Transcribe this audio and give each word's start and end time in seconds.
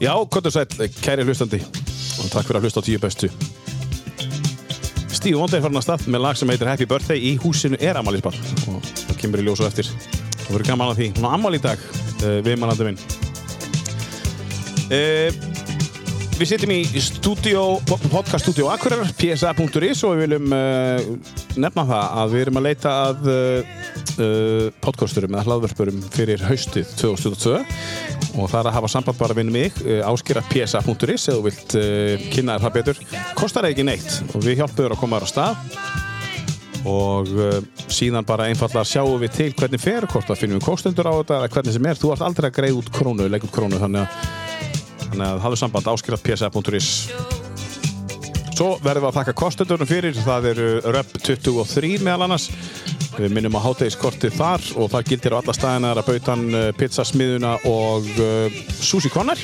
Já, 0.00 0.12
Kottur 0.28 0.52
Sæll, 0.52 0.90
kæri 1.00 1.24
hlustandi. 1.24 1.62
Og 2.20 2.28
takk 2.28 2.44
fyrir 2.44 2.58
að 2.58 2.66
hlusta 2.66 2.82
á 2.84 2.86
tíu 2.86 3.00
bestu. 3.00 3.30
Stíf 5.08 5.38
Wonder 5.40 5.56
er 5.56 5.64
farin 5.64 5.80
að 5.80 5.86
stað 5.86 6.04
með 6.12 6.22
lag 6.26 6.36
sem 6.36 6.52
heitir 6.52 6.68
Happy 6.68 6.86
Birthday 6.88 7.22
í 7.30 7.32
húsinu 7.40 7.78
er 7.80 7.96
Amalisbar 7.96 8.36
og 8.68 8.84
það 8.84 9.16
kemur 9.22 9.40
í 9.40 9.46
ljós 9.46 9.62
og 9.64 9.70
eftir. 9.70 9.88
Það 10.42 10.50
verður 10.52 10.68
gaman 10.68 10.92
að 10.92 11.00
því, 11.00 11.08
hún 11.16 11.28
á 11.28 11.30
Amal 11.32 11.56
í 11.56 11.62
dag 11.64 11.80
uh, 11.80 12.38
við 12.44 12.58
mannandi 12.60 12.90
minn. 12.90 13.00
Uh, 14.92 15.44
Við 16.36 16.50
sittum 16.50 16.72
í 16.74 16.82
stúdíó, 17.00 17.60
podcaststúdíó 17.88 18.66
Akureyrar, 18.68 19.08
psa.is 19.16 20.02
og 20.04 20.18
við 20.18 20.18
viljum 20.26 20.52
uh, 20.52 21.06
nefna 21.56 21.86
það 21.88 22.18
að 22.20 22.34
við 22.34 22.42
erum 22.42 22.60
að 22.60 22.66
leita 22.66 22.92
að 23.06 23.30
podcasturum 24.84 25.34
eða 25.34 25.46
hlaðvörpurum 25.46 26.04
fyrir 26.12 26.44
haustið 26.44 26.92
2022 27.00 27.58
og 28.36 28.50
það 28.50 28.60
er 28.60 28.70
að 28.70 28.76
hafa 28.76 28.90
samband 28.92 29.18
bara 29.20 29.36
við 29.36 29.52
mig 29.52 29.78
uh, 29.82 30.00
áskýra.psa.is 30.10 31.28
eða 31.28 31.36
þú 31.36 31.44
vilt 31.46 31.76
uh, 31.80 32.26
kynna 32.32 32.56
þér 32.56 32.66
það 32.66 32.76
betur. 32.78 33.04
Kostar 33.38 33.68
ekki 33.70 33.86
neitt 33.86 34.10
og 34.32 34.44
við 34.44 34.60
hjálpum 34.60 34.82
þér 34.82 34.96
að 34.96 35.02
koma 35.02 35.20
þér 35.20 35.28
á 35.28 35.32
stað. 35.32 35.54
Og 36.86 37.32
uh, 37.34 37.60
síðan 37.90 38.26
bara 38.28 38.48
einfallega 38.50 38.86
sjáum 38.86 39.20
við 39.22 39.36
til 39.38 39.52
hvernig 39.56 39.82
fer 39.82 40.06
hvort 40.10 40.30
að 40.30 40.42
finnum 40.42 40.60
við 40.60 40.68
kostendur 40.68 41.08
á 41.10 41.14
þetta 41.18 41.40
eða 41.40 41.54
hvernig 41.56 41.78
sem 41.78 41.88
er, 41.90 42.00
þú 42.02 42.12
ert 42.14 42.26
aldrei 42.28 42.50
að 42.50 42.58
greið 42.60 42.82
út 42.82 42.92
krónu 42.94 43.30
legg 43.30 43.48
út 43.48 43.56
krónu 43.56 43.80
þannig 43.82 44.04
að 44.04 44.44
þannig 45.06 45.26
að 45.30 45.42
hafðu 45.44 45.58
samband 45.62 45.90
áskýra.psa.is 45.94 46.90
Svo 48.56 48.70
verðum 48.80 49.04
við 49.04 49.10
að 49.10 49.16
þakka 49.18 49.34
kostendurum 49.36 49.88
fyrir 49.88 50.16
það 50.16 50.46
eru 50.54 50.68
RÖP 50.94 51.16
23 51.26 51.90
meðal 52.00 52.24
annars 52.24 52.46
Við 53.16 53.32
minnum 53.32 53.56
á 53.56 53.64
hátegiskortið 53.64 54.34
þar 54.36 54.64
og 54.76 54.90
það 54.92 55.08
gildir 55.10 55.34
á 55.34 55.40
alla 55.40 55.54
staðina 55.56 55.92
að 55.94 56.08
bautan 56.10 56.44
pizzasmiðuna 56.76 57.52
og 57.70 58.08
uh, 58.20 58.58
Sushi 58.76 59.10
Conner 59.12 59.40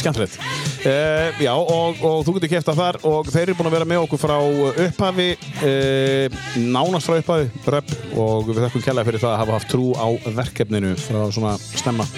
Skemmtilegt 0.00 0.38
uh, 0.86 1.42
Já, 1.42 1.52
og, 1.52 2.00
og 2.00 2.22
þú 2.26 2.36
getur 2.38 2.52
kæft 2.54 2.70
að 2.72 2.80
þar 2.80 2.98
og 3.08 3.28
þeir 3.28 3.44
eru 3.44 3.58
búin 3.58 3.70
að 3.70 3.76
vera 3.76 3.88
með 3.92 4.06
okkur 4.06 4.22
frá 4.22 4.36
upphafi 4.86 5.28
uh, 5.36 6.40
nánast 6.56 7.10
frá 7.10 7.18
upphafi 7.20 7.74
röp 7.76 7.92
og 8.16 8.48
við 8.48 8.62
þakkum 8.64 8.86
kærlega 8.86 9.10
fyrir 9.10 9.24
það 9.26 9.34
að 9.34 9.42
hafa 9.42 9.58
haft 9.58 9.72
trú 9.72 9.92
á 9.92 10.08
verkefninu 10.40 10.94
frá 11.04 11.20
svona 11.34 11.58
stemma 11.60 12.08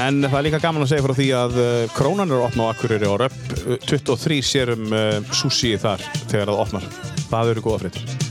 En 0.00 0.24
það 0.24 0.38
er 0.38 0.46
líka 0.46 0.62
gaman 0.62 0.86
að 0.86 0.94
segja 0.94 1.04
frá 1.04 1.12
því 1.18 1.26
að 1.36 1.58
krónan 1.92 2.32
eru 2.32 2.40
að 2.40 2.46
opna 2.48 2.64
á 2.64 2.72
Akureyri 2.72 3.10
og 3.12 3.20
röp 3.20 3.36
23 3.84 4.40
sérum 4.40 4.88
sushi 5.36 5.76
þar 5.76 6.00
þegar 6.24 6.48
það 6.48 6.64
opnar. 6.64 6.90
Það 7.28 7.52
eru 7.52 7.68
góða 7.68 7.84
fréttir. 7.84 8.21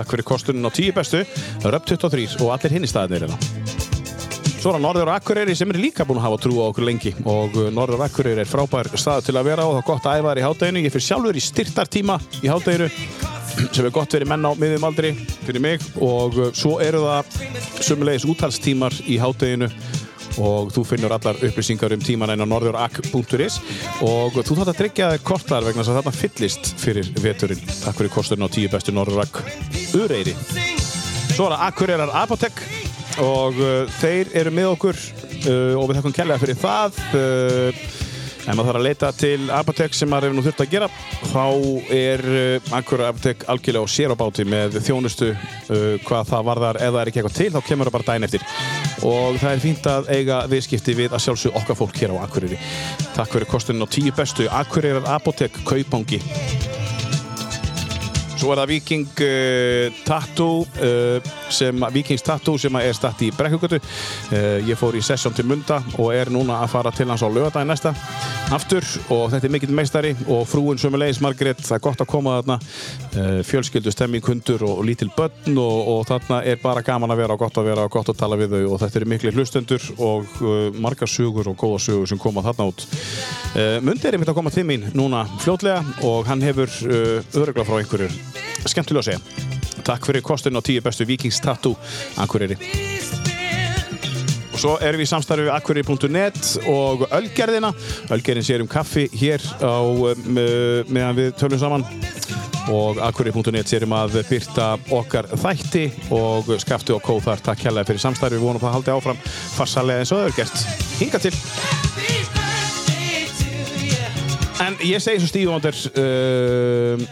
Takk 0.00 0.14
fyrir 0.14 0.24
kostunin 0.24 0.64
á 0.64 0.72
10 0.72 0.94
bestu, 0.96 1.18
röp 1.68 1.84
23 1.84 2.38
og 2.40 2.54
allir 2.54 2.72
hinn 2.72 2.86
í 2.86 2.88
staðinir 2.88 3.26
hérna. 3.26 3.80
Svo 4.60 4.72
er 4.72 4.80
Norður 4.80 5.10
Akureyri 5.12 5.52
sem 5.56 5.68
er 5.72 5.78
líka 5.80 6.06
búin 6.08 6.18
að 6.20 6.26
hafa 6.26 6.38
trú 6.40 6.56
á 6.60 6.68
okkur 6.70 6.86
lengi. 6.88 7.12
Og 7.28 7.58
Norður 7.76 8.06
Akureyri 8.06 8.40
er 8.40 8.48
frábær 8.48 8.88
stað 8.96 9.28
til 9.28 9.34
að 9.36 9.50
vera 9.50 9.66
og 9.68 9.76
það 9.76 9.80
er 9.82 9.86
gott 9.90 10.08
að 10.08 10.16
æfa 10.16 10.28
þar 10.30 10.40
í 10.40 10.44
hátteginu. 10.46 10.82
Ég 10.84 10.94
fyrir 10.94 11.06
sjálfur 11.06 11.36
í 11.36 11.44
styrtartíma 11.44 12.16
í 12.40 12.48
hátteginu 12.48 12.88
sem 13.60 13.84
er 13.84 13.92
gott 13.92 14.16
verið 14.16 14.32
menn 14.32 14.48
á 14.48 14.52
miðjum 14.56 14.86
aldri 14.88 15.12
fyrir 15.46 15.64
mig. 15.64 15.84
Og 16.00 16.40
svo 16.56 16.78
eru 16.84 17.04
það 17.04 17.40
sumulegis 17.84 18.28
úttalstímar 18.28 18.96
í 19.04 19.20
hátteginu 19.20 19.68
og 20.38 20.70
þú 20.74 20.84
finnur 20.86 21.14
allar 21.16 21.38
upplýsingar 21.46 21.94
um 21.96 22.04
tíman 22.04 22.32
einn 22.34 22.44
á 22.44 22.48
norðurak.is 22.48 23.58
og 24.06 24.36
þú 24.38 24.58
þátt 24.60 24.72
að 24.72 24.78
tryggja 24.82 25.10
þig 25.14 25.24
kortar 25.26 25.66
vegna 25.66 25.82
þess 25.82 25.92
að 25.92 25.98
þarna 26.00 26.16
fyllist 26.20 26.70
fyrir 26.80 27.10
veturinn. 27.22 27.64
Takk 27.66 27.98
fyrir 27.98 28.14
kosturinn 28.14 28.46
á 28.46 28.54
tíu 28.54 28.70
bestu 28.72 28.94
Norðurak 28.94 29.40
Ureyri. 29.98 30.36
Svo 31.34 31.48
er 31.48 31.56
það 31.56 31.66
Akureyrar 31.68 32.14
Apotek 32.22 32.62
og 33.20 33.58
uh, 33.58 33.98
þeir 34.00 34.30
eru 34.42 34.54
með 34.54 34.70
okkur 34.74 35.00
uh, 35.00 35.74
og 35.80 35.88
við 35.90 35.98
þakkum 35.98 36.16
kærlega 36.20 36.42
fyrir 36.44 36.60
það. 36.60 37.02
Uh, 37.16 37.99
En 38.50 38.58
maður 38.58 38.72
þarf 38.72 38.80
að 38.80 38.86
leita 38.88 39.10
til 39.14 39.50
Apotek 39.54 39.94
sem 39.94 40.10
maður 40.10 40.26
hefur 40.26 40.36
nú 40.38 40.44
þurft 40.46 40.62
að 40.64 40.72
gera. 40.72 40.88
Þá 41.30 41.44
er 41.94 42.24
uh, 42.26 42.72
Akureyrar 42.80 43.12
Apotek 43.14 43.44
algjörlega 43.52 43.86
á 43.86 43.94
sér 43.94 44.14
á 44.14 44.16
báti 44.18 44.46
með 44.48 44.80
þjónustu 44.82 45.28
uh, 45.30 45.94
hvað 46.08 46.32
það 46.32 46.48
varðar. 46.50 46.80
Ef 46.80 46.90
það 46.90 47.00
er 47.02 47.12
ekki 47.12 47.22
eitthvað 47.22 47.38
til, 47.38 47.48
þá 47.54 47.68
kemur 47.68 47.90
það 47.90 47.96
bara 47.98 48.08
dæn 48.10 48.28
eftir. 48.28 48.46
Og 49.06 49.38
það 49.38 49.54
er 49.54 49.64
fínt 49.64 49.90
að 49.92 50.12
eiga 50.16 50.42
viðskipti 50.50 50.96
við 50.98 51.14
að 51.14 51.24
sjálfsög 51.28 51.60
okkar 51.62 51.78
fólk 51.78 52.02
hér 52.02 52.16
á 52.18 52.22
Akureyri. 52.26 52.58
Takk 53.14 53.36
fyrir 53.36 53.50
kostunin 53.54 53.86
á 53.86 53.92
tíu 53.94 54.14
bestu. 54.18 54.50
Akureyrar 54.50 55.06
Apotek, 55.14 55.62
Kaupangi. 55.68 56.18
Svo 58.40 58.54
er 58.54 58.60
það 58.62 58.70
Viking 58.70 59.18
uh, 59.20 59.96
Tattoo 60.06 60.62
uh, 60.64 61.32
sem, 61.52 61.82
Vikings 61.92 62.22
Tattoo 62.24 62.56
sem 62.60 62.76
er 62.80 62.94
statt 62.96 63.20
í 63.26 63.28
Brekkugötu. 63.36 63.76
Uh, 64.30 64.62
ég 64.64 64.78
fór 64.80 64.96
í 64.96 65.02
sessjón 65.04 65.34
til 65.36 65.44
Munda 65.50 65.82
og 66.00 66.14
er 66.16 66.30
núna 66.32 66.62
að 66.64 66.72
fara 66.72 66.92
til 66.94 67.10
hans 67.10 67.20
á 67.20 67.28
lögadaginn 67.28 67.68
næsta 67.68 67.92
aftur. 68.56 68.86
Og 69.12 69.26
þetta 69.34 69.44
er 69.44 69.52
mikill 69.52 69.76
meistari 69.76 70.14
og 70.24 70.46
frúin 70.48 70.80
sömulegis 70.80 71.20
Margrét, 71.20 71.60
það 71.66 71.76
er 71.76 71.84
gott 71.84 72.00
að 72.00 72.08
koma 72.14 72.38
þarna. 72.38 72.56
Fjölskyldu, 73.44 73.92
stemming, 73.92 74.24
hundur 74.24 74.64
og, 74.70 74.80
lítil 74.88 75.10
börn 75.18 75.60
og, 75.60 75.92
og 75.92 76.02
þarna 76.08 76.40
er 76.48 76.58
bara 76.62 76.84
gaman 76.86 77.12
að 77.12 77.20
vera 77.20 77.36
og 77.36 77.44
gott 77.44 77.60
að 77.60 77.70
vera 77.70 77.84
og 77.84 77.92
gott 77.92 78.08
að 78.14 78.20
tala 78.22 78.40
við 78.40 78.56
þau. 78.56 78.64
Og 78.70 78.82
þetta 78.82 79.00
eru 79.02 79.12
miklu 79.12 79.34
hlustendur 79.36 79.90
og 80.00 80.42
margar 80.80 81.12
sugur 81.12 81.52
og 81.52 81.60
góða 81.60 81.84
sugur 81.90 82.08
sem 82.08 82.22
koma 82.22 82.46
þarna 82.48 82.70
út. 82.72 82.88
Mundi 83.84 84.08
er 84.08 84.16
einmitt 84.16 84.32
að 84.32 84.40
koma 84.40 84.54
til 84.54 84.64
mín 84.66 84.88
núna 84.96 85.26
fljótlega 85.44 85.84
og 86.08 86.24
hann 86.30 86.42
hefur 86.46 86.72
örugla 87.36 87.68
frá 87.68 87.82
einhverjur 87.82 88.29
skemmtilega 88.66 89.02
að 89.02 89.08
segja. 89.12 89.50
Takk 89.86 90.06
fyrir 90.06 90.24
kostun 90.24 90.58
á 90.58 90.62
tíu 90.64 90.82
bestu 90.84 91.06
Vikings 91.08 91.40
Tattoo 91.42 91.76
Akureyri. 92.20 92.58
Og 94.50 94.58
svo 94.58 94.74
erum 94.82 95.00
við 95.00 95.06
í 95.06 95.10
samstarfi 95.10 95.50
akureyri.net 95.54 96.40
og 96.68 97.06
Ölgerðina. 97.16 97.70
Ölgerðin 98.12 98.46
sér 98.46 98.64
um 98.64 98.70
kaffi 98.70 99.06
hér 99.14 99.44
á 99.62 99.80
meðan 100.26 101.16
við 101.16 101.30
tölum 101.40 101.62
saman. 101.62 101.86
Og 102.70 103.00
akureyri.net 103.02 103.70
sér 103.70 103.86
um 103.86 103.94
að 103.96 104.20
byrta 104.28 104.74
okkar 104.94 105.30
þætti 105.32 105.86
og 106.14 106.50
skafti 106.62 106.94
og 106.94 107.02
kóð 107.06 107.24
þar. 107.30 107.44
Takk 107.50 107.64
hérlega 107.68 107.88
fyrir 107.88 108.04
samstarfi 108.04 108.36
við 108.36 108.46
vonum 108.48 108.66
að 108.66 108.76
halda 108.78 108.98
áfram 108.98 109.22
farsalega 109.56 110.04
eins 110.04 110.12
og 110.14 110.26
öður 110.26 110.36
gert 110.42 110.66
hinga 111.00 111.22
til. 111.22 111.34
En 114.60 114.76
ég 114.84 115.00
segi 115.00 115.22
svo 115.22 115.30
stíðvondur 115.30 115.76
uh, 115.96 117.08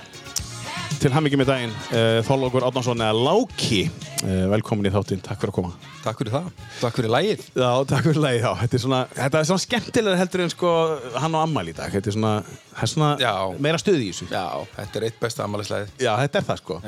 til 0.99 1.11
hammingi 1.15 1.39
með 1.39 1.51
daginn. 1.53 1.75
Uh, 1.93 2.19
Þorlókur 2.27 2.65
Átnánsson 2.67 3.03
eða 3.05 3.15
Láki. 3.15 3.85
Uh, 4.25 4.49
velkomin 4.51 4.89
í 4.89 4.93
þáttinn, 4.93 5.21
takk 5.23 5.39
fyrir 5.39 5.53
að 5.53 5.57
koma. 5.61 5.71
Takk 6.03 6.19
fyrir 6.23 6.35
það, 6.35 6.49
takk 6.81 6.97
fyrir 6.99 7.13
lægið 7.13 7.45
Já, 7.53 7.69
takk 7.91 8.07
fyrir 8.09 8.21
lægið, 8.25 8.41
já, 8.43 8.51
þetta 8.63 8.77
er 8.79 8.83
svona 8.83 9.01
þetta 9.13 9.41
er 9.41 9.49
svona 9.51 9.63
skemmtilega 9.65 10.19
heldur 10.19 10.43
en 10.43 10.53
sko 10.55 10.73
hann 11.23 11.37
á 11.39 11.41
ammæli 11.43 11.75
í 11.75 11.77
dag, 11.79 11.95
þetta 11.95 12.11
er 12.11 12.17
svona, 12.17 12.33
er 12.83 12.91
svona 12.91 13.11
Já. 13.23 13.33
meira 13.63 13.81
stuð 13.83 14.01
í 14.03 14.11
þessu. 14.11 14.29
Já, 14.33 14.45
þetta 14.75 15.01
er 15.01 15.09
eitt 15.09 15.23
besta 15.23 15.47
ammælislægið 15.47 16.05
Já, 16.07 16.13
þetta 16.25 16.43
er 16.43 16.49
það 16.51 16.63
sko. 16.65 16.81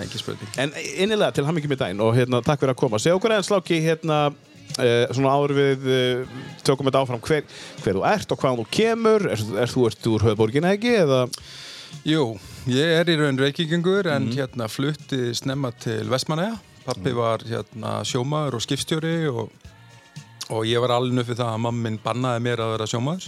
En 0.64 0.76
innilega 0.90 1.36
til 1.36 1.46
hammingi 1.46 1.70
með 1.70 1.82
daginn 1.84 2.04
og 2.06 2.14
hérna, 2.18 2.42
takk 2.46 2.64
fyrir 2.64 2.74
að 2.74 2.80
koma. 2.82 3.02
Segð 3.02 3.20
okkur 3.20 3.36
eða 3.36 3.48
Láki, 3.54 3.82
hérna 3.86 4.20
uh, 4.30 5.06
svona 5.14 5.38
áður 5.38 5.58
við 5.60 5.90
uh, 5.90 6.38
tökum 6.66 6.90
þetta 6.90 7.04
áfram. 7.04 7.22
Hver, 7.30 7.46
hver 7.84 8.00
þú 8.00 8.06
ert 8.10 8.34
og 8.34 8.42
hvaðan 8.42 8.62
þú 8.64 8.70
kemur. 8.74 9.30
Er, 9.30 9.48
er 9.66 9.74
þú 9.74 9.90
ert 9.90 10.10
úr 10.10 10.30
höfðborgin 10.30 10.70
ekki 10.74 10.96
eða? 11.04 11.26
Jú, 12.06 12.24
ég 12.68 12.96
er 13.00 13.08
í 13.08 13.16
raun 13.20 13.38
reykingengur 13.40 14.10
en 14.12 14.28
hérna 14.34 14.68
flutti 14.68 15.30
snemma 15.36 15.70
til 15.80 16.10
Vestmanæja 16.10 16.58
Pappi 16.84 17.12
var 17.14 17.42
hérna 17.44 18.00
sjómaður 18.08 18.56
og 18.56 18.64
skipstjóri 18.64 19.14
og, 19.28 19.50
og 20.50 20.64
ég 20.68 20.80
var 20.82 20.96
alveg 20.96 21.22
upp 21.22 21.28
við 21.30 21.40
það 21.42 21.52
að 21.52 21.64
mammin 21.66 21.98
bannaði 22.02 22.44
mér 22.46 22.62
að 22.64 22.72
vera 22.74 22.88
sjómaður. 22.90 23.26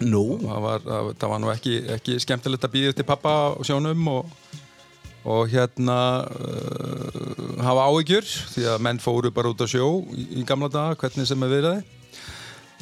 Nú? 0.00 0.24
það 0.40 0.64
var, 0.64 0.82
það, 0.86 1.10
það 1.20 1.32
var 1.32 1.40
nú 1.42 1.52
ekki, 1.52 1.76
ekki 1.96 2.16
skemmtilegt 2.24 2.66
að 2.66 2.74
býða 2.74 2.96
til 2.96 3.06
pappa 3.06 3.34
og 3.52 3.66
sjónum 3.68 4.10
og, 4.10 4.34
og 5.28 5.50
hérna 5.52 5.98
uh, 6.24 7.56
hafa 7.60 7.86
áhyggjur 7.90 8.28
því 8.54 8.66
að 8.72 8.84
menn 8.86 9.02
fóru 9.02 9.32
bara 9.34 9.52
út 9.52 9.60
á 9.60 9.68
sjó 9.70 9.90
í, 10.16 10.26
í 10.40 10.46
gamla 10.48 10.70
daga, 10.72 10.98
hvernig 11.00 11.28
sem 11.28 11.46
er 11.46 11.52
verið 11.52 11.99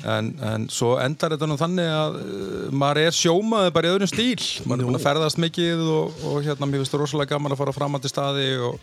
en, 0.06 0.30
en 0.44 0.68
svo 0.70 0.94
endar 1.02 1.34
þetta 1.34 1.48
nú 1.50 1.56
þannig 1.58 1.90
að 1.90 2.18
uh, 2.20 2.62
maður 2.70 3.02
er 3.06 3.16
sjómaður 3.18 3.74
bara 3.74 3.90
í 3.90 3.94
öðrum 3.96 4.10
stíl. 4.12 4.46
Maður 4.64 4.84
er 4.84 4.90
búin 4.90 5.00
að 5.00 5.06
ferðast 5.06 5.42
mikið 5.42 5.84
og, 5.94 6.24
og 6.30 6.40
hérna 6.46 6.68
mér 6.70 6.82
finnst 6.82 6.94
það 6.94 7.04
rosalega 7.04 7.34
gaman 7.34 7.54
að 7.56 7.62
fara 7.62 7.76
fram 7.76 7.98
að 7.98 8.06
til 8.06 8.12
staði 8.14 8.48
og 8.68 8.78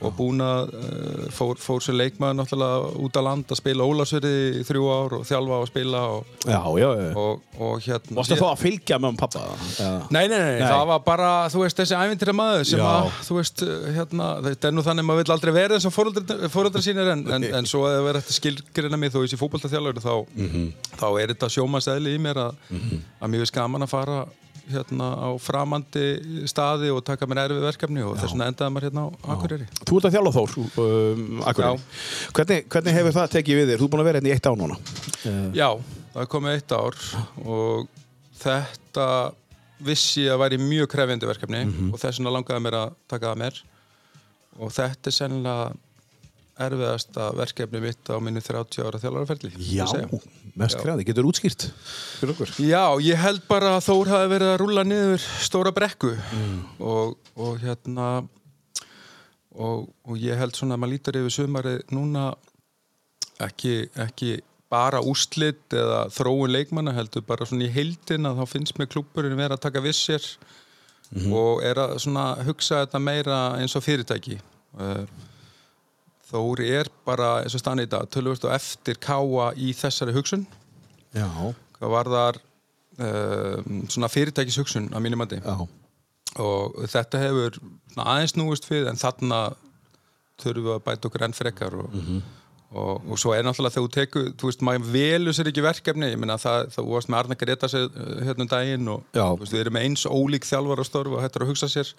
og 0.00 0.14
búin 0.16 0.40
að 0.44 0.70
uh, 0.74 1.24
fór, 1.34 1.58
fór 1.60 1.82
sér 1.84 1.96
leikmaður 1.98 2.38
náttúrulega 2.38 2.90
út 3.04 3.18
á 3.18 3.22
land 3.26 3.50
að 3.52 3.58
spila 3.60 3.84
Ólarsverði 3.84 4.32
í 4.60 4.64
þrjú 4.68 4.86
ár 4.94 5.16
og 5.18 5.26
þjálfa 5.28 5.58
og 5.60 5.68
spila 5.70 6.00
og, 6.14 6.30
Já, 6.46 6.60
já, 6.80 6.88
já 7.00 7.10
og, 7.20 7.42
og 7.60 7.82
hérna 7.84 8.16
Varstu 8.20 8.38
þá 8.40 8.46
að 8.50 8.62
fylgja 8.64 8.98
með 9.02 9.12
um 9.14 9.18
pappa? 9.20 9.42
Ja. 9.76 9.90
Nei, 10.08 10.22
nei, 10.32 10.38
nei, 10.38 10.58
Nei. 10.60 10.66
það 10.70 10.84
var 10.92 11.02
bara, 11.06 11.30
þú 11.52 11.64
veist, 11.66 11.78
þessi 11.82 11.98
ævintýra 12.00 12.36
maður 12.40 12.64
sem 12.70 12.84
að, 12.84 13.10
þú 13.28 13.38
veist, 13.40 13.64
hérna, 13.98 14.30
þetta 14.48 14.70
er 14.70 14.76
nú 14.78 14.86
þannig 14.88 15.04
að 15.04 15.10
maður 15.10 15.22
vill 15.24 15.34
aldrei 15.36 15.54
vera 15.60 15.76
eins 15.78 15.88
og 15.90 15.96
fóröldra 16.56 16.82
sínir 16.84 17.12
en, 17.14 17.26
en, 17.36 17.48
en 17.60 17.68
svo 17.68 17.84
að 17.88 17.96
það 17.98 18.06
verður 18.08 18.22
eftir 18.24 18.38
skilgrina 18.40 19.00
mig 19.00 19.12
þó 19.14 19.20
þessi 19.24 19.40
fótboltaþjálfur 19.40 20.02
þá, 20.04 20.14
Mhm. 20.40 20.66
þá 21.00 21.06
er 21.20 21.32
þetta 21.34 21.48
sjómaseðli 21.52 22.14
í 22.16 22.20
mér 22.22 22.38
að, 22.48 22.60
að 23.20 23.28
mér 23.32 23.42
finnst 23.44 23.54
gaman 23.56 23.84
að 23.84 23.92
fara 23.92 24.18
hérna 24.74 25.08
á 25.16 25.28
framandi 25.42 26.04
staði 26.50 26.90
og 26.94 27.02
taka 27.04 27.26
mér 27.30 27.42
erfið 27.46 27.64
verkefni 27.66 28.02
og 28.06 28.16
þess 28.20 28.32
vegna 28.34 28.48
endaði 28.52 28.74
maður 28.74 28.86
hérna 28.88 29.04
á 29.04 29.08
Akureyri. 29.34 29.66
Þú 29.86 29.98
ert 30.00 30.08
að 30.08 30.14
þjálfa 30.16 30.32
Þór 30.36 30.54
um, 30.84 31.42
Akureyri. 31.50 31.82
Hvernig, 32.38 32.68
hvernig 32.74 32.96
hefur 33.00 33.16
það 33.18 33.32
tekið 33.36 33.60
við 33.60 33.72
þér? 33.72 33.80
Þú 33.82 33.88
er 33.88 33.92
búin 33.94 34.04
að 34.04 34.08
vera 34.10 34.20
hérna 34.20 34.30
í 34.30 34.34
eitt 34.36 34.48
á 34.50 34.52
núna 34.60 34.78
Já, 35.60 35.68
það 36.14 36.22
er 36.24 36.30
komið 36.36 36.56
eitt 36.58 36.72
ár 36.78 37.00
og 37.44 37.88
þetta 38.40 39.06
vissi 39.80 40.26
að 40.28 40.40
væri 40.42 40.58
mjög 40.60 40.90
krefjandi 40.92 41.28
verkefni 41.28 41.60
Mhm. 41.64 41.92
og 41.94 42.00
þess 42.02 42.18
vegna 42.20 42.34
langaði 42.36 42.64
mér 42.66 42.76
að 42.84 42.90
taka 43.08 43.30
það 43.32 43.38
mér 43.44 43.60
og 44.60 44.72
þetta 44.76 45.08
er 45.08 45.14
sennilega 45.16 45.70
erfiðasta 46.66 47.30
verkefni 47.38 47.82
mitt 47.84 48.10
á 48.12 48.16
minni 48.22 48.42
30 48.44 48.84
ára 48.86 49.00
þjálfaraferli 49.02 49.52
Já, 49.70 49.86
mest 50.58 50.80
græði, 50.82 51.06
getur 51.08 51.28
útskýrt 51.30 51.68
fyrir 52.20 52.34
okkur? 52.34 52.52
Já, 52.64 52.84
ég 53.04 53.20
held 53.20 53.46
bara 53.50 53.76
að 53.78 53.86
Þór 53.88 54.12
hafi 54.14 54.30
verið 54.34 54.52
að 54.52 54.60
rúlla 54.64 54.84
niður 54.86 55.24
stóra 55.46 55.72
brekku 55.76 56.12
og, 56.78 57.16
og 57.36 57.58
hérna 57.64 58.10
og, 59.50 59.88
og 60.06 60.20
ég 60.20 60.38
held 60.38 60.56
svona 60.56 60.76
að 60.76 60.84
maður 60.84 60.94
lítar 60.94 61.20
yfir 61.20 61.36
sumari 61.36 61.74
núna 61.94 62.30
ekki, 63.42 63.74
ekki 63.98 64.38
bara 64.70 65.00
úrslit 65.02 65.74
eða 65.74 66.04
þróun 66.14 66.52
leikmanna 66.54 66.94
heldur 66.94 67.24
bara 67.26 67.46
svona 67.48 67.66
í 67.66 67.74
heildin 67.74 68.28
að 68.28 68.42
þá 68.42 68.52
finnst 68.54 68.78
mér 68.78 68.90
klúburinn 68.92 69.38
vera 69.38 69.56
að 69.58 69.64
taka 69.66 69.82
vissir 69.82 70.22
og 71.10 71.64
er 71.66 71.80
að 71.82 71.96
svona 72.04 72.36
hugsa 72.46 72.84
þetta 72.84 73.00
meira 73.02 73.38
eins 73.58 73.74
og 73.74 73.82
fyrirtæki. 73.82 74.38
Uh, 74.78 75.02
Þóri 76.30 76.68
er 76.78 76.90
bara 77.06 77.40
eins 77.42 77.56
og 77.58 77.62
stann 77.62 77.82
í 77.82 77.88
dag 77.90 78.06
tölvöld 78.12 78.44
og 78.46 78.54
eftir 78.54 78.98
káa 79.02 79.50
í 79.58 79.72
þessari 79.74 80.14
hugsun. 80.14 80.46
Já, 81.16 81.26
hvað 81.78 81.94
var 81.96 82.10
þar 82.12 82.38
uh, 83.02 83.70
svona 83.90 84.10
fyrirtækis 84.12 84.60
hugsun 84.60 84.90
að 84.94 85.04
mínum 85.06 85.22
mandi 85.24 85.40
já, 85.40 85.56
og 86.38 86.78
þetta 86.92 87.22
hefur 87.24 87.58
aðeins 87.98 88.36
núist 88.38 88.68
við 88.70 88.86
en 88.92 89.00
þarna 89.00 89.40
þurfum 90.40 90.68
við 90.68 90.76
að 90.76 90.84
bæta 90.86 91.10
okkur 91.10 91.26
enn 91.26 91.36
frekar 91.36 91.76
og, 91.82 91.96
og, 92.70 93.02
og 93.10 93.18
svo 93.18 93.32
er 93.34 93.42
náttúrulega 93.46 93.74
þegar 93.74 93.86
þú 93.86 93.92
tekur 93.96 94.26
þú 94.38 94.50
veist, 94.50 94.60
maður 94.66 94.90
velur 94.94 95.34
sér 95.34 95.50
ekki 95.50 95.64
verkefni. 95.64 96.10
Ég 96.12 96.20
meina 96.22 96.36
það, 96.38 96.68
það 96.76 96.90
varst 96.94 97.10
með 97.10 97.18
Arna 97.20 97.38
Greta 97.40 97.70
sér 97.72 97.88
hérna 98.26 98.46
um 98.46 98.50
daginn 98.52 98.90
og 98.92 99.02
Já. 99.16 99.24
þú 99.26 99.40
veist, 99.42 99.54
við 99.56 99.62
erum 99.64 99.76
með 99.78 99.86
eins 99.88 100.04
ólík 100.06 100.46
þjálfar 100.46 100.82
á 100.82 100.84
störfu 100.86 101.16
og 101.18 101.24
hættur 101.24 101.46
að 101.46 101.50
hugsa 101.50 101.70
sér. 101.72 101.92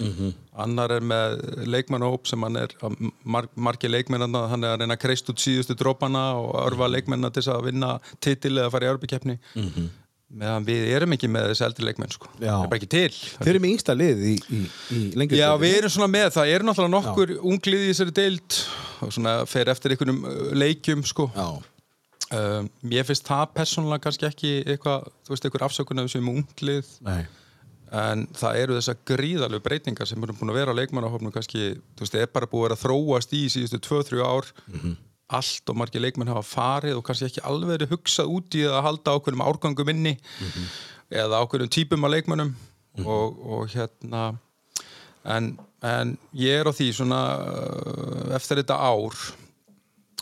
Annar 0.66 0.96
er 0.96 1.08
með 1.12 1.38
leikmannahóp 1.68 2.30
sem 2.32 2.48
hann 2.48 2.62
er 2.64 2.76
mar, 3.24 3.50
margi 3.56 3.92
leikmennarna, 3.92 4.46
hann 4.52 4.64
er 4.64 4.76
að 4.78 4.86
reyna 4.86 4.96
að 4.96 5.04
kreist 5.04 5.30
út 5.34 5.44
síðustu 5.44 5.76
drópana 5.80 6.24
og 6.40 6.56
örfa 6.66 6.88
leikmennina 6.92 7.32
til 7.36 7.44
þess 7.44 7.56
að 7.58 7.68
vinna 7.68 7.92
titil 8.24 8.56
eða 8.58 8.72
fara 8.72 8.88
í 8.88 8.94
örbikeppni 8.96 9.38
meðan 10.32 10.66
við 10.68 10.86
erum 10.96 11.16
ekki 11.16 11.30
með 11.32 11.50
þessi 11.52 11.66
eldri 11.68 11.88
leikmenn 11.88 12.14
sko. 12.14 12.30
Það 12.38 12.48
er 12.52 12.70
bara 12.72 12.80
ekki 12.80 12.90
til. 12.92 13.18
Þeir 13.42 13.52
eru 13.52 13.62
með 13.64 13.74
yngsta 13.76 13.96
lið 13.98 14.22
í, 14.24 14.36
í, 14.38 14.62
í 14.96 15.02
lengjur 15.20 15.42
Já, 15.42 15.48
við 15.62 15.76
erum 15.80 15.94
svona 15.96 16.12
með, 16.12 16.30
það. 16.38 16.54
Eru 16.56 16.68
náttúrulega 16.68 16.94
nokkur 16.96 17.34
unglið 17.52 17.84
í 17.84 17.90
þessari 17.92 18.16
deild 18.22 18.62
og 19.02 19.12
svona 19.18 19.36
fer 19.50 19.74
eftir 19.74 19.96
einhvernum 19.96 20.24
uh, 20.30 20.40
leikjum 20.62 21.04
sko. 21.08 21.28
Um, 22.32 22.72
mér 22.88 23.04
finnst 23.10 23.28
það 23.28 23.46
persónulega 23.58 24.06
kannski 24.06 24.30
ekki 24.30 24.54
eitthvað, 24.64 25.10
þú 25.28 25.36
veist, 25.36 25.48
einhver 25.50 25.68
afsökun 25.68 26.00
af 26.00 26.08
þessum 26.08 26.32
unglið. 26.32 26.96
Nei. 27.08 27.22
En 28.02 28.24
það 28.40 28.62
eru 28.62 28.76
þessar 28.78 29.00
gríðalegu 29.10 29.66
breytingar 29.66 30.08
sem 30.08 30.24
eru 30.24 30.36
búin 30.38 30.54
að 30.54 30.62
vera 30.62 30.72
á 30.72 30.80
leikmannahofnum 30.80 31.34
kannski, 31.36 31.74
þú 31.98 32.06
veist, 32.06 32.16
það 32.16 32.24
er 32.24 32.30
bara 32.38 32.48
búið 32.54 32.78
að 32.78 32.86
þróast 32.86 33.34
í 33.36 33.42
síðustu 33.52 33.82
2-3 33.84 34.22
ár 34.24 34.48
allt 35.38 35.72
og 35.72 35.78
margir 35.80 36.04
leikmenn 36.04 36.32
hafa 36.32 36.44
farið 36.46 36.98
og 36.98 37.06
kannski 37.08 37.30
ekki 37.30 37.44
alveg 37.48 37.74
verið 37.76 37.94
hugsað 37.96 38.32
út 38.36 38.58
í 38.60 38.64
að 38.68 38.84
halda 38.88 39.16
ákveðnum 39.16 39.44
árgangum 39.46 39.92
inni 39.94 40.16
eða 41.10 41.42
ákveðnum 41.42 41.72
típum 41.72 42.08
af 42.08 42.14
leikmennum 42.16 42.54
og, 43.06 43.42
og 43.42 43.74
hérna 43.74 44.24
en, 45.24 45.54
en 45.86 46.16
ég 46.38 46.62
er 46.62 46.70
á 46.70 46.74
því 46.76 46.90
svona 46.98 47.22
uh, 47.40 48.32
eftir 48.38 48.62
þetta 48.62 48.80
ár 48.80 49.18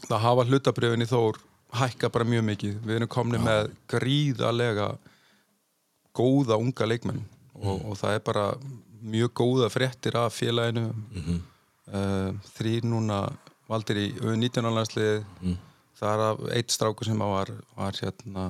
það 0.06 0.26
hafa 0.26 0.48
hlutabrjöfin 0.50 1.06
í 1.06 1.10
Þór 1.10 1.40
hækka 1.80 2.10
bara 2.10 2.26
mjög 2.26 2.46
mikið. 2.48 2.78
Við 2.82 2.96
erum 2.96 3.10
komni 3.12 3.38
með 3.42 3.68
gríðalega 3.92 4.94
góða 6.18 6.58
unga 6.58 6.88
leikmenn 6.88 7.22
og, 7.60 7.84
og 7.92 8.00
það 8.00 8.16
er 8.16 8.24
bara 8.26 8.46
mjög 9.00 9.34
góða 9.38 9.70
fréttir 9.70 10.18
af 10.18 10.34
félaginu. 10.40 10.90
Mm 11.14 11.40
þrýr 11.90 12.86
núna 12.86 13.24
valdir 13.70 14.00
í 14.02 14.08
19 14.20 14.66
álandsliði 14.66 15.20
það 16.00 16.10
er 16.16 16.26
af 16.26 16.44
eitt 16.56 16.74
strákur 16.74 17.06
sem 17.10 17.20
var, 17.22 17.52
var 17.78 17.98
hérna 18.02 18.50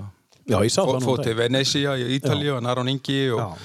til 1.23 1.35
Venecia 1.37 1.93
í 1.99 2.17
Ítalíu 2.17 2.55
og 2.55 2.63
Naron 2.65 2.89
Ingi 2.89 3.19
og, 3.35 3.59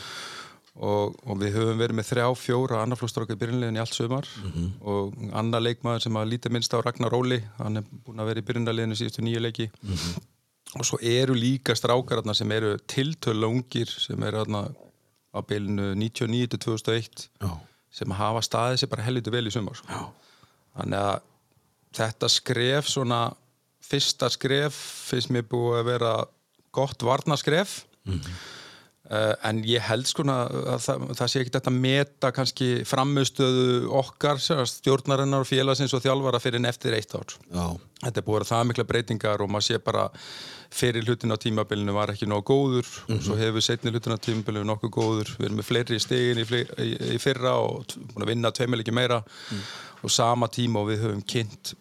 og, 0.77 1.15
og 1.25 1.39
við 1.41 1.57
höfum 1.57 1.81
verið 1.81 1.99
með 2.01 2.09
þrjá, 2.11 2.27
fjóra 2.37 2.83
annarflóstráka 2.85 3.37
í 3.37 3.41
byrjunlegin 3.41 3.79
í 3.79 3.83
allt 3.83 3.97
sumar. 3.97 4.29
Mhm. 4.43 4.71
og 4.83 5.15
annar 5.41 5.65
leikmaður 5.65 6.05
sem 6.07 6.21
að 6.21 6.31
lítið 6.35 6.57
minnst 6.57 6.77
á 6.77 6.83
Ragnar 6.85 7.17
Óli 7.17 7.41
hann 7.59 7.81
er 7.81 7.89
búin 8.05 8.21
að 8.21 8.31
vera 8.33 8.43
í 8.43 8.47
byrjunleginu 8.51 8.99
síðustu 9.01 9.25
nýju 9.25 9.45
leiki. 9.45 9.71
Mhm. 9.83 10.31
og 10.75 10.85
svo 10.89 10.99
eru 11.01 11.35
líka 11.39 11.77
strákar 11.79 12.21
þarna 12.21 12.35
sem 12.35 12.51
eru 12.53 12.77
tiltölu 12.91 13.47
ungir 13.47 13.87
sem 13.89 14.23
eru 14.23 14.43
þarna 14.43 14.65
á 15.35 15.39
bylunu 15.43 15.95
99 15.95 16.51
til 16.51 16.59
2001 16.59 17.29
Já, 17.41 17.51
sem 17.91 18.11
hafa 18.11 18.43
staðið 18.43 18.83
sér 18.83 18.91
bara 18.91 19.07
helviti 19.07 19.31
vel 19.31 19.47
í 19.47 19.53
sumar 19.55 19.79
sko. 19.79 19.87
þannig 20.75 20.99
að 20.99 21.23
þetta 21.97 22.31
skref 22.33 22.91
svona 22.91 23.23
fyrsta 23.85 24.31
skref 24.33 24.77
finnst 25.11 25.33
mér 25.35 25.47
búið 25.51 25.81
að 25.81 25.89
vera 25.93 26.13
gott 26.75 27.05
varnaskref 27.07 27.83
Uh, 29.05 29.35
en 29.45 29.59
ég 29.69 29.83
held 29.85 30.07
sko 30.09 30.25
að 30.33 30.79
það, 30.81 31.03
það 31.19 31.29
sé 31.29 31.41
ekki 31.43 31.53
þetta 31.53 31.73
meta 31.77 32.31
kannski 32.33 32.69
framistöðu 32.89 33.91
okkar 34.01 34.39
stjórnarinnar 34.41 35.45
og 35.45 35.49
félagsins 35.51 35.93
og 35.93 36.01
þjálfara 36.01 36.41
fyrir 36.41 36.63
en 36.63 36.71
eftir 36.71 36.97
eitt 36.97 37.13
ár. 37.13 37.35
já, 37.53 37.67
Þetta 38.01 38.23
er 38.23 38.25
búið 38.25 38.47
að 38.47 38.49
það 38.49 38.65
mikla 38.71 38.87
breytingar 38.89 39.45
og 39.45 39.53
maður 39.53 39.67
sé 39.67 39.79
bara 39.85 40.07
fyrir 40.73 41.05
hlutin 41.05 41.37
á 41.37 41.39
tímabilinu 41.45 41.93
var 41.93 42.15
ekki 42.15 42.31
nógu 42.33 42.49
góður. 42.49 42.89
Og 43.13 43.21
svo 43.29 43.37
hefur 43.37 43.67
setni 43.69 43.93
hlutin 43.93 44.17
á 44.17 44.25
tímabilinu 44.25 44.71
nokkuð 44.73 44.95
góður. 44.97 45.37
Við 45.37 45.51
erum 45.51 45.61
með 45.61 45.69
fleiri 45.69 46.01
stegin 46.01 46.41
í, 46.41 46.49
í, 46.81 46.91
í 47.13 47.21
fyrra 47.21 47.59
og 47.61 47.85
búin 48.01 48.25
að 48.25 48.33
vinna 48.33 48.57
tveimil 48.57 48.81
meira. 48.97 49.21
Og 50.01 50.17
sama 50.17 50.49
tíma 50.49 50.81
og 50.81 50.95
við 50.95 51.05
höfum 51.05 51.21
kynnt 51.29 51.77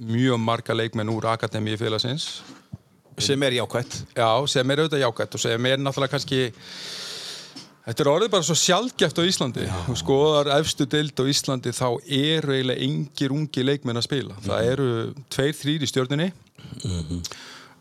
mjög 0.00 0.40
marga 0.40 0.74
leikmenn 0.76 1.12
úr 1.12 1.28
Akademíu 1.32 1.78
félagsins. 1.80 2.40
Sem 3.20 3.42
er 3.42 3.58
jákvætt. 3.58 4.00
Já, 4.16 4.46
sem 4.48 4.70
er 4.70 4.80
auðvitað 4.80 5.04
jákvætt 5.04 5.36
og 5.36 5.42
sem 5.42 5.66
er 5.68 5.80
náttúrulega 5.80 6.14
kannski 6.16 6.42
Þetta 7.80 8.04
er 8.04 8.08
orðið 8.10 8.30
bara 8.30 8.44
svo 8.46 8.54
sjálfgeft 8.54 9.18
á 9.18 9.22
Íslandi. 9.24 9.64
Og 9.90 9.96
skoðar 9.98 10.50
efstu 10.60 10.84
deild 10.86 11.16
á 11.16 11.24
Íslandi 11.26 11.72
þá 11.74 11.86
eru 12.06 12.52
eiginlega 12.54 12.84
engir 12.86 13.32
ungi 13.34 13.64
leikmenn 13.64 13.98
að 13.98 14.06
spila. 14.06 14.36
Það 14.44 14.68
eru 14.68 14.88
tveir, 15.32 15.56
þrýr 15.58 15.86
í 15.86 15.88
stjórninni 15.90 16.28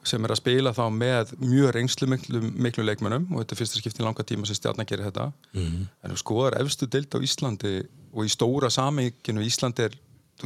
sem 0.10 0.24
er 0.24 0.32
að 0.32 0.40
spila 0.40 0.72
þá 0.74 0.86
með 0.96 1.34
mjög 1.44 1.74
reynslu 1.76 2.08
miklu, 2.10 2.40
miklu 2.56 2.86
leikmennum 2.88 3.28
og 3.34 3.42
þetta 3.44 3.54
er 3.54 3.60
fyrsta 3.60 3.82
skipti 3.82 4.02
í 4.02 4.06
langa 4.08 4.24
tíma 4.26 4.48
sem 4.48 4.58
stjarnar 4.58 4.88
gerir 4.88 5.10
þetta. 5.10 5.26
En 5.60 6.14
þú 6.14 6.20
skoðar 6.24 6.58
efstu 6.64 6.88
deild 6.88 7.14
á 7.14 7.20
Íslandi 7.20 7.74
og 8.16 8.26
í 8.26 8.32
stóra 8.32 8.72
samíkinu 8.74 9.44
Íslandi 9.46 9.90
er 9.90 9.98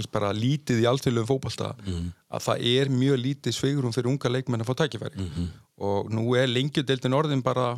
veist, 0.01 0.11
bara 0.13 0.33
lítið 0.33 0.83
í 0.83 0.87
alltfélögum 0.89 1.29
fótbolta 1.29 1.73
að 2.33 2.45
það 2.47 2.67
er 2.73 2.93
mjög 2.93 3.19
lítið 3.21 3.57
sveigurum 3.57 3.95
fyrir 3.95 4.11
unga 4.13 4.31
leikmenn 4.33 4.65
að 4.65 4.71
fá 4.71 4.83
tækifæri. 4.83 5.27
Og 5.83 6.11
nú 6.13 6.35
er 6.39 6.47
lengjudeildin 6.51 7.17
orðin 7.17 7.43
bara 7.45 7.73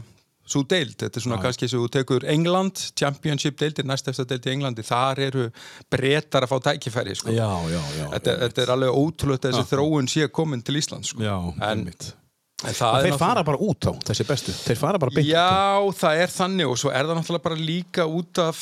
svo 0.46 0.62
deild, 0.70 0.94
þetta 1.02 1.20
er 1.20 1.24
svona 1.26 1.40
kannski 1.42 1.68
sem 1.70 1.82
þú 1.82 1.88
tekur 1.96 2.26
England, 2.30 2.82
Championship 3.00 3.58
deildir 3.60 3.88
næst 3.90 4.10
eftir 4.12 4.28
deild 4.30 4.46
í 4.46 4.52
Englandi, 4.54 4.86
þar 4.86 5.22
eru 5.28 5.46
brettar 5.92 6.46
að 6.46 6.54
fá 6.54 6.60
tækifæri 6.70 7.16
sko. 7.18 7.34
Já, 7.34 7.48
já, 7.72 7.80
já 7.98 8.06
þetta, 8.14 8.36
þetta 8.44 8.66
er 8.66 8.74
alveg 8.76 9.00
ótrúlega 9.02 9.50
þessi 9.50 9.66
þróun 9.72 10.12
sé 10.12 10.30
komin 10.30 10.62
til 10.66 10.78
Ísland 10.82 11.10
sko. 11.10 11.24
Já, 11.26 11.34
en, 11.40 11.66
einmitt. 11.72 12.12
en 12.12 12.25
Og 12.64 13.04
þeir 13.04 13.18
fara 13.20 13.44
bara 13.44 13.60
út 13.60 13.84
á 13.84 13.92
þessi 14.08 14.26
bestu. 14.28 14.54
Þeir 14.56 14.78
fara 14.80 15.00
bara 15.02 15.12
beint 15.12 15.28
Já, 15.28 15.84
það 16.00 16.22
er 16.24 16.32
þannig 16.32 16.70
og 16.72 16.78
svo 16.80 16.92
er 16.96 17.10
það 17.10 17.20
náttúrulega 17.20 17.46
bara 17.50 17.58
líka 17.60 18.06
út 18.08 18.40
af 18.40 18.62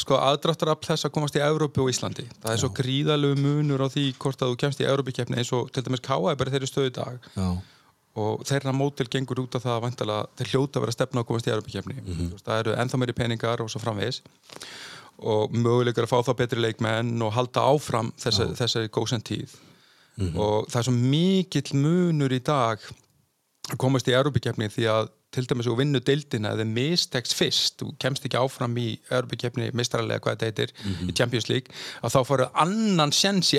sko, 0.00 0.16
aðdráttarafl 0.16 0.88
þess 0.88 1.08
að 1.08 1.12
komast 1.12 1.36
í 1.36 1.42
Evrópu 1.44 1.84
og 1.84 1.92
Íslandi. 1.92 2.24
Það 2.40 2.54
er 2.54 2.62
svo 2.62 2.70
gríðalegu 2.78 3.36
munur 3.42 3.84
á 3.84 3.88
því 3.92 4.06
hvort 4.22 4.40
að 4.40 4.54
þú 4.54 4.58
kemst 4.64 4.80
í 4.80 4.88
Evrópikeppni 4.88 5.40
eins 5.42 5.52
og 5.56 5.68
til 5.68 5.84
dæmis 5.84 6.04
K.A. 6.04 6.16
er 6.32 6.40
bara 6.40 6.54
þeirri 6.56 6.70
stöðu 6.70 6.94
dag. 6.96 7.30
Já, 7.36 7.48
og 8.16 8.44
þeirra 8.48 8.72
mótil 8.72 9.08
gengur 9.12 9.44
út 9.44 9.58
af 9.58 9.66
það 9.66 9.74
að 9.76 9.82
vantilega 9.84 10.28
þeir 10.40 10.52
hljóta 10.54 10.78
að 10.80 10.86
vera 10.86 10.96
stefna 10.96 11.20
að 11.20 11.28
komast 11.28 11.48
í 11.48 11.52
Evrópikeppni. 11.52 11.96
Mm 12.00 12.34
Það 12.40 12.60
eru 12.62 12.76
ennþá 12.80 13.00
meiri 13.02 13.16
peningar 13.20 13.60
og 13.64 13.72
svo 13.72 13.84
framvegis. 13.84 14.22
Og 15.20 15.52
möguleikar 15.52 16.08
að 16.08 16.12
fá 16.14 16.24
þá 16.24 16.34
betri 16.40 16.64
leikmenn 16.64 17.20
og 17.24 17.36
halda 17.36 17.68
áfram 17.68 18.14
þessi, 18.20 18.48
þessari 18.56 18.92
góðsend 18.92 19.28
tíð 19.28 19.56
og 20.16 20.68
það 20.72 20.78
er 20.80 20.86
svo 20.86 20.94
mikill 20.96 21.76
munur 21.76 22.32
í 22.32 22.38
dag 22.40 22.80
komast 23.74 24.06
í 24.06 24.14
Európa-keppni 24.14 24.68
því 24.70 24.84
að 24.92 25.08
til 25.34 25.42
dæmis 25.50 25.66
þú 25.66 25.74
vinnu 25.80 26.00
deildina 26.06 26.52
eða 26.54 26.64
mistekst 26.70 27.34
fyrst, 27.36 27.80
þú 27.80 27.90
kemst 28.00 28.24
ekki 28.24 28.38
áfram 28.38 28.76
í 28.78 28.86
Európa-keppni, 29.10 29.72
mistralega 29.76 30.22
hvað 30.22 30.36
þetta 30.36 30.46
heitir 30.46 30.74
í 31.10 31.14
Champions 31.18 31.48
League, 31.50 31.74
að 32.00 32.14
þá 32.14 32.18
faru 32.28 32.46
annan 32.62 33.12
sjens 33.12 33.50
í 33.56 33.58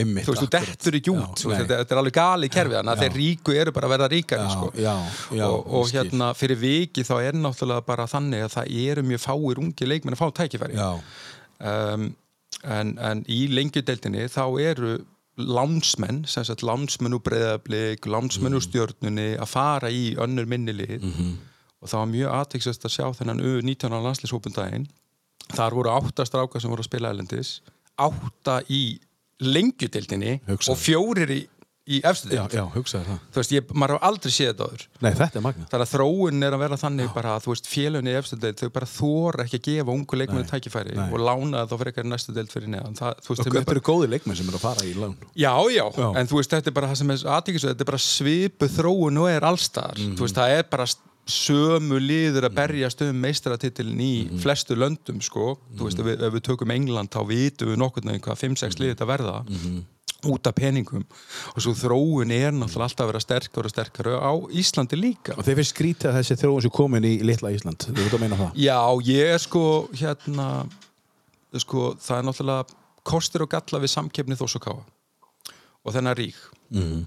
einmitt 0.00 0.26
þú 0.26 0.34
veist, 0.34 0.46
þú 0.46 0.50
dettur 0.56 0.98
ekki 0.98 1.12
út 1.12 1.44
Já, 1.44 1.52
þetta, 1.60 1.82
þetta 1.82 1.94
er 1.94 2.00
alveg 2.00 2.16
galið 2.16 2.54
kerfið 2.56 2.78
þannig 2.80 2.94
að 2.94 3.04
þeir 3.04 3.18
ríku 3.20 3.56
eru 3.60 3.76
bara 3.76 3.90
að 3.90 3.94
verða 3.96 4.10
ríkari 4.14 4.48
Já, 4.48 4.56
sko. 4.56 4.72
já, 4.80 4.96
já, 5.36 5.44
og, 5.50 5.70
og 5.78 5.92
hérna 5.92 6.32
fyrir 6.38 6.62
viki 6.64 7.06
þá 7.06 7.14
er 7.20 7.38
náttúrulega 7.38 7.86
bara 7.92 8.08
þannig 8.10 8.48
að 8.48 8.56
það 8.56 8.74
eru 8.88 9.06
mjög 9.12 9.24
fáir 9.28 9.62
ungi 9.62 9.92
leikmenn 9.92 10.16
að 10.16 10.24
fá 10.24 10.36
tækifæri. 10.40 10.80
Já, 10.80 10.90
um, 11.60 12.10
en, 12.62 12.92
en 12.98 13.24
í 13.30 13.44
lengjudeldinni 13.52 14.28
þá 14.32 14.44
eru 14.64 14.96
lánsmenn, 15.36 16.24
sem 16.28 16.44
sagt 16.44 16.62
lánsmenn 16.62 17.14
úr 17.16 17.22
breyðablík, 17.24 18.04
lánsmenn 18.06 18.54
úr 18.58 18.64
stjórnunni 18.64 19.32
að 19.40 19.48
fara 19.48 19.90
í 19.90 20.14
önnur 20.20 20.46
minnilið 20.50 21.06
og 21.82 21.88
það 21.88 21.98
var 21.98 22.10
mjög 22.10 22.34
aðtæksast 22.38 22.84
að 22.84 22.94
sjá 22.96 23.06
þennan 23.18 23.40
U19 23.40 23.96
landslýshópundaginn 24.04 24.86
þar 25.56 25.74
voru 25.74 25.90
átta 25.90 26.26
strákar 26.28 26.60
sem 26.60 26.70
voru 26.70 26.84
að 26.84 26.90
spila 26.90 27.10
elendis 27.10 27.62
átta 27.96 28.60
í 28.68 29.00
lengjudildinni 29.42 30.40
Hugsaðu. 30.46 30.70
og 30.70 30.78
fjórir 30.78 31.32
í, 31.34 31.40
í 31.90 31.98
efstu 32.06 32.28
Já, 32.30 32.44
já, 32.54 32.62
hugsaði 32.76 33.04
það. 33.08 33.18
þú 33.34 33.40
veist, 33.40 33.52
ég, 33.56 33.70
maður 33.74 33.96
hafa 33.96 34.06
aldrei 34.06 34.30
séð 34.30 34.48
þetta 34.52 34.66
áður 34.68 34.82
Nei, 35.02 35.10
þetta 35.18 35.38
er 35.40 35.42
magna. 35.42 35.64
þannig 35.72 35.86
að 35.88 35.92
þróun 35.96 36.46
er 36.46 36.52
að 36.56 36.60
vera 36.62 36.76
þannig 36.78 37.08
bara 37.16 37.32
að 37.34 37.42
þú 37.42 37.50
veist, 37.52 37.66
félunni 37.72 38.12
í 38.12 38.18
efstu 38.20 38.38
deild, 38.38 38.60
þau 38.62 38.70
bara 38.76 38.86
þóra 38.92 39.42
ekki 39.48 39.58
að 39.58 39.64
gefa 39.66 39.90
ungu 39.96 40.18
leikmennu 40.20 40.46
tækifæri 40.52 40.94
nei. 40.94 41.08
og 41.10 41.18
lána 41.26 41.64
það 41.64 41.72
þá 41.72 41.76
fyrir 41.82 41.90
eitthvað 41.92 42.10
næstu 42.12 42.34
deild 42.38 42.52
fyrir 42.54 42.68
neðan 42.70 42.94
það, 43.02 43.14
þú 43.26 43.28
veist, 43.34 43.42
Og 43.42 43.52
þetta 43.58 43.74
eru 43.74 43.84
góði 43.90 44.10
leikmenn 44.14 44.36
sem 44.38 44.48
eru 44.52 44.60
að 44.60 44.66
fara 44.68 44.86
í 44.86 44.94
lán. 44.94 45.16
Já, 45.34 45.54
já, 45.74 45.84
Já. 45.98 46.08
en 46.22 46.26
þú 46.30 46.38
veist, 46.38 46.50
þetta 46.54 46.70
er 46.70 46.76
bara 46.78 46.86
það 46.92 47.00
sem 47.02 47.10
er 47.10 47.24
aðtíkisöð, 47.34 47.70
þetta 47.74 47.82
er 47.82 47.90
bara 47.90 47.98
svipu 48.06 48.68
þróun 48.78 49.18
og 49.24 49.28
er 49.34 49.40
allstar, 49.50 49.98
Mhm. 49.98 50.14
þú 50.16 50.22
veist, 50.28 50.38
það 50.38 50.58
er 50.58 50.62
bara 50.70 50.86
sömu 51.26 51.98
liður 52.02 52.46
að 52.48 52.54
berjast 52.56 53.02
um 53.06 53.20
meistaratitilin 53.22 54.00
í 54.02 54.12
Mhm. 54.30 54.38
flestu 54.42 54.74
löndum 54.74 55.20
sko, 55.22 55.58
þú 55.76 55.86
veist, 55.86 55.98
ef 55.98 56.06
við, 56.06 56.22
ef 56.22 56.32
við 56.34 56.42
tökum 56.42 56.70
England 56.74 57.10
þá 57.10 57.26
vitum 57.26 57.68
við 57.70 57.76
nokkurn 57.78 58.06
veginn 58.10 58.20
hvað 58.22 58.38
5-6 58.42 58.74
Mhm. 58.74 58.80
liðið 58.82 58.94
þetta 58.96 59.06
verða 59.06 59.44
út 60.30 60.46
af 60.46 60.54
peningum 60.54 61.02
og 61.54 61.58
svo 61.64 61.72
þróun 61.74 62.30
er 62.34 62.54
náttúrulega 62.54 62.88
alltaf 62.88 63.04
að 63.04 63.10
vera 63.10 63.22
sterkar 63.24 63.66
og 63.66 63.72
sterkar 63.72 64.10
á 64.22 64.32
Íslandi 64.54 64.98
líka 64.98 65.34
Og 65.36 65.44
þeir 65.46 65.58
finnst 65.58 65.74
skrítið 65.74 66.10
að 66.12 66.18
þessi 66.20 66.38
þróun 66.42 66.62
sem 66.62 66.74
komin 66.74 67.08
í 67.08 67.16
litla 67.26 67.50
Ísland. 67.54 67.88
Þú 67.88 67.98
veit 67.98 68.14
að 68.14 68.22
meina 68.22 68.38
það? 68.38 68.62
Já, 68.62 68.78
ég 69.08 69.34
er 69.34 69.42
sko 69.42 69.64
hérna 69.98 70.48
sko, 71.60 71.92
það 72.00 72.18
er 72.18 72.26
náttúrulega 72.28 72.78
kostir 73.02 73.44
og 73.44 73.50
galla 73.52 73.82
við 73.82 73.92
samkeppni 73.92 74.38
þós 74.38 74.56
og 74.60 74.66
káa 74.68 74.82
og 75.82 75.94
þennan 75.96 76.18
rík 76.18 76.38
Mm. 76.72 77.02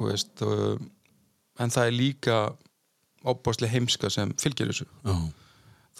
Veist, 0.00 0.40
uh, 0.40 0.78
en 1.60 1.68
það 1.68 1.90
er 1.90 1.92
líka 1.92 2.36
óbáslega 3.28 3.74
heimska 3.74 4.08
sem 4.08 4.30
fylgir 4.40 4.70
þessu 4.70 4.86
Já. 5.04 5.16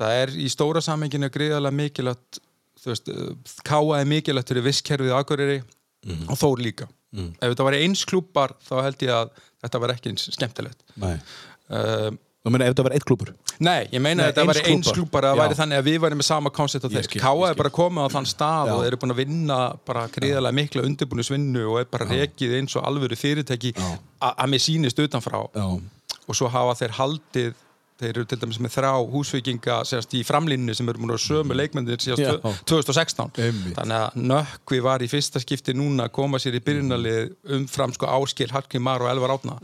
það 0.00 0.20
er 0.22 0.32
í 0.40 0.46
stóra 0.48 0.80
samenginu 0.80 1.28
gríðarlega 1.28 1.76
mikilvægt 1.76 2.40
þú 2.80 2.88
veist, 2.88 3.10
uh, 3.12 3.34
káa 3.68 4.00
er 4.00 4.08
mikilvægt 4.08 4.48
fyrir 4.48 4.64
visskerfið 4.64 5.12
aðgöriri 6.02 6.28
og 6.32 6.40
þór 6.42 6.64
líka 6.66 6.88
ef 7.12 7.48
þetta 7.52 7.64
var 7.68 7.78
eins 7.78 8.04
klúpar 8.08 8.54
þá 8.64 8.74
held 8.86 9.02
ég 9.04 9.14
að 9.14 9.32
þetta 9.62 9.80
var 9.82 9.94
ekki 9.96 10.12
eins 10.12 10.28
skemmtilegt 10.32 10.84
uh, 10.98 12.10
Þú 12.42 12.50
meina 12.50 12.66
ef 12.66 12.72
þetta 12.72 12.84
var 12.88 12.94
eitt 12.96 13.04
klúpur? 13.06 13.28
Nei, 13.62 13.84
ég 13.92 14.00
meina 14.02 14.24
að 14.24 14.32
þetta 14.32 14.44
var 14.48 14.58
eins 14.66 14.88
klúpar 14.90 15.26
að 15.28 15.36
Já. 15.36 15.40
væri 15.44 15.56
þannig 15.60 15.78
að 15.78 15.84
við 15.86 15.98
væri 16.02 16.16
með 16.18 16.26
sama 16.26 16.50
koncept 16.50 16.86
á 16.86 16.90
þeir. 16.90 17.08
Káa 17.22 17.50
er 17.52 17.58
bara 17.60 17.70
komið 17.70 18.08
á 18.10 18.14
þann 18.16 18.26
stað 18.26 18.66
Já. 18.66 18.72
og 18.72 18.80
þeir 18.82 18.88
eru 18.88 18.98
búin 19.04 19.14
að 19.14 19.20
vinna 19.20 19.58
bara 19.86 20.02
gríðarlega 20.10 20.58
mikla 20.58 20.84
undirbúnisvinnu 20.88 21.62
og 21.70 21.78
er 21.84 21.86
bara 21.92 22.08
rekið 22.10 22.56
eins 22.58 22.74
og 22.74 22.88
alvöru 22.88 23.18
fyrirtæki 23.20 23.70
Já. 23.76 23.92
að 24.26 24.50
mér 24.50 24.64
sýnist 24.64 25.02
utanfrá 25.04 25.38
Já. 25.54 25.68
og 26.26 26.34
svo 26.34 26.50
hafa 26.50 26.74
þeir 26.82 26.96
haldið 26.98 27.54
þeir 28.02 28.10
eru 28.18 28.24
til 28.28 28.38
dæmis 28.42 28.58
með 28.62 28.74
þrá 28.76 28.90
húsvikinga 29.12 29.76
sérst 29.88 30.14
í 30.18 30.22
framlínni 30.26 30.74
sem 30.76 30.88
eru 30.92 31.02
múin 31.02 31.14
að 31.14 31.22
sömu 31.24 31.56
leikmyndir 31.56 32.02
síðast 32.02 32.22
Já. 32.24 32.32
tvö- 32.42 32.54
2016 32.72 33.30
Einmitt. 33.38 33.76
þannig 33.78 33.98
að 34.02 34.20
Nökkvi 34.32 34.82
var 34.84 35.04
í 35.04 35.08
fyrsta 35.12 35.40
skipti 35.42 35.74
núna 35.78 36.08
að 36.08 36.14
koma 36.18 36.40
sér 36.42 36.58
í 36.58 36.62
byrjunalið 36.66 37.32
umfram 37.58 37.94
sko 37.96 38.10
Áskil, 38.18 38.50
Hallgrim 38.52 38.82
Mar 38.86 39.02
og 39.06 39.10
Elvar 39.12 39.36
Átna 39.38 39.56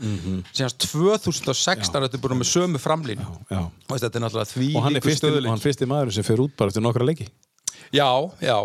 síðast 0.53 0.79
2016 0.89 2.01
þetta 2.07 2.17
er 2.17 2.23
búin 2.23 2.39
með 2.39 2.49
sömu 2.53 2.79
framlínu 2.81 3.25
Já. 3.51 3.61
og 3.67 3.95
þetta 3.99 4.15
er 4.15 4.25
náttúrulega 4.25 4.51
því 4.55 4.69
Og 4.75 4.83
hann 4.87 4.95
er 4.95 5.05
fyrsti, 5.05 5.33
fyrsti 5.67 5.89
maður 5.89 6.13
sem 6.15 6.23
fer 6.27 6.41
út 6.43 6.55
bara 6.57 6.71
eftir 6.71 6.83
nokkra 6.85 7.05
leiki. 7.07 7.27
Já, 7.95 8.05
já, 8.43 8.57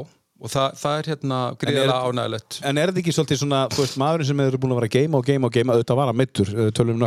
og 0.43 0.51
það, 0.51 0.73
það 0.81 0.97
er 0.99 1.09
hérna 1.13 1.37
gríðarlega 1.63 1.99
ánægilegt 2.11 2.57
En 2.67 2.79
er 2.81 2.91
þetta 2.91 3.01
ekki 3.05 3.13
svolítið 3.15 3.39
svona, 3.45 3.61
þú 3.71 3.81
veist, 3.85 3.99
maðurinn 4.03 4.29
sem 4.29 4.41
eru 4.43 4.59
búin 4.61 4.73
að 4.75 4.79
vera 4.81 4.89
að 4.91 4.97
geima 4.97 5.17
og 5.21 5.25
geima 5.29 5.47
og 5.47 5.55
geima, 5.55 5.71
auðvitað 5.77 5.99
var 6.01 6.09
að 6.11 6.19
mittur, 6.21 6.49
tölum 6.75 6.97
um 6.99 7.05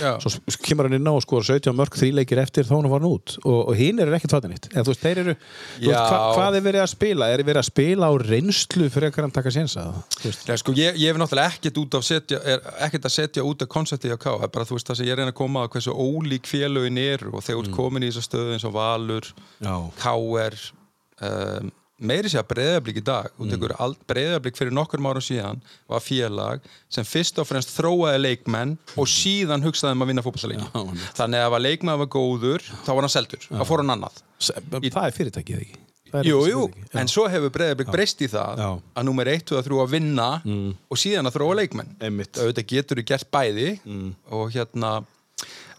Já. 0.00 0.12
svo 0.24 0.30
kemur 0.64 0.84
hann 0.88 0.96
inn 0.96 1.10
á 1.10 1.12
og 1.12 1.24
skora 1.24 1.44
17 1.44 1.76
mörg, 1.76 1.92
þríleikir 2.00 2.40
eftir, 2.40 2.64
þá 2.64 2.74
hann 2.78 2.88
var 2.90 3.02
hann 3.02 3.10
út 3.10 3.28
og, 3.44 3.60
og 3.60 3.74
hinn 3.76 4.00
eru 4.00 4.14
ekkert 4.16 4.34
fattin 4.36 4.54
eitt. 4.56 4.66
En 4.72 4.80
þú 4.86 4.90
veist, 4.94 5.04
þeir 5.04 5.18
eru, 5.24 5.34
þú 5.76 5.90
veist, 5.90 6.04
hva, 6.08 6.18
hvað 6.38 6.52
er 6.56 6.64
verið 6.64 6.82
að 6.84 6.92
spila? 6.94 7.24
Er 7.30 7.40
verið 7.44 7.60
að 7.60 7.68
spila 7.68 8.04
á 8.08 8.12
reynslu 8.24 8.86
fyrir 8.94 9.12
að 9.12 9.36
taka 9.36 9.52
sénsa? 9.54 9.80
Já, 10.24 10.54
sko, 10.60 10.70
ég, 10.78 10.96
ég 10.96 11.12
hef 11.12 11.18
náttúrulega 11.20 11.52
ekkert 11.52 11.76
út 11.84 11.92
af 11.98 12.06
setja, 12.08 12.38
er, 12.40 12.58
ekkert 12.86 13.04
að 13.10 13.16
setja 13.18 13.44
út 13.46 13.60
af 13.64 13.68
konsepti 13.70 14.08
á 14.08 14.16
K 14.16 14.24
það 14.30 14.46
er 14.48 14.54
bara 14.54 14.68
þú 14.68 14.74
veist 14.78 14.88
það 14.88 14.98
í 22.00 22.08
meiri 22.08 22.30
sér 22.32 22.42
að 22.42 22.50
breyðablík 22.54 23.00
í 23.00 23.04
dag 23.04 23.28
mm. 23.36 23.98
breyðablík 24.08 24.56
fyrir 24.58 24.74
nokkur 24.76 25.02
árum 25.04 25.24
síðan 25.24 25.60
var 25.90 26.04
félag 26.04 26.64
sem 26.92 27.06
fyrst 27.06 27.38
og 27.42 27.48
fremst 27.48 27.74
þróaði 27.76 28.22
leikmenn 28.24 28.76
og 28.96 29.10
síðan 29.10 29.64
hugsaði 29.64 29.98
um 29.98 30.06
að 30.06 30.12
vinna 30.12 30.24
einmitt. 30.24 31.04
þannig 31.18 31.42
að 31.42 31.46
ef 31.46 31.58
að 31.58 31.64
leikmenn 31.66 32.02
var 32.02 32.10
góður 32.16 32.66
þá 32.72 32.90
var 32.94 33.04
hann 33.04 33.14
seldur, 33.16 33.46
þá 33.50 33.64
fór 33.68 33.84
hann 33.84 33.94
annað. 33.96 34.24
Það 34.40 35.04
er 35.04 35.16
fyrirtækið 35.18 35.62
ekki. 35.64 35.80
Er 36.10 36.26
Jú, 36.26 36.64
en 36.98 37.10
svo 37.10 37.28
hefur 37.30 37.52
Breiðablik 37.54 37.90
breyst 37.92 38.22
í 38.24 38.28
það 38.30 38.58
Já. 38.58 38.68
að 38.98 39.06
nummer 39.06 39.28
1, 39.30 39.44
2 39.46 39.58
og 39.60 39.66
3 39.68 39.76
að 39.84 39.92
vinna 39.92 40.28
og 40.90 40.98
síðan 40.98 41.30
að 41.30 41.36
þróa 41.36 41.58
leikmenn. 41.60 41.92
Auðvitað 42.02 42.66
getur 42.72 43.00
þú 43.00 43.04
gert 43.12 43.30
bæði 43.30 43.68
og 44.34 44.50
hérna 44.56 44.96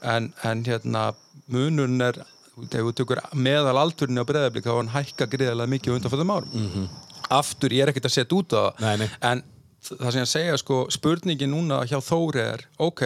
en, 0.01 0.31
en 0.47 0.63
hérna 0.65 1.09
munurinn 1.51 2.05
er 2.05 2.21
þegar 2.67 2.85
þú 2.87 2.93
tökur 3.01 3.21
meðal 3.33 3.77
aldurinn 3.81 4.21
á 4.21 4.25
Breiðablik 4.29 4.65
þá 4.67 4.71
var 4.73 4.81
hann 4.83 4.93
hækka 4.95 5.27
greiðarlega 5.31 5.71
mikið 5.73 5.93
á 5.93 5.95
undanfjöldum 5.97 6.33
árum. 6.35 6.87
Aftur, 7.31 7.71
ég 7.73 7.83
er 7.85 7.91
ekkert 7.93 8.09
að 8.09 8.15
setja 8.17 8.37
út 8.37 8.53
á 8.53 8.61
það 8.61 8.81
Nei, 8.85 8.95
nei. 9.01 9.09
en 9.31 9.43
það 9.81 10.07
sem 10.11 10.19
ég 10.21 10.25
að 10.27 10.31
segja 10.35 10.57
sko, 10.61 10.79
spurningin 10.93 11.53
núna 11.55 11.81
hjá 11.89 11.97
Þóri 12.03 12.41
er 12.43 12.65
ok, 12.77 13.03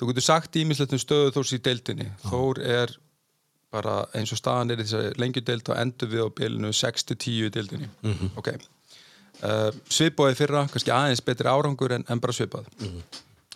þú 0.00 0.08
getur 0.10 0.24
sagt 0.26 0.56
ímislegt 0.60 0.94
um 0.96 1.02
stöðu 1.02 1.34
Þórs 1.36 1.52
í 1.56 1.60
deildinni. 1.62 2.08
Þór 2.26 2.62
er 2.64 2.94
bara 3.76 3.98
eins 4.16 4.32
og 4.32 4.38
staðan 4.40 4.72
er 4.72 4.80
í 4.80 4.86
þessari 4.86 5.12
lengjudeild 5.20 5.68
og 5.68 5.78
endur 5.82 6.08
við 6.08 6.24
á 6.24 6.28
bilinu 6.38 6.72
6-10 6.72 7.28
í 7.48 7.52
deildinni. 7.52 7.88
Mhm. 8.06 8.32
ok. 8.40 8.54
Uh, 9.36 9.68
svipaði 9.92 10.38
fyrra, 10.38 10.62
kannski 10.72 10.88
aðeins 10.96 11.20
betri 11.20 11.50
árangur 11.52 11.92
en, 11.92 12.06
en 12.08 12.20
bara 12.24 12.32
svipað 12.32 12.70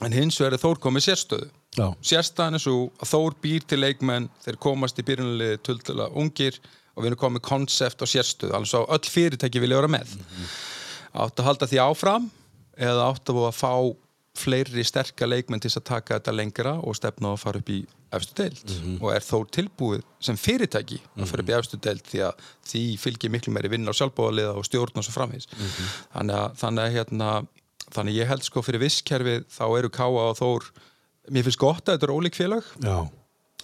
en 0.01 0.13
hins 0.17 0.39
vegar 0.41 0.57
er 0.57 0.63
Þór 0.63 0.81
komið 0.83 1.07
sérstöðu. 1.09 1.49
Mhm. 1.51 1.57
Já. 1.79 1.87
sérstaðan 2.03 2.55
er 2.59 2.63
svo 2.65 2.91
að 2.99 3.11
Þór 3.13 3.35
býr 3.43 3.67
til 3.67 3.79
leikmenn 3.79 4.29
þeir 4.45 4.57
komast 4.59 4.99
í 4.99 5.05
byrjunalið 5.07 5.57
tuldala 5.63 6.09
ungir 6.19 6.59
og 6.97 7.05
við 7.05 7.13
erum 7.13 7.21
komið 7.23 7.43
konsept 7.47 8.03
og 8.03 8.09
sérstöðu 8.11 8.53
alveg 8.57 8.73
svo 8.73 8.87
öll 8.91 9.07
fyrirtæki 9.07 9.61
vilja 9.63 9.79
vera 9.79 9.89
með. 9.89 10.17
Áttu 11.15 11.43
að 11.43 11.49
halda 11.51 11.67
því 11.71 11.79
áfram 11.85 12.31
eða 12.77 13.07
áttu 13.13 13.37
að 13.39 13.55
fá 13.55 13.73
fleiri 14.41 14.85
sterka 14.87 15.27
leikmenn 15.27 15.61
til 15.61 15.71
að 15.75 15.85
taka 15.85 16.19
þetta 16.19 16.33
lengra 16.35 16.73
og 16.87 16.95
stefna 16.97 17.33
að 17.35 17.41
fara 17.43 17.59
upp 17.59 17.71
í 17.71 17.81
efstu 18.15 18.35
deild? 18.39 18.75
Og 19.03 19.09
er 19.15 19.25
þó 19.27 19.39
tilbúið 19.51 20.03
sem 20.23 20.37
fyrirtæki 20.39 21.01
að 21.19 21.27
fara 21.31 21.43
upp 21.45 21.51
í 21.51 21.57
efstu 21.59 21.81
deild 21.83 22.03
því 22.07 22.23
að 22.29 22.45
því 22.71 22.83
fylgir 23.03 23.31
miklu 23.35 23.53
meiri 23.55 23.71
vinna 23.73 23.91
á 23.91 23.99
sjálfbóðaliða 23.99 24.55
og 24.59 24.67
stjórn 24.67 24.99
og 25.03 25.07
svo 25.07 25.15
framvís 25.15 25.47
þannig, 26.15 26.35
að, 26.35 26.55
þannig 26.63 26.85
að 26.85 26.95
hérna 26.99 27.31
þannig 27.95 28.21
ég 28.21 28.31
held 28.31 28.47
sko 28.47 28.63
fyrir 28.65 28.85
visskerfið 28.85 29.47
þá 29.51 29.65
eru 29.79 29.91
Káa 29.93 30.27
og 30.31 30.39
Þór 30.39 30.69
mér 31.31 31.47
finnst 31.47 31.61
gott 31.61 31.87
að 31.87 31.97
þetta 31.97 32.09
er 32.09 32.15
ólík 32.15 32.39
félag 32.39 32.71
Já. 32.83 32.97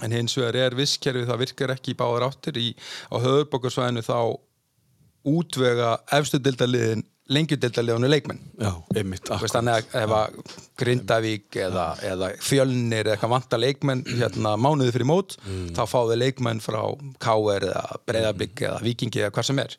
en 0.02 0.16
hins 0.16 0.36
vegar 0.38 0.58
er 0.66 0.76
visskerfið 0.78 1.30
það 1.30 1.42
virkar 1.44 1.74
ekki 1.76 1.94
í 1.94 1.98
báðar 1.98 2.28
áttir 2.28 2.60
í, 2.60 2.68
á 3.10 3.16
höfðborgarsvæðinu 3.22 4.04
þá 4.06 4.18
útvega 5.26 5.96
efstu 6.14 6.40
lengjudildaliðinu 7.32 8.08
leikmenn. 8.10 8.38
Já, 8.60 8.70
einmitt. 8.94 9.24
Þú 9.26 9.38
veist, 9.42 9.56
þannig 9.56 9.88
að 9.92 9.96
ef 10.02 10.52
Grindavík 10.76 11.56
eða, 11.58 11.86
eða 12.04 12.28
Fjölnir 12.44 13.06
eða 13.08 13.14
eitthvað 13.16 13.32
vanta 13.32 13.58
leikmenn 13.60 14.02
hérna 14.20 14.52
mánuði 14.60 14.92
fyrir 14.94 15.08
mót 15.08 15.34
þá 15.76 15.82
fáðu 15.90 16.18
leikmenn 16.20 16.60
frá 16.62 16.78
KR 17.22 17.66
eða 17.70 17.84
Breiðablík 18.06 18.62
eða 18.68 18.82
Víkingi 18.84 19.24
eða 19.24 19.32
hvað 19.34 19.48
sem 19.50 19.62
er. 19.64 19.76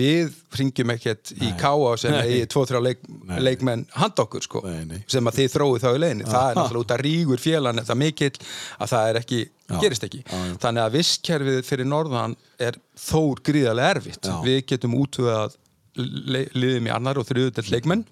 Við 0.00 0.34
ringjum 0.60 0.94
ekkert 0.96 1.34
í 1.36 1.52
KR 1.60 2.00
sem 2.02 2.16
Nei. 2.16 2.20
eigi 2.24 2.50
tvo-þrjá 2.54 2.82
leik, 2.88 3.06
leikmenn 3.38 3.86
handa 4.00 4.24
okkur 4.26 4.46
sko 4.48 4.64
Nei, 4.66 4.82
nei. 4.88 4.98
sem 5.10 5.30
að 5.30 5.40
þið 5.42 5.54
þróið 5.54 5.84
þá 5.84 5.88
í 5.92 6.02
leiðinni. 6.04 6.28
Það 6.30 6.50
er 6.50 6.60
náttúrulega 6.60 6.86
út 6.88 6.96
að 6.96 7.04
rígur 7.06 7.44
félan 7.44 7.84
það 7.84 8.00
mikill 8.02 8.34
að 8.80 8.92
það 8.96 9.10
er 9.12 9.20
ekki, 9.22 9.40
gerist 9.80 10.06
ekki. 10.08 10.24
Já, 10.26 10.38
já. 10.50 10.54
þannig 10.64 10.82
að 10.88 10.94
visskerfið 10.98 11.60
fyrir 11.68 11.86
norðan 11.92 12.34
er 12.60 12.80
þór 12.98 13.44
gríðarlega 13.46 13.94
erfitt. 13.98 14.24
Já. 14.26 14.38
við 14.42 14.62
getum 14.72 14.96
útvöðað 14.98 15.59
liðum 15.96 16.86
í 16.86 16.92
annar 16.94 17.18
og 17.20 17.26
þriðudelt 17.28 17.70
leikmenn. 17.72 18.04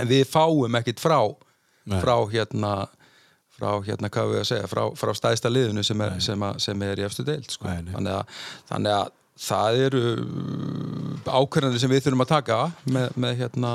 En 0.00 0.08
við 0.08 0.26
fáum 0.30 0.78
ekkit 0.80 1.00
frá 1.02 1.18
Nei. 1.84 1.98
frá 2.00 2.14
hérna 2.30 2.88
frá 3.62 3.78
hérna, 3.84 4.08
hvað 4.10 4.30
við 4.32 4.40
að 4.40 4.46
segja, 4.48 4.68
frá, 4.70 4.82
frá 4.98 5.12
stæðsta 5.14 5.50
liðinu 5.52 5.82
sem 5.86 6.00
er, 6.02 6.14
sem, 6.24 6.42
að, 6.42 6.60
sem 6.64 6.82
er 6.82 7.02
í 7.02 7.04
efstu 7.06 7.24
deild 7.26 7.50
sko. 7.52 7.68
Þannig, 7.68 8.12
að, 8.14 8.38
þannig 8.70 8.94
að 8.96 9.10
það 9.42 9.80
eru 9.86 10.04
ákveðanir 11.26 11.82
sem 11.82 11.92
við 11.92 12.06
þurfum 12.06 12.24
að 12.24 12.32
taka 12.32 12.58
með, 12.96 13.18
með 13.22 13.36
hérna 13.42 13.72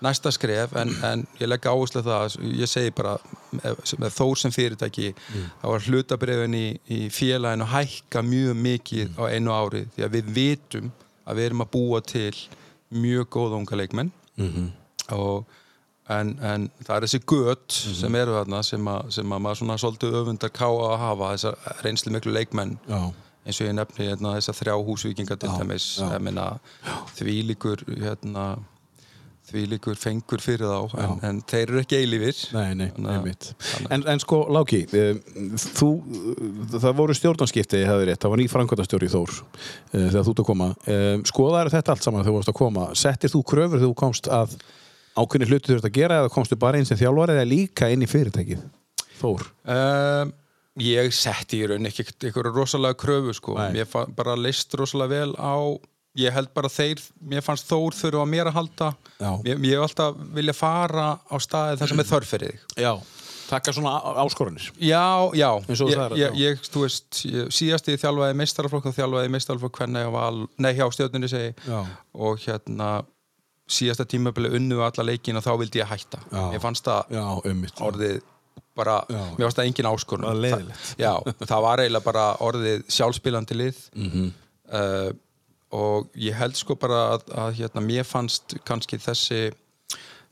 næsta 0.00 0.32
skref. 0.32 0.72
En, 0.80 0.92
en 1.04 1.26
ég 1.40 1.50
legg 1.50 1.68
áherslu 1.68 2.02
það 2.06 2.38
ég 2.56 2.70
segi 2.70 2.94
bara 2.96 3.16
með, 3.52 4.08
þór 4.16 4.40
sem 4.40 4.54
fyrirtæki 4.54 5.12
þá 5.60 5.66
var 5.68 5.86
hlutabrefin 5.86 6.56
í, 6.56 6.66
í 6.88 7.00
félaginu 7.12 7.68
hækka 7.70 8.24
mjög 8.26 8.56
mikið 8.64 9.20
á 9.20 9.22
einu 9.30 9.54
ári 9.54 9.84
því 9.94 10.06
að 10.06 10.16
við 10.16 10.32
vitum 10.38 10.90
að 11.28 11.38
við 11.38 11.50
erum 11.50 11.66
að 11.66 11.72
búa 11.76 12.00
til 12.02 12.32
mjög 12.92 13.28
góða 13.30 13.56
unga 13.60 13.76
leikmenn. 13.76 14.10
Og 15.10 15.44
en, 16.10 16.38
en 16.42 16.70
það 16.84 16.96
er 16.96 17.00
þessi 17.06 17.20
gött 17.26 17.76
Mhm. 17.86 17.94
sem 18.00 18.14
eru 18.14 18.32
þarna 18.32 18.62
sem, 18.64 18.84
að- 18.84 19.10
sem 19.12 19.26
að 19.32 19.40
maður 19.40 19.58
svona 19.60 19.76
svolítið 19.78 20.16
öfundar 20.22 20.50
ká 20.50 20.66
að 20.66 20.98
hafa 20.98 21.32
þessar 21.34 21.82
reynslu 21.84 22.12
miklu 22.12 22.32
leikmenn. 22.32 22.78
Já, 22.88 23.12
eins 23.46 23.60
og 23.60 23.66
ég 23.68 23.74
nefni 23.74 24.06
hérna, 24.08 24.34
þessar 24.36 24.58
þrjá 24.60 24.74
húsvíkinga 24.86 25.36
til 25.38 25.48
dæmis. 25.58 26.00
Því 27.16 27.36
líkur 27.54 27.84
hérna, 27.98 28.58
því 29.50 29.62
líkur 29.74 29.98
fengur 30.00 30.42
fyrir 30.44 30.66
þá 30.70 30.96
en, 31.04 31.14
en 31.28 31.40
þeir 31.50 31.62
eru 31.66 31.80
ekki 31.82 31.98
eilífir. 32.00 32.40
Nei, 32.56 32.74
nei, 32.78 32.88
einmitt. 33.14 33.50
en, 33.90 34.04
en 34.14 34.22
sko, 34.22 34.40
Láki, 34.54 34.82
um, 34.96 35.20
þú 35.60 35.90
það 36.76 36.98
voru 37.00 37.16
stjórnarskipti, 37.18 37.82
hefði 37.88 38.08
rétt 38.10 38.24
það 38.24 38.34
var 38.34 38.42
ný 38.42 38.48
framkvæmtastjóri 38.54 39.08
í 39.10 39.14
Þór 39.14 39.36
uh, 39.36 39.46
þegar 39.94 40.26
þú 40.26 40.34
ert 40.34 40.42
að 40.44 40.48
koma. 40.50 40.68
Um, 40.86 41.24
skoðaður 41.30 41.72
þetta 41.76 41.96
allt 41.96 42.06
saman 42.08 42.22
þegar 42.24 42.32
þú 42.32 42.38
varst 42.40 42.52
að 42.54 42.60
koma? 42.62 42.88
Settir 43.04 43.34
þú 43.34 43.44
kröfur 43.52 43.78
þegar 43.80 43.90
þú 43.92 43.98
komst 44.04 44.30
að 44.40 44.58
ákveðni 45.20 45.48
hluti 45.50 45.72
þurft 45.72 45.88
að 45.90 45.96
gera 45.96 46.20
eða 46.22 46.34
komstu 46.34 46.58
bara 46.60 46.78
eins 46.80 46.90
sem 46.92 47.00
þjálfari 47.00 47.34
eða 47.36 47.48
líka 47.50 47.88
inn 47.92 48.04
í 48.06 48.08
fyrirtækið? 48.10 48.62
Þór? 49.20 49.48
Um, 49.68 50.30
ég 50.80 51.10
setti 51.12 51.58
í 51.60 51.66
raun 51.68 51.88
ekki 51.90 52.06
eitthvað 52.08 52.52
rosalega 52.54 52.96
kröfu 53.00 53.34
sko. 53.36 53.56
Fa- 53.90 54.06
bara 54.16 54.36
leist 54.38 54.72
rosalega 54.78 55.12
vel 55.12 55.34
á 55.36 55.58
ég 56.18 56.32
held 56.34 56.48
bara 56.54 56.68
þeir, 56.68 57.00
mér 57.22 57.42
fannst 57.46 57.68
Þór 57.70 57.94
þurfa 57.94 58.26
mér 58.26 58.50
að 58.50 58.56
halda. 58.58 58.88
Mér, 59.44 59.58
ég 59.62 59.76
hef 59.78 59.86
alltaf 59.86 60.16
vilja 60.34 60.54
fara 60.56 61.08
á 61.30 61.36
staði 61.38 61.78
þar 61.80 61.88
sem 61.92 62.00
er 62.00 62.08
þörf 62.10 62.30
fyrir 62.34 62.50
þig. 62.54 62.64
Já, 62.82 62.92
taka 63.50 63.72
svona 63.72 63.92
á- 64.02 64.18
áskoranir. 64.24 64.70
Já, 64.78 65.30
já, 65.34 65.50
ég, 65.70 66.16
ég, 66.18 66.34
ég, 66.40 66.58
þú 66.70 66.82
veist 66.86 67.22
ég, 67.26 67.48
síðast 67.54 67.88
ég 67.92 68.00
þjálfaði 68.02 68.36
meistaraflokk 68.42 68.86
og 68.90 68.94
þjálfaði 68.98 69.30
meistaraflokk 69.36 69.78
hvernig 69.82 70.04
ég 70.06 70.12
var, 70.14 70.40
nei 70.58 70.72
hjá 70.74 70.86
stjórnunni 70.94 71.30
segi 71.30 71.54
Já. 71.66 71.80
og 72.14 72.38
hérna 72.46 72.90
síðasta 73.70 74.04
tímabili 74.10 74.50
unnu 74.58 74.80
alla 74.82 75.04
leikin 75.06 75.36
og 75.38 75.44
þá 75.46 75.52
vildi 75.62 75.78
ég 75.82 75.86
hætta. 75.90 76.18
Já. 76.32 76.42
ég 76.56 76.60
fannst 76.62 76.84
ummitt 77.46 77.78
orðið 77.86 78.20
bara, 78.74 79.04
Já. 79.08 79.22
mér 79.38 79.46
fannst 79.46 79.58
það 79.58 79.66
engin 79.70 79.90
áskorun. 79.94 80.26
Það. 80.26 80.70
Þa- 80.74 80.98
já, 80.98 81.12
það 81.46 81.62
var 81.62 81.78
eiginlega 81.84 82.04
bara 82.04 82.24
orðið 82.40 82.84
sjálfspilandi 82.90 83.54
lið. 83.62 83.82
Mhm. 83.94 84.30
uh, 84.72 85.10
og 85.76 86.10
ég 86.18 86.34
held 86.34 86.58
sko 86.58 86.76
bara 86.78 87.00
að, 87.14 87.26
að 87.44 87.58
hérna, 87.60 87.82
mér 87.84 88.06
fannst 88.08 88.56
kannski 88.66 88.98
þessi 89.00 89.50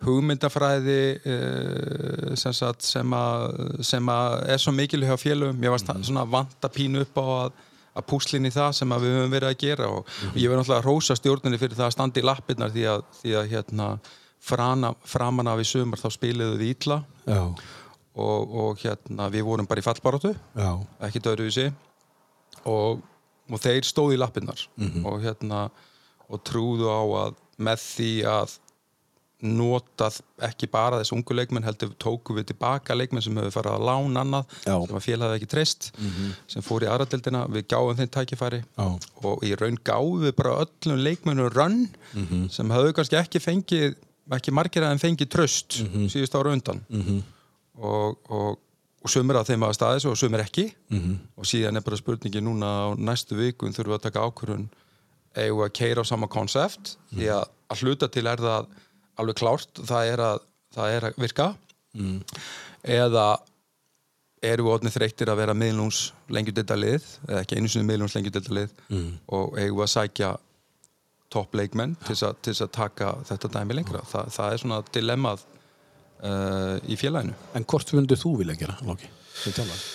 hugmyndafræði 0.07 1.01
uh, 1.27 2.35
sem, 2.39 2.55
sagt, 2.55 2.85
sem, 2.87 3.15
að, 3.15 3.81
sem 3.87 4.13
að 4.13 4.37
er 4.55 4.63
svo 4.63 4.75
mikilvæg 4.75 5.11
hjá 5.11 5.25
félögum. 5.25 5.59
Mér 5.59 5.75
varst 5.75 5.91
mm 5.91 6.07
svona 6.07 6.27
vanta 6.27 6.71
pínu 6.71 7.03
upp 7.03 7.19
á 7.19 7.27
að, 7.27 7.65
að 7.99 8.07
púslinn 8.13 8.47
í 8.47 8.55
það 8.55 8.77
sem 8.79 8.95
að 8.95 9.07
við 9.07 9.19
höfum 9.19 9.35
verið 9.35 9.51
að 9.51 9.59
gera. 9.65 9.91
Og 9.91 10.39
ég 10.39 10.47
verð 10.47 10.63
náttúrulega 10.63 10.79
að 10.79 10.87
rósa 10.87 11.19
stjórnunni 11.19 11.59
fyrir 11.59 11.79
það 11.79 11.91
að 11.91 11.97
standa 11.97 12.21
í 12.23 12.27
lappirnar 12.27 12.75
því 12.75 12.87
að, 12.93 13.05
því 13.23 13.35
að 13.41 13.51
hérna, 13.55 13.91
frana, 14.39 14.95
framan 15.07 15.51
af 15.51 15.63
í 15.63 15.67
sumar 15.67 16.01
þá 16.01 16.09
spiluðu 16.15 16.59
við 16.61 16.73
ítla 16.77 17.03
og, 18.19 18.55
og 18.63 18.83
hérna 18.83 19.29
við 19.33 19.47
vorum 19.49 19.69
bara 19.69 19.83
í 19.83 19.87
fallbaróttu 19.87 20.33
já, 20.35 20.71
ekki 21.07 21.23
döðruvísi 21.25 21.69
og, 22.69 23.03
og 23.49 23.61
þeir 23.65 23.85
stóðu 23.89 24.17
í 24.17 24.23
lappirnar 24.23 24.65
og 25.09 25.21
hérna 25.25 25.69
og 26.29 26.43
trúðu 26.45 26.89
á 26.93 27.03
að 27.27 27.37
með 27.59 27.85
því 27.85 28.11
að 28.29 28.59
nota 29.39 30.09
ekki 30.43 30.67
bara 30.67 30.99
þessu 30.99 31.15
ungu 31.15 31.35
leikmenn 31.39 31.63
heldur 31.63 31.93
tóku 32.03 32.35
við 32.35 32.49
tilbaka 32.51 32.97
leikmenn 32.99 33.23
sem 33.23 33.37
hefur 33.39 33.55
farið 33.55 33.77
að 33.77 33.85
lána 33.87 34.25
annað 34.25 34.57
Já. 34.67 34.75
sem 34.89 34.97
að 34.99 35.05
félag 35.05 35.35
ekki 35.37 35.49
treyst 35.53 35.87
sem 36.51 36.65
fór 36.67 36.83
í 36.83 36.89
aðradeldina, 36.91 37.45
við 37.55 37.69
gáum 37.71 37.95
þeim 38.01 38.11
tækifæri 38.17 38.61
Já. 38.65 38.87
og 39.23 39.45
í 39.47 39.53
raun 39.55 39.79
gáum 39.87 40.25
við 40.25 40.35
bara 40.41 40.57
öllum 40.65 40.99
leikmennum 41.07 41.53
rönn 41.55 41.87
sem 42.51 42.71
hafðu 42.75 42.97
kannski 42.99 43.21
ekki 43.21 43.39
fengið 43.45 43.95
ekki 44.35 44.53
margir 44.53 44.85
að 44.85 44.97
þeim 44.97 45.05
fengið 45.07 45.31
tröst 45.33 45.79
síðust 46.13 46.35
ára 46.37 46.51
undan. 46.53 46.83
Og, 47.79 48.19
og, 48.29 48.59
og 49.03 49.13
sumir 49.13 49.39
af 49.39 49.47
þeim 49.47 49.63
hafa 49.63 49.77
staðis 49.77 50.09
og 50.11 50.17
sumir 50.19 50.43
ekki. 50.43 50.67
Og 51.39 51.47
síðan 51.47 51.79
er 51.79 51.87
bara 51.87 52.01
spurningi 52.01 52.43
núna 52.43 52.67
á 52.67 52.87
næstu 52.99 53.39
vikun 53.39 53.73
þurfum 53.77 53.95
við 53.95 53.99
að 53.99 54.07
taka 54.09 54.25
ákvörðun. 54.27 54.69
Eigum 55.39 55.61
við 55.61 55.69
að 55.69 55.77
keira 55.79 56.03
á 56.03 56.11
sama 56.11 56.27
konsept? 56.27 56.97
Því 57.13 57.31
að 57.37 57.45
að 57.69 57.85
hluta 57.85 58.09
til 58.13 58.27
er 58.29 58.43
það 58.43 58.73
alveg 59.19 59.39
klárt, 59.41 59.83
það 59.89 60.13
er 60.13 60.25
að, 60.25 60.43
það 60.77 60.97
er 60.97 61.07
að 61.09 61.23
virka. 61.25 61.47
Eða 62.89 63.29
erum 64.49 64.69
við 64.69 64.75
orðnið 64.77 64.95
þreyttir 64.95 65.33
að 65.33 65.41
vera 65.41 65.57
miðlungs 65.59 66.03
lengjudildalið 66.31 67.07
eða 67.27 67.41
ekki 67.43 67.59
einu 67.59 67.71
sinni 67.73 67.89
miðlungs 67.89 68.15
lengjudildalið 68.15 68.75
mm. 68.87 69.09
og 69.35 69.57
eigum 69.59 69.81
við 69.81 69.87
að 69.89 69.95
sækja 69.97 70.29
toppleikmenn 71.35 71.97
til 72.05 72.15
þess 72.15 72.27
að, 72.29 72.37
til 72.45 72.53
þess 72.55 72.65
að 72.65 72.75
taka 72.79 73.09
þetta 73.29 73.51
dæmi 73.57 73.77
lengra. 73.77 74.05
Þa, 74.09 74.23
það 74.33 74.53
er 74.53 74.63
svona 74.63 74.79
dilemmað 74.95 75.43
uh, 76.23 76.77
í 76.89 76.97
félaginu. 77.01 77.37
En 77.59 77.67
hvort 77.69 77.93
myndir 77.97 78.21
þú 78.21 78.37
vilja 78.43 78.59
gera, 78.59 78.77
þjálfari? 79.45 79.87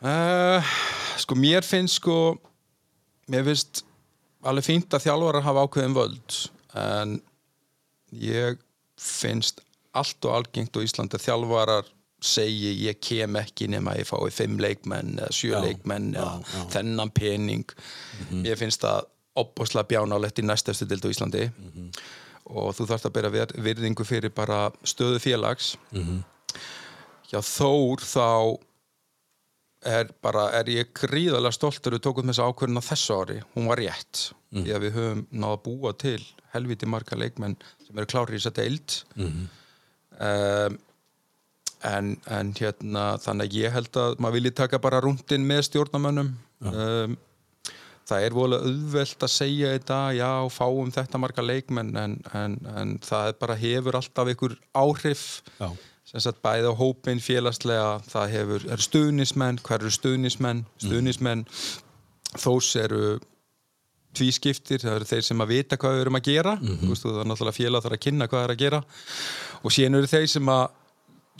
Uh, 0.00 0.74
sko 1.20 1.36
mér 1.36 1.66
finnst 1.66 2.00
sko 2.00 2.16
mér 3.30 3.44
finnst 3.50 3.82
alveg 4.48 4.64
fínt 4.64 4.94
að 4.96 5.04
þjálfarar 5.04 5.44
hafa 5.44 5.64
ákveðin 5.66 5.96
völd 5.96 6.36
en 6.80 7.18
ég 8.16 8.60
finnst 9.00 9.60
allt 9.96 10.24
og 10.24 10.38
algengt 10.38 10.76
á 10.76 10.80
Íslandi 10.80 11.18
að 11.18 11.26
þjálfarar 11.26 11.90
segi 12.24 12.72
ég 12.84 12.98
kem 13.00 13.36
ekki 13.40 13.68
nema 13.72 13.94
ég 13.96 14.08
fái 14.08 14.32
fimm 14.34 14.58
leikmenn 14.60 15.16
eða 15.18 15.30
sjö 15.34 15.54
Já, 15.54 15.60
leikmenn 15.64 16.10
eða 16.14 16.34
já, 16.36 16.48
já. 16.54 16.64
þennan 16.76 17.12
pening 17.16 17.76
ég 18.44 18.60
finnst 18.60 18.84
það 18.84 19.08
opbosla 19.40 19.84
bjánálegt 19.88 20.40
í 20.42 20.44
næstastu 20.44 20.88
dild 20.88 21.04
á 21.06 21.12
Íslandi 21.12 21.46
og 22.50 22.72
þú 22.76 22.86
þarfst 22.90 23.06
að 23.08 23.14
bera 23.18 23.30
vir- 23.34 23.54
virðingu 23.62 24.04
fyrir 24.06 24.32
bara 24.34 24.70
stöðu 24.84 25.20
félags. 25.22 25.74
Hjá 27.30 27.38
Þór 27.46 28.02
þá 28.02 28.58
er 29.86 30.10
bara, 30.20 30.48
er 30.58 30.68
ég 30.68 30.90
gríðarlega 30.92 31.54
stoltur 31.56 31.94
við 31.96 32.02
tókum 32.04 32.28
þessa 32.28 32.48
ákvörðun 32.50 32.82
á 32.82 32.88
þessu 32.90 33.14
ári. 33.22 33.38
Hún 33.54 33.68
var 33.70 33.78
rétt, 33.80 34.26
því 34.52 34.74
að 34.76 34.82
við 34.84 34.96
höfum 34.98 35.22
náða 35.30 35.54
að 35.56 35.62
búa 35.68 35.92
til 35.96 36.20
helviti 36.52 36.86
marga 36.90 37.16
leikmenn 37.16 37.54
sem 37.86 37.96
eru 38.02 38.10
klárir 38.10 38.34
í 38.34 38.40
þess 38.42 38.50
að 38.50 38.58
deild 38.58 38.96
um, 40.20 40.76
en, 41.86 42.08
en 42.28 42.50
hérna 42.58 43.04
þannig 43.22 43.46
að 43.48 43.56
ég 43.62 43.72
held 43.78 43.96
að 44.02 44.18
maður 44.20 44.36
vilji 44.40 44.52
taka 44.58 44.80
bara 44.82 45.00
rúndin 45.04 45.46
með 45.48 45.62
stjórnamönnum 45.70 46.32
um, 46.66 47.14
það 48.10 48.26
er 48.26 48.36
vola 48.36 48.58
auðvelt 48.64 49.26
að 49.26 49.32
segja 49.32 49.74
þetta, 49.76 50.00
já, 50.18 50.30
fáum 50.52 50.90
þetta 50.94 51.20
marga 51.22 51.44
leikmenn 51.44 51.94
en, 52.00 52.16
en, 52.36 52.58
en 52.76 52.96
það 53.04 53.30
er 53.30 53.38
bara 53.40 53.58
hefur 53.60 54.00
alltaf 54.00 54.32
ykkur 54.34 54.58
áhrif. 54.76 55.24
Já. 55.60 55.70
sem 56.10 56.22
sagt 56.24 56.40
bæði 56.42 56.66
á 56.66 56.74
hópin 56.74 57.22
félagslega 57.22 58.00
það 58.10 58.32
hefur, 58.34 58.68
eru 58.74 58.82
stuðnismenn, 58.82 59.60
hver 59.62 59.78
eru 59.78 59.92
stuðnismenn 59.94 60.64
stuðnismenn 60.82 61.44
þós 62.34 62.72
eru 62.80 63.04
tvískiptir, 64.18 64.82
það 64.82 64.96
eru 64.98 65.06
þeir 65.06 65.22
sem 65.22 65.44
að 65.44 65.52
vita 65.52 65.78
hvað 65.78 65.94
við 65.94 66.04
erum 66.04 66.18
að 66.18 66.26
gera. 66.26 66.56
Þú 66.58 66.88
veist, 66.90 67.04
það 67.04 67.20
er 67.22 67.28
náttúrulega 67.30 67.58
félag 67.60 67.84
þarf 67.84 67.96
að 67.96 68.02
kynna 68.06 68.26
hvað 68.26 68.40
það 68.40 68.48
er 68.48 68.54
að 68.54 68.62
gera. 68.64 68.80
Og 69.60 69.74
síðan 69.76 69.98
eru 70.00 70.10
þeir 70.10 70.26
sem 70.32 70.50
að 70.50 70.64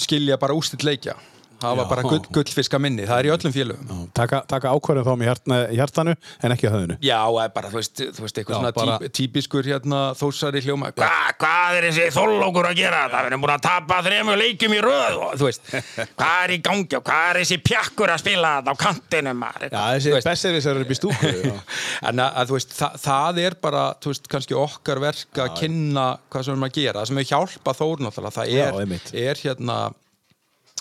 skilja 0.07 0.39
bara 0.41 0.57
ústill 0.57 0.87
leikja 0.87 1.17
hafa 1.63 1.85
bara 1.91 2.03
gull, 2.07 2.21
gullfiska 2.35 2.79
minni, 2.83 3.05
það 3.09 3.21
er 3.23 3.29
í 3.29 3.33
öllum 3.35 3.55
félögum. 3.55 4.01
Taka, 4.17 4.41
taka 4.51 4.73
ákvörðin 4.75 5.07
þá 5.07 5.13
með 5.21 5.29
hjartna, 5.31 5.59
hjartanu 5.77 6.15
en 6.17 6.55
ekki 6.55 6.69
að 6.69 6.75
höfðinu. 6.77 6.97
Já, 7.05 7.19
bara, 7.55 7.71
þú 7.73 7.79
veist, 7.81 8.03
þú 8.17 8.25
veist 8.25 8.41
eitthvað 8.41 8.55
Já, 8.55 8.61
svona 8.61 8.73
bara- 8.77 8.97
bara... 9.01 9.11
típiskur 9.21 9.65
hérna 9.71 10.01
þósari 10.19 10.63
hljóma. 10.65 10.91
Hva, 10.97 11.11
Hvað 11.41 11.79
er 11.79 11.87
þessi 11.89 12.07
þóllókur 12.17 12.69
að 12.71 12.77
gera? 12.81 13.03
Það 13.13 13.27
verðum 13.29 13.45
búin 13.45 13.55
að 13.55 13.65
tapa 13.67 14.01
þremur 14.07 14.41
leikjum 14.41 14.75
í 14.77 14.81
röð 14.85 15.15
og, 15.21 15.31
Þú 15.41 15.45
veist, 15.49 15.63
hvað 16.21 16.37
er 16.45 16.51
í 16.51 16.61
gangi 16.67 16.99
og 16.99 17.05
hvað 17.07 17.25
er 17.31 17.41
þessi 17.41 17.59
pjakkur 17.71 18.13
að 18.15 18.23
spila 18.25 18.53
þetta 18.59 18.71
á 18.71 18.77
kantinum? 18.85 19.41
Já, 19.71 19.83
þessi 19.95 20.11
Þú 20.11 20.17
veist, 20.17 20.31
besservis 20.31 20.69
eru 20.71 20.85
upp 20.85 20.91
í 20.91 20.99
stúku. 20.99 21.33
En 22.11 22.17
að, 22.23 22.31
að 22.41 22.45
þú 22.51 22.55
veist, 22.57 22.73
það, 22.77 22.93
það 23.05 23.41
er 23.45 23.57
bara, 23.63 23.83
þú 24.01 24.13
veist, 24.13 24.29
kannski 24.33 24.55
okkar 24.59 24.99
verk 25.03 25.41
að 25.45 25.57
kynna 25.61 26.07
hvað 26.33 26.41
sem 26.47 26.51
við 26.51 26.57
erum 26.57 26.69
að 26.69 26.77
gera, 26.79 26.99
það 27.01 27.09
sem 27.11 27.21
hefur 27.21 27.33
hjálpa 27.35 27.71
Þór 27.81 27.99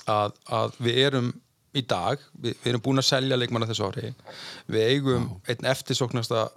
að, 0.10 0.40
að 0.60 0.80
við 0.86 1.00
erum 1.08 1.30
í 1.78 1.84
dag, 1.86 2.22
við, 2.34 2.56
við 2.64 2.72
erum 2.72 2.84
búin 2.86 3.02
að 3.02 3.10
selja 3.12 3.38
leikmanna 3.38 3.70
þessu 3.70 3.90
ári, 3.90 4.14
við 4.72 4.96
eigum 4.96 5.30
einn 5.50 5.70
eftirsóknasta 5.70 6.48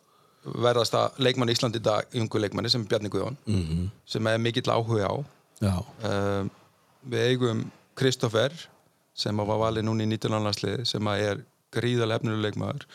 verðasta 0.43 1.05
leikmann 1.23 1.53
í 1.53 1.55
Íslandi 1.55 1.79
í 1.79 1.85
dag, 1.85 2.09
ungu 2.19 2.41
leikmanni 2.43 2.73
sem 2.73 2.83
er 2.83 2.91
Bjarni 2.91 3.12
Guðjón, 3.12 3.38
-hmm. 3.47 3.87
sem 4.07 4.27
er 4.27 4.41
mikill 4.43 4.73
áhuga 4.73 5.12
á 5.12 5.15
um, 5.69 6.51
við 7.07 7.29
eigum 7.31 7.65
Kristoffer 7.95 8.53
sem 9.15 9.37
var 9.37 9.61
valið 9.61 9.87
núna 9.87 10.07
í 10.07 10.09
19. 10.09 10.43
landslið 10.43 10.85
sem 10.88 11.09
er 11.12 11.45
gríðarlega 11.73 12.21
efnilega 12.21 12.43
leikmaður. 12.47 12.87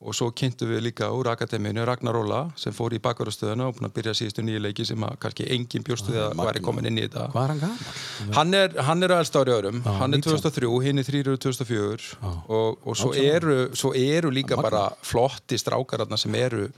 Og 0.00 0.16
svo 0.16 0.30
kynntu 0.36 0.68
við 0.70 0.82
líka 0.88 1.10
úr 1.16 1.30
akademíinu 1.32 1.84
Ragnar 1.88 2.18
Óla 2.20 2.40
sem 2.60 2.74
fór 2.76 2.94
í 2.96 3.00
bakvarastöðuna 3.02 3.68
og 3.70 3.78
búin 3.78 3.88
að 3.88 3.96
byrja 3.98 4.16
síðustu 4.18 4.44
nýju 4.46 4.62
leiki 4.64 4.86
sem 4.88 5.06
að 5.06 5.16
kannski 5.24 5.48
engin 5.56 5.86
bjóstu 5.86 6.12
því 6.12 6.22
að 6.26 6.44
væri 6.44 6.64
komin 6.64 6.90
inn 6.90 7.00
í 7.00 7.06
þetta. 7.06 7.26
Hvað 7.34 7.44
er 7.44 7.54
hann 7.54 7.64
gaman? 7.64 8.34
hann 8.38 8.54
er, 8.60 8.78
hann 8.90 9.06
er 9.06 9.16
aðeins 9.16 9.34
ári 9.40 9.56
öðrum. 9.56 9.82
Já, 9.84 9.92
hann 10.02 10.14
er 10.14 10.22
19. 10.22 10.40
2003, 10.40 10.72
hinn 10.86 11.02
er 11.02 11.10
3 11.10 11.36
2004 11.46 12.32
og, 12.46 12.80
og 12.84 12.98
svo, 12.98 13.12
eru, 13.16 13.58
svo 13.76 13.94
eru 13.96 14.32
líka 14.34 14.58
bara 14.60 14.88
flotti 15.02 15.58
strákararna 15.60 16.18
sem 16.20 16.34
eru 16.38 16.68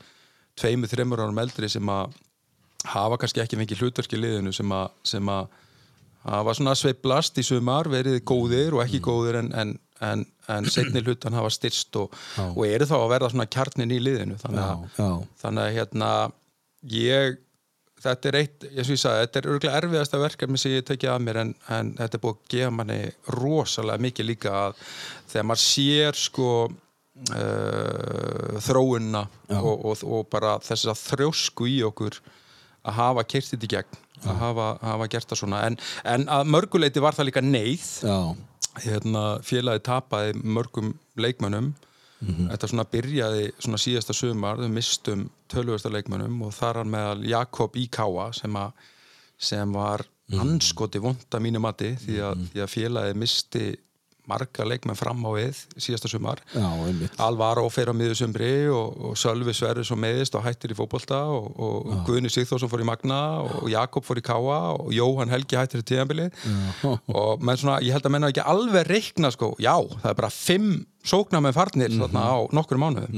tveimur, 0.59 0.91
þreimur 0.91 1.25
árum 1.25 1.43
eldri 1.43 1.71
sem 1.73 1.89
að 1.91 2.15
hafa 2.93 3.19
kannski 3.21 3.43
ekki 3.43 3.59
fengið 3.61 3.85
hlutverk 3.85 4.15
í 4.17 4.21
liðinu 4.21 4.53
sem 4.55 4.73
að, 4.75 4.89
sem 5.07 5.29
að 5.31 5.47
hafa 6.27 6.55
svona 6.57 6.75
sveiblast 6.79 7.39
í 7.39 7.45
sumar, 7.47 7.91
verið 7.91 8.21
góðir 8.27 8.77
og 8.77 8.85
ekki 8.85 9.03
góðir 9.03 9.41
en, 9.43 9.51
en, 9.59 9.75
en, 10.09 10.25
en 10.53 10.69
setni 10.73 11.03
hlutan 11.07 11.37
hafa 11.39 11.51
styrst 11.55 11.97
og, 12.01 12.13
og 12.49 12.63
eru 12.69 12.89
þá 12.91 12.97
að 12.99 13.09
verða 13.15 13.31
svona 13.35 13.49
kjarnin 13.53 13.95
í 13.95 14.01
liðinu. 14.03 14.37
Þannig 14.43 14.67
að, 14.67 14.85
Já, 14.99 15.07
já. 15.07 15.33
þannig 15.45 15.65
að 15.69 15.75
hérna 15.79 16.11
ég 16.97 17.41
þetta 18.03 18.31
er 18.33 18.37
eitt, 18.41 18.65
eins 18.67 18.89
og 18.89 18.97
ég 18.97 18.99
sagði, 18.99 19.27
þetta 19.27 19.39
er 19.39 19.47
örgulega 19.53 19.79
erfiðasta 19.79 20.19
verkefni 20.19 20.59
sem 20.59 20.73
ég 20.75 20.87
tekið 20.89 21.13
að 21.13 21.21
mér 21.23 21.37
en, 21.45 21.53
en 21.71 21.93
þetta 22.01 22.19
er 22.19 22.23
búið 22.25 22.33
að 22.41 22.49
gefa 22.57 22.73
manni 22.75 22.97
rosalega 23.37 24.03
mikið 24.09 24.27
líka 24.33 24.55
að 24.65 24.81
þegar 25.31 25.47
maður 25.53 25.63
sér 25.63 26.19
sko 26.19 26.49
uh, 26.67 28.59
þróunna 28.67 29.23
og, 29.61 29.85
og, 29.93 30.03
og 30.03 30.27
bara 30.33 30.57
þess 30.67 30.89
að 30.91 31.03
þrjósku 31.13 31.69
í 31.71 31.79
okkur 31.87 32.19
að 32.83 32.97
hafa 32.99 33.25
kert 33.31 33.53
þetta 33.53 33.69
í 33.69 33.73
gegn 33.77 34.01
að 34.23 34.39
hafa, 34.39 34.67
hafa 34.87 35.07
gert 35.11 35.31
það 35.33 35.41
svona. 35.41 35.61
En, 35.67 35.77
en 36.07 36.25
að 36.31 36.51
mörguleiti 36.55 37.03
var 37.03 37.17
það 37.17 37.27
líka 37.31 37.43
neyð. 37.43 37.87
Já, 38.07 38.19
hérna, 38.81 39.41
félagi 39.45 39.85
tapaði 39.85 40.37
mörgum 40.43 40.95
leikmönnum. 41.21 41.73
Þetta 42.23 42.69
svona 42.71 42.85
byrjaði 42.87 43.47
svona 43.59 43.79
síðasta 43.83 44.15
sumar 44.15 44.61
þau 44.61 44.69
mistum 44.71 45.25
tölvösta 45.51 45.91
leikmönnum 45.91 46.37
og 46.47 46.53
þar 46.55 46.85
meðal 46.87 47.25
Jakob 47.27 47.75
Íkáa 47.77 48.29
sem, 48.37 48.59
sem 49.39 49.73
var 49.75 50.05
anskoti 50.39 51.03
vonda 51.03 51.41
mínu 51.43 51.59
mati 51.61 51.97
því 51.99 52.21
að, 52.23 52.45
því 52.53 52.63
að 52.63 52.71
félagi 52.71 53.17
misti 53.19 53.65
marga 54.31 54.65
leikmenn 54.69 54.97
fram 54.99 55.19
á 55.27 55.31
við 55.35 55.59
síðasta 55.83 56.09
sumar. 56.11 56.39
Alvaro 57.23 57.65
fer 57.75 57.91
á 57.91 57.95
miður 57.97 58.15
sumri 58.21 58.51
og, 58.71 58.95
og 59.11 59.17
Sölvi 59.19 59.55
Sverris 59.57 59.91
og 59.91 59.99
meðist 59.99 60.37
og 60.39 60.45
hættir 60.47 60.75
í 60.75 60.77
fótbolta 60.79 61.19
og, 61.27 61.49
og 61.59 61.89
Guðni 62.07 62.31
Sigþórsson 62.31 62.71
fór 62.71 62.85
í 62.85 62.87
Magna 62.87 63.19
og 63.43 63.67
Jakob 63.73 64.07
fór 64.07 64.21
í 64.23 64.25
Káa 64.27 64.61
og 64.77 64.93
Jóhann 64.95 65.33
Helgi 65.33 65.59
hættir 65.59 65.83
í 65.83 65.89
tíðanbili 65.91 66.29
og 67.19 67.43
menn 67.43 67.59
svona, 67.59 67.81
ég 67.83 67.97
held 67.97 68.07
að 68.07 68.15
menna 68.15 68.31
ekki 68.31 68.47
alveg 68.55 68.87
reikna 68.93 69.33
sko, 69.35 69.53
já, 69.63 69.75
það 69.99 70.09
er 70.15 70.21
bara 70.23 70.31
fimm 70.33 70.71
sóknarmenn 71.03 71.57
farnir 71.57 71.91
þarna 71.99 72.23
á 72.23 72.39
nokkur 72.55 72.79
mánuðum. 72.79 73.11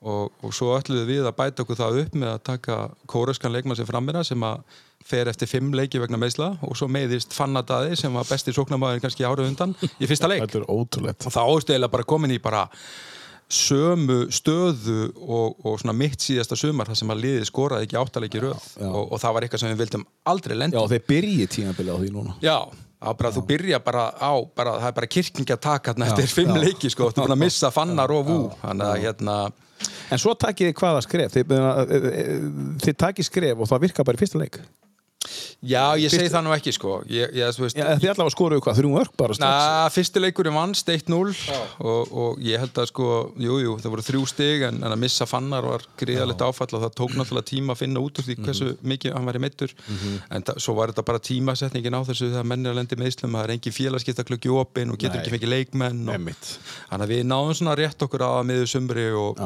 Og, 0.00 0.30
og 0.44 0.52
svo 0.56 0.70
ætlum 0.78 1.02
við 1.08 1.26
að 1.28 1.34
bæta 1.36 1.64
okkur 1.64 1.76
það 1.76 1.98
upp 2.04 2.14
með 2.16 2.30
að 2.32 2.44
taka 2.48 2.76
kóraskan 3.08 3.52
leikmann 3.52 3.76
sem 3.76 3.88
frammina 3.88 4.22
sem 4.24 4.40
að 4.48 4.62
fer 5.06 5.30
eftir 5.30 5.48
fimm 5.50 5.72
leiki 5.76 6.00
vegna 6.00 6.18
meðsla 6.20 6.52
og 6.66 6.76
svo 6.78 6.88
meðist 6.92 7.34
Fannadaði 7.36 7.96
sem 7.98 8.14
var 8.14 8.28
besti 8.28 8.54
sóknarmæður 8.54 9.04
kannski 9.04 9.26
árið 9.26 9.50
undan 9.50 9.72
í 9.80 10.08
fyrsta 10.08 10.28
leik. 10.30 10.44
Þetta 10.44 10.60
er 10.60 10.66
ótrúlegt. 10.68 11.24
Og 11.26 11.34
það 11.34 11.54
ástu 11.54 11.74
eiginlega 11.74 11.94
bara 11.94 12.08
komin 12.12 12.34
í 12.34 12.40
bara 12.42 12.66
sömu 13.50 14.28
stöðu 14.30 15.08
og, 15.18 15.56
og 15.66 15.80
svona 15.82 15.96
mitt 15.96 16.22
síðasta 16.22 16.58
sumar 16.58 16.90
þar 16.90 17.00
sem 17.00 17.10
að 17.10 17.24
liðið 17.24 17.48
skoraði 17.48 17.88
ekki 17.88 17.98
áttalegi 17.98 18.44
röð. 18.44 18.68
Og, 18.86 19.00
og 19.00 19.22
það 19.22 19.34
var 19.36 19.46
eitthvað 19.46 19.64
sem 19.64 19.72
við 19.72 19.82
vildum 19.82 20.04
aldrei 20.30 20.54
lendi 20.58 20.78
Já, 20.78 20.84
þeir 20.92 21.08
byrji 21.08 21.48
tímabili 21.56 21.90
á 21.90 21.96
því 21.98 22.12
núna. 22.14 22.36
Já, 22.44 22.56
bara, 23.08 23.32
þú 23.34 23.42
byrja 23.48 23.80
bara 23.82 24.04
á 24.14 24.32
bara, 24.54 24.76
það 24.84 24.92
er 24.92 24.98
bara 25.00 25.10
kirkningi 25.16 25.56
að 25.56 25.64
taka 25.66 25.96
þarna 25.96 26.12
eftir 26.12 26.30
fimm 26.30 26.52
já. 26.54 26.62
leiki 26.68 26.92
sko, 26.92 27.10
þú 27.10 27.24
er 27.24 27.26
búin 27.26 27.36
að 27.38 27.42
missa 27.42 27.72
fannar 27.78 28.14
og 28.14 28.22
vú. 28.28 28.38
Þannig 28.62 28.92
að 28.92 29.02
hérna 29.08 29.40
En 30.12 30.20
svo 30.20 30.34
takið 30.36 30.68
þið 30.68 30.76
hvaða 30.76 31.00
skref? 31.06 31.32
Þið, 31.32 31.52
þið 32.84 32.96
takið 33.00 33.26
skref 33.26 33.62
og 33.64 33.70
það 33.70 33.86
virkar 33.86 34.06
bara 34.06 34.18
í 34.18 34.20
fyrsta 34.20 34.40
leik 34.42 34.58
Já, 35.60 36.00
ég 36.00 36.08
segi 36.08 36.30
það 36.32 36.44
nú 36.46 36.52
ekki 36.54 36.72
sko. 36.72 36.94
Ég, 37.12 37.34
ég, 37.36 37.56
veist, 37.60 37.76
Já, 37.76 37.84
þið 38.00 38.12
allavega 38.14 38.32
skoruðu 38.32 38.62
hvað, 38.64 38.78
þrjum 38.78 38.94
örk 38.96 39.16
bara 39.20 39.34
strax? 39.36 39.64
Na, 39.68 39.88
fyrsti 39.92 40.22
leikurinn 40.22 40.54
vannst 40.56 40.88
1-0 40.88 41.16
og, 41.84 42.12
og 42.22 42.38
ég 42.40 42.62
held 42.62 42.78
að 42.80 42.86
sko, 42.88 43.08
jú, 43.36 43.58
jú, 43.60 43.74
það 43.82 43.92
voru 43.92 44.04
þrjú 44.06 44.22
stig 44.30 44.64
en, 44.70 44.78
en 44.80 44.94
að 44.94 45.02
missa 45.02 45.26
fannar 45.28 45.66
var 45.68 45.84
gríðalegt 46.00 46.44
áfall 46.46 46.70
og 46.72 46.84
það 46.86 46.94
tók 47.02 47.12
náttúrulega 47.18 47.48
tíma 47.50 47.76
að 47.76 47.82
finna 47.82 48.00
út 48.00 48.16
úr 48.16 48.26
því 48.30 48.36
hversu 48.40 48.70
mikið 48.80 49.16
hann 49.18 49.28
væri 49.28 49.42
meittur 49.44 49.74
en 50.32 50.46
það, 50.48 50.60
svo 50.64 50.74
var 50.78 50.94
þetta 50.94 51.04
bara 51.10 51.22
tímasetningin 51.28 51.98
á 52.00 52.02
þessu 52.08 52.30
þegar 52.30 52.48
menn 52.48 52.64
er 52.64 52.72
að 52.72 52.80
lendi 52.80 52.98
meðslum 53.00 53.36
það 53.36 53.44
er 53.44 53.52
engin 53.56 53.76
félagskiptaklöki 53.76 54.54
opinn 54.56 54.94
og 54.94 55.00
getur 55.02 55.18
Nei. 55.18 55.26
ekki 55.26 55.34
fengið 55.34 55.52
leikmenn 55.52 56.00
þannig 56.08 57.04
að 57.04 57.12
við 57.12 57.26
náðum 57.28 57.58
svona 57.60 57.76
rétt 57.76 58.06
okkur 58.08 58.24
að 58.24 58.40
miður 58.48 58.72
sumri 58.72 59.04
og, 59.12 59.44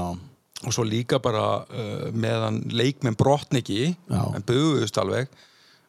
svo 0.71 0.87
líka 0.87 1.19
bara 1.21 1.65
uh, 1.67 2.07
meðan 2.15 2.63
leikmenn 2.73 3.19
brotniki 3.19 3.91
en 4.09 4.47
buðust 4.47 4.97
alveg 5.03 5.29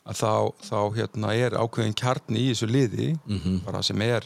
að 0.05 0.19
þá, 0.19 0.31
þá 0.67 0.77
hérna, 0.99 1.31
er 1.33 1.55
ákveðin 1.57 1.95
kjarni 1.97 2.43
í 2.43 2.49
þessu 2.51 2.67
liði 2.69 3.07
bara 3.65 3.81
sem 3.85 4.01
er, 4.05 4.25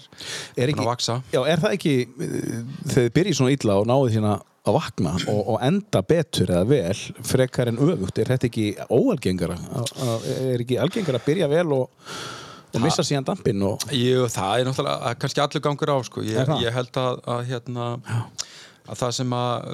Er 0.60 0.68
ekki- 0.74 0.84
að 0.84 0.89
vaksa 0.92 1.15
Já, 1.32 1.39
er 1.48 1.62
það 1.63 1.76
ekki 1.78 1.94
eh, 2.04 2.58
þegar 2.89 3.06
þið 3.06 3.13
byrjið 3.20 3.38
svona 3.39 3.54
illa 3.56 3.78
og 3.80 3.88
náðið 3.88 4.18
hérna 4.18 4.34
að 4.70 4.76
vakna 4.76 5.13
og, 5.32 5.39
og 5.54 5.62
enda 5.65 6.02
betur 6.06 6.52
eða 6.52 6.65
vel 6.68 6.98
frekar 7.26 7.72
en 7.72 7.80
öfugt, 7.80 8.20
er 8.20 8.28
þetta 8.34 8.50
ekki 8.50 8.65
óalgengara? 8.92 9.56
Er 10.52 10.60
ekki 10.65 10.78
algengara 10.84 11.22
að 11.22 11.30
byrja 11.32 11.48
vel 11.50 11.63
og, 11.78 12.12
og 12.76 12.84
missa 12.84 13.06
síðan 13.08 13.26
dampinn 13.32 13.63
og 13.65 13.88
Jú, 13.96 14.28
það 14.30 14.60
er 14.60 14.68
náttúrulega 14.68 15.13
kannski 15.24 15.42
allur 15.46 15.63
gangur 15.63 15.94
á 15.96 15.98
sko. 16.06 16.22
Ég, 16.28 16.52
ég 16.62 16.76
held 16.76 17.00
að, 17.02 17.22
að, 17.34 17.46
hérna, 17.50 17.88
að 18.92 19.00
það 19.00 19.15
sem 19.22 19.34
að, 19.39 19.72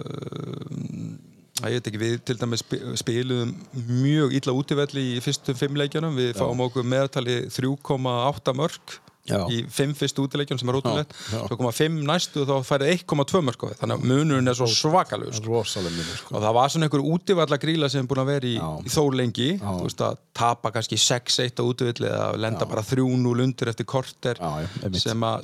að 1.63 1.71
ég 1.71 1.79
veit 1.79 1.87
ekki, 1.91 2.01
við 2.01 2.17
til 2.27 2.35
dæmis 2.41 2.63
spi- 2.65 2.81
spiluðum 2.99 3.55
mjög 3.87 4.33
illa 4.41 4.53
útivelli 4.59 5.05
í 5.15 5.21
fyrstum 5.23 5.55
fimm 5.55 5.77
leikjunum, 5.79 6.17
við 6.19 6.33
fáum 6.35 6.59
okkur 6.67 6.83
meðtali 6.83 7.45
3,8 7.47 8.53
mörg 8.59 8.97
Já. 9.25 9.39
í 9.49 9.63
fimm 9.73 9.95
fyrstu 9.97 10.21
útileikjunum 10.21 10.59
sem 10.61 10.69
er 10.69 10.75
Já, 10.85 11.05
já. 11.33 11.39
svo 11.47 11.55
koma 11.57 11.71
fimm 11.73 11.95
næstu 12.05 12.43
og 12.43 12.49
þá 12.51 12.67
færið 12.67 12.91
1,2 13.07 13.39
mörg 13.41 13.63
þannig 13.79 13.95
að 13.95 14.03
munurinn 14.11 14.47
er 14.51 14.53
svo 14.53 14.67
svakalug 14.69 15.33
sko. 15.33 15.63
sko. 15.65 16.35
og 16.35 16.43
það 16.43 16.53
var 16.53 16.69
svona 16.69 16.85
einhver 16.85 17.01
útivalla 17.09 17.57
gríla 17.57 17.89
sem 17.89 18.03
er 18.03 18.07
búin 18.11 18.21
að 18.21 18.29
vera 18.29 18.45
í, 18.45 18.53
Já. 18.59 18.69
í 18.85 18.93
þó 18.93 19.01
lengi 19.17 19.47
Já. 19.57 19.65
þú 19.65 19.81
veist 19.87 20.03
að 20.05 20.17
tapa 20.35 20.71
kannski 20.75 20.99
6-1 21.01 21.57
á 21.57 21.63
útivilli 21.65 22.05
eða 22.11 22.37
lenda 22.37 22.65
bara 22.69 22.83
3-0 22.85 23.41
undir 23.47 23.67
eftir 23.73 23.85
korter 23.89 24.35
Já, 24.37 24.61
já, 24.61 24.99
sem 24.99 25.21
að, 25.25 25.41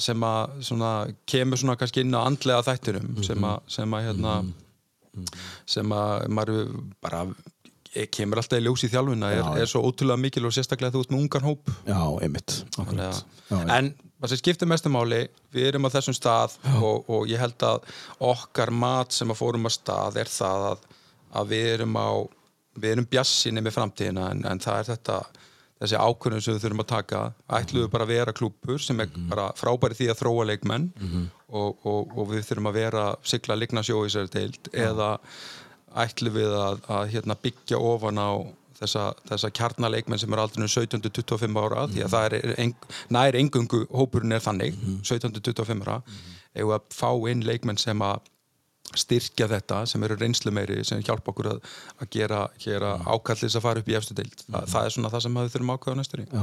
kemur 1.25 1.57
svona 1.57 1.75
kannski 1.81 2.01
inn 2.05 2.13
á 2.13 2.21
andlega 2.21 2.61
þættinum 2.69 3.15
Mhm. 3.15 3.23
sem 3.23 3.41
að, 3.41 3.59
sem 3.67 3.91
að 3.97 4.53
hérna 5.11 5.41
sem 5.69 5.95
að 5.95 6.27
maður 6.37 6.61
bara 7.03 7.25
kemur 7.91 8.39
alltaf 8.39 8.59
í 8.59 8.63
ljós 8.63 8.85
í 8.87 8.89
þjálfuna 8.91 9.33
er, 9.35 9.43
er 9.59 9.67
svo 9.67 9.81
ótrúlega 9.83 10.21
mikil 10.23 10.45
og 10.47 10.55
sérstaklega 10.55 10.93
þú 10.95 11.01
ert 11.03 11.11
með 11.11 11.23
ungan 11.25 11.47
hóp. 11.49 11.71
Já, 11.83 11.99
einmitt. 12.23 12.53
Þannig 12.77 13.19
Já, 13.51 13.57
en 13.75 13.89
það 14.21 14.31
sem 14.31 14.39
skiptir 14.39 14.69
mestu 14.71 14.91
máli 14.93 15.25
við 15.51 15.71
erum 15.71 15.89
á 15.89 15.93
þessum 15.97 16.15
stað 16.15 16.55
og, 16.77 17.09
og 17.11 17.27
ég 17.27 17.41
held 17.41 17.65
að 17.67 17.89
okkar 18.31 18.71
mat 18.71 19.11
sem 19.15 19.33
að 19.33 19.41
fórum 19.41 19.67
að 19.67 19.75
stað 19.75 20.21
er 20.23 20.31
það 20.31 20.67
að, 20.69 20.85
að 21.41 21.51
við 21.51 21.69
erum 21.73 21.97
á 21.99 22.09
við 22.79 22.93
erum 22.93 23.09
bjassinni 23.11 23.63
með 23.65 23.75
framtíðina 23.75 24.29
en, 24.31 24.45
en 24.47 24.61
það 24.63 24.79
er 24.79 24.89
þetta 24.93 25.17
þessi 25.81 25.97
ákvörðun 25.97 26.43
sem 26.45 26.55
við 26.55 26.63
þurfum 26.65 26.83
að 26.83 26.91
taka 26.91 27.21
ætluðu 27.57 27.89
bara 27.91 28.05
að 28.05 28.13
vera 28.13 28.35
klúpur 28.37 28.81
sem 28.81 28.99
er 29.01 29.09
bara 29.31 29.49
frábæri 29.57 29.97
því 29.97 30.11
að 30.13 30.19
þróa 30.21 30.47
leikmenn 30.51 30.89
og, 31.49 31.81
og, 31.83 32.13
og 32.17 32.29
við 32.31 32.45
þurfum 32.49 32.69
að 32.69 32.79
vera 32.79 33.05
sigla 33.23 33.57
ligna 33.57 33.83
sjó 33.83 34.03
í 34.05 34.13
sér 34.13 34.29
deild 34.31 34.69
eða 34.73 35.17
ætlum 36.05 36.37
við 36.37 36.53
að, 36.55 36.83
að 36.87 37.07
hérna, 37.15 37.35
byggja 37.41 37.79
ofan 37.81 38.21
á 38.21 38.29
þessa, 38.81 39.07
þessa 39.29 39.49
kjarnaleikmenn 39.57 40.21
sem 40.21 40.33
er 40.33 40.41
aldrei 40.43 40.67
17-25 40.67 41.59
ára 41.61 41.87
því 41.91 42.05
að 42.05 42.13
það 42.15 42.27
er 42.27 42.53
eng, 42.65 42.75
nær 43.09 43.37
engungu 43.37 43.85
hópurinn 43.91 44.37
er 44.37 44.43
þannig 44.43 44.77
17-25 45.01 45.83
ára 45.85 46.01
eða 46.53 46.79
að 46.79 46.95
fá 46.95 47.09
inn 47.31 47.43
leikmenn 47.47 47.79
sem 47.79 48.01
að 48.05 48.21
styrkja 48.91 49.45
þetta 49.47 49.77
sem 49.87 50.03
eru 50.03 50.17
reynslu 50.19 50.51
meiri 50.51 50.81
sem 50.83 50.99
hjálpa 50.99 51.31
okkur 51.31 51.47
að, 51.53 51.59
að 52.03 52.09
gera, 52.11 52.39
gera 52.59 52.89
ákallis 53.07 53.53
að 53.55 53.63
fara 53.63 53.79
upp 53.79 53.87
í 53.87 53.95
efstu 53.95 54.15
deild. 54.17 54.41
Þa, 54.51 54.63
það 54.67 54.87
er 54.89 54.95
svona 54.95 55.11
það 55.13 55.21
sem 55.23 55.37
við 55.39 55.51
þurfum 55.53 55.69
að 55.71 55.77
ákveða 55.79 55.99
næstur 56.01 56.23
í 56.23 56.25
Já. 56.27 56.41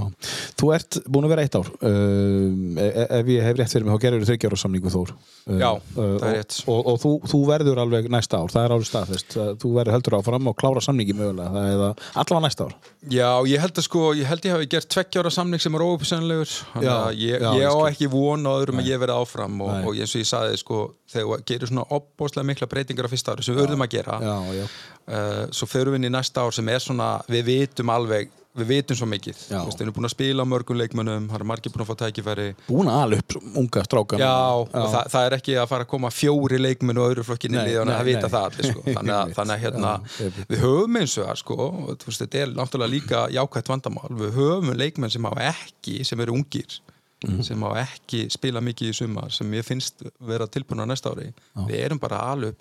Þú 0.62 0.70
ert 0.78 0.98
búin 1.12 1.26
að 1.28 1.32
vera 1.34 1.44
eitt 1.44 1.58
ár 1.58 1.68
e- 1.84 3.06
ef 3.18 3.28
ég 3.34 3.44
hef 3.44 3.58
rétt 3.58 3.74
fyrir 3.74 3.84
mig 3.88 3.94
þá 3.98 4.02
gerur 4.06 4.24
þú 4.24 4.28
þryggjára 4.30 4.60
samningu 4.62 4.92
Þór. 4.94 5.12
Um, 5.48 5.58
Já, 5.60 5.68
uh, 5.76 5.98
það 5.98 6.08
er 6.08 6.30
og- 6.30 6.38
rétt. 6.38 6.56
og, 6.72 6.80
og, 6.92 6.96
þú, 7.04 7.12
þú 7.32 7.40
verður 7.50 7.82
alveg 7.84 8.08
næsta 8.12 8.40
ár 8.40 8.54
það 8.54 8.64
er 8.64 8.74
árið 8.78 8.88
staðfest, 8.92 9.36
Uh, 9.38 9.52
þú 9.60 9.74
verður 9.76 9.94
heldur 9.98 10.16
áfram 10.18 10.48
og 10.50 10.56
klára 10.58 10.80
samningi 10.82 11.14
mögulega, 11.14 11.52
það 11.52 11.68
er 11.68 11.82
allavega 12.18 12.40
næsta 12.46 12.64
ár. 12.66 12.74
Já, 13.12 13.28
ég 13.52 13.60
held 13.62 13.76
að 13.78 13.84
sko, 13.86 14.06
ég 14.16 14.26
held 14.26 14.48
ég 14.48 14.56
hafi 14.56 14.66
gert 14.72 14.88
tveggjára 14.88 15.30
samning 15.30 15.60
sem 15.62 15.74
er 15.76 15.84
óuppsennlegur 15.84 16.48
Já, 16.82 16.96
ég, 17.12 17.36
ég 17.38 17.60
ég 17.60 17.68
á 17.68 17.76
ekki 17.92 18.08
von 18.10 18.42
á 18.48 18.52
öðrum 18.56 18.80
að 18.82 18.88
ég 18.88 18.98
verði 19.04 19.18
áfram 19.20 19.60
og, 19.62 19.74
og 19.84 19.94
eins 20.00 20.16
og 20.16 20.22
ég 20.24 20.28
saði 20.32 20.56
sko, 20.58 20.80
þegar 21.12 21.44
gerir 21.48 21.70
svona 21.70 21.86
opbóðslega 21.96 22.50
mikla 22.50 22.68
breytingar 22.70 23.08
á 23.08 23.12
fyrsta 23.12 23.34
ári 23.34 23.46
sem 23.46 23.56
við 23.56 23.66
örðum 23.66 23.86
að 23.86 23.94
gera 23.96 24.18
Já, 24.22 24.34
já, 24.58 24.64
uh, 25.08 25.44
svo 25.56 25.68
förum 25.70 25.94
við 25.94 26.02
inn 26.02 26.10
í 26.10 26.16
næsta 26.18 26.44
ár 26.44 26.56
sem 26.56 26.68
er 26.74 26.84
svona 26.84 27.14
við 27.30 27.46
vitum 27.48 27.92
alveg, 27.94 28.34
við 28.58 28.70
vitum 28.72 28.98
svo 28.98 29.06
mikið. 29.06 29.40
Já. 29.52 29.58
Við 29.68 29.82
erum 29.84 29.94
búin 29.94 30.08
að 30.08 30.12
spila 30.14 30.44
á 30.44 30.50
mörgum 30.50 30.78
leikmönnum 30.80 31.28
það 31.30 31.38
er 31.38 31.44
margir 31.46 31.72
búin 31.72 31.84
að 31.84 31.90
fá 31.92 31.98
tækifæri. 32.02 32.46
Búin 32.66 32.90
að 32.90 33.00
ala 33.04 33.20
upp 33.22 33.36
unga 33.62 33.84
strákan 33.86 34.22
Já, 34.24 34.34
og 34.58 34.72
það, 34.74 35.10
það 35.14 35.28
er 35.28 35.36
ekki 35.38 35.56
að 35.62 35.68
fara 35.70 35.86
að 35.86 35.92
koma 35.92 36.10
fjóri 36.12 36.60
leikmenn 36.60 37.00
og 37.00 37.12
öðru 37.12 37.26
flokkinni 37.28 37.60
Nei, 37.60 37.62
í 37.62 37.70
liðan 37.70 37.92
nei, 37.92 37.96
að 38.00 38.10
vita 38.10 38.32
það 38.34 38.48
allir 38.50 38.70
sko. 38.72 38.84
þannig 38.98 39.14
að, 39.20 39.34
þannig 39.38 39.54
að 39.54 39.64
hérna, 39.64 39.94
Já, 40.18 40.44
við 40.50 40.64
höfum 40.66 41.00
eins 41.02 41.16
og 41.16 41.30
það 41.30 41.40
sko, 41.44 41.58
og 41.68 42.06
þetta 42.08 42.42
er 42.42 42.54
náttúrulega 42.58 42.94
líka 42.96 43.24
jákvætt 43.38 43.72
vandamál, 43.72 44.12
við 44.24 44.38
höfum 44.40 44.74
leikmenn 44.82 45.14
sem 45.14 45.30
hafa 45.30 45.48
ekki, 45.54 46.00
sem 46.08 46.26
eru 46.26 46.36
ungir 46.40 46.80
Mhm. 47.26 47.42
sem 47.42 47.62
hafa 47.62 47.80
ekki 47.82 48.28
spila 48.30 48.60
mikið 48.60 48.88
í 48.92 48.94
sumar 48.94 49.30
sem 49.34 49.50
ég 49.52 49.64
finnst 49.66 50.02
vera 50.20 50.46
tilbúin 50.46 50.80
á 50.82 50.86
næsta 50.86 51.10
ári. 51.10 51.32
Við 51.56 51.80
erum 51.84 51.98
bara 51.98 52.20
alveg 52.32 52.54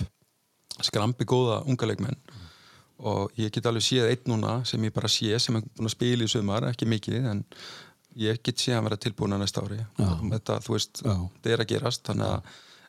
skrambi 0.81 1.25
góða 1.25 1.59
unga 1.67 1.85
leikmenn. 1.85 2.17
Og 2.99 3.31
ég 3.37 3.51
get 3.53 3.65
alveg 3.69 3.83
séð 3.85 4.09
einn 4.09 4.25
núna 4.33 4.65
sem 4.65 4.81
ég 4.83 4.93
bara 4.93 5.07
sé 5.07 5.37
sem 5.39 5.55
er 5.55 5.61
búin 5.77 5.85
að 5.85 5.93
spila 5.93 6.23
í 6.25 6.27
sumar, 6.31 6.65
ekki 6.71 6.87
mikið 6.89 7.27
en 7.29 7.43
ég 8.17 8.39
get 8.41 8.55
séð 8.57 8.79
að 8.79 8.83
vera 8.89 8.97
tilbúin 8.97 9.33
að 9.37 9.43
næsta 9.45 9.61
ári. 9.61 9.77
Þetta, 9.99 10.59
þú 10.65 10.73
veist, 10.73 11.03
Já. 11.05 11.13
þetta 11.43 11.53
er 11.53 11.57
að 11.65 11.67
gerast 11.75 12.09
að 12.15 12.41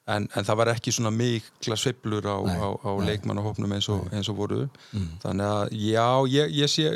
En, 0.09 0.25
en 0.35 0.43
það 0.43 0.57
var 0.57 0.69
ekki 0.73 0.89
svona 0.91 1.11
mikla 1.13 1.77
sveiflur 1.77 2.25
á, 2.25 2.41
á, 2.41 2.69
á 2.81 2.91
leikmannahópnum 3.05 3.75
eins, 3.77 3.91
og- 3.93 4.09
eins 4.11 4.31
og 4.31 4.37
voru. 4.39 4.71
Mm. 4.95 5.19
þannig 5.21 5.45
að 5.45 5.69
já, 5.77 6.07
ég, 6.33 6.55
ég 6.63 6.65
sé 6.73 6.87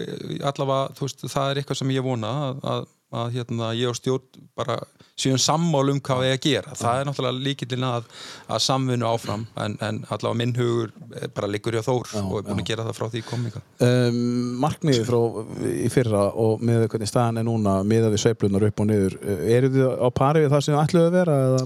allavega, 0.41 0.95
þú 0.97 1.01
veist, 1.05 1.21
það 1.29 1.51
er 1.51 1.61
eitthvað 1.61 1.77
sem 1.77 1.89
ég 1.93 2.03
vona 2.03 2.31
að, 2.49 2.63
að, 2.65 2.87
að 3.13 3.37
hérna, 3.37 3.71
ég 3.77 3.91
og 3.91 3.97
stjórn 3.99 4.47
bara 4.57 4.79
séum 5.19 5.39
sammál 5.41 5.91
um 5.93 6.01
hvað 6.03 6.23
við 6.25 6.33
að 6.33 6.41
gera, 6.47 6.75
það 6.79 6.99
er 6.99 7.09
náttúrulega 7.09 7.45
líkillin 7.47 7.87
að, 7.87 8.09
að 8.49 8.63
samvinnu 8.65 9.09
áfram 9.09 9.45
en, 9.61 9.77
en 9.85 10.01
allavega 10.09 10.39
minn 10.41 10.55
hugur 10.57 10.93
eh, 11.19 11.29
bara 11.35 11.51
liggur 11.51 11.77
hjá 11.77 11.85
Þór 11.85 12.11
Já, 12.13 12.23
og 12.23 12.37
er 12.39 12.47
búin 12.49 12.63
að 12.63 12.71
gera 12.71 12.87
það 12.89 12.99
frá 12.99 13.07
því 13.13 13.23
kominga. 13.29 13.63
Um, 13.85 14.19
Markmiðið 14.63 15.09
frá 15.09 15.21
í 15.69 15.93
fyrra 15.93 16.25
og 16.45 16.65
með 16.65 16.89
hvernig 16.89 17.11
staðan 17.11 17.43
er 17.43 17.49
núna 17.49 17.79
miða 17.87 18.13
við 18.13 18.25
sveiflunar 18.25 18.69
upp 18.71 18.85
og 18.85 18.91
niður 18.91 19.19
uh, 19.21 19.47
eru 19.57 19.73
þið 19.77 19.89
á 20.01 20.09
pari 20.17 20.45
við 20.45 20.55
það 20.55 20.67
sem 20.67 20.77
þið 20.77 20.83
ætluðu 20.87 21.11
að 21.11 21.17
vera 21.19 21.39
eða? 21.47 21.65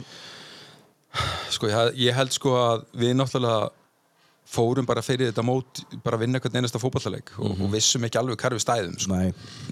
Sko, 1.54 1.72
ég 1.96 2.16
held 2.16 2.35
sko 2.35 2.56
að 2.61 2.87
við 2.98 3.14
náttúrulega 3.16 3.70
fórum 4.46 4.87
bara 4.87 5.02
fyrir 5.04 5.30
þetta 5.30 5.44
mót 5.44 5.82
bara 6.04 6.18
að 6.18 6.24
vinna 6.24 6.40
hvern 6.42 6.61
einasta 6.61 6.80
fótballaleik 6.80 7.32
og, 7.40 7.59
og 7.59 7.70
vissum 7.72 8.04
ekki 8.06 8.20
alveg 8.20 8.40
hvar 8.40 8.54
við 8.54 8.62
stæðum 8.62 8.96
sko. 9.02 9.18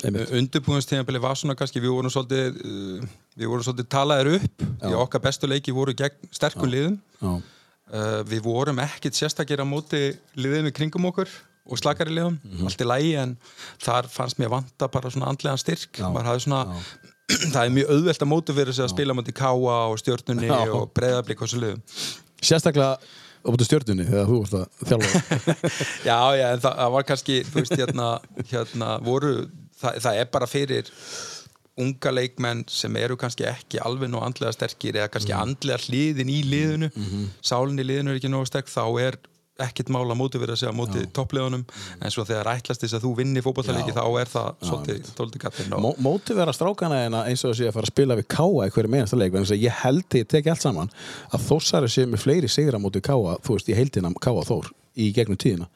Einmitt. 0.04 0.34
Undirbúinstíðanbili 0.40 1.22
var 1.22 1.38
svona 1.38 1.56
kannski 1.58 1.82
við 1.82 1.94
vorum 1.94 2.12
svolítið, 2.12 2.58
uh, 2.66 3.08
við 3.38 3.52
vorum 3.52 3.66
svolítið 3.68 3.90
talaðir 3.94 4.32
upp 4.40 4.66
í 4.90 4.92
okkar 4.98 5.24
bestu 5.24 5.50
leiki 5.50 5.74
voru 5.74 5.94
gegn 5.98 6.34
sterkum 6.34 6.70
liðum. 6.72 7.00
Já, 7.20 7.32
uh, 7.94 8.20
við 8.28 8.44
vorum 8.46 8.82
ekkit 8.84 9.18
sérstakir 9.18 9.62
á 9.62 9.66
móti 9.68 10.06
liðum 10.38 10.70
í 10.70 10.74
kringum 10.74 11.10
okkur 11.12 11.30
og 11.64 11.80
slakari 11.80 12.12
liðum, 12.12 12.37
allt 12.66 12.82
í 12.82 12.87
lægi 12.87 13.14
en 13.22 13.38
þar 13.80 14.10
fannst 14.12 14.40
mér 14.40 14.52
vanta 14.52 14.88
bara 14.92 15.12
svona 15.12 15.30
andlegan 15.32 15.60
styrk. 15.60 15.96
Já. 15.96 16.10
svona 16.42 16.66
það 17.54 17.62
er 17.62 17.72
mjög 17.72 17.92
auðvelt 17.94 18.24
að 18.24 18.28
mótu 18.28 18.54
fyrir 18.56 18.76
sig 18.76 18.84
að 18.84 18.92
spila 18.92 19.16
móti 19.16 19.32
Káa 19.32 19.78
og 19.88 19.96
stjörnunni 20.02 20.50
Já. 20.50 20.58
og 20.76 20.90
breyðablík 20.92 21.40
og 21.40 21.48
þessu 21.48 21.62
liðum. 21.62 21.84
Sérstaklega 22.44 22.98
á 23.44 23.48
búin 23.52 23.66
stjórnunni 23.68 24.07
þegar 24.09 24.30
þú 24.30 24.40
varst 24.40 24.57
að 24.59 24.88
þjálfa? 24.88 25.54
Já, 26.09 26.18
já, 26.38 26.46
en 26.54 26.64
það, 26.64 26.74
það 26.80 26.94
var 26.96 27.07
kannski, 27.11 27.38
þú 27.50 27.61
veist, 27.61 27.76
hérna, 27.80 28.09
hérna 28.50 28.90
voru, 29.04 29.33
það, 29.80 30.00
það 30.07 30.20
er 30.22 30.30
bara 30.33 30.48
fyrir 30.50 30.90
unga 31.85 32.12
leikmenn 32.14 32.64
sem 32.70 32.96
eru 33.00 33.16
kannski 33.18 33.46
ekki 33.50 33.80
alveg 33.83 34.11
nú 34.12 34.20
andlega 34.22 34.54
sterkir 34.54 34.94
eða 35.00 35.11
kannski 35.11 35.35
andlega 35.35 35.80
hliðin 35.88 36.30
í 36.30 36.40
liðinu. 36.46 36.90
Sálinn 37.42 37.83
í 37.83 37.87
liðinu 37.88 38.12
er 38.14 38.20
ekki 38.20 38.30
nógu 38.30 38.46
sterk 38.46 38.70
þá 38.70 38.85
er 39.02 39.18
ekkert 39.62 39.90
mál 39.94 40.02
að 40.08 40.18
móti 40.18 40.40
verið 40.42 40.56
að 40.56 40.60
segja 40.64 40.74
móti 40.74 41.04
toppleðunum 41.14 41.60
en 42.02 42.10
svo 42.10 42.24
þegar 42.26 42.50
ætlast 42.56 42.82
þess 42.82 42.96
að 42.98 43.04
þú 43.06 43.12
vinni 43.20 43.42
fótballtalegi 43.44 43.92
Já. 43.92 43.98
þá 44.00 44.06
er 44.20 44.32
það 44.32 44.48
svolítið 44.68 45.12
tóldi 45.18 45.42
kappin 45.44 45.76
og 45.76 45.84
Mó, 45.84 45.90
Móti 46.02 46.34
vera 46.34 46.54
strákana 46.56 47.04
en 47.06 47.18
að 47.20 47.30
eins 47.30 47.44
og 47.46 47.54
að 47.54 47.60
sé 47.60 47.68
að 47.70 47.76
fara 47.76 47.86
að 47.86 47.94
spila 47.94 48.18
við 48.18 48.28
Káa 48.34 48.66
í 48.66 48.74
hverju 48.74 48.92
meðansta 48.96 49.20
leik 49.20 49.36
þess 49.36 49.54
að 49.54 49.62
ég 49.62 49.78
held 49.84 50.18
ég 50.18 50.28
teki 50.34 50.50
allt 50.50 50.64
saman 50.66 50.90
að 51.30 51.46
Þórsari 51.46 51.92
sé 51.94 52.06
með 52.10 52.24
fleiri 52.26 52.50
sigra 52.50 52.82
móti 52.82 53.04
Káa 53.04 53.38
þú 53.46 53.58
veist, 53.58 53.70
í 53.70 53.78
heildina 53.78 54.10
Káa 54.18 54.42
Þór 54.50 54.72
í 54.98 55.12
gegnum 55.14 55.38
tíðina 55.38 55.70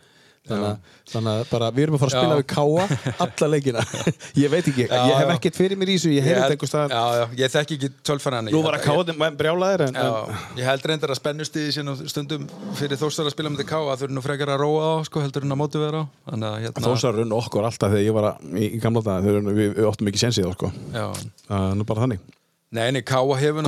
þannig 0.48 0.94
þannig 1.12 1.30
að 1.32 1.50
bara 1.52 1.68
við 1.76 1.84
erum 1.86 1.96
að 1.98 2.02
fara 2.02 2.10
að 2.10 2.16
spila 2.18 2.34
Já. 2.34 2.40
við 2.40 2.46
Káa 2.52 2.84
alla 3.24 3.48
leikina. 3.54 3.84
Ég 4.42 4.52
veit 4.52 4.68
ekki, 4.72 4.86
Já, 4.88 5.00
ég 5.08 5.14
hef 5.22 5.32
ekkert 5.34 5.58
fyrir 5.60 5.80
mér 5.80 5.92
í 5.92 5.96
þessu 5.98 6.12
ég 6.12 6.18
Ég 6.18 6.26
heyrði 6.28 6.34
held- 6.34 6.44
þetta 6.44 6.56
einhver 6.58 6.70
staðar. 6.72 6.94
Já, 6.94 7.04
já, 7.18 7.26
ég 7.42 7.54
þekki 7.54 7.78
ekki 7.78 7.90
tölfæran 8.10 8.50
nú 8.52 8.62
var 8.64 8.78
að 8.78 8.86
Káa 8.88 9.30
brjálaðir 9.38 9.84
en, 9.88 9.98
en 10.02 10.60
ég 10.60 10.68
held 10.68 10.88
reyndar 10.90 11.14
að 11.14 11.20
spennustiði 11.20 11.74
sín 11.78 11.92
og 11.92 12.02
stundum 12.10 12.46
fyrir 12.78 13.00
þórstar 13.00 13.28
að 13.30 13.36
spila 13.36 13.52
með 13.54 13.66
Káa 13.68 13.96
þau 13.98 14.06
eru 14.08 14.16
nú 14.18 14.24
frekar 14.24 14.52
að 14.54 14.62
róa 14.64 14.88
á, 14.88 14.94
sko, 15.08 15.22
heldur 15.24 15.46
en 15.48 15.54
að 15.56 15.60
móti 15.62 15.82
vera 15.82 16.04
á. 16.04 16.04
Hérna 16.28 16.84
Þórsar 16.84 17.18
runn 17.20 17.34
okkur 17.38 17.68
alltaf 17.68 17.92
þegar 17.94 18.04
ég 18.06 18.16
var 18.18 18.30
að, 18.32 18.48
í, 18.56 18.70
í 18.78 18.82
gamla 18.82 19.04
dag 19.06 19.24
við, 19.28 19.72
við 19.78 19.88
áttum 19.90 20.10
ekki 20.12 20.22
sensið 20.26 20.48
þá 20.50 20.56
sko. 20.58 20.72
Já, 20.94 21.06
það 21.48 21.70
er 21.72 21.78
nú 21.80 21.88
bara 21.88 22.04
þannig 22.06 22.26
Nei, 22.70 22.90
nei, 22.92 23.00
Káa 23.00 23.36
hefur 23.40 23.64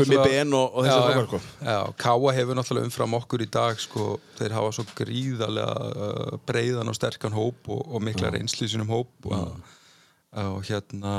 strákar 0.85 1.23
já. 1.25 1.27
sko. 1.27 1.39
Káa 1.97 2.33
hefur 2.37 2.59
náttúrulega 2.59 2.89
umfram 2.91 3.15
okkur 3.17 3.41
í 3.41 3.47
dag 3.49 3.79
sko, 3.81 4.19
þeir 4.37 4.53
hafa 4.59 4.75
svo 4.77 4.85
gríðarlega 4.99 5.87
uh, 5.89 6.35
breiðan 6.49 6.93
og 6.93 6.99
sterkan 6.99 7.33
hóp 7.33 7.71
og, 7.73 7.81
og 7.89 8.05
mikla 8.05 8.33
sínum 8.53 8.93
hóp 8.93 9.31
og, 9.33 9.57
og 10.37 10.61
hérna 10.69 11.15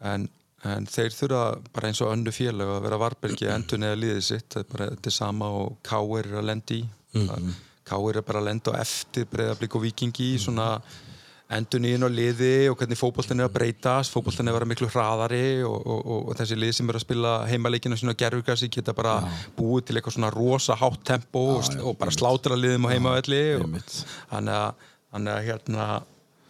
en, 0.00 0.24
en 0.64 0.88
þeir 0.88 1.12
þurfa 1.12 1.44
bara 1.76 1.90
eins 1.90 2.00
og 2.00 2.14
önnu 2.14 2.32
félag 2.32 2.72
að 2.78 2.82
vera 2.88 3.02
varbergi 3.04 3.52
endur 3.52 3.82
neða 3.82 4.00
liðið 4.00 4.24
sitt 4.24 4.56
er 4.56 4.64
bara 4.70 4.90
þetta 4.94 5.12
er 5.12 5.18
sama 5.18 5.52
og 5.60 5.76
Káa 5.84 6.22
er 6.22 6.32
að 6.40 6.48
lendi 6.54 6.80
í 6.80 6.86
mm 7.18 7.28
-hmm. 7.28 7.52
Káa 7.84 8.08
er 8.10 8.22
bara 8.22 8.40
að 8.40 8.48
lenda 8.48 8.72
á 8.72 8.80
eftir 8.80 9.28
breiðablík 9.28 9.76
og 9.76 9.82
vikingi 9.82 10.34
í 10.34 10.38
svona 10.40 10.80
nýjum 11.46 12.06
á 12.06 12.10
liði 12.10 12.68
og 12.70 12.78
hvernig 12.80 12.98
fótboltin 12.98 13.40
er 13.40 13.46
að 13.46 13.54
breytast 13.54 14.14
fótboltin 14.14 14.48
er 14.48 14.52
að 14.54 14.58
vera 14.58 14.68
miklu 14.72 14.88
hraðari 14.90 15.62
og, 15.62 15.76
og, 15.78 16.00
og, 16.00 16.24
og 16.30 16.40
þessi 16.40 16.58
lið 16.58 16.72
sem 16.74 16.90
eru 16.90 16.98
að 16.98 17.06
spila 17.06 17.34
heimaleikinu 17.46 17.98
svona 18.00 18.16
gerfugrassi 18.18 18.70
geta 18.72 18.94
bara 18.96 19.20
búið 19.56 19.86
til 19.86 19.96
eitthvað 19.96 20.16
svona 20.16 20.32
rosa 20.34 20.74
hátt 20.80 21.04
tempo 21.06 21.44
og, 21.60 21.70
og 21.82 21.96
bara 22.00 22.14
slátra 22.14 22.58
liðum 22.58 22.88
á 22.90 22.92
heimavelli 22.96 23.42
og 23.60 23.78
þannig 24.32 25.32
að 25.36 25.46
hérna 25.46 25.86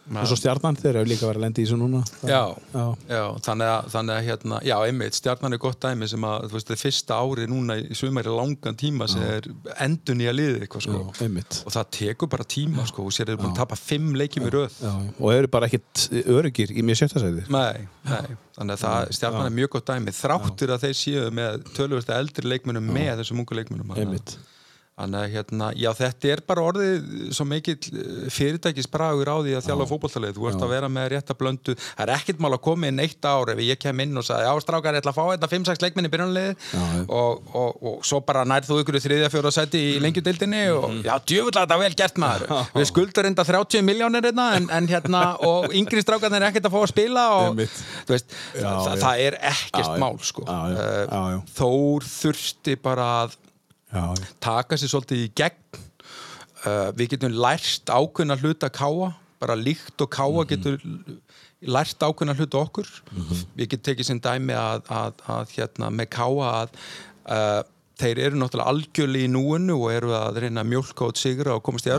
og 0.07 0.27
svo 0.29 0.37
stjarnan 0.39 0.77
þeir 0.79 1.01
eru 1.01 1.09
líka 1.09 1.27
verið 1.27 1.41
að 1.41 1.43
lendi 1.43 1.63
í 1.63 1.65
þessu 1.67 1.77
núna. 1.81 1.99
Já, 2.23 2.41
Já. 2.73 2.83
já 3.11 3.23
þannig, 3.47 3.67
að, 3.73 3.87
þannig 3.93 4.13
að 4.15 4.27
hérna, 4.27 4.59
já, 4.63 4.75
einmitt, 4.87 5.17
stjarnan 5.19 5.53
er 5.57 5.61
gott 5.63 5.79
dæmi 5.83 6.07
sem 6.07 6.27
að, 6.29 6.47
þú 6.47 6.57
veist, 6.57 6.67
það 6.69 6.75
er 6.77 6.81
fyrsta 6.83 7.17
ári 7.19 7.47
núna 7.51 7.77
í 7.81 7.97
sumari 7.99 8.33
langan 8.33 8.79
tíma 8.79 9.07
sem 9.11 9.21
er 9.27 9.49
endun 9.83 10.23
í 10.23 10.29
að 10.31 10.37
liði 10.39 10.59
eitthvað, 10.63 10.85
sko. 10.87 11.03
Og 11.67 11.75
það 11.75 11.89
tekur 11.99 12.31
bara 12.31 12.47
tíma, 12.55 12.87
sko, 12.87 13.03
og 13.09 13.15
sér 13.17 13.33
er 13.33 13.39
búin 13.41 13.51
að 13.51 13.59
tapa 13.61 13.75
fimm 13.79 14.15
leikjum 14.17 14.47
í 14.47 14.53
röð. 14.55 14.79
Og 15.19 15.31
eru 15.35 15.51
bara 15.51 15.67
ekkit 15.69 16.07
öryggir 16.23 16.71
í 16.71 16.83
mér 16.87 16.99
sjötta 17.01 17.19
sæti 17.23 17.43
Nei, 17.51 17.87
nei, 18.07 18.37
þannig 18.57 18.77
að 18.77 18.83
það, 18.85 19.11
stjarnan 19.19 19.49
er 19.51 19.55
mjög 19.59 19.73
gott 19.77 19.91
dæmi, 19.91 20.13
þráttur 20.15 20.73
að 20.77 20.87
þeir 20.87 20.97
séu 21.03 21.25
með 21.35 21.63
tölvöld 21.77 22.13
eldri 22.17 22.47
leikmunum 22.47 22.87
með 22.95 23.19
þessum 23.23 23.43
ungu 23.43 23.59
leikmunum. 23.59 23.91
Þannig 24.97 25.19
að- 25.21 25.33
hérna, 25.35 25.65
já 25.77 25.91
þetta 25.93 26.29
er 26.33 26.39
bara 26.47 26.61
orðið 26.71 27.33
svo 27.37 27.45
mikill 27.45 27.77
fyrirtækisbragur 28.33 29.29
á 29.29 29.37
því 29.45 29.51
að 29.57 29.65
þjálfa 29.67 29.85
fótballtalið. 29.91 30.33
Þú 30.37 30.47
ert 30.49 30.63
að 30.65 30.71
vera 30.73 30.87
með 30.89 31.05
rétta 31.13 31.35
blöndu. 31.37 31.75
Það 31.77 32.01
er 32.07 32.11
ekkert 32.15 32.39
mál 32.41 32.53
að 32.55 32.61
koma 32.65 32.87
inn 32.89 33.01
eitt 33.03 33.27
ár 33.29 33.51
ef 33.53 33.61
ég 33.61 33.77
kem 33.83 33.99
inn 34.03 34.17
og 34.17 34.25
sagði, 34.25 34.47
já 34.47 34.53
strákar, 34.65 34.95
ég 34.97 35.01
ætla 35.03 35.13
að 35.13 35.19
fá 35.19 35.25
þetta 35.35 35.49
5-6 35.53 35.83
leikminni 35.85 36.09
í 36.09 36.13
byrjunarliði 36.15 36.55
Já, 36.73 37.05
og, 37.13 37.43
og, 37.53 37.83
og 37.91 38.05
svo 38.09 38.21
bara 38.25 38.43
nærð 38.49 38.69
þú 38.71 38.79
ykkur 38.83 38.97
í 38.97 39.03
þriðja 39.05 39.29
fjóra 39.33 39.51
seti 39.53 39.83
í 39.93 39.99
lengjudildinni 40.01 40.63
og 40.73 40.87
Mhm. 40.89 41.01
já, 41.05 41.13
djöfull 41.29 41.53
að 41.53 41.67
þetta 41.67 41.79
vel 41.83 41.93
gert 42.01 42.17
maður. 42.17 42.47
Við 42.73 42.87
skuldar 42.91 43.25
enda 43.29 43.43
30 43.45 43.81
miljónir 43.85 44.21
hérna 44.31 44.47
en, 44.57 44.69
en 44.71 44.87
hérna, 44.87 45.23
og 45.45 45.69
yngri 45.73 46.01
strákarnir 46.01 46.41
er 46.41 46.49
ekkert 46.51 46.65
að 46.65 46.73
fá 46.73 46.81
að 46.81 46.93
spila 46.95 47.27
og 47.37 47.55
veist, 47.57 48.33
Já, 48.57 48.61
það, 48.65 48.95
já. 48.97 49.01
það 49.03 49.19
er 49.27 49.37
ekkert 49.53 49.85
Já, 49.85 49.93
já. 49.93 49.99
mál 50.01 50.17
sko. 50.21 50.41
Já, 50.47 50.57
já. 50.73 50.77
Eh, 50.77 51.05
Já, 51.07 51.21
já. 51.37 51.39
Þór 51.57 52.01
þurfti 52.17 52.75
bara 52.81 53.07
að 53.27 53.35
Já, 53.97 54.31
taka 54.43 54.77
sér 54.77 54.91
svolítið 54.93 55.23
í 55.25 55.29
gegn. 55.37 55.79
Uh, 56.65 56.89
við 56.97 57.13
getum 57.13 57.37
lært 57.37 57.89
ákveðna 57.89 58.37
hluta 58.41 58.69
káa, 58.73 59.11
bara 59.41 59.55
líkt 59.57 60.01
og 60.03 60.09
káa 60.13 60.43
getur 60.49 60.81
lært 61.61 62.03
ákveðna 62.03 62.35
hluta 62.37 62.61
okkur. 62.61 62.89
Við 63.57 63.73
getum 63.73 63.85
tekið 63.89 64.09
sem 64.09 64.21
dæmi 64.21 64.57
að, 64.57 64.85
að, 64.89 65.25
að 65.37 65.55
hérna, 65.55 65.91
með 65.93 66.11
káa 66.17 66.51
að 66.51 66.77
uh, 66.77 67.61
þeir 67.97 68.23
eru 68.27 68.41
náttúrulega 68.41 68.73
algjörlega 68.73 69.27
í 69.27 69.31
núinu 69.33 69.77
og 69.81 69.93
eru 69.93 70.13
að 70.17 70.41
reyna 70.43 70.63
að 70.63 70.71
mjólka 70.73 71.09
út 71.09 71.21
sigra 71.21 71.57
og 71.57 71.63
komast 71.65 71.87
í 71.89 71.93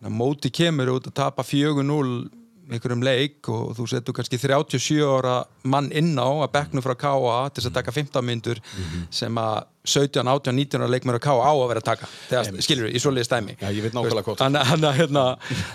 að 0.00 0.12
móti 0.16 0.52
kemur 0.52 0.94
út 0.96 1.08
að 1.10 1.16
tapa 1.20 1.44
4-0 1.44 2.28
einhverjum 2.70 3.02
leik 3.04 3.48
og 3.50 3.72
þú 3.78 3.86
setur 3.90 4.16
kannski 4.16 4.38
37 4.38 5.00
ára 5.04 5.40
mann 5.62 5.90
inn 5.92 6.14
á 6.16 6.28
að 6.28 6.52
bekknu 6.54 6.82
frá 6.84 6.94
K.A. 6.98 7.36
til 7.50 7.62
þess 7.62 7.70
að 7.70 7.76
taka 7.80 7.92
15 7.96 8.26
myndur 8.26 8.62
sem 9.10 9.40
að 9.40 9.66
17, 9.80 10.28
18, 10.28 10.52
19 10.52 10.82
ára 10.82 10.90
leikmur 10.92 11.16
á 11.16 11.20
K.A. 11.24 11.40
á 11.40 11.52
að 11.56 11.68
vera 11.70 11.80
að 11.80 11.86
taka 11.88 12.08
þegar, 12.28 12.48
skilur 12.60 12.84
við, 12.84 12.96
í 12.96 13.00
svoleiði 13.00 13.24
stæmi 13.24 13.54
Já, 13.56 13.68
ég 13.72 13.84
veit 13.86 13.94
nákvæmlega 13.96 14.26
hvort. 14.26 14.42
Þannig 14.42 14.90
að- 14.90 14.98
hérna, 15.00 15.22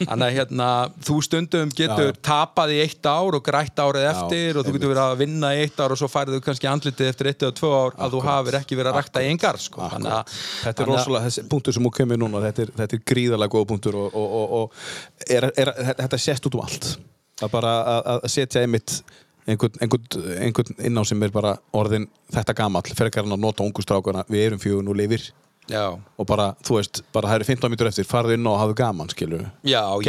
að, 0.05 0.25
hérna, 0.35 0.67
þú 1.07 1.15
stundum 1.25 1.71
getur 1.73 2.11
Já. 2.11 2.19
tapað 2.29 2.75
í 2.75 2.77
eitt 2.83 3.09
ár 3.09 3.37
og 3.39 3.41
grætt 3.45 3.81
árið 3.81 4.05
eftir 4.11 4.59
og 4.59 4.67
þú 4.67 4.75
getur 4.75 4.93
verið 4.93 5.01
að 5.07 5.23
vinna 5.23 5.51
í 5.57 5.63
eitt 5.65 5.81
ár 5.81 5.95
og 5.95 6.01
svo 6.01 6.09
færðu 6.11 6.41
kannski 6.45 6.69
andlitið 6.69 7.09
eftir 7.09 7.31
eitt 7.31 7.47
eða 7.47 7.57
tvö 7.57 7.73
ár 7.73 7.97
að 7.97 8.13
þú 8.13 8.21
hafir 8.29 8.59
ekki 8.61 8.77
verið 8.77 8.91
að 8.93 8.99
rækta 9.01 9.25
í 9.25 9.31
engar 9.33 9.61
sko. 9.65 9.89
Þetta 9.89 10.85
er 10.85 10.91
rosalega, 10.93 11.25
þessi 11.25 11.47
punktur 11.49 11.73
sem 11.73 11.89
þú 11.89 11.93
kemur 11.97 12.21
núna 12.21 12.45
þetta 12.45 12.67
er, 12.67 12.75
þetta 12.77 12.99
er 12.99 13.03
gríðalega 13.09 13.55
góð 13.57 13.67
punktur 13.73 13.99
og, 14.05 14.13
og, 14.13 14.37
og, 14.37 14.55
og 14.61 15.27
er, 15.33 15.49
er, 15.57 15.73
þetta 16.05 16.21
sést 16.21 16.45
út 16.45 16.59
um 16.59 16.65
allt 16.67 16.93
að 17.41 17.51
bara 17.51 17.71
að, 17.83 18.09
að 18.15 18.31
setja 18.31 18.61
einmitt 18.63 18.99
einhvern, 19.47 19.79
einhvern, 19.81 20.35
einhvern 20.41 20.75
inn 20.89 20.97
á 20.97 21.03
sem 21.05 21.23
er 21.23 21.29
bara 21.33 21.55
orðin 21.73 22.07
þetta 22.33 22.55
gamall, 22.57 22.81
frekar 22.97 23.23
hann 23.25 23.35
að 23.37 23.43
nota 23.45 23.63
ungu 23.65 23.83
strákana, 23.85 24.25
við 24.29 24.47
erum 24.51 24.59
fjögur 24.63 24.83
nú 24.87 24.95
lifir. 24.97 25.31
Já, 25.65 25.97
og 25.97 26.27
bara, 26.29 26.51
þú 26.61 26.75
veist, 26.77 26.99
bara 27.11 27.25
það 27.31 27.39
eru 27.39 27.45
15 27.47 27.71
mítur 27.73 27.87
eftir 27.89 28.05
farðu 28.05 28.35
inn 28.37 28.45
og 28.45 28.59
hafu 28.61 28.75
gaman, 28.77 29.07
skilur 29.09 29.47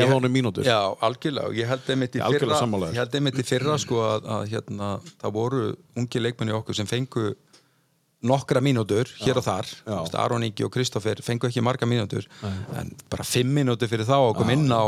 ég- 0.05 0.13
honum 0.13 0.33
mínútur. 0.35 0.67
Já, 0.69 0.93
algjörlega, 1.01 1.49
og 1.49 1.55
ég 1.57 1.67
held 1.71 1.87
einmitt 1.95 2.13
í 2.13 2.21
fyrra 2.21 2.59
einmitt 3.17 3.39
í 3.41 3.47
fyrra 3.49 3.79
sko 3.81 4.03
að, 4.05 4.27
að 4.37 4.51
hérna, 4.53 4.91
það 5.23 5.33
voru 5.33 5.63
ungi 5.97 6.21
leikmenni 6.21 6.53
okkur 6.53 6.77
sem 6.77 6.87
fengu 6.91 7.35
nokkra 8.27 8.61
mínútur 8.65 9.09
hér 9.23 9.39
og 9.41 9.45
þar. 9.47 9.67
Já. 9.87 9.97
Veist, 10.03 10.15
Aron 10.21 10.45
Ingi 10.47 10.65
og 10.67 10.73
Kristoffer 10.75 11.23
fengu 11.25 11.49
ekki 11.49 11.63
marga 11.65 11.87
mínútur 11.89 12.27
en 12.77 12.91
bara 13.11 13.25
fimm 13.25 13.55
mínútur 13.57 13.89
fyrir 13.91 14.07
þá 14.09 14.17
að 14.19 14.35
koma 14.41 14.53
inn 14.57 14.67
á 14.69 14.83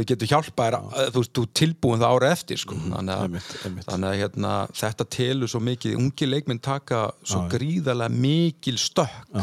við 0.00 0.06
getur 0.12 0.30
hjálpa 0.32 0.68
að- 0.94 1.10
þú 1.14 1.24
þú 1.34 1.44
tilbúin 1.60 2.00
það 2.00 2.14
ára 2.14 2.30
eftir 2.32 2.58
sko. 2.62 2.74
þannig, 2.74 3.14
að, 3.14 3.22
einmitt, 3.28 3.50
einmitt. 3.64 3.86
þannig 3.90 4.08
að 4.10 4.18
hérna, 4.22 4.52
þetta 4.72 5.08
telur 5.10 5.48
svo 5.48 5.60
mikið, 5.60 5.96
ungi 5.98 6.26
leikminn 6.30 6.60
taka 6.62 7.10
svo 7.24 7.44
gríðarlega 7.50 8.10
mikil 8.14 8.76
stökk 8.78 9.34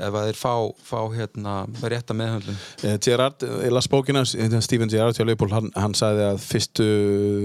ef 0.00 0.16
að 0.16 0.28
þeir 0.28 0.38
fá, 0.40 0.54
fá 0.86 0.98
hérna, 1.14 1.54
rétta 1.92 2.16
meðhöndlun? 2.16 2.58
Eh, 2.86 2.96
Gerard, 3.04 3.44
ég 3.64 3.72
las 3.74 3.88
bókina 3.90 4.24
Steven 4.26 4.90
Gerrard 4.92 5.18
hjá 5.18 5.26
Leopold, 5.26 5.54
hann, 5.54 5.70
hann 5.76 5.96
sagði 5.98 6.26
að 6.30 6.40
fyrstu, 6.44 6.88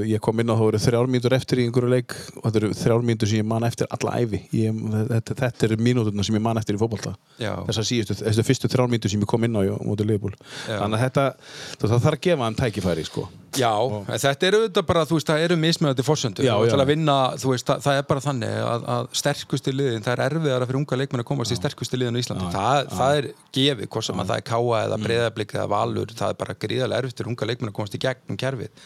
ég 0.09 0.23
kom 0.23 0.41
inn 0.41 0.51
á 0.51 0.55
þá 0.55 0.65
eru 0.67 0.81
þrjár 0.85 1.11
mínútur 1.11 1.37
eftir 1.37 1.61
í 1.61 1.67
einhverju 1.67 1.91
leik 1.91 2.17
og 2.39 2.47
þetta 2.47 2.61
eru 2.61 2.71
þrjár 2.81 3.07
mínútur 3.09 3.31
sem 3.31 3.41
ég 3.41 3.49
man 3.53 3.67
eftir 3.67 3.89
alla 3.95 4.17
æfi 4.21 4.41
ég, 4.55 4.83
þetta, 5.13 5.39
þetta 5.43 5.69
eru 5.69 5.79
mínúturna 5.89 6.27
sem 6.27 6.39
ég 6.39 6.45
man 6.45 6.61
eftir 6.61 6.77
í 6.77 6.81
fótbolta. 6.81 7.15
Já. 7.41 7.53
þessar 7.69 7.89
síðustu, 7.91 8.19
þessu 8.21 8.47
fyrstu 8.47 8.71
þrjár 8.71 8.91
mínútur 8.91 9.13
sem 9.13 9.25
ég 9.25 9.29
kom 9.29 9.47
inn 9.47 9.59
á 9.59 9.61
hjá 9.65 9.75
móti 9.83 10.07
Leopold 10.07 10.39
þannig 10.65 10.99
að 10.99 11.05
þetta, 11.07 11.25
það 11.81 11.97
þarf 11.97 12.13
að 12.13 12.23
gefa 12.29 12.47
hann 12.47 12.59
tækifæri 12.59 13.07
sko. 13.07 13.27
Já, 13.59 13.71
en 14.05 14.21
þetta 14.25 14.47
eru 14.49 14.61
auðvitað 14.61 14.87
bara, 14.89 15.05
þú 15.09 15.19
veist, 15.19 15.29
það 15.29 15.43
eru 15.45 15.57
mismjöndi 15.61 16.05
fórsöndu 16.05 16.45
Já, 16.45 16.53
og 16.55 16.65
já. 16.67 16.71
til 16.73 16.81
að 16.81 16.91
vinna, 16.91 17.15
þú 17.41 17.51
veist, 17.53 17.67
það, 17.69 17.83
það 17.85 17.99
er 17.99 18.07
bara 18.09 18.23
þannig 18.25 18.55
að, 18.65 18.87
að 18.95 19.09
sterkustu 19.21 19.73
liðin, 19.75 20.05
það 20.05 20.13
er 20.15 20.23
erfiðara 20.25 20.69
fyrir 20.69 20.79
unga 20.81 20.99
leikmenn 21.01 21.23
að 21.23 21.29
komast 21.31 21.55
í 21.55 21.59
sterkustu 21.59 21.99
liðin 21.99 22.17
á 22.17 22.21
Íslandi. 22.23 22.49
Það, 22.55 22.91
það 22.95 23.19
er 23.19 23.29
gefið, 23.59 23.89
hvort 23.95 24.09
sem 24.09 24.23
að 24.23 24.31
það 24.31 24.41
er 24.41 24.45
káa 24.51 24.81
eða 24.81 24.99
breyðablík 25.05 25.55
eða 25.55 25.67
valur, 25.75 26.15
það 26.15 26.33
er 26.33 26.39
bara 26.41 26.57
gríðarlega 26.65 27.03
erfitt 27.05 27.21
fyrir 27.21 27.31
unga 27.33 27.49
leikmenn 27.51 27.71
að 27.71 27.77
komast 27.79 27.95
í 27.95 28.01
gegnum 28.05 28.39
kerfið. 28.41 28.83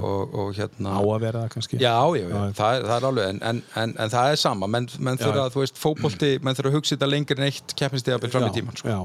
Og, 0.00 0.36
og 0.42 0.52
hérna 0.58 0.96
á 0.96 1.00
að 1.00 1.20
vera 1.24 1.44
það 1.44 1.54
kannski? 1.56 1.80
Já, 1.80 1.96
já, 2.18 2.26
já, 2.26 2.38
það 2.60 2.80
það 2.90 2.94
er 2.96 3.08
alveg 3.10 3.30
en, 3.30 3.40
en, 3.50 3.62
en, 3.82 3.94
en 4.04 4.12
það 4.12 4.32
er 4.34 4.40
sama, 4.40 4.68
menn, 4.70 4.88
menn 5.00 5.20
þurfa 5.20 5.46
þú 5.54 5.62
veist, 5.64 5.80
fótbolti, 5.80 6.30
menn 6.44 6.56
þurfa 6.58 6.72
að 6.72 6.76
hugsa 6.78 6.96
þetta 6.96 7.08
lengri 7.10 7.38
en 7.38 7.46
eitt 7.48 7.74
keppnistegabil 7.78 8.32
fram 8.32 8.48
í 8.48 8.52
tíman 8.56 8.78
sko. 8.78 8.90
Já, 8.90 8.98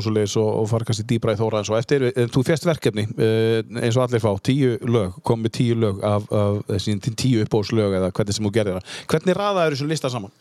á 0.00 0.04
svo 0.04 0.14
leiðis 0.16 0.36
og, 0.40 0.48
og 0.62 0.68
fara 0.72 0.88
kannski 0.88 1.06
dýbra 1.12 1.36
í 1.36 1.40
þóra 1.40 1.60
eins 1.60 1.70
og 1.72 1.78
eftir. 1.78 2.08
Uh, 2.10 2.26
Þú 2.32 2.44
fjast 2.48 2.66
verkefni, 2.68 3.06
uh, 3.12 3.60
eins 3.82 3.98
og 3.98 4.06
allir 4.06 4.24
fá, 4.24 4.30
tíu 4.50 4.76
lög, 4.88 5.20
kom 5.26 5.44
með 5.44 5.56
tíu 5.60 5.78
lög 5.78 6.00
af, 6.06 6.28
af 6.32 6.60
þessi 6.72 6.96
tíu 7.10 7.44
uppbóðslög 7.44 7.98
eða 8.00 8.12
hvernig 8.16 8.36
sem 8.36 8.48
þú 8.48 8.54
gerir 8.56 8.78
það. 8.78 8.94
Hvernig 9.12 9.38
raðaður 9.38 9.76
þessu 9.76 9.90
lista 9.90 10.12
saman? 10.12 10.32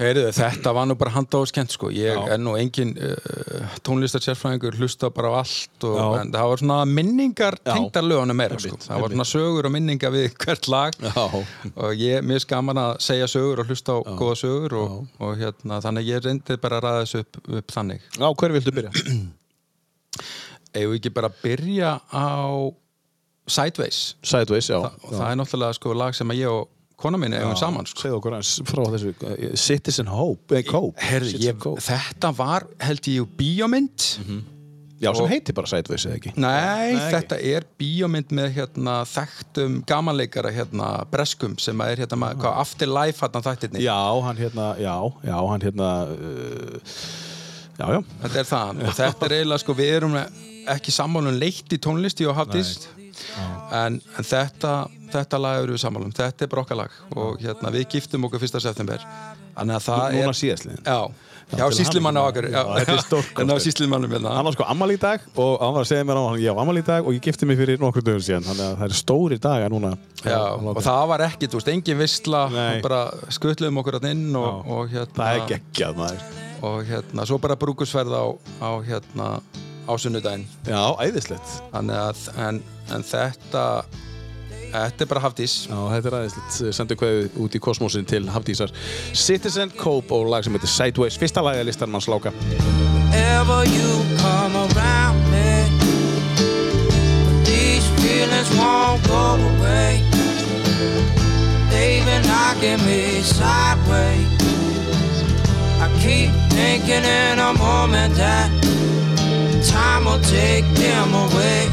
Heyrðu, 0.00 0.30
þetta 0.32 0.72
var 0.72 0.86
nú 0.88 0.94
bara 0.96 1.12
handa 1.12 1.40
og 1.42 1.48
skemmt 1.50 1.74
sko. 1.74 1.90
Ég 1.92 2.16
Já. 2.16 2.20
er 2.32 2.38
nú 2.40 2.54
engin 2.56 2.94
uh, 2.96 3.74
tónlistarsérfræðingur, 3.84 4.78
hlusta 4.80 5.10
bara 5.12 5.34
á 5.36 5.44
allt 5.44 5.84
og, 5.84 5.98
Já. 5.98 6.06
en 6.22 6.32
það 6.32 6.52
var 6.52 6.62
svona 6.62 6.78
minningar 6.88 7.58
Já. 7.60 7.74
tengdar 7.74 8.06
lögunum 8.06 8.40
meira 8.40 8.60
sko. 8.62 8.78
Það 8.80 9.04
var 9.04 9.14
svona 9.14 9.28
sögur 9.28 9.68
og 9.68 9.74
minningar 9.76 10.14
við 10.14 10.30
hvert 10.40 10.70
lag 10.72 10.96
Já. 11.04 11.26
og 11.74 12.00
ég, 12.00 12.24
er 12.24 12.44
skaman 12.46 12.80
að 12.80 12.94
segja 13.04 13.28
sögur 13.28 13.60
og 13.60 13.68
hlusta 13.68 13.98
á 13.98 13.98
góða 14.16 14.38
sögur 14.40 14.78
og, 14.80 14.96
og 15.20 15.36
hérna, 15.42 15.82
þannig 15.84 16.08
ég 16.08 16.24
reyndi 16.24 16.56
bara 16.64 16.80
að 16.80 16.86
ræða 16.88 17.04
þessu 17.04 17.22
upp, 17.26 17.40
upp 17.60 17.76
þannig. 17.76 18.08
Já, 18.16 18.28
hver 18.32 18.56
viltu 18.56 18.76
byrja? 18.80 18.94
Ef 20.80 20.96
ekki 20.96 21.12
bara 21.12 21.28
byrja 21.42 21.96
á 22.08 22.40
Sideways 23.50 24.14
Sideways, 24.22 24.70
já. 24.70 24.78
og 24.78 25.10
það 25.10 25.26
er 25.28 25.38
náttúrulega 25.40 25.76
sko 25.76 25.94
lag 25.98 26.14
sem 26.14 26.30
að 26.30 26.44
ég 26.44 26.52
og 26.54 26.68
kona 27.00 27.20
minni 27.20 27.38
eigum 27.40 27.56
saman 27.58 27.88
sko. 27.88 28.20
Þessu 28.20 29.12
uh, 29.14 29.34
Citizen 29.58 30.10
Hope, 30.12 30.56
eh, 30.58 30.64
Cope. 30.66 31.00
Herri, 31.00 31.32
Citizen 31.32 31.54
ég, 31.54 31.60
Cope. 31.62 31.82
þetta 31.84 32.32
var 32.36 32.68
held 32.84 33.10
ég 33.10 33.36
bíómynd 33.38 34.08
Já, 35.00 35.14
sem 35.16 35.30
heitir 35.30 35.56
bara 35.56 35.68
Sideways, 35.70 36.04
eða 36.04 36.16
ekki? 36.18 36.30
Nei, 36.36 36.90
Nei, 36.92 37.06
þetta 37.14 37.38
er 37.40 37.64
bíómynd 37.80 38.34
með 38.36 38.50
hérna, 38.58 38.98
þekktum 39.08 39.78
gamanleikara 39.88 40.52
hérna, 40.52 40.90
breskum 41.08 41.54
sem 41.62 41.80
er 41.86 42.02
hérna, 42.02 42.18
ah. 42.28 42.36
hvað, 42.36 42.58
Afterlife 42.66 43.24
hérna 43.24 43.40
þættirni 43.46 43.84
Já, 43.86 43.96
hann 44.26 44.42
hérna, 44.42 44.68
já, 44.76 44.94
já, 45.24 45.36
hann 45.40 45.64
hérna, 45.64 45.90
uh, 46.12 46.94
já, 47.80 47.86
já. 47.96 48.00
þetta 48.26 48.42
er 48.42 48.50
það 48.52 48.84
og 48.84 48.96
þetta 49.00 49.30
er 49.30 49.36
eiginlega 49.38 49.64
sko, 49.64 49.78
við 49.80 49.96
erum 49.96 50.18
ekki 50.76 50.92
sammálum 50.92 51.40
leitt 51.40 51.72
í 51.72 51.80
tónlisti 51.80 52.28
og 52.28 52.36
hafdist 52.36 52.90
en, 53.72 54.00
en 54.18 54.26
þetta 54.32 54.74
þetta 55.10 55.40
lag 55.42 55.64
eru 55.64 55.74
við 55.74 55.82
sammálum, 55.82 56.12
þetta 56.14 56.46
er 56.46 56.52
bara 56.52 56.62
okkar 56.64 56.78
lag. 56.84 57.00
Og 57.18 57.40
hérna, 57.42 57.72
við 57.74 57.88
giftum 57.96 58.28
okkur 58.28 58.42
fyrsta 58.44 58.60
september. 58.62 59.02
Þannig 59.56 59.76
að 59.80 59.84
það 59.88 60.14
Núna 60.14 60.30
er 60.30 60.38
síðastliðin. 60.38 60.84
Já, 60.86 60.98
já, 61.50 61.64
til 61.64 61.78
síslimann 61.80 62.18
á 62.18 62.22
hamingju. 62.22 62.30
okkur. 62.30 62.46
Já, 62.54 62.60
þetta 62.78 62.94
er 62.94 63.02
stórkostlegt. 63.04 63.40
En 63.42 63.50
á 63.50 63.56
síslimannum 63.64 64.14
hérna. 64.14 64.34
Hann 64.36 64.46
var 64.46 64.56
sko 64.56 64.66
ammal 64.70 64.90
í 64.94 64.98
dag 65.02 65.24
og 65.34 65.64
hann 65.64 65.74
var 65.76 65.86
að 65.86 65.90
segja 65.90 66.06
mér 66.06 66.20
á 66.20 66.22
hann, 66.28 66.38
ég 66.44 66.54
á 66.54 66.60
ammal 66.62 66.78
í 66.78 66.84
dag 66.86 67.08
og 67.10 67.16
ég 67.16 67.24
gifti 67.26 67.48
mig 67.50 67.58
fyrir 67.58 67.82
nokkru 67.82 68.04
dögur 68.06 68.22
síðan, 68.24 68.46
þannig 68.46 68.66
að 68.68 68.76
það 68.78 68.86
eru 68.86 68.98
stóri 69.00 69.40
dagar 69.42 69.74
núna. 69.74 69.92
Já, 70.22 70.38
og 70.54 70.82
það 70.86 71.02
var 71.14 71.26
ekki, 71.26 71.50
þú 71.50 71.60
veist, 71.60 71.72
engin 71.74 72.00
vissla 72.00 72.44
bara 72.86 73.00
skutluðum 73.34 73.82
okkur 73.82 73.98
að 73.98 74.08
inn 74.12 74.28
og, 74.38 74.70
og 74.70 74.94
hérna 74.94 75.18
Það 75.24 75.40
er 75.40 75.48
geggjað, 75.54 75.98
maður. 75.98 76.22
og 76.70 76.78
hérna, 76.86 77.26
svo 77.26 77.40
bara 77.42 77.58
brúkusverð 77.58 78.14
á, 78.14 78.24
á 78.62 78.70
hérna, 78.86 79.28
á 79.88 79.92
sunnudaginn 79.98 80.46
Já, 80.66 80.82
æðislegt. 81.00 81.56
þannig 81.72 81.96
að, 82.00 82.22
en, 82.46 82.62
en 82.94 83.02
þetta 83.06 83.64
þetta 84.70 85.02
er 85.02 85.08
bara 85.10 85.22
hafdís 85.24 85.54
Já, 85.66 85.78
þetta 85.96 86.10
er 86.12 86.16
æðislegt. 86.20 86.58
Sendu 86.76 86.96
kveðu 87.00 87.30
út 87.42 87.56
í 87.58 87.60
kosmosin 87.62 88.04
til 88.06 88.28
Hafdísar. 88.30 88.70
Citizen 89.14 89.72
Cope 89.76 90.14
og 90.14 90.28
lag 90.30 90.44
sem 90.46 90.54
heitir 90.54 90.70
Sideways. 90.70 91.16
Fyrsta 91.18 91.42
lagið 91.42 91.66
listan 91.70 91.90
mann 91.90 92.04
sláka. 92.04 92.30
Ever 93.10 93.64
you 93.66 93.90
come 94.22 94.54
around 94.70 95.18
me, 95.32 95.66
these 97.44 97.86
feelings 97.98 98.50
won't 98.56 99.02
go 99.08 99.34
away. 99.50 100.02
They've 101.70 102.04
been 102.04 102.22
knocking 102.28 102.78
me 102.86 103.22
sideways. 103.22 104.28
I 105.80 105.88
keep 106.02 106.30
thinking 106.54 107.02
in 107.04 107.38
a 107.38 107.52
moment 107.54 108.14
that 108.16 108.50
time 109.62 110.04
will 110.04 110.20
take 110.20 110.64
them 110.74 111.12
away. 111.14 111.68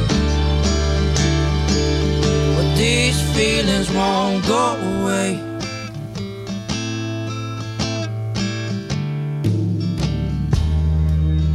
But 2.56 2.76
these 2.76 3.20
feelings 3.36 3.90
won't 3.92 4.46
go 4.46 4.76
away. 4.94 5.40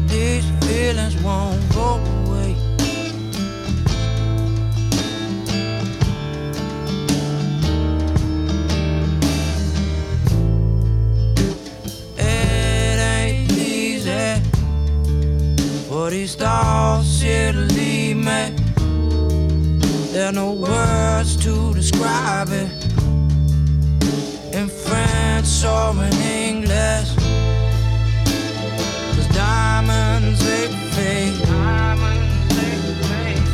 These 0.07 0.47
feelings 0.65 1.17
won't 1.23 1.75
go 1.75 1.97
away. 1.97 2.12
Thoughts 16.11 17.21
here 17.21 17.53
to 17.53 17.59
leave 17.59 18.17
me. 18.17 18.51
There 20.13 20.27
are 20.27 20.33
no 20.33 20.53
words 20.53 21.37
to 21.45 21.73
describe 21.75 22.49
it 22.49 22.69
in 24.53 24.69
French 24.69 25.65
or 25.65 25.93
in 26.05 26.13
English. 26.49 27.15
Cause 29.15 29.29
diamonds 29.33 30.45
they 30.45 30.67
fade. 30.93 31.35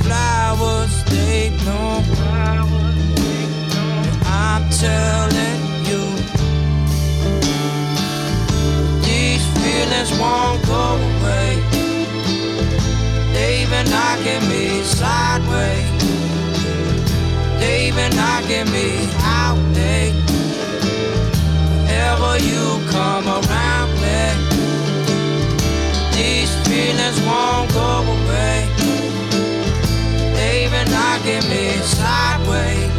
Flowers 0.04 1.04
they 1.04 1.50
bloom. 1.60 2.02
I'm 4.24 4.64
telling 4.70 5.60
you, 5.88 6.02
these 9.02 9.44
feelings 9.58 10.18
won't 10.18 10.64
go 10.66 10.96
away. 10.96 11.67
They've 13.68 13.84
been 13.84 13.92
knocking 13.92 14.48
me 14.48 14.82
sideways. 14.82 15.90
They've 17.60 17.94
been 17.94 18.16
knocking 18.16 18.64
me 18.72 19.10
out. 19.20 19.58
They, 19.74 20.10
whenever 21.68 22.38
you 22.38 22.80
come 22.88 23.28
around 23.28 23.92
me. 24.00 24.24
These 26.16 26.50
feelings 26.66 27.20
won't 27.28 27.70
go 27.74 28.04
away. 28.08 28.66
They've 30.32 30.70
been 30.70 30.90
knocking 30.90 31.44
me 31.50 31.72
sideways. 31.84 32.90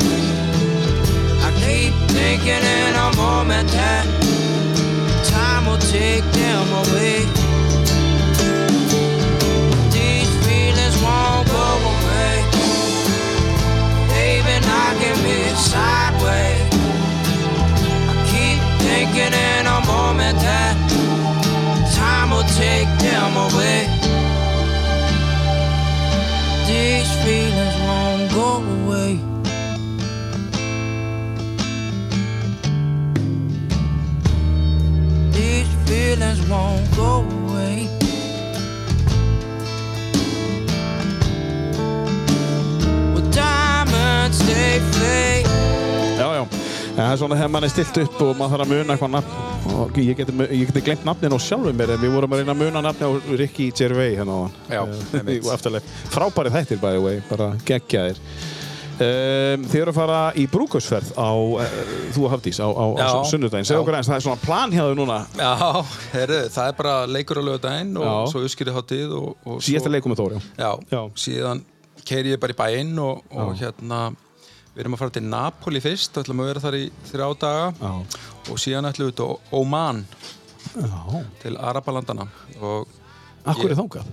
I 1.41 1.51
keep 1.65 1.93
thinking 2.11 2.63
in 2.78 2.93
a 2.93 3.15
moment 3.17 3.70
that 3.70 4.05
time 5.26 5.65
will 5.65 5.80
take 5.80 6.24
them 6.34 6.67
away. 6.74 7.38
sideways. 15.70 16.74
I 18.11 18.15
keep 18.32 18.59
thinking 18.86 19.34
in 19.49 19.63
a 19.78 19.80
moment 19.86 20.38
that 20.47 20.76
time 21.95 22.30
will 22.34 22.49
take 22.65 22.89
them 23.05 23.32
away. 23.47 23.82
These 26.70 27.11
feelings 27.24 27.76
won't 27.86 28.26
go 28.39 28.49
away. 28.78 29.13
These 35.38 35.72
feelings 35.88 36.41
won't 36.49 36.86
go 36.95 37.11
away. 37.22 37.89
diamonds 43.32 44.39
they 44.47 44.80
flame 44.91 45.38
það 46.99 47.13
er 47.13 47.21
svona 47.21 47.39
þegar 47.39 47.51
mann 47.55 47.67
er 47.67 47.73
stilt 47.73 47.97
upp 48.03 48.21
og 48.25 48.31
maður 48.39 48.53
þarf 48.53 48.65
að 48.65 48.71
muna 48.73 48.95
eitthvað 48.95 49.13
nafn. 49.15 49.33
Og 49.79 49.99
ég 50.01 50.19
geti, 50.19 50.37
ég 50.49 50.69
geti 50.69 50.85
glemt 50.85 51.07
nafnin 51.07 51.35
á 51.35 51.39
sjálfum 51.39 51.77
mér 51.79 51.95
en 51.95 52.03
við 52.03 52.15
vorum 52.15 52.35
að 52.35 52.41
reyna 52.43 52.55
að 52.55 52.63
muna 52.63 52.83
nafni 52.83 53.07
á 53.07 53.11
Ricky 53.39 53.69
Gervais 53.75 54.17
hérna 54.19 54.35
á 54.35 54.39
hann 54.43 55.81
frábæri 56.09 56.53
þættir 56.55 56.81
by 56.81 56.95
the 56.97 57.03
way, 57.03 57.21
bara 57.29 57.53
geggjaðir. 57.67 58.19
Um, 58.99 59.61
þið 59.71 59.79
eru 59.79 59.91
að 59.93 59.95
fara 59.95 60.15
í 60.35 60.43
brúkausferð 60.51 61.13
á, 61.15 61.31
uh, 61.31 61.75
þú 62.11 62.25
og 62.27 62.33
Hafdís 62.33 62.57
á, 62.59 62.67
á, 62.67 62.85
á 62.99 63.23
sunnudaginn, 63.29 63.63
Já. 63.63 63.77
okkur 63.79 63.95
eins 63.95 64.09
það 64.11 64.17
er 64.17 64.25
svona 64.25 64.41
plan 64.43 64.73
þau 64.75 64.89
núna, 64.99 65.19
Já, 65.39 65.53
herru, 66.17 66.39
það 66.51 66.65
er 66.65 66.75
bara 66.81 66.95
leikur 67.07 67.39
á 67.39 67.43
lögudaginn 67.47 67.93
og 67.95 68.09
Já. 68.09 68.15
svo 68.33 68.41
uppskýrið 68.43 68.75
hátíð 68.75 69.13
og, 69.15 69.29
og 69.45 69.61
svo, 69.63 69.93
leikum 69.93 70.11
með 70.11 70.19
Þóri 70.19 70.41
Já, 70.59 70.71
Já. 70.91 70.99
síðan 71.15 71.63
keiri 72.11 72.33
ég 72.35 72.41
bara 72.43 72.57
í 72.57 72.59
bæinn 72.59 72.99
og, 72.99 73.23
og 73.31 73.53
hérna 73.61 74.01
við 74.80 74.86
erum 74.86 74.95
að 74.95 75.01
fara 75.01 75.11
til 75.17 75.25
Napoli 75.27 75.80
fyrst 75.84 76.15
og 76.15 76.23
ætlum 76.23 76.39
að 76.39 76.47
vera 76.53 76.61
þar 76.63 76.75
í 76.77 76.86
þrjá 77.09 77.25
daga 77.41 77.63
Já. 77.75 77.89
og 78.53 78.61
síðan 78.63 78.88
ætlum 78.88 79.09
við 79.09 79.17
til 79.19 79.57
Oman 79.59 80.05
Já. 80.71 81.01
til 81.41 81.57
Arabalandana 81.59 82.30
og 82.63 82.88
Akkur 83.43 83.73
er 83.73 83.75
þangað? 83.75 84.07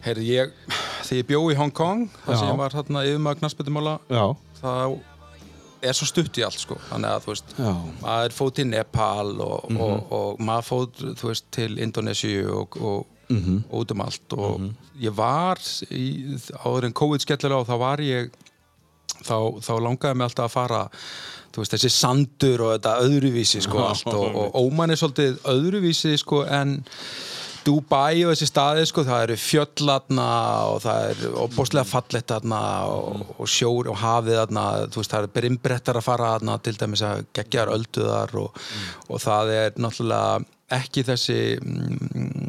heyrðu 0.00 0.24
ég, 0.24 0.56
þegar 1.04 1.18
ég 1.20 1.28
bjó 1.28 1.42
í 1.52 1.58
Hong 1.60 1.76
Kong 1.76 2.06
þar 2.24 2.40
sem 2.40 2.48
ég 2.48 2.58
var 2.62 2.78
hérna 2.78 3.04
yfirmaður 3.10 3.42
knarsbyttumála 3.42 3.94
Já. 4.08 4.24
þá 4.62 4.72
er 5.84 5.96
svo 5.96 6.08
stutt 6.08 6.40
í 6.40 6.44
allt 6.48 6.60
sko 6.64 6.80
þannig 6.88 7.12
að 7.12 7.26
þú 7.26 7.34
veist 7.34 7.54
Já. 7.60 7.70
maður 8.00 8.36
fóð 8.40 8.52
til 8.56 8.68
Nepal 8.72 9.30
og, 9.36 9.70
og, 9.76 10.12
og 10.16 10.44
maður 10.48 10.68
fóð 10.72 11.06
veist, 11.26 11.50
til 11.52 11.76
Indonésiu 11.76 12.46
og, 12.56 12.80
og, 12.80 13.16
og 13.68 13.82
út 13.84 13.92
um 13.92 14.06
allt 14.08 14.36
og 14.40 14.70
ég 15.00 15.12
var 15.12 15.60
í, 15.92 16.06
áður 16.64 16.88
en 16.88 16.96
COVID 16.96 17.28
skellir 17.28 17.52
á 17.52 17.60
þá 17.68 17.76
var 17.84 18.00
ég 18.00 18.32
þá, 19.26 19.36
þá 19.62 19.74
langaði 19.86 20.18
mig 20.18 20.30
alltaf 20.30 20.48
að 20.48 20.56
fara 20.56 20.84
veist, 21.56 21.74
þessi 21.74 21.90
sandur 21.92 22.64
og 22.66 22.72
þetta 22.76 22.96
öðruvísi 23.06 23.64
sko 23.64 23.84
allt 23.88 24.12
og, 24.12 24.38
og 24.44 24.56
Óman 24.60 24.94
er 24.94 25.00
svolítið 25.00 25.40
öðruvísi 25.50 26.16
sko 26.20 26.44
en 26.46 26.80
Dubai 27.60 28.22
og 28.24 28.32
þessi 28.32 28.46
staði 28.48 28.86
sko, 28.88 29.02
það 29.04 29.22
eru 29.26 29.36
fjöll 29.36 29.90
aðna 29.92 30.28
og 30.72 30.78
það 30.80 31.10
er 31.10 31.34
opbóðslega 31.42 31.88
fallett 31.88 32.32
aðna 32.32 32.60
og, 32.88 33.34
og 33.36 33.50
sjór 33.52 33.90
og 33.92 33.98
hafið 34.00 34.40
aðna, 34.46 34.64
þú 34.88 35.02
veist, 35.02 35.12
það 35.12 35.26
eru 35.26 35.32
brimbrettar 35.34 36.00
að 36.00 36.06
fara 36.06 36.30
aðna 36.38 36.56
til 36.64 36.74
dæmis 36.80 37.04
að 37.04 37.26
geggjar 37.36 37.72
ölduðar 37.74 38.32
og, 38.40 38.56
og 39.10 39.20
það 39.20 39.52
er 39.58 39.76
náttúrulega 39.76 40.80
ekki 40.80 41.04
þessi 41.10 41.38
mm, 41.60 42.48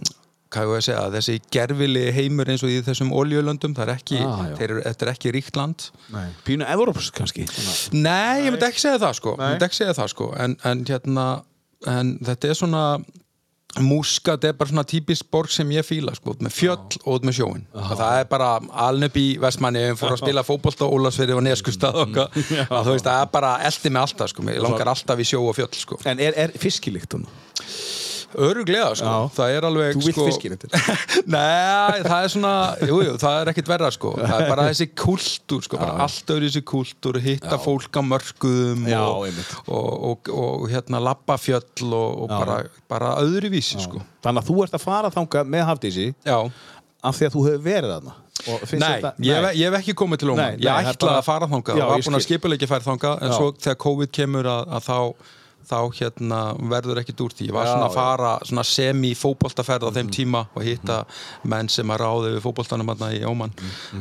segja, 0.52 1.06
þessi 1.14 1.38
gerfili 1.54 2.12
heimur 2.12 2.50
eins 2.52 2.64
og 2.64 2.70
í 2.74 2.82
þessum 2.84 3.14
oljulöndum, 3.16 3.76
það 3.78 3.88
er 3.88 3.94
ekki, 3.96 4.20
Ah, 4.20 4.46
eru, 4.60 4.82
þetta 4.84 5.08
er 5.08 5.14
ekki 5.14 5.32
ríkt 5.32 5.56
land. 5.56 5.88
Pínu 6.44 6.68
Evróps 6.68 7.12
kannski. 7.16 7.48
Nei, 7.94 8.46
ég 8.46 8.52
myndi 8.52 8.68
ekki 8.68 8.84
segja 8.84 9.00
það 9.00 9.18
sko, 9.22 9.38
segja 9.72 9.94
það 9.96 10.14
sko. 10.16 10.34
En, 10.38 10.58
en 10.64 10.86
hérna, 10.86 11.44
en 11.88 12.18
þetta 12.26 12.52
er 12.52 12.60
svona 12.60 12.86
Múskat 13.80 14.44
er 14.44 14.52
bara 14.60 14.68
svona 14.68 14.84
típisk 14.84 15.30
borg 15.32 15.48
sem 15.52 15.70
ég 15.72 15.86
fíla 15.88 16.12
sko, 16.18 16.34
með 16.44 16.52
fjöll 16.52 16.98
og 17.06 17.14
út 17.14 17.24
með 17.24 17.38
sjóin 17.38 17.62
það 17.72 18.18
er 18.20 18.26
bara 18.28 18.50
aln 18.84 19.08
upp 19.08 19.16
í 19.16 19.38
Vestmanni 19.40 19.86
fór 19.96 20.12
að 20.18 20.20
spila 20.26 20.44
fótbolta 20.44 20.84
og 20.90 20.98
Ólasfyrir 20.98 21.40
og 21.40 21.46
Neskustad 21.46 21.96
og 22.04 22.18
veist, 22.18 23.08
það 23.08 23.16
er 23.16 23.30
bara 23.32 23.54
eldi 23.64 23.94
með 23.96 24.02
alltaf 24.02 24.34
sko, 24.34 24.44
ég 24.52 24.60
langar 24.66 24.92
alltaf 24.92 25.24
í 25.24 25.28
sjó 25.32 25.40
og 25.48 25.56
fjöll 25.56 25.72
sko. 25.80 26.02
En 26.04 26.20
er, 26.20 26.36
er 26.36 26.52
fiskilíkt 26.60 27.16
hún? 27.16 27.24
Öruglega 28.38 28.94
sko, 28.96 29.12
Já. 29.12 29.30
það 29.36 29.56
er 29.58 29.68
alveg 29.68 29.98
Þú 29.98 30.04
vilt 30.06 30.16
sko, 30.16 30.26
fiskilíktir? 30.30 30.76
Nei, 31.36 32.02
það 32.06 32.18
er 32.18 32.34
svona, 32.36 32.54
jú, 32.88 33.00
jú, 33.06 33.16
það 33.22 33.38
er 33.42 33.52
ekkit 33.54 33.72
verra 33.72 33.92
sko. 33.96 34.14
Það 34.22 34.36
er 34.38 34.50
bara 34.54 34.68
þessi 34.70 34.88
kultúr 35.04 35.66
sko, 35.68 35.82
bara 35.82 36.08
allt 36.08 36.34
öðru 36.36 36.50
þessi 36.50 36.64
kultúr, 36.74 37.22
hitta 37.26 37.60
fólk 37.62 38.00
á 38.00 38.02
mörkuðum 38.14 38.88
Já, 38.92 39.02
og, 39.04 39.44
og, 39.68 40.02
og, 40.12 40.34
og, 40.46 40.66
hérna 40.72 41.04
lappa 41.04 41.38
fjöll 41.42 41.92
og, 41.92 42.26
bara, 42.32 42.62
bara 42.92 43.16
öðruvísi 43.26 43.82
sko. 43.84 44.02
Þannig 44.24 44.44
að 44.46 44.52
þú 44.52 44.60
ert 44.66 44.78
að 44.80 44.86
fara 44.88 45.14
þangað 45.14 45.54
með 45.56 45.68
Hafdísi 45.70 46.10
Já, 46.28 46.38
af 47.02 47.18
því 47.18 47.30
að 47.30 47.38
þú 47.38 47.48
hefur 47.50 47.66
verið 47.68 48.12
finnst 48.42 48.80
nei, 48.82 49.02
þetta- 49.02 49.14
ég, 49.20 49.36
hef- 49.36 49.56
ég 49.56 49.72
hef 49.72 49.80
ekki 49.82 49.94
komið 49.94 50.18
til 50.20 50.36
nei, 50.36 50.56
ég 50.58 50.90
ætlaði 50.92 51.18
að 51.18 51.24
fara 51.26 51.48
þangað 51.48 51.78
Já, 51.78 51.84
og 51.84 51.90
var 51.92 51.98
ég 52.00 52.06
búin 52.06 52.16
að 52.18 52.22
skil. 52.26 52.38
skipuleiki 52.38 52.68
færi 52.68 52.86
þangað 52.88 53.22
en 53.22 53.30
Já. 53.30 53.38
svo 53.38 53.52
þegar 53.52 53.78
COVID 53.78 54.12
kemur 54.12 54.46
að, 54.46 54.68
að 54.68 54.82
þá 54.88 54.98
þá 55.70 55.78
hérna 56.00 56.40
verður 56.72 57.00
ekkit 57.02 57.22
úr 57.26 57.34
því 57.36 57.48
ég 57.50 57.54
var 57.56 57.66
Já, 57.66 57.72
svona 57.74 57.88
að. 57.88 57.92
Mhm. 57.92 57.98
fara 58.02 58.32
svona 58.50 58.64
semi-fótboltaferð 58.64 59.88
á 59.88 59.92
þeim 59.96 60.10
tíma 60.12 60.42
og 60.56 60.64
hitta 60.66 61.06
menn 61.44 61.70
sem 61.70 61.88
að 61.94 62.00
ráði 62.04 62.32
við 62.36 62.42
fótboltanum 62.46 62.88
hérna 62.92 63.10
í 63.16 63.22
Óman 63.28 63.52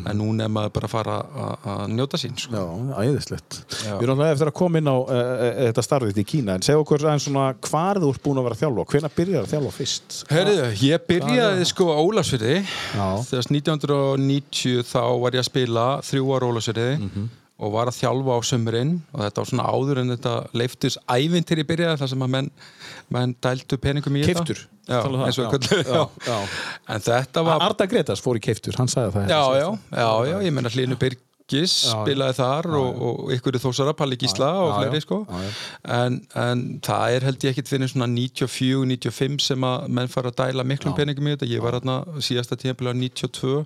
en 0.07 0.19
núna 0.19 0.45
er 0.45 0.49
maður 0.53 0.73
bara 0.79 0.87
að 0.89 0.95
fara 0.95 1.17
að- 1.65 1.89
njóta 1.91 2.17
sín 2.19 2.37
sko. 2.39 2.53
Já, 2.55 2.65
æðislegt. 3.05 3.61
Við 3.85 4.03
erum 4.03 4.19
alltaf 4.21 4.33
eftir 4.35 4.51
að 4.51 4.55
koma 4.61 4.79
inn 4.79 4.89
á 4.91 4.97
uh, 4.97 5.71
þetta 5.71 5.83
starfið 5.87 6.19
í 6.23 6.25
Kína, 6.31 6.55
en 6.55 6.63
segja 6.63 6.79
okkur 6.81 7.05
aðeins 7.07 7.25
svona 7.29 7.55
hvar 7.69 7.97
þú 8.01 8.11
ert 8.15 8.23
búin 8.23 8.39
að 8.41 8.45
vera 8.49 8.55
að 8.57 8.63
þjálfa, 8.65 8.87
hvenær 8.95 9.15
byrjar 9.17 9.45
að 9.45 9.53
þjálfa 9.55 9.73
fyrst? 9.77 10.25
Herriðu, 10.31 10.71
ég 10.87 11.07
byrjaði 11.09 11.67
sko 11.67 11.85
á 11.91 11.99
Ólasfyrði 12.01 12.57
Já. 12.95 13.09
þegar 13.31 13.51
1990 13.51 14.83
þá 14.91 15.03
var 15.21 15.31
ég 15.37 15.43
að 15.45 15.49
spila 15.51 15.87
þrjú 16.07 16.25
ára 16.37 16.51
Ólasfyrði 16.51 16.89
Mhm. 17.01 17.29
Og 17.61 17.73
var 17.75 17.91
að 17.91 17.99
þjálfa 18.01 18.37
á 18.37 18.41
sömurinn 18.51 18.93
og 19.13 19.23
þetta 19.27 19.43
var 19.45 19.49
svona 19.53 19.69
áður 19.71 20.01
en 20.03 20.13
þetta 20.15 20.35
leiftis 20.57 20.99
ævintir 21.13 21.61
í 21.63 21.67
byrjaði 21.69 22.01
þar 22.03 22.13
sem 22.15 22.25
að 22.27 22.33
menn, 22.35 22.51
menn 23.13 23.35
dældu 23.45 23.79
peningum 23.85 24.17
í 24.17 24.25
þetta 24.25 24.45
Keiftur? 24.45 24.63
Já, 24.91 25.01
eins 25.07 25.39
og 25.39 25.45
Já. 25.45 25.51
köllu 25.55 25.83
Já, 25.85 26.05
já. 26.27 26.39
En 26.97 27.03
þetta 27.07 27.43
var 27.47 27.65
Arda 27.69 27.87
Gretas 27.91 28.23
fór 28.25 28.41
í 28.41 28.43
keiftur, 28.43 28.75
hann 28.81 28.89
sagði 28.91 29.13
það. 29.21 29.29
Já, 29.31 29.43
hérna 29.47 29.61
já, 29.61 29.69
já, 30.01 30.09
já, 30.33 30.39
ég 30.49 30.55
menna 30.57 30.73
Já, 31.83 31.91
já. 31.91 32.03
spilaði 32.07 32.37
þar 32.39 32.67
og, 32.79 33.01
og 33.07 33.31
ykkur 33.35 33.57
Þósara, 33.63 33.95
Palli 33.99 34.19
Gísla 34.21 34.51
og 34.63 34.69
já, 34.71 34.75
fleiri 34.79 35.01
já. 35.01 35.05
sko 35.07 35.19
Já, 35.27 35.41
já. 35.43 35.51
En, 35.99 36.19
en 36.39 36.63
það 36.87 37.17
er 37.17 37.27
held 37.27 37.47
ég 37.47 37.55
ekkit 37.57 37.71
fyrir 37.73 37.91
svona 37.91 38.07
94-95 38.15 39.47
sem 39.51 39.67
að 39.67 39.89
menn 39.99 40.11
fara 40.13 40.31
að 40.31 40.39
dæla 40.45 40.67
miklum 40.71 40.95
peningum 40.99 41.27
í 41.27 41.35
þetta 41.35 41.51
ég 41.51 41.65
var 41.65 41.79
hérna 41.79 42.01
síðasta 42.23 42.59
á 42.91 42.95
92 42.95 43.65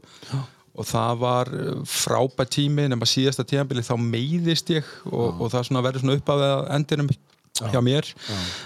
og 0.74 0.88
það 0.88 1.20
var 1.22 1.52
uh, 1.54 1.76
frábært 1.86 2.54
tími 2.56 2.88
nema 2.90 3.06
síðasta 3.08 3.46
tíðanbili 3.46 3.84
þá 3.86 3.94
meiðist 4.00 4.74
ég 4.74 4.88
og, 5.10 5.40
og 5.40 5.52
það 5.54 5.80
verður 5.84 6.04
svona 6.04 6.18
upp 6.18 6.34
að 6.34 6.44
endinum 6.74 7.12
hjá 7.62 7.80
mér 7.84 8.10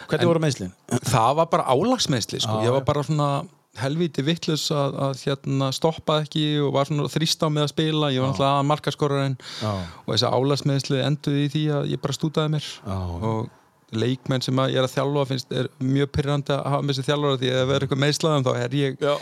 Hvernig 0.09 0.31
voru 0.31 0.43
meðslinn? 0.43 0.75
það 1.05 1.39
var 1.43 1.53
bara 1.53 1.69
álagsmeðsli 1.69 2.41
sko. 2.41 2.59
Já, 2.63 2.69
ég 2.69 2.73
var 2.73 2.85
já. 2.85 2.89
bara 2.89 3.05
svona 3.05 3.31
helviti 3.79 4.25
vittlus 4.27 4.65
að, 4.75 4.97
að 5.05 5.21
hérna, 5.27 5.69
stoppa 5.77 6.23
ekki 6.25 6.45
og 6.65 6.73
var 6.75 6.89
svona 6.89 7.11
þrýst 7.13 7.45
á 7.45 7.49
með 7.53 7.67
að 7.67 7.73
spila 7.75 8.11
ég 8.15 8.25
var 8.25 8.33
náttúrulega 8.33 8.63
að 8.63 8.69
markaskorarinn 8.73 9.37
Já. 9.61 9.73
og 10.03 10.11
þessi 10.11 10.33
álagsmeðsli 10.33 11.03
enduði 11.05 11.45
í 11.45 11.53
því 11.53 11.65
að 11.77 11.93
ég 11.93 12.03
bara 12.03 12.17
stútaði 12.17 12.55
mér 12.57 12.69
Já. 12.73 12.99
og 13.29 13.53
leikmenn 13.97 14.43
sem 14.45 14.59
ég 14.69 14.77
er 14.77 14.85
að 14.85 14.93
þjálfa 14.93 15.23
finnst 15.31 15.53
er 15.57 15.69
mjög 15.81 16.11
pyrrandi 16.13 16.53
að 16.53 16.67
hafa 16.75 16.85
með 16.85 16.97
þessi 16.99 17.07
þjálfara 17.09 17.39
því 17.41 17.51
að 17.53 17.61
það 17.63 17.75
er 17.79 17.85
eitthvað 17.87 18.01
meðslaðum 18.05 18.45
þá 18.45 18.51
er 18.63 18.75
ég 18.79 18.99
Já, 19.07 19.13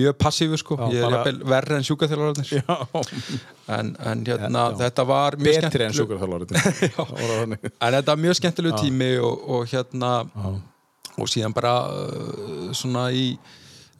mjög 0.00 0.14
passífur 0.24 0.62
sko. 0.62 0.78
Já, 0.80 0.86
ég 0.94 1.04
er 1.04 1.16
bara- 1.18 1.50
verri 1.54 1.76
en 1.76 1.86
sjúkaþjálfararnir 1.88 2.52
Já, 2.54 2.78
en, 3.78 3.90
en 4.12 4.22
hérna 4.30 4.62
Já. 4.70 4.76
þetta 4.84 5.06
var 5.10 5.36
mjög 5.36 5.60
betri 5.66 5.84
en 5.88 5.96
skemmtileg- 5.98 5.98
sjúkarþjálfari. 5.98 7.58
en 7.84 7.98
þetta 7.98 8.06
var 8.14 8.22
mjög 8.24 8.38
skemmtilegu 8.40 8.80
tími 8.80 9.10
og, 9.20 9.44
og 9.58 9.66
hérna 9.74 10.14
og 11.14 11.28
síðan 11.30 11.52
bara 11.54 11.74
uh, 11.92 12.72
svona 12.74 13.08
í 13.14 13.26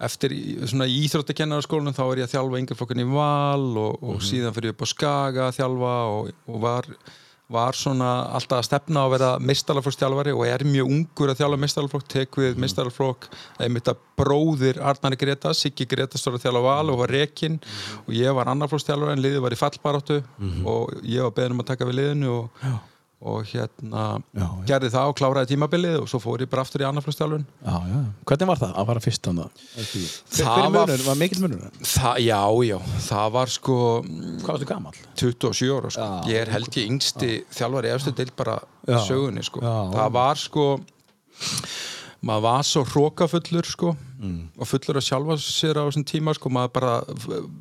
eftir 0.04 0.32
svona 0.66 0.88
í 0.90 0.96
íþróttakennaraskólanum 1.06 1.94
þá 1.94 2.02
er 2.08 2.22
ég 2.24 2.26
að 2.26 2.32
þjálfa 2.34 2.58
yngreflokkin 2.64 3.02
í 3.04 3.06
Val 3.12 3.68
og, 3.78 4.00
og 4.02 4.24
síðan 4.26 4.56
fyrir 4.56 4.72
ég 4.72 4.74
upp 4.74 4.82
á 4.82 4.88
Skaga 4.90 5.44
að 5.50 5.60
þjálfa 5.60 5.92
og, 6.16 6.32
og 6.50 6.58
var, 6.64 6.88
var 7.52 7.76
svona 7.76 8.10
alltaf 8.32 8.62
að 8.62 8.66
stefna 8.70 9.02
á 9.02 9.04
að 9.04 9.12
vera 9.14 9.30
meistaralflokkstjálfari 9.44 10.32
og 10.32 10.46
er 10.48 10.64
mjög 10.64 10.92
ungur 10.94 11.32
að 11.32 11.42
þjálfa 11.42 11.60
meistaralflokk, 11.64 12.06
tek 12.08 12.38
við 12.40 12.56
meistaralflokk 12.62 13.28
einmitt 13.60 13.90
að 13.92 14.00
bróðir 14.16 14.80
Arnari 14.80 15.18
Greta 15.20 15.52
Siggi 15.56 15.84
Greta 15.90 16.20
stóð 16.20 16.38
að 16.38 16.46
þjálfa 16.46 16.64
Val 16.64 16.94
og 16.94 17.02
var 17.02 17.12
rekinn 17.12 17.60
og 18.06 18.10
ég 18.16 18.34
var 18.36 18.48
annarflokkstjálfari 18.54 19.18
en 19.18 19.24
liðið 19.24 19.44
var 19.44 19.56
í 19.56 19.60
fallbaráttu 19.60 20.18
og 20.64 20.96
ég 21.02 21.22
var 21.26 21.36
beðin 21.36 21.56
um 21.58 21.64
að 21.64 21.70
taka 21.74 21.88
við 21.90 22.00
liðinu 22.00 22.34
og 22.38 22.66
og 23.24 23.46
hérna 23.48 24.02
Já, 24.36 24.42
já. 24.44 24.48
gerði 24.68 24.90
það 24.92 25.10
og 25.10 25.14
kláraði 25.16 25.48
tímabilið 25.54 25.94
og 26.02 26.08
svo 26.12 26.18
fór 26.20 26.42
ég 26.44 26.50
bara 26.52 26.64
aftur 26.66 26.82
í 26.84 26.86
já. 27.88 28.00
Hvernig 28.28 28.50
var 28.50 28.60
það 28.60 28.74
að 28.82 28.88
fara 28.90 29.02
fyrst 29.04 29.28
hann 29.30 29.40
það? 29.40 29.62
Það 30.34 30.50
var- 30.60 30.74
munur? 30.90 31.04
Var 31.08 31.18
mikill 31.22 31.40
munur? 31.44 31.62
það, 31.80 32.20
já, 32.26 32.40
já, 32.68 32.78
það 33.08 33.32
var 33.38 33.46
sko 33.54 33.78
Hvað 34.04 34.50
varstu 34.52 34.68
gamall? 34.68 34.98
27 35.16 35.72
ára 35.78 35.90
sko. 35.96 36.08
Já. 36.08 36.32
ég 36.34 36.40
er 36.44 36.52
held 36.52 36.68
ég 36.82 36.90
yngsti 36.92 37.30
þjálfari 37.58 37.94
efstu 37.94 38.12
til 38.20 38.30
bara 38.36 38.58
Já. 38.86 38.98
sögunni 39.08 39.44
sko. 39.44 39.60
Það 39.64 40.12
var 40.12 40.34
sko 40.36 40.66
maður 42.24 42.42
var 42.46 42.62
svo 42.64 42.84
hrókafullur 42.88 43.66
sko 43.68 43.96
og 44.58 44.68
fullur 44.70 44.98
að 45.00 45.04
sjálfa 45.08 45.36
sér 45.42 45.80
á 45.80 45.82
þessum 45.88 46.04
tíma 46.08 46.34
sko, 46.36 46.50
maður 46.54 46.70
bara 46.76 46.92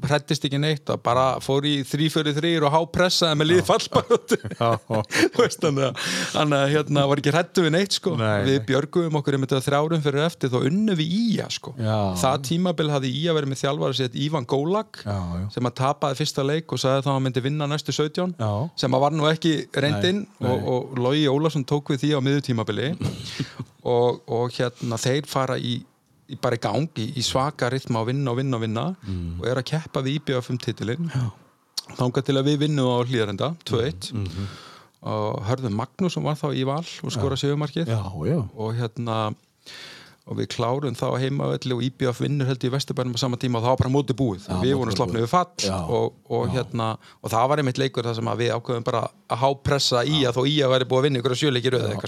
hrættist 0.08 0.46
ekki 0.48 0.60
neitt 0.62 0.92
að 0.94 1.00
bara 1.04 1.26
fór 1.44 1.66
í 1.68 1.74
þrý 1.88 2.10
fyrir 2.14 2.36
þrýr 2.38 2.66
og 2.68 2.74
hápressaði 2.76 3.40
með 3.40 3.50
liði 3.50 3.66
fallbaróttu 3.68 4.38
þannig 6.34 6.58
að 6.60 6.74
hérna 6.74 7.06
var 7.10 7.22
ekki 7.22 7.34
hrættu 7.34 7.66
við 7.66 7.74
neitt 7.76 7.98
sko. 7.98 8.14
Nei, 8.20 8.44
við 8.48 8.60
björgum 8.70 9.18
okkur 9.20 9.38
einmitt 9.38 9.56
að 9.58 9.66
þrjárum 9.68 10.04
fyrir 10.06 10.26
eftir 10.28 10.52
þá 10.54 10.60
unnum 10.70 11.00
við 11.00 11.14
Ía 11.14 11.48
sko. 11.54 11.74
Já. 11.78 11.98
það 12.22 12.44
tímabil 12.50 12.90
hafði 12.94 13.12
Ía 13.24 13.36
verið 13.38 13.52
með 13.54 13.62
þjálfara 13.64 13.98
sér 14.00 14.18
Ívan 14.26 14.48
Gólag 14.50 15.02
Já, 15.04 15.18
já. 15.42 15.46
sem 15.56 15.70
að 15.70 15.76
tapaði 15.82 16.20
fyrsta 16.22 16.46
leik 16.48 16.74
og 16.76 16.82
sagði 16.82 17.06
þá 17.06 17.10
að 17.10 17.18
hann 17.18 17.26
myndi 17.28 17.44
vinna 17.46 17.70
næstu 17.72 17.96
17 17.96 18.36
Já. 18.40 18.52
sem 18.84 18.98
að 18.98 19.04
var 19.06 19.16
nú 19.18 19.28
ekki 19.30 19.54
reyndinn 19.74 20.24
og, 20.44 20.68
og 20.76 20.98
Lógi 21.02 21.26
Ólafsson 21.32 21.66
tók 21.68 21.94
við 21.94 22.04
því 22.06 22.12
á 22.16 22.20
miðutímabili 22.26 22.92
og, 23.96 24.22
og 24.28 24.54
hérna 24.56 25.00
þeir 25.02 25.28
fara 25.30 25.58
í, 25.60 25.78
í 26.32 26.38
bara 26.40 26.56
í 26.56 26.62
gang 26.64 26.88
í, 27.04 27.22
svaka 27.26 27.70
rytma 27.74 28.00
og 28.04 28.08
vinna 28.12 28.32
og 28.32 28.38
vinna 28.40 28.56
og 28.58 28.62
vinna 28.64 28.86
Mm. 29.08 29.40
og 29.42 29.48
er 29.48 29.56
að 29.62 29.66
keppa 29.74 30.02
við 30.06 30.20
IBF 30.22 30.50
um 30.50 30.58
titilinn. 30.58 31.10
Þangað 31.98 32.24
til 32.30 32.36
að 32.40 32.46
við 32.48 32.58
vinnum 32.68 32.88
á 32.88 32.98
hlýðarenda 33.04 33.56
2-1 33.66 34.14
Mhm. 34.14 34.48
og 35.04 35.42
hörðum 35.50 35.76
Magnús 35.76 36.14
sem 36.14 36.24
var 36.24 36.36
þá 36.36 36.54
í 36.56 36.64
val 36.66 36.80
og 37.04 37.12
skora 37.12 37.36
sjöfumarkið 37.36 37.88
og 38.56 38.74
hérna 38.76 39.36
og 40.26 40.38
við 40.40 40.48
klárum 40.56 40.96
þá 40.96 41.20
heimavelli 41.20 41.74
og 41.76 41.82
IBF 41.84 42.22
vinnur 42.24 42.48
held 42.48 42.64
í 42.64 42.70
Vesturbænum 42.72 43.12
á 43.12 43.20
sama 43.20 43.36
tíma 43.36 43.58
og 43.60 43.64
það 43.66 43.74
var 43.74 43.80
bara 43.82 43.90
móti 43.92 44.14
búið. 44.16 44.46
Já, 44.48 44.56
við 44.64 44.78
vorum 44.80 44.94
búið. 44.94 44.96
slopnið 44.96 45.24
við 45.26 45.28
fall 45.28 45.52
og, 45.92 46.14
og 46.30 46.48
hérna 46.54 46.98
og 47.22 47.30
það 47.34 47.48
var 47.50 47.58
einmitt 47.60 47.78
leikur 47.78 48.04
þar 48.08 48.16
sem 48.16 48.26
við 48.40 48.54
ákveðum 48.56 48.84
bara 48.88 49.02
að 49.30 49.38
hápressa 49.44 50.06
í 50.08 50.24
að 50.24 50.38
þó 50.40 50.48
í 50.48 50.56
að 50.64 50.72
væri 50.72 50.88
búið 50.88 51.00
að 51.00 51.04
vinna 51.04 51.20
ykkur 51.20 51.36
að 51.36 51.42
sjöleikir 51.44 51.76
auðvitað 51.76 52.00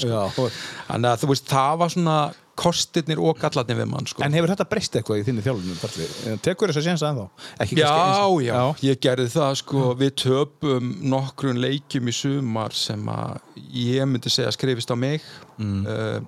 þannig 0.87 1.09
að 1.11 1.19
þú 1.19 1.27
veist 1.33 1.45
það 1.51 1.77
var 1.83 1.89
svona 1.89 2.15
kostirnir 2.55 3.19
og 3.19 3.37
gallarnir 3.39 3.77
við 3.81 3.89
mann 3.91 4.05
sko. 4.07 4.23
En 4.23 4.33
hefur 4.33 4.47
þetta 4.53 4.65
breyst 4.69 4.95
eitthvað 4.95 5.19
í 5.21 5.25
þinni 5.27 5.43
þjálfunum? 5.45 6.39
Tekur 6.45 6.71
þess 6.71 6.79
að 6.81 6.87
sénsa 6.87 7.09
ennþá? 7.11 7.25
Ekki 7.65 7.77
Já, 7.81 7.89
eins- 7.91 8.45
já, 8.45 8.61
ég 8.89 8.99
gerði 9.03 9.27
það 9.33 9.55
sko, 9.61 9.95
við 9.99 10.11
töpum 10.23 10.93
nokkrun 11.11 11.59
leikjum 11.59 12.07
í 12.07 12.13
sumar 12.15 12.71
sem 12.73 13.05
að 13.11 13.39
ég 13.73 14.07
myndi 14.07 14.29
segja 14.31 14.51
skrifist 14.55 14.91
á 14.91 14.95
mig 14.95 15.21
Mm. 15.59 15.85
uh, 15.87 16.19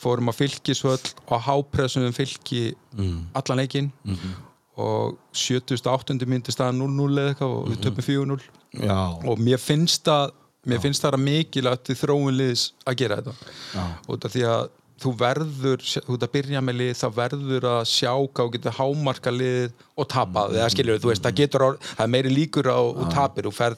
fórum 0.00 0.28
að 0.28 0.40
fylgisvöll 0.42 1.14
og 1.28 1.40
hápressum 1.46 2.02
við 2.08 2.16
fylgi 2.18 2.74
Mm. 2.96 3.26
allan 3.34 3.58
leikinn 3.58 3.92
Mhm. 4.04 4.34
og 4.76 5.16
78. 5.32 6.26
myndi 6.26 6.50
staða 6.52 6.72
0-0 6.72 7.18
eða 7.18 7.34
eitthvað 7.34 7.52
og 7.58 7.68
við 7.68 7.76
Mhm. 7.76 7.82
töpum 7.82 8.04
4-0 8.04 8.40
Já. 8.74 9.18
og 9.28 9.38
mér 9.38 9.58
finnst 9.58 10.02
það 10.04 10.30
mér 10.66 10.80
finnst 10.80 11.02
það 11.02 11.12
að 11.12 11.24
mikilvægt 11.24 11.88
í 11.92 11.94
þróun 11.94 12.36
liðs 12.36 12.72
að 12.86 12.96
gera 12.96 13.16
þetta 13.16 13.34
Já. 13.74 13.84
út 14.08 14.24
af 14.24 14.32
því 14.32 14.42
að 14.48 14.68
þú 15.02 15.10
verður, 15.18 15.82
þú 15.82 16.14
ert 16.14 16.22
að 16.26 16.32
byrja 16.36 16.60
með 16.64 16.76
lið 16.80 16.92
þá 17.00 17.06
verður 17.16 17.64
að 17.66 17.80
sjá 17.90 18.12
hvað 18.14 18.46
þú 18.46 18.52
getur 18.54 18.76
hámarka 18.78 19.30
lið 19.34 19.72
og 19.98 20.08
tapa 20.08 20.44
Mm. 20.48 20.54
eða 20.60 20.70
skilur 20.70 20.98
þú 21.02 21.10
veist, 21.10 21.22
það 21.26 21.34
getur, 21.40 21.60
á, 21.66 21.68
það 21.98 22.04
er 22.06 22.12
meiri 22.14 22.30
líkur 22.34 22.66
á 22.70 22.78
og 22.78 23.10
tapir, 23.12 23.44
þú 23.48 23.52
ferð, 23.52 23.76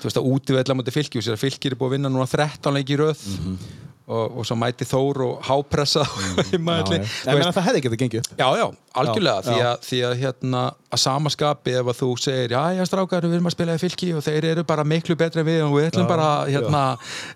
þú 0.00 0.06
veist 0.08 0.20
að 0.22 0.28
útivella 0.32 0.76
mútið 0.78 0.94
að 1.34 1.42
fylkir 1.44 1.72
er 1.72 1.78
búið 1.80 1.88
að 1.90 1.94
vinna 1.98 2.08
núna 2.14 2.28
13 2.30 2.74
leiki 2.78 2.94
í 2.94 3.00
röð 3.02 3.18
Mhm. 3.26 3.58
Og, 4.06 4.38
og 4.38 4.46
svo 4.48 4.56
mæti 4.58 4.86
Þór 4.88 5.22
og 5.26 5.42
hápressa 5.46 6.04
í 6.56 6.58
Já, 6.58 6.82
já. 6.82 7.00
En 7.26 7.38
meina, 7.38 7.52
það 7.54 7.66
hefði 7.68 7.82
þetta 7.86 7.98
gengið. 8.00 8.30
Já, 8.38 8.46
já, 8.58 8.64
algjörlega, 8.98 9.42
Já, 9.42 9.46
því, 9.46 9.58
að, 9.66 9.84
því 9.88 10.00
að 10.08 10.14
hérna 10.22 10.62
að 10.92 11.00
samaskapi 11.00 11.74
ef 11.80 11.90
að 11.92 11.98
þú 12.02 12.08
segir 12.20 12.52
já, 12.52 12.62
já, 12.76 12.82
strákar, 12.88 13.26
við 13.26 13.38
erum 13.38 13.48
að 13.48 13.54
spila 13.54 13.76
í 13.76 13.80
fylki 13.80 14.08
og 14.16 14.24
þeir 14.26 14.48
eru 14.50 14.64
bara 14.68 14.84
miklu 14.84 15.16
betri 15.18 15.42
en 15.42 15.48
við 15.48 15.62
og 15.64 15.76
við 15.78 15.88
ætlum 15.88 16.08
bara, 16.10 16.28
hérna, 16.48 16.82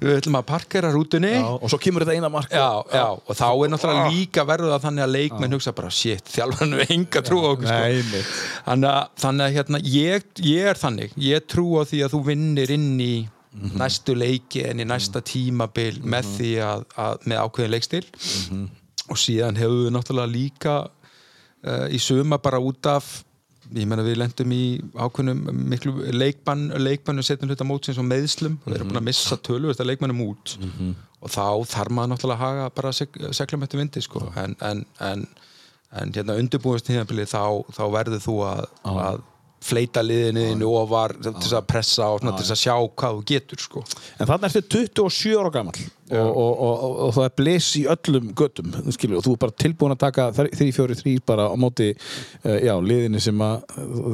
við 0.03 0.19
ætlum 0.19 0.39
að 0.41 0.49
parkera 0.51 0.91
rútunni. 0.95 1.33
Og 1.57 1.71
svo 1.73 1.81
kemur 1.81 2.05
þetta 2.05 2.19
eina 2.19 2.33
mark. 2.33 2.53
Já, 2.53 2.69
já, 2.93 3.07
og 3.17 3.39
þá 3.39 3.47
er 3.49 3.73
náttúrulega 3.73 4.11
líka 4.13 4.47
verður 4.49 4.75
það 4.75 4.89
þannig 4.89 5.07
að 5.07 5.15
leikmenn 5.17 5.57
hugsa 5.57 5.75
bara 5.77 5.93
shit, 5.95 6.35
þjálfarnu 6.35 6.83
er 6.83 6.93
enga 6.97 7.25
trú 7.27 7.41
á 7.43 7.49
okkur 7.55 7.71
Nei, 7.71 8.03
sko. 8.03 8.25
þannig 8.67 8.91
að, 8.93 9.15
þannig 9.25 9.47
að 9.47 9.57
hérna, 9.57 9.83
ég, 9.95 10.29
ég 10.45 10.71
er 10.73 10.81
þannig 10.81 11.17
ég 11.27 11.49
trú 11.49 11.67
á 11.81 11.83
því 11.89 12.05
að 12.07 12.15
þú 12.17 12.23
vinnir 12.31 12.77
inn 12.77 12.93
í 13.01 13.15
næstu 13.57 14.15
leiki 14.15 14.65
en 14.69 14.83
í 14.83 14.87
næsta 14.89 15.23
tímabil 15.25 16.03
með 16.05 16.33
því 16.37 16.51
að, 16.65 16.85
að 17.01 17.29
með 17.31 17.43
ákveðin 17.45 17.75
leikstil 17.75 18.05
og 19.07 19.21
síðan 19.21 19.57
hefur 19.61 19.85
við 19.85 19.95
náttúrulega 19.95 20.33
líka 20.33 20.75
uh, 20.87 21.87
í 21.89 22.01
suma 22.03 22.39
bara 22.43 22.61
út 22.63 22.87
af 22.91 23.25
ég 23.75 23.87
menna 23.89 24.05
við 24.07 24.21
lendum 24.21 24.53
í 24.55 24.65
ákveðnum 24.95 25.41
miklu 25.73 25.93
leikbann, 26.15 26.69
leikbannu 26.79 27.25
setjum 27.27 27.51
hluta 27.51 27.67
mótsins 27.67 27.99
og 27.99 28.07
meðslum 28.07 28.59
og 28.61 28.69
við 28.69 28.79
erum 28.79 28.93
búin 28.93 29.01
að 29.01 29.09
missa 29.09 29.39
tölur 29.43 29.73
þetta 29.73 29.89
leikmannum 29.89 30.23
út. 30.29 30.55
Og 31.25 31.33
þá 31.33 31.47
þarf 31.67 31.95
maður 31.97 32.13
náttúrulega 32.13 32.37
að 32.37 32.45
haga 32.45 32.69
bara 32.77 32.93
seg, 32.95 33.17
seglum 33.35 33.65
eftir 33.67 33.81
vindi 33.81 34.03
sko. 34.05 34.23
en, 34.39 34.55
en, 34.63 34.85
en, 35.03 35.25
en 35.99 36.13
hérna 36.15 36.37
undirbúist 36.39 36.87
tíðanbilið 36.87 37.33
þá, 37.33 37.43
þá 37.75 37.83
verður 37.97 38.23
þú 38.23 38.37
að, 38.47 38.63
að 38.93 39.25
fleita 39.63 40.03
liðinu 40.05 40.69
og 40.69 40.91
var 40.91 41.15
til 41.17 41.33
þess 41.35 41.57
að 41.59 41.69
pressa 41.71 42.11
og 42.13 42.21
svona, 42.21 42.37
til 42.37 42.47
þess 42.47 42.57
að 42.57 42.63
sjá 42.63 42.75
hvað 43.01 43.17
þú 43.17 43.25
getur 43.33 43.63
sko. 43.63 43.85
En 44.21 44.31
þannig 44.31 44.59
ertu 44.61 44.83
27 44.85 45.39
ára 45.41 45.55
gammal 45.55 45.87
og, 46.11 46.61
og, 46.63 46.85
og, 47.07 47.13
það 47.17 47.25
er 47.27 47.35
bliss 47.41 47.71
í 47.81 47.85
öllum 47.91 48.31
göttum, 48.39 48.71
þú 48.77 48.95
skilur, 48.95 49.19
og 49.21 49.27
þú 49.27 49.35
er 49.35 49.43
bara 49.43 49.57
tilbúin 49.65 49.95
að 49.97 50.03
taka 50.05 50.29
3-4-3 50.37 51.17
bara 51.27 51.49
á 51.51 51.55
móti 51.59 51.91
uh, 51.97 52.59
já, 52.63 52.75
liðinu 52.79 53.23
sem 53.23 53.43
að 53.43 53.57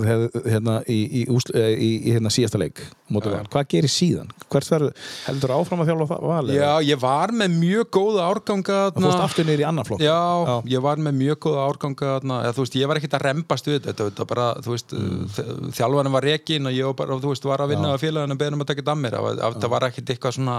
hef- 0.09 0.39
hérna 0.47 0.79
í, 0.89 1.01
í, 1.23 1.27
uh, 1.29 1.69
í, 1.73 1.91
í 2.01 2.15
hérna 2.17 2.33
síðasta 2.33 2.61
leik. 2.63 2.81
Hvað 3.13 3.67
gerir 3.69 3.93
síðan? 3.93 4.31
Hvert 4.53 4.71
verður, 4.73 4.93
heldur 5.27 5.53
áfram 5.59 5.83
að 5.83 5.91
þjálfa 5.91 6.07
það 6.13 6.23
val? 6.31 6.43
eða? 6.47 6.57
Já, 6.57 6.89
ég 6.89 7.01
var 7.03 7.33
með 7.37 7.57
mjög 7.59 7.91
góða 7.93 8.27
árganga 8.31 8.79
Það 8.93 9.07
fórst 9.07 9.25
aftur 9.27 9.49
niður 9.49 9.63
í 9.63 9.67
annan 9.69 9.89
flokk 9.89 10.05
Já, 10.05 10.21
Já. 10.49 10.55
ég 10.73 10.85
var 10.87 11.03
með 11.03 11.19
mjög 11.19 11.41
góða 11.47 11.67
árganga 11.69 12.13
eða, 12.23 12.55
þú 12.57 12.65
veist, 12.65 12.79
ég 12.81 12.91
var 12.91 13.01
ekkert 13.01 13.17
að 13.19 13.25
rembast 13.27 13.69
við 13.69 13.79
þetta, 13.89 14.07
þetta 14.09 14.27
bara, 14.33 14.47
þú 14.65 14.71
veist, 14.73 14.95
mm. 14.97 15.73
þjálfarinn 15.77 16.17
var 16.17 16.25
rekin 16.29 16.71
og 16.71 16.73
ég 16.77 16.85
var 16.89 16.97
bara, 17.03 17.19
þú 17.21 17.29
veist, 17.35 17.49
var 17.53 17.61
að 17.65 17.75
vinna 17.75 17.93
að 17.93 18.03
félaginu 18.07 18.37
og 18.37 18.41
beðnum 18.41 18.65
að 18.65 18.71
taka 18.73 18.87
dammir, 18.89 19.19
það 19.19 19.69
var 19.75 19.83
ekkert 19.91 20.15
eitthvað 20.15 20.37
svona 20.39 20.57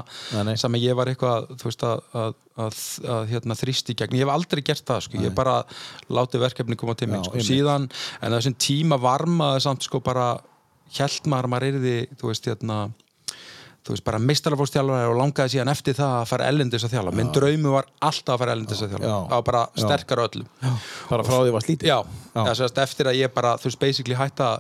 sem 0.62 0.78
að 0.78 0.84
ég 0.84 0.94
var 0.98 1.08
eitthvað, 1.10 1.23
þú 1.60 1.68
veist, 1.70 1.84
að, 1.88 2.02
að, 2.24 2.34
að, 2.66 2.80
að 3.18 3.28
hérna, 3.34 3.58
þrýst 3.60 3.92
í 3.94 3.98
gegn, 4.00 4.18
ég 4.20 4.26
hef 4.26 4.34
aldrei 4.34 4.64
gert 4.66 4.86
það, 4.90 5.04
sko, 5.08 5.22
ég 5.24 5.36
bara 5.38 5.56
látið 6.14 6.44
verkefni 6.48 6.78
koma 6.80 6.96
til 7.00 7.10
mig, 7.12 7.22
Já, 7.22 7.30
sko, 7.30 7.46
síðan 7.52 7.88
en 8.22 8.36
þessum 8.38 8.58
tíma 8.68 9.00
varmaði 9.02 9.64
samt, 9.68 9.88
sko, 9.88 10.02
bara 10.04 10.28
hjælt 10.94 11.30
maður 11.32 11.48
að 11.50 11.54
maður 11.56 11.70
erði, 11.72 11.96
þú 12.20 12.30
veist, 12.32 12.50
hérna 12.52 12.82
þú 13.84 13.92
veist, 13.96 14.04
bara 14.08 14.20
mistarafórstjálfari 14.24 15.10
og 15.12 15.18
langaði 15.20 15.58
síðan 15.58 15.72
eftir 15.74 15.98
það 15.98 16.14
að 16.22 16.28
fara 16.30 16.46
ellendis 16.48 16.86
að 16.88 16.94
þjálfa. 16.94 17.16
Minn 17.20 17.32
draumi 17.36 17.74
var 17.74 17.90
alltaf 18.00 18.36
að 18.38 18.44
fara 18.44 18.54
ellendis 18.56 18.84
að 18.86 18.94
þjálfa. 18.94 19.10
Já. 19.10 19.16
það 19.18 19.34
var 19.34 19.48
bara 19.50 19.64
Já. 19.66 19.82
sterkar 19.84 20.22
öllum. 20.24 20.48
Bara 21.10 21.26
frá 21.28 21.36
því 21.42 21.52
var 21.58 21.66
slítið 21.66 21.90
já, 21.90 21.98
Já. 22.06 22.38
Það 22.38 22.54
sést, 22.62 22.80
eftir 22.86 23.10
að 23.12 23.20
ég 23.20 23.34
bara, 23.36 23.52
þú 23.60 23.68
veist, 23.68 23.82
basically 23.84 24.16
hætta 24.16 24.54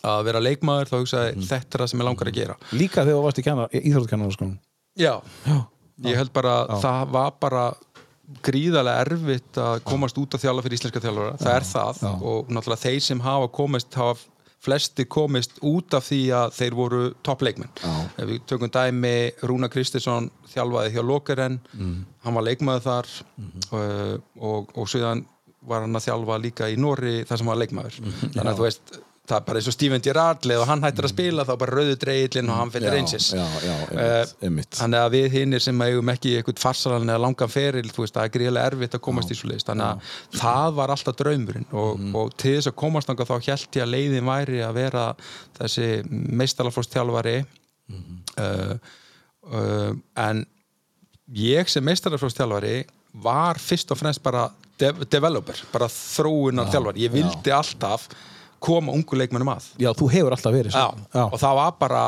að 0.00 0.24
vera 0.30 0.40
leikmaður, 0.40 0.88
þá 0.88 0.96
hugsaði 1.02 1.34
Mm. 1.36 1.46
þetta 1.50 1.76
er 1.76 1.82
það 1.84 1.90
sem 1.92 2.00
ég 2.00 2.08
langar 2.08 2.30
að 2.30 2.38
gera. 2.40 2.56
Líka 2.72 3.04
þegar 3.04 3.18
þú 3.18 3.24
varst 3.26 3.40
í 3.76 3.80
íþróttkennarskólanum 3.90 4.58
já, 5.00 5.14
ég 6.04 6.16
held 6.20 6.32
bara 6.36 6.54
það 6.82 7.10
var 7.16 7.32
bara 7.42 7.64
gríðarlega 8.46 9.04
erfitt 9.06 9.58
að 9.58 9.80
komast 9.88 10.18
út 10.20 10.36
að 10.36 10.44
þjálfa 10.44 10.62
fyrir 10.66 10.78
íslenska 10.78 11.00
þjálfara, 11.02 11.38
það 11.40 11.56
er 11.56 11.64
það 11.70 12.04
og 12.30 12.52
náttúrulega 12.54 12.84
þeir 12.84 13.00
sem 13.08 13.22
hafa 13.24 13.48
komist 13.56 13.96
hafa 13.98 14.20
flesti 14.60 15.06
komist 15.08 15.56
út 15.64 15.94
af 15.96 16.04
því 16.10 16.18
að 16.36 16.50
þeir 16.58 16.74
voru 16.76 17.00
toppleikmenn 17.24 17.70
ef 18.20 18.26
við 18.28 18.42
tökum 18.50 18.70
dæmi 18.74 19.12
Rúna 19.48 19.70
Kristinsson 19.72 20.28
þjálfaði 20.52 20.92
hjá 20.94 21.02
Lokeren. 21.08 21.56
Mm. 21.72 22.04
hann 22.26 22.34
var 22.36 22.44
leikmaður 22.44 22.84
þar 22.86 23.08
Mhm. 23.40 23.60
og, 23.72 24.22
og, 24.50 24.74
og 24.76 24.88
síðan 24.92 25.24
var 25.66 25.80
hann 25.86 25.96
að 25.96 26.06
þjálfa 26.10 26.36
líka 26.44 26.68
í 26.68 26.76
Nóri 26.76 27.24
þar 27.28 27.38
sem 27.40 27.46
var 27.48 27.56
leikmaður. 27.56 27.96
Mhm. 28.00 28.30
þannig 28.36 28.52
að 28.52 28.58
þú 28.60 28.66
veist 28.68 28.99
það 29.30 29.36
er 29.40 29.44
bara 29.46 29.60
eins 29.60 29.68
og 29.70 29.74
Steven 29.76 30.02
Gerrard 30.04 30.46
leið 30.50 30.60
og 30.64 30.68
hann 30.70 30.82
hættir 30.84 31.06
að 31.06 31.12
spila 31.14 31.44
þá 31.48 31.52
bara 31.62 31.76
rauðu 31.78 31.96
dreigillin 32.02 32.50
og 32.50 32.58
hann 32.60 32.70
einsis 32.98 33.28
Já, 33.36 33.44
já, 33.64 33.74
Eh, 34.00 34.32
einmitt. 34.48 34.70
þannig 34.80 35.00
að 35.04 35.14
við 35.16 35.28
hinnir 35.38 35.62
sem 35.64 35.80
eigum 35.86 36.12
ekki 36.12 36.34
eitthvað 36.40 36.58
farsalan 36.64 37.08
eða 37.14 37.22
langan 37.24 37.52
feril 37.54 37.88
þú 37.90 38.04
veist, 38.04 38.14
það 38.18 38.24
er 38.28 38.34
gríðilega 38.36 38.70
erfitt 38.72 38.94
að 38.98 39.04
komast 39.06 39.30
í 39.30 39.38
svo 39.38 39.50
leist 39.52 39.66
þannig 39.70 39.86
að 39.86 40.40
það 40.40 40.74
var 40.80 40.94
alltaf 40.96 41.16
draumurinn 41.22 41.66
og, 41.72 41.98
Mhm. 42.00 42.14
og 42.16 42.36
til 42.36 42.56
þess 42.58 42.70
að 42.72 42.78
komast 42.84 43.08
þá 43.08 43.40
held 43.46 43.76
ég 43.78 43.82
að 43.86 43.92
leiðin 43.94 44.24
væri 44.30 44.60
að 44.66 44.74
vera 44.74 45.06
þessi 45.58 45.88
meistaraflóstjálfari 46.10 47.44
Mhm. 47.90 48.18
uh, 48.38 48.74
uh, 49.52 49.92
en 50.16 50.46
ég 51.34 51.68
sem 51.68 51.84
meistaraflóstjálfari 51.84 52.84
var 53.22 53.54
fyrst 53.58 53.90
og 53.90 53.98
fremst 53.98 54.22
bara 54.22 54.48
dev 54.78 55.04
developer, 55.10 55.56
bara 55.72 55.86
þróunar 55.88 56.70
þjálfari, 56.70 57.02
ég 57.04 57.10
vildi 57.12 57.50
alltaf 57.52 58.08
koma 58.60 58.92
ungu 58.96 59.16
leikmennum 59.18 59.50
að. 59.54 59.70
Já, 59.80 59.90
þú 59.96 60.10
hefur 60.12 60.36
alltaf 60.36 60.54
verið 60.54 60.74
Já, 60.76 60.84
svona. 60.90 61.24
og 61.30 61.38
það 61.40 61.56
var 61.60 61.72
bara 61.80 62.02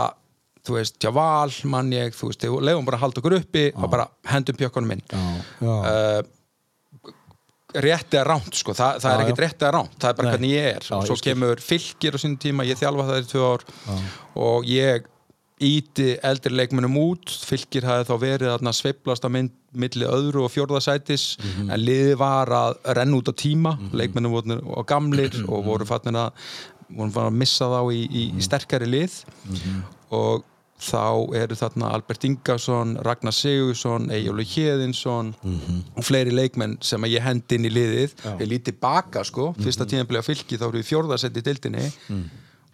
þú 0.62 0.76
veist, 0.78 0.98
Javal, 1.02 1.50
mann 1.72 1.90
ég 1.94 2.14
þú 2.14 2.28
veist, 2.30 2.44
leiðum 2.68 2.86
bara 2.86 3.00
að 3.00 3.06
halda 3.06 3.22
okkur 3.22 3.38
uppi 3.40 3.64
og 3.74 3.90
bara 3.90 4.06
hendum 4.30 4.58
pjökkunum 4.60 4.94
inn. 4.94 5.02
Já, 5.10 5.22
já. 5.64 5.72
uh, 5.72 7.10
rétt 7.82 8.12
eða 8.14 8.26
ránt 8.28 8.58
sko, 8.58 8.74
Þa, 8.76 8.88
það 9.00 9.08
er 9.14 9.22
Já, 9.22 9.24
ekkert 9.24 9.42
rétt 9.42 9.62
eða 9.64 9.72
ránt 9.78 9.94
það 9.96 10.10
er 10.10 10.16
bara 10.18 10.28
Nei. 10.28 10.32
hvernig 10.36 10.52
ég 10.52 10.68
er. 10.76 10.86
Já, 10.90 10.94
og 10.98 11.06
svo 11.08 11.16
kemur 11.24 11.62
fylgir 11.64 12.16
á 12.16 12.18
sínum 12.20 12.38
tíma, 12.42 12.66
ég 12.68 12.78
þjálfa 12.80 13.06
það 13.08 13.22
í 13.22 13.28
tvö 13.32 13.46
ár 13.48 13.64
og 14.46 14.68
ég 14.68 15.08
íti 15.62 16.08
eldri 16.26 16.52
leikmennum 16.54 16.96
út. 17.00 17.32
Fylgir 17.46 17.86
hafði 17.88 18.08
þá 18.10 18.14
verið 18.22 18.52
að 18.56 18.70
sveiflast 18.78 19.26
að 19.28 19.34
mynd 19.38 19.58
milli 19.72 20.04
öðru 20.04 20.42
og 20.44 20.52
fjórðasætis 20.52 21.38
en 21.64 21.80
liði 21.80 22.14
var 22.20 22.50
að 22.52 22.78
renna 22.98 23.16
út 23.16 23.30
á 23.32 23.34
tíma. 23.34 23.76
Leikmennum 23.96 24.34
voru 24.36 24.84
gamlir 24.88 25.38
og 25.46 25.64
voru 25.70 25.88
fattin 25.88 26.18
að 26.20 26.32
að 26.92 27.30
missa 27.32 27.68
þá 27.72 27.80
í, 27.94 28.02
í, 28.04 28.24
í 28.36 28.42
sterkari 28.44 28.88
lið. 28.90 29.14
Og 30.12 30.42
þá 30.82 31.30
eru 31.38 31.54
þarna 31.54 31.92
Albert 31.94 32.24
Ingarsson, 32.26 32.96
Ragnar 33.06 33.32
Sigursson 33.32 34.08
Eyjólu 34.10 34.42
Hjeðinsson 34.42 35.28
og 35.94 36.02
fleiri 36.04 36.34
leikmenn 36.34 36.76
sem 36.82 37.02
að 37.06 37.14
ég 37.14 37.22
hendi 37.22 37.54
inn 37.54 37.68
í 37.68 37.70
liðið. 37.72 38.16
Ég 38.40 38.48
líti 38.50 38.74
baka 38.74 39.22
sko, 39.24 39.52
fyrsta 39.62 39.86
tíðanblega 39.86 40.26
fylki 40.26 40.58
þá 40.58 40.66
eru 40.72 40.80
við 40.82 40.88
fjórðasæti 40.90 41.38
í 41.38 41.46
dildinni 41.46 41.86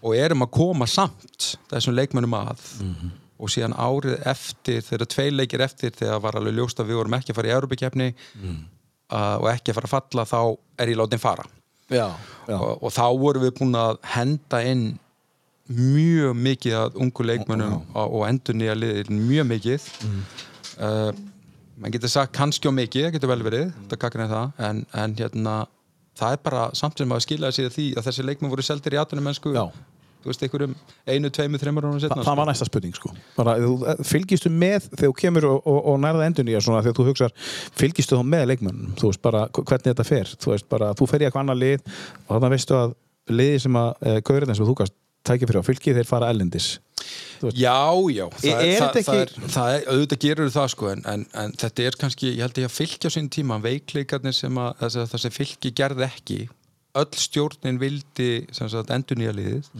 og 0.02 0.14
erum 0.16 0.44
að 0.46 0.52
koma 0.54 0.86
samt 0.90 1.54
þessum 1.70 1.96
leikmennum 1.96 2.36
að. 2.38 2.62
Og 3.38 3.52
síðan 3.54 3.76
árið 3.78 4.16
eftir, 4.26 4.80
þegar 4.82 5.10
tvei 5.12 5.28
leikir 5.30 5.62
eftir 5.62 5.92
þegar 5.94 6.24
var 6.24 6.38
alveg 6.40 6.56
ljóst 6.56 6.80
að 6.82 6.90
við 6.90 6.98
vorum 6.98 7.14
ekki 7.18 7.30
að 7.30 7.38
fara 7.38 7.50
í 7.50 7.54
Europakefni 7.54 8.08
uh, 8.10 9.36
og 9.38 9.46
ekki 9.52 9.70
að 9.70 9.78
fara 9.78 9.90
að 9.90 9.94
falla 9.94 10.24
þá 10.26 10.40
er 10.82 10.92
ég 10.92 10.98
látin 10.98 11.22
fara. 11.22 11.46
Já, 11.88 12.08
já. 12.48 12.56
og, 12.58 12.82
og 12.82 12.92
þá 12.92 13.04
vorum 13.22 13.46
við 13.46 13.54
búin 13.60 13.78
að 13.78 14.00
henda 14.10 14.62
inn 14.66 14.88
mjög 15.68 16.34
mikið 16.36 16.76
að 16.80 16.98
ungu 17.04 17.24
leikmönnum 17.28 17.78
og, 17.78 18.04
og 18.18 18.26
endur 18.26 18.56
nýja 18.58 18.76
liðir 18.76 19.10
mjög 19.14 19.50
mikið. 19.52 19.88
Mm. 20.02 20.20
uh, 20.82 21.24
mann 21.78 21.94
getur 21.94 22.10
sagt 22.10 22.34
kannski 22.34 22.68
og 22.68 22.74
mikið, 22.74 23.06
það 23.06 23.16
getur 23.16 23.30
vel 23.30 23.44
verið 23.46 23.66
en 23.94 24.32
það, 24.32 24.54
en, 24.68 24.84
en 24.98 25.16
hérna 25.20 25.58
það 26.18 26.34
er 26.34 26.42
bara 26.48 26.64
samt 26.78 26.98
sem 26.98 27.14
að 27.14 27.24
skilja 27.26 27.52
sig 27.54 27.70
því 27.74 27.86
að 27.96 28.10
þessi 28.10 28.26
leikmenn 28.26 28.52
voru 28.52 28.66
seldir 28.66 28.98
í 28.98 29.00
atunum 29.00 29.28
mennsku 29.28 29.54
þú 30.18 30.32
veist, 30.32 30.42
einhverjum 30.42 30.74
einu, 31.06 31.30
tveimu, 31.34 31.58
þreimur 31.62 31.86
árum 31.86 32.00
Þa, 32.02 32.16
það 32.26 32.38
var 32.40 32.48
næsta 32.50 32.66
spurning 32.66 32.96
sko. 32.96 33.12
Bara, 33.36 33.54
þú, 33.62 33.74
fylgistu 34.06 34.50
með 34.50 34.88
þegar 34.88 35.04
þú 35.04 35.16
kemur 35.20 35.46
og, 35.48 35.58
og, 35.62 35.78
og 35.92 36.00
nærða 36.02 36.26
endun 36.26 36.50
í 36.50 36.56
að 36.58 36.64
svona 36.66 36.82
þegar 36.82 36.98
þú 36.98 37.06
hugsar 37.08 37.34
fylgistu 37.78 38.18
þá 38.18 38.24
með 38.34 38.46
leikmönnum 38.52 38.96
þú 38.98 39.12
veist 39.12 39.22
bara 39.24 39.44
hvernig 39.54 39.86
þetta 39.92 40.08
fer? 40.08 40.34
Þú 40.42 40.54
veist 40.54 40.68
bara 40.74 40.90
þú 40.98 41.08
fer 41.10 41.22
í 41.22 41.28
eitthvað 41.28 41.44
annar 41.46 41.60
lið 41.60 41.86
og 41.86 42.32
þannig 42.34 42.54
veistu 42.56 42.78
að 42.78 42.96
liði 43.38 43.62
sem 43.62 43.78
að 43.78 43.90
e, 44.02 44.16
gaurinn 44.26 44.52
eins 44.54 44.62
og 44.64 44.70
þú 44.72 44.76
gast 44.82 44.96
tækja 45.28 45.50
fyrir 45.50 45.62
á 45.62 45.68
fylgi 45.68 45.96
þeir 45.96 46.08
fara 46.08 46.32
ellendis 46.32 46.68
Já, 47.54 47.78
já, 48.14 48.24
það 48.40 48.62
Er- 48.64 48.80
það, 48.82 49.00
það, 49.08 49.20
er, 49.22 49.32
það 49.54 49.72
er, 49.74 49.86
auðvitað 49.92 50.22
gerur 50.24 50.52
það 50.54 50.68
sko 50.74 50.90
en, 50.92 51.02
en, 51.12 51.24
en 51.42 51.56
þetta 51.62 51.86
er 51.88 51.98
kannski, 52.00 52.32
ég 52.34 52.44
held 52.46 52.60
ég 52.62 52.68
að 52.68 52.76
fylgja 52.76 53.12
sín 53.14 53.30
tíma 53.32 53.60
veikleikarnir 53.62 54.36
sem 54.36 54.58
að 54.62 54.72
það, 54.82 54.98
það 55.12 55.24
sem 55.24 55.36
fylgi 55.38 55.74
gerði 55.78 56.06
ekki. 56.08 56.40
Öll 56.98 57.20
stjórnin 57.20 57.78
vildi 57.78 58.30
endur 58.90 59.20
nýja 59.20 59.34
liðið 59.36 59.72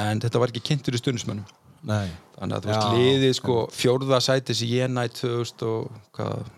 en 0.00 0.20
þetta 0.22 0.40
var 0.40 0.52
ekki 0.52 0.64
kynntur 0.70 0.96
í 0.96 1.00
stundismönnum 1.02 1.46
Nei. 1.86 2.10
Þannig 2.36 2.56
að 2.56 2.68
veist, 2.68 2.84
Já, 2.84 2.96
liðið 2.96 3.34
sko 3.38 3.56
fjórða 3.72 4.18
sætis 4.24 4.62
í 4.64 4.70
Jenæt 4.74 5.20
2000 5.20 5.66
og 5.68 6.00
hvað, 6.16 6.48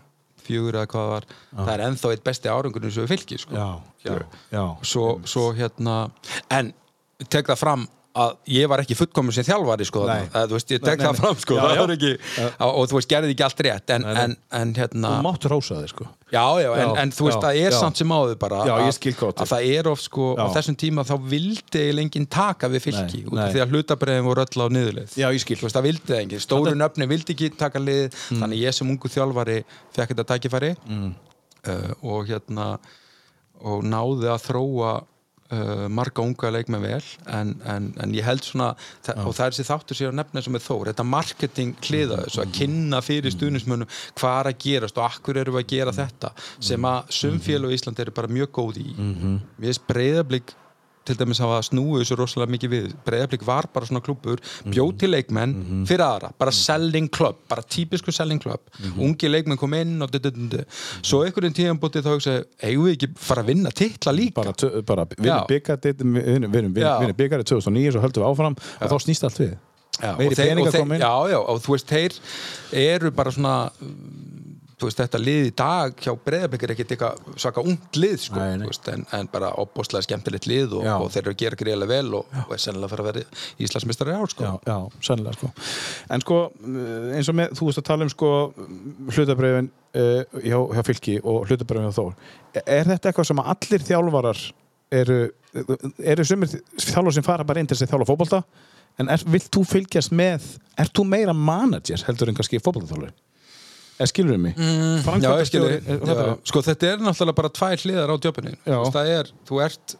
fjögur 0.49 0.79
eða 0.79 0.89
hvað 0.91 1.05
það 1.05 1.13
var. 1.13 1.27
Það 1.59 1.73
er 1.75 1.85
ennþá 1.87 2.13
eitt 2.15 2.25
besti 2.27 2.51
árangurinn 2.53 2.95
sem 2.95 3.05
við 3.05 3.13
fylgi 3.13 3.39
sko. 3.43 3.55
Já, 3.59 3.69
já, 4.07 4.17
já. 4.55 4.65
svo, 4.93 5.07
svo 5.29 5.45
hérna 5.59 5.97
en 6.55 6.73
tek 7.29 7.51
það 7.53 7.61
fram 7.61 7.87
að 8.19 8.35
ég 8.55 8.69
var 8.71 8.83
ekki 8.83 8.97
fullkomun 8.99 9.35
sem 9.35 9.47
þjálfari 9.47 9.87
sko, 9.89 10.05
Nei. 10.09 10.15
þarna. 10.27 10.41
Að, 10.41 10.47
þú 10.51 10.57
veist, 10.59 10.73
ég 10.75 10.85
tek 10.85 11.03
það 11.03 11.19
fram 11.21 11.41
sko, 11.43 11.57
Já, 11.59 11.63
það 11.63 11.79
já. 11.79 11.85
ekki, 11.95 12.11
og, 12.67 12.81
þú 12.91 12.99
veist, 12.99 13.11
gerði 13.13 13.35
ekki 13.35 13.45
allt 13.47 13.63
rétt. 13.67 13.93
En, 13.95 14.07
en, 14.23 14.37
en 14.61 14.75
hérna 14.79 15.13
þú 15.15 15.27
máttu 15.27 15.51
rósa 15.53 15.79
þig 15.83 15.93
sko. 15.93 16.07
Já, 16.29 16.45
já, 16.61 16.69
en, 16.83 16.93
en 17.03 17.13
þú 17.15 17.29
veist, 17.29 17.41
það 17.45 17.61
er 17.63 17.77
samt 17.79 18.01
sem 18.01 18.13
áður 18.13 18.39
bara 18.43 18.61
Já, 18.69 18.73
ég 18.85 19.13
að- 19.25 19.43
það 19.49 19.69
er 19.79 19.91
of 19.93 20.03
sko, 20.05 20.29
á 20.37 20.47
þessum 20.59 20.79
tíma 20.83 21.05
þá 21.09 21.15
vildi 21.31 21.85
lengin 21.97 22.29
taka 22.29 22.69
við 22.69 22.85
fylki 22.89 23.23
út 23.31 23.41
af 23.41 23.55
því 23.55 23.63
að 23.65 23.75
hlutabræðin 23.75 24.27
voru 24.29 24.45
öll 24.45 24.65
á 24.65 24.67
niðurleið. 24.77 25.17
Já, 25.17 25.29
ég 25.33 25.45
skil. 25.45 25.57
Þú 25.57 25.69
veist, 25.69 25.79
það 25.79 25.89
vildi 25.89 26.13
það 26.13 26.23
enginn, 26.25 26.45
stóru 26.45 26.75
nöfni 26.77 27.09
vildi 27.09 27.37
ekki 27.37 27.53
taka 27.57 27.81
lið, 27.81 28.19
þannig 28.29 28.65
ég 28.67 28.77
sem 28.77 28.93
ungu 28.93 29.09
þjálfari 29.09 29.63
fekk 29.97 30.13
þetta 30.13 30.27
tækifæri 30.35 30.75
mm. 30.85 31.13
og 32.05 32.29
hérna 32.29 32.69
og 33.65 33.87
náði 33.87 34.29
að 34.31 34.45
þróa 34.47 34.93
uh, 35.55 35.87
marga 35.93 36.25
unga 36.25 36.53
leikmenn 36.55 36.85
vel 36.85 37.03
en, 37.27 37.55
en, 37.69 37.91
en 38.03 38.15
ég 38.17 38.27
held 38.27 38.45
svona 38.47 38.71
þa 39.07 39.17
og 39.25 39.35
það 39.37 39.45
er 39.47 39.57
þessi 39.57 39.69
þáttur 39.69 40.01
sér 40.01 40.13
að 40.13 40.19
nefna 40.21 40.45
sem 40.45 40.59
er 40.59 40.65
þór. 40.65 40.93
Þetta 40.93 41.09
marketing 41.09 41.75
kliða 41.85 42.23
þessu 42.25 42.45
að 42.45 42.55
kynna 42.61 43.03
fyrir 43.05 43.35
stuðnismönnum 43.35 43.91
hvað 44.19 44.39
er 44.39 44.53
að 44.53 44.63
gerast 44.67 45.01
og 45.01 45.09
akkur 45.09 45.43
eru 45.43 45.59
að 45.59 45.69
gera 45.75 45.95
þetta 45.97 46.33
sem 46.71 46.89
að 46.89 47.13
sumfélag 47.21 47.75
í 47.75 47.79
Ísland 47.79 48.01
eru 48.05 48.17
bara 48.17 48.33
mjög 48.33 48.55
góð 48.61 48.81
í. 48.85 48.89
Við 49.59 49.75
erum 49.75 49.89
breyðablík 49.93 50.57
til 51.09 51.17
dæmis 51.19 51.41
hafa 51.43 51.59
snúið 51.67 52.03
þessu 52.05 52.17
rosalega 52.21 52.53
mikið 52.55 52.73
við. 52.75 52.89
Breiðablík 53.07 53.45
var 53.49 53.69
bara 53.75 53.89
svona 53.89 54.03
klubur 54.05 54.43
bjóð 54.69 54.93
til 55.03 55.11
leikmenn 55.15 55.55
fyrir 55.89 56.05
aðra 56.07 56.31
bara 56.39 56.55
selling 56.55 57.09
club, 57.13 57.41
bara 57.51 57.63
típisku 57.65 58.13
selling 58.15 58.41
club. 58.43 58.61
Ungi 58.97 59.31
leikmenn 59.33 59.59
kom 59.61 59.75
inn 59.79 59.97
og 60.05 60.13
du, 60.15 60.19
du, 60.23 60.31
du, 60.31 60.49
du. 60.57 60.65
svo 61.03 61.25
einhverjum 61.27 61.57
tíðan 61.57 61.81
bútið 61.83 62.07
þá 62.07 62.13
eigum 62.69 62.87
við 62.89 62.97
ekki 62.99 63.11
fara 63.29 63.43
að 63.45 63.51
vinna 63.55 63.71
titla 63.75 64.13
líka? 64.15 64.43
Bara, 64.43 64.83
bara 64.93 65.07
vinna 65.17 65.39
Já. 65.39 65.39
Já. 66.85 66.93
byggarið 67.23 67.49
2009 67.55 67.95
svo 67.97 68.05
höldum 68.05 68.23
við 68.25 68.29
áfram 68.33 68.59
og 68.59 68.93
þá 68.93 68.97
snýst 69.07 69.25
allt 69.29 69.41
við. 69.43 69.57
Já, 69.99 70.13
og 70.15 70.19
þeir- 70.39 70.51
og 70.63 70.73
þeir- 70.75 70.83
já, 71.03 71.15
já, 71.33 71.39
og 71.43 71.63
þú 71.65 71.73
veist, 71.75 71.89
þeir 71.91 72.19
eru 72.79 73.11
bara 73.11 73.31
svona 73.35 73.55
mm, 73.81 74.38
veist, 74.87 75.01
þetta 75.01 75.19
lið 75.19 75.47
í 75.49 75.53
dag 75.59 75.97
hjá 76.05 76.13
Breiðablik 76.25 76.63
er 76.67 76.73
ekkert 76.75 76.93
eitthvað 76.95 77.39
svaka 77.43 77.63
ungt 77.67 77.97
lið 77.99 78.15
sko, 78.23 78.39
Nei, 78.39 78.59
nei. 78.61 78.67
veist, 78.71 78.87
en, 78.93 79.03
en 79.17 79.31
bara 79.33 79.49
opbóðslega 79.59 80.07
skemmtilegt 80.07 80.47
lið 80.47 80.77
og, 80.79 80.87
og 80.95 81.09
þeir 81.15 81.23
eru 81.25 81.33
að 81.35 81.41
gera 81.43 81.59
greiðlega 81.63 81.91
vel 81.91 82.15
og, 82.21 82.37
og 82.45 82.55
er 82.55 82.63
sennilega 82.63 82.87
að 82.87 82.93
fara 82.95 83.05
að 83.07 83.11
vera 83.11 83.25
Íslandsmistari 83.67 84.15
ár 84.15 84.31
sko. 84.35 84.47
já, 84.47 84.53
já, 84.71 84.77
sennilega 85.09 85.37
sko. 85.41 85.51
En 86.15 86.25
sko, 86.25 86.39
eins 87.19 87.33
og 87.33 87.39
með, 87.41 87.57
þú 87.59 87.69
veist 87.71 87.83
að 87.83 87.89
tala 87.91 88.07
um 88.07 88.13
sko 88.15 88.31
hlutabröfin 89.17 89.71
uh, 89.99 90.41
hjá, 90.47 90.59
hjá 90.79 90.83
fylki 90.93 91.19
og 91.25 91.51
hlutabröfin 91.51 91.91
hjá 91.91 91.99
Þór. 91.99 92.17
Er 92.65 92.89
þetta 92.93 93.11
eitthvað 93.11 93.31
sem 93.33 93.43
allir 93.43 93.87
þjálfarar 93.91 94.43
eru, 95.03 95.21
eru 96.15 96.25
sumir 96.29 96.53
þjálfar 96.79 97.17
sem 97.19 97.27
fara 97.27 97.47
bara 97.49 97.61
inn 97.63 97.69
til 97.71 97.77
þess 97.77 97.89
að 97.89 97.95
þjálfa 97.97 98.13
fótbolta? 98.13 98.43
En 98.99 99.11
er, 99.15 99.23
vilt 99.31 99.51
þú 99.55 99.63
fylgjast 99.69 100.11
með 100.17 100.47
er 100.79 100.89
þú 100.91 101.05
meira 101.07 101.35
manager 101.37 102.03
heldur 102.09 102.31
en 102.33 102.39
kannski 102.39 102.59
fótboltaþjálfari 102.63 103.15
eða 103.99 104.09
skilur 104.13 104.35
við 104.37 104.43
mig? 104.47 104.57
Mm, 104.57 104.69
Já, 104.69 105.31
ég 105.43 105.49
skil 105.51 105.61
Framkvæmdastjóri, 105.63 105.79
þig. 105.79 105.89
er- 105.95 106.05
þetta 106.09 106.27
Já, 106.29 106.37
sko 106.53 106.63
þetta 106.69 106.91
er 106.93 106.99
náttúrulega 107.09 107.39
bara 107.41 107.51
tvær 107.59 107.83
hliðar 107.85 108.13
á 108.13 108.17
djöpunni 108.25 108.55
það 108.67 109.13
er, 109.19 109.33
þú 109.49 109.63
ert 109.65 109.97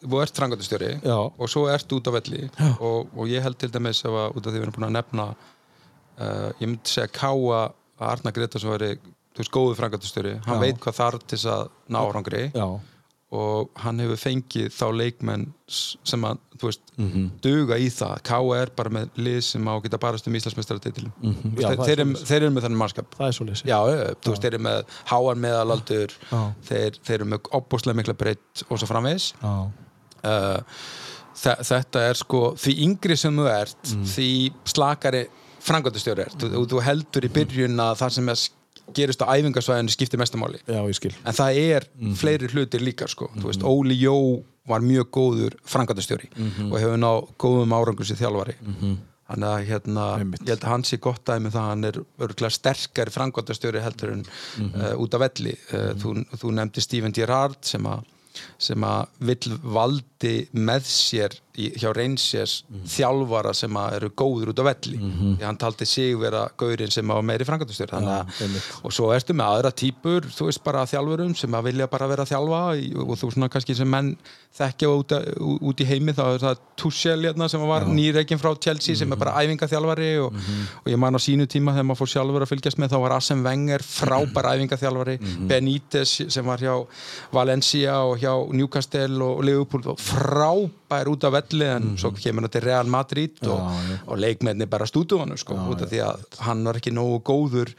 þú 0.00 0.20
ert 0.24 0.38
frangandastjóri 0.40 0.90
Já. 1.04 1.16
og 1.20 1.48
svo 1.52 1.66
ert 1.68 1.92
út 1.92 2.06
á 2.08 2.12
velli 2.16 2.46
og, 2.80 3.10
og 3.16 3.26
ég 3.28 3.42
held 3.44 3.58
til 3.60 3.68
dæmis 3.74 4.00
að 4.08 4.18
út 4.38 4.46
af 4.46 4.52
því 4.52 4.56
við 4.58 4.62
erum 4.64 4.76
búin 4.78 4.88
að 4.88 4.96
nefna 4.96 5.26
uh, 5.34 6.50
ég 6.60 6.66
myndi 6.70 6.88
segja 6.94 7.10
Káa 7.12 7.60
að 8.00 8.06
Arna 8.14 8.32
Greta 8.32 8.58
sem 8.62 8.70
veri 8.72 8.94
þú 8.96 9.42
veist 9.42 9.52
góðu 9.54 9.74
frangandastjóri, 9.78 10.32
hann 10.46 10.56
Já. 10.56 10.62
veit 10.64 10.78
hvað 10.82 10.96
þarf 10.96 11.26
til 11.30 11.38
að 11.52 11.68
ná 11.92 11.98
árangri. 12.00 12.40
Já, 12.56 12.64
og 13.32 13.68
hann 13.78 14.00
hefur 14.02 14.18
fengið 14.18 14.72
þá 14.74 14.86
leikmenn 14.98 15.44
sem 15.68 16.24
að, 16.26 16.38
þú 16.58 16.66
veist, 16.66 16.80
Mhm. 16.98 17.26
duga 17.40 17.76
í 17.78 17.86
það. 17.86 18.22
Er 18.60 18.66
bara 18.74 18.90
með 18.90 19.08
lið 19.16 19.40
sem 19.42 19.64
á 19.68 19.72
að 19.78 19.82
geta 19.84 19.98
barast 19.98 20.26
um 20.26 20.34
Íslandsmeistaratitil 20.34 21.04
mm 21.06 21.12
Mhm. 21.22 21.54
Það 21.56 21.70
er 21.70 21.76
þeir, 21.76 21.98
eru- 22.00 22.14
svoleiðis. 22.14 22.26
þeir 22.26 22.42
eru 22.42 22.50
með 22.50 22.62
þannig 22.66 22.80
mannskap. 22.82 23.10
Það 23.14 23.28
er 23.28 23.32
svo 23.32 23.44
veist, 24.32 24.42
þeir 24.42 24.54
eru 24.54 24.58
með 24.58 24.84
háan 25.06 25.40
meðalaldur 25.46 26.10
þeir, 26.66 26.90
þeir 27.04 27.14
eru 27.20 27.24
með 27.24 27.38
opbúslega 27.52 27.96
mikla 27.96 28.14
breytt 28.14 28.62
og 28.68 28.78
svo 28.78 28.86
framvegis. 28.88 29.32
Já, 29.42 29.70
uh, 30.24 30.60
þe 31.40 31.56
þetta 31.70 32.00
er 32.10 32.14
sko 32.14 32.54
því 32.56 32.78
yngri 32.82 33.16
sem 33.16 33.36
þú 33.36 33.46
ert 33.48 33.82
Mm. 33.94 34.04
því 34.04 34.52
slakari 34.64 35.28
frangöndustjóri 35.62 36.18
ert. 36.26 36.36
Þú, 36.38 36.66
þú 36.66 36.82
heldur 36.82 37.22
í 37.22 37.28
byrjun 37.28 37.76
að 37.78 37.96
það 38.00 38.10
sem 38.12 38.28
er 38.28 38.34
gerist 38.94 39.22
á 39.22 39.26
æfingasvæðinu 39.36 39.90
skiptir 39.94 40.18
mestumáli 40.20 40.58
já, 40.66 40.80
ég 40.86 40.94
skil 40.94 41.14
en 41.24 41.32
það 41.32 41.60
er 41.76 41.86
Mhm. 41.98 42.14
fleiri 42.14 42.48
hlutir 42.48 42.80
líka 42.80 43.08
sko. 43.08 43.30
þú 43.36 43.44
veist, 43.50 43.62
Óli 43.62 43.96
Jó 44.00 44.42
var 44.68 44.80
mjög 44.80 45.10
góður 45.10 45.54
frangöndustjóri 45.66 46.28
Mhm. 46.36 46.72
og 46.72 46.78
hefur 46.80 46.96
náð 46.98 47.28
góðum 47.38 47.72
árangur 47.72 48.04
sér 48.06 48.18
þjálfari 48.20 48.54
Þannig 49.30 49.46
að 49.46 49.66
hérna, 49.68 50.04
ég 50.42 50.48
held 50.48 50.60
að 50.60 50.68
hann 50.68 50.82
sé 50.82 50.96
gott 50.98 51.24
dæmi 51.24 51.50
það 51.52 51.60
að 51.62 51.68
hann 51.68 51.84
er 51.84 51.92
örgulega 52.18 52.50
sterkari 52.50 53.10
frangotastjóri 53.14 53.80
heldur 53.80 54.10
en 54.12 54.24
Mhm. 54.58 54.74
uh, 54.80 54.94
út 54.98 55.14
af 55.14 55.20
velli. 55.20 55.52
Uh, 55.72 55.94
þú, 55.94 56.26
þú 56.34 56.50
nefndi 56.50 56.80
Steven 56.82 57.12
Gerrard 57.12 57.56
sem 57.62 58.82
að 58.82 59.06
vill 59.20 59.58
valdi 59.62 60.48
með 60.52 60.82
sér 60.82 61.38
hjá 61.76 61.90
Rangers 61.96 62.54
Mhm. 62.70 62.84
þjálfara 62.94 63.52
sem 63.54 63.76
eru 63.76 64.08
góður 64.16 64.52
út 64.52 64.60
á 64.62 64.64
velli. 64.70 64.98
Því 65.38 65.44
hann 65.44 65.56
taldi 65.60 65.86
sig 65.86 66.16
vera 66.18 66.48
gaurinn 66.56 66.90
sem 66.90 67.06
á 67.10 67.16
meiri 67.22 67.44
Já, 68.06 68.44
einmitt. 68.46 68.62
og 68.84 68.92
svo 68.92 69.10
ertu 69.14 69.34
með 69.34 69.46
aðra 69.52 69.72
típur 69.74 70.20
þú 70.30 70.46
veist 70.48 70.62
bara 70.64 70.84
þjálfurum 70.86 71.34
sem 71.36 71.50
að 71.52 71.64
vilja 71.70 71.86
bara 71.90 72.06
vera 72.08 72.24
þjálfa 72.24 72.62
og 73.04 73.16
þú 73.18 73.32
svona 73.34 73.48
kannski 73.50 73.74
sem 73.76 73.88
menn 73.90 74.16
þekkja 74.56 74.88
út, 74.88 75.12
út 75.62 75.80
í 75.80 75.84
heimi 75.86 76.12
þá 76.12 76.22
er 76.34 76.38
það 76.38 76.56
Tuchel 76.80 77.20
hérna 77.26 77.48
sem 77.50 77.60
var 77.60 77.82
nýreikin 77.84 78.38
frá 78.40 78.54
Chelsea 78.58 78.94
sem 78.96 79.12
er 79.12 79.16
bara 79.16 79.34
æfingaþjálfari 79.44 80.10
og, 80.24 80.32
og 80.32 80.86
ég 80.90 80.98
man 80.98 81.14
á 81.14 81.20
sínu 81.20 81.46
tíma 81.46 81.74
þegar 81.74 81.86
maður 81.90 82.00
fór 82.00 82.12
sjálfur 82.14 82.42
að 82.46 82.50
fylgjast 82.54 82.78
með 82.80 82.88
þá 82.94 82.98
var 83.02 83.12
Arsene 83.18 83.44
Wenger 83.44 83.78
frábær 83.84 84.48
æfingaþjálfari. 84.54 85.18
Benítez 85.48 86.16
sem 86.32 86.44
var 86.46 86.58
hjá 86.58 86.86
Valencia 87.32 87.98
og 88.04 88.18
hjá 88.18 88.32
Newcastle 88.52 89.22
og 89.22 89.44
Liverpool 89.44 89.82
og 90.90 90.96
frábær 90.98 91.08
út 91.12 91.24
af 91.24 91.32
velli 91.32 91.64
en 91.66 91.82
Mhm. 91.82 91.96
svo 91.98 92.10
kemur 92.12 92.40
hann 92.42 92.50
til 92.50 92.60
Real 92.62 92.86
Madrid 92.86 93.30
og, 93.46 93.60
og 94.06 94.18
leikmenni 94.18 94.66
bara 94.66 94.84
stútu 94.86 95.18
hann 95.18 95.36
sko, 95.36 95.54
út 95.54 95.82
af 95.82 95.88
því 95.90 96.00
að 96.02 96.20
hann 96.40 96.64
var 96.64 96.74
ekki 96.74 96.90
nógu 96.92 97.22
góður 97.22 97.72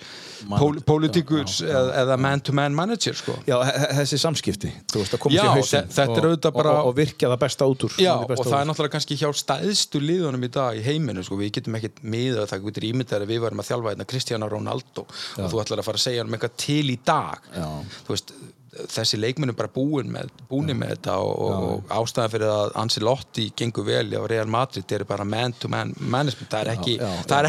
pól, 0.58 0.80
pólitíkus 0.82 1.62
eða, 1.62 2.18
man-to-man 2.18 2.74
manager 2.74 3.14
sko. 3.14 3.34
Já, 3.48 3.58
þessi 4.00 4.18
samskipti, 4.18 4.72
veist, 4.94 5.14
Já, 5.32 5.54
þetta 5.62 6.02
er 6.02 6.10
og- 6.10 6.24
auðvitað 6.24 6.54
bara- 6.54 6.82
og, 6.82 6.88
og 6.88 6.96
virkja 6.96 7.30
það 7.30 7.40
besta 7.40 7.66
út 7.66 7.84
úr 7.84 7.92
Já, 8.00 8.28
besta 8.28 8.42
og 8.42 8.46
það 8.48 8.62
er 8.62 8.66
úr. 8.66 8.70
náttúrulega 8.72 8.92
kannski 8.96 9.18
hjá 9.18 9.30
stæðstu 9.34 10.00
liðunum 10.02 10.44
í 10.44 10.52
dag 10.52 10.78
í 10.78 10.82
heiminu, 10.84 11.24
sko, 11.24 11.36
við 11.38 11.52
getum 11.52 11.76
ekkert 11.76 12.02
miða 12.04 12.48
það 12.48 12.64
getur 12.66 12.84
ímyndað 12.84 13.22
að 13.22 13.28
við 13.28 13.40
varum 13.42 13.60
að 13.60 13.68
þjálfa 13.70 13.90
hérna 13.96 14.08
Cristiano 14.08 14.48
Ronaldo 14.50 15.02
og 15.38 15.52
þú 15.52 15.62
ætlar 15.64 15.80
að 15.80 15.84
fara 15.86 15.98
að 15.98 16.08
segja 16.08 16.22
um 16.24 16.34
eitthvað 16.34 16.56
til 16.58 16.90
í 16.90 17.00
dag 17.06 17.40
Já. 17.56 17.68
þú 18.06 18.10
veist, 18.10 18.32
þessi 18.72 19.18
leikmennu 19.20 19.54
bara 19.58 19.68
búin 19.72 20.08
með, 20.14 20.30
búin 20.48 20.72
með 20.80 20.94
þetta 20.94 21.18
og, 21.20 21.42
og, 21.42 21.82
ástæðan 21.92 22.32
fyrir 22.32 22.52
að 22.54 22.76
Ancelotti 22.80 23.48
gengur 23.60 23.86
vel 23.88 24.06
á 24.16 24.24
Real 24.32 24.48
Madrid 24.52 24.94
er 24.96 25.04
bara 25.10 25.26
man-to-man 25.28 25.92
management, 26.00 26.48
það 26.54 26.64
er 26.64 26.72
ekki, 26.78 26.96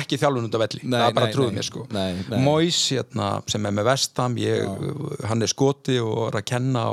ekki 0.02 0.18
þjálfun 0.18 0.48
út 0.48 0.58
af 0.58 0.64
velli, 0.64 0.82
Nei, 0.82 0.96
það 0.96 1.06
er 1.06 1.16
bara 1.20 1.30
nei, 1.30 1.36
trúið 1.36 1.52
nei, 1.52 1.58
mér 1.60 1.68
sko. 1.68 1.86
Mois, 2.42 2.80
hérna, 2.90 3.30
sem 3.54 3.70
er 3.70 3.76
með 3.78 3.90
Vestam 3.92 4.38
ég, 4.42 4.86
hann 5.30 5.46
er 5.46 5.52
skoti 5.52 5.98
og 6.02 6.24
er 6.28 6.40
að 6.42 6.48
kenna 6.54 6.86
á, 6.90 6.92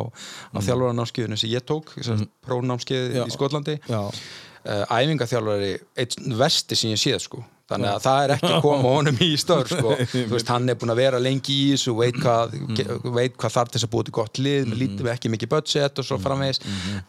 á 0.54 0.58
þjálfaranámskeiðinu 0.62 1.40
sem 1.42 1.54
ég 1.56 1.66
tók, 1.66 1.96
mm. 1.98 2.28
prónámskeið 2.46 3.22
í 3.26 3.30
Skotlandi. 3.34 3.80
Já. 3.90 4.04
uh, 4.06 4.84
æfingaþjálfari 4.94 5.74
einn 6.06 6.38
vesti 6.38 6.78
sem 6.78 6.94
ég 6.94 7.02
séð 7.02 7.26
sko 7.26 7.48
þannig 7.70 7.90
að 7.94 8.02
það 8.08 8.24
er 8.28 8.34
ekki 8.36 8.54
koma 8.66 8.94
honum 8.96 9.20
í 9.22 9.30
störf 9.40 9.70
sko. 9.76 9.96
veist, 10.34 10.50
hann 10.54 10.70
er 10.74 10.78
búin 10.82 10.94
að 10.96 11.02
vera 11.04 11.20
lengi 11.22 11.56
í 11.56 11.68
þessu 11.76 11.96
veit 12.00 12.18
hvað, 12.22 12.56
Mm. 12.60 13.12
veit 13.16 13.36
hvað 13.38 13.56
þarf 13.58 13.76
þess 13.76 13.86
að 13.88 13.94
búið 13.94 14.10
til 14.10 14.16
gott 14.20 14.40
lið, 14.42 14.66
með 14.72 14.82
lítið 14.84 15.12
ekki 15.14 15.32
mikið 15.36 15.54
budget 15.54 16.00
og 16.02 16.06
svo 16.10 16.18
Mm. 16.20 16.26
framvegis 16.26 16.60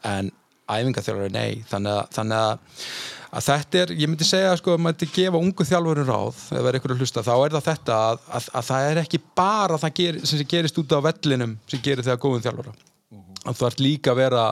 en 0.04 0.30
æfingaþjálfari 0.70 1.32
nei 1.34 1.64
þannig 1.70 1.96
að, 1.96 2.12
þannig 2.18 2.44
að 2.44 2.84
að 3.30 3.44
þetta 3.46 3.78
er, 3.78 3.90
ég 3.94 4.08
myndi 4.10 4.26
segja 4.26 4.56
sko 4.58 4.72
að 4.74 4.80
maður 4.82 5.10
gefa 5.14 5.38
ungu 5.38 5.62
þjálfurum 5.68 6.06
ráð 6.08 6.30
ef 6.34 6.48
það 6.50 6.66
er 6.66 6.78
eitthvað 6.78 6.94
að 6.96 7.02
hlusta, 7.04 7.22
þá 7.22 7.34
er 7.44 7.52
það 7.54 7.66
þetta 7.68 7.98
að, 8.10 8.24
að, 8.38 8.48
að 8.58 8.64
það 8.70 8.86
er 8.90 9.00
ekki 9.04 9.20
bara 9.38 9.78
það 9.78 9.92
ger, 10.00 10.18
sem 10.26 10.40
gerist 10.50 10.80
út 10.82 10.94
á 10.98 11.06
vellinum 11.06 11.52
sem 11.70 11.82
gerir 11.84 12.02
þegar 12.02 12.18
góðum 12.24 12.42
þjálfara 12.46 12.72
að 12.74 12.89
þú 13.44 13.66
ert 13.68 13.80
líka 13.80 14.12
að 14.12 14.20
vera 14.20 14.44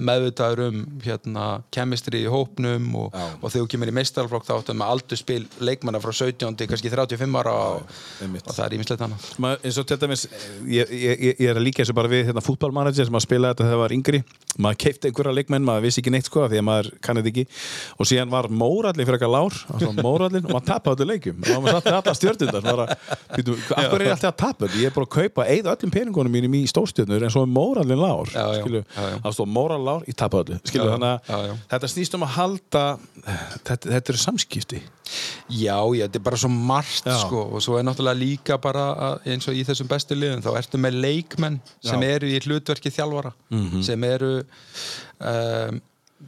meðvitaður 0.00 0.62
um 0.68 0.78
hérna, 1.04 1.46
kemistri 1.74 2.22
í 2.24 2.30
hópnum 2.30 2.86
og, 3.02 3.16
og 3.40 3.46
þegar 3.46 3.66
þú 3.66 3.70
kemur 3.74 3.92
í 3.92 3.96
meistarflokk 3.98 4.46
þá 4.48 4.52
áttu 4.56 4.76
með 4.76 4.92
aldurspil 4.94 5.40
leikmanna 5.60 6.00
frá 6.02 6.12
17 6.14 6.56
til 6.56 6.68
kannski 6.70 6.92
35 6.92 7.40
ára 7.42 7.54
og, 7.54 7.96
og 8.24 8.52
það 8.54 8.64
er 8.66 8.76
ímislegt 8.78 9.04
annað. 9.06 9.26
Maður, 9.44 9.64
eins 9.68 9.80
og 9.82 9.88
til 9.90 10.00
dæmis 10.04 10.26
ég, 10.70 10.94
ég, 10.94 11.26
ég 11.36 11.44
er 11.50 11.60
að 11.60 11.66
líka 11.68 11.84
þessu 11.84 11.96
bara 11.96 12.12
við 12.12 12.30
hérna, 12.30 12.44
fútballmanager 12.44 13.10
sem 13.10 13.20
að 13.20 13.26
spila 13.26 13.52
þetta 13.52 13.66
þegar 13.66 13.76
það 13.76 13.84
var 13.84 13.96
yngri. 13.98 14.22
Maður 14.60 14.80
keipti 14.84 15.10
einhverja 15.10 15.36
leikmenn, 15.36 15.66
maður 15.66 15.86
vissi 15.86 16.02
ekki 16.02 16.14
neitt 16.14 16.30
sko 16.30 16.46
því 16.48 16.60
að 16.60 16.66
maður 16.66 16.90
kannið 17.04 17.30
ekki. 17.30 17.46
Og 18.00 18.08
síðan 18.08 18.32
var 18.32 18.48
mórallin 18.50 19.06
fyrir 19.06 19.20
eitthvað 19.20 19.36
lár 19.36 19.60
mórallin 20.00 20.46
og 20.46 20.54
maður 20.54 20.66
tapaði 20.70 21.04
öllu 21.04 21.08
leikum 21.12 21.44
og 21.44 21.64
maður 21.64 21.76
satt 21.76 21.88
með 21.88 21.98
alla 22.00 22.14
stjörnundar 22.18 22.82
af 22.84 22.94
hverju 23.30 24.06
er 24.06 24.14
alltaf 24.14 24.30
að 24.30 24.38
tapa? 24.42 24.66
Þetta? 24.66 24.80
Ég 24.80 24.90
er 24.90 24.96
bara 24.96 25.08
að 25.08 25.14
kaupa 25.16 25.46
eða 25.50 25.74
öllum 25.74 25.94
peningunum 25.94 26.34
mínum 26.34 26.56
í 26.58 26.62
stórstjörnur 26.70 27.26
en 27.26 27.32
svo 27.32 27.44
er 27.46 27.52
mórallin 27.54 28.00
lár 28.00 28.29
Já. 28.34 29.10
það 29.24 29.34
stóð 29.36 29.50
móral 29.50 29.80
lár, 29.84 30.06
ég 30.08 30.16
tapaði 30.18 30.56
öllu 30.56 30.70
skilu, 30.70 30.86
Já, 30.86 30.92
þannig 30.94 31.34
að 31.36 31.52
þetta 31.72 31.90
snýst 31.94 32.16
um 32.16 32.24
að 32.26 32.32
halda 32.36 32.84
þetta, 33.66 33.78
þetta 33.90 34.14
eru 34.14 34.22
samskipti. 34.24 34.80
Já, 35.50 35.74
já, 35.98 36.04
þetta 36.06 36.20
er 36.20 36.24
bara 36.30 36.38
svo 36.38 36.50
margt 36.54 37.08
sko 37.24 37.44
og 37.50 37.62
svo 37.64 37.78
er 37.80 37.86
náttúrulega 37.88 38.20
líka 38.20 38.58
bara 38.62 38.86
að, 39.08 39.16
eins 39.34 39.48
og 39.50 39.58
í 39.58 39.64
þessum 39.66 39.90
bestu 39.90 40.14
liðum, 40.18 40.42
þá 40.44 40.50
ertu 40.60 40.78
með 40.78 41.00
leikmenn 41.02 41.60
sem 41.82 42.04
eru 42.06 42.30
í 42.30 42.38
hlutverki 42.44 42.92
þjálfara 42.94 43.32
sem 43.86 44.04
eru 44.06 44.32
um, 45.18 45.80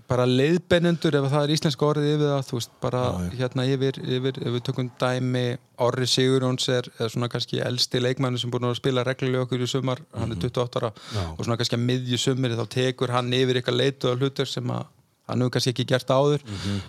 bara 0.08 0.24
leiðbennendur 0.28 1.16
ef 1.18 1.26
það 1.32 1.44
er 1.46 1.52
íslenska 1.54 1.84
orðið 1.88 2.08
yfir 2.14 2.30
það 2.32 2.46
þú 2.48 2.56
veist, 2.58 2.72
bara 2.80 3.02
hérna 3.36 3.66
yfir, 3.68 3.98
yfir 4.16 4.38
ef 4.42 4.54
við 4.56 4.62
tökum 4.68 4.88
dæmi, 5.00 5.42
Orri 5.82 6.06
Sigurjóns 6.08 6.68
er, 6.72 6.88
er 7.02 7.10
svona 7.12 7.28
kannski 7.32 7.60
elsti 7.64 8.00
leikmann 8.00 8.38
sem 8.40 8.50
búin 8.52 8.68
að 8.68 8.78
spila 8.80 9.04
reglulega 9.04 9.44
okkur 9.46 9.64
í 9.64 9.68
sumar 9.68 10.00
hann 10.16 10.32
er 10.32 10.40
28 10.40 10.80
ára 10.82 10.92
og 11.36 11.44
svona 11.44 11.58
kannski 11.60 11.76
að 11.78 11.86
miðju 11.90 12.20
sumri 12.24 12.56
þá 12.58 12.64
tekur 12.76 13.12
hann 13.16 13.32
yfir 13.36 13.60
eitthvað 13.60 13.80
leitu 13.82 14.12
og 14.12 14.20
hlutur 14.22 14.48
sem 14.48 14.70
að 14.72 14.84
hann 15.30 15.44
hefur 15.44 15.52
kannski 15.54 15.70
ekki 15.72 15.84
gert 15.92 16.10
áður 16.10 16.42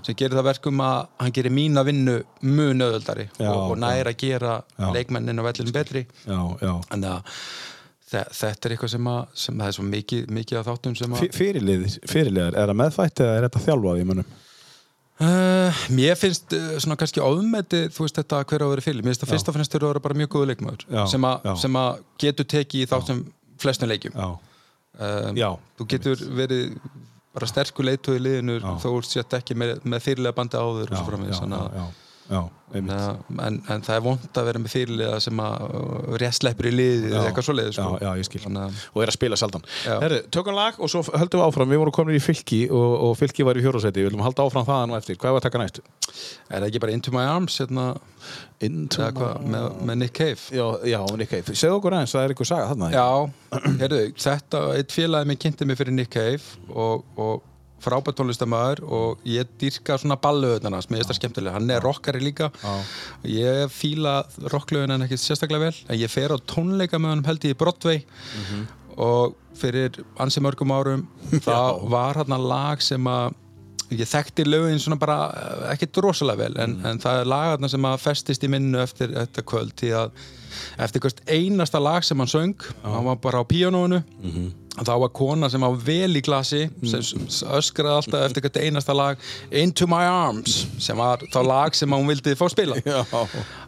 sem 0.04 0.16
gerir 0.18 0.34
það 0.40 0.48
verkum 0.52 0.80
að 0.84 0.98
hann 1.22 1.36
gerir 1.38 1.54
mína 1.54 1.84
vinnu 1.88 2.16
mun 2.50 2.82
öðuldari 2.88 3.28
Já, 3.38 3.52
og, 3.52 3.76
og 3.76 3.78
næra 3.84 4.12
að 4.16 4.18
gera 4.24 4.56
Já. 4.80 4.88
leikmennin 4.96 5.40
á 5.40 5.44
vellinu 5.46 5.76
betri. 5.76 6.02
já, 6.26 6.40
já 6.64 6.74
en 6.96 7.06
að 7.12 7.22
þe- 7.22 7.73
þetta 8.40 8.68
er 8.70 8.74
eitthvað 8.76 8.92
sem, 8.94 9.08
að, 9.14 9.22
sem 9.44 9.60
það 9.62 9.68
er 9.72 9.76
svo 9.78 9.84
mikið, 9.90 10.24
mikið 10.38 10.60
af 10.60 10.68
þáttum 10.70 10.96
sem 11.00 11.14
að 11.18 11.24
Fyrirliðir, 11.38 11.96
fyrirliðar, 12.12 12.58
er 12.62 12.72
það 12.72 12.80
meðfætt 12.84 13.22
eða 13.26 13.36
er 13.40 13.46
þetta 13.48 13.62
þjálfað 13.68 14.02
í 14.02 14.08
munum? 14.12 14.32
Uh, 15.24 15.82
mér 15.94 16.18
finnst 16.18 16.54
uh, 16.58 16.72
svona 16.82 16.98
kannski 17.00 17.22
ofmeti 17.22 17.84
þú 17.94 18.08
veist 18.08 18.18
þetta 18.18 18.40
hver 18.50 18.64
á 18.64 18.66
að 18.66 18.72
vera 18.74 18.84
fyrir 18.84 19.04
mér 19.06 19.14
finnst 19.14 19.24
það 19.24 19.34
fyrst 19.36 19.50
og 19.52 19.56
fremst 19.56 19.76
eru 19.78 19.86
að 19.86 19.92
vera 19.94 20.02
bara 20.08 20.18
mjög 20.18 20.32
góðu 20.34 20.48
leikmaður 20.50 20.86
Já, 20.90 21.04
sem, 21.12 21.28
sem 21.62 21.78
að 21.84 22.00
getur 22.24 22.48
tekið 22.56 22.82
í 22.82 22.90
þáttum 22.90 23.20
flestum 23.62 23.92
leikjum. 23.94 24.16
Já, 24.18 24.30
um, 24.98 25.38
Já, 25.38 25.50
þú 25.78 25.88
getur 25.94 26.24
verið 26.42 26.74
bara 27.34 27.50
sterkur 27.50 27.88
leitu 27.88 28.18
í 28.18 28.24
liðinu 28.26 28.58
þó 28.82 28.90
sett 29.06 29.38
ekki 29.38 29.56
með, 29.58 29.76
með 29.90 30.04
fyrirlega 30.08 30.38
bandi 30.42 30.60
áður 30.60 30.90
og 30.92 30.98
svo 30.98 31.06
framvegis, 31.08 31.38
já, 31.38 31.44
þannig 31.46 31.62
að- 31.62 32.02
já, 32.30 32.40
en, 32.80 32.90
en 33.70 33.84
það 33.86 33.96
er 33.96 34.04
vond 34.06 34.38
að 34.40 34.46
vera 34.50 34.62
með 34.64 34.72
fyrirlega 34.74 35.18
sem 35.22 35.42
að 35.44 35.66
uh, 35.68 36.16
réttleppur 36.22 36.70
í 36.70 36.72
liði 36.74 37.10
eða 37.12 37.24
eitthvað 37.30 37.48
svo 37.50 37.56
leiði 37.58 37.74
sko. 37.76 37.88
Já, 38.00 38.06
já, 38.08 38.12
ég 38.22 38.28
skil. 38.30 38.42
Að- 38.50 38.80
Og 38.94 39.04
er 39.04 39.12
að 39.12 39.18
spila 39.18 39.38
saldan. 39.40 39.66
Já. 39.86 39.96
Herru, 40.02 40.20
tökum 40.34 40.58
lag 40.58 40.80
og 40.82 40.90
svo 40.94 41.04
höldum 41.06 41.42
við 41.44 41.46
áfram. 41.50 41.74
Við 41.74 41.82
vorum 41.84 41.96
komin 42.00 42.18
í 42.18 42.24
fylki 42.24 42.62
og, 42.74 42.96
og 43.10 43.14
fylki 43.20 43.46
var 43.46 43.60
í 43.60 43.66
fjórasæti. 43.66 44.02
Við 44.02 44.10
viljum 44.10 44.26
halda 44.26 44.48
áfram 44.48 44.66
það 44.70 44.88
nú 44.90 44.98
eftir. 44.98 45.20
Hvað 45.22 45.36
var 45.38 45.44
að 45.44 45.48
taka 45.50 45.62
næst? 45.64 45.82
er 46.54 46.60
það 46.62 46.68
ekki 46.70 46.82
bara 46.84 46.94
Into 46.94 47.12
My 47.14 47.24
Arms 47.26 47.56
hérna, 47.62 47.86
Into 48.64 49.02
eða 49.02 49.14
hvað, 49.18 49.48
með, 49.90 49.96
Nick 50.04 50.14
Cave 50.18 50.44
Já, 50.54 50.66
já, 50.88 51.00
Nick 51.18 51.32
Cave. 51.34 51.56
Segðu 51.58 51.80
okkur 51.80 51.96
aðeins, 51.98 52.14
það 52.14 52.26
er 52.28 52.34
eitthvað 52.36 52.50
saga 52.52 52.68
þarna. 52.74 52.90
Já, 52.94 53.08
heyrðu, 53.82 54.02
þetta, 54.26 54.62
eitt 54.78 54.94
félagi 54.94 55.30
minn 55.32 55.42
kynnti 55.42 55.68
mig 55.70 55.80
fyrir 55.80 55.96
Nick 55.98 56.14
Cave 56.14 56.70
og, 56.70 57.04
og 57.18 57.50
frábært 57.84 58.18
tónlistamæður 58.20 58.82
og 58.88 59.20
ég 59.28 59.50
dýrka 59.62 59.98
svona 60.02 60.18
ballöðunar 60.24 60.74
hans, 60.78 60.88
mér 60.90 61.02
finnst 61.04 61.12
það 61.14 61.20
skemmtilega 61.22 61.54
hann 61.58 61.70
er 61.76 61.84
rockari 61.84 62.20
líka. 62.24 62.50
Ég 63.28 63.70
fíla 63.74 64.24
rocklöðun 64.54 64.96
en 64.96 65.06
ekki 65.08 65.20
sérstaklega 65.20 65.68
vel 65.70 65.76
en 65.90 66.00
ég 66.00 66.12
fer 66.12 66.34
á 66.34 66.38
tónleika 66.50 67.00
með 67.02 67.16
hann 67.16 67.24
held 67.30 67.46
ég 67.50 67.56
í 67.56 67.60
Broadway. 67.60 68.04
Mhm. 68.40 68.66
og 68.94 69.34
fyrir 69.58 69.96
ansi 70.22 70.38
mörgum 70.40 70.70
árum 70.70 71.08
það 71.42 71.90
var 71.90 72.14
hann 72.20 72.44
lag 72.46 72.80
sem 72.86 73.04
að 73.10 73.34
ég 73.90 74.06
þekkti 74.06 74.46
lögin 74.46 74.78
svona 74.82 75.00
bara 75.02 75.16
eh, 75.34 75.74
ekkert 75.74 75.98
rosalega 76.06 76.38
vel 76.44 76.58
en, 76.62 76.76
Mhm. 76.78 76.86
en 76.86 77.00
það 77.00 77.20
er 77.22 77.26
lag 77.26 77.48
þarna 77.58 77.70
sem 77.70 77.82
að 77.90 77.98
festist 78.04 78.44
í 78.46 78.50
minnu 78.54 78.78
eftir 78.84 79.08
þetta 79.10 79.42
kvöld 79.50 79.74
því 79.82 79.90
að 79.98 80.12
eftir 80.78 81.10
einasta 81.28 81.82
lag 81.82 82.04
sem 82.06 82.18
hann 82.22 82.28
söng 82.28 82.54
hann 82.84 83.04
var 83.06 83.16
bara 83.16 83.42
á 83.42 83.46
píanónu 83.50 84.04
Mhm. 84.22 84.54
Þá 84.74 84.92
var 85.04 85.12
kona 85.14 85.50
sem 85.54 85.62
var 85.62 85.76
vel 85.86 86.16
í 86.18 86.22
glasi 86.26 86.64
sem 86.82 87.04
s- 87.04 87.44
öskraði 87.46 88.00
alltaf 88.00 88.24
eftir 88.26 88.42
hvert 88.48 88.58
einasta 88.64 88.96
lag 88.98 89.22
Into 89.52 89.86
My 89.92 90.08
Arms 90.10 90.56
sem 90.82 90.98
var 90.98 91.22
þá 91.30 91.40
lag 91.46 91.76
sem 91.78 91.94
hún 91.94 92.08
vildi 92.10 92.34
fá 92.40 92.48
að 92.48 92.54
spila. 92.56 92.80
Já. 92.82 93.04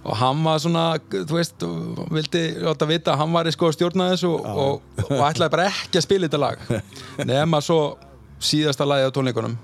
og 0.06 0.18
hann 0.18 0.42
var 0.48 0.58
svona, 0.64 0.86
þú 1.14 1.38
veist 1.38 1.68
vildi 2.16 2.44
láta 2.66 2.88
vita 2.90 3.14
að 3.14 3.22
hann 3.22 3.36
var 3.38 3.46
í 3.46 3.54
sko 3.54 3.70
að 3.70 3.78
stjórna 3.78 4.10
þessu 4.16 4.34
og, 4.34 4.82
og 5.06 5.24
ætlaði 5.30 5.54
bara 5.54 5.70
ekki 5.70 6.02
að 6.02 6.08
spila 6.08 6.26
þetta 6.30 6.42
lag. 6.42 6.66
Nema 7.32 7.62
svo 7.62 7.80
síðasta 8.42 8.86
lagið 8.90 9.14
á 9.14 9.16
tónleikunum 9.16 9.56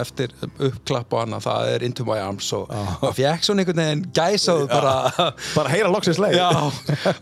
eftir 0.00 0.32
uppklapp 0.68 1.12
og 1.16 1.22
annað, 1.24 1.44
það 1.46 1.70
er 1.74 1.84
Into 1.88 2.04
My 2.08 2.18
Arms 2.22 2.48
og, 2.56 2.70
og 3.02 3.14
fekk 3.16 3.46
svona 3.46 3.62
einhvern 3.64 3.80
veginn 3.82 4.02
gæsaðu 4.16 4.66
bara 4.70 4.94
Bara 5.58 5.72
heyra 5.72 5.90
loksins 5.92 6.18
leið. 6.22 6.38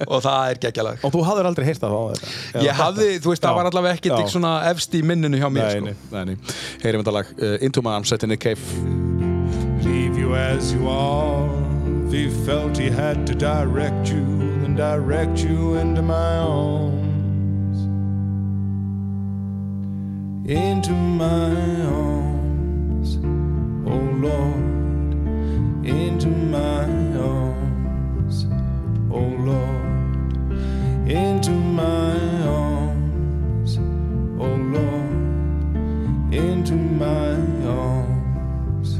og 0.06 0.22
það 0.24 0.50
er 0.50 0.60
geggjalag 0.66 1.04
Og 1.06 1.14
þú 1.14 1.24
hafðir 1.28 1.50
aldrei 1.50 1.66
heyrt 1.70 1.82
það 1.84 1.94
á 1.96 2.02
þetta? 2.12 2.26
ég 2.66 2.80
hafði, 2.82 3.08
þú 3.22 3.32
veist, 3.34 3.42
Já. 3.42 3.48
það 3.48 3.58
var 3.60 3.70
allavega 3.70 3.98
ekkert 4.00 4.18
ekki 4.20 4.34
svona 4.36 4.54
efst 4.72 4.94
í 4.98 5.02
minninu 5.06 5.38
hjá 5.42 5.48
mér 5.52 5.66
Nei, 5.66 5.74
sko. 5.76 5.84
nei, 5.86 5.94
nei, 6.16 6.24
nei. 6.34 6.56
Heyrim 6.82 7.02
þetta 7.04 7.14
lag. 7.20 7.34
Uh, 7.40 7.56
Into 7.66 7.82
My 7.86 7.94
Arms, 7.98 8.10
þetta 8.14 8.26
er 8.26 8.32
Nick 8.34 8.42
Cave. 8.46 8.62
leave 9.86 10.18
you 10.18 10.34
as 10.34 10.72
you 10.72 10.88
are. 10.88 11.46
He 12.10 12.28
felt 12.46 12.76
he 12.78 12.88
had 12.90 13.26
to 13.26 13.34
direct 13.34 14.08
you, 14.10 14.22
then 14.62 14.74
direct 14.76 15.42
you 15.44 15.74
into 15.76 16.02
my 16.02 16.38
arms. 16.38 16.94
Into 20.48 20.92
my 20.92 21.50
arms, 21.90 22.36
oh 23.14 24.02
Lord. 24.26 24.64
Into 25.86 26.28
my 26.28 26.84
arms, 27.16 28.46
oh 29.11 29.28
Lord. 29.48 30.32
Into 31.09 31.52
my 31.52 32.18
arms, 32.44 33.78
oh 34.40 34.57
Lord. 34.76 36.34
Into 36.34 36.74
my 36.74 37.34
arms. 37.68 38.90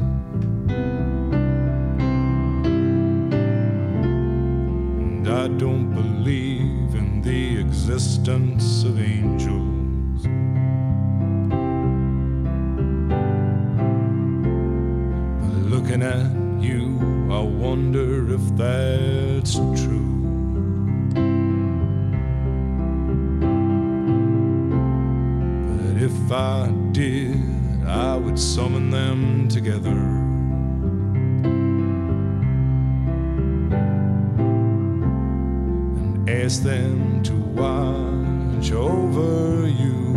And 5.01 5.29
I 5.29 5.49
don't 5.49 5.91
believe 5.93 6.95
in 6.95 7.21
the 7.23 7.59
existence 7.59 8.85
of 8.85 9.01
angels. 9.01 9.67
Looking 15.87 16.03
at 16.03 16.27
you, 16.61 16.99
I 17.31 17.41
wonder 17.41 18.35
if 18.35 18.57
that's 18.57 19.55
true. 19.55 20.17
But 25.71 26.03
if 26.03 26.33
I 26.33 26.73
did, 26.91 27.41
I 27.87 28.17
would 28.17 28.37
summon 28.37 28.91
them 28.91 29.47
together. 29.49 29.91
And 36.01 36.29
ask 36.29 36.63
them 36.63 37.23
to 37.23 37.35
watch 37.37 38.73
over 38.73 39.69
you. 39.69 40.16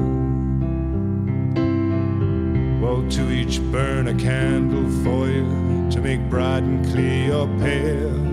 To 3.07 3.31
each 3.31 3.59
burn 3.71 4.07
a 4.07 4.13
candle 4.13 4.87
for 5.03 5.27
you 5.27 5.89
to 5.89 5.99
make 5.99 6.29
bright 6.29 6.61
and 6.63 6.85
clear 6.85 7.27
your 7.27 7.47
path. 7.57 8.27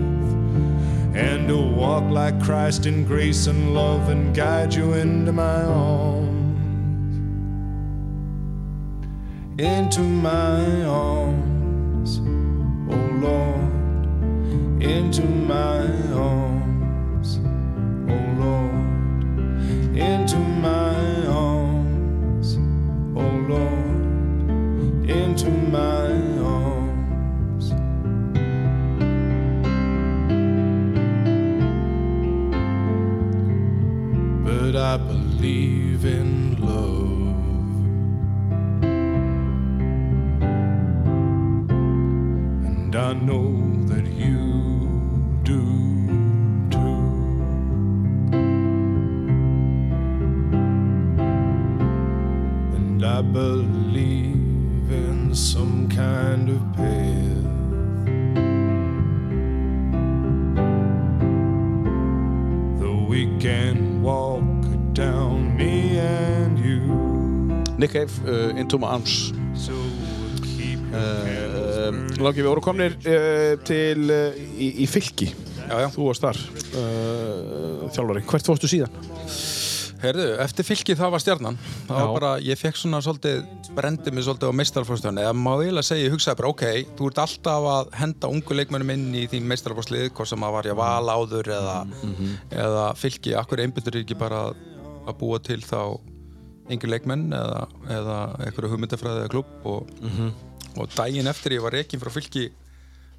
And 1.17 1.49
to 1.49 1.57
walk 1.57 2.05
like 2.11 2.43
Christ 2.43 2.85
in 2.85 3.05
grace 3.05 3.47
and 3.47 3.75
love 3.75 4.11
and 4.11 4.35
guide 4.35 4.75
you 4.75 4.93
into 4.93 5.33
my 5.33 5.63
arms. 5.63 6.27
Into 9.59 10.01
my 10.01 10.85
arms, 10.85 12.19
oh 12.91 12.97
Lord. 13.27 14.83
Into 14.83 15.23
my 15.23 15.87
arms, 16.13 17.39
oh 18.11 18.21
Lord. 18.39 19.97
Into 19.97 20.56
Into 25.17 25.51
my 25.51 26.09
arms. 26.45 27.71
But 34.45 34.77
I 34.77 34.97
believe 34.99 36.05
in 36.05 36.56
Cave, 68.07 68.29
uh, 68.29 68.61
Into 68.61 68.79
My 68.79 68.87
Arms. 68.87 69.33
Uh, 70.87 71.01
burning. 71.91 72.23
Láki, 72.23 72.43
við 72.43 72.49
vorum 72.49 72.65
komnir 72.65 72.95
uh, 73.03 73.57
til 73.67 74.07
í, 74.07 74.71
í 74.85 74.87
fylki. 74.91 75.33
Já, 75.67 75.83
já. 75.83 75.89
Þú 75.91 76.07
varst 76.07 76.23
þar 76.23 76.39
Þjálfari, 77.97 78.23
hvert 78.29 78.47
fórstu 78.47 78.71
síðan? 78.71 78.95
Herðu, 79.97 80.27
eftir 80.45 80.67
fylki 80.69 80.95
það 80.95 81.13
var 81.15 81.23
stjarnan. 81.25 81.59
Það 81.89 81.99
var 81.99 82.11
bara, 82.15 82.33
ég 82.45 82.59
fekk 82.61 82.79
svona 82.79 83.01
svolítið 83.03 83.45
brendi 83.77 84.13
mig 84.15 84.27
svolítið 84.27 84.53
á 84.53 84.59
meistarfórstöðun 84.61 85.23
eða 85.25 85.37
má 85.37 85.53
eiginlega 85.57 85.89
segja, 85.89 86.07
ég 86.07 86.15
hugsaði 86.15 86.39
bara, 86.39 86.51
ok 86.53 86.65
þú 86.99 87.09
ert 87.11 87.21
alltaf 87.25 87.69
að 87.73 87.95
henda 87.99 88.31
ungu 88.31 88.59
leikmennum 88.61 88.93
inn 88.95 89.07
í 89.17 89.25
þín 89.33 89.49
meistarfórslið, 89.51 90.11
hvort 90.17 90.31
sem 90.31 90.47
að 90.47 90.55
var 90.59 90.69
ég 90.71 90.79
val 90.79 91.13
áður 91.17 91.51
eða, 91.57 91.79
eða 92.55 92.91
fylki. 93.01 93.35
Akkur 93.41 93.65
einbyndur 93.65 93.99
ekki 94.03 94.19
bara 94.21 94.51
að 94.53 95.19
búa 95.19 95.41
til 95.43 95.63
þá 95.65 95.97
yngri 96.73 96.91
leikmenn 96.91 97.29
eða, 97.37 97.65
eða 97.93 98.19
einhverju 98.47 98.73
hugmyndafræði 98.73 99.25
eða 99.25 99.33
klubb 99.33 99.67
og, 99.71 99.91
og 100.77 100.95
daginn 100.97 101.31
eftir 101.31 101.57
ég 101.57 101.65
var 101.65 101.77
rekin 101.77 102.03
frá 102.03 102.13
fylki 102.15 102.49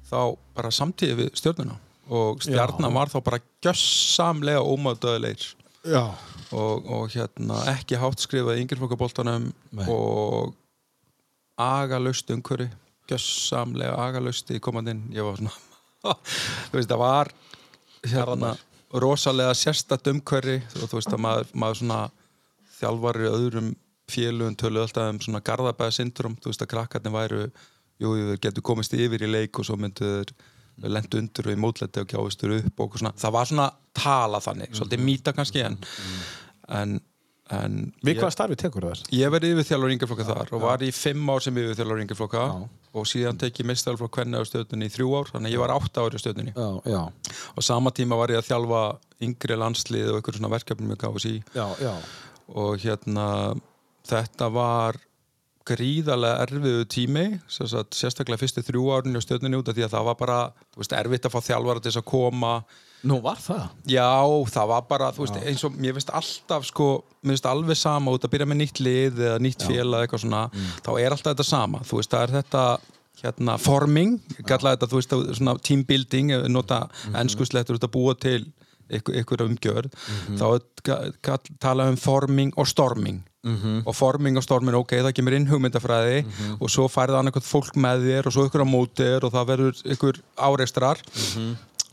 þá 0.08 0.20
bara 0.56 0.72
samtíði 0.72 1.18
við 1.22 1.30
stjörnuna. 1.38 1.78
Og 2.08 2.40
stjarnan 2.40 2.94
var 2.94 3.10
þá 3.12 3.18
bara 3.20 3.40
gjössamlega 3.64 4.62
ómaðdöðulegir 4.64 5.50
Já. 5.88 6.14
Og, 6.52 6.86
og 6.88 7.10
hérna 7.12 7.60
ekki 7.74 7.98
hátt 8.00 8.22
skrifað 8.24 8.58
í 8.58 8.64
yngirflokkaboltanum 8.64 9.50
og 9.86 10.54
agalust 11.60 12.30
umhverfi 12.32 12.68
gjössamlega 13.08 13.96
agalust 14.00 14.50
í 14.52 14.60
komandinn. 14.62 15.06
Ég 15.14 15.26
var 15.26 15.38
svona 15.38 15.54
þú 16.70 16.78
veist 16.78 16.90
það 16.92 17.02
var 17.02 17.32
hérna 18.06 18.54
rosalega 18.92 19.54
sérstætt 19.56 20.10
umhverfi. 20.12 20.58
Og 20.80 20.90
þú 20.90 21.00
veist 21.00 21.14
að 21.14 21.24
maður, 21.24 21.52
maður 21.54 21.80
svona 21.82 22.00
þjálfari 22.80 23.26
í 23.26 23.32
öðrum 23.32 23.72
félugum 24.08 24.56
tölu 24.56 24.80
alltaf 24.84 25.10
um 25.12 25.18
svona 25.20 25.42
garðabæða 25.44 25.96
syndrom 25.98 26.36
þú 26.40 26.52
veist 26.52 26.62
að 26.64 26.70
krakkarnir 26.72 27.12
væru 27.12 27.42
jú, 28.00 28.12
getur 28.40 28.64
komist 28.64 28.94
yfir 28.96 29.26
í 29.26 29.28
leik 29.28 29.58
og 29.60 29.66
svo 29.68 29.76
myndu 29.76 30.06
þeir 30.78 30.92
lendu 30.94 31.18
undir 31.18 31.48
og 31.50 31.56
í 31.56 31.58
mótletti 31.58 32.00
og 32.04 32.08
gjáðistur 32.12 32.52
upp 32.60 32.80
og 32.84 32.96
svona, 33.00 33.10
það 33.18 33.32
var 33.34 33.48
svona 33.50 33.68
tala 33.98 34.38
þannig, 34.40 34.70
svolítið 34.78 35.02
mýta 35.02 35.32
kannski 35.34 35.64
en, 35.66 35.74
en, 36.78 36.92
en 37.50 37.78
Við 38.06 38.14
ég- 38.14 38.20
hvaða 38.22 38.34
starfi 38.36 38.58
tekur 38.60 38.86
það? 38.86 39.02
Ég 39.18 39.32
verði 39.34 39.50
yfir 39.56 39.66
þjálfur 39.72 39.94
yngirflokka 39.96 40.26
þar 40.28 40.52
og 40.54 40.62
var 40.62 40.84
í 40.86 40.92
fimm 40.94 41.32
ár 41.34 41.42
sem 41.42 41.58
yfir 41.58 41.74
þjálfur 41.80 42.02
yngirflokka 42.04 42.44
og 42.98 43.08
síðan 43.10 43.40
tek 43.42 43.58
ég 43.60 43.68
meistarflokk 43.68 44.14
frá 44.14 44.20
kvenna 44.22 44.40
á 44.40 44.44
stöðunni 44.48 44.86
í 44.88 44.94
þrjú 44.94 45.10
ár, 45.18 45.32
þannig 45.34 45.50
að 45.50 45.56
ég 45.56 45.62
var 45.64 45.74
átta 45.74 46.06
ári 46.06 46.16
á 46.16 46.22
stöðunni 46.22 46.54
Já, 46.54 46.68
já, 46.94 47.02
og 47.58 47.66
sama 47.66 47.92
tíma 47.98 48.16
var 48.22 48.32
ég 48.32 48.40
að 48.40 48.48
þjálfa 48.52 48.84
yngri 49.26 49.58
landslið 49.58 50.12
og 50.14 50.20
einhver 50.22 50.38
svona 50.38 50.52
verkefni 50.54 50.88
með 50.92 51.00
KFC 51.02 51.34
já, 51.58 51.66
já. 51.82 51.92
Og 52.48 52.80
hérna 52.80 53.28
þetta 54.08 54.48
var 54.52 54.98
gríðarlega 55.68 56.44
erfiðu 56.46 56.84
tími 56.88 57.24
sagt, 57.50 57.96
sérstaklega 57.96 58.40
fyrstu 58.40 58.64
þrjú 58.64 58.84
árin 58.94 59.18
á 59.18 59.22
stöðunni 59.24 59.58
út 59.58 59.68
af 59.68 59.76
því 59.76 59.86
að 59.86 59.94
það 59.96 60.06
var 60.08 60.18
bara 60.20 60.38
veist, 60.78 60.94
erfitt 60.96 61.28
að 61.28 61.34
fá 61.34 61.40
þjálfara 61.50 61.82
til 61.82 61.90
þess 61.90 62.00
að 62.00 62.06
koma. 62.08 62.52
Nú 63.08 63.20
var 63.22 63.38
það? 63.38 63.66
Já, 63.86 64.10
það 64.54 64.70
var 64.72 64.86
bara, 64.88 65.10
þú 65.14 65.24
veist, 65.26 65.40
eins 65.46 65.64
og 65.68 65.76
mér 65.78 65.96
finnst 65.98 66.12
alltaf, 66.18 66.66
sko, 66.66 66.88
mér 67.22 67.36
finnst 67.36 67.50
alveg 67.50 67.78
sama 67.78 68.14
út 68.16 68.26
að 68.26 68.32
byrja 68.34 68.48
með 68.50 68.60
nýtt 68.62 68.80
lið 68.82 69.20
eða 69.28 69.42
nýtt 69.44 69.66
félag 69.68 70.06
eitthvað 70.06 70.24
svona, 70.24 70.44
þá 70.86 70.90
er 70.96 71.14
alltaf 71.14 71.34
þetta 71.34 71.46
sama. 71.46 71.82
Þú 71.86 72.00
veist, 72.00 72.14
það 72.14 72.24
er 72.24 72.34
þetta, 72.40 72.64
hérna 73.22 73.58
forming, 73.62 74.16
kalla 74.48 74.74
þetta, 74.74 74.90
þú 74.90 75.02
veist, 75.02 75.16
svona 75.38 75.56
team 75.68 75.84
building, 75.86 76.34
nota 76.50 76.86
mm 76.88 77.20
ennskuslettur 77.22 77.78
að 77.78 77.92
búa 77.94 78.16
til 78.18 78.40
ykkur, 78.90 79.42
umgjörð, 79.46 79.90
þá 80.38 80.44
er 80.54 80.60
ga- 80.84 81.12
ga- 81.22 81.38
talað 81.60 81.88
um 81.90 81.96
forming 81.96 82.52
og 82.56 82.66
storming. 82.66 83.22
Og 83.86 83.94
forming 83.96 84.36
og 84.36 84.42
storming, 84.44 84.74
ok, 84.76 84.92
það 85.06 85.14
kemur 85.16 85.32
inn 85.36 85.46
hugmyndafræði 85.48 86.24
og 86.60 86.68
svo 86.68 86.88
færið 86.90 87.16
annað 87.22 87.40
fólk 87.46 87.76
með 87.80 88.02
þér 88.04 88.26
og 88.26 88.32
svo 88.34 88.44
ykkur 88.48 88.60
á 88.60 88.68
móti 88.68 89.06
þér 89.06 89.24
og 89.24 89.32
það 89.32 89.46
verður 89.52 89.82
ykkur 89.94 90.20
áreistrar 90.36 90.98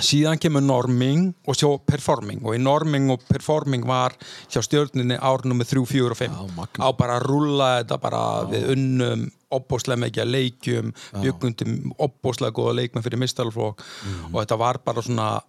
síðan 0.04 0.40
kemur 0.44 0.60
norming 0.66 1.30
og 1.48 1.56
svo 1.56 1.78
performing. 1.88 2.42
Og 2.44 2.58
í 2.58 2.60
norming 2.60 3.08
og 3.14 3.22
performing 3.30 3.86
var 3.88 4.12
hjá 4.52 4.60
stjórninni 4.66 5.16
ár 5.24 5.46
nummer 5.48 5.64
3, 5.64 5.86
4 5.88 6.12
og 6.12 6.18
5 6.20 6.34
Já, 6.36 6.56
magnað. 6.58 6.84
á 6.84 6.90
bara 7.00 7.20
að 7.22 7.28
rúlla 7.30 7.70
þetta 7.80 8.02
bara 8.04 8.24
við 8.52 8.68
unnum 8.76 9.32
opbóslega 9.56 10.02
mikið 10.04 10.24
að 10.26 10.34
leikjum 10.36 10.94
byggundum 11.24 11.94
opbóslega 11.98 12.52
góða 12.52 12.76
leikmenn 12.82 13.06
fyrir 13.06 13.22
mistalflokk 13.24 13.80
Mhm. 13.80 14.36
og 14.36 14.42
þetta 14.44 14.58
var 14.60 14.78
bara 14.84 15.02
svona 15.02 15.42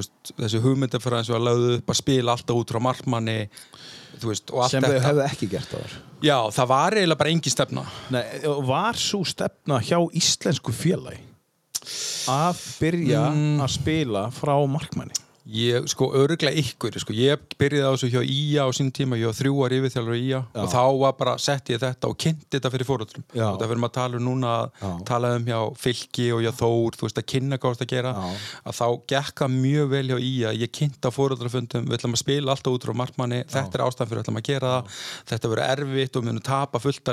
veist, 0.00 0.32
þessi 0.32 0.62
hugmyndafræðin 0.64 1.28
sem 1.28 1.36
var 1.36 1.44
lögðu 1.48 1.76
upp 1.78 1.92
að 1.92 2.00
spila 2.00 2.36
alltaf 2.36 2.60
út 2.60 2.74
frá 2.74 2.80
allt 4.62 4.72
Sem 4.72 4.86
þau 4.86 4.98
hefðu 5.04 5.24
ekki 5.26 5.50
gert 5.52 5.72
það 5.72 5.84
þar 5.84 5.96
já, 6.24 6.36
það 6.56 6.70
var 6.72 6.96
eiginlega 6.96 7.20
bara 7.20 7.32
engin 7.34 7.52
stefna. 7.52 7.86
Nei, 8.14 8.22
var 8.70 9.00
svo 9.00 9.22
stefna 9.28 9.80
hjá 9.84 9.98
íslensku 10.16 10.74
félagi 10.76 11.20
að 12.32 12.64
byrja 12.80 13.22
að 13.62 13.70
spila 13.76 14.26
frá 14.34 14.54
markmanni 14.70 15.25
Ég, 15.46 15.84
sko, 15.86 16.08
öruglega 16.18 16.58
ykkur, 16.58 16.96
sko, 16.98 17.14
ég 17.14 17.38
byrjaði 17.54 17.86
á 17.86 17.94
þessu 17.94 18.08
hjá 18.10 18.22
IA 18.26 18.64
á 18.66 18.70
sín 18.74 18.88
tíma, 18.90 19.14
ég 19.14 19.28
var 19.30 19.36
þrjú 19.38 19.60
ári 19.62 19.76
yfir 19.78 19.92
þjálfur 19.94 20.16
í 20.18 20.22
IA 20.26 20.40
og 20.58 20.66
þá 20.72 20.82
var 20.98 21.12
bara, 21.20 21.34
sett 21.38 21.70
ég 21.70 21.78
þetta 21.78 22.08
og 22.10 22.16
kynnti 22.18 22.50
þetta 22.56 22.72
fyrir 22.74 22.88
fóröldrum 22.88 23.22
Já. 23.30 23.46
og 23.52 23.60
það 23.60 23.68
fyrir 23.70 23.82
maður 23.84 23.92
að 23.92 23.98
tala 24.00 24.18
um 24.18 24.24
núna 24.26 24.54
Já. 24.80 24.90
tala 25.06 25.30
um 25.38 25.44
hjá 25.46 25.60
Fylki 25.78 26.26
og 26.34 26.42
hjá 26.42 26.50
Þór 26.56 26.98
þú 26.98 27.06
veist 27.06 27.20
að 27.22 27.28
kynna 27.30 27.58
hvað 27.62 27.70
þú 27.70 27.74
ert 27.76 27.84
að 27.86 27.92
gera. 27.94 28.10
Já. 28.16 28.26
að 28.66 28.74
þá 28.80 28.88
gekka 29.12 29.44
mjög 29.52 29.86
vel 29.94 30.06
hjá 30.10 30.18
IA 30.18 30.50
ég 30.56 30.74
kynnti 30.74 31.04
á 31.06 31.10
fóröldrafundum, 31.14 31.86
við 31.86 31.94
ætlum 32.00 32.16
að 32.18 32.22
spila 32.24 32.50
alltaf 32.56 32.74
út 32.74 32.82
frá 32.88 32.94
markmanni, 32.96 33.40
þetta 33.46 33.74
er 33.78 33.84
ástæðan 33.86 34.10
fyrir 34.10 34.18
við 34.18 34.26
ætlum 34.26 34.40
að 34.42 34.48
gera 34.50 34.66
það. 34.74 34.82
Þetta 35.30 35.52
verður 35.52 35.70
erfitt 35.76 36.10
og 36.16 36.22
við 36.22 36.28
munum 36.32 36.42
tapa 36.42 36.82
fullt 36.82 37.06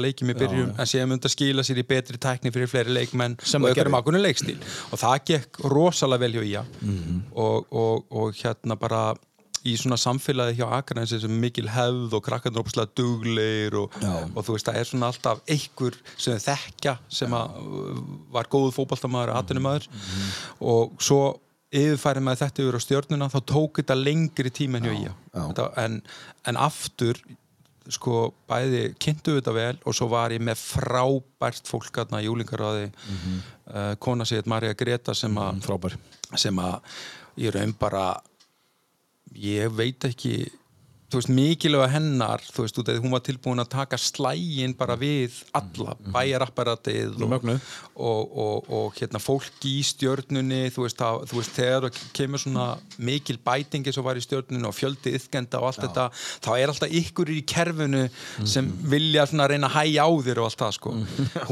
og 8.23 8.29
og 8.29 8.33
og, 8.33 8.43
og, 8.43 8.57
og 8.57 8.73
hérna 8.73 8.79
bara 8.79 9.15
í 9.63 9.77
svona 9.79 9.95
samfélagi 9.95 10.57
hjá 10.59 10.65
Akranesi 10.67 11.19
sem 11.23 11.31
mikil 11.39 11.69
hefð 11.71 12.17
og 12.17 12.23
krakkarnir 12.25 12.63
ópslega 12.63 12.91
dugleir 12.97 13.75
og, 13.79 13.93
og 14.35 14.43
þú 14.43 14.57
veist, 14.57 14.65
það 14.65 14.79
er 14.79 14.83
svona 14.83 15.07
alltaf 15.07 15.39
einhver 15.47 15.93
sem 16.17 16.39
þekkja 16.39 16.97
sem 17.07 17.31
uh, 17.31 17.47
var 18.31 18.49
góð 18.51 18.73
fótballtamaður, 18.75 19.35
atvinnumæður 19.39 19.87
og 20.59 20.91
svo 20.99 21.39
yfirfærið 21.71 22.23
með 22.23 22.41
þetta 22.43 22.63
yfir 22.63 22.75
á 22.75 22.85
stjörnuna 22.85 23.29
þá 23.29 23.39
tók 23.39 23.79
þetta 23.81 23.95
lengri 23.95 24.51
tíma 24.53 24.77
en 24.77 24.83
hjá 24.83 24.93
já. 24.93 25.13
ég 25.39 25.63
en, 25.77 26.03
en 26.45 26.57
aftur 26.57 27.23
sko 27.91 28.33
bæði 28.47 28.93
kynntu 29.01 29.39
þetta 29.39 29.53
vel 29.55 29.79
og 29.83 29.95
svo 29.95 30.07
var 30.11 30.31
ég 30.31 30.43
með 30.43 30.55
frábært 30.61 31.67
fólk 31.67 31.97
aðna 31.99 32.21
í 32.23 32.29
júlingaráði. 32.29 32.91
Uh, 33.67 33.95
kona 33.99 34.23
sér 34.23 34.47
Marja 34.47 34.73
Greta 34.73 35.15
sem 35.15 35.35
að 35.35 35.59
Frábær. 35.65 35.97
sem 36.35 36.59
að 36.59 36.79
ég 37.39 37.55
raun 37.55 37.73
bara 37.79 38.21
ég 39.33 39.71
veit 39.73 40.05
ekki 40.05 40.35
þú 41.13 41.19
veist, 41.19 41.31
mikilvæga 41.33 41.89
hennar 41.93 42.41
þú 42.41 42.65
veist, 42.65 42.77
út 42.81 42.89
af 42.89 42.95
því 42.95 43.03
hún 43.03 43.13
var 43.13 43.21
tilbúin 43.25 43.61
að 43.61 43.69
taka 43.75 43.99
slægin 44.01 44.73
bara 44.77 44.95
við 44.97 45.35
alla 45.55 45.93
bæjarapparatið 46.13 47.21
og, 47.21 47.35
og, 47.93 48.33
og, 48.43 48.71
og 48.73 48.97
hérna 48.97 49.21
fólki 49.21 49.75
í 49.77 49.83
stjörnunni 49.85 50.71
þú 50.73 50.87
veist, 50.87 50.97
það, 50.97 51.27
þú 51.29 51.39
veist 51.39 51.59
þegar 51.59 52.01
kemur 52.17 52.41
svona 52.41 52.67
mikil 52.97 53.37
bætingi 53.45 53.93
sem 53.93 54.05
var 54.05 54.17
í 54.17 54.25
stjörnunni 54.25 54.69
og 54.69 54.77
fjöldi 54.77 55.13
yðkenda 55.19 55.61
og 55.61 55.69
allt 55.69 55.83
þetta 55.85 56.09
þá 56.17 56.51
er 56.55 56.73
alltaf 56.73 56.97
ykkur 57.03 57.33
í 57.33 57.39
kerfinu 57.53 58.05
sem 58.49 58.69
vilja 58.89 59.27
svona 59.29 59.49
reyna 59.51 59.69
að 59.69 59.77
hæja 59.79 60.09
á 60.09 60.11
þér 60.27 60.41
og 60.41 60.49
allt 60.49 60.61
það 60.65 60.77
sko. 60.79 60.97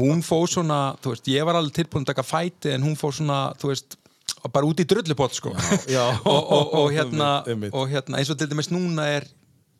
Hún 0.00 0.26
fór 0.26 0.50
svona, 0.50 0.82
þú 1.02 1.14
veist, 1.14 1.30
ég 1.30 1.46
var 1.46 1.58
alveg 1.58 1.78
tilbúin 1.78 2.06
að 2.06 2.14
taka 2.14 2.26
fæti 2.26 2.74
en 2.74 2.86
hún 2.86 2.98
fór 2.98 3.14
svona, 3.14 3.42
þú 3.62 3.70
veist 3.70 3.98
bara 4.50 4.66
út 4.66 4.82
í 4.82 4.86
drullupott 4.88 5.36
sko. 5.38 5.52
Já. 5.90 6.04
og, 6.32 6.40
og, 6.42 6.74
og, 6.80 6.88
hérna, 6.94 7.30
og 7.70 7.86
hérna 7.92 8.18
eins 8.18 8.32
og 8.32 8.40
til 8.40 8.50
dæmis 8.50 8.72
núna 8.72 9.06
er 9.18 9.28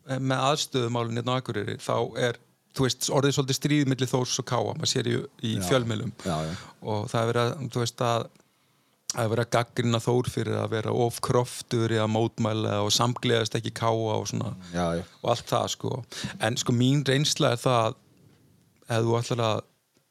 eh, 0.09 0.19
með 0.19 0.45
aðstöðumálinn 0.51 1.19
hérna 1.19 1.35
á 1.35 1.41
Akureyri 1.41 1.79
þá 1.83 1.97
er 2.29 2.39
þú 2.73 2.87
veist, 2.87 3.09
orðið 3.13 3.35
svolítið 3.37 3.59
stríð 3.59 3.91
millir 3.91 4.09
Þórs 4.09 4.39
og 4.41 4.47
Káa, 4.49 4.77
maður 4.77 4.93
sér 4.95 5.11
í, 5.11 5.17
í 5.45 5.57
fjölmiðlum. 5.67 6.15
Já, 6.25 6.37
já. 6.49 6.55
og 6.81 7.11
það 7.11 7.21
er 7.21 7.33
verið 7.33 7.43
að, 7.43 7.67
þú 7.75 7.83
veist 7.83 8.07
að 8.07 8.31
að 9.13 9.33
vera 9.35 9.45
að 9.45 9.51
gaggrina 9.53 10.01
Þór 10.01 10.29
fyrir 10.33 10.57
að 10.57 10.71
vera 10.73 10.93
of 11.05 11.19
kroftur 11.25 11.93
eða 11.93 12.07
mótmæla 12.09 12.79
og 12.85 12.93
samgleðast 12.97 13.59
ekki 13.59 13.75
Káa 13.77 14.15
og 14.17 14.31
svona 14.31 14.55
Já, 14.73 14.87
já. 14.97 15.03
og 15.21 15.35
allt 15.35 15.51
það 15.51 15.67
sko. 15.75 15.93
En 16.41 16.57
sko 16.61 16.73
mín 16.77 17.03
reynsla 17.05 17.53
er 17.53 17.61
það 17.61 17.83
að 17.83 17.99
ef 18.97 19.05
þú 19.05 19.19
ætlar 19.21 19.45
að 19.49 19.61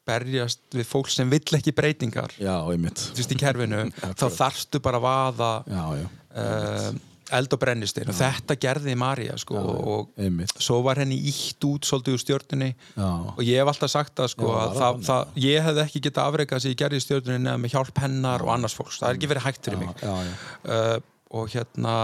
berjast 0.08 0.60
við 0.74 0.88
fólk 0.88 1.08
sem 1.12 1.30
vill 1.30 1.44
ekki 1.58 1.72
breytingar. 1.76 2.34
Já, 2.42 2.56
þú 2.66 3.16
veist 3.20 3.32
í 3.32 3.38
kerfinu 3.40 3.84
þá 4.20 4.26
þarftu 4.34 4.80
bara 4.82 4.98
að 5.00 5.06
vaða 5.06 5.50
Já, 5.70 5.84
já. 6.00 6.06
uh, 6.42 7.00
eld 7.32 7.54
og 7.56 7.60
brennistein 7.62 8.10
og 8.12 8.16
þetta 8.18 8.56
gerði 8.60 8.94
Marja 8.98 9.36
sko 9.40 9.56
og 9.62 10.10
einmitt. 10.20 10.52
svo 10.60 10.82
var 10.84 10.98
henni 11.00 11.16
ítt 11.30 11.64
út 11.64 11.86
svolítið 11.88 12.18
úr 12.18 12.20
stjórnunni 12.20 12.68
Já. 12.74 13.06
og 13.08 13.40
ég 13.46 13.56
hef 13.62 13.70
alltaf 13.72 13.92
sagt 13.94 14.12
það 14.20 14.28
sko 14.34 14.50
að 14.58 14.74
það, 14.80 14.98
það 15.06 15.38
ég 15.46 15.64
hefði 15.68 15.84
ekki 15.86 16.02
getað 16.08 16.28
afreikað 16.32 16.64
sem 16.66 16.74
ég 16.74 16.80
gerði 16.82 17.00
í 17.00 17.06
stjórnunni 17.06 17.54
með 17.62 17.72
hjálp 17.78 18.02
hennar 18.04 18.44
og 18.44 18.52
annars 18.52 18.76
fólks, 18.76 18.98
það 19.00 19.08
er 19.14 19.20
ekki 19.20 19.30
verið 19.32 19.46
hægt 19.48 19.64
fyrir 19.70 19.80
mig. 19.80 20.04
uh, 20.04 20.98
og 21.32 21.48
hérna 21.54 21.94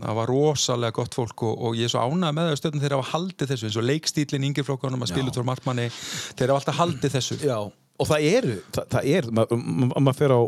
það 0.00 0.16
var 0.18 0.30
rosalega 0.32 0.94
gott 0.96 1.14
fólk 1.18 1.42
og, 1.48 1.58
og 1.68 1.76
ég 1.78 1.88
er 1.88 1.92
svo 1.92 2.02
ánægð 2.06 2.34
með 2.38 2.48
það 2.50 2.58
stjórnum 2.62 2.82
þeir 2.84 2.94
hafa 2.96 3.10
haldið 3.12 3.52
þessu 3.52 3.68
eins 3.68 3.78
og 3.82 3.86
leikstílinn 3.90 4.46
yngir 4.48 4.66
flokkanum 4.68 5.04
að 5.04 5.12
spila 5.12 5.28
út 5.32 5.38
frá 5.40 5.46
markmanni 5.50 5.86
þeir 5.92 6.52
hafa 6.54 6.58
alltaf 6.62 6.80
haldið 6.80 7.14
þessu 7.18 7.38
Já, 7.42 7.58
og 8.00 8.08
það 8.10 8.26
eru, 8.32 8.56
það, 8.76 8.88
það 8.96 9.10
er, 9.18 9.30
maður 9.38 9.62
ma 9.92 10.02
ma 10.08 10.16
fer 10.16 10.34
á 10.34 10.40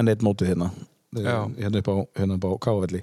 enn 0.00 0.12
eitt 0.14 0.22
mótið 0.24 0.52
hérna, 0.52 0.70
Já. 1.12 1.34
hérna 1.58 1.82
upp 1.82 1.90
á, 1.92 1.96
hérna 2.16 2.38
á 2.40 2.50
Káavelli. 2.64 3.02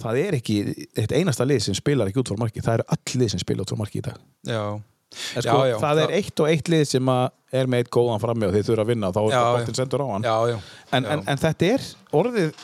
Það 0.00 0.20
er 0.22 0.36
ekki 0.38 0.54
eitt 0.96 1.12
einasta 1.12 1.44
lið 1.44 1.58
sem 1.66 1.76
spilar 1.76 2.08
ekki 2.08 2.22
út 2.22 2.30
frá 2.32 2.38
marki, 2.40 2.62
það 2.64 2.78
eru 2.80 2.86
öll 2.96 3.20
lið 3.20 3.34
sem 3.34 3.42
spila 3.42 3.66
út 3.66 3.74
frá 3.74 3.80
marki 3.82 4.00
í 4.00 4.04
dag. 4.06 4.16
já, 4.48 4.62
sko, 5.36 5.58
já, 5.60 5.74
já, 5.74 5.76
það 5.82 6.00
er 6.06 6.14
eitt 6.16 6.40
og 6.40 6.48
eitt 6.48 6.70
lið 6.72 6.86
sem 6.88 7.10
að 7.12 7.26
er 7.52 7.68
með 7.68 7.82
eitt 7.82 7.90
góðan 7.92 8.22
frammi 8.22 8.46
og 8.48 8.54
þeir 8.56 8.64
þurfa 8.70 8.86
að 8.86 8.90
vinna, 8.94 9.10
þá 9.12 9.18
er 9.20 9.28
Já, 9.28 9.36
það 9.36 9.44
já. 9.44 9.58
bóttin 9.58 9.76
sendur 9.82 10.00
á 10.00 10.06
hann. 10.14 10.24
já, 10.24 10.36
já, 10.48 10.56
En, 10.96 11.04
en, 11.12 11.24
en 11.28 11.42
þetta 11.42 11.68
er 11.74 11.84
orðið, 12.22 12.54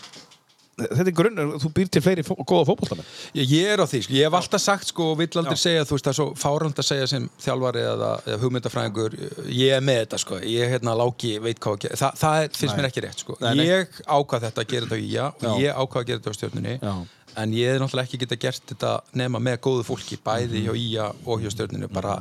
þetta 0.78 1.06
er 1.06 1.16
grunnur, 1.18 1.52
þú 1.62 1.70
býr 1.76 1.90
til 1.92 2.02
fleiri 2.04 2.24
fó, 2.26 2.32
góða 2.42 2.68
fótbollamenn. 2.70 3.08
Ég, 3.38 3.52
ég 3.56 3.72
er 3.74 3.82
á 3.82 3.86
því, 3.88 4.02
sko. 4.06 4.16
ég 4.16 4.28
hef 4.28 4.38
alltaf 4.38 4.62
sagt 4.62 4.92
sko, 4.92 5.10
og 5.12 5.20
vill 5.20 5.30
aldrei 5.42 5.58
segja, 5.58 5.86
þú 5.88 5.96
veist, 5.96 6.06
það 6.06 6.12
er 6.12 6.18
svo 6.20 6.28
fárand 6.38 6.82
að 6.82 6.88
segja 6.88 7.10
sem 7.10 7.28
þjálfari 7.42 7.84
eða, 7.92 8.12
eða 8.28 8.40
hugmyndafræðingur 8.44 9.18
ég 9.58 9.76
er 9.76 9.84
með 9.84 10.00
þetta, 10.04 10.22
sko, 10.24 10.40
ég 10.46 10.74
hérna 10.74 10.96
láki 10.98 11.34
veit 11.42 11.60
hvað 11.60 11.78
að 11.78 11.84
gera, 11.86 12.00
Þa, 12.02 12.10
það 12.22 12.42
er, 12.44 12.50
finnst 12.62 12.78
mér 12.78 12.90
ekki 12.90 13.04
rétt 13.04 13.24
sko. 13.24 13.38
Nei, 13.42 13.52
nei. 13.58 13.66
ég 13.68 14.02
ákvað 14.06 14.48
þetta 14.48 14.64
að 14.64 14.74
gera 14.74 14.88
þetta 14.88 14.98
á 14.98 15.06
ía 15.08 15.28
og 15.28 15.46
Já. 15.48 15.52
ég 15.64 15.78
ákvað 15.82 16.02
að 16.02 16.10
gera 16.12 16.22
þetta 16.22 16.34
á 16.34 16.38
stjórnunni 16.38 16.76
Já. 16.78 16.94
En 17.38 17.54
ég 17.54 17.72
hef 17.72 17.82
náttúrulega 17.82 18.08
ekki 18.08 18.20
geta 18.22 18.38
gert 18.40 18.64
þetta 18.72 18.92
nema 19.18 19.40
með 19.42 19.60
góðu 19.66 19.84
fólki, 19.86 20.18
bæði 20.24 20.64
hjá 20.66 20.72
ía 20.78 21.08
og 21.24 21.42
hjá 21.42 21.52
stjórnunni, 21.54 21.90
bara 21.92 22.18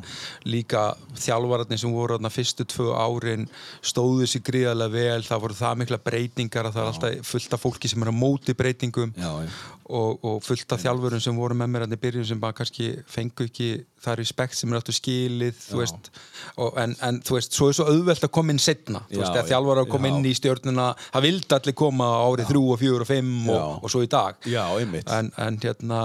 líka 0.48 0.92
þjálfararnir 1.18 1.82
sem 1.82 1.94
voru 1.94 2.18
þarna 2.18 2.34
fyrstu 2.34 2.68
tvö 2.70 2.92
árin 2.98 3.48
stóðu 3.82 4.28
sér 4.30 4.46
gríðarlega 4.48 4.94
vel, 4.94 5.26
það 5.28 5.44
voru 5.46 5.58
það 5.58 5.82
mikla 5.84 6.02
breytingar 6.10 6.70
að 6.70 6.78
það 6.78 6.84
er 6.84 6.94
alltaf 6.94 7.32
fullt 7.32 7.58
af 7.58 7.66
fólki 7.66 7.92
sem 7.92 8.06
er 8.06 8.14
á 8.14 8.16
móti 8.16 8.58
breytingum. 8.58 9.14
Já, 9.18 9.32
já. 9.46 9.52
Og, 9.90 10.20
og 10.26 10.42
fullt 10.44 10.72
af 10.76 10.82
þjálfurum 10.84 11.22
sem 11.24 11.36
voru 11.40 11.56
með 11.56 11.70
mér 11.74 11.84
hann 11.86 11.94
í 11.96 12.00
byrjun 12.02 12.26
sem 12.28 12.40
bara 12.40 12.54
kannski 12.58 12.90
fengu 13.08 13.46
ekki 13.48 13.68
það 14.04 14.18
respekt 14.20 14.58
sem 14.60 14.72
er 14.74 14.80
áttu 14.82 14.96
skilið 14.96 15.56
þú 15.64 15.78
veist, 15.82 16.10
og, 16.58 16.78
en, 16.84 16.96
en 17.08 17.20
þú 17.24 17.38
veist 17.38 17.54
svo 17.56 17.70
er 17.70 17.78
svo 17.78 17.86
auðvelt 17.92 18.24
að 18.28 18.34
koma 18.36 18.52
inn 18.56 18.60
setna 18.60 19.02
Já, 19.10 19.22
já, 19.24 19.44
þjálfur 19.52 19.82
að 19.84 19.92
koma 19.94 20.08
já. 20.12 20.16
inn 20.18 20.26
í 20.28 20.34
stjórnuna 20.38 20.88
það 21.14 21.28
vildi 21.28 21.56
allir 21.60 21.78
koma 21.84 22.10
árið 22.28 22.50
þrjú 22.52 22.64
og 22.74 22.82
fjögur 22.84 23.06
og 23.06 23.12
fimm 23.12 23.32
Já. 23.48 23.56
og, 23.62 23.84
og 23.84 23.94
svo 23.96 24.04
í 24.04 24.10
dag 24.12 24.36
Já, 24.52 24.64
einmitt. 24.82 25.08
en, 25.12 25.32
en 25.38 25.62
hérna 25.64 26.02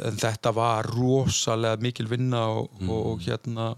en 0.00 0.18
þetta 0.22 0.52
var 0.54 0.86
rosalega 0.94 1.80
mikil 1.82 2.06
vinna 2.10 2.44
og, 2.60 2.68
Mm. 2.80 2.90
og 2.90 3.20
hérna 3.26 3.72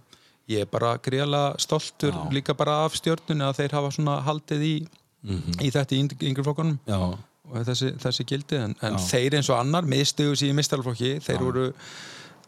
ég 0.50 0.60
er 0.64 0.68
bara 0.68 0.96
greiðlega 0.98 1.54
stoltur 1.62 2.12
líka 2.34 2.52
bara 2.58 2.84
af 2.84 2.92
stjórnunni 2.98 3.44
að 3.46 3.60
þeir 3.62 3.72
hafa 3.78 3.90
svona 3.94 4.18
haldið 4.26 4.62
í, 4.66 4.74
Mhm. 5.22 5.60
í 5.62 5.70
þetta 5.70 5.94
í 5.94 6.00
yng- 6.02 6.22
yngri 6.28 6.42
flokkunum 6.44 6.78
Já, 6.86 6.98
og 7.50 7.66
þessi, 7.66 7.92
þessi 8.02 8.26
gildi 8.28 8.58
en, 8.60 8.74
en 8.86 8.98
þeir 9.02 9.38
eins 9.38 9.50
og 9.50 9.58
annar 9.58 9.86
mistuðu 9.88 10.36
sér 10.38 10.52
í 10.52 10.56
mistalflokki 10.56 11.16
þeir 11.24 11.42
voru 11.42 11.68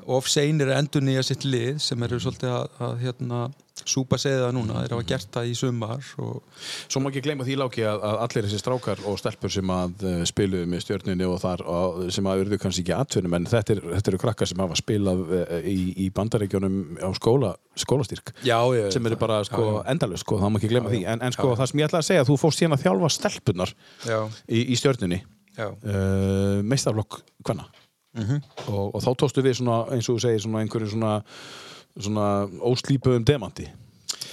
of 0.07 0.29
seinir 0.31 0.71
að 0.71 0.81
endur 0.83 1.05
nýja 1.05 1.25
sitt 1.27 1.45
lið 1.47 1.79
sem 1.83 2.03
eru 2.07 2.19
svolítið 2.21 2.51
að, 2.53 2.81
að 2.87 2.97
hérna, 3.05 3.45
súpa 3.85 4.17
segið 4.21 4.45
það 4.45 4.53
núna, 4.55 4.83
þeir 4.85 4.93
hafa 4.95 5.07
gert 5.09 5.31
það 5.35 5.49
í 5.51 5.55
sumar 5.59 6.11
og 6.23 6.61
Svo 6.93 7.03
má 7.03 7.09
ekki 7.11 7.23
gleyma 7.25 7.47
því 7.47 7.57
láki 7.59 7.85
að, 7.89 8.05
að 8.07 8.21
allir 8.25 8.47
þessi 8.47 8.61
strákar 8.63 9.03
og 9.11 9.19
stelpur 9.21 9.53
sem 9.53 9.73
að 9.75 10.05
uh, 10.07 10.23
spiluðu 10.29 10.69
með 10.71 10.85
stjörnunni 10.85 11.29
og 11.29 11.37
þar 11.43 11.65
og, 11.75 11.99
sem 12.15 12.31
að 12.31 12.45
urðu 12.45 12.61
kannski 12.63 12.85
ekki 12.85 12.97
atvinnum 12.97 13.37
en 13.41 13.49
þetta, 13.51 13.77
er, 13.77 13.83
þetta 13.97 14.13
eru 14.13 14.23
krakkar 14.23 14.51
sem 14.51 14.65
hafa 14.65 14.79
spilað 14.79 15.23
uh, 15.27 15.55
í, 15.61 15.79
í 16.07 16.09
bandaríkjónum 16.15 16.81
á 17.03 17.11
skóla, 17.19 17.55
skólastyrk 17.85 18.35
já, 18.47 18.59
ég, 18.79 18.91
sem 18.95 19.11
eru 19.11 19.21
bara 19.21 19.43
sko, 19.49 19.67
já, 19.67 19.79
endalus, 19.95 20.25
sko, 20.25 20.39
það 20.43 20.55
má 20.55 20.61
ekki 20.63 20.73
gleyma 20.75 20.95
því. 20.95 21.05
en, 21.11 21.25
en 21.27 21.37
sko, 21.37 21.53
það 21.59 21.73
sem 21.73 21.83
ég 21.83 21.91
ætla 21.91 22.03
að 22.05 22.11
segja, 22.13 22.29
þú 22.31 22.41
fórst 22.45 22.63
síðan 22.63 22.79
að 22.79 22.87
þjálfa 22.87 23.15
stelpunar 23.19 23.75
já, 24.07 24.21
í, 24.47 24.67
í 24.71 24.79
stjörnunni 24.79 25.25
já, 25.59 25.67
uh, 25.67 26.61
meistarflokk 26.63 27.25
hvenna 27.43 27.67
Mhm. 28.15 28.43
og, 28.71 28.95
og 28.95 29.01
þá 29.03 29.11
tóstu 29.19 29.43
við 29.43 29.57
svona, 29.59 29.79
eins 29.91 30.09
og 30.09 30.17
þú 30.19 30.21
segir 30.23 30.43
svona 30.45 30.61
einhverju 30.63 30.91
svona, 30.93 31.15
svona 31.99 32.27
óslípuðum 32.63 33.25
demanti 33.27 33.65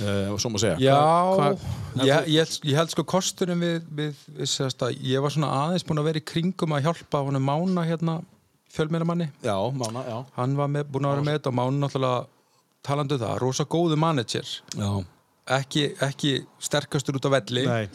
uh, 0.01 0.32
og 0.34 0.39
svo 0.41 0.51
má 0.53 0.59
segja. 0.61 0.77
Já. 0.82 0.97
Hva- 0.97 1.55
hva- 1.55 2.05
ég, 2.05 2.27
ég, 2.29 2.43
held- 2.45 2.67
ég 2.69 2.75
held 2.77 2.93
sko 2.93 3.03
kosturinn 3.03 3.59
við, 3.61 3.82
við, 3.89 4.19
við 4.38 4.51
sérst 4.51 4.86
ég 5.01 5.21
var 5.23 5.34
svona 5.34 5.49
aðeins 5.63 5.86
búin 5.88 6.01
að 6.01 6.09
vera 6.11 6.21
í 6.21 6.25
kringum 6.34 6.75
að 6.77 6.86
hjálpa 6.88 7.23
honum 7.25 7.43
Mána 7.49 7.86
hérna 7.89 8.19
fjölmjölamanni 8.71 9.27
hann 10.38 10.53
var 10.55 10.69
með, 10.71 10.86
búin 10.93 11.05
að 11.09 11.15
vera 11.17 11.25
með 11.27 11.39
þetta 11.39 11.51
og 11.51 11.57
Mána 11.59 11.82
náttúrulega 11.88 12.21
talandu 12.86 13.17
um 13.17 13.21
það, 13.21 13.36
rosa 13.43 13.65
góðu 13.69 13.97
manager. 13.99 14.47
Já, 14.77 14.91
ekki, 15.57 15.88
ekki 16.01 16.36
sterkastur 16.61 17.17
út 17.19 17.27
á 17.29 17.32
velli 17.36 17.65
nei. 17.67 17.89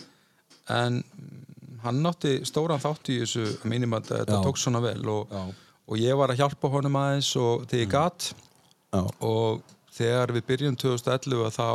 en 0.68 1.01
mm, 1.01 1.78
hann 1.87 2.07
átti 2.11 2.41
stóran 2.47 2.82
þátt 2.82 3.11
í 3.14 3.20
þessu 3.22 3.47
mínum 3.70 3.95
að 3.99 4.12
þetta 4.12 4.43
tók 4.45 4.59
svona 4.61 4.82
vel 4.84 5.01
og, 5.09 5.30
Já. 5.30 5.47
Og 5.89 5.97
ég 6.03 6.16
var 6.18 6.32
að 6.34 6.41
hjálpa 6.43 6.70
honum 6.72 6.97
aðeins 7.01 7.30
og 7.41 7.66
þegar 7.70 7.84
ég 7.84 7.91
gat 7.93 8.28
Já, 8.95 9.03
og 9.20 9.62
þegar 9.97 10.32
við 10.37 10.47
byrjum 10.51 10.76
2011 10.76 11.47
að 11.47 11.57
þá 11.57 11.66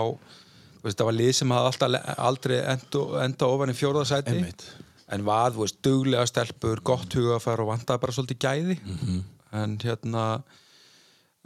þú 0.82 0.86
veist, 0.88 0.98
það 0.98 1.06
var 1.12 1.18
lið 1.20 1.34
sem 1.38 1.52
hafði 1.54 2.00
aldrei 2.18 2.58
enda, 2.62 3.02
enda 3.26 3.48
ofan 3.54 3.70
í 3.74 3.78
fjórðasæti 3.78 4.34
Einmitt. 4.36 4.64
en 5.12 5.26
var, 5.28 5.52
þú 5.54 5.66
veist, 5.66 5.82
duglega 5.86 6.26
stelpur 6.30 6.82
gott 6.84 7.14
hugafær 7.14 7.62
og 7.62 7.70
vantaði 7.74 8.02
bara 8.02 8.16
svolítið 8.18 8.42
gæði 8.48 8.80
Mhm. 8.86 9.22
en 9.54 9.78
hérna 9.84 10.26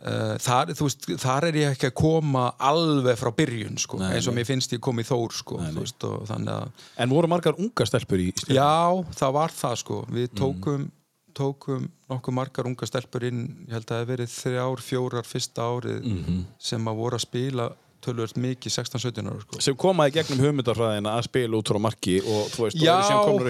uh, 0.06 0.36
þar, 0.42 0.72
þú 0.78 0.88
veist, 0.88 1.08
þar 1.24 1.48
er 1.50 1.58
ég 1.62 1.72
ekki 1.76 1.90
að 1.90 1.96
koma 2.02 2.46
alveg 2.60 3.18
frá 3.20 3.32
byrjun 3.36 3.78
sko, 3.82 4.00
Nei, 4.02 4.14
eins 4.18 4.28
og 4.30 4.36
nei. 4.36 4.42
mér 4.44 4.50
finnst 4.52 4.74
ég 4.76 4.82
komið 4.84 5.10
þór 5.12 5.34
sko, 5.34 5.58
þú 5.64 5.80
veist, 5.82 6.04
og 6.08 6.28
þannig 6.30 6.54
að 6.54 6.86
En 7.04 7.10
voru 7.16 7.28
margar 7.32 7.58
ungar 7.58 7.90
stelpur 7.90 8.22
í 8.22 8.30
stjörnunni? 8.36 8.60
Já, 8.60 9.16
það 9.22 9.34
var 9.40 9.50
það 9.56 9.76
sko 9.84 10.02
Við 10.12 10.28
Mhm. 10.30 10.38
tókum, 10.42 10.92
tókum 11.36 11.88
nokkuð 12.10 12.34
margar 12.38 12.66
unga 12.70 12.88
stelpur 12.90 13.24
inn 13.28 13.42
ég 13.68 13.74
held 13.76 13.86
að 13.86 13.92
það 13.94 14.02
hef 14.04 14.12
verið 14.14 14.34
þrjár, 14.36 14.84
fjórar 14.90 15.28
fyrsta 15.28 15.66
árið 15.72 16.04
Mhm. 16.06 16.40
sem 16.60 16.86
að 16.88 16.96
voru 17.02 17.18
að 17.20 17.26
spila 17.28 17.70
tölvöld 18.06 18.38
mikið 18.42 18.74
16-17 18.76 19.30
ára 19.32 19.42
sko. 19.44 19.62
sem 19.66 19.78
komaði 19.80 20.16
gegnum 20.18 20.44
hugmyndarfræðina 20.44 21.14
að 21.18 21.28
spila 21.28 21.60
út 21.60 21.72
frá 21.72 21.80
marki 21.86 22.16
og 22.22 22.50
þú 22.54 22.66
veist, 22.66 22.80
Já, 22.80 22.96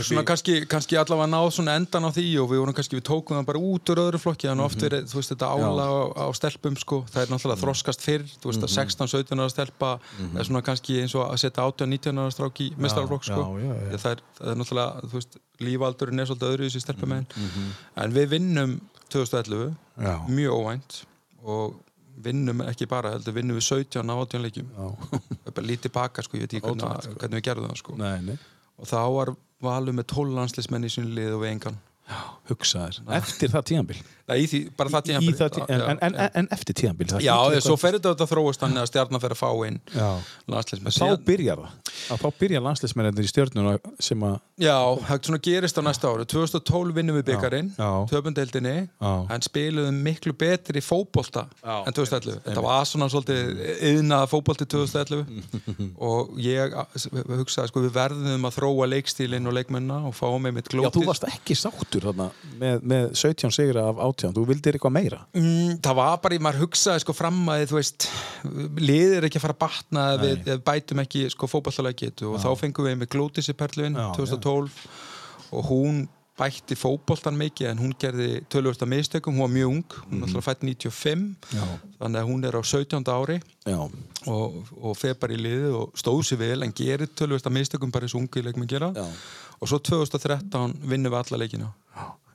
svona 0.07 0.25
kannski, 0.27 0.57
kannski 0.71 0.99
allavega 0.99 1.29
náð 1.31 1.49
svona 1.57 1.75
endan 1.79 2.07
á 2.07 2.11
því 2.15 2.25
og 2.41 2.49
við 2.51 2.61
vorum 2.63 2.77
kannski, 2.77 2.99
við 2.99 3.05
tókum 3.09 3.39
það 3.39 3.47
bara 3.51 3.63
út 3.71 3.93
úr 3.93 4.03
öðru 4.05 4.21
flokki 4.23 4.49
þannig 4.49 4.67
oft 4.69 4.85
er, 4.87 4.97
þú 5.05 5.19
veist, 5.19 5.33
þetta 5.35 5.51
ála 5.55 5.87
á, 5.87 5.93
á 6.15 6.27
stelpum 6.39 6.79
sko, 6.81 7.01
það 7.11 7.23
er 7.23 7.33
náttúrulega 7.33 7.63
þroskast 7.63 8.05
fyrr 8.05 8.27
þú 8.35 8.51
veist, 8.51 8.65
að 8.65 8.75
16-17 8.75 9.43
ára 9.43 9.53
stelpa 9.53 9.91
er 10.25 10.49
svona 10.49 10.63
kannski 10.65 10.99
eins 11.03 11.15
og 11.17 11.27
að 11.27 11.41
setja 11.45 11.65
18-19 11.65 12.23
ára 12.23 12.35
strák 12.35 12.63
í 12.63 12.71
mestarflokk 12.81 13.27
sko. 13.27 13.47
Það, 13.95 14.11
er, 14.15 14.23
það 14.39 14.53
er 14.53 14.59
náttúrulega, 14.61 15.09
veist, 15.13 15.39
lífaldurinn 15.63 16.19
er 16.19 16.29
svolítið 16.29 16.53
öðru 16.53 16.67
í 16.67 16.71
þessi 16.71 16.83
stelpumegin 16.83 17.27
en 18.03 18.15
við 18.15 18.31
vinnum 18.35 18.77
2011 19.13 19.75
Já. 20.01 20.15
mjög 20.27 20.59
óvænt 20.59 21.01
og 21.45 21.75
vinnum 22.25 22.61
ekki 22.65 22.87
bara, 22.89 23.15
heldur 23.15 23.35
vinnum 23.35 23.57
við 23.59 23.67
17 23.67 24.11
á 24.11 24.15
18 24.15 24.45
leikjum. 24.45 24.69
Lítið 25.71 25.93
baka, 25.95 26.23
sko, 26.25 26.39
ég 26.39 26.45
veit 26.45 26.55
ekki 26.57 26.67
hvernig, 26.67 27.17
hvernig 27.19 27.41
við 27.41 27.47
gerðum 27.49 27.73
það 27.73 27.81
sko. 27.81 27.97
Nei, 27.99 28.15
nei, 28.29 28.37
og 28.79 28.89
þá 28.91 29.01
var 29.17 29.33
valur 29.65 29.97
með 29.97 30.09
12 30.13 30.39
landslismenn 30.39 30.87
í 30.87 30.93
sínu 30.93 31.13
lið 31.17 31.35
og 31.37 31.43
við 31.45 31.53
engan. 31.55 31.83
Hugsaðir 32.45 32.99
Eftir 33.17 33.49
það 33.49 33.63
tíðanbíl 33.71 33.95
Nei, 34.25 34.39
í 34.41 34.45
því, 34.49 34.59
bara 34.73 34.89
það 34.89 35.01
í 35.03 35.05
tímabili. 35.11 35.33
það, 35.37 35.49
tí- 35.53 35.65
en, 35.69 35.81
Já, 35.81 35.85
en, 35.91 35.99
en, 36.01 36.29
en, 36.41 36.47
eftir 36.55 36.73
tíðanbíl 36.79 37.05
Já, 37.21 37.35
já 37.53 37.59
svo 37.61 37.75
fer 37.77 37.93
þetta 37.99 38.13
að 38.25 38.31
þróast 38.31 38.61
þannig 38.63 38.81
að 38.81 38.87
stjarnan 38.89 39.21
fer 39.21 39.35
að 39.35 39.37
fá 39.37 39.49
inn 39.67 39.77
Já. 39.93 40.07
landslismenn 40.49 40.95
Þá 40.95 41.25
byrjar 41.27 41.61
það 41.61 42.15
að 42.15 42.23
þá 42.23 42.39
byrjar 42.39 42.63
landslismennir 42.65 43.21
í 43.21 43.29
stjörnuna 43.29 43.75
sem 44.01 44.25
að 44.25 44.39
Já, 44.65 44.77
það 45.05 45.21
svona 45.29 45.41
gerist 45.45 45.77
á 45.77 45.81
næsta 45.85 46.09
ári 46.09 46.25
2012 46.25 46.95
vinnum 46.97 47.19
við 47.19 47.27
byggarinn 47.29 47.69
Já, 47.75 47.85
já. 47.85 48.07
töpundeildinni, 48.09 48.73
Já. 48.89 49.13
en 49.35 49.45
spiluðum 49.45 50.01
miklu 50.09 50.33
betri 50.33 50.81
fótbolta 50.81 51.45
Já. 51.61 51.75
en 51.85 51.93
2011 51.93 52.41
þetta 52.49 52.65
var 52.65 52.89
svona 52.89 53.09
svolítið 53.13 53.61
yðnað 53.91 54.25
fótbolti 54.33 54.65
2011 54.65 55.25
og 56.09 56.33
ég 56.41 56.73
hugsaði 57.29 57.69
sko 57.69 57.85
við 57.85 57.93
verðum 57.93 58.49
að 58.49 58.57
þróa 58.57 58.89
leikstílinn 58.89 59.45
og 59.45 59.53
leikmenna 59.59 60.01
og 60.09 60.17
fáum 60.17 60.41
með 60.47 60.57
mitt 60.57 60.71
Já, 60.73 60.79
glótis 60.79 60.97
þú 60.97 61.05
varst 61.13 61.29
ekki 61.29 61.57
sáttur 61.61 62.09
þarna 64.15 64.31
með, 64.31 64.31
með 64.31 64.31
17 64.31 64.31
sigra 64.31 64.31
af 64.31 64.31
18 64.31 64.35
Þú 64.35 64.45
vildir 64.49 64.77
eitthvað 64.77 64.95
meira? 64.95 65.21
Mm, 65.35 65.77
það 65.83 65.95
var 65.95 66.17
bara, 66.23 66.39
maður 66.39 66.63
hugsaði 66.65 67.03
sko 67.03 67.15
fram 67.15 67.45
að 67.49 67.65
þú 67.69 67.79
veist, 67.79 68.09
liðir 68.79 69.27
ekki 69.27 69.39
að 69.39 69.45
fara 69.45 69.55
að 69.55 69.63
batna 69.65 70.05
við, 70.21 70.51
bætum 70.65 70.99
ekki 71.05 71.29
sko 71.33 71.47
fótballalega 71.47 72.01
getu. 72.05 72.33
Og 72.33 72.41
þá 72.43 72.51
fengum 72.59 72.85
við 72.85 72.99
með 73.01 73.11
Glótisi 73.15 73.53
Perluin 73.57 73.95
Já, 73.95 74.11
2012 74.15 74.85
og 75.55 75.65
hún 75.69 76.07
bætti 76.35 76.75
fótboltan 76.75 77.37
mikið 77.39 77.69
en 77.69 77.79
hún 77.79 77.93
gerði 77.95 78.41
tölvörsta 78.51 78.85
mistökum, 78.85 79.37
hún 79.37 79.45
var 79.45 79.53
mjög 79.53 79.69
ung 79.71 79.93
hún 80.09 80.17
er 80.19 80.25
alltaf 80.27 80.43
fætt 80.49 80.65
95 80.67 81.37
Já. 81.55 81.63
þannig 82.01 82.19
að 82.19 82.27
hún 82.27 82.43
er 82.43 82.57
á 82.59 82.61
17. 82.61 83.07
ári. 83.07 83.37
Já, 83.63 83.79
og, 84.27 84.57
og 84.75 84.97
feð 84.99 85.15
bara 85.21 85.33
í 85.33 85.39
liðið 85.39 85.77
og 85.79 85.95
stóð 85.95 86.25
sér 86.27 86.41
vel 86.43 86.67
en 86.67 86.75
gerir 86.75 87.07
tölvörsta 87.07 87.53
mistökum 87.53 87.93
bara 87.93 88.03
eins 88.03 88.17
og 88.17 88.25
ungi 88.25 88.43
leikmenn 88.43 88.67
gera. 88.67 88.91
Já. 88.91 89.07
og 89.61 89.71
svo 89.71 89.79
2013 89.79 90.75
vinnum 90.83 91.13
við 91.13 91.21
alla 91.23 91.39
leikina 91.39 91.71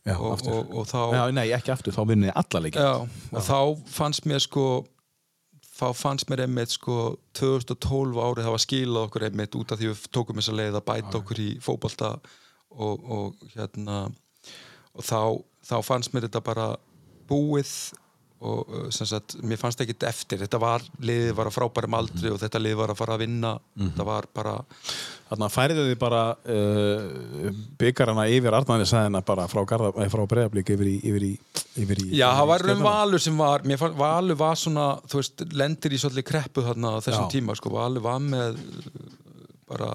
já, 0.07 0.15
og, 0.17 0.47
og, 0.47 0.73
og 0.81 0.89
þá 0.89 1.01
Já, 1.17 1.23
nei, 1.37 1.49
ekki 1.57 1.75
aftur, 1.75 1.95
þá 1.97 2.03
vinnið 2.13 2.33
alla 2.43 2.63
leikir 2.65 2.87
Já, 2.87 2.95
og 3.33 3.47
þá 3.47 3.59
fannst 3.99 4.29
mér 4.31 4.43
sko 4.45 4.65
þá 5.81 5.87
fannst 5.97 6.29
mér 6.31 6.45
einmitt 6.45 6.75
sko 6.75 6.97
2012 7.39 8.21
árið 8.21 8.47
það 8.47 8.55
var 8.57 8.65
skilað 8.65 9.07
okkur 9.09 9.27
einmitt 9.29 9.57
út 9.57 9.73
af 9.73 9.81
því 9.81 9.93
við 9.93 10.05
tókum 10.13 10.41
þessa 10.41 10.57
leið 10.59 10.79
að 10.81 10.87
bæta 10.91 11.21
okkur 11.21 11.41
í 11.41 11.51
fótbolta 11.65 12.11
og, 12.71 13.07
og 13.11 13.47
hérna 13.55 14.03
og 14.95 15.07
þá, 15.07 15.21
þá 15.65 15.77
fannst 15.87 16.15
mér 16.15 16.29
þetta 16.29 16.45
bara 16.45 16.69
búið 17.31 17.73
og 18.41 18.69
uh, 18.73 18.89
sem 18.95 19.09
sagt, 19.09 19.37
mér 19.45 19.61
fannst 19.61 19.81
ekki 19.85 19.99
eftir. 20.09 20.41
Þetta 20.45 20.61
var, 20.63 20.85
liðið 21.05 21.33
var 21.39 21.51
að 21.51 21.57
frábærum 21.59 21.97
aldri 21.99 22.33
og 22.33 22.41
þetta 22.41 22.63
lið 22.63 22.77
var 22.81 22.93
að 22.95 23.01
fara 23.03 23.17
að 23.17 23.25
vinna. 23.27 23.55
Þetta 23.79 24.07
var 24.09 24.29
bara, 24.35 24.55
Þannig 25.31 25.47
að 25.47 25.53
færiðu 25.55 25.83
þið 25.87 25.99
bara 26.01 26.21
uh, 26.35 27.51
byggarana 27.79 28.25
yfir 28.35 28.55
Arnæðisæðina 28.59 29.21
bara 29.29 29.45
frá, 29.47 29.61
eh, 29.63 30.09
frá 30.11 30.23
Breiðablík 30.33 30.73
yfir 30.75 30.89
yfir 30.97 31.27
yfir 31.79 32.01
í 32.03 32.07
já, 32.19 32.27
það 32.35 32.49
var 32.51 32.65
um. 32.73 32.83
Valur 32.83 33.23
sem 33.23 33.37
var, 33.39 33.63
mér 33.63 33.79
fann, 33.79 33.95
Valur 33.99 34.39
var 34.41 34.59
svona 34.59 34.87
þú 35.07 35.21
veist, 35.21 35.45
lendir 35.55 35.95
í 35.95 36.01
svolítið 36.03 36.27
kreppu 36.33 36.65
þarna 36.67 36.97
á 36.99 37.05
þessum 37.05 37.29
Já. 37.29 37.33
tíma, 37.37 37.55
sko, 37.59 37.71
Valur 37.77 38.03
var 38.03 38.19
með 38.25 38.59
bara 39.71 39.93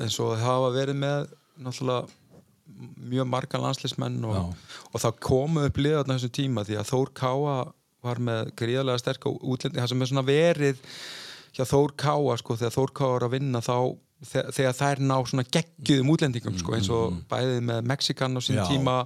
eins 0.00 0.16
og 0.16 0.32
það 0.32 0.46
hafa 0.46 0.72
verið 0.78 0.98
með 1.02 1.28
náttúrulega 1.60 2.80
mjög 3.10 3.28
marga 3.28 3.60
landslismenn 3.60 4.16
og, 4.24 4.54
og 4.94 5.02
það 5.02 5.20
komu 5.28 5.66
upp 5.68 5.80
liða 5.82 6.00
þarna 6.00 6.16
á 6.16 6.16
þessum 6.16 6.34
tíma 6.40 6.64
því 6.64 6.80
að 6.80 6.90
Þór 6.94 7.12
Káa 7.20 7.58
var 8.02 8.20
með 8.30 8.52
gríðarlega 8.56 8.98
sterk 9.02 9.26
útlendi, 9.30 9.80
það 9.80 9.88
sem 9.94 10.02
er 10.02 10.10
svona 10.12 10.26
verið 10.28 10.78
hjá 11.56 11.64
Þór 11.66 11.96
Káa 11.98 12.36
sko, 12.40 12.56
þegar 12.60 12.76
Þór 12.78 12.92
Káa 12.96 13.16
er 13.18 13.26
að 13.26 13.34
vinna 13.34 13.60
þá 13.64 13.74
þe- 14.20 14.44
þegar 14.52 14.74
þær 14.76 14.98
ná 15.10 15.14
svona 15.26 15.44
geggjum 15.56 16.10
útlendingum 16.12 16.56
sko, 16.60 16.74
eins 16.76 16.88
og 16.92 17.14
bæðið 17.30 17.60
með 17.64 17.82
Mexikan 17.90 18.36
á 18.36 18.40
sín 18.44 18.56
Mm. 18.56 18.60
Já, 18.60 18.66
tíma 18.70 18.96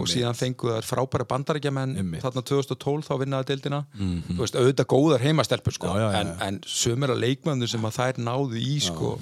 og 0.00 0.06
síðan 0.08 0.38
fengu 0.38 0.70
þær 0.72 0.86
frábæra 0.86 1.26
bandarækjamenn 1.28 1.96
Einmitt. 1.98 2.22
þarna 2.22 2.42
2012 2.46 3.06
þá 3.08 3.14
vinnaði 3.24 3.48
deildina 3.52 3.80
þú 3.98 4.38
veist, 4.38 4.54
auðvitað 4.56 4.86
góðar 4.94 5.20
heimastelpur 5.26 5.72
sko, 5.76 5.86
Já, 5.92 5.98
já, 5.98 6.20
en, 6.20 6.26
já. 6.26 6.46
en 6.48 6.60
sömur 6.66 7.10
að 7.14 7.22
leikmöndu 7.26 7.68
sem 7.68 7.82
að 7.82 7.98
þær 7.98 8.22
náðu 8.22 8.56
í 8.62 8.78
sko, 8.80 9.18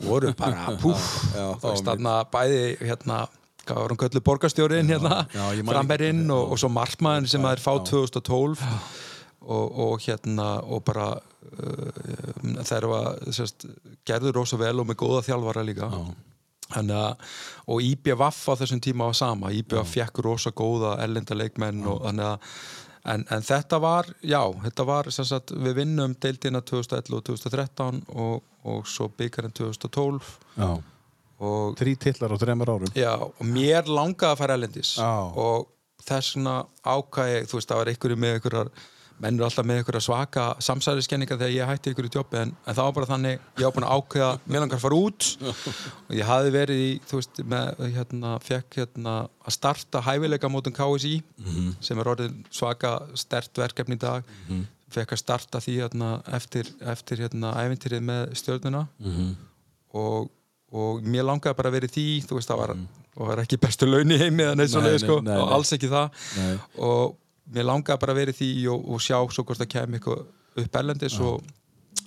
voru 0.00 0.32
bara 0.34 0.76
púf, 0.80 1.04
þú 1.36 1.68
veist, 1.70 1.84
þarna 1.84 2.24
bæði 2.32 2.78
hérna 2.80 3.28
hvað 3.66 3.82
var 3.82 3.92
hann 3.92 4.00
köllu 4.00 4.22
borgarstjórin 4.24 4.90
hérna 4.90 5.24
já, 5.34 5.44
framherinn 5.66 6.24
og, 6.32 6.54
og 6.54 6.60
svo 6.60 6.70
markmaðin 6.72 7.28
sem 7.30 7.44
það 7.44 7.56
er 7.56 7.62
fá 7.64 7.72
2012 7.90 8.64
og, 9.40 9.78
og 9.86 10.02
hérna 10.04 10.48
og 10.66 10.82
bara 10.86 11.12
uh, 11.16 12.64
þær 12.66 12.88
var 12.90 13.22
sérst, 13.32 13.68
gerður 14.08 14.40
rosa 14.40 14.58
vel 14.60 14.76
og 14.82 14.90
með 14.90 15.00
góða 15.00 15.24
þjálfara 15.30 15.64
líka. 15.66 15.88
Þannig 16.70 16.94
að, 17.00 17.32
og 17.72 17.80
IBVF 17.82 18.44
á 18.46 18.54
þessum 18.60 18.82
tíma 18.84 19.08
var 19.08 19.16
sama, 19.18 19.50
IBVF 19.50 19.96
fekk 19.96 20.20
rosa 20.22 20.52
góða 20.54 20.94
erlenda 21.02 21.34
leikmenn 21.34 21.82
og 21.90 22.04
að 22.12 22.36
en, 23.08 23.24
en 23.32 23.42
þetta 23.44 23.80
var, 23.82 24.08
já, 24.22 24.40
þetta 24.66 24.86
var 24.86 25.08
sagt, 25.14 25.54
við 25.56 25.78
vinnum 25.80 26.14
deildina 26.20 26.60
2011 26.60 27.16
og 27.16 27.26
2013 27.30 28.00
og, 28.12 28.42
og 28.68 28.88
svo 28.88 29.08
byggarinn 29.16 29.54
2012 29.56 30.30
Já, 30.60 30.70
þrý 31.80 31.96
titlar 32.04 32.34
á 32.34 32.36
þreymur 32.40 32.72
árum. 32.74 32.94
Já, 32.98 33.12
og 33.16 33.44
mér 33.48 33.88
langaði 33.88 34.32
að 34.34 34.40
fara 34.42 34.56
erlendis. 34.58 34.94
Já. 35.00 35.12
og 35.34 35.68
þess 36.04 36.36
vegna 36.36 36.56
ákvæði, 36.84 37.44
þú 37.48 37.58
veist, 37.58 37.68
það 37.70 37.80
var 37.82 37.92
einhverju 37.92 38.18
með 38.20 38.38
einhverjar 38.38 38.72
menn 39.20 39.36
eru 39.36 39.44
alltaf 39.44 39.66
með 39.68 39.82
einhverja 39.82 40.00
svaka 40.00 40.44
samsæðiskenninga 40.64 41.36
þegar 41.36 41.52
ég 41.52 41.68
hætti 41.68 41.90
einhverju 41.90 42.12
jobbi 42.14 42.38
en, 42.40 42.52
en 42.64 42.76
það 42.76 42.86
var 42.86 42.94
bara 42.96 43.08
þannig, 43.10 43.42
ég 43.60 43.66
var 43.66 43.74
búin 43.76 43.84
að 43.84 43.98
ákveða 43.98 44.30
mér 44.46 44.62
langar 44.64 44.78
að 44.78 44.84
fara 44.86 45.00
út. 45.04 45.26
Og 46.08 46.14
ég 46.16 46.30
hafi 46.30 46.54
verið 46.54 46.80
í, 46.80 46.88
þú 47.10 47.20
veist, 47.20 47.40
með, 47.52 47.82
hérna, 47.98 48.30
fekk 48.46 48.78
hérna 48.80 49.14
að 49.44 49.56
starta 49.58 50.00
hæfileika 50.06 50.48
mótum 50.52 50.72
KSI 50.76 51.14
sem 51.84 52.00
er 52.00 52.10
orðin 52.14 52.38
svaka 52.48 52.94
stert 53.20 53.60
verkefni 53.60 53.98
í 53.98 54.02
dag. 54.06 54.24
Fekk 54.90 55.12
að 55.14 55.20
starta 55.20 55.60
því 55.62 55.76
hérna, 55.84 56.10
eftir, 56.40 56.72
eftir 56.80 57.20
hérna, 57.26 57.52
ævintýrið 57.60 58.00
með 58.08 58.32
stjórnuna 58.40 58.86
og, 59.92 60.30
og 60.70 61.00
mér 61.02 61.24
langaði 61.26 61.56
bara 61.58 61.70
að 61.72 61.76
vera 61.78 61.88
í 61.90 61.94
því 61.96 62.04
þú 62.28 62.36
veist 62.38 62.50
það 62.52 62.60
var, 62.62 62.74
og 63.16 63.30
var 63.32 63.42
ekki 63.44 63.58
bestu 63.62 63.88
laun 63.90 64.12
í 64.14 64.18
heimi 64.20 64.44
eða 64.46 64.58
neitt 64.58 64.68
Nei, 64.70 64.74
svoleiðis, 64.74 65.02
nei, 65.02 65.08
sko, 65.08 65.16
nei, 65.26 65.38
og 65.38 65.46
nei. 65.48 65.54
alls 65.56 65.72
ekki 65.76 65.88
það. 65.90 66.20
Nei. 66.38 66.52
og 66.88 67.16
mér 67.50 67.66
langaði 67.66 68.02
bara 68.04 68.14
að 68.14 68.20
vera 68.22 68.34
í 68.34 68.38
því 68.40 68.50
og, 68.74 68.84
og 68.94 69.00
sjá 69.02 69.16
svo 69.34 69.44
hvort 69.48 69.58
það 69.64 69.72
kemur 69.74 69.98
eitthvað 69.98 70.62
upp 70.64 70.78
erlendis 70.82 71.16
og 71.26 71.48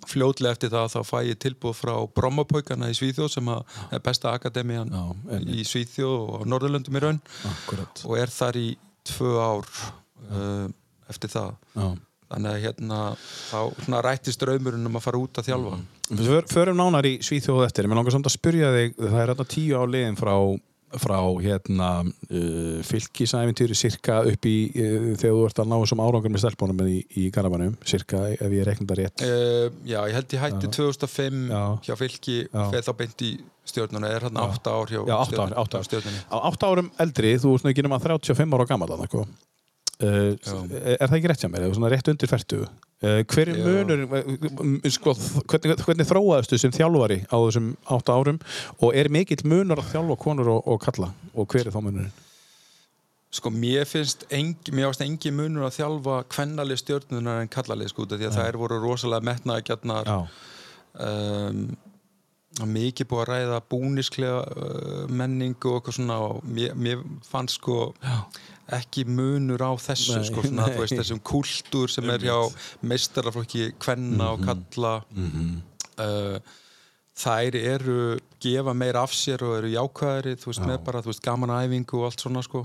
fljótlega 0.07 0.55
eftir 0.55 0.71
það 0.71 0.87
þá 0.93 0.99
fæ 1.07 1.17
ég 1.27 1.37
tilbúð 1.43 1.75
frá 1.79 1.93
Brommapaukana 2.15 2.89
í 2.91 2.95
Svíþjóð 2.97 3.29
sem 3.33 3.49
er 3.51 4.01
besta 4.03 4.31
akademian 4.35 4.91
einmitt. 4.91 5.51
í 5.59 5.63
Svíþjóð 5.67 6.15
og 6.37 6.47
Norðurlöndum 6.51 6.97
í 6.99 7.03
raun. 7.03 7.19
Akkurat. 7.51 8.03
Og 8.07 8.17
er 8.19 8.31
þar 8.31 8.59
í 8.59 8.65
tvö 9.07 9.31
ár 9.43 9.69
uh, 10.31 10.67
eftir 11.11 11.31
það. 11.31 11.55
Þannig 12.33 12.51
að 12.55 12.63
hérna 12.67 12.99
þá 13.51 13.59
rættist 14.07 14.41
draumurinn 14.43 14.89
um 14.89 14.99
að 14.99 15.05
fara 15.07 15.21
út 15.23 15.39
að 15.41 15.49
þjálfa. 15.51 15.79
Við 16.13 16.27
för- 16.33 16.51
förum 16.51 16.77
nánar 16.81 17.07
í 17.07 17.15
Svíþjóð 17.23 17.65
eftir. 17.67 17.87
Mér 17.87 17.99
langar 18.01 18.15
samt 18.17 18.27
að 18.29 18.35
spyrja 18.37 18.71
þig, 18.75 18.95
það 18.99 19.19
er 19.23 19.31
hérna 19.33 19.47
tíu 19.53 19.77
á 19.79 19.83
liðin 19.87 20.17
frá, 20.19 20.33
frá 21.03 21.17
hérna 21.41 21.87
uh, 22.03 22.81
fylkisæfintýri 22.85 23.77
cirka 23.77 24.19
upp 24.29 24.45
í 24.49 24.55
uh, 24.73 25.07
þegar 25.17 25.37
þú 25.37 25.45
ert 25.47 25.61
að 25.63 25.71
ná 25.71 25.77
þessum 25.79 26.03
árangur 26.03 26.33
með 26.35 26.43
stelpunum 26.43 26.83
í, 26.85 26.99
í 27.17 27.29
Garabænum, 27.33 27.77
cirka 27.87 28.25
ef 28.35 28.43
ég 28.57 28.67
reikna 28.67 28.89
það 28.91 28.99
rétt. 29.01 29.23
Uh, 29.25 29.71
já, 29.87 29.97
ég 30.09 30.17
held 30.19 30.35
ég 30.37 30.43
hætti 30.43 30.71
2005 30.77 31.41
Já. 31.53 31.63
hjá 31.87 31.95
Já. 32.51 32.67
feð 32.75 32.85
þá 32.89 32.93
beint 33.01 33.25
í 33.25 33.31
stjórnuna, 33.73 34.11
er 34.11 34.27
hann 34.27 34.43
8 34.43 34.75
ár 34.75 34.91
hjá 34.91 34.99
Já, 34.99 35.17
hjá 35.23 35.87
stjórnunni. 35.87 36.21
Á 36.29 36.37
átta 36.51 36.69
árum 36.69 36.91
eldri, 36.99 37.33
þú 37.39 37.55
nú 37.65 37.71
ekki 37.73 37.87
nema 37.87 38.01
35 38.03 38.57
ára 38.59 38.69
gammal 38.69 38.91
þannig 38.91 39.15
uh, 40.03 40.73
er, 40.79 40.97
er 40.97 41.07
það 41.07 41.17
ekki 41.19 41.31
rétt 41.31 41.45
hjá 41.45 41.49
mér, 41.51 41.67
eða 41.67 41.77
svona 41.77 41.91
rétt 41.93 42.11
undir 42.11 42.31
færtu 42.31 42.59
uh, 42.63 43.21
hver 43.33 43.53
er 43.53 43.59
Já. 43.59 43.63
munur 43.67 44.91
sko, 44.93 45.15
hvernig, 45.51 45.77
hvernig 45.85 46.09
þróaðistu 46.09 46.59
sem 46.61 46.75
þjálfari 46.75 47.23
á 47.27 47.37
þessum 47.37 47.71
átta 47.95 48.17
árum 48.17 48.41
og 48.79 48.91
er 48.97 49.11
mikill 49.13 49.43
munur 49.47 49.81
að 49.81 49.95
þjálfa 49.95 50.19
konur 50.25 50.53
og, 50.57 50.69
og 50.75 50.83
kalla 50.83 51.13
og 51.33 51.49
hver 51.49 51.67
er 51.67 51.75
þá 51.75 51.81
munurinn? 51.81 52.13
Sko, 53.33 53.49
mér 53.49 53.87
finnst 53.89 54.27
engi, 54.29 54.75
mér 54.77 54.91
finnst 54.91 55.07
engi 55.07 55.31
munur 55.33 55.65
að 55.65 55.79
þjálfa 55.79 56.19
kvennalið 56.29 56.83
stjórnunar 56.83 57.41
en 57.41 57.49
kallalið 57.53 57.89
sko, 57.89 58.05
því 58.11 58.27
að 58.29 58.37
þær 58.37 58.59
voru 58.61 58.77
rosalega 58.83 59.25
metnaðagjarnar 59.25 60.11
Já, 60.11 60.19
um, 61.01 61.65
og 62.61 62.69
mikið 62.69 63.09
búið 63.09 63.23
að 63.23 63.29
ræða 63.31 63.59
búnisklega 63.71 64.41
uh, 64.45 65.05
menningu 65.09 65.71
og 65.71 65.79
eitthvað 65.79 65.97
svona 65.97 66.17
og 66.27 66.43
mér, 66.45 66.75
mér 66.77 67.01
fannst 67.25 67.57
sko 67.57 67.79
ekki 68.71 69.03
munur 69.05 69.59
á 69.59 69.71
þessu 69.75 70.17
Nei, 70.17 70.27
sko, 70.29 70.43
svona, 70.45 70.67
nei. 70.69 70.77
veist, 70.79 70.95
þessum 70.95 71.19
kultúr 71.19 71.91
sem 71.91 72.07
er 72.13 72.23
hjá 72.23 72.37
meistaraflokki 72.87 73.73
kvenna 73.83 74.29
og 74.37 74.45
kalla 74.45 74.93
uh, 75.03 76.37
þær 77.13 77.57
eru 77.59 77.97
gefa 78.41 78.73
meira 78.73 79.03
af 79.03 79.11
sér 79.13 79.43
og 79.45 79.57
eru 79.59 79.73
jákvæðari 79.75 80.37
þú 80.39 80.49
veist, 80.51 80.63
með 80.65 80.79
bara, 80.87 81.01
veist, 81.05 81.21
gaman 81.23 81.51
æfingu 81.53 81.99
og 81.99 82.07
allt 82.09 82.23
svona 82.23 82.41
sko. 82.45 82.63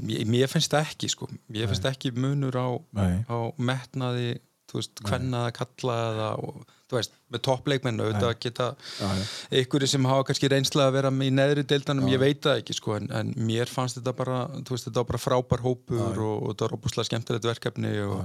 Mér, 0.00 0.22
mér 0.30 0.46
finnst 0.46 0.70
það 0.70 0.86
ekki 0.86 1.08
sko. 1.10 1.26
Mér 1.50 1.66
finnst 1.66 1.88
ekki 1.90 2.12
munur 2.14 2.54
á, 2.54 2.68
Nei. 2.94 3.24
á 3.26 3.38
metnaði, 3.58 4.36
þú 4.70 4.78
veist, 4.78 5.02
hvenna 5.02 5.48
að 5.48 5.56
kalla 5.58 5.96
eða, 6.12 6.28
og, 6.46 6.76
þú 6.90 6.98
veist, 6.98 7.16
með 7.30 7.42
toppleikmennu 7.46 8.06
auðvitað 8.06 8.36
geta 8.42 8.68
já, 8.74 9.06
já. 9.06 9.24
einhverju 9.60 9.90
sem 9.92 10.10
hafa 10.10 10.26
kannski 10.28 10.50
reynsla 10.50 10.88
að 10.88 10.96
vera 10.98 11.12
í 11.14 11.30
neðri 11.34 11.66
deildanum, 11.70 12.10
ég 12.10 12.22
veit 12.22 12.42
það 12.44 12.62
ekki 12.62 12.76
sko 12.76 12.96
en, 12.98 13.10
en 13.14 13.32
mér 13.38 13.70
fannst 13.70 14.00
þetta 14.00 14.16
bara, 14.18 14.44
þú 14.58 14.76
veist, 14.76 14.88
þetta 14.88 15.02
var 15.02 15.10
bara 15.12 15.24
frábær 15.24 15.64
hópur 15.66 16.22
og, 16.26 16.36
og 16.36 16.52
þetta 16.52 16.66
var 16.66 16.78
óbúslega 16.78 17.10
skemmtilegt 17.10 17.50
verkefni 17.52 17.94
og, 18.06 18.16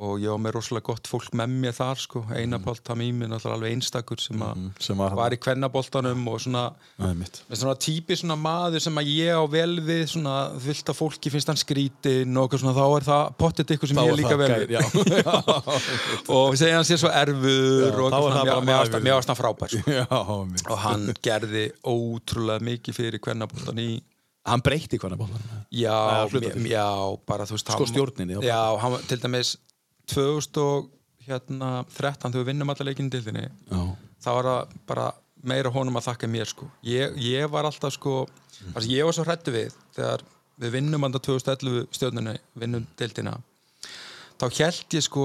og 0.00 0.14
ég 0.22 0.30
var 0.32 0.38
með 0.40 0.54
rosalega 0.56 0.86
gott 0.88 1.08
fólk 1.10 1.34
með 1.36 1.50
mér 1.60 1.74
þar 1.76 1.98
sko, 2.00 2.22
Einar 2.32 2.62
Tamimi, 2.88 3.26
náttúrulega 3.28 3.56
alveg 3.58 3.74
einstakur 3.76 4.20
sem, 4.22 4.40
að 4.46 4.62
sem 4.80 4.96
var, 4.96 5.12
var 5.18 5.34
í 5.36 5.38
kvennaboltanum 5.44 6.22
og 6.32 6.38
svona 6.40 6.62
svona 7.60 7.74
típi 7.84 8.16
svona 8.16 8.36
maður 8.40 8.80
sem 8.86 8.96
að 9.02 9.10
ég 9.12 9.36
á 9.36 9.44
vel 9.52 9.74
við 9.84 10.06
svona 10.14 10.36
vilt 10.64 10.88
að 10.88 10.98
fólki 11.02 11.32
finnst 11.34 11.52
hann 11.52 11.60
skrítin 11.60 12.40
og 12.40 12.56
svona 12.56 12.72
þá 12.78 12.84
er 12.96 13.06
það 13.10 13.34
pottet 13.44 13.74
ykkur 13.76 13.92
sem 13.92 14.00
Þá 14.00 14.08
ég 14.08 14.18
líka 14.22 14.32
það 14.32 14.40
vel 14.40 14.50
gæ- 14.50 14.60
við. 14.64 14.72
já. 15.20 15.30
og 16.40 16.56
segja 16.60 16.78
hann 16.80 16.88
sér 16.88 17.02
svo 17.04 17.12
erfur 17.12 17.84
Já, 17.84 17.92
og 18.00 18.10
svona, 18.24 18.44
mér- 19.04 19.18
varst 19.20 19.32
hann 19.34 19.40
frábær 19.42 19.74
sko. 19.74 19.96
já, 20.00 20.06
og 20.70 20.78
hann 20.86 21.08
gerði 21.24 21.66
ótrúlega 21.84 22.64
mikið 22.72 22.96
fyrir 23.02 23.22
kvennaboltan 23.22 23.82
í 23.84 23.90
Hann 24.48 24.62
breytti 24.64 24.96
bóðan 25.20 25.42
já, 25.68 25.92
já, 26.64 26.86
bara 27.28 27.44
þú 27.44 27.58
veist 27.58 27.72
Sko 27.74 27.86
stjórninni, 27.90 28.38
já. 28.40 28.62
hann 28.80 28.94
var 28.94 29.02
til 29.06 29.18
dæmis 29.20 29.50
2013 30.10 31.60
þegar 31.60 32.38
við 32.38 32.48
vinnum 32.52 32.72
alla 32.72 32.86
leikinu 32.88 33.12
Já, 33.70 33.82
þá 34.24 34.30
var 34.36 34.50
það 34.50 34.74
bara 34.90 35.06
meira 35.50 35.72
honum 35.72 35.96
að 35.96 36.08
þakka 36.10 36.28
mér 36.28 36.48
sko. 36.50 36.68
ég, 36.84 37.16
ég 37.24 37.48
var 37.50 37.64
alltaf 37.68 37.94
sko 37.96 38.26
mm. 38.26 38.88
ég 38.90 39.06
var 39.06 39.16
svo 39.16 39.24
hrættu 39.24 39.54
við 39.54 39.76
þegar 39.96 40.24
við 40.60 40.74
vinnum 40.76 41.06
anda 41.06 41.20
2011 41.22 41.88
stjórnunni 41.96 42.36
vinnum 42.60 42.86
deildina 43.00 43.38
þá 44.40 44.46
held 44.58 44.96
ég 44.96 45.04
sko 45.04 45.24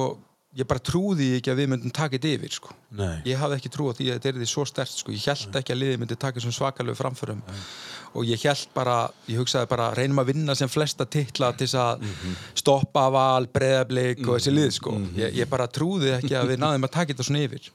ég 0.56 0.68
bara 0.70 0.80
trúði 0.80 1.34
ekki 1.38 1.52
að 1.52 1.60
við 1.60 1.68
myndum 1.74 1.92
taka 1.96 2.16
þetta 2.16 2.30
yfir 2.38 2.54
sko. 2.56 2.76
Nei. 2.96 3.18
ég 3.28 3.40
hafði 3.42 3.58
ekki 3.60 3.72
trú 3.74 3.90
á 3.92 3.94
því 3.98 4.06
að 4.08 4.16
þetta 4.16 4.30
er 4.30 4.38
því 4.40 4.48
svo 4.48 4.64
stert 4.70 4.94
sko. 4.94 5.12
ég 5.12 5.26
held 5.28 5.58
ekki 5.60 5.74
að 5.76 5.80
liðið 5.82 6.00
myndi 6.00 6.18
taka 6.22 6.44
svona 6.44 6.56
svakalegu 6.56 6.96
framförum 7.00 7.42
og 8.16 8.30
ég 8.30 8.46
held 8.48 8.70
bara 8.76 8.96
ég 9.28 9.42
hugsaði 9.42 9.70
bara 9.74 9.90
reynum 9.98 10.22
að 10.24 10.32
vinna 10.32 10.56
sem 10.56 10.72
flesta 10.72 11.06
titla 11.06 11.52
til 11.52 11.68
þess 11.68 11.76
að 11.82 12.08
stoppa 12.56 13.10
val, 13.12 13.50
breðablik 13.52 14.24
og 14.24 14.38
þessi 14.38 14.56
lið 14.56 14.72
sko. 14.78 14.96
ég, 15.20 15.36
ég 15.42 15.52
bara 15.52 15.68
trúði 15.68 16.16
ekki 16.16 16.38
að 16.40 16.54
við 16.54 16.62
náðum 16.64 16.88
að 16.88 16.96
taka 16.96 17.12
þetta 17.12 17.28
svona 17.28 17.44
yfir 17.50 17.72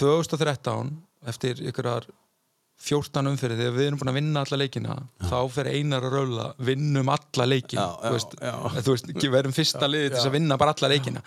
2013 0.00 0.96
eftir 1.28 1.60
ykkurar 1.68 2.08
14 2.82 3.28
umfyrir 3.30 3.56
þegar 3.60 3.74
við 3.76 3.86
erum 3.86 3.98
búin 4.00 4.10
að 4.10 4.16
vinna 4.18 4.40
alla 4.42 4.58
leikina 4.58 4.94
þá 5.22 5.36
fer 5.54 5.68
einar 5.70 6.02
að 6.08 6.14
rála 6.16 6.46
vinnum 6.66 7.10
alla 7.14 7.46
leikin 7.46 7.78
Já, 7.78 7.84
já, 7.86 8.08
þú 8.08 8.12
veist, 8.16 8.32
já. 8.42 8.54
þú 8.82 8.94
veist, 8.96 9.10
ekki 9.14 9.30
verðum 9.30 9.54
fyrsta 9.54 9.88
liði 9.90 10.08
til 10.10 10.16
þess 10.18 10.30
að 10.32 10.36
vinna 10.38 10.58
bara 10.58 10.74
alla 10.74 10.90
leikina. 10.90 11.22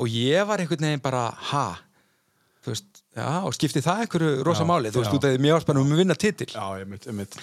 Og 0.00 0.08
ég 0.08 0.46
var 0.48 0.62
einhvern 0.64 0.86
veginn 0.88 1.04
bara 1.04 1.26
ha, 1.52 1.66
þú 2.64 2.72
veist, 2.72 3.02
já, 3.14 3.28
og 3.44 3.52
skipti 3.58 3.82
það 3.84 4.02
einhverju 4.06 4.32
rosa 4.48 4.64
Já, 4.64 4.68
máli, 4.72 4.92
þú 4.94 5.02
veist, 5.04 5.12
já. 5.12 5.16
út 5.20 5.28
af 5.28 5.34
því 5.36 5.44
mér 5.44 5.56
varst 5.58 5.68
bara 5.70 5.84
um 5.84 5.92
að 5.92 6.00
vinna 6.04 6.16
titil. 6.16 6.48
Já, 6.54 6.66
ég 6.80 6.88
mitt, 6.94 7.06
ég 7.10 7.14
mitt 7.20 7.38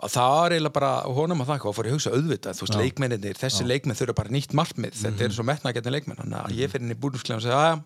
og 0.00 0.08
það 0.08 0.30
var 0.32 0.52
eiginlega 0.54 0.72
bara 0.78 0.90
honum 1.12 1.42
að 1.44 1.48
þakka 1.50 1.66
og 1.68 1.74
fór 1.76 1.84
ég 1.84 1.92
að 1.92 1.96
hugsa 1.98 2.10
auðvitað, 2.16 2.54
þú 2.56 2.64
veist, 2.64 2.76
leikmenninir 2.80 3.36
þessi 3.36 3.66
leikmenn 3.68 3.98
þurfa 3.98 4.14
bara 4.16 4.30
nýtt 4.32 4.54
markmið. 4.56 4.94
Þetta 4.96 5.18
Mhm. 5.18 5.26
er 5.26 5.34
svo 5.36 5.44
metnaðgættin 5.44 5.92
leikmenn, 5.92 6.16
þannig 6.22 6.38
að 6.40 6.54
ég 6.56 6.70
fyrir 6.72 6.86
inn 6.86 6.94
í 6.94 7.00
búrnsklega 7.02 7.36
og 7.36 7.42
segja, 7.44 7.58
að 7.74 7.82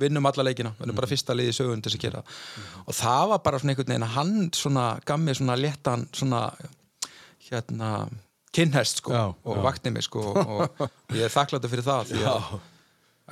vinnum 0.00 0.26
alla 0.30 0.42
leikina 0.48 0.72
vinnum 0.78 0.94
Mhm. 0.94 0.96
bara 1.00 1.06
fyrsta 1.10 1.34
liði 1.36 1.52
í 1.52 1.58
sögun 1.60 1.82
til 1.82 1.92
þess 1.92 1.98
að 2.00 2.04
gera 2.06 2.22
og 2.86 2.94
það 2.94 3.28
var 3.34 3.38
bara 3.44 3.58
svona 3.58 3.74
einhvern 3.74 3.92
veginn 3.92 4.08
að 4.08 4.14
hann 4.16 4.50
svona 4.52 4.86
gaf 5.04 5.20
mér 5.20 5.38
svona 5.40 5.56
léttan 5.60 6.06
svona 6.12 6.42
hérna 7.50 8.08
kynhest 8.52 8.98
sko 9.02 9.12
Já, 9.14 9.24
og 9.44 9.56
já. 9.56 9.62
vakti 9.62 9.90
mig 9.94 10.02
sko 10.02 10.20
og, 10.34 10.80
og 10.80 11.14
ég 11.14 11.24
er 11.28 11.30
þakkláttur 11.34 11.70
fyrir 11.70 11.86
það 11.86 12.08
því 12.10 12.24
að, 12.26 12.60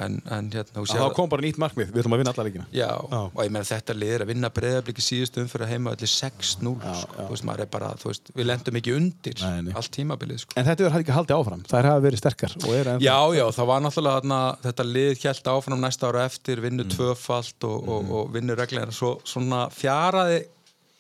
en, 0.00 0.22
en 0.30 0.50
hérna 0.50 0.84
sér- 0.86 1.14
kom 1.16 1.28
bara 1.28 1.42
nýtt 1.42 1.58
markmið, 1.58 1.90
við 1.92 2.02
ætlum 2.02 2.14
að 2.16 2.20
vinna 2.22 2.32
alla 2.34 2.44
leikina 2.48 2.66
Já, 2.72 2.88
Já. 2.88 3.20
og 3.34 3.40
ég 3.44 3.50
meina 3.54 3.64
þetta 3.68 3.96
lið 3.98 4.12
er 4.14 4.24
að 4.24 4.30
vinna 4.32 4.50
breyðabliki 4.50 5.02
síðustu 5.04 5.42
umfyrir 5.42 5.68
heima 5.72 5.92
allir 5.94 6.10
6-0 6.12 6.74
sko. 7.00 7.16
þú 7.18 7.28
veist, 7.32 7.44
maður 7.48 7.60
er 7.66 7.70
bara, 7.72 7.88
þú 7.98 8.10
veist, 8.12 8.30
við 8.36 8.46
lendum 8.50 8.78
ekki 8.80 8.94
undir 8.96 9.42
Nei, 9.42 9.62
nei. 9.68 9.72
allt 9.74 9.90
tímabilið 9.96 10.38
sko. 10.44 10.52
En 10.56 10.64
þetta 10.68 10.86
er 10.88 10.98
ekki 11.02 11.16
haldið 11.18 11.36
áfram, 11.38 11.64
þær 11.72 11.90
hafa 11.90 12.04
verið 12.08 12.22
sterkar 12.22 12.56
og 12.62 12.68
er 12.74 12.92
ennþá- 12.94 13.06
Já, 13.08 13.18
já, 13.38 13.44
það 13.58 13.66
var 13.72 13.80
náttúrulega 13.86 14.20
þarna, 14.20 14.40
þetta 14.68 14.88
lið 14.92 15.18
hjælt 15.24 15.50
áfram 15.54 15.80
næsta 15.80 16.08
ára 16.12 16.24
eftir, 16.28 16.60
vinnu 16.60 16.84
Mm. 16.84 16.94
tvöfalt 16.94 17.64
og, 17.64 17.88
og, 17.88 18.10
og 18.10 18.32
vinnu 18.32 18.54
reglega 18.56 18.92
svo, 18.92 19.18
svona 19.24 19.68
fjaraði 19.70 20.44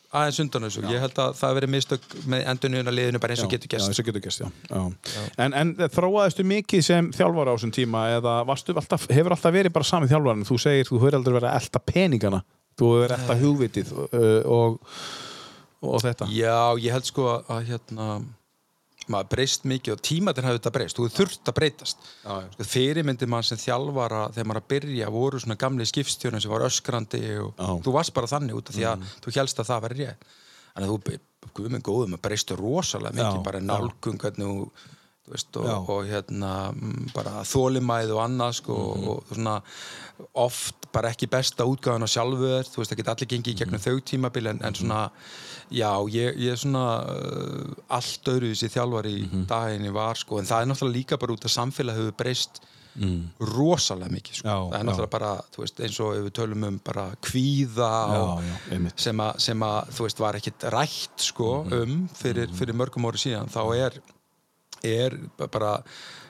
aðeins 0.08 0.38
undan 0.40 0.64
þessu, 0.64 0.82
ég 0.88 1.02
held 1.02 1.18
að 1.20 1.34
það 1.36 1.56
verið 1.58 1.72
mistök 1.74 2.04
með 2.32 2.44
endurniðuna 2.52 2.94
liðinu 2.94 3.20
bara 3.20 3.34
eins 3.34 3.42
og 3.44 3.50
Já, 3.50 3.54
getur 3.56 3.68
Já, 3.68 3.74
gæst 3.74 3.90
eins 3.92 4.00
og 4.00 4.08
getur 4.08 4.24
gerst, 4.24 4.40
já, 4.40 4.48
já. 4.72 5.24
En, 5.44 5.56
en 5.60 5.74
þróaðistu 5.92 6.46
mikið 6.48 6.84
sem 6.86 7.10
þjálfara 7.16 7.52
á 7.52 7.56
þessum 7.58 7.74
tíma 7.76 8.04
eða 8.14 8.38
alltaf, 8.48 9.04
hefur 9.12 9.36
alltaf 9.36 9.54
verið 9.58 9.74
bara 9.76 9.88
sami 9.88 10.08
þjálfarin 10.08 10.48
þú 10.48 10.58
segir, 10.64 10.88
þú 10.88 11.02
hefur 11.02 11.18
aldrei 11.20 11.36
verið 11.36 11.50
að 11.50 11.60
elta 11.60 11.84
peningana. 11.92 12.42
Þú 12.78 12.90
að 13.02 13.14
elta 13.18 13.38
hugvitið 13.42 13.92
uh, 13.98 14.40
og, 14.54 14.80
og 15.82 16.02
þetta. 16.06 16.30
Já, 16.32 16.56
ég 16.80 16.94
held 16.94 17.08
sko 17.10 17.30
að 17.42 17.72
hérna 17.72 18.10
maður 19.12 19.30
breyst 19.34 19.64
mikið 19.68 19.94
og 19.96 20.02
tímatin 20.08 20.46
hafði 20.46 20.58
þetta 20.60 20.72
breyst 20.74 20.98
þú 20.98 21.06
þurft 21.14 21.50
að 21.52 21.56
breytast 21.58 22.08
sko, 22.22 22.66
fyrirmyndi 22.72 23.28
mann 23.30 23.46
sem 23.46 23.60
þjálfara 23.60 24.24
þegar 24.34 24.50
maður 24.50 24.62
að 24.62 24.68
byrja 24.74 25.08
voru 25.14 25.40
svona 25.42 25.58
gamli 25.60 25.86
skipstjörnum 25.88 26.42
sem 26.44 26.52
var 26.52 26.66
öskrandi 26.68 27.22
og 27.42 27.54
Já. 27.56 27.64
Mm. 27.68 27.82
þú 27.86 27.96
varst 27.96 28.14
bara 28.16 28.30
þannig 28.30 28.58
út 28.60 28.70
af 28.72 28.78
því 28.78 28.86
að 28.92 29.08
þú 29.24 29.34
helst 29.38 29.62
að 29.64 29.70
það 29.72 29.84
verið 29.88 30.04
rétt 30.04 30.28
að 30.78 30.92
þú, 30.92 31.18
guðminn 31.58 31.82
góðum, 31.82 32.12
maður 32.14 32.24
breystu 32.28 32.56
rosalega 32.58 33.16
mikið 33.16 33.40
Já, 33.40 33.46
bara 33.48 33.62
já. 33.62 33.66
nálgun 33.66 34.20
hvernig 34.20 34.46
þú 34.52 34.96
veist, 35.32 35.56
og, 35.56 35.64
Já. 35.66 35.76
og 35.88 36.04
hérna 36.06 36.52
mm, 36.72 37.12
bara 37.14 37.42
þólimæð 37.44 38.10
og 38.16 38.22
annað 38.24 38.52
sko, 38.62 38.74
Mhm. 38.96 39.08
og 39.08 39.24
svona 39.34 39.62
oft 40.34 40.74
bara 40.92 41.10
ekki 41.12 41.28
besta 41.30 41.64
útgáðan 41.64 42.02
á 42.04 42.08
sjálfu 42.08 42.42
þér 42.42 42.64
þú 42.72 42.76
veist, 42.80 42.90
það 42.92 42.96
geta 43.02 43.14
allir 43.14 43.28
gengið 43.28 43.52
í 43.52 43.54
Mhm. 43.54 43.58
gegnum 43.58 43.80
þau 43.86 44.00
tímabil 44.00 44.46
en, 44.50 44.60
en 44.64 44.74
svona, 44.74 45.10
já, 45.70 45.92
ég, 46.10 46.36
ég 46.38 46.52
er 46.52 46.56
svona 46.56 46.86
uh, 47.06 47.74
allt 47.90 48.24
öðru 48.24 48.50
þessi 48.54 48.68
þjálfari 48.72 49.12
í 49.18 49.28
Mhm. 49.30 49.46
daginni 49.46 49.92
var 49.92 50.14
sko, 50.16 50.38
en 50.38 50.44
það 50.46 50.62
er 50.62 50.66
náttúrulega 50.66 50.96
líka 50.98 51.18
bara 51.18 51.32
út 51.32 51.44
að 51.44 51.56
samfélag 51.58 51.94
hefur 51.96 52.16
breyst 52.16 52.60
rosalega 53.40 54.10
mikið 54.10 54.34
sko. 54.40 54.48
Mm. 54.48 54.50
Já, 54.50 54.58
það 54.58 54.74
er 54.74 54.82
já. 54.82 54.86
náttúrulega 54.88 55.10
bara, 55.10 55.32
þú 55.54 55.58
veist, 55.62 55.80
eins 55.84 56.00
og 56.02 56.16
ef 56.16 56.22
við 56.24 56.32
tölum 56.38 56.64
um 56.66 56.80
bara 56.84 57.04
kvíða 57.22 57.90
já, 58.10 58.92
sem, 58.96 59.60
að, 59.60 59.88
þú 59.94 60.06
veist, 60.08 60.18
var 60.18 60.34
ekkit 60.34 60.58
rætt 60.72 61.18
sko, 61.28 61.64
Mhm. 61.64 61.82
um 61.82 62.08
fyrir, 62.12 62.48
fyrir 62.48 62.74
mörgum 62.74 63.06
ári 63.06 63.18
síðan, 63.22 63.48
þá 63.48 63.76
er 63.76 64.00
er 64.86 65.16
bara 65.48 65.78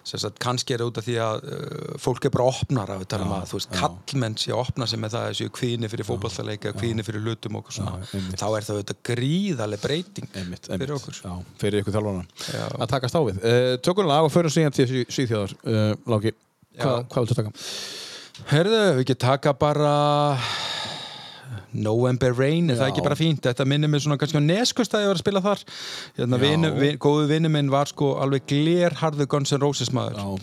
sem 0.09 0.17
sagt, 0.23 0.39
kannski 0.41 0.73
er 0.73 0.81
það 0.81 0.89
út 0.89 0.99
af 1.03 1.05
því 1.05 1.15
að 1.21 1.43
uh, 1.45 1.97
fólk 2.01 2.25
er 2.25 2.33
bara 2.33 2.47
opnar 2.49 2.93
af 2.95 3.03
þetta 3.03 3.19
að, 3.27 3.43
þú 3.51 3.59
veist, 3.59 3.75
kallmenn 3.77 4.37
sé 4.41 4.55
opna 4.57 4.87
sig 4.89 5.01
með 5.03 5.13
það 5.17 5.27
þessu 5.29 5.49
kvíni 5.59 5.91
fyrir 5.93 6.09
fótballtaleika, 6.09 6.73
kvíni 6.79 7.05
fyrir 7.05 7.27
hlutum 7.27 7.59
og 7.61 7.69
svona, 7.75 7.99
einmitt. 8.17 8.39
þá 8.41 8.47
er 8.57 8.69
það 8.71 8.81
þetta 8.81 8.97
gríðarlega 9.11 9.85
breyting 9.85 10.31
Einmitt, 10.33 10.65
fyrir 10.65 10.79
einmitt. 10.79 10.95
okkur 10.97 11.21
Já, 11.21 11.35
fyrir 11.61 11.83
ykkur 11.85 11.97
þjálfana 11.99 12.25
Já. 12.55 12.65
að 12.79 12.91
takast 12.95 13.19
á 13.19 13.23
við 13.27 13.43
uh, 13.43 13.75
Tökum 13.85 14.09
lag 14.09 14.25
og 14.25 14.33
förum 14.33 14.55
síðan 14.55 14.77
til 14.79 14.89
Svíþjóðar 15.13 15.53
uh, 15.69 15.93
Láki, 16.09 16.33
Hva, 16.79 16.95
Já. 16.95 17.05
hvað 17.13 17.27
viltu 17.27 17.39
taka? 17.43 17.53
Herðu, 18.49 18.81
við 18.97 19.05
ekki 19.05 19.19
taka 19.29 19.53
bara 19.61 19.93
November 21.73 22.33
Rain, 22.39 22.71
er 22.71 22.79
það 22.79 22.93
ekki 22.93 23.05
bara 23.05 23.19
fínt? 23.19 23.43
Þetta 23.45 23.67
minnir 23.69 23.91
mig 23.93 24.01
svona 24.05 24.17
kannski 24.21 24.41
á 24.41 24.45
Neskust 24.45 24.95
að 24.97 25.05
ég 25.05 25.11
var 25.13 25.19
að 25.19 25.25
spila 25.25 25.43
þar. 25.45 25.65
Hérna, 26.17 26.41
vinu, 26.41 26.71
vin, 26.79 26.97
góðu 27.03 27.27
vinnu 27.29 27.51
minn 27.53 27.69
var 27.73 27.91
sko 27.91 28.15
alveg 28.23 28.47
glerharðu 28.49 29.27
Guns 29.29 29.53
N' 29.53 29.61
Roses 29.63 29.93
maður. 29.93 30.41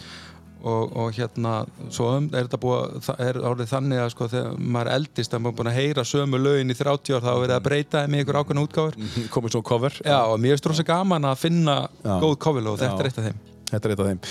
Og, 0.65 0.93
og 0.97 1.11
hérna 1.13 1.59
svo 1.93 2.07
um, 2.15 2.27
er 2.33 2.47
þetta 2.47 2.57
búið 2.57 3.09
er 3.21 3.37
orðið 3.37 3.67
þannig 3.69 3.99
að 4.01 4.07
sko 4.15 4.27
þegar 4.31 4.55
maður 4.57 4.89
eldist 4.95 5.35
að 5.37 5.43
maður 5.45 5.57
búin 5.59 5.69
að 5.69 5.75
heyra 5.77 6.05
sömu 6.09 6.39
lögin 6.41 6.73
í 6.73 6.77
30 6.79 7.13
ár 7.19 7.21
þá 7.21 7.29
er 7.35 7.41
verið 7.43 7.55
að 7.57 7.65
breyta 7.67 8.01
þeim 8.01 8.15
í 8.15 8.21
ykkur 8.23 8.39
ákveðna 8.39 8.63
útgáfur. 8.65 8.97
Komið 9.35 9.53
svo 9.53 9.61
cover. 9.65 9.97
Já, 10.01 10.17
og 10.25 10.39
mér 10.41 10.55
finnst 10.55 10.69
rosa 10.71 10.87
gaman 10.87 11.27
að 11.29 11.43
finna 11.43 11.75
Já. 12.01 12.15
góð 12.23 12.33
kofil 12.47 12.71
og 12.71 12.79
þetta 12.81 12.97
er 13.03 13.11
eitt 13.11 13.19
af 13.21 13.27
þeim. 13.29 13.43
Þetta 13.69 13.83
er 13.83 13.93
eitt 13.93 14.01
af 14.05 14.09
þeim. 14.09 14.23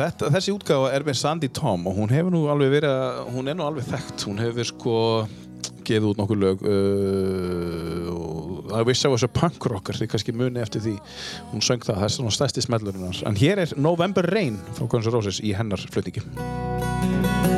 Þetta, 0.00 0.32
Þessi 0.34 0.52
útgáfa 0.56 0.90
er 0.96 1.06
með 1.06 1.20
Sandy 1.20 1.48
Tom 1.54 1.86
og 1.90 1.96
hún 1.98 2.10
hefur 2.14 2.34
nú 2.34 2.42
alveg 2.50 2.74
verið 2.78 3.22
hún 3.34 3.50
er 3.50 3.58
nú 3.58 3.66
alveg 3.68 3.86
þekkt. 3.90 4.26
Hún 4.26 4.42
hefur 4.42 4.68
sko 4.72 4.96
gefið 5.86 6.08
út 6.12 6.20
nokkur 6.20 6.40
lög 6.40 6.64
uh, 6.66 8.08
og 8.14 8.70
það 8.70 8.88
vissi 8.90 9.10
á 9.10 9.14
þessu 9.14 9.30
punkrockar 9.34 9.98
því 9.98 10.10
kannski 10.12 10.36
muni 10.36 10.62
eftir 10.62 10.84
því. 10.86 10.96
Hún 11.52 11.64
söng 11.66 11.84
það, 11.84 12.02
það 12.02 12.08
er 12.08 12.16
svona 12.16 12.34
stærsti 12.38 12.66
smellurinn 12.66 13.08
hans. 13.10 13.24
En 13.26 13.38
hér 13.40 13.64
er 13.66 13.76
November 13.80 14.28
Rain 14.30 14.60
frá 14.76 14.86
Guns 14.86 15.08
N' 15.08 15.16
Roses 15.16 15.42
í 15.42 15.54
hennar 15.56 15.82
flutningi 15.90 17.49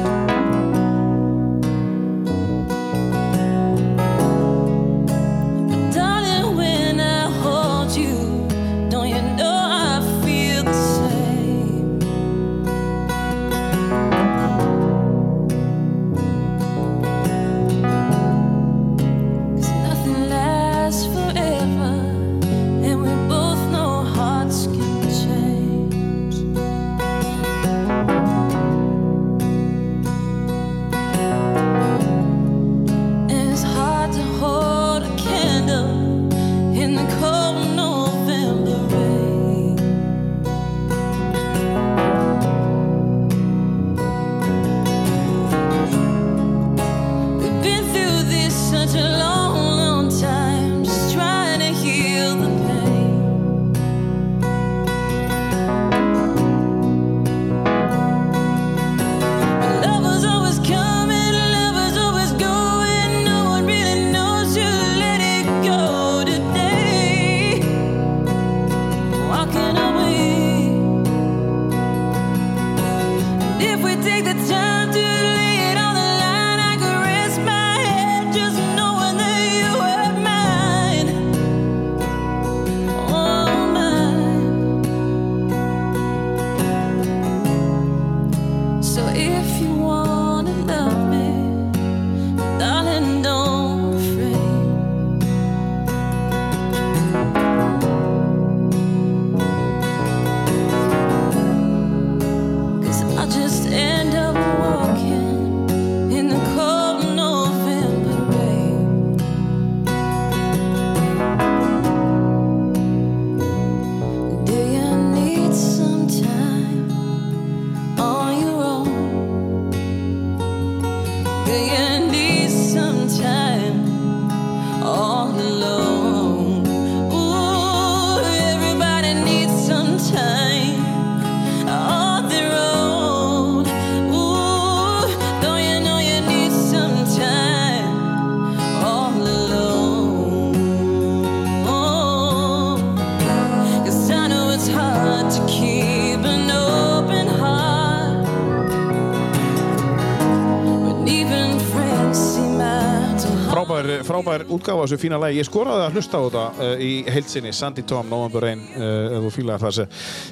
Frábær, 153.82 154.04
frábær 154.06 154.42
útgáfa 154.52 154.84
þessu 154.84 154.98
fína 155.00 155.18
lagi. 155.18 155.40
Ég 155.40 155.46
skoraði 155.48 155.86
að 155.88 155.96
hlusta 155.96 156.18
á 156.18 156.22
þetta 156.22 156.42
uh, 156.54 156.82
í 156.82 156.90
heilsinni, 157.10 157.52
Sandy 157.56 157.82
Tom, 157.82 158.06
November 158.10 158.44
Rain, 158.46 158.62
uh, 158.76 159.16
ef 159.16 159.24
þú 159.24 159.32
fílaði 159.34 159.62
það 159.62 159.72
þessi. 159.72 159.86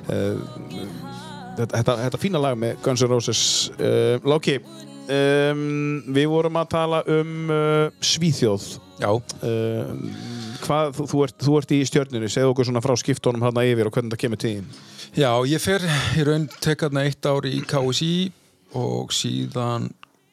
Uh, 0.06 0.84
þetta, 1.58 1.96
þetta, 2.04 2.20
fína 2.22 2.42
lag 2.44 2.60
með 2.60 2.78
Guns 2.84 3.02
N' 3.02 3.10
Roses. 3.10 3.42
Láki, 4.22 4.56
um, 5.16 5.64
við 6.14 6.30
vorum 6.30 6.60
að 6.62 6.70
tala 6.76 7.02
um 7.10 7.52
Svíþjóð. 8.12 8.70
Já, 9.00 9.10
hvað, 10.60 10.94
þú, 10.94 11.06
þú, 11.10 11.22
ert, 11.26 11.38
þú 11.40 11.58
ert 11.58 11.74
í 11.74 11.80
stjörnunni, 11.88 12.30
segðu 12.30 12.52
okkur 12.52 12.68
svona 12.68 12.84
frá 12.84 12.94
skiptunum 13.00 13.46
hérna 13.46 13.64
yfir 13.66 13.88
og 13.88 13.96
hvernig 13.96 14.14
það 14.14 14.22
kemur 14.26 14.42
þín. 14.44 14.66
já, 15.16 15.30
ég 15.48 15.64
fer 15.64 15.86
í 16.20 16.26
raun 16.28 16.46
tekarna 16.60 17.06
eitt 17.08 17.26
ár 17.26 17.48
í 17.48 17.62
KSI 17.66 18.12
og 18.78 19.10
síðan 19.16 19.88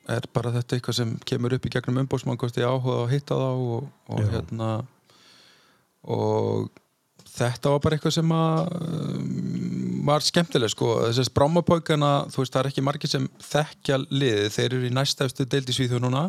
er 0.07 0.27
bara 0.33 0.53
þetta 0.55 0.77
eitthvað 0.77 0.99
sem 0.99 1.13
kemur 1.27 1.55
upp 1.57 1.65
í 1.67 1.71
gegnum 1.73 2.01
umbóðsmann 2.03 2.39
hvort 2.39 2.59
ég 2.59 2.67
áhuga 2.67 3.03
að 3.03 3.13
hitta 3.15 3.39
þá 3.39 3.49
og, 3.51 3.87
og 4.07 4.29
hérna 4.31 4.69
og 6.07 6.69
þetta 7.37 7.73
var 7.73 7.83
bara 7.83 7.97
eitthvað 7.97 8.15
sem 8.17 8.33
að 8.37 8.71
um, 8.77 9.96
var 10.07 10.23
skemmtileg 10.25 10.71
sko. 10.71 10.89
Þessast 11.05 11.33
brámapókana, 11.35 12.11
þú 12.31 12.41
veist 12.41 12.53
það 12.55 12.61
er 12.61 12.69
ekki 12.71 12.83
margir 12.87 13.11
sem 13.11 13.25
þekkja 13.43 13.99
liðið, 14.07 14.47
þeir 14.55 14.67
eru 14.67 14.87
í 14.87 14.91
næstafstu 14.95 15.45
deild 15.51 15.71
í 15.71 15.75
Svíþjóð 15.77 16.03
núna, 16.05 16.23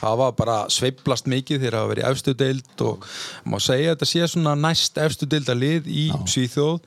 það 0.00 0.18
var 0.22 0.34
bara 0.38 0.56
sveiplast 0.72 1.30
mikið 1.32 1.64
þeir 1.64 1.76
hafa 1.78 1.90
verið 1.92 2.04
í 2.04 2.08
efstu 2.12 2.34
deild 2.42 2.84
og 2.86 3.06
má 3.48 3.58
segja 3.62 3.94
þetta 3.94 4.10
sé 4.12 4.28
svona 4.34 4.54
næst 4.58 5.00
efstu 5.02 5.28
deilda 5.32 5.56
lið 5.56 5.88
í 5.90 6.08
Svíþjóð 6.34 6.80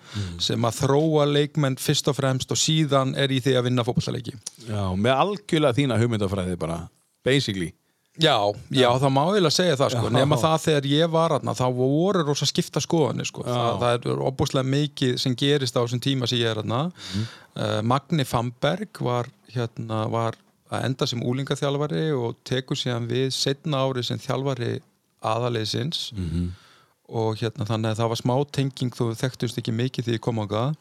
sem 0.47 0.69
að 0.69 0.81
þróa 0.83 1.25
leikmenn 1.33 1.79
fyrst 1.81 2.11
og 2.11 2.17
fremst 2.19 2.51
og 2.53 2.61
síðan 2.61 3.15
er 3.19 3.33
í 3.33 3.41
því 3.43 3.57
að 3.59 3.67
vinna 3.69 3.85
fótballaleiki 3.87 4.35
Já, 4.69 4.83
með 4.95 5.13
algjörlega 5.15 5.79
þína 5.81 5.99
hugmyndafræði 6.01 6.59
bara, 6.61 6.83
basically. 7.25 7.73
Já, 8.21 8.37
já, 8.71 8.87
það 8.95 9.11
má 9.11 9.21
eiginlega 9.25 9.51
segja 9.51 9.75
það 9.79 9.89
sko. 9.91 10.09
Nema 10.15 10.37
það 10.39 10.57
þegar 10.65 10.85
ég 10.87 11.09
var 11.11 11.33
aðna 11.35 11.53
þá 11.57 11.65
voru 11.75 12.21
rosa 12.29 12.45
skipta 12.47 12.79
skoðanir 12.83 13.27
sko. 13.27 13.43
það, 13.43 13.79
það 13.81 13.95
er 14.13 14.21
opbúslega 14.29 14.69
mikið 14.71 15.17
sem 15.19 15.35
gerist 15.35 15.75
á 15.75 15.83
þessum 15.83 16.03
tíma 16.05 16.29
sem 16.31 16.39
ég 16.39 16.53
er 16.53 16.61
aðna 16.63 16.79
uh, 16.87 17.81
Magni 17.83 18.23
Famberg 18.23 19.01
var, 19.03 19.27
hérna, 19.51 20.05
var 20.13 20.37
að 20.71 20.85
enda 20.87 21.07
sem 21.11 21.21
úlingaþjálfari 21.27 22.05
og 22.15 22.37
tekur 22.47 22.79
síðan 22.79 23.09
við 23.11 23.27
setna 23.35 23.83
ári 23.85 24.03
sem 24.07 24.17
þjálfari 24.23 24.77
aðaliðsins 25.25 26.07
og 27.09 27.35
hérna 27.37 27.67
þannig 27.69 27.91
að 27.91 27.99
það 27.99 28.09
var 28.13 28.19
smá 28.23 28.35
tenging 28.55 28.95
þú 28.95 29.11
þekktust 29.19 29.59
ekki 29.61 29.71
mikið 29.75 30.07
því 30.07 30.15
ég 30.17 30.23
kom 30.25 30.39
á 30.41 30.45
það 30.49 30.75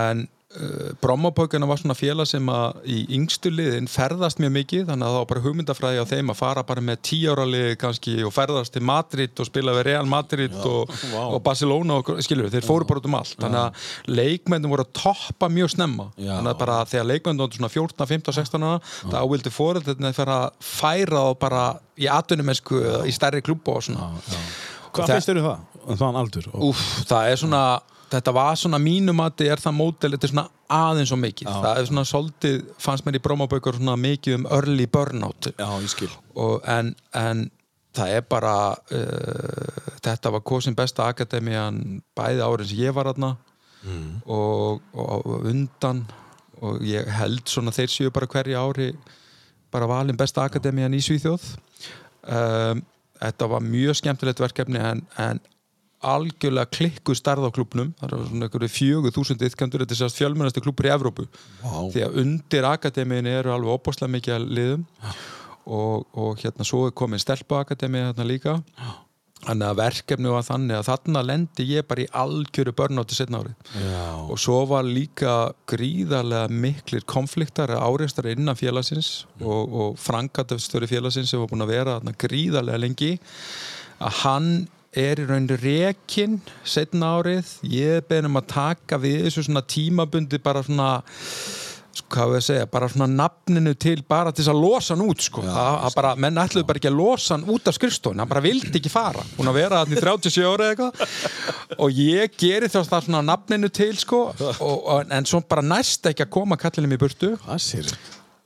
en 0.00 0.24
uh, 0.56 0.92
Brommapókana 1.02 1.66
var 1.68 1.78
svona 1.80 1.94
félag 1.98 2.28
sem 2.30 2.46
að 2.52 2.78
í 2.88 2.98
yngstu 3.18 3.50
liðin 3.52 3.88
ferðast 3.90 4.40
mjög 4.42 4.52
mikið 4.54 4.84
þannig 4.88 5.04
að 5.06 5.12
það 5.12 5.18
var 5.20 5.28
bara 5.32 5.42
hugmyndafræði 5.44 6.00
á 6.00 6.10
þeim 6.12 6.32
að 6.32 6.38
fara 6.40 6.62
bara 6.68 6.84
með 6.88 7.00
tíára 7.08 7.44
lið 7.48 7.72
kannski 7.82 8.14
og 8.26 8.32
ferðast 8.36 8.72
til 8.76 8.82
Madrid 8.88 9.42
og 9.42 9.48
spila 9.50 9.74
við 9.76 9.86
Real 9.90 10.08
Madrid 10.08 10.54
og, 10.62 10.94
og 11.20 11.38
Barcelona 11.44 11.98
og 12.00 12.12
skilur 12.24 12.48
þeir 12.54 12.66
fóru 12.66 12.88
bara 12.88 13.02
út 13.02 13.10
um 13.10 13.18
allt. 13.20 13.36
Þannig 13.42 13.60
að 13.66 14.14
leikmennum 14.20 14.72
voru 14.72 14.86
að 14.86 14.92
toppa 15.02 15.50
mjög 15.52 15.74
snemma. 15.76 16.08
Já. 16.16 16.32
þannig 16.38 16.54
að 16.54 16.62
bara 16.64 16.78
þegar 16.88 17.10
leikmennum 17.12 17.44
voru 17.44 17.58
svona 17.60 17.72
14, 17.74 18.08
15, 18.14 18.38
16 18.40 18.66
ára 18.68 18.80
þá 19.12 19.18
vildi 19.34 19.54
fóröldarnir 19.54 20.16
fara 20.16 20.40
að 20.46 20.72
færa 20.72 21.26
þá 21.28 21.38
bara 21.44 21.62
í 21.98 22.08
atvinnumennsku 22.10 22.80
eða 22.84 23.04
í 23.08 23.14
stærri 23.14 23.42
klubba 23.44 23.76
og 23.78 23.84
svona. 23.88 24.10
Hvað 24.88 25.04
Það- 25.04 25.14
finnst 25.14 25.28
þér 25.30 25.40
um 25.42 25.46
það? 25.48 25.64
Um 25.88 25.96
þann 26.00 26.16
aldur? 26.20 26.46
Og, 26.52 26.62
Úf, 26.70 26.82
það 27.08 27.30
er 27.32 27.40
svona 27.40 27.62
þetta 28.12 28.34
var 28.34 28.56
svona 28.58 28.80
mínumati 28.82 29.48
er 29.50 29.60
það 29.62 29.76
mótel 29.78 30.14
þetta 30.14 30.28
er 30.28 30.32
svona 30.32 30.46
aðeins 30.78 31.12
og 31.14 31.20
mikið. 31.22 31.50
Það 31.64 31.80
er 31.80 31.88
svona 31.90 32.04
svolítið, 32.08 32.58
fannst 32.82 33.06
mér 33.06 33.18
í 33.18 33.22
brómabökur 33.24 33.78
svona 33.78 33.96
mikið 34.00 34.38
um 34.38 34.48
early 34.56 34.88
burnout. 34.90 35.50
Já, 35.54 35.68
ég 35.82 35.92
skil. 35.92 36.10
og, 36.34 36.60
en, 36.68 36.94
en 37.16 37.46
það 37.96 38.14
er 38.18 38.24
bara 38.30 38.54
uh, 38.76 39.92
þetta 40.04 40.32
var 40.34 40.44
kosin 40.46 40.76
besta 40.78 41.08
akademian 41.08 42.02
bæði 42.16 42.44
árin 42.44 42.70
sem 42.70 42.82
ég 42.84 42.96
var 42.96 43.10
aðna 43.12 43.34
og, 44.26 44.82
og, 44.92 45.26
og 45.26 45.48
undan. 45.48 46.04
Og 46.58 46.82
ég 46.82 47.06
held 47.20 47.46
svona 47.46 47.70
þeir 47.74 47.92
séu 47.92 48.12
bara 48.14 48.26
hverju 48.26 48.58
ári 48.58 48.92
bara 49.72 49.86
valin 49.86 50.16
besta 50.18 50.46
akademian 50.48 50.96
í 50.96 51.02
Svíþjóð. 51.04 51.44
Um, 52.28 52.82
þetta 53.18 53.48
var 53.50 53.62
mjög 53.64 53.98
skemmtilegt 54.00 54.40
verkefni 54.42 54.80
en, 54.82 55.04
en 55.18 55.40
algjörlega 55.98 56.70
klikku 56.70 57.14
starð 57.18 57.48
á 57.48 57.50
klubnum 57.54 57.90
það 57.98 58.12
er 58.12 58.28
svona 58.28 58.46
einhverju 58.46 58.70
fjögur 58.70 59.14
þúsund 59.16 59.42
ytkandur 59.48 59.82
þetta 59.82 59.96
er 59.96 60.00
sérst 60.04 60.20
fjölmennasti 60.20 60.62
klubur 60.62 60.86
í 60.86 60.92
Evrópu. 60.94 61.26
Vá. 61.62 61.74
því 61.90 62.04
að 62.06 62.22
undir 62.22 62.68
akademiðin 62.68 63.32
eru 63.32 63.54
alveg 63.54 63.74
opbáslega 63.74 64.14
mikið 64.14 64.36
að 64.36 64.46
liðum. 64.60 64.86
Og, 65.68 66.06
og 66.16 66.38
hérna 66.40 66.64
svo 66.64 66.86
er 66.88 66.96
komin 66.96 67.20
stelpuakademið 67.20 68.06
hérna 68.06 68.24
líka. 68.24 68.54
Þannig 69.38 69.68
að 69.68 69.76
verkefni 69.78 70.30
var 70.32 70.46
þannig 70.46 70.78
að 70.78 70.86
þarna 70.88 71.20
lendi 71.22 71.66
ég 71.68 71.84
bara 71.86 72.02
í 72.02 72.08
algjöru 72.22 72.72
börnátti 72.78 73.18
setna 73.18 73.42
árið. 73.42 73.68
Já. 73.84 74.06
og 74.32 74.40
svo 74.42 74.62
var 74.70 74.86
líka 74.86 75.34
gríðarlega 75.70 76.48
miklir 76.50 77.04
konfliktar 77.06 77.70
áreistar 77.70 78.30
innan 78.32 78.58
félagsins 78.58 79.28
og, 79.38 79.62
og 79.68 80.00
frangatöfstöri 80.02 80.90
félagsins 80.90 81.30
sem 81.30 81.42
var 81.42 81.52
búin 81.52 81.66
að 81.66 81.74
vera 81.76 81.98
þarna 81.98 82.16
gríðarlega 82.18 82.82
lengi 82.82 83.12
að 83.98 84.18
hann 84.24 84.50
er 84.96 85.20
í 85.20 85.26
rauninni 85.28 85.56
rekin 85.60 86.38
setna 86.64 87.14
árið, 87.18 87.50
ég 87.68 88.04
beðin 88.08 88.30
um 88.30 88.40
að 88.40 88.50
taka 88.54 88.98
við 89.00 89.26
þessu 89.26 89.48
svona 89.48 89.64
tímabundi 89.68 90.40
bara 90.42 90.62
svona 90.64 90.92
hvað 92.08 92.32
við 92.32 92.38
að 92.38 92.44
segja, 92.46 92.66
bara 92.70 92.88
svona 92.92 93.08
nafninu 93.10 93.72
til 93.80 93.96
bara 94.08 94.32
til 94.32 94.44
þess 94.44 94.52
að 94.52 94.60
losa 94.62 94.94
hann 94.94 95.04
út 95.04 95.24
sko. 95.24 95.42
að, 95.44 95.78
að 95.88 95.96
bara, 95.98 96.12
menn 96.24 96.40
ætluðu 96.40 96.68
bara 96.68 96.80
ekki 96.80 96.90
að 96.90 96.98
losa 96.98 97.34
hann 97.34 97.46
út 97.52 97.68
af 97.68 97.76
skrifstofun, 97.76 98.22
hann 98.22 98.30
bara 98.30 98.44
vildi 98.44 98.70
ekki 98.80 98.92
fara. 98.92 99.24
Hún 99.36 99.50
að 99.50 99.58
vera 99.58 99.80
þannig 99.82 100.04
37 100.04 100.46
ára 100.46 100.68
eða 100.68 100.76
eitthvað. 100.76 101.16
Og 101.78 101.98
ég 102.02 102.38
geri 102.40 102.70
þess 102.70 102.92
það 102.92 103.08
svona 103.08 103.24
nafninu 103.26 103.72
til 103.80 103.90
sko, 104.00 104.22
og, 104.38 104.78
og, 104.78 105.02
en 105.18 105.28
svo 105.28 105.42
bara 105.48 105.64
næst 105.64 106.06
ekki 106.08 106.24
að 106.24 106.32
koma 106.38 106.60
kallinum 106.60 106.94
í 106.96 107.00
burtu. 107.00 107.34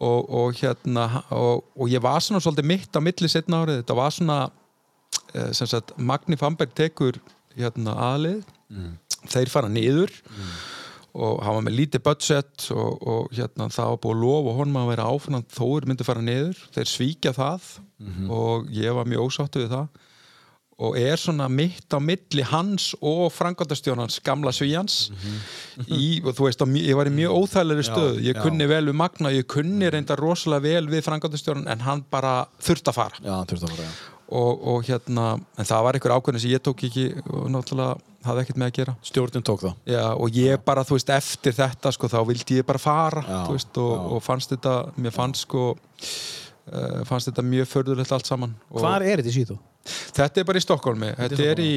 Og, 0.03 0.33
og 0.35 0.57
hérna 0.59 1.07
og, 1.31 1.63
og 1.79 1.93
ég 1.93 2.03
var 2.03 2.25
svona 2.25 2.43
svolítið 2.43 2.67
mitt 2.73 2.99
á 2.99 3.01
milli 3.05 3.31
setna 3.31 3.63
árið, 3.63 3.85
þetta 3.85 3.99
var 4.01 4.17
svona 4.17 4.39
sem 5.33 5.71
sagt, 5.71 5.95
Magni 5.97 6.37
Famberg 6.41 6.75
tekur 6.77 7.19
hérna 7.57 7.97
aðlið 8.13 8.45
þeir 9.31 9.53
fara 9.53 9.71
niður 9.71 10.13
og 11.13 11.43
hann 11.45 11.59
var 11.59 11.65
með 11.67 11.77
lítið 11.77 12.05
budget 12.07 12.69
og, 12.73 13.03
og 13.05 13.35
hérna 13.37 13.69
það 13.73 13.91
var 13.91 13.99
búið 14.05 14.15
að 14.15 14.23
lofa 14.23 14.55
honum 14.61 14.79
að 14.81 14.93
vera 14.95 15.09
áfann 15.13 15.43
þóður 15.53 15.89
myndi 15.91 16.07
fara 16.09 16.25
niður. 16.25 16.63
Þeir 16.73 16.89
svíkja 16.89 17.35
það 17.37 17.69
og 18.33 18.73
ég 18.73 18.97
var 18.97 19.11
mjög 19.11 19.29
ósáttu 19.29 19.61
við 19.63 19.75
það. 19.77 20.01
Og 20.83 20.97
er 20.99 21.21
svona 21.21 21.47
mitt 21.53 21.95
á 21.95 22.01
milli 22.03 22.43
hans 22.49 22.89
og 23.05 23.27
frangandastjónans 23.31 24.17
gamla 24.25 24.51
svíjans 24.57 25.13
í, 25.85 26.23
og 26.25 26.33
þú 26.33 26.49
veist, 26.49 26.65
ég 26.81 26.97
var 26.99 27.11
í 27.11 27.13
mjög 27.15 27.37
óþægilegri 27.37 27.85
stöð 27.87 28.19
ég 28.25 28.41
já. 28.41 28.43
kunni 28.43 28.67
vel 28.67 28.89
við 28.89 28.97
Magna, 28.99 29.31
ég 29.37 29.47
kunni 29.53 29.93
reynda 29.93 30.17
rosalega 30.19 30.65
vel 30.65 30.89
við 30.91 31.05
frangandastjónan 31.07 31.69
en 31.71 31.85
hann 31.85 32.03
bara 32.11 32.49
þurfti 32.65 32.91
að 32.91 32.99
fara. 32.99 33.21
Já, 33.21 33.37
þurfti 33.53 33.69
að 33.69 33.77
fara. 33.77 33.93
Og, 34.33 34.67
og 34.73 34.87
hérna, 34.89 35.27
en 35.59 35.69
það 35.69 35.85
var 35.87 35.99
einhver 35.99 36.15
ákveðin 36.17 36.43
sem 36.45 36.53
ég 36.55 36.65
tók 36.65 36.85
ekki 36.89 37.07
og 37.29 37.49
náttúrulega 37.53 37.97
hafði 38.23 38.45
ekkert 38.45 38.61
með 38.63 38.71
að 38.71 38.77
gera. 38.79 38.95
Stjórnin 39.07 39.47
tók 39.47 39.65
það. 39.65 39.81
Já, 39.91 40.05
og 40.15 40.39
ég 40.39 40.63
bara, 40.67 40.85
þú 40.87 40.99
veist, 40.99 41.11
eftir 41.15 41.57
þetta 41.57 41.93
sko, 41.97 42.11
þá 42.13 42.21
vildi 42.29 42.61
ég 42.61 42.69
bara 42.69 42.83
fara 42.83 43.25
Já, 43.27 43.41
veist, 43.51 43.83
og, 43.83 44.15
og 44.17 44.23
fannst 44.25 44.55
þetta, 44.55 44.77
mér 45.03 45.15
fannst 45.17 45.47
sko 45.49 45.67
uh, 45.73 47.03
fannst 47.09 47.31
þetta 47.31 47.45
mjög 47.51 47.71
förðulegt 47.73 48.15
allt 48.15 48.31
saman. 48.31 48.55
Hvar 48.71 49.03
er 49.03 49.23
þetta 49.23 49.35
í 49.35 49.39
síðu? 49.41 49.59
þetta 49.89 50.43
er 50.43 50.47
bara 50.47 50.61
í 50.61 50.65
Stokkólmi 50.65 51.11
þetta 51.19 51.51
er 51.51 51.63
í 51.63 51.73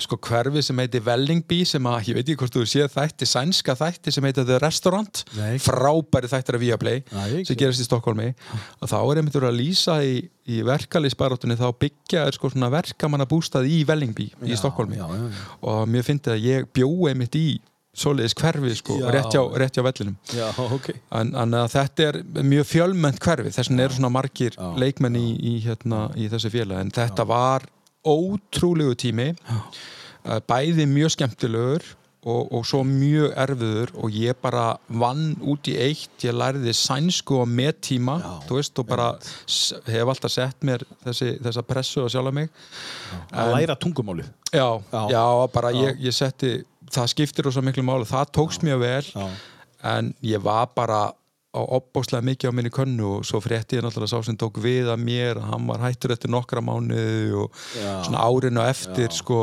sko 0.00 0.16
hverfi 0.24 0.62
sem 0.64 0.78
heitir 0.80 1.02
Wellingby 1.04 1.58
sem 1.68 1.86
að, 1.90 2.08
ég 2.08 2.16
veit 2.16 2.24
ekki 2.24 2.38
hvort 2.40 2.54
þú 2.56 2.62
séð 2.68 2.92
þætti 2.94 3.28
sænska 3.28 3.74
þætti 3.76 4.14
sem 4.14 4.24
heitir 4.24 4.46
The 4.48 4.60
Restaurant. 4.62 5.24
Nei. 5.36 5.58
frábæri 5.60 6.30
þættir 6.32 6.56
af 6.56 6.62
Viaplay 6.62 7.02
Nei, 7.12 7.42
sem 7.48 7.58
gerast 7.60 7.82
í 7.82 7.88
Stokkólmi 7.88 8.30
og 8.32 8.88
þá 8.88 8.96
er 9.00 9.20
einmitt 9.20 9.36
að 9.36 9.58
lýsa 9.58 9.98
í, 10.06 10.14
í 10.48 10.62
verkalýsbaróttunni 10.66 11.58
þá 11.60 11.66
byggja 11.84 12.24
er 12.28 12.38
sko 12.38 12.52
svona 12.52 12.70
verkamanna 12.72 13.28
bústað 13.28 13.68
í 13.68 13.82
Wellingby 13.88 14.30
í 14.48 14.56
Stokkólmi 14.56 15.02
og 15.02 15.84
mér 15.92 16.08
fyndi 16.08 16.32
að 16.32 16.48
ég 16.48 16.72
bjói 16.72 17.12
einmitt 17.12 17.36
í 17.36 17.60
svoleiðis 17.92 18.32
hverfi 18.40 18.72
sko, 18.78 18.94
Já. 19.02 19.10
rétt, 19.12 19.34
hjá, 19.34 19.42
rétt 19.60 19.76
hjá 19.76 19.82
vellinum. 19.84 20.14
Já, 20.32 20.46
ok. 20.56 20.86
En, 21.12 21.34
en 21.36 21.56
að 21.58 21.74
þetta 21.74 22.06
er 22.06 22.18
mjög 22.40 22.68
fjölmennt 22.70 23.20
hverfi 23.20 23.52
þess 23.52 23.68
vegna 23.68 23.84
eru 23.84 23.98
svona 23.98 24.12
margir 24.14 24.56
Já. 24.56 24.70
leikmenn 24.80 25.18
í, 25.20 25.26
í, 25.36 25.52
hérna, 25.66 26.06
í 26.16 26.30
þessu 26.32 26.48
félag 26.54 26.80
en 26.86 26.92
þetta 26.96 27.26
var 27.28 27.66
ótrúlegu 28.06 28.94
tími. 28.98 29.32
Eh, 30.22 30.38
bæði 30.46 30.86
mjög 30.86 31.16
skemmtilegur 31.16 31.84
og, 32.22 32.52
og 32.54 32.66
svo 32.66 32.84
mjög 32.86 33.32
erfiður 33.42 33.90
og 33.98 34.14
ég 34.14 34.38
bara 34.42 34.76
vann 34.86 35.32
út 35.42 35.66
í 35.66 35.74
eitt 35.82 36.22
ég 36.22 36.36
lærði 36.36 36.74
sænsku 36.78 37.40
á 37.42 37.46
veist 38.60 38.78
og 38.78 38.86
bara 38.86 39.08
hef 39.90 40.12
alltaf 40.12 40.30
sett 40.30 40.62
mér 40.62 40.84
þessi, 41.02 41.32
þessa 41.42 41.64
pressu 41.66 42.04
á 42.06 42.08
sjálf 42.12 42.34
mig. 42.36 42.52
Að 43.34 43.54
læra 43.56 43.78
tungumálið. 43.78 44.30
Já, 44.52 44.68
Já. 44.92 45.02
já, 45.10 45.24
bara 45.54 45.72
Ég, 45.74 45.98
ég 46.06 46.14
setti 46.14 46.60
það 46.92 47.10
skiptir 47.14 47.48
rosa 47.48 47.64
miklu 47.64 47.82
máli, 47.86 48.06
það 48.06 48.30
tókst 48.36 48.62
mjög 48.66 48.82
vel 48.84 49.04
Já. 49.10 49.26
en 49.96 50.14
ég 50.22 50.42
var 50.44 50.70
bara 50.76 51.02
á 51.52 51.60
opbóslega 51.60 52.24
mikið 52.24 52.48
á 52.48 52.56
minni 52.56 52.72
könnu 52.72 53.08
og 53.18 53.26
svo 53.28 53.40
frétti 53.44 53.76
ég 53.76 53.84
náttúrulega 53.84 54.12
sá 54.14 54.24
sem 54.24 54.38
tók 54.40 54.60
við 54.62 54.88
að 54.92 55.02
mér 55.04 55.40
að 55.40 55.50
hann 55.52 55.66
var 55.68 55.84
hættur 55.84 56.14
eftir 56.14 56.32
nokkra 56.32 56.62
mánuði 56.64 57.34
og 57.42 57.58
Já. 57.76 57.90
svona 58.06 58.24
árinu 58.24 58.64
eftir 58.64 59.12
sko, 59.12 59.40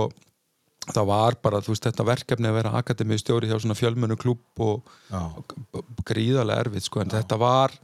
það 0.90 1.12
var 1.12 1.38
bara, 1.44 1.62
þú 1.62 1.76
veist, 1.76 1.86
þetta 1.86 2.08
verkefni 2.08 2.50
að 2.50 2.58
vera 2.58 2.74
akademið 2.82 3.22
stjóri 3.22 3.52
hjá 3.52 3.60
svona 3.60 3.78
fjölmennu 3.78 4.18
klúb 4.18 4.64
og, 4.66 4.90
Já. 5.12 5.22
og 5.22 6.02
gríðarlega 6.10 6.66
erfitt 6.66 6.90
sko, 6.90 7.04
en 7.04 7.14
þetta 7.14 7.38
var 7.42 7.78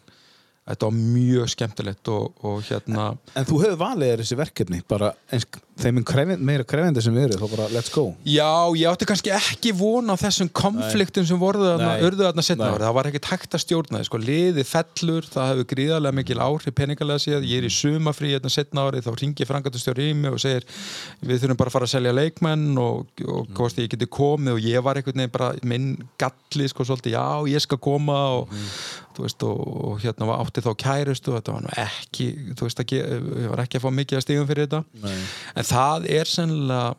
þetta 0.66 0.90
var 0.90 0.98
mjög 0.98 1.52
skemmtilegt 1.54 2.10
og, 2.10 2.42
og 2.42 2.64
hérna 2.66 3.12
En 3.38 3.46
þú 3.46 3.62
hefur 3.62 3.82
valið 3.84 4.16
þessi 4.24 4.40
verkefni 4.40 4.82
bara 4.90 5.12
eins, 5.30 5.46
þeim 5.76 6.02
krefin, 6.08 6.44
meira 6.46 6.64
krefindi 6.68 7.04
sem 7.04 7.16
við 7.16 7.30
eru 7.30 7.40
þá 7.42 7.52
bara 7.52 7.68
let's 7.74 7.92
go. 7.92 8.06
Já, 8.24 8.48
ég 8.80 8.88
átti 8.88 9.08
kannski 9.10 9.34
ekki 9.36 9.74
von 9.76 10.08
á 10.08 10.16
þessum 10.20 10.50
konfliktum 10.56 11.26
sem 11.28 11.40
voru 11.40 11.64
þarna, 11.66 11.90
Nei. 11.98 12.06
urðu 12.08 12.24
þarna 12.24 12.46
setna 12.48 12.70
Nei. 12.70 12.76
ári, 12.76 12.86
það 12.86 12.96
var 13.00 13.10
ekkert 13.10 13.30
hægt 13.34 13.58
að 13.58 13.64
stjórna 13.66 14.04
sko, 14.08 14.22
liðið 14.24 14.70
fellur, 14.70 15.28
það 15.34 15.52
hefur 15.52 15.70
gríðarlega 15.74 16.20
mikil 16.22 16.40
áhrif 16.46 16.78
peningalega 16.80 17.24
séð, 17.26 17.48
ég 17.50 17.60
er 17.60 17.68
í 17.68 17.74
sumafrí 17.76 18.32
hérna 18.32 18.52
setna 18.54 18.88
ári, 18.88 19.04
þá 19.04 19.12
ringi 19.20 19.48
frangatustjóri 19.50 20.10
í 20.12 20.16
mig 20.18 20.36
og 20.36 20.42
segir, 20.42 20.68
við 21.26 21.44
þurfum 21.44 21.60
bara 21.60 21.72
að 21.72 21.78
fara 21.78 21.90
að 21.90 21.94
selja 21.96 22.16
leikmenn 22.16 22.66
og, 22.82 23.24
og 23.28 23.52
hvort 23.58 23.80
ég 23.82 23.92
geti 23.92 24.08
komið. 24.08 24.56
Og 24.56 24.66
ég 24.66 24.86
var 24.86 25.00
einhvern 25.00 25.22
veginn 25.22 25.34
bara 25.34 25.52
minn 25.68 25.90
galli, 26.22 26.70
sko, 26.72 26.86
svolítið, 26.88 27.18
já, 27.18 27.52
ég 27.52 27.64
skal 27.64 27.80
koma 27.84 28.18
og, 28.40 28.56
þú 29.16 29.26
veist, 29.26 29.46
og, 29.48 29.62
og 29.90 30.04
hérna 30.04 30.30
var 30.30 30.44
átti 30.44 30.64
þá 30.66 30.72
kærustu, 30.86 31.36
þetta 31.36 31.56
var 31.58 31.84
ekki 31.86 32.30
veist, 32.62 32.82
ekki, 32.84 33.02
var 33.52 33.64
ekki 33.66 33.80
að 33.80 33.86
fá 33.86 33.92
mikið 34.00 34.20
að 34.20 34.26
stígum 34.26 34.50
fyrir 34.50 34.68
þetta. 34.68 34.82
Nei. 35.04 35.16
En 35.66 35.72
það 35.72 36.08
er 36.14 36.30
sennilega 36.30 36.94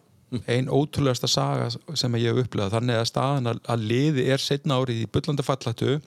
ein 0.50 0.66
ótrúlegasta 0.68 1.28
saga 1.30 1.68
sem 1.70 2.16
ég 2.18 2.32
hef 2.32 2.46
upplegað 2.46 2.74
þannig 2.74 2.98
að 2.98 3.08
staðan 3.12 3.50
að, 3.52 3.84
liði 3.86 4.26
er 4.34 4.42
setna 4.42 4.80
árið 4.80 5.04
í 5.04 5.10
bullandi 5.14 5.44
fallættu 5.46 6.00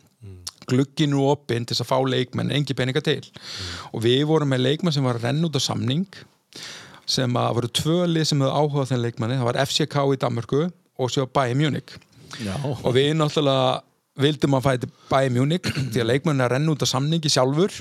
glugginu 0.69 1.23
opinn 1.31 1.65
til 1.65 1.77
að 1.79 1.87
fá 1.89 1.95
leikmenn 2.05 2.51
engi 2.53 2.75
peninga 2.77 3.01
til. 3.01 3.23
Og 3.95 4.03
við 4.03 4.25
vorum 4.29 4.51
með 4.51 4.65
leikmenn 4.67 4.93
sem 4.93 5.05
var 5.05 5.17
að 5.17 5.29
renna 5.29 5.47
út 5.47 5.57
á 5.57 5.61
samning 5.63 6.05
sem 7.09 7.39
að 7.41 7.55
voru 7.57 7.71
tvö 7.79 7.95
lið 8.09 8.27
sem 8.29 8.43
hefðu 8.43 8.53
áhugað 8.53 8.91
þenn 8.91 9.05
leikmanni, 9.07 9.39
það 9.39 9.47
var 9.47 9.61
FCK 9.63 9.95
í 10.13 10.19
Danmörku 10.21 10.59
og 10.69 11.09
svo 11.09 11.25
Bayern 11.25 11.57
Munich. 11.63 11.95
Já. 12.37 12.53
og 12.61 12.91
við 12.93 13.15
náttúrulega 13.17 13.79
vildum 14.21 14.59
að 14.59 14.67
fæti 14.67 14.91
Bayern 15.09 15.39
Munich 15.39 15.71
því 15.79 16.03
að 16.03 16.09
leikmenn 16.11 16.43
er 16.43 16.45
að 16.45 16.53
renna 16.53 16.75
út 16.75 16.85
á 16.85 16.87
samningi 16.91 17.31
sjálfur. 17.33 17.73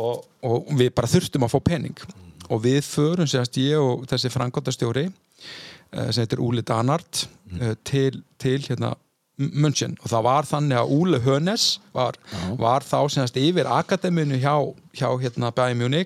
Og, 0.00 0.24
og 0.46 0.70
við 0.78 0.94
bara 0.96 1.10
þurftum 1.10 1.44
að 1.44 1.52
fá 1.52 1.60
pening 1.66 1.98
og 2.50 2.64
við 2.64 2.80
förum 2.86 3.28
sérst 3.30 3.58
ég 3.62 3.78
og 3.78 4.06
þessi 4.10 4.32
frangotastjóri 4.32 5.06
sem 5.90 6.22
heitir 6.22 6.42
Úli 6.42 6.62
Danart 6.66 7.24
mm. 7.50 7.78
til, 7.86 8.20
til 8.38 8.60
hérna 8.66 8.94
München. 9.40 9.96
Og 10.04 10.10
það 10.12 10.26
var 10.28 10.48
þannig 10.50 10.76
að 10.82 10.90
Úle 11.00 11.20
Hönes 11.24 11.64
var, 11.96 12.18
var 12.60 12.84
þá 12.86 12.98
semast 13.10 13.38
yfir 13.40 13.66
akademinu 13.72 14.36
hjá, 14.38 14.52
hjá 14.94 15.08
hérna 15.22 15.48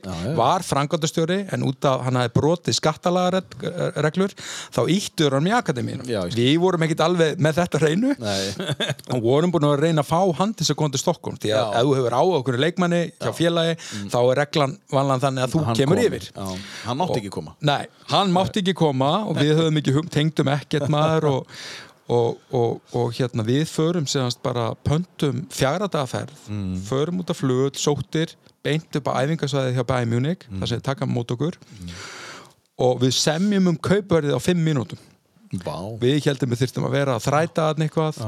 Já, 0.06 0.14
já. 0.24 0.34
var 0.38 0.62
frangotastjóri 0.64 1.40
en 1.52 1.64
út 1.66 1.84
af 1.90 2.04
hann 2.06 2.16
hafi 2.20 2.32
brotið 2.38 2.76
skattalagareglur 2.78 4.34
þá 4.74 4.80
íttur 4.94 5.36
hann 5.36 5.48
í 5.50 5.54
akademinu 5.56 6.06
Já, 6.08 6.22
við 6.32 6.54
vorum 6.62 6.84
ekkit 6.86 7.02
alveg 7.04 7.42
með 7.42 7.58
þetta 7.60 7.80
Nei. 8.22 8.70
og 9.14 9.20
vorum 9.24 9.52
búin 9.54 9.66
að 9.68 9.76
reyna 9.84 10.04
að 10.04 10.10
fá 10.12 10.20
hann 10.40 10.54
til 10.54 10.64
þess 10.64 10.74
að 10.76 10.80
koma 10.80 10.94
til 10.94 11.02
Stokkólm 11.02 11.40
því 11.42 11.52
að 11.58 11.78
ef 11.80 11.88
þú 11.88 11.94
hefur 11.98 12.16
áhuga 12.20 12.40
okkur 12.42 12.60
leikmanni 12.64 13.02
hjá 13.18 13.32
félagi 13.36 13.76
þá 14.12 14.18
er 14.22 14.40
reglan 14.44 14.76
vanlan 14.94 15.24
þannig 15.26 15.46
að 15.48 15.54
þú 15.56 15.64
Hann 15.64 15.78
kemur 15.80 16.00
kom. 16.00 16.06
yfir. 16.08 16.28
Já. 16.34 16.68
Hann 16.84 16.98
mátti 17.00 17.20
ekki 17.22 17.32
koma. 17.34 17.54
Nei, 17.64 17.82
hann 18.12 18.32
mátti 18.34 18.62
ekki 18.64 18.74
koma 18.78 19.10
og 19.28 19.38
við 19.40 19.54
höfum 19.60 19.80
ekki 19.80 19.94
tengdum 20.14 20.50
ekkert 20.54 20.90
maður 20.92 21.28
og, 21.32 21.58
og, 22.12 22.40
og, 22.52 22.80
og 22.92 23.14
hérna 23.16 23.44
við 23.46 23.64
förum 23.70 24.08
séðanst 24.08 24.42
bara 24.44 24.72
pöntum 24.84 25.44
fjáradaferð, 25.54 26.36
mm. 26.48 26.74
förum 26.88 27.22
út 27.22 27.32
af 27.32 27.40
flugul, 27.40 27.72
sóttir, 27.78 28.34
beint 28.64 28.98
upp 28.98 29.08
á 29.08 29.24
æfingasvæðið 29.24 29.78
hjá 29.78 29.86
Bayern 29.88 30.12
Munich, 30.12 30.44
mm. 30.48 30.60
það 30.60 30.72
sem 30.72 30.84
taka 30.84 31.08
mót 31.08 31.32
okkur. 31.34 31.56
Og 32.84 32.98
við 33.04 33.14
semjum 33.16 33.70
um 33.72 33.78
kaupverðið 33.78 34.36
á 34.36 34.40
fimm 34.42 34.64
mínútum. 34.66 35.00
Vá. 35.62 35.76
Við 36.00 36.24
heldum 36.26 36.50
við 36.50 36.64
þyrftum 36.64 36.88
að 36.88 36.96
vera 36.96 37.14
að 37.16 37.26
þræta 37.28 37.68
að 37.70 37.84
eitthvað 37.86 38.20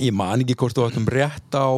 ég 0.00 0.14
man 0.16 0.42
ekki 0.42 0.56
hvort 0.58 0.76
þú 0.76 0.86
áttum 0.86 1.06
rétt 1.10 1.56
á 1.56 1.68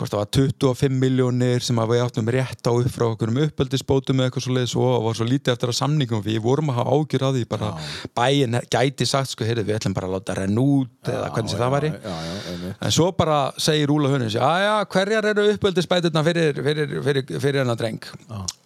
hvort 0.00 0.12
það 0.12 0.20
var 0.20 0.30
25 0.36 0.96
miljónir 1.00 1.64
sem 1.64 1.78
að 1.80 1.92
við 1.92 2.02
áttum 2.04 2.30
rétt 2.32 2.68
á 2.68 2.72
upp 2.72 2.90
frá 2.92 3.06
okkur 3.10 3.32
um 3.32 3.40
uppeldisbótum 3.44 4.20
eða 4.20 4.30
eitthvað 4.30 4.44
svo 4.46 4.54
leiðis 4.56 4.76
og 4.80 5.06
var 5.06 5.18
svo 5.18 5.26
lítið 5.28 5.54
eftir 5.54 5.72
að 5.72 5.78
samningum. 5.80 6.22
Við 6.24 6.38
vorum 6.44 6.72
að 6.72 6.80
hafa 6.80 6.94
ágjur 6.96 7.26
að 7.28 7.38
því 7.38 7.44
bara 7.50 7.72
bæinn 8.16 8.60
gæti 8.72 9.08
sagt 9.08 9.34
sko, 9.34 9.46
heyrðu, 9.48 9.66
við 9.68 9.80
ætlum 9.80 9.96
bara 9.96 10.10
að 10.10 10.16
láta 10.16 10.38
renna 10.38 10.64
út 10.64 11.10
eða 11.12 11.32
hvernig 11.34 11.52
sem 11.52 11.60
það 11.62 11.74
væri. 11.76 11.92
Já, 11.96 12.14
já, 12.28 12.38
einmitt. 12.52 12.78
En 12.86 12.96
svo 12.96 13.10
bara 13.18 13.40
segir 13.60 13.92
Úla 13.94 14.14
Hönnins 14.14 14.38
að 14.38 14.62
já, 14.64 14.72
hverjar 14.94 15.30
eru 15.32 15.50
uppeldisbæturna 15.54 16.24
fyrir, 16.26 16.62
fyrir, 16.70 16.96
fyrir, 17.08 17.36
fyrir 17.36 17.62
hennar 17.64 17.80
dreng? 17.80 18.08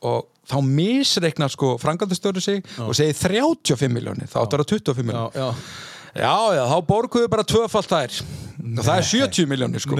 Og 0.04 0.30
þá 0.50 0.58
misreiknar 0.68 1.52
sko 1.52 1.74
frangatastöru 1.80 2.42
sig 2.44 2.62
og 2.84 2.94
segir 2.96 3.16
35 3.16 3.92
miljónir 3.92 4.28
þá 4.30 4.42
áttar 4.44 4.64
það 4.64 4.76
25 4.76 5.08
miljónir 5.08 5.60
Já, 6.14 6.22
já. 6.22 6.30
já, 6.30 6.56
já, 6.58 6.64
þá 6.70 6.78
borguðu 6.88 7.30
bara 7.32 7.46
tvöfalt 7.46 7.90
þær 7.90 8.18
og 8.64 8.80
það 8.86 8.96
er 8.96 9.06
70 9.10 9.50
miljónir 9.50 9.82
sko 9.82 9.98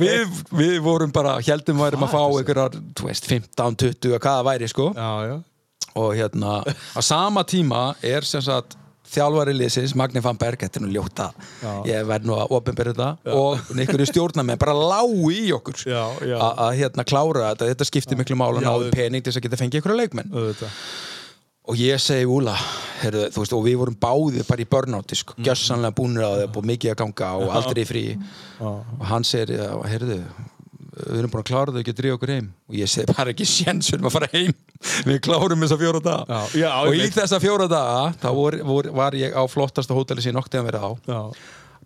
við, 0.00 0.40
við 0.56 0.78
vorum 0.84 1.12
bara 1.14 1.36
heldum 1.44 1.82
værum 1.82 2.06
að 2.06 2.14
fá 2.14 2.22
einhverjar, 2.24 2.80
þú 2.96 3.10
veist, 3.10 3.28
15, 3.28 3.76
20 3.82 4.16
hvað 4.16 4.32
það 4.40 4.48
væri 4.48 4.70
sko 4.72 4.88
Já, 4.96 5.10
já. 5.28 5.36
og 5.96 6.10
hérna, 6.16 6.58
á 6.64 7.00
sama 7.04 7.44
tíma 7.48 7.86
er 8.04 8.24
sem 8.28 8.44
sagt 8.44 8.78
þjálfari 9.06 9.52
liðsins, 9.54 9.94
Magni 9.98 10.22
van 10.24 10.38
Berg, 10.38 10.58
þetta 10.64 10.80
er 10.80 10.84
nú 10.86 10.90
ljóta 10.94 11.28
ég 11.86 12.06
verð 12.08 12.26
nú 12.26 12.38
að 12.40 12.54
opinbera 12.58 12.94
þetta 12.94 13.36
og 13.38 13.68
einhverju 13.76 14.08
stjórnamenn 14.10 14.58
bara 14.58 14.74
lágu 14.74 15.30
í 15.30 15.44
okkur 15.54 15.84
Já, 15.86 16.00
já. 16.26 16.36
að 16.40 16.62
að, 16.64 16.70
hérna 16.80 17.06
klára 17.06 17.52
þetta 17.52 17.70
þetta 17.72 17.88
skiptir 17.90 18.18
miklu 18.18 18.38
mála 18.40 18.62
Já, 18.62 18.66
náðu 18.66 18.88
auðvitað. 18.88 18.96
pening 18.98 19.22
til 19.26 19.30
þess 19.32 19.42
að 19.42 19.46
geta 19.46 19.60
fengið 19.62 19.80
einhverju 19.80 20.00
leikmenn 20.02 20.34
Auðvitað. 20.34 20.80
Og 21.66 21.76
ég 21.80 22.00
segi 22.02 22.26
Úla 22.30 22.54
heyrðu, 23.02 23.28
þú 23.34 23.42
veist, 23.42 23.52
og 23.56 23.64
við 23.66 23.76
vorum 23.82 23.96
báðið 24.00 24.46
bara 24.48 24.62
í 24.62 24.68
burnouti 24.72 25.16
sko, 25.18 25.34
Mhm. 25.36 25.44
gjössanlega 25.48 25.94
búinir 25.98 26.24
á 26.24 26.30
það 26.32 26.52
búið 26.54 26.68
mikið 26.72 26.90
að 26.92 27.00
ganga 27.02 27.30
og 27.36 27.48
aldrei 27.58 27.84
frí. 27.84 28.04
Og 28.60 29.04
hann 29.10 29.22
segir, 29.24 29.58
heyrðu 29.84 30.22
við 30.96 31.18
erum 31.20 31.28
búin 31.30 31.42
að 31.44 31.50
klára 31.50 31.72
þau 31.74 31.80
ekki 31.82 31.92
að 31.92 31.98
drífa 32.00 32.16
okkur 32.16 32.30
heim. 32.32 32.46
Og 32.70 32.74
ég 32.74 32.88
segi 32.88 33.06
bara 33.12 33.30
ekki 33.34 33.44
séns 33.44 33.90
við 33.90 33.98
erum 33.98 34.08
að 34.08 34.12
fara 34.16 34.28
heim. 34.32 34.54
Við 35.04 35.20
klárum 35.20 35.60
þessa 35.60 35.76
fjóra 35.76 36.00
daga. 36.02 36.24
Já, 36.54 36.60
já, 36.62 36.70
og 36.86 36.94
í 36.94 37.10
þessa 37.12 37.40
fjóra 37.42 37.68
daga 37.68 38.14
þá 38.22 38.28
vor, 38.34 38.56
vor, 38.64 38.82
var 38.96 39.12
ég 39.12 39.34
á 39.36 39.42
flottasta 39.46 39.92
hóteli 39.92 40.22
sem 40.22 40.32
ég 40.32 40.38
noktið 40.40 40.60
að 40.62 40.64
vera 40.70 40.80
á. 40.80 40.90
Já. 41.06 41.20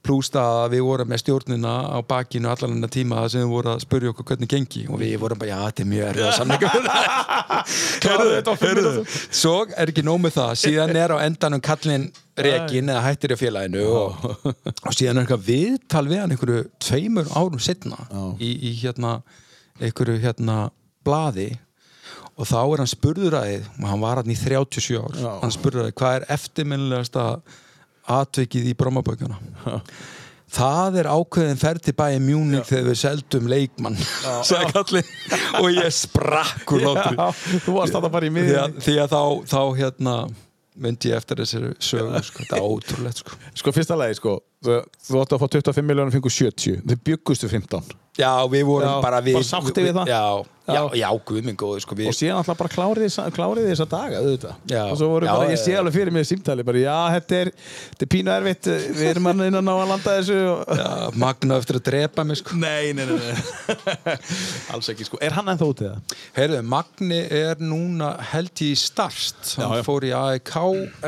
Pluss 0.06 0.30
það 0.32 0.58
að 0.62 0.70
við 0.74 0.82
vorum 0.86 1.10
með 1.12 1.20
stjórnina 1.20 1.72
á 1.92 1.98
bakinu 2.08 2.48
allan 2.48 2.72
enna 2.78 2.88
tíma 2.88 3.24
sem 3.28 3.42
við 3.44 3.50
vorum 3.52 3.74
að 3.74 3.82
spurja 3.84 4.12
okkur 4.14 4.26
hvernig 4.30 4.48
gengi. 4.50 4.82
Og 4.88 5.00
við 5.02 5.14
vorum 5.20 5.40
bara, 5.42 5.50
já, 5.52 5.58
þetta 5.66 5.84
er 5.84 5.90
mjög 5.90 6.06
erfið 6.10 6.26
að 6.30 6.36
fimm 8.60 8.68
Heyrðu, 8.70 8.92
mínútum. 8.94 9.14
svo 9.40 9.54
er 9.76 9.92
ekki 9.92 10.04
nóg 10.06 10.20
með 10.24 10.34
það. 10.38 10.52
Síðan 10.64 10.96
er 11.02 11.14
á 11.14 11.18
endanum 11.26 11.62
kallinn 11.64 12.06
rekin 12.40 12.88
eða 12.94 13.02
hættir 13.04 13.34
í 13.34 13.38
félaginu 13.40 13.82
og, 13.92 14.28
og 14.48 14.94
síðan 14.96 15.20
er 15.20 15.26
eitthvað 15.26 15.46
viðtal 15.50 16.04
við 16.08 16.22
hann 16.22 16.34
einhverju 16.36 16.62
tveimur 16.80 17.32
árum 17.36 17.60
setna 17.60 17.98
í, 18.40 18.50
í 18.70 18.74
hérna 18.80 19.18
einhverju 19.80 20.20
hérna 20.24 20.58
blaði. 21.04 21.50
Og 22.40 22.48
þá 22.48 22.60
er 22.62 22.80
hann 22.80 22.88
spurður 22.88 23.34
aðeins 23.42 23.66
og 23.76 23.88
hann 23.90 24.00
var 24.00 24.22
hann 24.22 24.32
í 24.32 24.36
37 24.38 24.96
ár 24.96 25.18
Já. 25.20 25.32
hann 25.42 25.52
spurður 25.52 25.82
aðeins 25.84 25.98
hvað 26.00 26.14
er 26.22 26.28
eftirminnilegasta 26.38 27.24
atvikið 28.16 28.72
í 28.72 28.74
brómabökjuna 28.78 29.38
það 30.50 31.00
er 31.02 31.08
ákveðin 31.14 31.60
ferð 31.60 31.86
til 31.86 31.96
bæði 31.98 32.20
mjúning 32.26 32.66
þegar 32.66 32.88
við 32.90 33.00
seldum 33.04 33.48
leikmann 33.50 33.98
og 35.60 35.70
ég 35.76 35.90
sprakk 35.94 36.76
úr 36.76 36.86
Já, 36.90 37.26
þú 37.66 37.76
varst 37.78 37.96
þetta 37.96 38.12
bara 38.12 38.30
í 38.30 38.46
að, 38.58 38.78
því 38.82 38.96
að 39.04 39.12
þá, 39.14 39.20
þá 39.54 39.60
hérna 39.78 40.16
myndi 40.80 41.10
ég 41.10 41.18
eftir 41.20 41.40
þessari 41.42 41.72
sögu 41.82 42.22
sko. 42.24 42.44
þetta 42.44 42.58
er 42.58 42.66
ótrúlegt 42.66 43.22
sko. 43.22 43.38
Sko, 43.58 43.72
fyrsta 43.74 43.96
lagi, 43.98 44.16
sko, 44.20 44.36
þú, 44.64 44.76
átti 45.20 45.36
að 45.36 45.42
fá 45.42 45.46
25 45.56 45.86
miljónir 45.86 46.12
og 46.12 46.16
fengur 46.16 46.34
70. 46.34 46.84
Þið 46.86 47.02
byggustu 47.08 47.50
15. 47.50 47.90
já, 48.20 48.32
við 48.52 48.64
vorum 48.68 48.88
Já, 48.90 48.96
bara 49.04 49.20
við, 49.24 49.38
bara 49.40 49.48
sáttir 49.50 49.86
við 49.88 49.96
það? 50.00 50.10
já, 50.12 50.22
já, 50.70 50.74
Já. 50.74 50.80
já, 51.00 51.08
guð 51.26 51.46
minn 51.48 51.56
góði 51.58 51.80
sko, 51.82 51.96
Og 52.06 52.14
síðan 52.14 52.38
alltaf 52.40 52.58
bara 52.60 52.70
klárið 52.70 53.14
klárið 53.34 53.64
þessa 53.72 53.86
daga, 53.90 54.20
auðvitað. 54.22 54.58
Já. 54.70 54.82
Og 54.92 54.98
svo 55.00 55.08
voru 55.10 55.26
bara, 55.26 55.48
ég 55.50 55.58
sé 55.58 55.72
alveg 55.80 55.96
fyrir 55.96 56.14
mig 56.14 56.22
í 56.22 56.28
símtali, 56.30 56.62
bara, 56.68 56.82
já, 56.84 56.96
þetta 57.16 57.38
er, 57.40 57.50
þetta 57.94 58.06
er 58.06 58.10
pínu 58.14 58.32
erfitt, 58.36 58.68
við 59.00 59.08
erum 59.10 59.28
hann 59.30 59.42
innan 59.48 59.70
á 59.72 59.74
að 59.74 59.90
landa 59.90 60.14
þessu. 60.20 60.38
Magna 61.24 61.58
eftir 61.58 61.80
að 61.80 61.84
drepa 61.90 62.26
mig 62.28 62.38
sko. 62.38 62.58
Nei, 62.60 62.92
nei, 62.94 63.02
nei, 63.08 63.18
nei. 63.18 64.14
Alls 64.76 64.92
ekki, 64.92 65.08
sko. 65.08 65.18
Er 65.24 65.34
hann 65.38 65.50
ennþá 65.50 65.70
út 65.72 65.82
í 65.82 65.88
það? 65.88 66.14
heyrðu, 66.38 66.60
Magni 66.70 67.20
er 67.40 67.60
núna 67.64 68.12
held 68.30 68.62
í 68.62 68.70
starst 68.78 69.56
hann 69.58 69.82
fór 69.86 70.06
í 70.06 70.12
AEK 70.16 70.54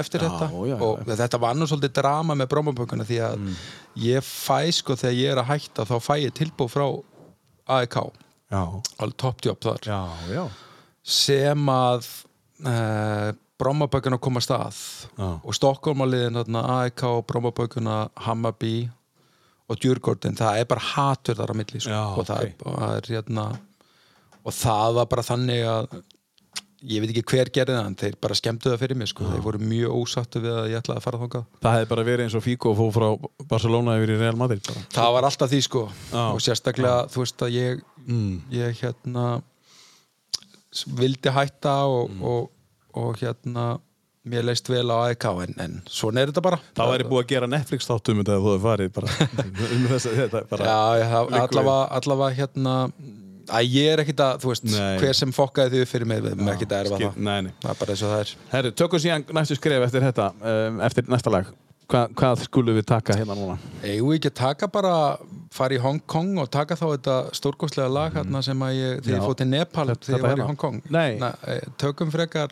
eftir 0.02 0.24
þetta 0.26 0.48
og 0.82 1.04
þetta 1.12 1.40
var 1.42 1.54
nú 1.58 1.68
svolítið 1.70 1.94
drama 2.00 2.36
með 2.38 2.50
brómabökuna 2.56 3.06
því 3.08 3.20
að 3.28 3.38
Mm. 3.42 3.54
Ég 4.00 4.24
fæ 4.24 4.70
sko 4.72 4.96
þegar 4.98 5.18
ég 5.18 5.32
er 5.32 5.40
að 5.42 5.50
hætta 5.52 5.86
þá 5.88 5.96
fæ 6.00 6.14
ég 6.22 6.34
tilbúð 6.36 6.72
frá 6.72 6.86
AEK 7.78 7.96
alveg 8.52 9.16
toppjobb 9.20 9.62
þar 9.64 9.88
Já, 9.88 10.00
já. 10.32 10.44
sem 11.02 11.68
að 11.72 12.08
uh, 12.66 13.30
Brommabökuna 13.62 14.18
koma 14.18 14.40
að 14.42 14.46
stað 14.48 14.80
Já. 15.16 15.28
og 15.38 15.54
Stokkólmaliðin 15.54 16.58
AEK, 16.58 17.04
Brommabökuna, 17.28 17.98
Hammarby 18.26 18.88
og 19.70 19.78
Djurgårdin 19.80 20.36
það 20.36 20.58
er 20.60 20.68
bara 20.68 20.84
hatur 20.92 21.38
þar 21.38 21.52
á 21.52 21.56
milli 21.56 21.80
sko. 21.80 22.00
Og, 22.18 22.24
það, 22.28 22.48
ok. 22.48 22.48
er, 22.48 22.66
og, 22.66 22.80
það 22.80 22.96
er, 22.96 23.10
hérna, 23.14 23.44
og 24.42 24.56
það 24.56 24.98
var 24.98 25.08
bara 25.12 25.26
þannig 25.26 25.62
að 25.70 25.94
ég 26.88 27.02
veit 27.02 27.12
ekki 27.12 27.24
hver 27.32 27.50
gerði 27.54 27.76
það 27.76 27.88
en 27.90 27.96
þeir 28.00 28.16
bara 28.24 28.36
skemmtu 28.38 28.70
það 28.72 28.80
fyrir 28.82 28.98
mig 28.98 29.10
sko. 29.10 29.26
þeir 29.28 29.44
voru 29.44 29.60
mjög 29.62 29.94
ósattu 30.00 30.42
við 30.42 30.56
að 30.56 30.70
ég 30.72 30.82
ætlaði 30.82 30.98
að 31.00 31.06
fara 31.06 31.20
þangað 31.22 31.44
Það 31.62 31.76
hefði 31.76 31.90
bara 31.92 32.06
verið 32.08 32.26
eins 32.26 32.36
og 32.38 32.44
Figo 32.46 32.74
fóð 32.78 32.90
frá 32.96 33.08
Barcelona 33.52 33.96
yfir 34.00 34.14
í 34.14 34.18
Real 34.22 34.40
Madrid. 34.40 34.64
Bara. 34.66 34.84
það 34.96 35.14
var 35.16 35.28
alltaf 35.28 35.52
því 35.52 35.62
sko 35.68 35.84
Já. 35.92 36.24
og 36.24 36.42
sérstaklega 36.42 37.06
þú 37.12 37.24
veist 37.24 37.46
að 37.46 37.56
ég 37.58 37.86
ég 38.56 38.82
hérna 38.82 39.26
vildi 40.98 41.32
hætta 41.32 41.78
og, 41.92 42.12
og, 42.24 42.50
og 42.98 43.16
hérna 43.20 43.66
mér 44.22 44.44
leist 44.46 44.68
vel 44.70 44.86
á 44.90 45.10
AEK 45.10 45.24
en, 45.44 45.54
en 45.62 45.80
svona 45.90 46.22
er 46.22 46.30
þetta 46.30 46.44
bara 46.44 46.58
Það 46.76 46.92
væri 46.92 47.08
búið 47.10 47.24
að 47.24 47.32
gera 47.32 47.48
Netflix 47.50 47.88
þáttum 47.90 48.20
um 48.20 48.22
þetta 48.22 48.36
ef 48.36 48.44
þú 48.44 48.52
hefði 48.52 48.66
farið 48.68 48.92
bara. 48.98 49.16
um 49.74 49.88
þess 49.90 50.06
að 50.06 50.20
þetta 50.20 50.42
bara. 50.52 50.68
Já, 50.68 50.78
já, 51.02 51.42
allavega 51.98 52.36
hérna 52.38 52.76
að 53.48 53.72
ég 53.74 53.92
er 53.92 54.02
ekkit 54.04 54.20
að, 54.20 54.38
þú 54.42 54.52
veist, 54.52 54.64
Nei. 54.70 54.98
hver 55.02 55.14
sem 55.18 55.32
fokkaði 55.32 55.82
upp 55.82 55.88
fyrir 55.88 56.06
mig, 56.06 56.22
við 56.22 56.32
erum 56.36 56.48
ekkit 56.54 56.72
að 56.72 56.84
erfa 56.86 56.96
skil- 57.00 57.10
það 57.10 57.16
nei, 57.28 57.40
nei. 57.48 57.52
það 57.62 57.70
er 57.74 57.80
bara 57.82 57.92
eins 57.96 58.02
og 58.06 58.12
það 58.14 58.20
er 58.24 58.32
Herru, 58.52 58.70
tökum 58.82 58.98
síðan 59.02 59.24
næstu 59.38 59.56
skref 59.58 59.86
eftir 59.88 60.06
þetta, 60.08 60.30
um, 60.52 60.80
eftir 60.80 61.08
næsta 61.08 61.30
lag. 61.34 61.46
Hva, 61.92 62.06
hvað 62.16 62.44
skulum 62.46 62.76
við 62.78 62.86
taka 62.88 63.12
hérna 63.18 63.34
núna? 63.36 63.58
við 63.82 64.14
ekki 64.16 64.30
að 64.30 64.36
taka 64.38 64.68
bara 64.72 65.18
fara 65.52 65.74
í 65.74 65.80
Hong 65.82 65.98
Kong 66.06 66.38
og 66.40 66.48
taka 66.50 66.74
þá 66.78 66.86
þetta 66.94 67.16
stórkostlega 67.36 67.90
lag 67.92 68.14
hérna 68.16 68.40
sem 68.42 68.62
að 68.64 68.72
ég, 68.78 69.02
þegar 69.04 69.18
ég 69.18 69.26
fótt 69.26 69.40
til 69.42 69.48
Nepal 69.50 69.86
þegar 69.92 70.16
ég 70.16 70.22
var 70.22 70.30
í 70.30 70.32
hérna? 70.32 70.46
Hong 70.46 70.56
Kong 70.62 70.78
Nei. 70.88 71.18
eh, 71.52 71.60
tökum 71.76 72.10
frekar 72.14 72.48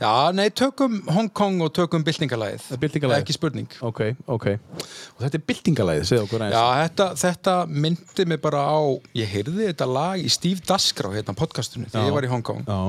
já, 0.00 0.12
nei, 0.36 0.48
tökum 0.50 0.98
Hong 1.08 1.30
Kong 1.32 1.62
og 1.64 1.72
tökum 1.76 2.04
byltingalagið 2.06 2.68
Byltingalagið? 2.82 3.22
ekki 3.24 3.36
spurning 3.36 3.76
Ok, 3.86 4.00
ok. 4.26 4.46
Og 5.16 5.24
þetta 5.24 5.38
er 5.38 5.44
byltingalæðið, 5.50 6.06
segðu 6.10 6.24
okkur 6.26 6.44
aðeins. 6.46 6.56
Já, 6.56 6.86
þetta, 6.86 7.08
þetta 7.22 7.56
myndi 7.86 8.26
mig 8.28 8.40
bara 8.44 8.62
á 8.66 8.78
ég 9.16 9.30
heyrði 9.34 9.68
þetta 9.70 9.88
lag 9.90 10.22
í 10.22 10.32
Steve 10.32 10.64
Dasgrau 10.68 11.12
hérna 11.14 11.36
á 11.36 11.40
podcastunum 11.40 11.90
þegar 11.92 12.10
ég 12.10 12.16
var 12.18 12.26
í 12.28 12.32
Hong 12.32 12.44
Kong 12.46 12.66
Já. 12.66 12.80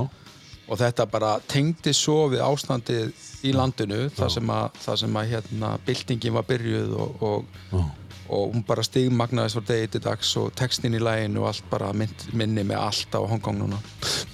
og 0.68 0.82
þetta 0.82 1.06
bara 1.12 1.36
tengdi 1.48 1.94
svo 1.96 2.28
við 2.34 2.44
ástandið 2.44 3.14
í 3.48 3.54
landinu 3.56 4.08
þar 4.18 4.34
sem 4.34 4.50
að, 4.58 4.82
þar 4.84 5.00
sem 5.04 5.22
að 5.22 5.32
hérna, 5.36 5.76
byltingin 5.88 6.36
var 6.36 6.48
byrjuð 6.50 6.98
og, 6.98 7.24
og, 7.30 7.82
og 8.30 8.54
hún 8.54 8.64
bara 8.68 8.84
stigmagnaðist 8.84 9.58
frá 9.60 9.66
degi 9.70 9.88
til 9.96 10.02
dags 10.04 10.32
og 10.40 10.52
textin 10.58 10.96
í 10.98 11.00
læginu 11.04 11.44
og 11.44 11.50
allt 11.54 11.70
bara 11.72 11.92
mynd, 11.94 12.28
minni 12.34 12.64
með 12.68 12.82
allt 12.84 13.16
á 13.16 13.22
Hongkong 13.24 13.60
núna 13.62 13.80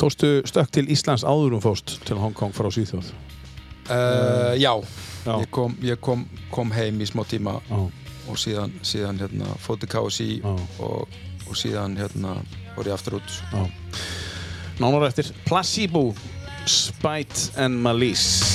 Tókstu 0.01 0.41
stökk 0.49 0.71
til 0.73 0.87
Íslands 0.93 1.23
áður 1.27 1.57
um 1.59 1.63
fóst 1.63 1.97
til 2.07 2.17
Hong 2.17 2.33
Kong 2.37 2.53
frá 2.55 2.69
Svíþjóð? 2.73 3.11
uh, 3.89 4.53
já, 4.57 4.73
Já. 5.25 5.35
ég, 5.39 5.49
kom, 5.51 5.75
ég 5.83 5.99
kom, 6.01 6.25
kom 6.51 6.71
heim 6.71 7.01
í 7.01 7.07
smá 7.09 7.23
tíma 7.27 7.57
Já. 7.69 7.79
og 8.29 8.37
síðan, 8.39 8.73
síðan 8.83 9.19
hérna, 9.19 9.53
fóti 9.59 9.87
KSI 9.91 10.29
Já. 10.41 10.53
og, 10.79 11.07
og 11.49 11.55
síðan 11.59 11.97
hérna, 11.99 12.37
voru 12.77 12.89
ég 12.89 12.95
aftur 12.95 13.19
út. 13.19 13.39
Nánar 14.79 15.05
eftir 15.09 15.29
Placebo, 15.45 16.13
Spite 16.65 17.51
and 17.59 17.77
Malice. 17.83 18.52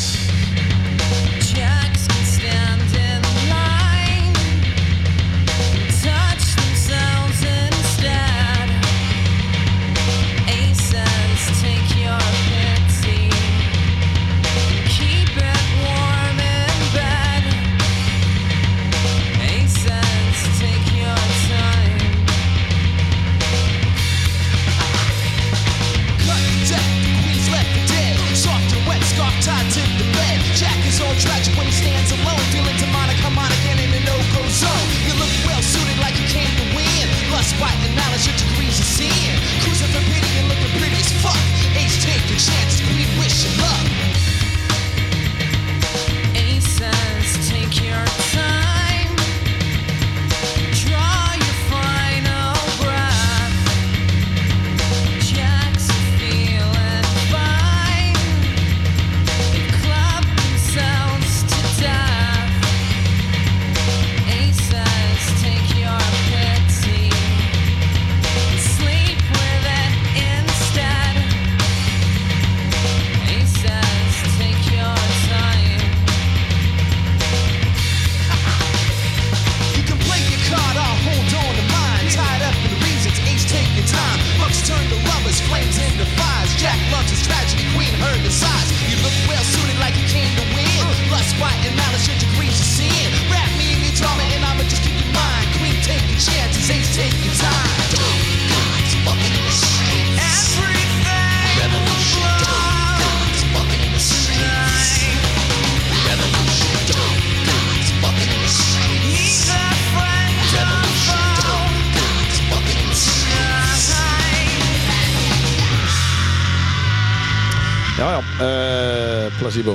Já, 118.19 118.45
uh, 118.45 119.39
placebo. 119.39 119.75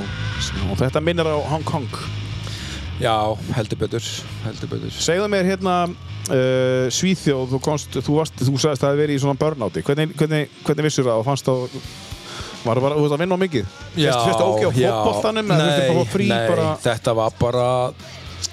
Og 0.70 0.78
þetta 0.78 1.00
minnir 1.00 1.28
á 1.28 1.36
Hong 1.50 1.64
Kong. 1.64 1.88
Já, 3.00 3.34
heldur 3.56 3.78
betur, 3.78 4.04
heldur 4.44 4.70
betur. 4.70 4.90
segðu 5.02 5.26
mér 5.32 5.48
hérna 5.48 5.76
uh, 5.90 6.86
Svíþjóð, 6.94 7.48
þú 7.50 7.60
komst, 7.64 7.96
þú 7.98 8.18
varst 8.20 8.38
þú 8.38 8.54
sagðist 8.54 8.84
að 8.84 8.84
það 8.84 8.92
hefði 8.92 9.02
verið 9.02 9.16
í 9.16 9.22
svona 9.24 9.40
burnouti. 9.40 9.82
Hvernig, 9.86 10.14
hvernig, 10.18 10.58
hvernig 10.62 10.88
vissur 10.88 11.08
það? 11.08 11.22
Og 11.22 11.26
fannst 11.26 11.48
það 11.48 11.78
var 12.64 12.78
það 12.78 12.86
bara, 12.86 13.00
að 13.04 13.24
vinna 13.24 13.36
á 13.36 13.44
mikið? 13.44 13.70
Fyrst, 13.94 14.20
fyrst 14.24 14.44
ógi 14.44 14.68
á 14.68 14.70
fótboltanum 14.72 15.54
eða 15.54 15.64
fyrst 15.68 15.84
að 15.84 15.98
fá 15.98 16.12
frí 16.14 16.28
nei, 16.30 16.44
bara? 16.48 16.68
þetta 16.84 17.16
var 17.18 17.38
bara, 17.40 17.66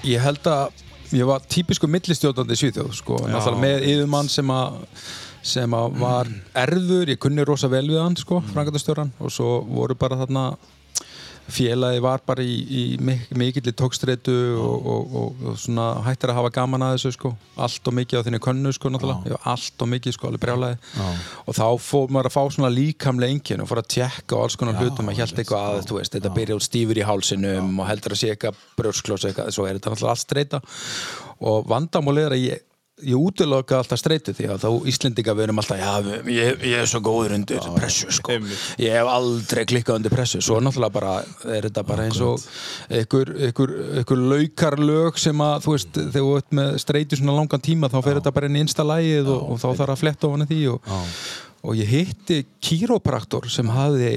ég 0.04 0.26
held 0.26 0.50
að 0.52 0.82
ég 1.12 1.28
var 1.28 1.44
típisku 1.54 1.88
millistjóðandi 1.88 2.56
í 2.56 2.60
Svíþjóð, 2.60 2.92
sko, 2.98 3.22
náttúrulega 3.28 3.62
með 3.62 3.86
yfirmann 3.92 4.28
sem 4.32 4.52
að 4.52 4.82
sem 5.42 5.74
að 5.74 5.96
var 6.02 6.30
erður, 6.64 7.10
ég 7.12 7.20
kunni 7.22 7.44
rosa 7.46 7.70
vel 7.72 7.86
við 7.88 8.00
hann, 8.02 8.18
sko, 8.18 8.42
mm. 8.42 9.10
og 9.18 9.34
svo 9.34 9.58
voru 9.66 9.98
bara 9.98 10.20
þarna 10.22 10.52
félagi 11.50 12.00
var 12.02 12.22
bara 12.26 12.44
í, 12.44 12.54
í 12.62 12.82
mik 13.02 13.32
mikill 13.38 13.72
tókstreitu 13.76 14.34
og, 14.62 14.86
og, 14.86 15.16
og, 15.18 15.42
og 15.50 15.58
svona 15.60 15.86
hættir 16.06 16.32
að 16.32 16.38
hafa 16.38 16.52
gaman 16.54 16.84
að 16.86 16.94
þessu 16.96 17.12
sko 17.16 17.32
allt 17.66 17.90
og 17.90 17.96
mikið 17.98 18.22
á 18.22 18.24
þinni 18.26 18.40
könnu 18.42 18.72
sko 18.76 18.92
náttúrulega. 18.92 19.34
Já, 19.34 19.38
allt 19.52 19.84
og 19.84 19.90
mikið 19.92 20.16
sko, 20.16 20.30
alveg 20.30 20.44
brjálæði. 20.44 20.78
Og 21.46 21.58
þá 21.58 21.66
fór 21.82 22.14
maður 22.14 22.30
að 22.30 22.36
fá 22.36 22.42
svona 22.56 22.72
líkamlega 22.72 23.36
engin 23.36 23.64
og 23.64 23.70
fór 23.70 23.82
að 23.82 23.90
tjekka 23.96 24.38
og 24.38 24.46
alls 24.46 24.58
konar 24.60 24.80
hlutum 24.80 25.12
að 25.12 25.22
held 25.22 25.42
eitthvað 25.42 25.68
að, 25.68 25.84
þú 25.90 25.98
veist, 25.98 26.16
þetta 26.16 26.34
byrja 26.38 26.58
út 26.58 26.68
stífur 26.68 27.02
í 27.02 27.06
hálsinum 27.08 27.72
og 27.82 27.90
heldur 27.90 28.16
að 28.16 28.22
sé 28.22 28.32
eitthvað 28.32 28.66
brjósklós 28.78 29.28
eitthvað, 29.28 29.54
svo 29.56 29.66
er 29.68 29.78
þetta 29.78 29.94
náttúrulega 29.94 30.16
allt 30.16 30.26
streita. 30.26 30.62
Og 31.52 31.66
vandamálið 31.70 32.28
er 32.28 32.36
að 32.38 32.46
ég 32.46 32.68
ég 33.02 33.18
útiloka 33.18 33.78
alltaf 33.80 34.00
streytu 34.00 34.34
því 34.36 34.48
að 34.52 34.64
þá 34.64 34.88
Íslendinga 34.92 35.34
við 35.36 35.46
erum 35.46 35.62
alltaf, 35.62 35.80
já, 35.80 36.18
ég, 36.32 36.64
ég 36.72 36.82
er 36.82 36.90
svo 36.90 37.00
góður 37.04 37.36
undir 37.36 37.68
pressu, 37.76 38.08
sko. 38.14 38.38
ég 38.82 38.96
hef 38.96 39.12
aldrei 39.12 39.64
klikkað 39.70 40.00
undir 40.00 40.14
pressu, 40.14 40.42
svo 40.44 40.58
náttúrulega 40.62 40.96
bara 40.96 41.14
er 41.56 41.68
þetta 41.68 41.86
bara 41.88 42.08
eins 42.08 42.20
og 42.24 42.44
ykkur, 43.02 43.32
ykkur, 43.50 43.74
ykkur 44.02 44.26
laukarlög 44.32 45.20
sem 45.20 45.44
að, 45.44 45.56
þú 45.66 45.76
veist, 45.76 45.94
þegar 45.96 46.18
þú 46.18 46.34
ert 46.40 46.58
með 46.60 46.76
streytu 46.84 47.20
svona 47.20 47.38
langan 47.38 47.64
tíma, 47.64 47.90
þá 47.92 47.98
fer 48.00 48.20
þetta 48.20 48.34
bara 48.36 48.50
inn 48.50 48.60
í 48.60 48.66
einsta 48.66 48.86
lægið 48.86 49.32
og, 49.32 49.48
og 49.54 49.62
þá 49.62 49.68
þarf 49.70 49.96
að 49.96 50.04
fletta 50.04 50.30
ofan 50.30 50.48
því 50.50 50.60
og, 50.74 50.94
og 51.62 51.78
ég 51.78 51.92
hitti 51.96 52.42
kýrópraktor 52.62 53.50
sem 53.52 53.70
hafði 53.72 54.16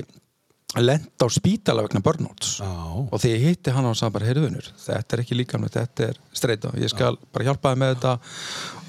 lent 0.84 1.24
á 1.24 1.28
spítala 1.32 1.86
vegna 1.86 2.02
burnouts. 2.04 2.58
Já. 2.60 2.72
og 3.06 3.22
þegar 3.22 3.36
ég 3.36 3.46
hitti 3.50 3.76
hann 3.76 3.88
og 3.90 3.98
sagði 3.98 4.16
bara 4.18 4.30
heyrðunur, 4.30 4.72
þetta 4.86 5.16
er 5.16 5.24
ekki 5.24 5.38
líkamlega, 5.40 5.86
þetta 5.86 6.10
er 6.10 6.20
streyta, 6.36 6.74
ég 6.82 6.92
skal 6.92 7.20
bara 7.32 7.48
hjálpa 7.50 7.74
þið 7.74 7.84
með 7.84 7.94
þetta 7.94 8.16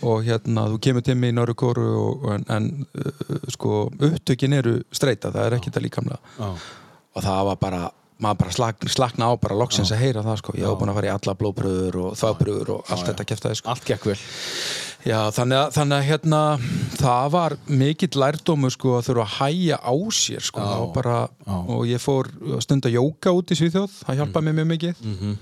og 0.07 0.25
hérna, 0.27 0.67
þú 0.73 0.81
kemur 0.87 1.07
til 1.07 1.19
mig 1.21 1.33
í 1.33 1.37
Norru 1.37 1.55
Kóru 1.59 1.87
en, 2.35 2.49
en 2.53 2.73
uh, 2.87 3.37
sko, 3.55 3.87
upptökin 3.93 4.57
eru 4.59 4.81
streyta, 4.91 5.31
það 5.35 5.47
er 5.47 5.59
ekki 5.59 5.71
þetta 5.71 5.85
líkamlega. 5.87 6.35
Já. 6.41 6.51
og 7.17 7.25
það 7.25 7.47
var 7.51 7.63
bara 7.63 7.85
maður 8.23 8.39
bara 8.41 8.55
slak, 8.57 8.85
slakna 8.89 9.29
á 9.29 9.33
bara 9.41 9.57
loksins 9.59 9.93
að 9.93 10.03
heyra 10.07 10.25
það 10.25 10.39
sko, 10.41 10.55
ég 10.57 10.65
hef 10.65 10.79
búin 10.81 10.93
að 10.93 10.99
fara 10.99 11.11
í 11.11 11.13
alla 11.13 11.35
blóðpröður 11.37 11.99
og 12.01 12.15
þápröður 12.17 12.73
og 12.77 12.93
allt 12.95 13.11
þetta 13.11 13.27
kæftaði 13.29 13.59
sko. 13.61 13.73
Allt 13.73 13.89
gekk 13.91 14.07
vel 14.09 14.17
Já, 15.07 15.21
þannig 15.31 15.59
að, 15.61 15.69
þannig 15.77 15.97
að 16.01 16.07
hérna, 16.09 16.39
það 16.99 17.27
var 17.37 17.55
mikill 17.71 18.19
lærdómur 18.19 18.73
sko 18.75 18.97
að 18.99 19.05
þurfa 19.07 19.27
að 19.27 19.35
hæja 19.39 19.77
á 19.79 19.95
sér 20.19 20.43
sko 20.43 20.65
Já, 20.65 20.73
og, 20.83 20.89
bara, 20.97 21.19
já. 21.47 21.59
og 21.77 21.85
ég 21.87 22.03
fór 22.03 22.31
að 22.57 22.63
stunda 22.67 22.91
jóka 22.91 23.31
út 23.37 23.53
í 23.55 23.59
Svíþjóð, 23.61 23.95
það 24.03 24.19
hjálpaði 24.21 24.49
mér 24.49 24.57
mjög 24.59 24.71
mikið 24.73 25.05
Mhm. 25.07 25.37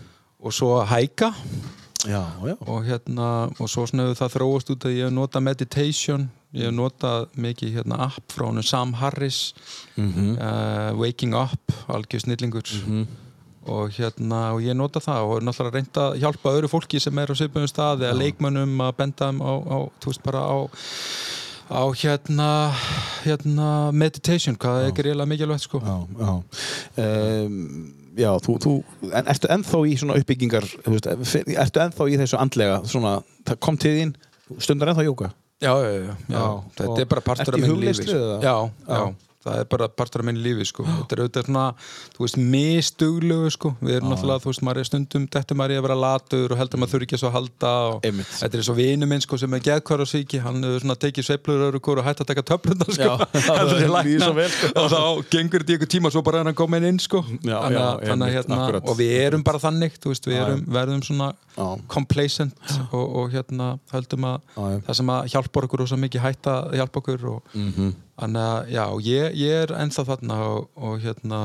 og 0.44 0.52
svo 0.52 0.68
að 0.82 0.86
hæka 0.92 1.30
já, 2.04 2.22
já. 2.44 2.56
og 2.68 2.84
hérna 2.84 3.28
og 3.58 3.68
svo 3.72 3.86
hefur 3.88 4.14
það 4.20 4.34
þróast 4.36 4.70
út 4.74 4.84
að 4.84 4.96
ég 4.98 5.04
hef 5.08 5.12
notað 5.16 5.42
meditation, 5.48 6.28
ég 6.52 6.68
hef 6.68 6.74
notað 6.76 7.26
mikið 7.36 7.72
hérna 7.78 8.00
app 8.10 8.32
frá 8.36 8.44
hann 8.52 8.62
Sam 8.62 8.92
Harris 9.00 9.54
Mhm. 9.96 10.36
uh, 10.38 10.92
Waking 11.00 11.32
Up, 11.34 11.72
algjör 11.88 12.20
snillingur 12.20 12.68
og 13.70 13.90
hérna 13.96 14.40
og 14.54 14.62
ég 14.64 14.76
nota 14.76 15.00
það 15.02 15.28
og 15.28 15.36
er 15.38 15.46
náttúrulega 15.48 15.78
reynd 15.78 16.00
að 16.02 16.18
hjálpa 16.22 16.52
öðru 16.58 16.70
fólki 16.72 17.00
sem 17.02 17.18
er 17.22 17.32
á 17.32 17.34
svipum 17.38 17.66
staði 17.70 18.08
eða 18.08 18.18
leikmönnum 18.20 18.74
að 18.84 18.96
benda 18.98 19.30
þeim 19.30 19.40
á, 19.44 19.52
á, 19.64 19.76
þú 20.02 20.12
veist 20.12 20.24
bara 20.26 20.42
á 20.44 20.56
á 21.64 21.82
hérna, 21.96 22.48
hérna 23.24 23.68
meditation, 23.96 24.56
hvað 24.60 24.82
er 24.82 24.90
ekki 24.90 25.04
reyðilega 25.06 25.30
mikilvægt 25.30 25.64
sko 25.64 25.80
já, 25.80 25.94
já. 26.20 26.32
Um, 27.00 27.94
já 28.20 28.30
þú, 28.44 28.56
þú 28.62 28.72
en 29.16 29.30
ertu 29.32 29.48
ennþá 29.56 29.80
í 29.88 29.94
svona 29.98 30.18
uppbyggingar 30.20 30.66
veist, 30.84 31.08
ertu 31.56 31.82
ennþá 31.86 32.08
í 32.12 32.18
þessu 32.20 32.38
andlega 32.38 32.76
svona, 32.84 33.16
það 33.48 33.58
kom 33.64 33.80
til 33.80 33.94
þín 33.96 34.12
stundar 34.60 34.92
ennþá 34.92 35.08
jóka 35.08 35.32
Já, 35.62 35.70
já, 35.80 35.90
já, 35.94 36.00
já. 36.04 36.14
Já, 36.34 36.44
þetta 36.76 37.00
er 37.00 37.06
bara 37.08 37.22
partur 37.24 37.46
ertu 37.46 37.54
af 37.54 37.58
í 37.58 37.62
minni 37.62 37.86
lífi 37.86 38.02
hugleiðslu 38.04 38.10
sko. 38.10 38.18
eða? 38.20 38.38
já, 38.44 38.54
Já. 38.84 38.98
já, 38.98 39.33
það 39.44 39.58
er 39.60 39.68
bara 39.74 39.88
partur 39.92 40.22
af 40.24 40.28
minni 40.28 40.42
lífi 40.44 40.64
sko. 40.70 40.84
þetta 40.88 41.16
er 41.18 41.22
auðvitað 41.24 41.48
svona, 41.48 41.64
þú 42.16 42.24
veist, 42.24 42.38
misduglegu 42.54 43.50
sko, 43.54 43.74
við 43.84 43.98
erum 43.98 44.12
náttúrulega, 44.14 44.42
þú 44.44 44.50
veist, 44.52 44.62
maður 44.66 44.80
er 44.82 44.88
stundum 44.88 45.26
þetta 45.34 45.56
maður 45.58 45.74
er 45.74 45.80
að 45.82 45.86
vera 45.88 45.98
latur 46.04 46.54
og 46.54 46.60
heldur 46.62 46.80
maður 46.82 46.92
þurfi 46.94 47.08
ekki 47.08 47.20
að 47.20 47.34
halda 47.36 47.72
og 47.94 48.08
Einmitt. 48.08 48.32
þetta 48.40 48.58
er 48.60 48.66
svo 48.68 48.76
vinu 48.78 49.08
minn 49.10 49.24
sko 49.24 49.38
sem 49.40 49.56
er 49.58 49.64
geðkvar 49.68 50.04
og 50.04 50.10
síki, 50.10 50.40
hann 50.44 50.62
hefur 50.64 50.84
svona 50.84 50.96
tekið 51.04 51.28
sveiflur 51.28 51.64
öðru 51.68 51.82
hvort 51.84 52.02
og 52.02 52.08
hætt 52.08 52.22
að 52.24 52.30
taka 52.32 52.46
töflurna 52.52 52.88
sko 52.88 53.02
Já, 53.04 53.14
sko. 54.24 54.70
og 54.80 54.88
þá 54.92 55.00
gengur 55.32 55.62
þetta 55.64 55.74
í 55.74 55.78
ykkur 55.78 55.90
tíma 55.94 56.10
svo 56.14 56.22
bara 56.26 56.40
er 56.42 56.48
hann 56.50 56.56
komin 56.58 56.86
inn 56.88 57.00
sko 57.02 57.22
Já, 57.44 57.58
þannig, 57.60 57.78
já, 57.78 57.84
að- 57.84 58.04
þannig 58.08 58.26
að 58.28 58.34
hérna, 58.38 58.58
akkurat. 58.64 58.88
og 58.90 58.98
við 59.00 59.12
erum 59.26 59.44
bara 59.46 59.60
þannig, 59.62 59.98
veist, 60.04 60.28
við 60.28 60.38
Já, 60.38 60.44
erum, 60.46 60.64
verðum 60.78 61.02
svona 61.06 61.28
Já. 61.54 61.66
complacent 61.88 62.56
og, 62.90 63.04
og 63.22 63.30
hérna 63.34 63.68
höldum 63.92 64.26
að 64.30 64.40
Já, 64.56 64.64
já. 64.74 64.80
það 64.88 64.98
sem 65.00 65.12
að 65.14 65.28
hjálpar 65.34 65.68
okkur 65.68 65.84
og 65.84 65.90
svo 65.92 65.98
mikið 66.02 66.24
hætta 66.24 66.54
hjálpa 66.74 67.02
okkur 67.02 67.26
og 67.30 67.54
þannig 68.14 68.42
að 68.46 68.72
já, 68.74 68.84
ég, 69.08 69.33
ég 69.38 69.64
er 69.64 69.76
ennþá 69.84 70.06
þarna 70.12 70.40
og, 70.48 70.68
og 70.76 71.00
hérna 71.04 71.40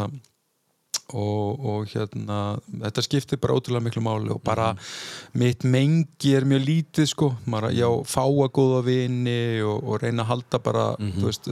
og, 1.16 1.66
og 1.66 1.88
hérna 1.90 2.40
þetta 2.68 3.04
skiptir 3.06 3.40
bara 3.42 3.56
ótrúlega 3.58 3.86
miklu 3.86 4.04
máli 4.06 4.32
og 4.34 4.42
bara 4.46 4.72
mitt 5.40 5.66
mengi 5.68 6.34
er 6.38 6.46
mjög 6.50 6.66
lítið 6.68 7.10
sko, 7.14 7.32
maður 7.50 7.70
að 7.70 7.80
já, 7.80 7.88
fáa 8.14 8.50
góða 8.56 8.82
vini 8.86 9.40
og, 9.66 9.80
og 9.84 10.04
reyna 10.04 10.26
að 10.26 10.32
halda 10.34 10.62
bara 10.66 10.86
þú 11.00 11.26
veist, 11.26 11.50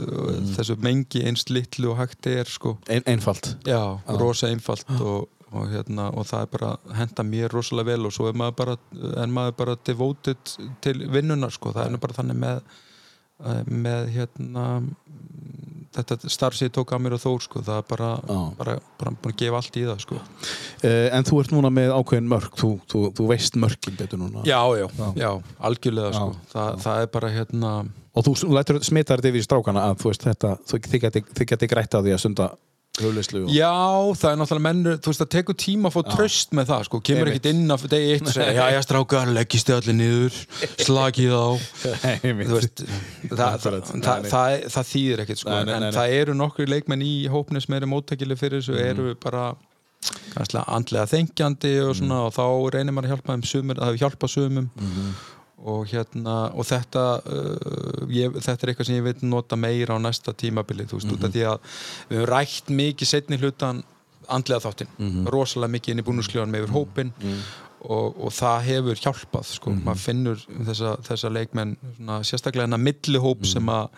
þessu 0.56 0.78
mengi 0.84 1.24
eins 1.28 1.48
litlu 1.50 1.92
og 1.92 1.98
hægt 2.02 2.30
er 2.30 2.50
sko. 2.50 2.76
Ein, 2.88 3.04
einfalt. 3.10 3.54
Já, 3.66 3.98
rosa 4.20 4.50
einfalt 4.52 4.90
og, 4.98 5.28
og, 5.50 5.64
hérna, 5.72 6.10
og 6.12 6.28
það 6.28 6.44
er 6.44 6.52
bara 6.56 6.74
henda 6.98 7.26
mér 7.26 7.54
rosalega 7.54 7.94
vel 7.94 8.10
og 8.10 8.14
svo 8.14 8.28
er 8.30 8.38
maður 8.38 8.58
bara, 8.62 8.76
er 9.24 9.32
maður 9.32 9.56
bara 9.62 9.78
devoted 9.86 10.58
til 10.84 11.00
vinnunar 11.08 11.54
sko. 11.54 11.74
það 11.76 11.86
er 11.86 11.96
nú 11.96 12.02
bara 12.02 12.20
þannig 12.20 12.42
með 12.44 12.62
eh, 12.62 13.74
með 13.88 14.12
hérna 14.14 14.68
þetta 15.96 16.30
starf 16.32 16.56
sem 16.58 16.68
ég 16.68 16.74
tók 16.76 16.92
að 16.94 17.02
mér 17.04 17.16
og 17.16 17.22
Þór 17.22 17.44
sko. 17.44 17.62
það 17.66 17.80
er 17.80 17.86
bara, 17.88 18.10
Já. 18.28 18.38
bara, 18.58 18.74
bara 19.00 19.12
búin 19.14 19.34
að 19.34 19.38
gefa 19.42 19.60
allt 19.62 19.78
í 19.80 19.84
það 19.88 20.02
sko. 20.04 20.18
uh, 20.18 21.06
en 21.16 21.28
þú 21.28 21.40
ert 21.42 21.54
núna 21.54 21.72
með 21.74 21.94
ákveðin 21.96 22.30
mörk 22.34 22.58
þú, 22.60 22.70
þú, 22.90 23.04
þú 23.18 23.28
veist 23.32 23.58
mörkin 23.60 23.98
betur 23.98 24.22
núna 24.22 24.44
já, 24.48 24.60
já, 24.78 24.86
já, 25.18 25.30
algjörlega 25.70 26.12
sko. 26.14 26.30
Já, 26.34 26.52
það, 26.54 26.78
það 26.86 27.02
er 27.02 27.10
bara 27.18 27.32
hérna 27.34 27.72
og 28.18 28.26
þú 28.26 28.52
lætur 28.56 28.80
smita 28.82 29.16
þetta 29.16 29.30
yfir 29.30 29.42
í 29.42 29.46
strákana 29.46 29.84
að 29.90 30.00
þú 30.02 30.10
veist 30.12 30.26
þetta, 30.26 30.54
þið 30.72 31.50
geti, 31.52 31.70
grætt 31.70 31.94
á 31.94 32.00
því 32.02 32.14
að 32.16 32.22
stunda 32.24 32.48
hugleyslu 33.04 33.42
og... 33.44 33.52
Já, 33.54 33.70
það 34.20 34.30
er 34.32 34.38
náttúrulega 34.40 34.64
mennur, 34.66 34.96
þú 35.04 35.12
veist, 35.12 35.22
það 35.22 35.30
tekur 35.34 35.56
tíma 35.62 35.90
að 35.90 35.94
fá 35.96 36.00
tröst 36.14 36.52
með 36.58 36.70
það, 36.72 36.82
sko, 36.88 37.00
kemur 37.08 37.30
ekkert 37.32 37.48
inn 37.52 37.74
af 37.74 37.84
degi 37.92 38.10
eitt 38.16 38.26
og 38.26 38.34
segja, 38.36 38.56
já, 38.58 38.64
já, 38.74 38.80
strákar, 38.86 39.32
leggist 39.38 39.70
þið 39.70 39.76
allir 39.78 39.98
niður, 40.00 40.40
slakið 40.86 41.36
á. 41.38 41.46
Veist, 42.48 42.84
það, 43.30 43.56
það, 43.62 43.78
það, 44.28 44.58
það, 44.74 44.90
þýðir 44.92 45.24
ekkert, 45.24 45.42
sko, 45.44 45.54
Nei, 45.54 45.64
nei, 45.68 45.74
nei, 45.78 45.88
en 45.92 45.96
það 45.98 46.16
eru 46.18 46.36
nokkri 46.38 46.68
leikmenn 46.68 47.06
í 47.06 47.14
hópni 47.32 47.62
sem 47.64 47.78
eru 47.78 47.90
móttækileg 47.94 48.40
fyrir 48.40 48.62
þessu, 48.62 48.76
Mhm. 48.78 48.90
eru 48.92 49.14
bara 49.22 49.46
kannski 50.34 50.60
andlega 50.62 51.08
þengjandi 51.10 51.72
og 51.88 51.96
svona, 51.98 52.20
og 52.28 52.34
þá 52.36 52.44
reynir 52.76 52.94
maður 52.94 53.08
að 53.08 53.14
hjálpa 53.16 53.34
þeim 53.34 53.44
sumir, 53.50 53.80
það 53.80 53.88
hefur 53.90 54.02
hjálpað 54.04 54.32
sumum. 54.36 54.70
Mhm. 54.78 55.10
Og 55.64 55.86
hérna, 55.90 56.52
og 56.54 56.64
þetta 56.68 57.04
uh, 57.26 58.06
ég, 58.08 58.32
þetta 58.38 58.62
er 58.66 58.72
eitthvað 58.74 58.86
sem 58.86 58.96
ég 59.00 59.02
vil 59.08 59.28
nota 59.28 59.56
meira 59.56 59.96
á 59.96 59.98
næsta 59.98 60.32
tímabili, 60.32 60.86
þú 60.86 60.98
veist, 61.00 61.10
Mhm. 61.10 61.24
af 61.24 61.32
því 61.34 61.46
að 61.50 61.58
við 62.10 62.18
höfum 62.18 62.28
rætt 62.30 62.66
mikið 62.70 63.06
setni 63.06 63.38
hlutan 63.38 63.82
andlega 64.28 64.60
þáttinn, 64.60 64.88
Mhm. 64.98 65.26
rosalega 65.26 65.72
mikið 65.72 65.88
inn 65.90 65.98
í 66.00 66.06
búnusklefanum 66.06 66.54
yfir 66.60 66.74
hópin 66.76 67.12
og, 67.80 68.16
og 68.18 68.32
það 68.34 68.62
hefur 68.66 68.94
hjálpað 69.02 69.44
sko. 69.46 69.70
Mhm. 69.70 69.84
maður 69.84 70.02
finnur 70.02 70.36
þessa, 70.66 70.96
þessa 71.06 71.30
leikmenn 71.32 71.76
svona, 71.96 72.20
sérstaklega 72.26 72.66
hennar 72.66 72.78
millihóp 72.82 73.38
Mhm. 73.40 73.46
sem 73.52 73.66
að 73.66 73.88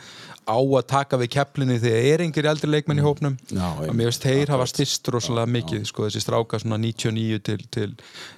á 0.49 0.57
að 0.57 0.87
taka 0.87 1.17
við 1.19 1.29
kepplinni 1.31 1.79
þegar 1.81 2.13
er 2.15 2.19
engir 2.25 2.45
eldri 2.47 2.69
leikmenn 2.71 2.99
í 2.99 3.03
hópnum 3.05 3.37
Mhm. 3.39 3.57
Já, 3.59 3.89
að 3.89 3.95
mér 3.97 4.07
veist 4.11 4.23
þeir 4.23 4.49
hafa 4.49 4.67
styrst 4.67 5.09
rosalega 5.13 5.47
mikið 5.47 5.87
sko, 5.87 6.03
þessi 6.09 6.21
stráka 6.25 6.59
svona 6.61 6.79
99 6.79 7.39
til, 7.43 7.59
til, 7.71 7.97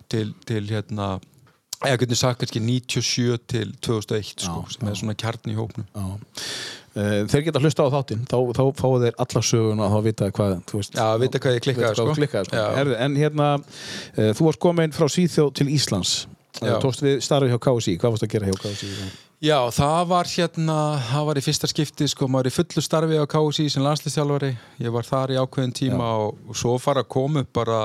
til, 0.08 0.34
til 0.46 0.62
hérna 0.66 1.20
eða 1.82 1.98
hvernig 2.02 2.20
sagt 2.20 2.42
kannski 2.42 2.62
97 2.62 3.40
til 3.52 3.74
2001 3.84 4.46
sko, 4.46 4.62
Já, 4.62 4.74
sem 4.76 4.90
er 4.92 5.00
svona 5.00 5.16
kjarn 5.18 5.52
í 5.52 5.56
hópnum 5.58 5.88
Já. 5.92 6.06
Uh, 6.92 7.22
þeir 7.32 7.46
geta 7.46 7.60
hlusta 7.62 7.86
á 7.88 7.94
þáttinn 7.94 8.26
þá, 8.28 8.36
þá 8.52 8.64
fáu 8.76 8.98
þeir 9.00 9.16
alla 9.24 9.42
söguna 9.48 9.86
að 9.86 9.94
þá 9.94 10.06
vita 10.08 10.30
hvað 10.36 10.54
veist, 10.74 10.98
Já, 10.98 11.06
vita 11.22 11.40
hvað 11.40 11.56
ég 11.56 11.64
klikkaði, 11.64 11.96
sko. 11.96 12.04
þú 12.10 12.16
klikkaði 12.20 12.50
sko. 12.50 12.60
Já. 12.60 12.66
Herðu, 12.76 12.98
en 13.06 13.16
hérna 13.16 13.48
uh, 13.56 14.30
þú 14.36 14.48
varst 14.50 14.62
komin 14.62 14.94
frá 14.96 15.08
Svíþjóð 15.08 15.52
til 15.60 15.68
Íslands 15.72 16.14
Já. 16.60 16.76
Tókst 16.82 17.00
við 17.02 17.22
starfið 17.24 17.54
hjá 17.54 17.60
KSI, 17.64 17.94
hvað 17.98 18.12
varst 18.14 18.26
að 18.26 18.34
gera 18.34 18.50
hjá 18.50 18.58
KSI? 18.60 18.90
Já, 19.42 19.56
það 19.74 20.02
var 20.12 20.28
hérna, 20.30 20.76
það 21.08 21.24
var 21.26 21.38
í 21.40 21.42
fyrsta 21.42 21.70
skipti 21.70 22.06
sko, 22.12 22.28
maður 22.30 22.50
í 22.50 22.54
fullu 22.54 22.82
starfi 22.84 23.18
á 23.18 23.26
KSI 23.32 23.64
sem 23.72 23.82
landslistjálfari, 23.82 24.52
ég 24.84 24.94
var 24.94 25.08
þar 25.08 25.32
í 25.34 25.38
ákveðin 25.40 25.74
tíma 25.74 26.10
og, 26.26 26.36
og 26.46 26.58
svo 26.60 26.76
fara 26.82 27.02
að 27.02 27.10
koma 27.16 27.42
upp 27.42 27.50
bara 27.56 27.80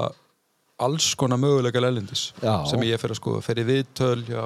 alls 0.86 1.08
konar 1.18 1.40
möguleika 1.42 1.82
lælindis 1.82 2.28
Já. 2.44 2.54
sem 2.70 2.84
ég 2.86 3.00
fer 3.02 3.10
að 3.10 3.18
skoða, 3.18 3.42
fer 3.42 3.58
í 3.58 3.66
viðtöl 3.66 4.20
já, 4.30 4.44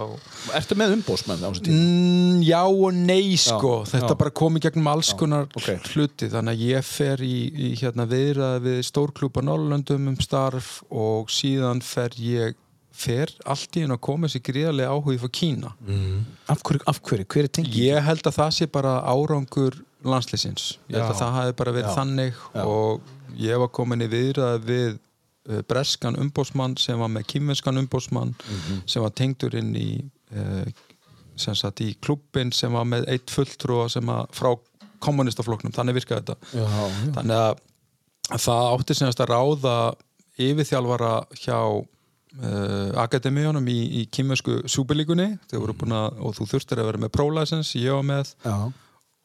Ertu 0.55 0.77
með 0.79 0.93
umbósmenn 0.95 1.41
á 1.43 1.47
þessu 1.51 1.65
tíma? 1.65 1.81
mm, 1.81 2.37
já 2.47 2.61
og 2.63 2.93
nei 2.95 3.35
sko 3.35 3.73
Já, 3.81 3.89
þetta 3.97 4.13
já. 4.13 4.17
bara 4.23 4.33
kom 4.39 4.55
í 4.55 4.63
gegnum 4.63 4.87
alls 4.93 5.11
konar 5.19 5.49
ok. 5.51 5.67
hluti, 5.91 6.29
þannig 6.31 6.55
að 6.55 6.63
ég 6.69 6.87
fer 6.87 7.25
í, 7.27 7.35
í 7.51 7.71
hérna 7.81 8.07
viðraði 8.07 8.63
við 8.69 8.79
stórklúpa 8.87 9.43
Norrlöndum 9.43 10.07
um 10.13 10.19
starf 10.23 10.77
og 10.89 11.27
síðan 11.35 11.83
fer 11.83 12.15
ég 12.15 12.55
fer 13.01 13.31
allt 13.49 13.75
í 13.75 13.83
henn 13.83 13.91
að 13.95 14.01
koma 14.07 14.27
sér 14.31 14.43
gríðarlega 14.47 14.95
áhugi 14.95 15.19
frá 15.19 15.29
Kína 15.35 15.75
Af 16.51 16.63
hverju, 16.63 16.83
af 16.87 16.99
hverju, 17.03 17.27
hver 17.27 17.47
er 17.47 17.53
tengið? 17.59 17.77
Ég 17.91 18.03
held 18.07 18.27
að 18.27 18.35
það 18.39 18.51
sé 18.55 18.67
bara 18.71 18.97
árangur 19.03 19.77
landslýsins. 20.03 20.77
Ég 20.89 20.97
held 20.97 21.11
að 21.11 21.19
það 21.21 21.35
hafi 21.37 21.55
bara 21.59 21.73
verið 21.75 21.95
þannig 21.95 22.39
og 22.63 23.01
ég 23.39 23.59
var 23.61 23.69
komin 23.75 24.01
í 24.03 24.09
viðræði 24.11 24.67
við 24.67 24.99
breskan 25.67 26.15
umbósmann 26.21 26.75
sem 26.77 26.99
var 26.99 27.09
með 27.09 27.23
kýmvenskan 27.33 27.77
umbósmann 27.81 28.35
Mhm. 28.45 28.81
sem 28.85 29.01
var 29.01 29.09
tengdur 29.17 29.55
inn 29.57 29.73
í 29.75 30.03
uh, 30.35 30.65
sem 31.35 31.55
sagt 31.55 31.81
í 31.81 31.95
klubbin 32.01 32.51
sem 32.53 32.71
var 32.71 32.85
með 32.85 33.07
eitt 33.09 33.31
fulltrúa 33.33 33.89
sem 33.89 34.05
að 34.05 34.27
frá 34.37 34.51
kommunistafloknum, 35.01 35.71
þannig 35.73 35.95
virkaði 35.97 36.21
þetta. 36.21 36.35
Já, 36.53 36.67
já. 36.67 37.13
Þannig 37.15 37.37
að 37.41 38.37
það 38.37 38.67
átti 38.75 38.93
semast 38.99 39.19
að 39.23 39.31
ráða 39.33 39.75
yfirþjálfara 40.37 41.13
hjá 41.41 41.57
uh, 41.81 42.91
akademíunum 43.01 43.65
í, 43.67 43.79
í 44.01 44.05
kýmversku 44.13 44.61
súbelíkunni 44.69 45.39
og 45.57 46.35
þú 46.37 46.47
þurftir 46.53 46.79
að 46.83 46.91
vera 46.91 47.01
með 47.05 47.13
pro-license, 47.17 47.73
ég 47.81 47.91
var 47.97 48.05
með 48.07 48.35
já. 48.45 48.55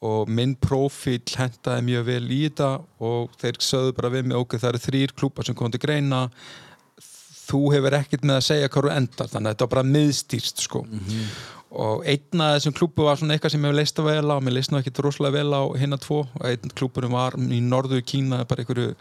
Og 0.04 0.28
minn 0.28 0.54
profíl 0.60 1.22
hentaði 1.38 1.84
mjög 1.86 2.06
vel 2.10 2.24
í 2.28 2.42
þetta 2.44 2.70
og 3.08 3.34
þeir 3.40 3.58
sögðu 3.64 3.96
bara 3.96 4.12
við 4.12 4.28
mig 4.28 4.38
ok, 4.38 4.58
það 4.60 4.70
eru 4.74 4.82
þrýr 4.84 5.14
klúpar 5.16 5.48
sem 5.48 5.56
kom 5.56 5.72
til 5.72 5.80
greina 5.80 6.26
þú 7.46 7.62
hefur 7.72 7.96
ekkert 7.96 8.26
með 8.26 8.40
að 8.40 8.46
segja 8.50 8.70
hvað 8.72 8.88
þú 8.88 8.94
endar 8.96 9.30
þannig 9.32 9.48
að 9.48 9.54
þetta 9.54 9.66
var 9.66 9.74
bara 9.76 9.90
miðstýrst 9.94 10.64
sko. 10.66 10.82
og 11.76 12.04
einn 12.08 12.42
af 12.44 12.52
þessum 12.56 12.76
klúpu 12.76 13.06
var 13.06 13.18
svona 13.20 13.36
eitthvað 13.36 13.54
sem 13.54 13.64
ég 13.64 13.72
hef 13.72 13.78
leist 13.80 14.02
að 14.02 14.10
vel 14.10 14.36
á 14.36 14.36
mér 14.42 14.56
leist 14.58 14.72
nú 14.72 14.78
ekkert 14.80 15.02
rosalega 15.06 15.38
vel 15.38 15.56
á 15.56 15.62
hinna 15.80 15.98
tvo 16.02 16.20
og 16.26 16.44
einn 16.50 16.76
klúpurum 16.76 17.16
var 17.16 17.38
í 17.40 17.62
norðu 17.64 18.02
Kína 18.04 18.44
bara 18.44 18.62
einhverju 18.62 18.94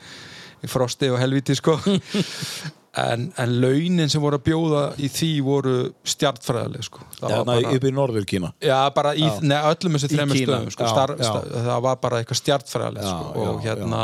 frosti 0.71 1.11
og 1.11 1.19
helviti 1.21 1.57
sko 1.59 1.75
en, 2.97 3.25
en 3.41 3.55
launin 3.61 4.09
sem 4.09 4.21
voru 4.23 4.37
að 4.39 4.43
bjóða 4.47 4.83
í 5.03 5.09
því 5.11 5.29
voru 5.43 5.73
stjartfræðileg 6.07 6.85
sko. 6.87 7.01
Já, 7.21 7.25
ná, 7.27 7.41
bara- 7.49 7.73
upp 7.75 7.83
í 7.89 7.91
norður 7.91 8.25
Kína. 8.29 8.53
Já, 8.63 8.77
bara 8.95 9.11
í 9.15 9.25
Já. 9.25 9.33
Nei, 9.43 9.57
öllum 9.71 9.97
þessu 9.97 10.09
Kína, 10.13 10.27
stöðum 10.31 10.71
sko, 10.71 10.83
já, 10.87 10.93
starf, 10.93 11.19
já. 11.19 11.27
sta- 11.27 11.65
það 11.67 11.81
var 11.87 11.99
bara 12.05 12.21
eitthvað 12.23 12.39
stjartfræðilegt 12.41 13.03
Já, 13.05 13.11
sko, 13.11 13.43
og 13.45 13.59
já, 13.59 13.69
hérna 13.69 14.01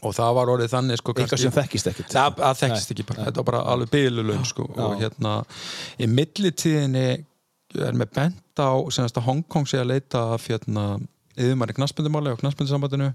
og 0.00 0.14
það 0.16 0.34
var 0.38 0.50
orðið 0.54 0.70
þannig 0.72 0.96
sko, 1.02 1.12
Eitthvað 1.12 1.40
sem 1.42 1.52
þekkist 1.52 1.88
ekkert. 1.90 2.12
það, 2.14 2.36
það 2.40 2.60
þekkist 2.62 2.92
ekki 2.94 3.04
bara, 3.10 3.24
þetta 3.26 3.42
var 3.42 3.48
bara 3.50 3.62
alveg 3.74 3.90
bylulun 3.92 4.44
sko, 4.48 4.64
og 4.80 4.94
hérna 5.02 5.34
í 6.00 6.06
millitíðinni 6.08 7.06
er 7.84 7.92
með 8.00 8.14
bent 8.16 8.58
á 8.64 8.70
semast 8.90 9.18
að 9.20 9.26
Hongkong 9.28 9.68
sé 9.68 9.78
að 9.82 9.90
leita 9.92 10.22
af 10.34 10.46
hérna, 10.48 10.86
yfirmanni 11.36 11.76
knaspindumáli 11.76 12.32
og 12.32 12.40
knaspindusambandinu 12.40 13.12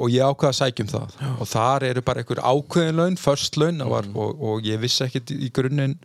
og 0.00 0.12
ég 0.12 0.24
ákvaða 0.24 0.52
að 0.52 0.58
sækjum 0.58 0.90
það. 0.92 1.16
Og 1.36 1.48
þar 1.50 1.86
eru 1.90 2.04
bara 2.06 2.22
einhver 2.22 2.42
ákveðin 2.42 3.00
laun 3.00 3.18
first 3.20 3.58
laun 3.60 3.84
var, 3.92 4.08
og, 4.14 4.40
og 4.40 4.66
ég 4.66 4.80
vissi 4.82 5.04
ekkit 5.06 5.34
í 5.36 5.50
grunninn 5.54 5.98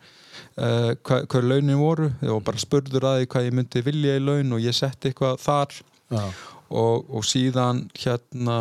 uh, 0.59 0.91
hvað, 1.07 1.27
hvað 1.31 1.49
launin 1.51 1.79
voru. 1.81 2.11
Og 2.33 2.43
bara 2.47 2.61
spurður 2.61 3.07
að 3.11 3.21
því 3.21 3.31
hvað 3.33 3.47
ég 3.47 3.57
myndi 3.59 3.85
vilja 3.85 4.17
í 4.19 4.23
laun 4.23 4.57
og 4.57 4.63
ég 4.65 4.75
setti 4.75 5.11
eitthvað 5.11 5.39
þar. 5.43 5.79
Já. 6.07 6.23
og, 6.71 7.07
og 7.11 7.25
síðan 7.27 7.81
hérna 7.99 8.57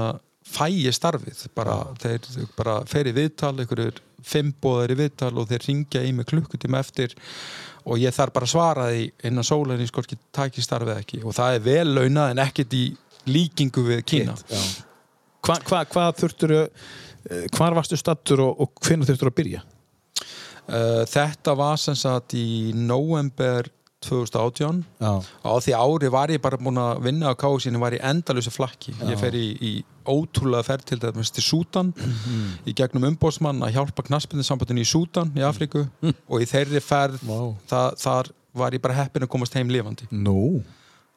fæ 0.47 0.67
ég 0.71 0.95
starfið. 0.95 1.47
Bara, 1.55 1.79
þeir 2.03 2.51
bara 2.59 2.81
fer 2.89 3.11
í 3.11 3.15
viðtal 3.17 3.55
einhverjur 3.55 4.03
fimm 4.27 4.53
bóðar 4.63 4.95
í 4.95 4.99
viðtal 4.99 5.33
og 5.39 5.49
þeir 5.51 5.67
ringja 5.69 6.03
í 6.07 6.13
mig 6.15 6.29
klukkutíma 6.31 6.83
eftir. 6.83 7.15
Og 7.87 8.01
ég 8.03 8.15
þarf 8.15 8.35
bara 8.35 8.49
að 8.49 8.55
svara 8.55 8.89
því 8.91 9.05
innan 9.29 9.47
sólæni 9.47 9.87
sko 9.87 10.03
ekki 10.03 10.19
taki 10.35 10.65
starfið 10.65 11.03
ekki. 11.03 11.23
Og 11.23 11.37
það 11.37 11.59
er 11.59 11.67
vel 11.67 11.89
launað 11.99 12.33
en 12.33 12.43
ekkert 12.47 12.75
í 12.75 12.85
líkingu 13.31 13.87
við 13.87 14.03
Kína. 14.07 14.35
Já. 14.51 14.63
Hva, 15.47 15.59
hva, 15.63 15.85
hvað 15.87 16.21
þurftur 16.23 16.55
hvar 17.57 17.75
varstu 17.75 17.99
stattur 17.99 18.43
og, 18.45 18.61
og 18.63 18.85
hvernig 18.87 19.09
þurftur 19.09 19.31
að 19.33 19.39
byrja? 19.41 19.65
uh, 20.69 21.03
þetta 21.11 21.55
var 21.59 21.81
sem 21.81 21.97
sagt 21.99 22.35
í 22.39 22.73
november 22.77 23.69
2018 24.07 24.83
Já. 25.01 25.13
á 25.43 25.53
því 25.65 25.73
ári 25.75 26.09
var 26.13 26.31
ég 26.31 26.43
bara 26.45 26.59
búin 26.61 26.77
að 26.79 27.01
vinna 27.07 27.33
á 27.33 27.35
kásinni 27.39 27.81
var 27.81 27.95
ég 27.97 28.05
endalusi 28.07 28.53
flakki 28.53 28.93
ég 29.09 29.17
fer 29.19 29.35
í, 29.35 29.47
í 29.57 29.71
ótrúlega 30.07 30.67
ferð 30.69 30.85
til 30.93 30.99
dæmis 31.03 31.33
til 31.35 31.43
Sútan 31.43 31.91
í 32.69 32.75
gegnum 32.77 33.09
umbóðsmann 33.09 33.65
að 33.67 33.73
hjálpa 33.79 34.05
knaspindinsambandinu 34.07 34.85
í 34.85 34.87
Sútan 34.87 35.33
í 35.35 35.43
Afríku 35.49 35.87
og 36.31 36.45
í 36.45 36.47
þeirri 36.47 36.83
ferð 36.85 37.25
Vá. 37.27 37.39
það, 37.73 37.97
þar 38.05 38.31
var 38.61 38.77
ég 38.77 38.85
bara 38.85 38.99
heppin 39.01 39.27
að 39.27 39.33
komast 39.33 39.57
heim 39.59 39.73
lifandi 39.73 40.07
Nú. 40.13 40.61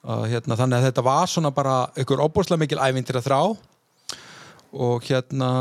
uh, 0.07 0.23
hérna, 0.31 0.57
þannig 0.57 0.80
að 0.80 0.88
þetta 0.89 1.06
var 1.11 1.30
svona 1.35 1.51
bara 1.53 1.76
ykkur 1.99 2.23
óbúslega 2.26 2.64
mikil 2.64 2.80
ævindir 2.81 3.19
að 3.19 3.27
þrá 3.27 3.41
og 4.74 5.06
hérna 5.08 5.52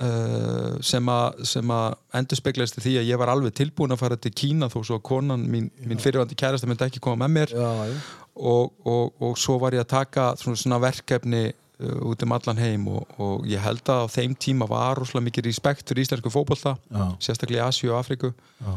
uh, 0.00 0.76
sem 0.82 1.10
að 1.10 1.94
endur 2.18 2.40
speglaðist 2.40 2.80
því 2.82 2.96
að 3.00 3.08
ég 3.10 3.20
var 3.20 3.32
alveg 3.32 3.54
tilbúin 3.60 3.94
að 3.94 4.02
fara 4.02 4.18
til 4.20 4.32
Kína 4.36 4.70
þó 4.72 4.80
svo 4.82 4.98
að 4.98 5.06
konan 5.10 5.46
mín, 5.50 5.70
mín 5.86 6.02
fyrirvandi 6.02 6.38
kærasta 6.38 6.68
myndi 6.70 6.86
ekki 6.88 7.02
koma 7.04 7.26
með 7.26 7.34
mér 7.36 7.54
Já, 7.56 7.70
já. 7.90 7.96
og, 8.34 8.72
og, 8.84 9.12
og 9.22 9.38
svo 9.40 9.58
var 9.62 9.76
ég 9.76 9.84
að 9.84 9.92
taka 9.94 10.30
svona, 10.40 10.60
svona 10.60 10.80
verkefni 10.82 11.44
uh, 11.50 11.98
út 12.10 12.24
um 12.26 12.36
allan 12.36 12.62
heim 12.62 12.88
og, 12.92 13.12
og 13.20 13.46
ég 13.50 13.62
held 13.64 13.84
að 13.92 14.06
á 14.06 14.14
þeim 14.16 14.38
tíma 14.40 14.68
var 14.70 15.00
rosalega 15.00 15.28
mikið 15.30 15.50
respekt 15.50 15.90
fyrir 15.90 16.06
íslensku 16.06 16.32
fótbolta 16.32 16.76
Já. 16.88 17.04
sérstaklega 17.20 17.66
í 17.66 17.68
Asíu 17.68 17.94
og 17.94 18.00
Afríku 18.02 18.32
Já. 18.32 18.74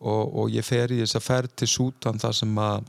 og, 0.00 0.24
og 0.44 0.54
ég 0.54 0.66
fer 0.66 0.92
í 0.94 1.02
þess 1.02 1.18
að 1.20 1.28
ferð 1.28 1.54
til 1.60 1.70
Sútan 1.74 2.22
þar 2.22 2.40
sem 2.40 2.64
að 2.70 2.88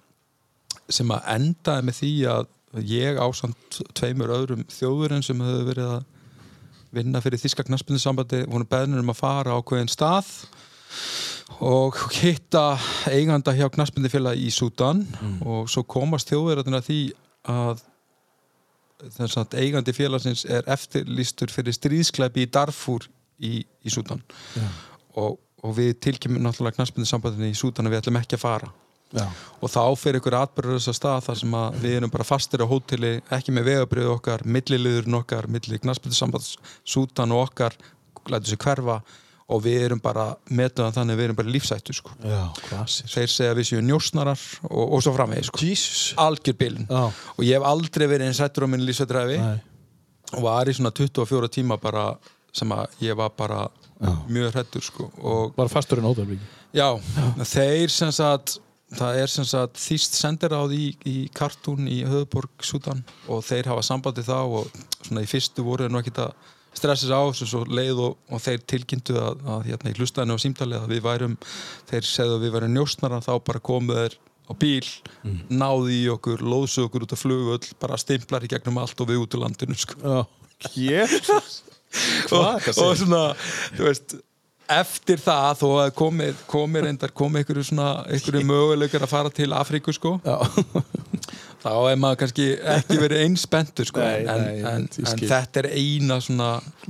sem 0.92 1.12
að 1.14 1.28
endaði 1.34 1.88
með 1.88 1.96
því 2.02 2.10
að 2.32 2.50
ég 2.88 3.18
ásamt 3.20 3.78
tveimur 3.96 4.32
öðrum 4.32 4.64
þjóðurinn 4.72 5.24
sem 5.24 5.40
höfðu 5.44 5.66
verið 5.68 5.90
að 5.98 6.06
vinna 6.96 7.22
fyrir 7.24 7.40
Þíska 7.42 7.66
knaspindusambandi 7.68 8.44
voru 8.52 8.68
beðnir 8.70 9.04
um 9.04 9.14
að 9.14 9.22
fara 9.22 9.56
á 9.56 9.60
hverjum 9.60 9.92
stað 9.92 10.30
og 11.62 11.98
hitta 12.16 12.78
eiganda 13.12 13.54
hjá 13.56 13.68
knaspindufélag 13.72 14.40
í 14.40 14.50
Sútan 14.54 15.04
og 15.46 15.70
svo 15.72 15.84
komast 15.88 16.32
þjóðverðarnir 16.32 16.80
að 16.80 16.88
því 16.90 17.00
að 17.52 17.86
þess 19.18 19.40
að 19.42 19.58
eigandi 19.62 19.96
félagsins 19.98 20.44
er 20.46 20.68
eftirlýstur 20.70 21.52
fyrir 21.54 21.76
stríðsklæpi 21.76 22.46
í 22.46 22.52
Darfur 22.54 23.08
í, 23.42 23.62
í 23.64 23.94
Sútan 23.94 24.22
og, 25.16 25.40
og 25.64 25.76
við 25.78 25.96
tilkymum 26.06 26.44
náttúrulega 26.46 26.80
knaspindusambandinu 26.80 27.52
í 27.52 27.58
Sútan 27.58 27.90
að 27.90 27.96
við 27.96 28.04
ætlum 28.04 28.22
ekki 28.22 28.38
að 28.38 28.46
fara 28.46 28.72
Já. 29.12 29.26
og 29.62 29.70
þá 29.70 29.82
fyrir 30.00 30.22
ykkur 30.22 30.38
atbyrður 30.40 30.78
þess 30.80 30.92
að 30.94 30.98
stað 31.00 31.26
þar 31.28 31.40
sem 31.42 31.56
við 31.82 31.96
erum 31.98 32.14
bara 32.14 32.28
fastir 32.28 32.64
á 32.64 32.72
hóteli 32.72 33.12
ekki 33.38 33.52
með 33.56 33.68
vegabrið 33.72 34.12
okkar, 34.14 34.46
milliliðurinn 34.46 35.18
okkar 35.20 35.50
milli 35.52 35.80
knaspindusambands, 35.84 36.54
sútan 36.88 37.34
og 37.36 37.50
okkar 37.50 37.76
lætur 38.32 38.54
sér 38.54 38.62
hverfa 38.64 39.02
og 39.52 39.60
við 39.66 39.82
erum 39.90 40.00
bara 40.00 40.30
metuðan 40.48 40.94
þannig 40.96 41.18
við 41.20 41.26
erum 41.26 41.36
bara 41.42 41.52
lífsættu 41.52 41.94
sko. 41.98 42.14
Já, 42.24 42.46
þeir 43.12 43.32
segja 43.34 43.56
við 43.58 43.68
séum 43.68 43.84
njósnarar 43.90 44.40
og, 44.70 44.94
og 44.96 45.02
svo 45.04 45.12
framvegis 45.18 45.50
sko. 45.52 45.60
Jesus. 45.66 46.04
algjör 46.16 46.56
bilin 46.62 46.88
Já. 46.88 47.02
og 47.12 47.42
ég 47.44 47.58
hef 47.58 47.68
aldrei 47.68 48.08
verið 48.08 48.30
eins 48.30 48.40
hættur 48.40 48.64
á 48.64 48.72
minni 48.72 48.88
lífsættræfi 48.88 49.42
Nei. 49.42 49.58
og 50.38 50.46
var 50.48 50.72
í 50.72 50.78
svona 50.78 50.94
24 50.96 51.52
tíma 51.52 51.76
bara 51.84 52.14
sem 52.56 52.72
að 52.72 52.96
ég 53.04 53.20
var 53.20 53.36
bara 53.36 53.66
mjög 54.32 54.56
hrættur 54.56 54.82
sko. 54.84 55.12
og 55.20 55.54
Bara 55.56 55.70
fasturinn 55.70 56.08
óþörflíki. 56.08 56.48
Já, 56.74 56.88
þeir 57.44 57.92
sem 57.92 58.12
sagt 58.16 58.58
það 58.98 59.20
er 59.22 59.32
sem 59.32 59.48
sagt 59.48 59.80
þýst 59.82 60.18
sendiráð 60.20 60.74
í, 60.76 60.86
í 61.08 61.18
kartún 61.36 61.88
í 61.90 62.02
höfuborg 62.08 62.66
Sútan 62.66 63.04
og 63.32 63.44
þeir 63.48 63.72
hafa 63.72 63.86
sambandi 63.86 64.26
þá 64.28 64.40
og 64.42 64.82
svona 65.02 65.24
í 65.24 65.30
fyrstu 65.30 65.66
voru 65.66 65.88
þeir 65.88 65.94
nú 65.94 66.02
ekki 66.02 66.16
að 66.20 66.34
stressa 66.78 67.08
sig 67.08 67.16
á 67.16 67.24
þessu 67.28 67.48
svo 67.52 67.62
leið 67.68 68.02
og, 68.06 68.18
og 68.32 68.44
þeir 68.44 68.62
tilkynntu 68.74 69.16
að, 69.20 69.42
að 69.54 69.66
hérna 69.70 69.92
í 69.92 69.98
hlustæðinu 70.00 70.38
og 70.38 70.44
símtalið 70.44 70.84
að 70.84 70.94
við 70.94 71.02
værum 71.08 71.38
þeir 71.90 72.08
segðu 72.08 72.38
að 72.38 72.46
við 72.46 72.54
værum 72.56 72.76
njósnara 72.76 73.24
þá 73.24 73.34
bara 73.48 73.64
komuð 73.72 74.02
þeir 74.02 74.18
á 74.48 74.54
bíl 74.60 74.88
náði 75.52 75.98
í 76.02 76.08
okkur, 76.12 76.44
lóðsu 76.44 76.86
okkur 76.88 77.06
út 77.06 77.16
af 77.16 77.24
flugvöll 77.24 77.76
bara 77.82 78.00
stimplar 78.00 78.48
í 78.48 78.52
gegnum 78.52 78.80
allt 78.82 79.04
og 79.04 79.12
við 79.12 79.24
út 79.24 79.38
úr 79.38 79.46
landinu 79.46 79.78
sko. 79.80 80.00
Já. 80.02 80.22
Jesus. 80.76 81.62
og, 82.32 82.68
og 82.78 82.92
svona, 83.00 83.24
þú 83.76 83.88
veist 83.88 84.16
eftir 84.80 85.22
það 85.22 85.62
þó 85.62 85.68
að 85.84 85.94
komið 86.02 86.42
komi 86.52 86.84
reyndar, 86.86 87.14
komi 87.16 87.42
einhverju 87.42 87.68
svona 87.72 87.90
einhverju 88.08 88.44
möguleikar 88.52 89.06
að 89.08 89.14
fara 89.14 89.34
til 89.34 89.52
Afríku 89.58 89.94
sko 89.96 90.18
Já. 90.26 90.38
þá 91.62 91.74
er 91.92 91.98
maður 92.02 92.20
kannski 92.24 92.46
ekki 92.74 92.96
verið 92.98 93.20
eins 93.22 93.44
spenntur 93.46 93.86
sko. 93.86 94.02
Nei, 94.02 94.24
en, 94.26 94.40
nei, 94.42 94.62
en, 94.66 94.86
ég 94.98 95.10
en 95.12 95.20
þetta 95.30 95.62
er 95.62 95.68
eina 95.78 96.18
svona 96.24 96.48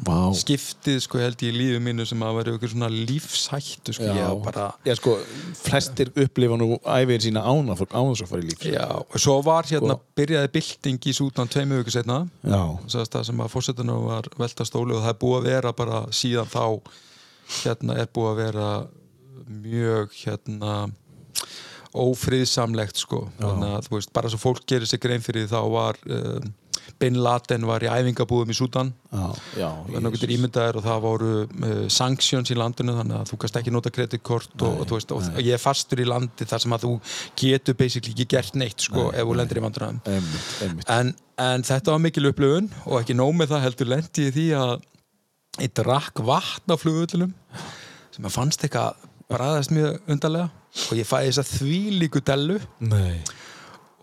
Vá. 0.08 0.16
skiptið 0.40 1.02
sko 1.04 1.20
held 1.20 1.44
ég 1.44 1.52
í 1.52 1.58
lífið 1.58 1.84
mínu 1.84 2.06
sem 2.08 2.24
að 2.24 2.38
vera 2.40 2.54
ykkur 2.56 2.72
svona 2.72 2.90
lífshættu 2.94 3.96
sko. 3.98 4.08
ég 4.08 4.22
var 4.22 4.40
bara 4.46 4.70
Já, 4.88 4.96
sko, 5.00 5.18
flestir 5.60 6.14
upplifa 6.24 6.60
nú 6.62 6.70
æfið 6.80 7.28
sína 7.28 7.44
ána 7.52 7.76
fólk 7.80 7.92
án 7.98 8.14
þess 8.14 8.26
að 8.26 8.32
fara 8.32 8.46
í 8.46 8.50
líf 8.52 8.66
Já, 8.72 8.88
og 9.02 9.20
svo 9.26 9.38
var 9.46 9.68
hérna, 9.68 9.98
Sko- 10.00 10.20
byrjaði 10.22 10.54
bylting 10.56 11.04
í 11.12 11.16
Sútan 11.20 11.52
tveimu 11.52 11.82
viku 11.82 11.96
setna 11.98 12.22
Já. 12.48 12.64
Það 12.96 13.28
sem 13.28 13.44
að 13.44 13.52
fórsetunum 13.58 14.08
var 14.08 14.32
velta 14.40 14.68
stóli 14.68 14.96
og 14.96 15.04
það 15.04 15.16
er 15.16 15.22
búið 15.26 15.40
að 15.42 15.50
vera 15.52 15.76
bara 15.76 16.06
síðan 16.16 16.48
þá 16.52 16.64
hérna 17.62 18.00
er 18.02 18.10
búið 18.14 18.32
að 18.32 18.42
vera 18.46 18.72
mjög 19.52 20.18
hérna 20.24 20.76
ófriðsamlegt 21.92 23.02
sko. 23.04 23.26
Þannig 23.40 23.76
að 23.76 23.88
þú 23.88 23.98
veist, 23.98 24.12
bara 24.16 24.32
svo 24.32 24.40
fólk 24.40 24.66
gerir 24.70 24.88
sig 24.88 25.02
grein 25.04 25.24
fyrir 25.24 25.50
þá 25.52 25.60
var 25.74 26.00
um, 26.08 26.52
Bin 27.02 27.18
Laden 27.24 27.66
var 27.66 27.84
í 27.84 27.90
æfingabúðum 27.90 28.52
í 28.54 28.56
ímyndaðir 30.36 30.78
og 30.80 30.86
það 30.86 31.02
voru 31.06 31.32
uh, 31.44 31.72
sanctions 31.92 32.52
í 32.54 32.58
landinu 32.58 32.96
þannig 32.98 33.18
að 33.20 33.32
þú 33.32 33.40
kannst 33.42 33.60
ekki 33.62 33.74
nota 33.74 33.94
kreditkort 33.94 34.54
og, 34.60 34.84
og, 34.84 34.86
þú 34.90 35.00
veist, 35.00 35.16
og 35.16 35.42
ég 35.42 35.58
er 35.58 35.62
fastur 35.62 36.04
í 36.04 36.08
landi 36.08 36.48
þar 36.48 36.64
sem 36.66 36.78
að 36.78 36.86
þú 36.86 36.94
getur 37.44 37.78
basically 37.80 38.16
ekki 38.16 38.30
gert 38.36 38.60
neitt 38.60 38.88
sko 38.88 39.10
ef 39.12 39.26
þú 39.26 39.40
lendir 39.40 39.62
í 39.62 39.66
einmitt 39.66 40.94
en, 40.94 41.14
en 41.42 41.68
þetta 41.68 41.96
var 41.96 42.06
mikil 42.06 42.30
upplöfun 42.32 42.72
og 42.86 43.02
ekki 43.02 43.18
nóg 43.18 43.36
með 43.40 43.56
það 43.56 43.68
heldur 43.68 43.94
lendi 43.96 44.30
í 44.30 44.36
því 44.38 44.48
að 44.62 44.76
ég 45.60 45.72
drakk 45.76 46.22
vatn 46.24 46.72
á 46.72 46.76
flugvöllunum 46.80 47.34
sem 48.12 48.28
að 48.28 48.36
fannst 48.36 48.64
eitthvað 48.64 49.08
bræðast 49.32 49.74
mjög 49.76 50.12
undarlega 50.12 50.50
og 50.88 51.00
ég 51.00 51.08
fæði 51.08 51.32
þess 51.32 51.42
að 51.42 51.52
því 51.58 51.80
líku 52.00 52.22
dellu. 52.24 52.58
Nei. 52.80 53.20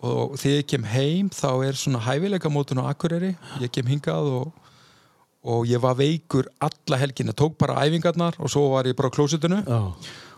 Og 0.05 0.37
þegar 0.39 0.59
ég 0.61 0.67
kem 0.69 0.85
heim 0.87 1.29
þá 1.33 1.49
er 1.67 1.77
svona 1.77 2.01
hæfileika 2.05 2.51
mótun 2.53 2.81
á 2.81 2.89
Akureyri. 2.91 3.33
Ég 3.59 3.73
kem 3.73 3.89
hingað 3.89 4.29
og, 4.37 4.69
og 5.43 5.65
ég 5.67 5.81
var 5.83 5.97
veikur 5.99 6.47
alla 6.63 7.01
helgina. 7.01 7.35
Tók 7.35 7.57
bara 7.59 7.81
æfingarnar 7.83 8.37
og 8.39 8.53
svo 8.53 8.69
var 8.75 8.87
ég 8.87 8.97
bara 8.97 9.11
á 9.11 9.15
klósitinu 9.17 9.59
Já. 9.65 9.79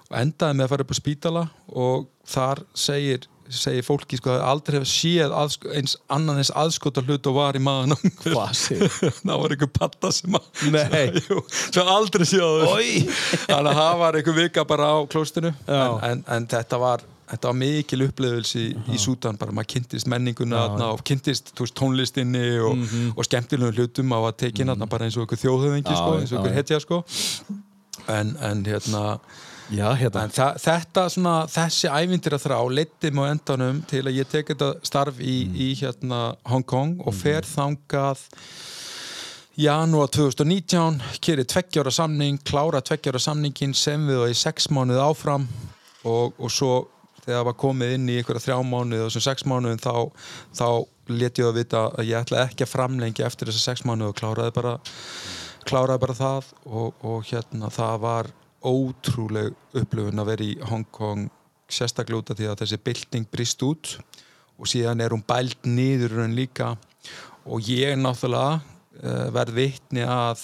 og 0.09 0.17
endaði 0.17 0.57
með 0.57 0.65
að 0.65 0.73
fara 0.73 0.87
upp 0.87 0.95
á 0.95 1.01
spítala 1.01 1.45
og 1.67 2.07
þar 2.31 2.63
segir, 2.73 3.27
segir 3.55 3.83
fólki 3.87 4.17
sko 4.19 4.31
að 4.35 4.43
aldrei 4.47 4.77
hefur 4.79 4.89
séð 4.91 5.35
eins 5.75 5.95
annan 6.11 6.37
eins 6.41 6.51
aðskota 6.57 7.03
hlut 7.05 7.27
og 7.31 7.35
var 7.37 7.57
í 7.59 7.61
segir? 8.57 8.83
það 9.25 9.37
var 9.43 9.55
einhver 9.55 9.71
patta 9.79 10.11
sem 10.15 10.37
að 10.39 10.51
sem 11.71 11.87
aldrei 11.95 12.25
séð 12.29 12.43
þannig 13.51 13.71
að 13.71 13.81
það 13.81 13.95
var 14.03 14.19
einhver 14.21 14.37
vika 14.41 14.65
bara 14.67 14.91
á 14.93 14.97
klóstinu 15.11 15.53
Já. 15.67 15.81
en, 15.81 15.97
en, 16.11 16.23
en 16.37 16.47
þetta 16.55 16.79
var 16.81 17.07
Þetta 17.31 17.47
var 17.47 17.55
mikil 17.55 18.01
upplifelse 18.03 18.59
í, 18.59 18.71
í 18.91 18.97
Sútan 18.99 19.37
bara 19.39 19.53
maður 19.55 19.69
kynntist 19.71 20.07
menninguna 20.11 20.65
þarna 20.65 20.89
og 20.91 20.99
kynntist 21.07 21.53
veist, 21.55 21.71
tónlistinni 21.79 22.41
og, 22.59 22.73
Mhm. 22.75 23.13
og 23.15 23.23
skemmtilegum 23.23 23.71
hlutum 23.77 24.11
á 24.11 24.19
að 24.27 24.33
tekið 24.41 24.67
mm 24.67 24.89
bara 24.91 25.07
eins 25.07 25.15
og 25.15 25.23
einhver 25.23 25.39
þjóðhöfingi 25.39 25.93
Já, 25.93 25.95
sko, 26.01 26.17
eins 26.17 26.27
og 26.27 26.35
já, 26.35 26.41
einhver 26.41 26.51
já. 26.51 26.57
hetja 26.59 26.79
sko. 26.83 26.99
en, 28.17 28.33
en 28.49 28.65
hérna 28.67 29.03
Já, 29.71 29.85
hérna 29.95 30.25
En 30.25 30.33
þa 30.35 30.47
þetta 30.59 31.03
svona, 31.13 31.33
þessi 31.47 31.87
ævindir 31.87 32.33
að 32.35 32.43
þrá 32.43 32.57
mig 33.15 33.23
á 33.23 33.31
endanum 33.31 33.77
til 33.87 34.01
að 34.03 34.17
ég 34.17 34.27
tek 34.27 34.49
þetta 34.51 34.73
starf 34.83 35.19
í, 35.19 35.47
Mm. 35.47 35.55
í 35.55 35.67
hérna 35.79 36.35
Hong 36.45 36.65
Kong 36.65 36.99
og 37.05 37.13
fer 37.13 37.41
þangað 37.47 38.19
janúar 39.55 40.09
2019 40.11 40.99
keri 41.21 41.45
tveggjára 41.45 41.91
samning, 41.91 42.39
klára 42.43 42.81
tveggjára 42.81 43.19
samningin 43.19 43.73
sem 43.73 44.07
við 44.07 44.25
og 44.25 44.29
í 44.29 44.35
sex 44.35 44.67
mánuð 44.67 44.99
áfram 44.99 45.47
og, 46.03 46.33
og 46.37 46.51
svo 46.51 46.87
þegar 47.21 47.37
það 47.37 47.45
var 47.45 47.57
komið 47.63 47.93
inn 47.95 48.09
í 48.09 48.17
einhverja 48.17 48.43
þrjá 48.47 48.59
mánuð 48.65 49.05
og 49.05 49.09
þessum 49.09 49.25
sex 49.27 49.45
mánuðin 49.47 49.83
þá, 49.83 50.11
þá 50.57 50.67
let 51.07 51.39
ég 51.39 51.47
að 51.47 51.59
vita 51.61 51.85
að 51.95 52.09
ég 52.09 52.19
ætla 52.19 52.43
ekki 52.47 52.65
að 52.65 52.73
framlengja 52.73 53.27
eftir 53.27 53.47
þessa 53.47 53.71
sex 53.71 53.85
mánuð 53.87 54.11
og 54.11 54.19
kláraði 54.19 54.55
bara 54.57 54.75
kláraði 55.63 56.03
bara 56.03 56.17
það 56.17 56.53
og, 56.65 56.93
og 57.05 57.23
hérna 57.29 57.69
það 57.71 57.99
var 58.03 58.31
ótrúleg 58.61 59.55
upplifun 59.77 60.21
að 60.21 60.31
vera 60.31 60.45
í 60.45 60.55
Hong 60.69 60.87
Kong 60.93 61.29
sérstaklega 61.71 62.21
út 62.21 62.31
af 62.33 62.39
því 62.39 62.49
að 62.51 62.63
þessi 62.63 62.79
bylting 62.85 63.29
brist 63.31 63.63
út 63.65 63.95
og 64.61 64.69
síðan 64.69 65.01
er 65.01 65.15
hún 65.15 65.23
bælt 65.25 65.65
niður 65.65 66.13
í 66.13 66.19
raun 66.19 66.35
líka. 66.37 66.75
Og 67.49 67.65
ég 67.71 67.97
náttúrulega 67.97 68.59
uh, 68.59 69.27
verð 69.33 69.57
vitni 69.57 70.05
að 70.05 70.43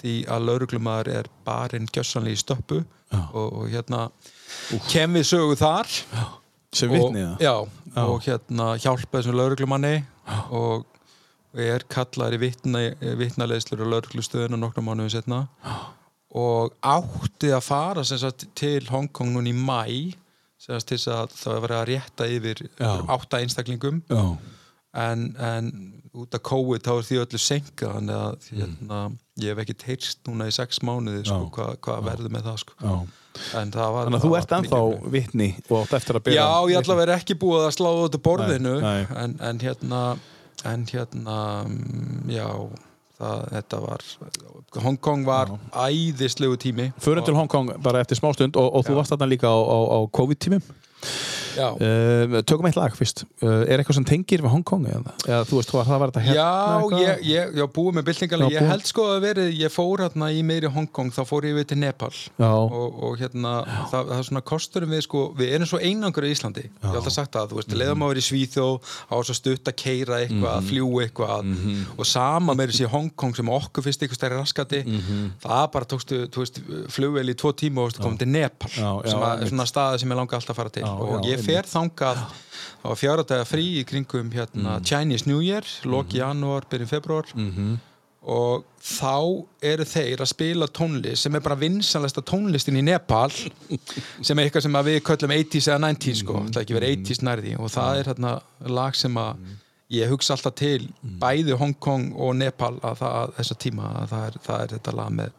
því 0.00 0.14
að 0.32 0.48
lauruglumæður 0.48 1.12
er 1.14 1.28
barinn 1.46 1.88
gjössanlega 1.92 2.36
í 2.36 2.40
stöppu 2.40 2.80
og, 3.14 3.46
og 3.46 3.68
hérna 3.72 4.08
kem 4.90 5.14
við 5.16 5.28
sögu 5.30 5.56
þar. 5.60 5.92
Sem 6.74 6.90
og, 6.90 6.98
vitnið 6.98 7.28
það 7.30 7.44
já, 7.46 7.54
og 8.02 8.24
hérna 8.26 8.72
hjálpa 8.82 9.20
þessum 9.20 9.38
lauruglumanni 9.38 9.94
og 10.50 10.88
er 11.54 11.84
kallaður 11.86 12.34
í 12.34 12.40
vitna, 12.48 12.80
vitnaleislur 13.20 13.84
og 13.84 13.92
lauruglustöðuna 13.92 14.58
nokkrum 14.58 14.88
mánuðum 14.90 15.12
setna 15.14 15.44
og 16.34 16.72
átti 16.82 17.52
að 17.54 17.62
fara 17.62 18.02
sagt, 18.04 18.46
til 18.58 18.82
Hongkong 18.90 19.30
núna 19.36 19.52
í 19.52 19.54
mæ 19.54 20.14
sagt, 20.58 20.88
til 20.90 20.98
að 21.12 21.30
það 21.38 21.60
var 21.66 21.74
að 21.80 21.88
rétta 21.92 22.26
yfir 22.30 22.64
átta 22.80 23.38
einstaklingum. 23.42 24.02
Já. 24.10 24.24
En, 24.94 25.22
en 25.42 25.68
út 26.14 26.34
af 26.36 26.42
COVID 26.46 26.84
þá 26.86 26.90
er 26.94 27.06
því 27.08 27.16
öllu 27.24 27.38
senka 27.42 27.88
þannig 27.96 28.14
að 28.14 28.44
Mm. 28.54 28.58
hérna, 28.60 28.98
ég 29.42 29.50
hef 29.50 29.62
ekki 29.64 29.74
teirst 29.82 30.20
núna 30.28 30.46
í 30.46 30.52
sex 30.54 30.78
mánuði 30.86 31.24
sko, 31.26 31.48
hvað 31.56 31.72
hva 31.82 31.96
verður 32.06 32.30
með 32.30 32.44
það 32.46 32.58
sko. 32.62 32.76
Þannig 33.50 33.78
að 33.80 34.22
þú 34.22 34.30
ert 34.38 34.52
ennþá 34.54 34.80
vitni 35.10 35.48
og 35.68 35.80
átt 35.82 35.96
eftir 35.98 36.18
að 36.20 36.24
byrja 36.28 36.44
Já, 36.44 36.70
ég 36.70 36.78
ætla 36.78 36.94
að 36.94 37.00
vera 37.02 37.16
ekki 37.18 37.34
búið 37.42 37.64
að 37.66 37.74
slá 37.74 37.88
út 38.04 38.14
af 38.18 38.22
borðinu. 38.22 38.74
Nei, 38.84 39.00
nei. 39.02 39.18
En, 39.24 39.34
en 39.50 39.58
hérna 39.64 40.02
en 40.70 40.84
hérna 40.86 41.38
mm, 41.66 42.30
já, 42.30 42.46
það, 43.24 43.44
þetta 43.56 43.80
var 43.84 44.06
Hong 44.84 45.00
Kong 45.00 45.26
var 45.28 45.54
æðislegu 45.84 46.58
tími 46.60 46.90
Förum 47.02 47.26
til 47.26 47.36
Hong 47.38 47.50
Kong 47.50 47.72
bara 47.84 48.04
eftir 48.04 48.20
smástund 48.20 48.58
og, 48.60 48.70
og 48.70 48.86
þú 48.86 48.98
varst 49.00 49.14
þarna 49.14 49.30
líka 49.32 49.50
á, 49.50 49.58
á, 49.58 49.78
á 49.96 49.98
COVID-tímum. 50.14 50.62
Já, 50.64 51.43
uh, 51.58 52.42
Tökum 52.48 52.66
eitt 52.68 52.76
lag 52.78 52.94
fyrst 52.96 53.24
uh, 53.42 53.62
Er 53.68 53.78
eitthvað 53.80 53.98
sem 54.00 54.04
tengir 54.08 54.42
við 54.44 54.50
Hong 54.54 54.64
Kong 54.66 54.86
eða, 54.90 55.12
eða 55.26 55.42
þú 55.48 55.58
veist, 55.60 55.70
það 55.74 55.98
var 56.02 56.12
þetta 56.12 56.22
hérna 56.26 56.36
Já, 56.38 57.00
ég, 57.04 57.22
ég, 57.30 57.54
ég 57.60 57.72
búið 57.74 57.98
með 57.98 58.06
byltingarlega 58.10 58.50
Já, 58.50 58.54
Ég 58.54 58.64
búið. 58.64 58.70
held 58.74 58.88
sko 58.90 59.06
að 59.14 59.20
verið, 59.24 59.50
ég 59.60 59.72
fór 59.74 60.02
hérna 60.04 60.30
í 60.34 60.42
meiri 60.46 60.70
Hong 60.74 60.88
Kong 60.94 61.12
þá 61.14 61.20
fór 61.28 61.46
ég 61.48 61.56
við 61.58 61.66
til 61.72 61.78
Nepal 61.82 62.10
Já. 62.14 62.50
og, 62.50 62.98
og 63.08 63.18
hérna, 63.20 63.54
það, 63.92 64.08
það 64.10 64.18
er 64.18 64.28
svona 64.30 64.44
kosturum 64.52 64.94
við 64.94 65.04
sko, 65.06 65.22
við 65.38 65.54
erum 65.58 65.70
svo 65.70 65.80
einangur 65.84 66.26
í 66.28 66.32
Íslandi 66.34 66.64
ég 66.66 66.84
hef 66.88 66.98
alltaf 67.00 67.16
sagt 67.18 67.32
það, 67.36 67.50
þú 67.52 67.60
veist, 67.60 67.70
Mhm. 67.74 67.80
leiðum 67.82 68.04
að 68.04 68.12
vera 68.14 68.22
í 68.22 68.26
Svíþjóð 68.28 68.92
á 69.10 69.14
svo 69.24 69.34
stutt 69.38 69.70
að 69.70 69.76
keira 69.80 70.18
eitthvað, 70.24 70.68
fljúa 70.68 71.04
eitthvað 71.06 71.44
Mhm. 71.44 71.84
og 71.98 72.06
sama 72.06 72.54
með 72.54 72.72
þessi 72.72 72.88
Hong 72.92 73.10
Kong 73.16 73.34
sem 73.36 73.46
okkur 73.48 73.82
fyrst 73.86 74.02
eitthvað 74.04 74.18
stærri 74.20 74.38
raskati 74.40 74.82
Mhm. 74.84 75.30
það 75.44 75.64
bara 75.72 75.84
tókstu, 75.84 76.20
þú 76.28 76.42
veist, 76.44 76.60
flugvel 76.94 77.28
í 77.30 77.34
tvo 77.34 77.52
tíma 77.52 77.84
og 77.84 77.92
komum 77.98 78.18
til 78.18 78.28
Nepal 78.28 78.70
Já, 78.70 79.02
já, 79.04 79.10
sem 79.10 79.18
að, 79.20 79.32
einmitt. 79.38 79.50
svona 79.52 79.66
staði 79.68 80.00
sem 80.00 80.08
ég 80.10 80.16
langa 80.16 80.36
alltaf 80.38 80.54
að 80.54 80.60
fara 80.60 80.70
til 80.70 80.82
Já, 80.84 80.90
og 80.94 81.24
já, 81.24 81.30
ég 81.34 81.43
fer 81.44 81.68
þangað 81.70 82.24
fjára 83.00 83.24
daga 83.26 83.44
frí 83.48 83.64
í 83.80 83.84
kringum 83.88 84.30
hérna, 84.34 84.78
Mhm. 84.78 84.84
Chinese 84.84 85.26
New 85.26 85.40
Year, 85.40 85.62
loki 85.84 86.18
janúar, 86.20 86.66
byrjun 86.70 86.88
februar 86.90 87.24
og 88.26 88.64
þá 88.80 89.44
eru 89.62 89.84
þeir 89.84 90.16
að 90.24 90.28
spila 90.30 90.66
tónlist 90.72 91.16
sem 91.26 91.34
er 91.36 91.40
bara 91.44 91.56
vinsanlegsta 91.60 92.22
tónlistin 92.24 92.78
í 92.80 92.82
Nepal 92.84 93.28
sem 94.24 94.38
er 94.38 94.46
eitthvað 94.48 94.62
sem 94.64 94.78
að 94.80 94.86
við 94.88 95.02
köllum 95.04 95.34
80s 95.36 95.68
eða 95.68 95.80
90s 95.92 96.22
sko, 96.22 96.38
það 96.48 96.56
er 96.56 96.64
ekki 96.64 96.78
verið 96.78 96.94
80s 97.04 97.20
nærði 97.28 97.52
og 97.60 97.68
það 97.74 97.98
er 98.00 98.08
hérna 98.12 98.32
lag 98.78 98.96
sem 98.96 99.14
að 99.20 99.36
ég 99.92 100.08
hugsa 100.08 100.32
alltaf 100.38 100.54
til 100.56 100.88
bæði 101.20 101.56
Hong 101.60 101.74
Kong 101.78 102.14
og 102.16 102.32
Nepal 102.40 102.78
að 102.80 102.96
það, 103.02 103.34
þessa 103.36 103.58
tíma 103.60 103.90
að 104.02 104.08
það 104.14 104.24
er, 104.30 104.38
það 104.48 104.62
er 104.64 104.72
þetta 104.78 104.94
lag 104.96 105.12
með 105.20 105.30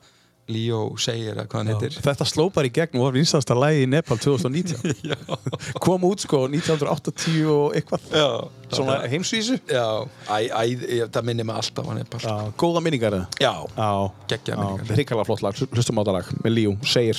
Leo 0.48 0.94
segir 1.02 1.34
að 1.42 1.48
hvað 1.50 1.58
hann 1.62 1.70
heitir. 1.74 1.96
Þetta 2.06 2.26
sló 2.30 2.44
bara 2.54 2.70
í 2.70 2.74
gegn 2.76 3.00
og 3.00 3.08
var 3.08 3.16
vinstasta 3.16 3.56
lægi 3.58 3.86
í 3.86 3.90
Nepal 3.90 4.18
2019 4.22 5.16
Kom 5.86 6.06
út 6.06 6.22
sko 6.22 6.44
1980 6.52 7.48
og 7.50 7.74
eitthvað. 7.80 8.06
Já, 8.14 8.28
Svona 8.76 9.00
heimsvísu. 9.10 9.58
Já, 9.70 9.86
æ, 10.30 10.38
æ, 10.50 10.62
ég- 11.00 11.10
það 11.14 11.28
minnir 11.32 11.46
mig 11.50 11.56
alltaf 11.58 11.90
á 11.90 11.94
Nepal 11.98 12.22
Já, 12.26 12.36
góða 12.62 12.82
minningar? 12.86 13.18
Já, 13.42 13.54
Já, 13.78 13.90
geggja 14.30 14.58
minningar. 14.62 14.94
hrikalega 14.96 15.26
flott 15.32 15.42
lag, 15.46 15.58
hlustum 15.74 15.98
á 15.98 16.02
þetta 16.06 16.18
lag 16.20 16.32
með 16.46 16.56
Líu, 16.60 16.76
segir 16.86 17.18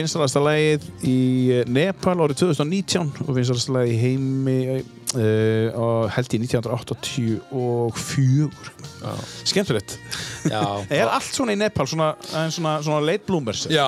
vinsalasta 0.00 0.40
lagið 0.42 0.82
í 1.06 1.18
eh, 1.54 1.64
Nepal 1.70 2.18
árið 2.24 2.36
2019 2.42 3.26
og 3.26 3.30
vinsalasta 3.36 3.72
lagið 3.76 3.92
í 3.94 4.00
heimi 4.00 4.58
uh, 4.80 5.66
held 6.14 6.30
í 6.36 6.38
1984 6.46 8.80
Já. 9.00 9.12
skemmtilegt 9.48 9.90
Já, 10.48 10.62
er 11.00 11.08
allt 11.10 11.34
svona 11.36 11.52
í 11.52 11.58
Nepal 11.60 11.86
svona, 11.90 12.10
svona, 12.50 12.76
svona 12.82 13.00
late 13.04 13.26
bloomers? 13.28 13.66
Já, 13.70 13.86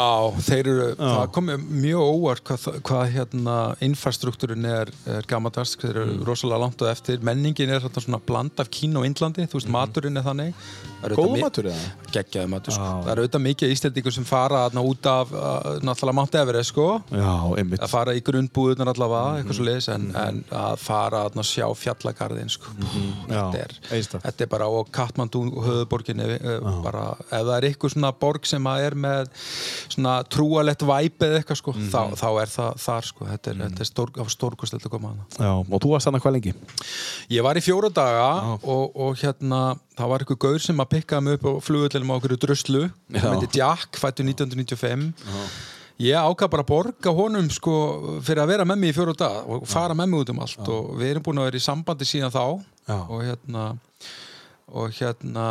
þeir 0.49 0.69
eru, 0.73 0.89
það 1.01 1.31
komið 1.37 1.65
mjög 1.87 2.03
óvart 2.13 2.45
hvað, 2.51 2.67
hvað 2.89 3.05
hérna 3.17 3.57
infrastruktúrin 3.89 4.67
er, 4.69 4.91
er 5.07 5.29
gammadags, 5.31 5.77
þeir 5.81 5.91
eru 5.97 6.09
Mm. 6.13 6.25
rosalega 6.27 6.59
langt 6.61 6.83
á 6.83 6.91
eftir, 6.91 7.23
menningin 7.25 7.71
er 7.73 7.81
svona 7.89 8.19
bland 8.27 8.59
af 8.61 8.69
Kína 8.75 8.99
og 9.01 9.07
Indlandi, 9.07 9.47
þú 9.49 9.57
veist, 9.61 9.69
maturinn 9.73 10.19
er 10.19 10.25
þannig. 10.27 10.55
Það 11.03 11.15
góð 11.19 11.33
matur 11.41 11.69
eða? 11.71 11.87
Geggjaður 12.15 12.51
matur, 12.53 12.75
sko. 12.77 12.89
Það 13.03 13.11
eru 13.13 13.23
auðvitað 13.25 13.43
mikið 13.47 13.73
íslendingur 13.75 14.15
sem 14.15 14.27
fara 14.29 14.61
þarna 14.69 14.83
út 14.87 15.07
af, 15.11 15.33
uh, 15.33 15.79
náttúrulega 15.83 16.15
Mount 16.19 16.35
Everest, 16.43 16.71
sko. 16.75 16.87
Að 17.13 17.89
fara 17.91 18.15
í 18.15 18.21
grunnbúðunar 18.23 18.91
allavega, 18.93 19.41
eitthvað 19.41 19.59
svo 19.59 19.67
leiðis 19.67 19.89
en, 19.95 20.07
Mhm. 20.13 20.17
en 20.29 20.45
að 20.51 20.79
fara 20.79 21.25
og 21.25 21.33
sjá 21.49 21.67
fjallagarðin, 21.75 22.51
sko. 22.51 22.71
Þetta 23.29 23.63
er, 23.63 23.75
þetta 23.91 24.41
er 24.43 24.47
bara 24.53 24.69
og 24.69 24.91
Katmandú 24.93 25.43
höfuborginni 25.65 26.29
uh, 26.39 26.42
bara, 26.85 27.05
ef 27.31 27.43
það 27.47 27.53
er 27.57 27.67
eitthvað 27.69 27.93
svona 27.95 28.13
borg 28.25 28.47
sem 28.51 28.69
að 28.73 28.85
er 28.87 28.97
með 29.07 29.31
svona 29.93 30.15
trúalett 30.33 30.85
væp 30.89 31.27
eða 31.27 31.41
eitthvað 31.43 31.61
sko, 31.63 31.75
Mhm. 31.77 31.91
þá, 31.93 32.01
þá 32.23 32.29
er 32.43 32.53
það 32.57 32.81
þar 32.87 33.09
sko, 33.11 33.25
þetta 33.33 33.51
er, 33.51 33.59
mm. 33.61 33.81
er 33.81 33.91
stór, 33.91 34.13
stórkostlega 34.37 34.87
að 34.89 34.95
koma 34.97 35.13
hana. 35.13 35.27
Já, 35.39 35.53
og 35.61 35.81
þú 35.83 35.93
varst 35.95 36.09
þannig 36.09 36.23
hvað 36.27 36.37
lengi? 36.39 36.55
Ég 37.31 37.43
var 37.43 37.55
í 37.61 37.65
fjóra 37.65 37.93
daga 37.93 38.59
og, 38.63 38.97
og 38.97 39.17
hérna 39.23 39.63
það 39.97 40.09
var 40.09 40.19
eitthvað 40.25 40.43
gaur 40.47 40.59
sem 40.59 40.77
að 40.83 40.91
pikkaði 40.97 41.23
mig 41.23 41.39
upp 41.39 41.47
á 41.47 41.53
flugvöldinum 41.67 42.11
á 42.13 42.19
okkur 42.19 42.37
druslu, 42.47 42.83
Já. 43.13 43.21
það 43.21 43.31
myndi 43.37 43.53
Jack 43.57 44.01
fættu 44.01 44.25
1995 44.27 45.13
Ég 46.03 46.17
ákvað 46.19 46.51
bara 46.51 46.63
að 46.65 46.71
borga 46.73 47.13
honum 47.15 47.49
sko 47.53 47.73
fyrir 48.25 48.43
að 48.43 48.49
vera 48.49 48.65
með 48.67 48.79
mig 48.81 48.91
í 48.91 48.97
fjóra 48.97 49.13
dag 49.15 49.45
og 49.47 49.67
fara 49.71 49.95
með 49.95 50.09
mig 50.11 50.23
út 50.25 50.31
um 50.33 50.41
allt 50.43 50.69
og 50.73 50.89
við 50.99 51.11
erum 51.13 51.23
búin 51.23 51.39
að 51.39 51.47
vera 51.51 51.61
í 51.61 51.63
sambandi 51.63 52.09
síðan 52.09 52.33
þá 52.33 52.43
Já. 52.89 52.97
og 53.07 53.21
hérna 53.23 53.67
og 54.73 54.97
hérna 54.97 55.47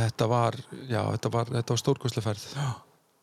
þetta 0.00 0.28
var, 0.30 0.58
já, 0.88 1.02
þetta 1.14 1.32
var, 1.34 1.54
þetta 1.58 1.74
var 1.74 1.82
stórkostlega 1.82 2.26
ferð. 2.30 2.46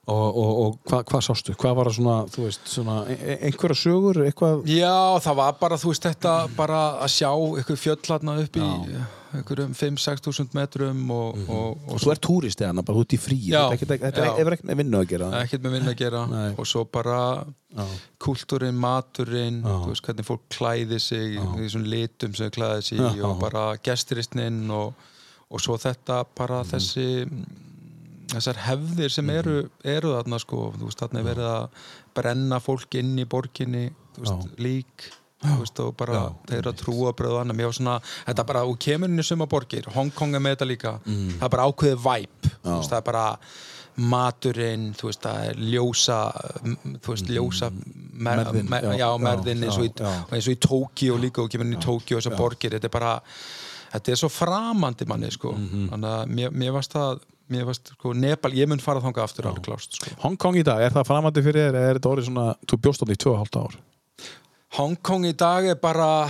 Og, 0.04 0.36
og, 0.36 0.50
og 0.60 0.80
hvað 0.90 1.04
hva 1.14 1.20
sástu? 1.24 1.54
Hvað 1.56 1.76
var 1.78 1.88
það 1.88 1.98
svona, 1.98 2.16
þú 2.34 2.42
veist, 2.44 2.64
svona 2.68 2.96
e- 3.08 3.16
e- 3.24 3.38
einhverja 3.48 3.80
sögur, 3.80 4.20
eitthvað? 4.26 4.66
Já, 4.68 4.96
það 5.24 5.38
var 5.40 5.54
bara, 5.62 5.78
þú 5.80 5.94
veist, 5.94 6.08
þetta 6.10 6.34
bara 6.58 6.82
að 7.06 7.14
sjá 7.16 7.30
ykkur 7.64 7.80
fjöll 7.80 8.02
hérna 8.10 8.36
upp 8.44 8.60
í 8.60 8.66
einhverjum 9.38 9.74
5-6 9.74 10.22
þúsund 10.26 10.54
metrum 10.58 11.00
og, 11.12 11.38
og, 11.50 11.78
og 11.88 11.94
Og 11.96 12.00
þú 12.04 12.12
ert 12.14 12.22
túristi 12.28 12.66
hana, 12.68 12.82
bara 12.86 13.00
út 13.04 13.16
í 13.16 13.20
frí 13.20 13.38
Já, 13.50 13.70
Þetta 13.74 13.96
er 13.96 14.12
ekkert- 14.14 14.62
er 14.62 14.66
með 14.70 14.78
vinnu 14.84 15.00
að 15.02 15.08
gera. 15.14 15.30
Ekkert 15.44 15.64
með 15.66 15.76
vinna 15.78 15.92
að 15.94 15.98
gera. 16.04 16.26
Nei. 16.28 16.54
og 16.58 16.66
svo 16.68 16.84
bara 16.86 17.46
Já. 17.76 17.86
kultúrin, 18.20 18.76
maturinn 18.78 19.62
veist 19.88 20.04
hvernig 20.06 20.26
fólk 20.28 20.46
klæði 20.54 21.00
sig 21.02 21.36
í 21.38 21.42
þessum 21.64 21.86
litum 21.90 22.36
sem 22.36 22.52
klæði 22.52 22.84
sig 22.84 23.24
og 23.24 23.40
bara 23.42 23.76
gesturistnin 23.84 24.70
og, 24.72 24.94
og 25.50 25.60
svo 25.60 25.78
þetta 25.78 26.24
bara 26.36 26.62
Mhm. 26.64 26.70
þessi 26.72 27.08
þessar 28.34 28.56
hefðir 28.66 29.12
sem 29.14 29.30
eru, 29.30 29.70
eru 29.84 30.14
þarna 30.16 30.40
sko, 30.42 30.72
þú 30.78 30.88
veist, 30.88 31.02
þarna 31.04 31.20
er 31.20 31.28
verið 31.28 31.50
að 31.50 31.84
brenna 32.16 32.60
fólk 32.64 32.96
inn 32.98 33.18
í 33.20 33.26
borginni 33.30 33.92
veist, 34.18 34.58
lík 34.58 35.10
veist, 35.60 35.80
og 35.84 35.96
bara 35.98 36.14
Já, 36.14 36.24
þeirra 36.52 36.74
trúabröð 36.80 37.36
og 37.36 37.42
annað, 37.44 37.60
mér 37.60 37.70
var 37.72 37.78
svona, 37.80 37.98
þetta 38.28 38.46
bara, 38.52 38.64
og 38.70 38.80
kemur 38.80 39.10
inn 39.12 39.20
í 39.20 39.26
suma 39.28 39.48
borgir, 39.48 39.86
Hongkong 39.94 40.36
er 40.36 40.40
með 40.40 40.56
þetta 40.56 40.68
líka. 40.70 40.94
Mhm. 41.06 41.38
það 41.40 41.48
er 41.50 41.54
bara 41.58 41.68
ákveðið 41.70 42.04
væp 42.08 42.50
það 42.64 42.98
er 42.98 43.02
bara 43.12 43.26
maturinn, 43.96 44.88
þú 44.98 45.10
veist, 45.10 45.22
það 45.22 45.50
er 45.50 45.60
ljósa 45.74 46.20
þú 47.04 47.12
veist, 47.14 47.28
ljósa 47.30 47.70
mer, 47.74 48.42
Merðin, 48.42 48.70
mer, 48.70 48.88
já, 48.88 48.96
já, 49.04 49.10
merðin 49.22 49.68
eins 49.68 49.78
og, 49.78 49.86
í, 49.86 49.92
og 50.02 50.34
og 50.34 50.50
í 50.54 50.58
Tókíó 50.68 51.20
líka 51.22 51.44
og 51.44 51.52
kemur 51.54 51.68
inn 51.70 51.78
í 51.78 51.84
Tókíó 51.84 52.18
þessar 52.18 52.38
borgir, 52.40 52.74
þetta 52.78 52.90
er 52.90 52.96
bara 52.96 53.14
þetta 53.94 54.16
er 54.16 54.20
svo 54.24 54.32
framandi 54.34 55.06
manni, 55.10 55.30
sko. 55.34 55.54
Mhm. 55.54 55.86
þannig 55.94 56.10
að 56.10 56.34
mér, 56.40 56.50
mér 56.64 56.74
varst 56.74 56.94
það 56.98 57.22
mér 57.54 57.66
varst, 57.70 57.94
sko, 57.94 58.14
Nepal, 58.18 58.52
ég 58.58 58.68
mun 58.68 58.80
fara 58.82 59.02
þangað 59.04 59.28
aftur 59.28 59.46
alveg 59.52 59.66
klást, 59.68 60.00
sko. 60.00 60.16
Hong 60.24 60.38
Kong 60.38 60.58
í 60.58 60.64
dag, 60.66 60.82
er 60.82 60.90
það 60.96 61.06
framandi 61.12 61.44
fyrir 61.44 61.68
þér 61.68 61.78
eða 61.78 61.90
er 61.92 62.00
þetta 62.00 62.14
orðið 62.16 62.30
svona, 62.32 62.56
þú 62.66 62.80
bjóst 62.82 63.04
á 63.04 63.06
því 63.06 63.18
2,5 63.28 63.60
ár 63.62 63.78
Hongkong 64.74 65.28
í 65.30 65.36
dag 65.38 65.68
er 65.70 65.76
bara 65.78 66.26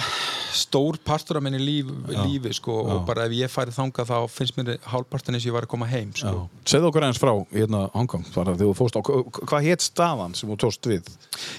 stór 0.55 0.97
partur 1.05 1.39
af 1.39 1.43
minni 1.45 1.59
líf, 1.61 1.89
lífi 2.09 2.53
sko, 2.57 2.75
og 2.83 3.03
bara 3.07 3.27
ef 3.27 3.35
ég 3.37 3.51
færi 3.51 3.73
þangað 3.75 4.11
þá 4.11 4.17
finnst 4.31 4.57
mér 4.57 4.73
hálfpartin 4.91 5.37
eins 5.37 5.45
og 5.45 5.51
ég 5.51 5.57
var 5.57 5.67
að 5.67 5.73
koma 5.73 5.89
heim 5.89 6.13
sko. 6.17 6.47
Segðu 6.69 6.89
okkur 6.89 7.07
eins 7.07 7.21
frá 7.21 7.33
hérna 7.53 7.85
Hong 7.93 8.09
Kong 8.09 8.27
bara 8.35 8.53
þegar 8.53 8.71
þú 8.71 8.77
fórst 8.79 8.99
á, 8.99 9.01
hvað 9.03 9.67
hétt 9.67 9.85
staðan 9.85 10.37
sem 10.37 10.51
þú 10.51 10.59
tóst 10.65 10.89
við? 10.89 11.09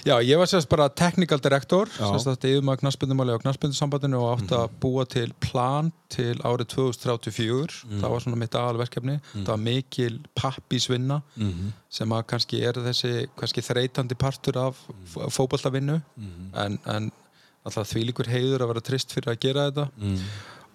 Já, 0.07 0.15
ég 0.23 0.39
var 0.39 0.49
sérst 0.51 0.71
bara 0.71 0.87
technical 0.89 1.41
director 1.43 1.91
sérst 1.95 2.31
að 2.31 2.49
yfir 2.51 2.65
maður 2.65 2.85
knaspindumáli 2.85 3.35
á 3.35 3.43
knaspindusambandinu 3.43 4.21
og 4.21 4.31
átti 4.37 4.57
að 4.57 4.79
búa 4.83 5.05
til 5.09 5.29
plan 5.43 5.91
til 6.15 6.35
árið 6.45 6.69
2034 6.75 7.99
það 7.99 8.13
var 8.13 8.23
svona 8.23 8.39
mitt 8.39 8.55
aðalverkefni. 8.55 9.17
Það 9.33 9.51
var 9.51 9.61
mikil 9.65 10.13
pappísvinna 10.37 11.21
sem 11.95 12.15
að 12.15 12.25
kannski 12.31 12.61
er 12.67 12.79
þessi 12.85 13.13
kannski 13.39 13.63
þreytandi 13.65 14.17
partur 14.19 14.59
af 14.59 14.81
mm. 14.89 15.29
fótballtavinnu 15.35 15.99
en, 16.63 16.79
en 16.91 17.11
alltaf 17.65 17.89
þvílíkur 17.93 18.29
heiður 18.29 18.65
að 18.65 18.73
vera 18.73 18.83
trist 18.91 19.15
fyrir 19.15 19.33
að 19.33 19.39
gera 19.47 19.69
þetta 19.69 19.87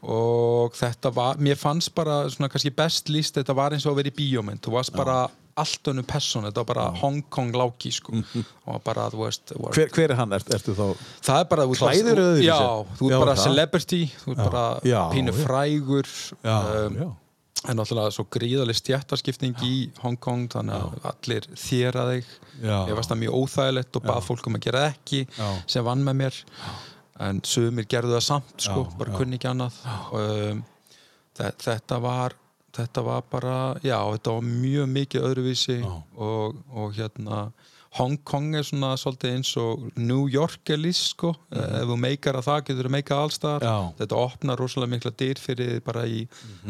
og 0.01 0.73
þetta 0.79 1.11
var, 1.13 1.37
mér 1.45 1.59
fannst 1.61 1.93
bara 1.95 2.23
svona 2.33 2.49
kannski 2.49 2.73
best 2.73 3.11
líst, 3.13 3.37
þetta 3.37 3.53
var 3.57 3.75
eins 3.77 3.85
og 3.85 3.93
að 3.93 3.99
vera 4.01 4.13
í 4.13 4.17
bíómynd 4.17 4.63
þú 4.65 4.73
varst 4.79 4.95
bara 4.97 5.19
allt 5.61 5.91
önnum 5.93 6.07
person 6.09 6.47
þetta 6.47 6.63
var 6.63 6.69
bara 6.71 6.85
Hong 7.03 7.19
Kong 7.29 7.51
láki 7.53 7.91
sko 7.93 8.15
og 8.71 8.79
bara, 8.87 9.09
þú 9.13 9.25
veist 9.27 9.53
var, 9.59 9.75
Hver, 9.77 9.91
hver 9.93 10.15
er 10.15 10.21
hann? 10.23 10.33
Er, 10.33 10.47
ertu 10.57 10.73
þá 10.79 10.87
það 11.27 11.43
er 11.43 11.49
bara 11.53 11.67
þú 11.69 11.77
öðruvísi? 11.91 12.47
já, 12.49 12.59
þú 12.97 13.11
Já, 13.11 13.17
ert 13.19 13.25
bara 13.27 13.35
celebrity 13.43 14.01
þú 14.23 14.33
ert 14.37 14.41
bara 14.47 14.65
Já, 14.89 15.01
pínu 15.13 15.35
já. 15.35 15.41
frægur 15.45 16.15
um, 16.41 16.97
já. 17.03 17.09
En 17.69 17.77
náttúrulega 17.77 18.13
svo 18.15 18.25
gríðaleg 18.33 18.77
stjættarskipting 18.79 19.59
í 19.67 19.75
Hong 20.01 20.17
Kong 20.23 20.47
þannig 20.53 20.79
að 20.81 21.09
allir 21.11 21.49
þéra 21.61 22.05
þig. 22.13 22.31
Já. 22.63 22.77
ég 22.89 22.95
varst 22.97 23.11
það 23.13 23.21
mjög 23.25 23.37
óþægilegt 23.41 23.97
og 24.01 24.07
bað 24.09 24.23
fólk 24.25 24.47
um 24.49 24.57
að 24.57 24.65
gera 24.69 24.85
ekki 24.95 25.21
Já. 25.37 25.49
sem 25.67 25.85
vann 25.85 26.05
með 26.07 26.17
mér. 26.23 26.39
En 27.21 27.43
sumir 27.45 27.85
gerðu 27.85 28.15
það 28.17 28.25
samt 28.25 28.55
sko, 28.65 28.87
Já, 28.89 28.97
bara 28.99 29.13
já. 29.13 29.17
kunni 29.21 29.37
ekki 29.37 29.51
annað. 29.51 29.81
Um, 30.17 30.63
þe- 31.37 31.53
þetta 31.67 31.99
var 32.01 32.37
þetta 32.73 33.03
var 33.05 33.23
bara, 33.29 33.55
já, 33.83 33.99
þetta 34.15 34.33
var 34.39 34.45
mjög 34.47 34.89
mikið 34.95 35.25
öðruvísi 35.29 35.79
og, 35.85 36.57
og 36.73 36.93
hérna 36.97 37.41
Hong 37.99 38.21
Kong 38.23 38.55
er 38.55 38.63
svona 38.63 38.93
svolítið 39.01 39.33
eins 39.35 39.49
og 39.59 39.89
New 39.99 40.29
York 40.31 40.71
er 40.71 40.79
lýst 40.79 41.09
sko. 41.17 41.33
Ef 41.51 41.89
þú 41.91 41.97
meikar 41.99 42.37
að 42.39 42.47
það 42.47 42.61
getur 42.69 42.87
þú 42.87 42.93
meikað 42.95 43.23
allstaðar 43.25 43.65
þetta 43.99 44.21
opnar 44.21 44.61
rosalega 44.63 44.93
mikla 44.95 45.11
dyr 45.19 45.41
fyrir 45.43 45.73
þig 45.75 45.83
bara 45.89 46.05
í 46.07 46.21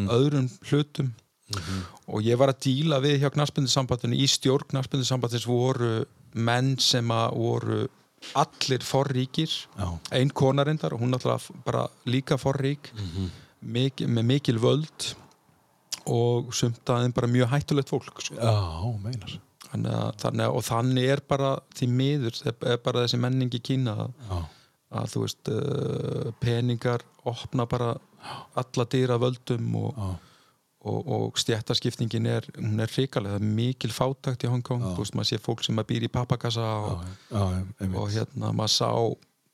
öðrum 0.07 0.49
hlutum. 0.71 1.11
Og 2.09 2.25
ég 2.25 2.39
var 2.41 2.55
að 2.55 2.63
díla 2.65 3.01
við 3.05 3.19
hjá 3.21 3.31
knarsbundisambandinu 3.35 4.17
í 4.17 4.29
stjórn 4.31 4.71
knarsbundisambandins 4.71 5.45
voru 5.51 6.07
menn 6.33 6.77
sem 6.81 7.13
að 7.13 7.37
voru 7.37 7.81
allir 8.41 8.85
forríkir. 8.85 9.51
Já. 9.77 9.89
ein 10.13 10.31
konarindar 10.31 10.95
og 10.95 11.01
hún 11.01 11.13
náttúrulega 11.13 11.65
bara 11.65 11.85
líka 12.07 12.39
forrík. 12.41 12.93
Mikil, 13.61 14.09
með 14.09 14.25
mikil 14.25 14.57
völd 14.57 15.11
og 16.09 16.55
sumt 16.57 16.81
aðeins 16.89 17.13
bara 17.13 17.29
mjög 17.29 17.51
hættulegt 17.53 17.93
fólk 17.93 18.25
sko. 18.25 18.41
Já, 18.41 18.97
meinar 19.05 19.41
þannig 19.71 19.99
að, 19.99 20.09
þannig 20.23 20.47
að, 20.47 20.57
og 20.57 20.67
þannig 20.67 21.13
er 21.15 21.23
bara 21.31 21.51
því 21.79 21.91
miður, 21.99 22.41
það 22.41 22.67
er 22.73 22.83
bara 22.85 23.05
þessi 23.05 23.21
menning 23.23 23.55
í 23.55 23.63
Kína 23.71 23.97
að, 24.07 24.41
að 25.01 25.13
þú 25.13 25.23
veist 25.27 25.53
uh, 25.55 26.33
peningar 26.43 27.07
opna 27.31 27.67
bara 27.71 27.95
alla 28.61 28.87
dýra 28.91 29.17
völdum 29.21 29.71
og, 29.81 30.03
og, 30.85 30.99
og 31.01 31.41
stjættaskiptingin 31.41 32.29
er, 32.29 32.47
hún 32.59 32.83
er 32.83 32.93
hrikalega, 32.93 33.39
það 33.39 33.47
er 33.47 33.57
mikil 33.61 33.93
fátakt 33.95 34.45
í 34.45 34.51
Hongkong, 34.51 34.85
þú 34.91 35.05
veist, 35.05 35.17
maður 35.17 35.31
sé 35.31 35.41
fólk 35.41 35.65
sem 35.65 35.81
að 35.81 35.91
býr 35.93 36.07
í 36.09 36.13
pappakassa 36.13 36.69
og, 36.85 37.05
og 37.91 38.07
hérna 38.13 38.53
maður 38.57 38.77
sá 38.77 38.91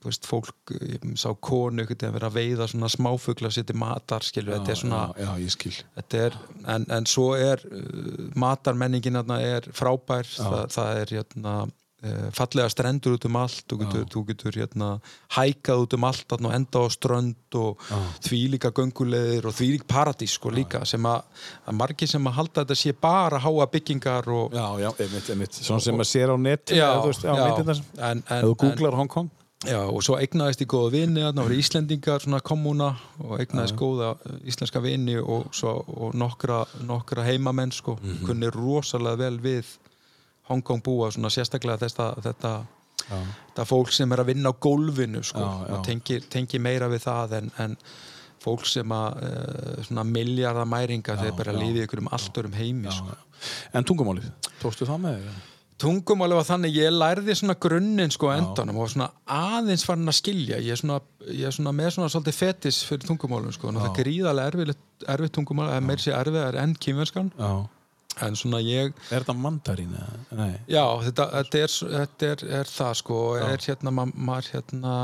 þú 0.02 0.10
veist, 0.10 0.26
fólk, 0.28 0.74
ég 0.76 1.06
sá 1.18 1.30
konu 1.40 1.82
einhvern 1.82 1.96
veginn 1.96 2.16
vera 2.18 2.28
að 2.30 2.36
veiða 2.36 2.68
svona 2.70 2.90
smáfugla 2.92 3.50
sér 3.54 3.66
til 3.70 3.78
matar, 3.80 4.26
skilju, 4.26 4.52
þetta 4.52 4.74
er 4.74 4.80
svona 4.82 5.00
Já, 5.16 5.24
já, 5.24 5.30
ég 5.46 5.54
skil. 5.56 5.72
Er, 6.20 6.36
en, 6.74 6.84
en 6.98 7.08
svo 7.10 7.30
er 7.38 7.64
uh, 7.70 8.28
matarmenningin 8.38 9.18
er 9.40 9.66
frábær, 9.74 10.28
Þa, 10.36 10.66
það 10.72 11.00
er 11.00 11.12
hérna 11.16 11.54
uh, 11.66 12.26
fallega 12.36 12.68
strendur 12.70 13.16
út 13.16 13.24
um 13.26 13.38
allt. 13.40 13.62
Þú 13.70 13.78
getur, 13.82 14.04
þú 14.12 14.22
getur 14.30 14.58
hérna 14.60 14.90
hækað 15.38 15.86
út 15.86 15.96
um 15.96 16.06
allt 16.10 16.36
og 16.36 16.44
enda 16.52 16.82
á 16.84 16.86
strönd 16.92 17.56
og 17.58 17.86
þvílíka 18.26 18.70
göngulegðir 18.76 19.48
og 19.48 19.56
þvílík 19.56 19.86
paradís 19.90 20.36
sko 20.36 20.52
líka 20.52 20.82
sem 20.88 21.08
að, 21.08 21.24
að 21.66 21.78
margir 21.80 22.12
sem 22.12 22.28
að 22.28 22.36
halda 22.42 22.62
að 22.62 22.66
þetta 22.68 22.78
sé 22.82 22.94
bara 23.08 23.40
háa 23.42 23.66
byggingar 23.72 24.28
og 24.28 24.54
Já, 24.54 24.66
já, 24.84 24.90
einmitt, 24.92 25.32
einmitt. 25.32 25.58
Svona 25.62 25.82
sem 25.88 25.96
maður 25.96 26.12
sér 26.12 26.34
á 26.34 26.36
net 26.36 26.76
Já, 26.76 26.88
þú 27.00 27.10
veist, 27.10 27.26
á. 27.26 27.32
En- 27.32 28.22
en- 28.22 28.24
Ef 28.28 28.44
þú 28.44 28.54
googlar 28.66 29.00
Hong 29.00 29.08
Kong 29.10 29.32
Já, 29.64 29.78
og 29.88 30.02
svo 30.04 30.18
eignaðist 30.20 30.60
ég 30.60 30.68
góða 30.68 30.90
vini 30.92 31.22
þarna, 31.24 31.44
voru 31.46 31.56
Íslendingar, 31.56 32.20
svona 32.20 32.42
kommuna 32.44 32.90
og 33.24 33.38
eignaðist 33.40 33.76
góða 33.78 34.10
uh, 34.18 34.34
íslenska 34.44 34.82
vini 34.84 35.16
og, 35.16 35.46
svo, 35.56 35.72
og 35.96 36.12
nokkra, 36.18 36.60
nokkra 36.84 37.24
heimamenn 37.24 37.72
sko, 37.72 37.96
kunni 38.26 38.50
rosalega 38.52 39.22
vel 39.24 39.40
við 39.40 39.72
Hongkong 40.46 40.84
búa 40.84 41.08
svona 41.10 41.32
sérstaklega 41.32 41.80
þetta, 41.86 42.10
þetta, 42.22 42.52
þetta 43.08 43.66
fólk 43.66 43.96
sem 43.96 44.12
er 44.14 44.22
að 44.22 44.28
vinna 44.34 44.52
á 44.52 44.60
gólfinu 44.60 45.24
sko. 45.26 45.40
Já. 45.40 45.72
og 45.72 45.82
tengi, 45.88 46.20
tengi 46.30 46.60
meira 46.62 46.92
við 46.92 47.02
það 47.08 47.34
en, 47.40 47.50
en 47.64 47.80
fólk 48.44 48.68
sem 48.68 48.92
að 48.94 49.24
uh, 49.24 49.82
svona 49.88 50.04
miljardamæringa 50.12 51.16
þeir 51.24 51.36
bara 51.40 51.56
já. 51.56 51.62
lífi 51.64 51.88
ykkur 51.88 52.04
um 52.04 52.12
allt 52.12 52.44
örum 52.44 52.60
heimi 52.60 52.92
sko. 52.92 53.16
En 53.72 53.88
tungumálið, 53.88 54.28
tókstu 54.60 54.84
það 54.84 55.06
með 55.08 55.22
þér? 55.24 55.44
Tungumáli 55.76 56.32
var 56.38 56.46
þannig, 56.48 56.72
ég 56.78 56.94
lærði 56.94 57.34
svona 57.36 57.54
grunninn 57.60 58.12
sko 58.14 58.30
endanum 58.32 58.78
og 58.80 58.88
svona 58.88 59.10
aðeins 59.28 59.82
farin 59.84 60.08
að 60.08 60.16
skilja. 60.16 60.56
Ég 60.64 60.72
er 60.72 60.80
svona, 60.80 60.96
ég 61.28 61.50
er 61.50 61.52
svona 61.52 61.74
með 61.76 61.90
svona 61.98 62.08
svolítið 62.14 62.38
fetis 62.38 62.78
fyrir 62.88 63.04
tungumálum 63.10 63.52
sko, 63.52 63.74
það 63.76 63.90
er 63.90 63.96
gríðarlega 63.98 64.52
erfitt, 64.54 64.80
erfitt 65.16 65.34
tungumáli, 65.36 65.74
það 65.74 65.82
er 65.82 65.86
meir 65.90 66.04
sér 66.06 66.16
erfiðar 66.22 66.58
enn 66.62 66.72
kýmverskan, 66.80 67.28
Já. 67.36 67.50
en 68.24 68.40
svona 68.40 68.62
ég 68.64 68.94
Er 69.10 69.20
þetta 69.26 69.36
mandarín? 69.36 69.92
já, 70.72 70.84
þetta, 71.04 71.28
þetta, 71.36 71.62
er, 71.66 71.76
þetta 72.00 72.30
er, 72.32 72.46
er 72.62 72.72
það 72.72 72.96
sko, 73.02 73.20
er 73.44 73.68
hérna 73.68 73.92
ma- 74.00 74.08
maður 74.16 74.50
hérna 74.56 74.96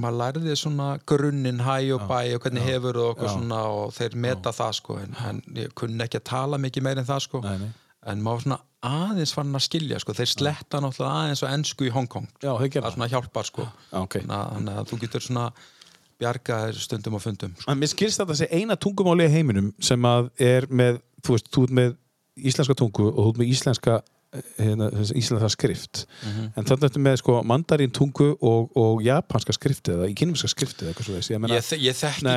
maður 0.00 0.16
lærði 0.24 0.54
svona 0.58 0.88
grunninn 1.06 1.60
hæ 1.62 1.76
og 1.94 2.08
bæ 2.08 2.20
og 2.34 2.40
hvernig 2.42 2.64
hefur 2.66 2.96
og 3.04 3.12
okkur 3.12 3.28
svona 3.36 3.60
og 3.70 3.92
þeir 3.94 4.16
meta 4.16 4.50
það 4.50 4.72
sko 4.80 4.96
en, 5.04 5.12
en 5.28 5.42
ég 5.60 5.76
kunni 5.78 6.02
ekki 6.08 6.18
að 6.24 6.30
tala 6.32 6.58
mikið 6.58 6.82
meir 6.88 6.98
en 7.04 7.06
það 7.12 7.20
sko. 7.28 7.44
Nei, 7.44 7.58
nei. 7.60 7.68
en 8.10 8.24
maður 8.24 8.42
svona 8.48 8.58
aðeins 8.88 9.34
fann 9.36 9.54
að 9.56 9.64
skilja 9.66 10.00
sko. 10.02 10.14
þeir 10.16 10.30
sletta 10.32 10.80
náttúrulega 10.82 11.22
aðeins 11.22 11.44
á 11.44 11.48
ennsku 11.50 11.88
í 11.88 11.92
Hongkong 11.94 12.28
Já, 12.42 12.52
það 12.54 12.90
svona 12.96 13.10
hjálpar 13.12 13.48
sko. 13.48 13.66
Já, 13.90 13.98
ok. 14.02 14.18
þannig, 14.24 14.74
að, 14.74 14.90
þú 14.90 15.00
getur 15.04 15.24
svona 15.24 15.46
bjarga 16.20 16.58
stundum 16.78 17.18
og 17.18 17.24
fundum 17.24 17.54
sko. 17.58 17.76
Mér 17.80 17.92
skilst 17.92 18.22
þetta 18.22 18.36
að 18.36 18.40
sé 18.42 18.48
eina 18.52 18.78
tungumáli 18.80 19.28
í 19.28 19.34
heiminum 19.34 19.72
sem 19.82 20.08
að 20.08 20.30
er 20.42 20.68
með, 20.70 21.00
þú 21.24 21.36
veist, 21.36 21.50
þú 21.54 21.66
ert 21.68 21.78
með 21.80 21.94
íslenska 22.52 22.76
tungu 22.78 23.08
og 23.10 23.20
þú 23.20 23.30
ert 23.32 23.42
með 23.42 23.54
íslenska 23.54 24.00
hérna, 24.58 24.88
íslenska 25.14 25.48
skrift 25.52 26.00
en 26.24 26.66
þannig 26.66 26.86
ertu 26.88 27.02
með 27.04 27.16
sko 27.20 27.36
mandarín 27.46 27.92
tungu 27.94 28.30
og, 28.42 28.72
og 28.78 29.02
japanska 29.04 29.54
skrifti 29.54 29.92
eða 29.94 30.08
í 30.10 30.16
kynumska 30.18 30.50
skrifti 30.50 30.84
eða 30.84 30.92
eitthvað 30.92 31.08
svo 31.08 31.14
veist 31.18 31.32
ég 31.32 31.42
meina, 31.44 31.58
ég, 31.60 31.68
ég 31.84 31.98
þekki 31.98 32.26
Nei, 32.26 32.34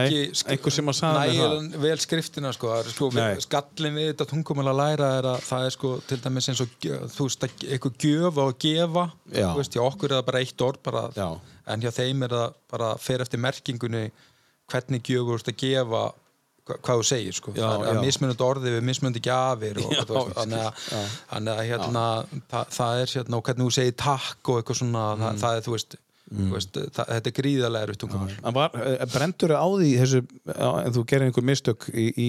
ekki 0.54 0.74
að 0.76 1.18
nægilega 1.18 1.82
vel 1.88 1.98
skriftina 2.04 2.52
sko. 2.56 2.72
Er, 2.78 2.92
sko, 2.94 3.10
skallin 3.48 3.98
við 3.98 4.10
þetta 4.12 4.30
tungumál 4.34 4.68
að 4.74 4.80
læra 4.82 5.10
er 5.22 5.30
að 5.34 5.42
það 5.48 5.66
er 5.70 5.76
sko 5.78 5.94
til 6.12 6.20
dæmis 6.28 6.50
eins 6.54 6.64
og 6.66 6.78
þú 7.16 7.28
veist, 7.30 7.48
að- 7.48 7.68
eitthvað 7.68 7.98
gjöf 8.06 8.40
og 8.46 8.56
gefa 8.68 9.08
Já. 9.34 9.50
veist, 9.58 9.74
hjá 9.78 9.84
okkur 9.88 10.12
er 10.14 10.20
það 10.22 10.28
bara 10.32 10.44
eitt 10.46 10.66
orð 10.70 10.82
bara, 10.86 11.04
Já. 11.18 11.28
en 11.74 11.82
hjá 11.84 11.92
þeim 11.98 12.24
er 12.28 12.38
það 12.38 12.56
bara 12.72 12.94
fer 13.02 13.26
eftir 13.26 13.42
merkingunni 13.44 14.06
hvernig 14.68 15.04
gjöfur 15.08 15.38
þú 15.38 15.42
ert 15.42 15.52
að 15.54 15.62
gefa 15.64 16.06
hvað 16.68 17.02
þú 17.02 17.06
segir 17.10 17.38
sko. 17.38 17.54
Já, 17.58 17.68
það 17.68 17.88
er 17.92 18.02
mismunandi 18.04 18.48
orði 18.48 18.74
við 18.76 18.88
mismunandi 18.90 19.24
gjafir 19.28 19.80
þannig 19.82 20.60
að, 20.64 21.54
að 21.54 21.64
hérna, 21.72 22.08
það, 22.52 22.76
það 22.80 23.04
er 23.04 23.16
hérna, 23.16 23.40
og 23.40 23.48
hvernig 23.48 23.70
þú 23.70 23.78
segir 23.80 23.98
takk 24.04 24.52
og 24.52 24.62
eitthvað 24.62 24.82
svona 24.82 25.08
Mm. 25.08 25.24
það, 25.24 25.42
það 25.42 25.58
er, 25.58 25.66
þú 25.66 25.74
veist, 25.76 25.98
þú 26.28 26.48
veist 26.52 26.78
það, 26.96 27.10
þetta 27.14 27.30
er 27.30 27.36
gríðarlega 27.38 27.88
erfitt 27.88 28.04
eh, 28.84 29.06
brendur 29.14 29.54
á 29.56 29.68
því 29.72 29.92
þessu, 30.02 30.22
en 30.58 30.96
þú 30.96 31.04
gerir 31.08 31.28
einhver 31.30 31.46
mistök 31.48 31.88
í, 31.94 32.08
í, 32.12 32.28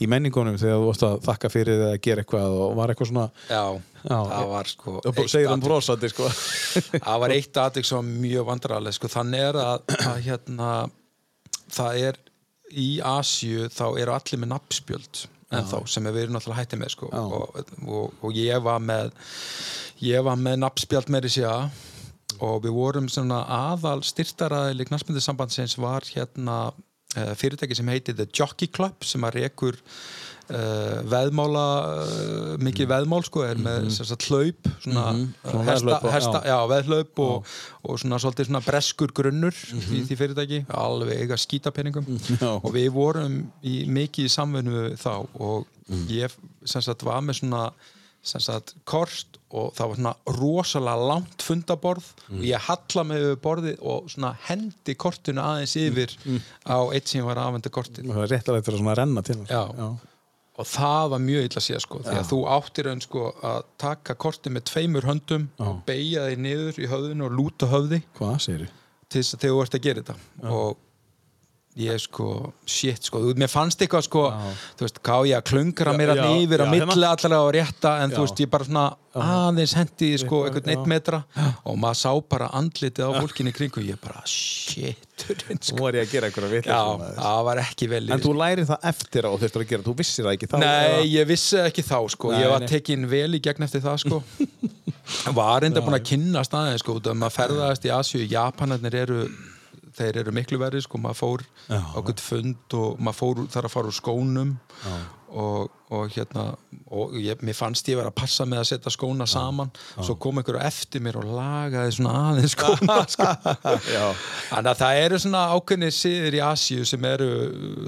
í 0.00 0.08
menningunum 0.10 0.56
þegar 0.60 0.80
þú 0.80 0.86
varst 0.88 1.04
að 1.08 1.16
þakka 1.28 1.50
fyrir 1.52 1.82
eða 1.88 1.98
gera 2.06 2.24
eitthvað 2.24 2.56
og 2.64 2.76
var 2.78 2.92
eitthvað 2.94 3.10
svona 3.12 3.26
Já, 3.50 3.64
Já, 4.04 4.16
það 4.32 4.50
var 4.54 4.72
sko 4.72 4.96
segir 5.28 5.52
um 5.52 5.64
brosandi 5.64 6.10
sko. 6.12 6.30
Það 7.04 7.22
var 7.24 7.36
eitt 7.36 7.60
aðeins 7.60 7.90
sem 7.92 8.00
var 8.00 8.22
mjög 8.24 8.48
vandrarlega 8.50 8.98
sko. 8.98 9.12
þannig 9.12 9.46
er 9.50 9.60
að, 9.60 9.94
að 9.98 10.22
hérna, 10.28 10.70
það 11.72 12.00
er 12.08 12.22
í 12.80 12.88
Asju 13.04 13.68
þá 13.72 13.86
eru 14.02 14.14
allir 14.14 14.42
með 14.42 14.52
nafnspjöld 14.54 15.24
en 15.54 15.66
þá 15.70 15.76
sem 15.90 16.06
við 16.08 16.22
erum 16.24 16.36
náttúrulega 16.36 16.64
hættið 16.64 16.80
með 16.80 16.92
sko. 16.94 17.08
og, 17.14 17.58
og, 17.86 18.14
og 18.24 18.38
ég 18.38 18.62
var 18.64 18.80
með 18.82 19.12
ég 20.02 20.24
var 20.26 20.40
með 20.40 20.58
nafnspjöld 20.64 21.12
með 21.12 21.28
þessi 21.28 21.44
og 22.42 22.64
við 22.64 22.74
vorum 22.74 23.06
svona 23.12 23.44
aðal 23.46 24.00
styrtaraðili 24.06 24.88
knastmyndisambandsins 24.88 25.76
var 25.78 26.06
hérna 26.10 26.58
uh, 26.72 27.32
fyrirtæki 27.38 27.76
sem 27.78 27.90
heitir 27.92 28.16
The 28.18 28.26
Jockey 28.26 28.70
Club 28.72 29.06
sem 29.06 29.24
að 29.26 29.38
rekur 29.42 29.78
uh, 30.50 31.00
veðmála 31.08 31.64
uh, 32.04 32.56
mikið 32.64 32.88
veðmál 32.90 33.22
sko 33.24 33.42
er 33.46 33.56
með 33.56 33.80
mm 33.84 33.88
-hmm. 33.88 34.26
hlaup 34.28 34.68
svona, 34.82 35.04
Mhm. 35.12 35.34
Svona 35.50 35.62
uh, 35.64 35.70
hesta, 35.70 35.98
og- 36.02 36.12
hesta, 36.12 36.40
já. 36.44 36.48
já, 36.52 36.58
veðhlaup 36.68 37.18
og, 37.18 37.46
og 37.84 37.98
svona 37.98 38.18
svona 38.46 38.60
breskur 38.64 39.12
grunnur 39.12 39.54
Mhm. 39.72 39.94
í 39.94 40.04
því 40.06 40.16
fyrirtæki, 40.16 40.66
alveg 40.68 41.20
eiga 41.20 41.36
skítapenningum 41.36 42.04
og 42.64 42.72
við 42.72 42.90
vorum 42.90 43.50
í, 43.62 43.86
mikið 43.88 44.24
í 44.24 44.28
samvinnu 44.28 44.70
við 44.90 44.96
þá 44.98 45.26
og 45.40 45.66
Mhm. 45.88 46.06
ég 46.08 46.30
sagt 46.64 47.02
var 47.04 47.20
með 47.20 47.34
svona 47.42 47.70
sagt 48.22 48.74
kort 48.86 49.26
og 49.50 49.74
það 49.74 49.88
var 49.88 49.96
svona 49.96 50.14
rosalega 50.26 51.08
langt 51.08 51.42
fundaborð 51.42 52.04
Mhm. 52.28 52.38
og 52.38 52.44
ég 52.44 52.58
halla 52.58 53.04
mig 53.04 53.18
við 53.22 53.36
borðið 53.36 53.76
og 53.82 54.08
svona 54.08 54.34
hendi 54.48 54.94
kortinu 54.94 55.40
aðeins 55.42 55.76
yfir 55.76 56.16
Mhm. 56.24 56.40
á 56.66 56.78
eitt 56.94 57.06
sem 57.08 57.24
var 57.24 57.36
afhendu 57.36 57.68
kortið 57.70 58.04
það 58.06 58.22
er 58.24 58.38
réttilega 58.38 58.62
til 58.64 58.72
að 58.74 58.78
svona 58.80 58.96
renna 58.96 59.22
til 59.22 59.36
hans. 59.36 59.50
Og 60.54 60.66
það 60.70 61.08
var 61.10 61.22
mjög 61.24 61.46
illa 61.48 61.60
að 61.60 61.64
sé 61.66 61.78
sko, 61.82 61.98
því 62.06 62.16
að 62.20 62.28
þú 62.30 62.36
áttir 62.54 62.88
enn 62.92 63.00
sko 63.02 63.22
að 63.42 63.60
taka 63.82 64.14
kortið 64.14 64.54
með 64.54 64.64
tveimur 64.70 65.08
höndum 65.08 65.48
beigja 65.88 66.28
þig 66.28 66.42
niður 66.44 66.78
í 66.78 66.90
höfðinu 66.92 67.26
og 67.26 67.34
lúta 67.40 67.66
höfði 67.72 68.02
þú? 68.14 68.68
til 69.10 69.22
þess 69.22 69.34
að 69.34 69.40
þegar 69.42 69.54
þú 69.56 69.64
ert 69.64 69.74
að 69.78 69.84
gera 69.88 70.04
þetta. 70.04 70.14
Og 70.54 70.76
ég 71.74 71.98
sko, 71.98 72.52
shit 72.70 73.08
sko 73.08 73.18
þú, 73.18 73.32
mér 73.40 73.50
fannst 73.50 73.80
eitthvað 73.82 74.04
sko, 74.06 74.20
þú 74.78 74.84
veist, 74.86 75.00
hvað 75.02 75.24
ég 75.32 75.40
að 75.40 75.46
klungra 75.48 75.94
Já, 75.94 75.98
mér 75.98 76.12
að 76.12 76.20
já, 76.20 76.26
á 76.28 76.66
já, 76.66 76.70
milli 76.70 76.86
hérna. 76.86 77.08
allara 77.10 77.40
og 77.42 77.48
rétta 77.56 77.94
en 78.04 78.12
Já. 78.12 78.14
þú 78.14 78.26
veist, 78.26 78.42
ég 78.44 78.50
bara 78.52 78.66
svona 78.68 78.84
aðeins 79.14 79.74
hendi 79.78 80.10
sko, 80.22 80.40
Eitthvað, 80.44 80.68
einhvern 80.68 80.70
eitt 80.74 80.84
já. 80.84 80.90
metra 80.92 81.20
og 81.66 81.78
maður 81.82 81.98
sá 81.98 82.12
bara 82.34 82.48
andlitið 82.60 83.10
á 83.10 83.10
fólkinni 83.18 83.50
í 83.50 83.56
kringu 83.58 83.82
ég 83.88 83.98
bara, 84.02 84.22
shit 84.30 85.24
sko. 85.60 85.80
var 85.82 85.98
ég 85.98 86.06
að 86.06 86.14
gera 86.14 86.30
eitthvað 86.30 86.46
já, 86.46 86.52
vitleysur. 86.54 87.16
það 87.18 87.40
var 87.50 87.62
ekki 87.64 87.88
vel 87.90 88.02
En 88.14 88.22
þú 88.22 88.34
lærir 88.38 88.68
það 88.70 88.86
eftir 88.92 89.26
á 89.26 89.30
og 89.30 89.40
þurftur 89.42 89.64
að 89.64 89.72
gera, 89.74 89.86
þú 89.88 89.96
vissir 89.98 90.28
það 90.28 90.36
ekki 90.38 90.50
þá 90.50 90.56
Nei, 90.62 91.08
ég 91.10 91.26
vissi 91.30 91.58
ekki 91.62 91.86
þá 91.86 91.98
sko. 92.14 92.30
Nei, 92.34 92.42
ég 92.44 92.54
var 92.54 92.62
nei. 92.62 92.70
tekin 92.70 93.08
vel 93.10 93.34
í 93.34 93.42
gegn 93.42 93.66
eftir 93.66 93.82
það 93.82 93.98
sko. 94.04 94.22
var 95.38 95.66
enda 95.66 95.82
búin 95.84 95.98
að 95.98 96.06
kynna 96.06 96.44
staðin 96.46 96.78
sko, 96.78 96.96
af 97.02 97.10
að 97.10 97.18
maður 97.18 97.36
ferðaðist 97.38 97.86
í 97.86 97.92
Asju 97.94 98.22
Japanarnir 98.30 98.94
eru 99.04 99.26
þeir 99.98 100.16
eru 100.24 100.32
miklu 100.34 100.58
verið, 100.62 100.84
sko, 100.88 100.98
maður 101.02 101.20
fór 101.22 101.44
Já. 101.70 101.80
á 101.80 101.98
gutt 102.04 102.20
fund 102.22 102.74
og 102.78 102.98
maður 103.02 103.18
fór 103.20 103.42
þar 103.54 103.68
að 103.68 103.74
fara 103.76 103.90
úr 103.92 103.96
skónum 103.98 104.54
og, 105.34 105.70
og 105.90 106.12
hérna 106.14 106.44
og 106.94 107.14
ég, 107.18 107.40
mér 107.42 107.56
fannst 107.58 107.88
ég 107.90 107.96
vera 107.98 108.10
að 108.12 108.16
passa 108.20 108.44
með 108.46 108.60
að 108.62 108.68
setja 108.70 108.92
skóna 108.94 109.26
saman, 109.26 109.70
svo 109.98 110.14
kom 110.22 110.38
einhver 110.38 110.60
á 110.62 110.66
eftir 110.68 111.02
mér 111.02 111.18
og 111.18 111.26
lagaði 111.34 111.96
svona 111.96 112.12
aðeins 112.30 112.54
skóna 112.58 113.00
sko. 113.10 113.26
Já. 113.90 114.04
þannig 114.52 114.70
að 114.74 114.82
það 114.84 115.00
eru 115.06 115.18
svona 115.24 115.42
ákveðni 115.56 115.90
siðir 115.94 116.38
í 116.38 116.42
Asíu 116.46 116.86
sem 116.86 117.08
eru, 117.10 117.30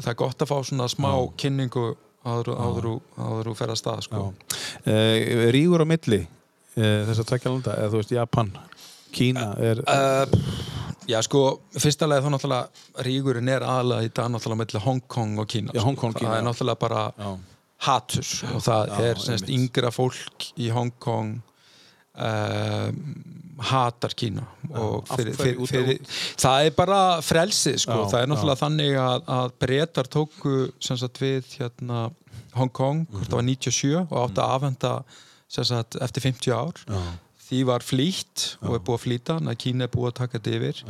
það 0.01 0.11
er 0.15 0.19
gott 0.25 0.43
að 0.47 0.51
fá 0.51 0.57
svona 0.71 0.89
smá 0.91 1.11
kynningu 1.39 1.87
áður 2.27 2.55
áður 2.59 2.89
þú- 2.91 3.27
áður 3.29 3.51
þú 3.53 3.57
fer 3.61 3.71
að 3.75 3.79
stað 3.79 4.01
sko. 4.09 4.23
Uh, 4.83 5.51
rígur 5.55 5.83
á 5.83 5.87
milli 5.87 6.23
uh, 6.27 7.03
þess 7.07 7.21
að 7.23 7.29
tvekja 7.31 7.53
landa, 7.55 7.77
eða 7.79 7.93
þú 7.95 8.01
veist 8.03 8.17
Japan 8.17 8.51
Kína 9.17 9.53
er 9.63 9.79
Uh, 9.87 10.27
já 11.09 11.19
sko, 11.23 11.43
fyrsta 11.79 12.09
leið 12.11 12.25
þá 12.27 12.31
náttúrulega 12.35 13.05
rígurinn 13.07 13.51
er 13.53 13.65
aðalega 13.67 14.09
í 14.09 14.13
dag 14.17 14.31
náttúrulega 14.35 14.63
mellir 14.65 14.85
Hong 14.87 15.03
Kong 15.07 15.39
og 15.43 15.51
Kína 15.51 15.75
Já, 15.77 15.83
Hong 15.87 15.99
Kong, 15.99 16.15
það 16.17 16.25
Kína, 16.25 16.35
er 16.39 16.43
já. 16.43 16.47
náttúrulega 16.49 16.81
bara 16.83 17.03
Já. 17.19 17.31
hatur 17.87 18.33
og 18.55 18.65
það 18.67 18.91
Já, 18.91 18.97
er 19.11 19.23
semst, 19.27 19.53
yngra 19.57 19.93
fólk 19.95 20.49
í 20.59 20.71
Hong 20.75 20.93
Kong 20.99 21.37
um, 22.17 23.01
hatar 23.67 24.13
Kína 24.19 24.45
og 24.77 25.07
fyrir, 25.09 25.37
fyrir, 25.39 25.61
fyrir, 25.71 26.01
það 26.37 26.67
er 26.69 26.75
bara 26.77 27.01
frelsi 27.25 27.77
sko. 27.81 28.03
Það 28.11 28.25
er 28.25 28.31
náttúrulega 28.33 28.61
þannig 28.61 28.99
að, 29.01 29.23
að 29.39 29.55
breytar 29.65 30.11
tóku 30.13 30.57
sem 30.83 30.99
sagt, 31.01 31.23
við 31.23 31.47
hérna, 31.57 32.09
Hong 32.57 32.73
Kong, 32.73 33.07
hvort 33.13 33.31
það 33.31 33.39
var 33.41 33.47
97 33.49 33.95
og 34.03 34.19
átti 34.27 34.43
að 34.45 34.57
afhenda 34.59 34.93
sem 35.49 35.65
sagt, 35.69 35.97
eftir 36.03 36.27
50 36.27 36.53
ár 36.57 36.83
Já. 36.85 37.01
Því 37.47 37.63
var 37.69 37.87
flýtt 37.87 38.51
og 38.65 38.77
er 38.77 38.85
búið 38.85 38.99
að 38.99 39.07
flýta 39.07 39.39
þannig 39.39 39.55
að 39.57 39.65
Kína 39.65 39.87
er 39.87 39.95
búið 39.95 40.13
að 40.13 40.21
taka 40.21 40.39
þetta 40.39 40.55
yfir. 40.59 40.85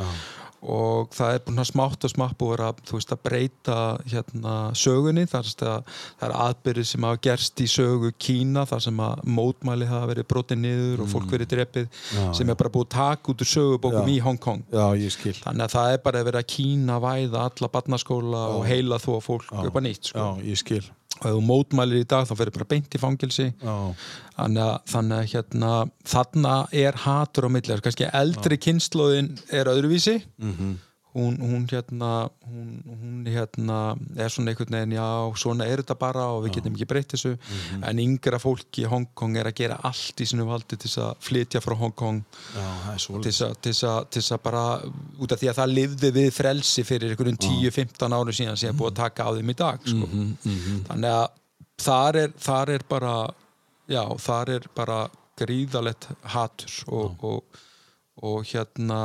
Og 0.66 1.12
það 1.14 1.34
er 1.36 1.42
búin 1.44 1.62
að 1.62 1.68
smátt 1.68 2.04
og 2.08 2.10
smátt 2.10 2.36
búið 2.40 2.62
að, 2.64 2.78
veist, 2.88 3.12
að 3.12 3.20
breyta 3.22 3.76
hérna, 4.08 4.54
sögunni. 4.74 5.26
Þar 5.30 5.50
að 5.52 5.60
það 5.92 6.24
er 6.26 6.34
aðbyrðið 6.46 6.88
sem 6.90 7.06
hafa 7.06 7.20
gerst 7.28 7.62
í 7.62 7.68
sögu 7.70 8.10
Kína 8.26 8.64
þar 8.66 8.82
sem 8.88 9.04
að 9.04 9.22
mótmæli 9.36 9.88
hafa 9.90 10.10
verið 10.10 10.28
brotið 10.32 10.62
niður 10.64 11.04
og 11.04 11.12
fólk 11.12 11.30
verið 11.36 11.52
drepið 11.52 11.86
Já. 12.16 12.24
sem 12.40 12.50
er 12.50 12.58
bara 12.58 12.72
búið 12.72 12.88
að 12.88 12.96
taka 12.96 13.34
út 13.34 13.46
úr 13.46 13.52
sögubókum 13.52 14.10
Já. 14.10 14.14
í 14.16 14.18
Hong 14.26 14.42
Kong. 14.42 14.66
Já, 14.72 14.86
ég 15.04 15.14
skil. 15.14 15.36
Þannig 15.44 15.68
að 15.68 15.76
það 15.76 15.92
er 15.92 16.04
bara 16.08 16.26
verið 16.30 16.42
að 16.42 16.50
Kína 16.56 17.00
væða 17.04 17.48
alla 17.50 17.72
barnaskóla 17.76 18.46
og 18.56 18.66
heila 18.66 19.02
þó 19.02 19.12
fólk 19.22 19.52
upp 19.52 19.82
að 19.82 19.90
nýtt 19.90 20.10
sko. 20.10 20.24
Já, 20.24 20.48
ég 20.50 20.64
skil 20.64 20.86
og 21.20 21.26
ef 21.28 21.34
þú 21.36 21.42
mótmælir 21.48 22.02
í 22.04 22.08
dag 22.08 22.26
þá 22.28 22.34
fyrir 22.36 22.54
bara 22.56 22.68
beint 22.70 22.96
í 22.96 23.00
fangilsi 23.00 23.46
Já, 23.62 23.76
þannig 24.36 24.62
að, 24.66 24.74
þannig 24.92 25.16
að 25.18 25.30
hérna, 25.32 25.70
þarna 26.12 26.54
er 26.84 26.98
hatur 27.06 27.48
á 27.48 27.50
milli. 27.56 27.78
Kannski 27.86 28.10
eldri 28.12 28.58
kynnslóðin 28.66 29.32
er 29.50 29.70
öðruvísi. 29.72 30.18
Mhm. 30.42 30.74
Hún, 31.16 31.38
hún 31.40 31.62
hérna 31.70 32.10
hún, 32.44 32.68
hún 32.86 33.24
hérna 33.32 33.76
er 34.20 34.28
svona 34.32 34.52
einhvern 34.52 34.74
veginn, 34.76 34.92
já, 34.98 35.06
svona 35.40 35.64
er 35.66 35.80
þetta 35.82 35.96
bara 35.98 36.26
og 36.34 36.42
við 36.44 36.58
getum 36.58 36.76
ekki 36.76 36.88
breytt 36.90 37.14
þessu. 37.14 37.32
En 37.80 38.02
yngra 38.02 38.38
fólk 38.42 38.80
í 38.82 38.84
Hongkong 38.90 39.38
er 39.40 39.48
að 39.50 39.56
gera 39.62 39.78
allt 39.88 40.20
í 40.20 40.26
sinu 40.28 40.44
valdi 40.48 40.76
til 40.82 40.92
að 41.02 41.14
flytja 41.24 41.62
frá 41.64 41.74
Hongkong 41.80 42.20
Já, 42.54 42.66
til 43.64 43.72
að- 44.36 44.42
bara 44.46 44.64
út 45.18 45.32
af 45.32 45.40
því 45.40 45.48
að 45.50 45.58
það 45.62 45.74
lifði 45.80 46.12
við 46.20 46.30
frelsi 46.36 46.84
fyrir 46.84 47.14
einhverjum 47.16 47.38
10-15 47.40 48.12
árum 48.20 48.36
síðan 48.36 48.56
sem 48.60 48.70
er 48.70 48.78
búið 48.78 48.92
að 48.92 49.00
taka 49.00 49.24
á 49.24 49.30
þeim 49.36 49.50
í 49.50 49.56
dag 49.56 49.80
sko. 49.86 50.06
þannig 50.90 51.10
að 51.16 51.28
þar 51.86 52.16
er, 52.22 52.30
þar 52.40 52.70
er 52.76 52.84
bara 52.88 53.14
já, 53.88 54.02
þar 54.18 54.48
er 54.58 54.68
bara 54.76 55.00
gríðalegt 55.40 56.06
hatur 56.32 56.76
og, 56.88 57.24
og, 57.24 57.62
og 58.24 58.44
hérna 58.48 59.00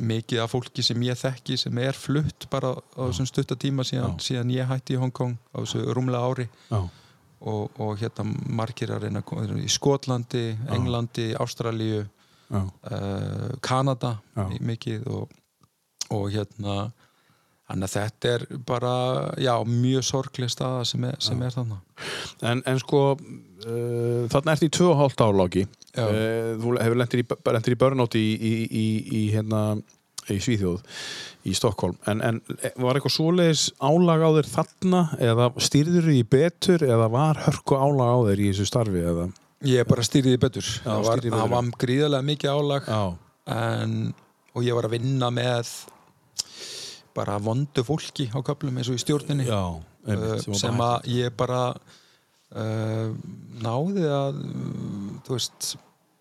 mikið 0.00 0.42
af 0.44 0.52
fólki 0.52 0.84
sem 0.84 1.02
ég 1.06 1.18
þekki 1.18 1.58
sem 1.60 1.80
er 1.82 1.96
flutt 1.98 2.48
bara 2.52 2.74
á 2.74 3.00
þessum 3.08 3.28
stutta 3.28 3.56
tíma 3.58 3.86
síðan, 3.86 4.18
síðan 4.22 4.52
ég 4.54 4.68
hætti 4.70 4.96
í 4.96 5.00
Hongkong 5.02 5.36
á 5.54 5.56
þessu 5.60 5.84
rúmlega 5.96 6.30
ári. 6.30 6.48
Og, 7.38 7.70
og 7.78 7.92
hérna 8.00 8.24
margir 8.50 8.90
að 8.90 9.04
reyna 9.06 9.22
í 9.62 9.68
Skotlandi, 9.70 10.56
Englandi, 10.74 11.28
Ástralíu 11.38 12.00
uh, 12.50 13.52
Kanada 13.62 14.16
mikið 14.58 15.06
og, 15.06 15.36
og 16.10 16.24
hérna 16.34 16.88
þannig 17.68 17.84
að 17.84 17.94
þetta 17.94 18.32
er 18.32 18.44
bara 18.66 18.92
já, 19.38 19.52
mjög 19.68 20.06
sorgleg 20.08 20.50
staða 20.50 20.84
sem 20.88 21.04
er, 21.04 21.18
sem 21.22 21.42
er 21.44 21.54
þannig 21.54 21.76
En, 22.48 22.62
en 22.70 22.78
sko, 22.80 23.02
uh, 23.66 24.24
þarna 24.30 24.54
ertu 24.54 24.68
í 24.68 24.74
2,5 24.76 25.24
áláki. 25.26 25.64
Já. 25.96 26.04
Uh, 26.04 26.52
þú 26.60 26.74
hefur 26.82 27.00
lentir 27.00 27.22
í, 27.22 27.26
í 27.26 27.78
burnout 27.80 28.18
í, 28.18 28.26
í, 28.34 28.52
í, 28.68 28.86
í, 29.18 29.22
hérna, 29.32 29.62
í 30.28 30.38
Svíþjóð, 30.44 30.82
í 31.48 31.56
Stokkólm. 31.56 31.96
En, 32.10 32.20
en 32.22 32.40
var 32.76 32.98
eitthvað 32.98 33.16
svoleiðis 33.16 33.68
álag 33.80 34.22
á 34.22 34.30
þér 34.36 34.50
þarna 34.52 35.02
eða 35.30 35.50
stýrður 35.64 36.10
í 36.12 36.22
betur 36.28 36.84
eða 36.84 37.10
var 37.12 37.40
hörku 37.48 37.78
álag 37.80 38.12
á 38.12 38.18
þér 38.28 38.44
í 38.44 38.50
þessu 38.52 38.68
starfi 38.68 39.04
eða? 39.14 39.28
ég 39.66 39.86
bara 39.88 40.04
stýriði 40.06 40.38
betur 40.40 40.66
það 40.84 41.04
var, 41.06 41.22
betur. 41.22 41.52
var 41.52 41.70
gríðarlega 41.82 42.26
mikið 42.28 42.50
álag 42.54 42.90
Já. 42.90 43.02
en, 43.54 43.94
og 44.54 44.66
ég 44.66 44.76
var 44.78 44.86
að 44.86 44.94
vinna 44.94 45.30
með 45.34 45.72
bara 47.16 47.38
vondu 47.42 47.82
fólki 47.86 48.28
á 48.30 48.38
köflum 48.46 48.78
eins 48.78 48.90
og 48.92 48.98
í 48.98 49.02
stjórninni 49.02 49.48
Já, 49.48 49.62
einmitt, 50.06 50.44
sem 50.44 50.52
var 50.52 50.60
sem 50.62 50.84
að 50.86 51.08
ég 51.16 51.34
bara 51.38 51.62
uh, 52.56 53.10
náði 53.64 54.06
að 54.08 54.40
þú 55.26 55.36
veist 55.36 55.74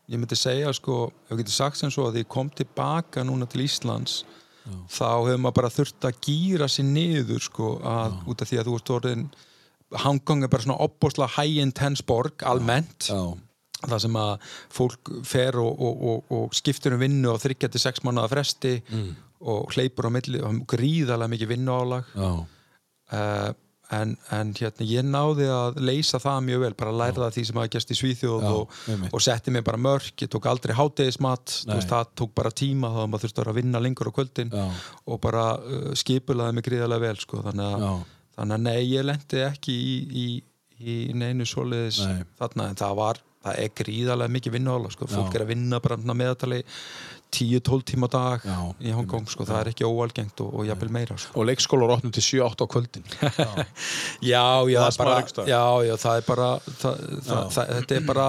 ég 0.08 0.20
myndi 0.20 0.40
segja 0.40 0.72
sko, 0.76 1.08
ef 1.28 1.36
ég 1.36 1.44
geti 1.44 1.56
sagt 1.56 1.80
sem 1.80 1.92
svo 1.92 2.08
að 2.08 2.22
ég 2.22 2.32
kom 2.32 2.50
tilbaka 2.50 3.26
núna 3.28 3.48
til 3.50 3.66
Íslands 3.66 4.22
þá 4.92 5.10
hefur 5.28 5.42
maður 5.42 5.58
bara 5.60 5.72
þurft 5.72 6.08
að 6.08 6.18
gýra 6.28 6.68
sér 6.72 6.88
niður 6.90 7.44
sko, 7.44 7.76
að, 7.88 8.18
út 8.28 8.42
af 8.44 8.50
því 8.50 8.60
að 8.60 8.70
þú 8.70 8.80
ert 8.80 8.94
orðin 8.98 9.28
Hongkong 10.04 10.44
er 10.44 10.50
bara 10.52 10.66
svona 10.66 10.82
opbóslega 10.84 11.30
high 11.38 11.62
intense 11.64 12.04
borg 12.04 12.44
almennt. 12.44 13.08
Já, 13.08 13.38
það 13.86 14.02
sem 14.04 14.18
að 14.20 14.34
fólk 14.76 15.12
fer 15.28 15.56
og, 15.62 15.70
og, 15.80 16.02
og, 16.12 16.34
og 16.36 16.58
skiptur 16.58 16.98
um 16.98 17.04
vinnu 17.06 17.32
á 17.32 17.40
3-6 17.40 18.04
mánuða 18.04 18.32
fresti 18.34 18.74
og 19.48 19.72
hleypur 19.72 20.10
á 20.10 20.12
milli 20.12 20.42
og 20.44 20.60
gríðarlega 20.68 21.32
mikið 21.32 21.52
vinnuálag. 21.54 22.12
Já, 22.18 22.32
uh, 23.16 23.50
en, 23.96 24.16
en 24.36 24.52
hérna 24.58 24.88
ég 24.88 25.06
náði 25.08 25.48
að 25.52 25.80
leysa 25.88 26.20
það 26.22 26.42
mjög 26.48 26.64
vel, 26.64 26.72
bara 26.80 26.96
læra 27.02 27.22
það 27.24 27.38
því 27.38 27.44
sem 27.50 27.62
að 27.62 27.70
gæst 27.76 27.94
í 27.94 27.98
Svíþjóð 28.02 28.44
Já, 28.44 28.50
og, 28.52 28.76
og 29.12 29.24
setti 29.24 29.54
mig 29.56 29.64
bara 29.68 29.80
mörk, 29.82 30.12
ég 30.24 30.32
tók 30.34 30.50
aldrei 30.52 30.76
hátegismat, 30.78 31.56
veist, 31.70 31.92
það 31.92 32.12
tók 32.22 32.34
bara 32.38 32.52
tíma 32.52 32.92
þá 32.94 33.00
að 33.04 33.10
maður 33.14 33.26
þurfti 33.26 33.46
að 33.46 33.60
vinna 33.62 33.84
lengur 33.84 34.12
á 34.12 34.18
kvöldin 34.18 34.52
Já. 34.52 34.66
og 35.08 35.22
bara 35.24 35.46
uh, 35.62 35.88
skipulaði 35.98 36.58
mig 36.58 36.68
gríðarlega 36.68 37.06
vel 37.08 37.22
sko, 37.24 37.42
þannig 37.48 37.78
að, 37.78 38.04
þannig 38.40 38.60
að 38.60 38.68
nei, 38.68 38.82
ég 38.92 39.08
lendi 39.08 39.46
ekki 39.46 39.78
í, 39.78 39.96
í, 40.26 40.28
í 40.84 40.98
neinu 41.18 41.48
svoleiðis 41.48 42.04
Nei. 42.04 42.28
þarna, 42.42 42.72
en 42.72 42.84
það 42.84 43.00
var 43.04 43.24
það 43.48 43.62
er 43.64 43.76
gríðarlega 43.78 44.34
mikið 44.34 44.56
vinnuála 44.58 44.92
sko. 44.92 45.08
fólk 45.12 45.36
er 45.38 45.46
að 45.46 45.54
vinna 45.54 45.80
bara 45.84 45.98
svona 46.00 46.18
meðatali 46.18 46.64
10-12 47.34 47.84
tíma 47.92 48.08
dag 48.12 48.44
Já, 48.48 48.58
í 48.80 48.94
Hongkong, 48.96 49.28
sko. 49.30 49.46
það 49.48 49.60
er 49.60 49.72
ekki 49.74 49.88
óalgengt 49.88 50.44
og, 50.46 50.54
og 50.62 50.68
jafnvel 50.70 50.92
meira 50.96 51.18
sko. 51.20 51.36
Og 51.38 51.50
leikskólar 51.50 51.96
opnum 51.98 52.14
til 52.16 52.24
7-8 52.24 52.64
á 52.64 52.68
kvöldin. 52.72 53.08
Já, 54.32 54.46
já, 54.72 54.84
bara, 54.98 55.18
já, 55.46 55.98
það 56.02 56.22
er 56.22 56.28
bara 56.28 56.48
það, 56.66 57.02
það, 57.28 57.42
það, 57.54 57.74
þetta 57.76 57.98
er 57.98 58.08
bara 58.08 58.28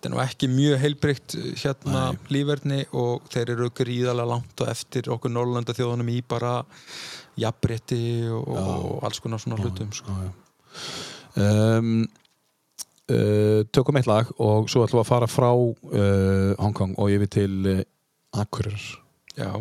þetta 0.00 0.08
er 0.08 0.12
nú 0.14 0.20
ekki 0.24 0.48
mjög 0.48 0.78
heilbrygt 0.80 1.34
hérna 1.60 2.04
lífverðni 2.32 2.84
og 2.96 3.26
þeir 3.32 3.52
eru 3.52 3.66
gríðarlega 3.76 4.30
langt 4.32 4.62
og 4.64 4.70
eftir 4.72 5.10
okkur 5.12 5.34
Norrlanda 5.34 5.74
þjóðunum 5.76 6.08
í 6.08 6.22
bara 6.24 6.54
jafnbretti 7.40 8.00
og, 8.32 8.48
og 8.48 9.04
alls 9.04 9.20
konar 9.20 9.42
svona 9.42 9.60
hlutum 9.60 9.92
sko. 9.92 10.16
um, 11.36 12.08
uh, 13.10 13.60
tökum 13.74 13.98
eitt 14.00 14.08
lag 14.10 14.30
og 14.38 14.70
svo 14.70 14.86
ætlum 14.86 15.00
við 15.02 15.06
að 15.06 15.12
fara 15.12 15.30
frá 15.30 15.50
uh, 15.52 16.54
Hongkong 16.62 16.96
og 16.98 17.10
yfir 17.14 17.32
til 17.40 17.54
uh, 17.76 17.80
Akureyrar. 18.40 18.90
Já, 19.38 19.52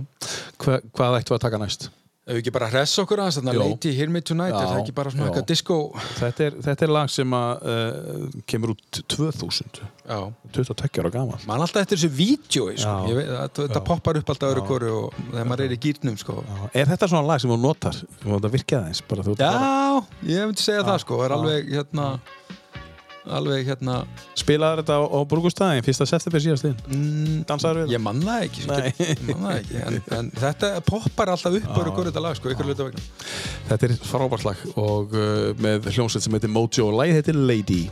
Hva, 0.59 0.79
hvað 0.93 1.19
ættum 1.21 1.35
við 1.35 1.39
að 1.39 1.47
taka 1.49 1.61
næst? 1.65 1.89
ef 2.29 2.35
við 2.37 2.43
ekki 2.43 2.51
bara 2.53 2.67
hressa 2.69 3.01
okkur 3.01 3.23
aðeins 3.23 3.39
að 3.41 3.55
Lady 3.57 3.91
Hear 3.97 4.09
Me 4.13 4.19
Tonight 4.21 4.53
er 4.53 4.59
Já, 4.61 4.67
það 4.69 4.79
ekki 4.83 4.93
bara 4.99 5.09
svona 5.09 5.23
já. 5.23 5.29
eitthvað 5.31 5.45
disco? 5.49 5.77
Þetta 6.19 6.43
er, 6.45 6.57
þetta 6.67 6.85
er 6.85 6.91
lag 6.93 7.09
sem 7.09 7.31
að 7.33 7.63
kemur 8.51 8.73
út 8.75 8.99
2000 9.15 9.79
Já, 9.81 10.19
22 10.53 11.01
ára 11.01 11.11
gamal 11.15 11.39
mann 11.49 11.63
alltaf 11.65 11.81
eftir 11.87 11.97
þessu 11.97 12.11
vídjói 12.19 12.75
sko. 12.83 12.93
Já. 13.09 13.33
Að, 13.39 13.49
þetta 13.63 13.81
poppar 13.87 14.19
upp 14.21 14.29
alltaf 14.35 14.53
öru 14.53 14.65
koru 14.67 14.91
og 14.99 15.17
þegar 15.31 15.49
maður 15.49 15.65
er 15.65 15.73
í 15.73 15.79
gýrnum 15.87 16.19
sko. 16.21 16.37
Er 16.77 16.91
þetta 16.91 17.09
svona 17.09 17.25
lag 17.31 17.41
sem 17.41 17.49
þú 17.49 17.57
notar? 17.65 17.97
Þú 18.21 18.31
notar 18.35 18.53
virkið 18.59 18.77
aðeins 18.83 19.01
bara 19.09 19.25
þú 19.25 19.33
ert 19.33 19.41
bara- 19.47 19.65
Já, 19.65 20.29
ég 20.35 20.45
myndi 20.51 20.67
segja 20.67 20.85
það 20.85 21.01
sko, 21.07 21.19
er 21.25 21.35
alveg 21.39 21.73
hérna 21.79 22.07
alveg 23.37 23.67
hérna 23.69 23.99
Spilaðir 24.37 24.81
þetta 24.83 24.97
á, 24.99 25.03
á 25.05 25.19
Brúkustæðin, 25.29 25.85
fyrsta 25.85 26.07
september 26.09 26.43
síðastinn 26.43 26.75
mm, 26.87 27.41
Dansaður 27.49 27.83
við 27.83 27.95
ég 27.95 28.03
man 28.03 28.21
það 28.23 28.45
ekki, 28.47 28.65
sko, 28.65 28.79
ég 29.03 29.23
man 29.29 29.45
það 29.47 29.57
ekki 29.59 29.81
en, 29.83 29.99
en 30.19 30.31
þetta 30.39 30.71
poppar 30.87 31.33
alltaf 31.35 31.59
upp 31.59 31.81
öru 31.83 31.95
koru 31.97 32.13
þetta 32.13 32.25
lag 32.25 32.39
sko, 32.39 32.53
ykkur 32.53 32.71
hluta 32.71 32.89
vegna. 32.89 33.05
Þetta 33.69 33.89
er 33.89 33.95
frábært 34.09 34.47
lag 34.47 34.65
og 34.79 35.15
uh, 35.17 35.51
með 35.61 35.91
hljómsveit 35.93 36.25
sem 36.25 36.39
heitir 36.39 36.53
Mojo 36.53 36.89
og 36.89 36.99
lagið 37.01 37.21
heitir 37.21 37.39
Lady, 37.49 37.83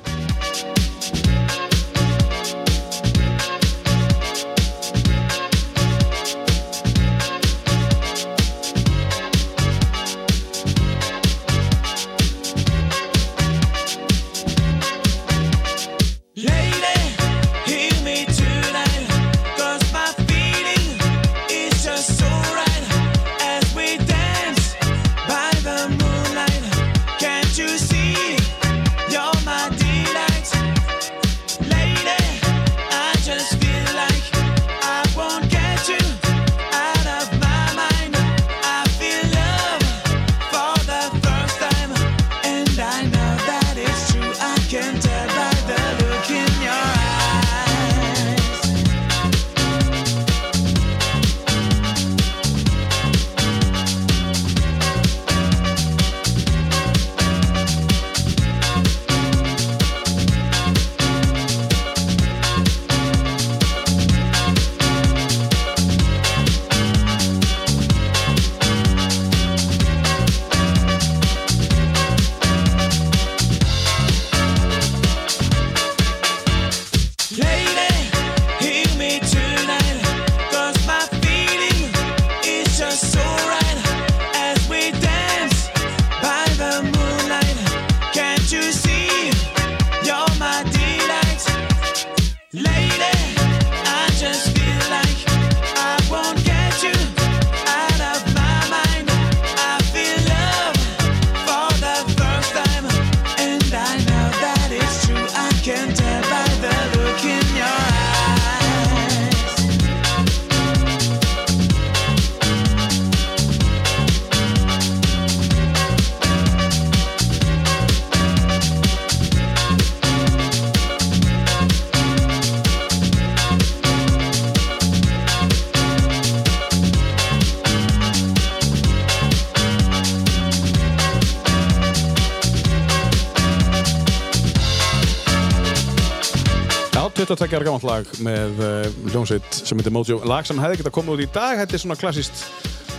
22 137.27 137.57
ára 137.57 137.65
gammalt 137.67 137.83
lag 137.83 138.09
með 138.23 138.61
uh, 138.63 138.85
hljómsveit 139.11 139.57
sem 139.59 139.79
heitir 139.79 139.91
Mojo. 139.91 140.21
Lag 140.27 140.47
sem 140.47 140.59
hefði 140.61 140.79
getað 140.79 140.93
komið 140.95 141.17
út 141.17 141.23
í 141.25 141.29
dag 141.35 141.59
þetta 141.59 141.75
er 141.75 141.81
svona 141.83 141.97
klassist 141.99 142.43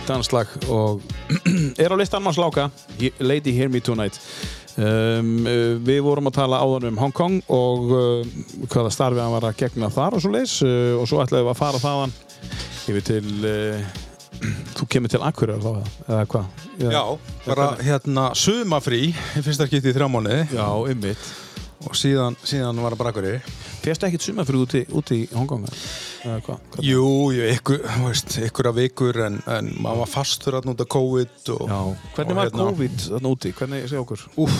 danslag 0.05 0.51
og 0.69 1.01
er 1.81 1.89
á 1.89 1.97
listan 1.97 2.21
manns 2.25 2.37
láka 2.41 2.67
Lady 3.17 3.55
Hear 3.57 3.71
Me 3.73 3.81
Tonight. 3.81 4.19
Um, 4.77 5.47
uh, 5.49 5.73
við 5.81 6.03
vorum 6.05 6.29
að 6.29 6.37
tala 6.37 6.61
áðan 6.61 6.91
um 6.91 7.01
Hong 7.01 7.15
Kong 7.15 7.39
og 7.49 7.89
uh, 7.89 8.37
hvaða 8.69 8.93
starfi 8.93 9.19
hann 9.23 9.33
var 9.33 9.49
að 9.49 9.57
gegna 9.63 9.89
þar 9.91 10.19
og 10.19 10.23
svo 10.23 10.31
leis 10.35 10.59
uh, 10.61 10.93
og 11.01 11.09
svo 11.09 11.23
ætlaðum 11.23 11.49
við 11.49 11.55
að 11.55 11.61
fara 11.63 11.81
þaðan 11.83 12.15
yfir 12.93 13.07
til 13.09 13.25
þú 14.77 14.89
kemur 14.93 15.11
til 15.11 15.25
Akureyrar 15.25 15.65
þá 15.65 15.71
eða 16.05 16.23
hvað? 16.31 16.65
Já, 16.85 17.03
bara 17.49 17.69
hérna 17.81 18.29
sumafrí 18.37 19.07
fyrsta 19.41 19.67
skipti 19.67 19.89
í 19.89 19.97
þrjá 19.97 20.07
mánuði. 20.13 20.45
Já, 20.53 20.67
ymmit 20.93 21.31
og 21.87 21.95
síðan, 21.95 22.35
síðan 22.43 22.79
var 22.83 22.93
það 22.93 23.01
bara 23.01 23.13
akkurir 23.13 23.58
Férstu 23.79 24.05
ekkert 24.09 24.25
sumafrið 24.25 24.61
úti, 24.65 24.79
úti 24.99 25.17
í 25.23 25.27
Hongkong? 25.33 25.63
Eða 26.25 26.39
hvað? 26.43 26.57
Hvað- 26.73 26.83
Jú, 26.83 27.03
jú, 27.35 27.45
ykkur, 27.55 27.79
veist, 28.03 28.35
ykkur 28.43 28.67
af 28.71 28.75
vikur 28.75 29.19
en, 29.25 29.37
en 29.47 29.69
maður 29.79 30.01
var 30.03 30.11
fastur 30.11 30.57
að 30.59 30.67
nota 30.67 30.85
COVID 30.85 31.51
og, 31.55 31.63
Já, 31.71 31.79
hvernig 32.17 32.33
og 32.35 32.39
var 32.41 32.49
hérna- 32.49 32.65
COVID 32.69 32.97
þarna 33.05 33.31
úti? 33.35 33.53
Hvernig 33.55 33.87
sé 33.89 33.99
okkur? 34.01 34.25
Úff, 34.43 34.57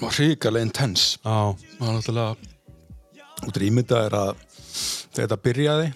var 0.00 0.10
ríkalega 0.20 0.62
intens 0.68 1.06
Já, 1.24 1.36
maður 1.80 1.98
náttúrulega 1.98 2.36
út 3.46 3.58
í 3.60 3.66
ímynda 3.68 4.04
er 4.06 4.14
að 4.16 4.30
þetta 5.24 5.38
byrjaði. 5.46 5.90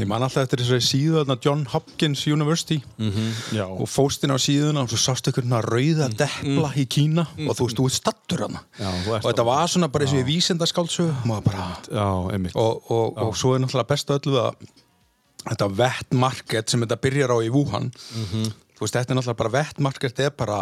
Ég 0.00 0.08
man 0.08 0.22
alltaf 0.24 0.46
eftir 0.46 0.62
þessari 0.62 0.84
síðu 0.86 1.16
þarna 1.18 1.36
John 1.44 1.64
Hopkins 1.72 2.22
University. 2.30 2.78
Já, 3.56 3.64
og 3.66 3.88
fóstinn 3.90 4.32
á 4.32 4.38
síðuna 4.40 4.84
og 4.84 4.92
svo 4.92 5.00
sástu 5.02 5.32
ykkur 5.32 5.44
hérna 5.44 5.60
rauða 5.66 6.08
depla 6.14 6.70
í 6.78 6.86
Kína 6.90 7.26
og 7.48 7.56
þú 7.58 7.66
veist, 7.66 7.80
þú 7.80 7.88
ert 7.90 7.96
stattur 7.98 8.44
hana 8.46 8.62
Já, 8.78 8.88
og 9.18 9.26
þetta 9.26 9.46
var 9.50 9.72
svona 9.72 9.90
bara 9.92 10.06
eins 10.06 10.14
og 10.14 10.22
í 10.22 10.28
einmitt. 12.32 12.56
Og, 12.56 12.88
og, 12.88 13.20
og 13.26 13.36
svo 13.36 13.56
er 13.56 13.64
náttúrulega 13.64 13.90
best 13.92 14.14
af 14.14 14.22
öllu 14.22 14.40
að 14.40 14.64
þetta 15.44 15.70
wet 15.82 16.16
market 16.16 16.72
sem 16.72 16.82
þetta 16.84 17.00
byrjar 17.00 17.34
á 17.34 17.38
í 17.44 17.52
Wuhan 17.52 17.90
þú 18.80 18.86
veist, 18.86 18.96
þetta 18.96 19.12
er 19.12 19.18
náttúrulega 19.18 19.40
bara 19.42 19.52
wet 19.58 19.80
market 19.84 20.22
er 20.24 20.30
bara, 20.32 20.58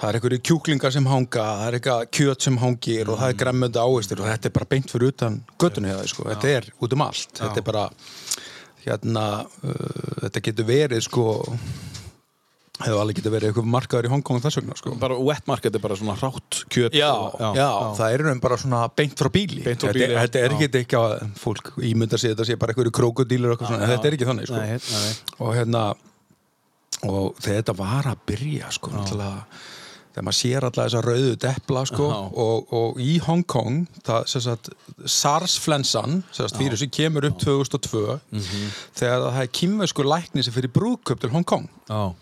það 0.00 0.08
er 0.08 0.18
einhverju 0.18 0.40
kjúklingar 0.50 0.94
sem 0.94 1.06
hanga, 1.06 1.44
það 1.60 1.66
er 1.68 1.78
eitthvað 1.78 2.06
kjöt 2.18 2.48
sem 2.48 2.58
hangir 2.58 3.12
og 3.12 3.20
það 3.20 3.34
er 3.34 3.38
gremmönda 3.44 3.84
ávistir 3.86 4.22
og 4.24 4.26
þetta 4.26 4.50
er 4.50 4.56
bara 4.58 4.70
beint 4.74 4.90
fyrir 4.90 5.12
utan 5.14 5.38
göttunni 5.62 5.92
hefði, 5.92 6.10
sko. 6.10 6.26
þetta 6.32 6.50
er 6.56 6.72
út 6.82 6.96
um 6.98 7.06
allt, 7.06 7.30
þetta 7.38 7.62
er 7.62 7.68
bara 7.70 7.84
hérna, 8.82 9.28
uh, 9.62 10.18
þetta 10.24 10.44
getur 10.48 10.68
verið 10.68 11.06
sko 11.06 11.28
hefur 12.78 13.00
alveg 13.02 13.18
getur 13.18 13.32
verið 13.34 13.50
eitthvað 13.50 13.70
markaður 13.72 14.06
í 14.06 14.10
Hongkong 14.12 14.42
þess 14.42 14.58
vegna 14.60 14.76
sko 14.78 14.92
Bara 15.02 15.16
wet 15.18 15.48
market 15.50 15.74
er 15.74 15.82
bara 15.82 15.96
svona 15.98 16.14
rátt 16.18 16.60
kjöt 16.70 16.94
Já, 16.94 17.10
og- 17.10 17.56
já, 17.58 17.70
það 17.98 18.12
er 18.14 18.24
raun 18.26 18.42
bara 18.44 18.58
svona 18.60 18.82
beint 18.94 19.18
frá 19.18 19.30
bíli 19.34 19.64
Beint 19.64 19.82
frá 19.82 19.90
Þetta 19.90 19.98
bíli, 19.98 20.12
já. 20.14 20.20
Þetta 20.22 20.38
er 20.38 20.50
Já. 20.50 20.58
ekki 20.58 20.82
ekki 20.84 21.00
að 21.00 21.14
fólk 21.42 21.72
ímyndar 21.82 22.22
sig 22.22 22.34
þetta 22.34 22.46
sé 22.46 22.56
bara 22.58 22.72
eitthvað 22.72 23.66
svona, 23.66 23.82
en 23.82 23.90
þetta 23.90 24.06
er 24.06 24.14
ekki 24.14 24.28
þannig 24.28 24.46
sko. 24.46 24.60
Nei, 24.62 24.78
nei. 24.78 25.12
og 25.40 25.54
hérna 25.56 25.82
og 27.06 27.36
þetta 27.42 27.74
var 27.78 28.08
að 28.10 28.18
byrja 28.26 28.70
sko, 28.74 28.90
þegar 28.90 30.24
maður 30.26 30.34
sér 30.38 30.64
alltaf 30.66 30.88
þessa 30.88 31.02
rauðu 31.04 31.34
depla 31.38 31.84
sko, 31.86 32.06
og, 32.44 32.72
og 32.74 32.96
í 33.00 33.18
Hong 33.22 33.44
Kong 33.46 33.84
það, 34.02 34.24
sem 34.26 34.40
sagt, 34.42 34.70
SARS-flensan 35.06 36.22
sem 36.32 36.90
kemur 36.90 37.24
upp 37.28 37.38
2002 37.38 38.18
Mhm. 38.32 38.68
þegar 38.98 39.26
það 39.30 39.42
er 39.42 39.52
kýmversku 39.60 40.04
lækni 40.04 40.42
sem 40.44 40.52
fyrir 40.52 40.72
brúðköp 40.74 41.20
til 41.20 41.30
Hong 41.30 41.44
Kong. 41.44 41.68
Já, 41.88 42.14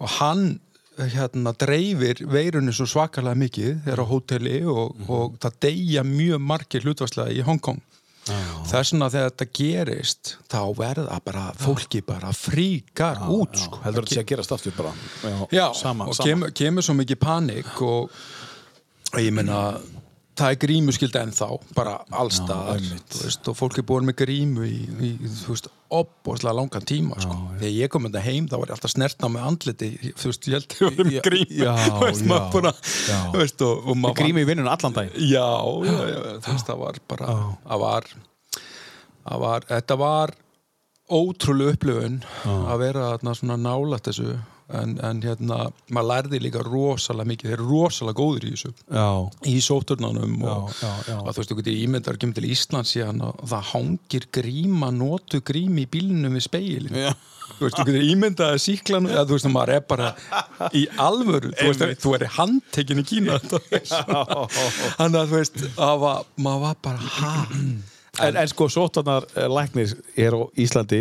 og 0.00 0.08
hann 0.18 0.60
hérna 0.98 1.52
dreifir 1.56 2.20
veirunni 2.28 2.72
svo 2.72 2.84
svakalega 2.86 3.34
mikið 3.36 3.86
er 3.88 3.96
á 4.00 4.04
hóteli 4.04 4.62
og, 4.66 4.94
Mhm. 4.96 5.10
og 5.10 5.38
það 5.40 5.52
deyja 5.60 6.02
mjög 6.04 6.40
margir 6.40 6.82
hlutvarslega 6.84 7.32
í 7.32 7.42
Hong 7.42 7.58
Kong 7.60 7.80
þess 8.22 8.92
vegna 8.92 9.08
þegar 9.10 9.32
þetta 9.32 9.46
gerist 9.58 10.36
þá 10.52 10.60
verða 10.78 11.16
bara 11.24 11.46
fólki 11.58 12.02
bara 12.06 12.30
fríkar 12.36 13.24
út 13.26 13.56
já, 13.56 13.64
sko. 13.64 13.80
heldur 13.82 14.06
þetta 14.06 14.14
sé 14.14 14.22
að 14.22 14.28
gerast 14.30 14.54
aftur 14.54 14.76
bara 14.76 14.92
Já, 15.22 15.40
Já, 15.50 15.64
sama, 15.74 16.06
og 16.06 16.14
sama. 16.14 16.28
Kemur, 16.28 16.54
kemur 16.54 16.86
svo 16.86 16.94
mikið 17.00 17.18
panik 17.22 17.82
og 17.82 18.14
og 19.12 19.20
ég 19.20 19.34
meina 19.34 19.58
það 20.38 20.54
er 20.54 20.58
grímuskild 20.62 21.16
ennþá, 21.18 21.48
bara 21.76 21.98
allstaðar 22.16 22.82
og 23.50 23.56
fólk 23.58 23.78
er 23.80 23.86
búin 23.88 24.06
með 24.08 24.16
grímu 24.22 24.64
í, 24.64 24.76
í 25.04 25.10
opbóðslega 25.92 26.54
langan 26.56 26.86
tíma 26.88 27.18
sko. 27.20 27.36
þegar 27.60 27.74
ég 27.76 27.92
kom 27.92 28.06
þetta 28.08 28.22
heim 28.24 28.46
þá 28.48 28.54
var 28.56 28.70
ég 28.70 28.76
alltaf 28.78 28.92
snertna 28.94 29.28
með 29.32 29.48
andliti 29.50 29.90
þú 30.16 30.30
veist, 30.30 30.48
ég 30.48 30.56
held 30.56 30.76
ég 30.76 30.84
var 30.86 30.96
með 30.96 31.12
Já, 31.12 31.22
grímu 31.26 31.58
já, 31.58 31.72
veist, 32.06 32.24
já, 32.24 32.38
bara 32.54 32.72
já. 32.72 33.18
veist, 33.36 33.64
og, 33.66 33.82
og 33.84 33.98
maður 34.00 34.20
Grími 34.22 34.44
í 34.44 34.48
vinnun 34.48 34.70
allan 34.72 34.96
dag 34.96 35.12
já, 35.18 35.48
já, 35.84 35.98
já, 36.12 36.20
þú 36.46 36.54
veist, 36.54 36.70
það 36.70 36.80
var 36.86 37.02
bara 37.12 37.34
það 37.66 37.84
var, 37.84 38.08
það 39.26 39.44
var 39.44 39.68
þetta 39.74 39.98
var 40.00 40.34
ótrúlega 41.12 41.76
upplifun 41.76 42.20
að 42.48 42.82
vera 42.86 43.12
svona 43.36 43.58
nálægt 43.60 44.08
þessu 44.08 44.38
en, 44.80 44.94
en 45.04 45.20
hérna, 45.24 45.58
maður 45.92 46.08
lærði 46.10 46.40
líka 46.44 46.62
rosalega 46.66 47.28
mikið, 47.32 47.50
þeir 47.50 47.58
eru 47.58 47.68
rosalega 47.70 48.18
góður 48.20 48.46
í 48.48 48.52
þessu. 48.54 48.72
Já, 48.88 49.08
í 49.52 49.56
sóturnánum 49.64 50.38
og, 50.46 50.72
Já, 50.80 50.90
já, 51.10 51.16
og 51.20 51.28
þú 51.28 51.36
veist, 51.42 51.52
þú 51.52 51.58
getur 51.60 51.82
ímyndar 51.82 52.18
kemur 52.22 52.38
til 52.38 52.48
Ísland 52.52 52.88
síðan 52.90 53.22
og 53.28 53.44
það 53.52 53.68
hangir 53.74 54.26
gríma, 54.38 54.90
notu 54.94 55.42
grími 55.44 55.84
í 55.86 55.90
bílnum 55.92 56.38
við 56.38 56.46
speilin 56.48 56.98
Já. 57.04 57.12
þú 57.58 57.66
veist, 57.66 57.78
þú 57.78 57.86
getur 57.90 58.08
ímyndað 58.14 58.52
að 58.56 58.60
síklan 58.64 59.08
eða 59.10 59.24
þú 59.28 59.38
veist, 59.38 59.50
maður 59.52 59.74
er 59.76 59.86
bara 59.92 60.12
í 60.72 60.84
alvöru. 60.96 61.52
Þú 61.58 61.70
veist, 61.72 62.02
þú 62.02 62.14
er 62.18 62.26
handtekinn 62.38 63.02
í 63.02 63.06
Kína. 63.12 63.38
Þannig 64.98 65.18
að 65.22 65.32
þú 65.32 65.38
veist 65.40 65.64
var, 65.76 66.22
maður 66.36 66.62
var 66.68 66.78
bara 66.84 67.10
ha? 67.20 67.34
En, 68.20 68.36
en 68.36 68.48
sko, 68.50 68.66
sótarnar 68.68 69.24
læknir 69.48 69.94
er 70.20 70.34
á 70.36 70.40
Íslandi. 70.60 70.98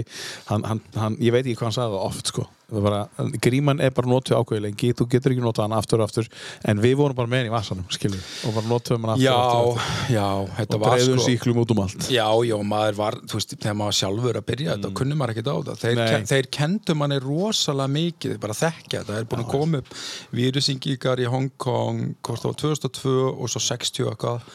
Hann, 0.48 0.64
hann, 0.64 0.80
hann, 0.96 1.18
ég 1.20 1.34
veit 1.36 1.44
ekki 1.44 1.58
hvað 1.60 1.68
hann 1.68 1.76
sagði 1.76 2.00
oft 2.08 2.32
sko. 2.32 2.46
Bara, 2.72 3.02
gríman 3.44 3.82
er 3.84 3.92
bara 3.96 4.08
notuð 4.08 4.38
ákveði 4.40 4.62
lengi 4.68 4.92
þú 4.96 5.08
getur 5.12 5.34
ekki 5.34 5.44
notað 5.44 5.66
hann 5.68 5.76
aftur 5.76 6.00
og 6.00 6.08
aftur 6.08 6.30
en 6.72 6.80
við 6.80 6.96
vorum 7.02 7.18
bara 7.18 7.28
með 7.28 7.42
hann 7.42 7.50
í 7.50 7.54
vasanum 7.56 7.90
skilur, 7.92 8.22
og 8.48 8.56
bara 8.56 8.70
notuðum 8.70 9.08
hann 9.08 9.14
aftur 9.16 9.26
já, 9.26 9.34
og 9.36 9.82
aftur, 9.82 10.14
já, 10.16 10.24
og 10.24 10.54
aftur. 10.56 10.80
var 10.80 10.88
og 10.88 10.96
breiðum 10.96 11.20
sko 11.20 11.26
síklum 11.28 11.62
út 11.66 11.74
um 11.76 11.82
allt 11.84 12.08
Já, 12.12 12.28
já, 12.48 12.56
maður 12.72 12.98
var, 13.02 13.18
þú 13.28 13.40
veist, 13.40 13.56
þegar 13.58 13.78
maður 13.82 13.98
sjálfur 14.00 14.40
að 14.40 14.48
byrja 14.52 14.76
þetta, 14.78 14.94
kunni 15.02 15.18
maður 15.20 15.34
ekkert 15.36 15.52
á 15.52 15.56
það. 15.68 15.82
Þeir, 15.82 16.02
ken, 16.02 16.26
þeir 16.32 16.50
kendu 16.58 16.96
manni 17.00 17.20
rosalega 17.24 17.94
mikið, 17.96 18.36
bara 18.42 18.58
þekkja 18.58 19.02
þetta. 19.02 19.12
Það 19.12 19.22
er 19.22 19.30
búin 19.32 19.44
að 19.44 19.52
koma 19.52 19.82
upp 19.82 19.94
vírusingingar 20.40 21.22
í 21.22 21.30
Hong 21.32 21.52
Kong, 21.62 22.02
hvort 22.26 22.44
það 22.44 22.52
var 22.52 22.60
2002 22.64 23.16
og 23.32 23.54
svo 23.54 23.64
60 23.68 24.12
eitthvað. 24.12 24.52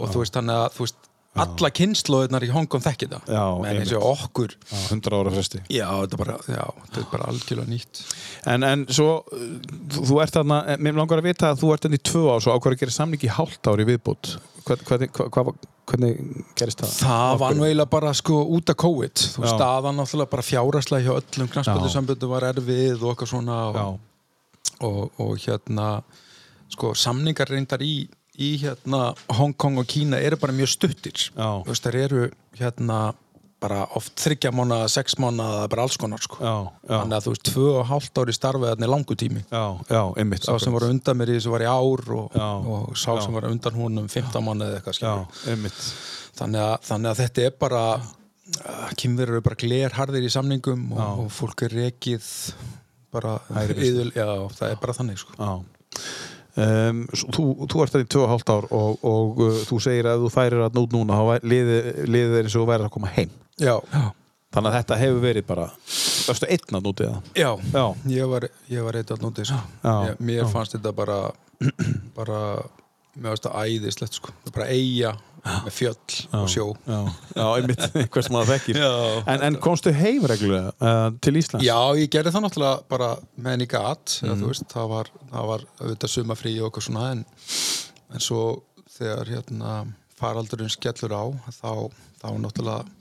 Og 0.00 0.12
þú 0.14 0.24
veist, 0.24 0.36
þannig 0.36 0.56
að, 0.56 0.76
þú 0.76 0.86
veist, 0.86 1.09
alla 1.44 1.70
kynnslóðunar 1.76 2.46
í 2.46 2.50
Hong 2.54 2.68
Kong 2.70 2.84
þekki 2.84 3.08
það. 3.10 3.32
En 3.32 3.80
eins 3.80 3.94
og 3.96 4.06
okkur, 4.10 4.54
Já, 4.70 4.76
100 4.90 5.18
ára 5.20 5.34
fresti 5.34 5.62
já, 5.66 5.86
þetta 5.88 6.16
er 6.16 6.22
bara, 6.22 6.36
er 6.50 7.08
bara 7.12 7.30
algjörlega 7.32 7.70
nýtt. 7.70 8.02
En, 8.50 8.66
en 8.66 8.86
svo, 8.92 9.18
uh, 9.24 9.50
þú, 9.96 10.20
ert 10.24 10.36
þarna, 10.38 10.62
eh, 10.72 10.80
mér 10.80 11.00
langar 11.00 11.22
að 11.22 11.30
vita 11.30 11.50
að 11.50 11.64
þú 11.64 11.74
ert 11.74 11.88
enn 11.88 11.98
í 11.98 12.02
tvö 12.10 12.24
ár 12.30 12.44
svo 12.44 12.54
ákveður 12.56 12.78
að 12.78 12.84
gera 12.84 12.96
samling 12.96 13.26
í 13.26 13.34
hálft 13.36 13.70
ári 13.72 13.88
viðbútt. 13.88 14.34
Hvernig, 14.68 14.86
hvernig, 14.86 15.68
hvernig 15.90 16.44
gerist 16.58 16.82
það? 16.82 16.94
Það 17.00 17.38
var 17.40 17.56
nú 17.56 17.66
eiginlega 17.66 17.90
bara 17.90 18.12
sko 18.16 18.40
út 18.56 18.70
af 18.70 18.78
COVID 18.80 19.22
þú 19.34 19.44
Já. 19.46 19.50
staðan 19.54 19.98
náttúrulega 19.98 20.32
bara 20.34 20.46
fjáraslega 20.46 21.06
hjá 21.06 21.12
öllum 21.16 21.50
knastböldusamböndu 21.54 22.30
var 22.30 22.46
erfið 22.50 23.00
og 23.00 23.14
eitthvað 23.14 23.32
svona 23.32 23.58
og, 23.70 24.00
og, 24.86 25.00
og 25.24 25.32
hérna 25.42 25.88
sko 26.70 26.92
samningar 26.94 27.50
reyndar 27.50 27.82
í, 27.82 28.04
í 28.40 28.52
hérna 28.62 29.10
Hong 29.38 29.56
Kong 29.60 29.80
og 29.82 29.88
Kína 29.90 30.20
eru 30.22 30.38
bara 30.40 30.54
mjög 30.56 30.72
stuttir. 30.76 31.26
Veist, 31.66 31.84
þær 31.84 31.98
eru 32.04 32.28
hérna 32.58 33.00
bara 33.60 33.82
oft 33.98 34.14
þryggja 34.16 34.52
mánuða, 34.56 34.86
sex 34.88 35.18
mánuða 35.20 35.66
bara 35.68 35.84
alls 35.84 35.98
konar 36.00 36.22
sko. 36.24 36.38
Já, 36.40 36.54
já, 36.88 36.94
þannig 36.94 37.16
að 37.18 37.26
þú 37.26 37.34
veist, 37.34 37.50
tvö 37.50 37.66
og 37.74 37.82
hálft 37.90 38.20
ári 38.22 38.34
starfið 38.36 38.70
er 38.72 38.88
langu 38.88 39.16
tími. 39.20 39.42
Já, 39.50 39.64
já, 39.90 40.00
einmitt. 40.22 40.46
sá 40.48 40.54
sem 40.62 40.72
var 40.72 40.86
undan 40.88 41.20
mér 41.20 41.34
í 41.34 41.36
þessu 41.36 41.52
var 41.52 41.66
í 41.66 41.68
ár 41.68 42.04
og, 42.16 42.38
Já. 42.38 42.48
og 42.72 42.96
sá 42.96 43.10
sem 43.20 43.36
var 43.36 43.50
undan 43.50 43.76
húnum 43.76 44.08
15 44.08 44.46
mánuði 44.46 44.78
eða 44.78 44.80
eitthvað 44.80 45.92
þannig 46.40 46.64
að, 46.64 46.74
þannig 46.88 47.10
að 47.10 47.20
þetta 47.20 47.44
er 47.44 47.54
bara 47.60 47.84
kynverður 48.98 49.36
eru 49.36 49.44
bara 49.44 49.60
glerharðir 49.60 50.26
í 50.26 50.32
samningum 50.32 50.86
og, 50.96 51.24
og 51.26 51.32
fólk 51.34 51.66
er 51.66 51.76
rekið 51.82 52.24
bara 53.12 53.36
yðul, 53.76 54.08
já, 54.14 54.26
það 54.56 54.72
er 54.72 54.80
bara 54.80 54.96
þannig 54.96 55.20
sko. 55.20 55.36
Já. 56.56 56.68
Um, 56.90 57.02
þú, 57.14 57.44
þú 57.70 57.82
ert 57.84 57.92
þarna 57.94 58.06
í 58.06 58.10
2,5 58.14 58.54
ár 58.54 58.66
og, 58.74 59.04
og 59.06 59.42
uh, 59.44 59.58
þú 59.68 59.78
segir 59.84 60.08
að 60.10 60.16
ef 60.18 60.24
þú 60.24 60.30
færir 60.34 60.64
að 60.66 60.78
nút 60.80 60.96
núna 60.96 61.18
þá 61.20 61.44
liðið 61.46 62.34
er 62.40 62.48
eins 62.48 62.56
og 62.56 62.64
þú 62.64 62.70
værir 62.72 62.88
að 62.88 62.94
koma 62.96 63.12
heim 63.14 63.30
já, 63.60 63.74
þannig 64.50 64.70
að 64.72 64.76
þetta 64.80 64.98
hefur 65.04 65.22
verið 65.24 65.46
bara 65.46 65.68
Varstu 66.26 66.48
einn 66.50 66.76
að 66.80 66.84
nútið 66.88 67.08
það? 67.10 67.30
já, 67.38 67.50
Já. 67.74 67.84
ég 68.16 68.28
var 68.34 68.48
ég 68.70 68.84
var 68.86 68.98
eitthvað 69.00 69.22
nútið 69.24 69.48
sko. 69.52 69.60
Já, 69.86 70.16
mér 70.20 70.50
fannst 70.52 70.74
þetta 70.76 70.92
bara 70.98 71.20
bara 72.16 72.40
mér 73.16 73.34
finnst 73.34 73.46
það 73.46 73.70
æðislegt 73.70 74.18
sko. 74.18 74.34
Það 74.44 74.54
bara 74.58 74.68
eiga 74.74 75.14
með 75.44 75.72
fjöll 75.74 76.16
og 76.36 76.48
sjó 76.52 76.66
Já, 76.86 76.98
já 77.36 77.44
einmitt, 77.46 77.84
hvers 78.14 78.30
maður 78.32 78.52
þekkir 78.54 78.80
Já. 78.82 78.90
en, 79.34 79.44
en 79.48 79.58
komstu 79.62 79.92
heim 79.96 80.26
reglulega 80.30 80.72
uh, 80.76 81.06
til 81.24 81.34
Íslands? 81.40 81.66
Já, 81.66 81.78
ég 81.98 82.12
gerði 82.12 82.34
það 82.34 82.46
náttúrulega 82.46 82.82
bara 82.92 83.10
með 83.36 83.56
henni 83.56 83.68
gat 83.70 84.16
mm. 84.26 84.46
Það 84.70 84.90
var, 84.94 85.12
það 85.32 85.50
var 85.52 85.66
auðvitað 85.80 86.14
sumafrí 86.14 86.54
og 86.60 86.68
eitthvað 86.68 86.86
svona 86.88 87.06
en, 87.14 87.24
en 88.14 88.24
svo 88.24 88.44
þegar 88.96 89.34
hérna 89.34 89.74
faraldurinn 90.20 90.72
skellur 90.72 91.16
á 91.16 91.24
þá, 91.56 91.70
þá 92.20 92.28
náttúrulega 92.44 92.98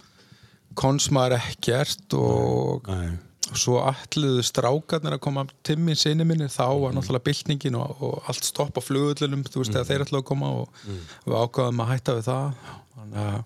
konsmaður 0.79 1.39
ekkert 1.39 2.15
og 2.17 2.87
Nei. 2.87 3.17
Svo 3.57 3.79
alluðu 3.81 4.43
strákarnir 4.45 5.15
að 5.15 5.21
koma 5.25 5.45
timmin 5.65 5.95
sinni 5.97 6.25
minni 6.27 6.45
þá 6.51 6.65
var 6.83 6.93
náttúrulega 6.93 7.25
byltingin 7.29 7.75
og, 7.79 7.95
og 8.05 8.27
allt 8.29 8.43
stopp 8.45 8.77
á 8.77 8.81
flugullunum 8.83 9.41
þú 9.47 9.63
veist 9.63 9.73
þegar 9.73 9.87
þeir 9.89 10.03
ætlaðu 10.05 10.21
að 10.21 10.27
koma 10.29 10.49
og 10.61 10.83
við 11.25 11.37
ákvaðum 11.39 11.81
að 11.85 11.91
hætta 11.95 12.15
við 12.19 12.27
það 12.29 12.63
þannig 12.95 13.19
að 13.25 13.39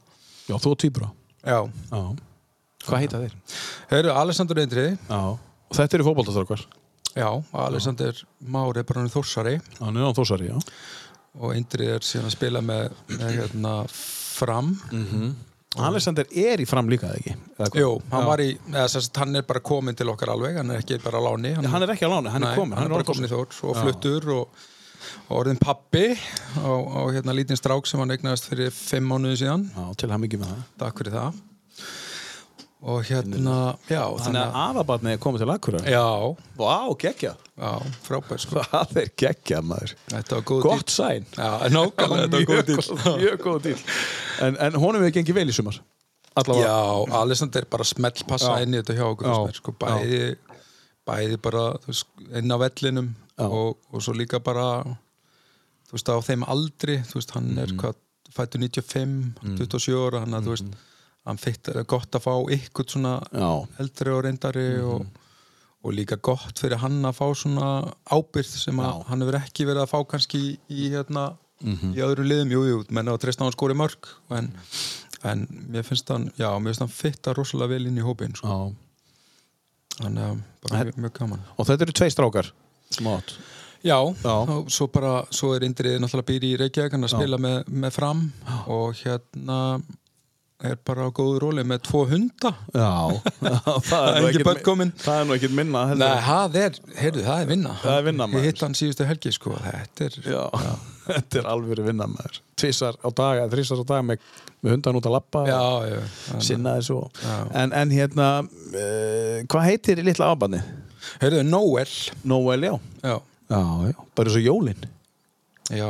Já, 0.43 0.55
þú 0.59 0.71
og 0.73 0.79
Týbra. 0.83 1.07
já, 1.47 1.59
Já. 1.93 2.01
Hvað 2.83 2.99
heita 3.05 3.19
þeir? 3.23 3.35
Heyrðu, 3.93 4.11
Alexander 4.19 4.59
Eindri 4.59 4.87
Já. 4.91 5.21
Og 5.23 5.77
þetta 5.77 5.95
eru 5.99 6.07
fótboltastrákar. 6.09 6.65
já, 7.15 7.29
Alexander 7.53 8.19
Már 8.43 8.77
er 8.77 8.83
bara 8.83 8.99
hann 9.05 9.13
þórsari 9.13 9.55
Hann 9.79 9.95
er 9.97 10.09
á 10.09 10.11
Þósari, 10.17 10.49
já. 10.51 10.57
og 11.39 11.53
Eindri 11.55 11.87
er 11.93 12.03
síðan 12.03 12.27
að 12.27 12.35
spila 12.35 12.61
með, 12.61 12.91
með 13.15 13.31
hérna, 13.39 13.73
fram 13.89 14.73
Alexander 15.81 16.27
er 16.29 16.61
í 16.61 16.67
fram 16.69 16.89
líka, 16.91 17.07
eða 17.09 17.17
ekki? 17.67 17.79
Jú, 17.81 17.93
hann 18.11 18.27
í, 18.43 18.49
eða 18.69 18.87
sagt, 18.93 19.17
hann 19.17 19.35
er 19.39 19.45
bara 19.47 19.59
komin 19.65 19.95
til 19.97 20.09
okkar 20.11 20.29
alveg, 20.35 20.59
hann 20.61 20.69
er 20.75 20.83
ekki 20.83 20.99
bara 21.03 21.17
á 21.17 21.23
láni 21.25 21.55
Já, 21.55 21.61
Hann 21.73 21.81
er 21.87 21.93
ekki 21.95 22.05
á 22.05 22.11
láni, 22.13 22.29
hann 22.29 22.43
er 22.45 22.55
komin. 22.59 22.77
hann 22.77 22.85
er 22.91 22.95
bara 22.97 23.07
komin 23.07 23.25
í. 23.25 23.31
Þórs 23.31 23.63
og 23.65 23.79
fluttur 23.81 24.29
og, 24.35 24.67
og 25.29 25.33
orðin 25.39 25.57
pappi 25.61 26.05
á, 26.13 26.69
á 26.69 27.01
hérna 27.15 27.33
lítinn 27.33 27.57
strák 27.57 27.89
sem 27.89 27.99
hann 28.03 28.13
eignaðist 28.13 28.45
fyrir 28.51 28.69
fimm 28.75 29.09
mánuði 29.09 29.41
síðan 29.45 29.65
Já, 29.73 29.87
til 29.97 30.11
hann 30.13 30.21
mikið 30.23 30.43
með 30.45 30.53
það. 30.53 30.63
takk 30.83 31.01
fyrir 31.01 31.17
það 31.17 31.41
og 32.83 32.99
hérna, 33.07 33.57
já 33.87 34.01
Þannig 34.19 34.41
að 34.43 34.55
aðabarni 34.59 35.11
er 35.15 35.19
komið 35.23 35.43
til 35.43 35.51
Akureyrar. 35.53 35.87
já, 35.87 36.35
Vá, 36.59 36.73
geggja. 36.99 37.33
já, 37.55 37.71
frábær 38.03 38.41
sko 38.43 38.63
Það 38.67 38.97
er 39.03 39.09
geggja, 39.23 39.61
maður. 39.63 39.93
þetta 40.11 40.35
var 40.35 40.43
góð 40.49 40.61
Gott 40.65 40.91
sæn. 40.91 41.25
já, 41.37 41.51
nákvæmlega, 41.71 42.27
þetta 42.27 42.37
var 42.37 42.47
góð 42.49 42.63
dýl 42.67 43.17
Mjög- 43.23 43.41
góð 43.45 43.61
dýl. 43.69 43.83
En, 44.43 44.57
en 44.67 44.73
honum 44.83 45.01
hefur 45.05 45.15
gengið 45.19 45.37
vel 45.39 45.47
í 45.47 45.55
sumar. 45.55 45.79
Allavega. 46.35 46.65
Já, 46.67 47.15
Alessandr 47.21 47.65
bara 47.69 47.83
smell 47.85 48.23
passa 48.27 48.55
Já. 48.57 48.63
inn 48.65 48.73
í 48.73 48.81
þetta 48.81 48.95
hjá 48.97 49.05
okkur 49.13 49.27
Já. 49.31 49.55
sko, 49.61 49.75
bæði, 49.79 50.21
bæði 51.07 51.37
bara 51.45 51.63
veist, 51.87 52.07
inn 52.33 52.51
á 52.51 52.57
vellinum 52.57 53.11
og, 53.37 53.77
og 53.93 54.01
svo 54.01 54.13
líka 54.17 54.39
bara 54.43 54.83
þú 55.87 55.93
veist 55.95 56.09
á 56.09 56.17
þeim 56.25 56.43
aldri 56.49 56.99
þú 57.05 57.19
veist 57.21 57.31
hann 57.37 57.51
Mhm. 57.53 57.59
er 57.63 57.75
hvað 57.77 57.95
fættur 58.33 58.59
95, 58.59 59.35
27 59.61 59.99
ára 60.09 60.23
hann 60.25 60.33
að 60.33 60.47
þú 60.49 60.55
veist 60.57 60.73
hann 61.25 61.37
fitt 61.39 61.67
er 61.71 61.83
gott 61.87 62.11
að 62.11 62.25
fá 62.25 62.33
ykkur 62.57 62.87
svona 62.89 63.13
Já. 63.31 63.67
eldri 63.79 64.11
og 64.11 64.23
reyndari 64.25 64.65
Mhm. 64.77 64.87
og, 64.89 65.05
og 65.83 65.93
líka 65.93 66.17
gott 66.21 66.59
fyrir 66.59 66.77
hann 66.79 67.01
að 67.03 67.15
fá 67.19 67.27
svona 67.35 67.93
ábyrð 68.11 68.45
sem 68.63 68.75
að 68.79 68.91
Já. 68.91 69.05
hann 69.09 69.21
hefur 69.21 69.39
ekki 69.39 69.65
verið 69.65 69.83
að 69.85 69.91
fá 69.93 70.03
kannski 70.07 70.39
í, 70.43 70.57
í 70.69 70.89
hérna 70.91 71.37
Mhm. 71.63 71.93
í 71.95 71.99
öðru 72.03 72.25
liðum, 72.27 72.51
jú, 72.51 72.61
jú, 72.67 72.85
menn 72.91 73.07
á 73.07 73.15
hann 73.15 73.51
skori 73.55 73.73
mörg 73.73 73.95
en, 74.31 74.51
en 75.23 75.47
mér 75.71 75.83
finnst 75.85 76.07
hann 76.09 76.31
já, 76.37 76.49
mér 76.59 76.73
finnst 76.73 76.79
hann 76.79 76.89
fitta 76.89 77.33
rosalega 77.33 77.69
vel 77.69 77.87
inn 77.87 77.97
í 77.97 78.01
hópin 78.03 78.35
sko. 78.35 78.47
Já. 78.47 78.75
þannig 80.03 80.23
að 80.25 80.39
bara 80.63 80.83
mjög, 80.83 80.95
mjög 80.97 81.13
gaman 81.19 81.39
Og 81.57 81.65
þetta 81.67 81.81
eru 81.85 81.93
tvei 81.93 82.09
strákar. 82.09 82.51
Smátt. 82.91 83.35
Já, 83.83 83.97
Já. 84.23 84.35
svo 84.69 84.87
bara 84.91 85.25
svo 85.29 85.53
er 85.55 85.61
Indrið 85.67 85.99
náttúrulega 85.99 86.29
býr 86.31 86.43
í 86.47 86.57
Reykjavík 86.57 86.91
hann 86.91 87.03
að 87.03 87.11
Já. 87.13 87.17
spila 87.19 87.37
með, 87.37 87.63
með 87.67 87.91
fram 87.93 88.21
og 88.67 88.93
hérna 89.03 89.57
er 90.71 90.77
bara 90.87 91.05
á 91.05 91.09
góðu 91.15 91.39
róli 91.43 91.63
með 91.67 91.81
tvo 91.87 92.01
hunda 92.07 92.51
Já. 92.71 92.91
það 93.89 94.07
er 94.09 94.27
ekki 94.29 94.63
komin. 94.63 94.93
Það 95.03 95.19
er 95.19 95.27
nú 95.27 95.35
ekkert 95.35 95.55
minna. 95.57 95.81
Nei, 95.99 96.07
það 96.27 96.57
er, 96.61 96.77
heyrðu, 97.01 97.23
það 97.27 97.41
er 97.43 97.49
vinna 97.51 97.73
Það 97.81 97.97
er 97.99 98.07
vinna, 98.07 98.27
maður. 98.29 98.39
Ég 98.45 98.53
hitt 98.53 98.63
hann 98.65 98.77
síðustu 98.79 99.07
helgi, 99.09 99.33
sko, 99.35 99.57
þetta 99.65 100.07
er 100.07 100.17
Já. 100.31 100.43
þetta 101.09 101.41
er 101.41 101.49
alveg 101.51 101.83
vinna 101.89 102.07
maður. 102.13 102.39
Tvísar 102.63 102.95
á 103.03 103.09
dag, 103.11 103.41
eða 103.43 103.51
þrísar 103.57 103.83
á 103.83 103.85
dag 103.91 104.07
með, 104.07 104.23
með 104.63 104.75
hundan 104.77 104.99
út 105.01 105.09
að 105.11 105.15
lappa. 105.17 105.43
Já, 105.49 105.59
já, 105.91 105.99
þannig- 106.29 106.47
Sinna 106.47 106.75
þér 106.77 106.87
svo. 106.87 107.01
Já. 107.19 107.35
En, 107.63 107.75
en 107.83 107.93
hérna, 107.97 108.29
uh, 108.47 109.37
hvað 109.51 109.67
heitir 109.69 110.03
litla 110.07 110.31
ábarni? 110.31 110.63
Heyrðu, 111.19 111.43
Noel 111.49 111.95
Noel, 112.23 112.67
já. 112.69 112.75
Já, 113.03 113.15
Já, 113.51 113.61
já. 113.91 113.95
Bara 114.15 114.31
svo 114.33 114.39
jólin. 114.41 114.85
já 115.69 115.89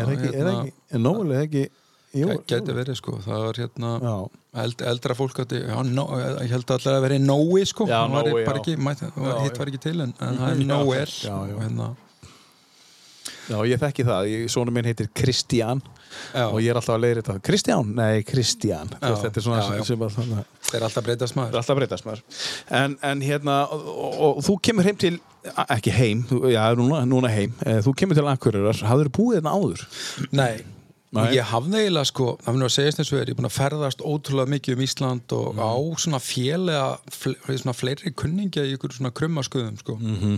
Er 0.00 0.06
það 0.08 0.12
ekki, 0.14 0.28
er 0.32 0.44
það 0.46 0.58
ekki, 0.58 0.72
er 0.96 1.00
Noel 1.04 1.24
er 1.26 1.34
það 1.38 1.46
ekki? 1.46 1.62
Gæti 2.10 2.74
verið, 2.74 2.96
sko, 2.98 3.16
það 3.22 3.42
var 3.46 3.60
hérna 3.62 3.90
Já. 4.02 4.14
eld, 4.64 4.84
eldra 4.92 5.14
fólk 5.14 5.42
átti, 5.44 5.60
já, 5.62 5.76
no, 5.86 6.06
ég 6.42 6.50
held 6.50 6.72
allir 6.74 6.96
að 6.96 7.04
vera 7.06 7.18
Nói, 7.22 7.64
sko 7.70 7.86
Já, 7.86 8.00
Hann 8.02 8.16
var 8.16 8.30
Nói, 8.30 8.44
ekki, 8.58 8.76
mæt, 8.82 9.04
Já, 9.06 9.34
hitt 9.44 9.60
var 9.62 9.70
ekki 9.70 9.82
til 9.86 10.00
en, 10.00 10.14
en 10.18 10.40
það 10.40 10.94
er 10.98 11.12
og 11.30 11.60
hérna 11.62 11.90
Já, 13.50 13.58
ég 13.66 13.80
þekki 13.82 14.04
það. 14.06 14.28
Ég, 14.30 14.44
svona 14.52 14.72
minn 14.74 14.86
heitir 14.86 15.08
Kristján 15.16 15.80
Já. 16.34 16.44
og 16.46 16.58
ég 16.62 16.70
er 16.70 16.78
alltaf 16.78 16.94
að 16.96 17.02
leiðri 17.04 17.22
þetta. 17.24 17.42
Kristján? 17.46 17.92
Nei, 17.98 18.22
Kristján. 18.26 18.90
Þú 19.00 19.12
Þetta 19.24 19.40
er 19.40 19.46
svona 19.46 19.60
já, 19.64 19.78
já. 19.80 19.86
sem 19.88 20.04
að 20.06 20.16
þannig 20.18 20.52
Það 20.68 20.76
er 20.78 20.86
alltaf 20.86 21.06
breytast 21.06 21.34
Það 21.34 21.40
maður 21.40 21.50
er 21.56 21.60
alltaf 21.60 21.74
að 21.74 21.80
breytast 21.80 22.06
maður. 22.08 22.22
En, 22.80 22.96
en 23.10 23.24
hérna, 23.26 23.56
og, 23.74 23.86
og, 23.90 24.26
og 24.30 24.42
þú 24.46 24.56
kemur 24.68 24.86
heim 24.90 25.00
til, 25.02 25.12
ekki 25.66 25.94
heim, 25.96 26.22
þú- 26.30 26.42
já, 26.54 26.62
núna, 26.78 27.02
núna 27.10 27.32
heim, 27.32 27.54
eh, 27.66 27.80
þú 27.86 27.94
kemur 28.02 28.18
til 28.18 28.28
Akureyrar, 28.30 28.82
hafður 28.90 29.12
búið 29.18 29.40
hérna 29.40 29.54
áður? 29.56 29.84
Nei, 30.30 30.52
Nei. 31.10 31.24
og 31.24 31.32
ég 31.34 31.46
hafði 31.50 31.78
eiginlega 31.80 32.06
sko, 32.06 32.26
það 32.38 32.54
finnur 32.54 32.68
að 32.68 32.74
segja 32.76 32.90
eins 32.92 33.08
og 33.10 33.16
er, 33.18 33.24
ég 33.24 33.34
er 33.34 33.38
búin 33.40 33.48
að 33.48 33.56
ferðast 33.56 34.02
ótrúlega 34.06 34.52
mikið 34.52 34.76
um 34.76 34.82
Ísland 34.84 35.32
og 35.34 35.58
á 35.58 35.74
svona 35.98 36.20
félega, 36.22 36.84
svona 37.50 37.74
fleiri 37.74 38.12
kunningja 38.14 38.62
í 38.62 38.76
ykkur 38.76 38.94
svona 38.94 39.10
krummaskuðum 39.18 39.80
sko 39.80 39.96
-hmm. 39.98 40.36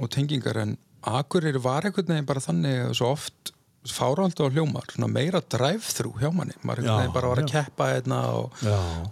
og 0.00 0.10
tengingar 0.10 0.56
en 0.62 0.78
Akureyri 1.00 1.60
var 1.60 1.84
einhvern 1.84 2.08
veginn 2.08 2.28
bara 2.28 2.40
þannig 2.40 2.86
að 2.86 2.94
svo 2.96 3.12
oft 3.12 3.52
fáraldi 3.88 4.44
á 4.44 4.52
hljómar, 4.52 4.88
svona 4.92 5.08
meira 5.08 5.40
drive-thru 5.40 6.12
hjá 6.20 6.28
manni, 6.32 6.56
maður 6.62 6.84
Já, 6.84 7.12
bara 7.12 7.28
var 7.28 7.40
að 7.40 7.48
keppa 7.48 7.86
hérna 7.94 8.18
og, 8.36 8.52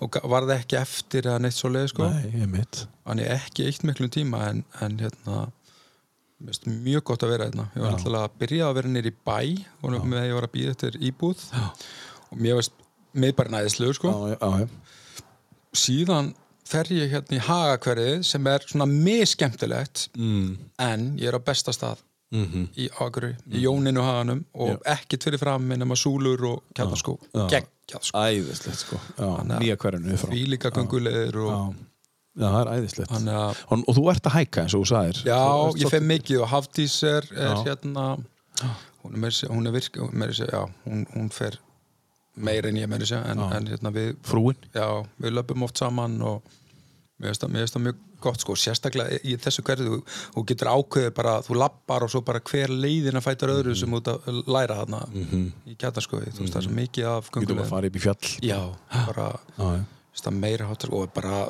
og 0.00 0.18
varði 0.28 0.58
ekki 0.58 0.76
eftir 0.76 1.28
eða 1.28 1.38
neitt 1.40 1.56
svo 1.56 1.70
leið 1.72 1.88
sko 1.92 2.08
Nei. 2.08 2.64
Þannig 3.08 3.30
ekki 3.32 3.64
eitt 3.64 3.84
miklum 3.88 4.10
tíma 4.12 4.42
en, 4.50 4.64
en 4.80 4.98
hérna 5.00 5.46
mjög 6.40 7.02
gott 7.04 7.22
að 7.26 7.32
vera 7.34 7.44
hérna 7.48 7.68
ég 7.74 7.82
var 7.82 7.92
náttúrulega 7.96 8.28
að 8.28 8.36
byrja 8.38 8.66
að 8.68 8.74
vera 8.78 8.88
nýr 8.88 9.06
í 9.10 9.14
bæ 9.26 9.38
og 9.82 9.90
með 10.06 10.18
að 10.20 10.28
ég 10.28 10.34
var 10.38 10.46
að 10.48 10.52
býða 10.54 10.74
eftir 10.76 10.98
íbúð 11.10 11.46
Já. 11.52 11.64
og 12.30 12.38
mér 12.38 12.68
mér 13.18 13.32
bara 13.34 13.50
næðislegur 13.56 13.94
sko 13.98 14.12
Já, 14.12 14.36
já, 14.36 14.60
já. 14.62 14.68
síðan 15.74 16.34
fer 16.68 16.84
ég 16.92 17.10
hérna 17.14 17.38
í 17.38 17.40
hagakverið 17.42 18.22
sem 18.28 18.46
er 18.46 18.60
svona 18.68 18.86
miskemmtilegt 18.86 20.08
Mm. 20.16 20.58
en 20.78 21.16
ég 21.18 21.28
er 21.28 21.38
á 21.38 21.42
besta 21.42 21.72
stað 21.72 22.04
Mm 22.30 22.66
í 22.76 22.90
Akureyri, 23.00 23.38
í 23.56 23.62
Jóninu 23.64 24.02
haganum 24.04 24.44
og 24.52 24.82
ekkert 24.84 25.24
fyrir 25.24 25.38
fram 25.40 25.62
nema 25.66 25.96
súlur 25.96 26.42
og 26.44 26.62
kjartaskó, 26.76 27.14
Já. 27.32 27.46
geggjað 27.48 28.02
sko 28.04 28.18
Æðislegt, 28.20 28.76
sko. 28.82 28.96
Já, 29.16 29.24
að- 29.24 29.60
nýja 29.62 29.76
hverjunu 29.80 30.16
frá. 30.20 30.28
því 30.28 30.42
líka 30.52 30.70
göngulegir 30.70 31.32
Já. 31.32 31.40
og 31.40 31.74
já, 32.38 32.46
það 32.46 32.58
er 32.62 32.72
æðislegt. 32.78 33.10
þannig 33.12 33.38
að 33.42 33.62
Og, 33.68 33.84
og 33.88 33.96
þú 33.98 34.04
ert 34.14 34.28
að 34.30 34.36
hækka 34.38 34.62
eins 34.64 34.74
og 34.78 34.82
þú 34.84 34.90
sagðir. 34.92 35.22
Já, 35.26 35.38
Þú 35.42 35.78
ég 35.82 35.88
svolítið- 36.00 36.10
mikið 36.12 36.42
og 36.44 36.48
Hafdís 36.54 36.96
er, 37.12 37.28
er 37.34 37.56
hérna 37.66 38.06
hún 39.04 39.24
er, 39.24 39.32
að 39.50 39.66
er 39.70 39.72
virk 39.78 39.96
að 40.42 40.52
já, 40.52 40.62
hún, 40.86 41.06
hún 41.14 41.30
fer 41.32 41.58
meira 42.38 42.68
en 42.70 42.76
ég 42.78 42.88
að 43.02 43.10
segja 43.12 43.24
en, 43.32 43.40
en 43.58 43.66
hérna 43.66 43.90
við, 43.94 44.12
Frúin. 44.26 44.56
já, 44.74 44.88
við 45.22 45.34
löpum 45.34 45.62
oft 45.66 45.78
saman 45.78 46.20
og 46.22 46.42
mér 47.18 47.32
finnst 47.32 47.42
það- 47.44 47.54
mjög 47.86 48.04
gott 48.20 48.40
sko, 48.42 48.54
sérstaklega 48.58 49.18
í 49.22 49.36
þessu 49.38 49.62
hverju 49.62 49.84
þú, 49.86 49.98
þú 50.34 50.42
getur 50.50 50.70
ákveðið 50.72 51.12
bara, 51.14 51.36
þú 51.46 51.54
lappar 51.58 52.02
og 52.02 52.10
svo 52.10 52.20
bara 52.26 52.40
hver 52.40 52.68
leiðina 52.74 53.20
fætur 53.22 53.52
öðru 53.54 53.76
sem 53.78 53.94
út 53.94 54.10
að 54.10 54.42
læra 54.50 54.80
þarna 54.80 55.04
í 55.70 55.76
kjartaskoði, 55.78 56.32
þú 56.34 56.42
veist 56.42 56.54
það 56.54 56.60
er 56.62 56.66
svo 56.66 56.74
mikið 56.78 57.06
af 57.12 57.28
Getum 57.30 57.42
að 57.42 57.46
göngulegum 57.46 57.70
fara 57.70 57.86
upp 57.86 57.98
í 57.98 58.02
fjall. 58.02 58.32
Já, 58.42 58.58
bara 59.06 59.28
Já, 59.58 59.68
já. 59.78 59.84
meira 60.34 60.66
hátar 60.66 60.90
og 60.98 61.12
bara 61.14 61.48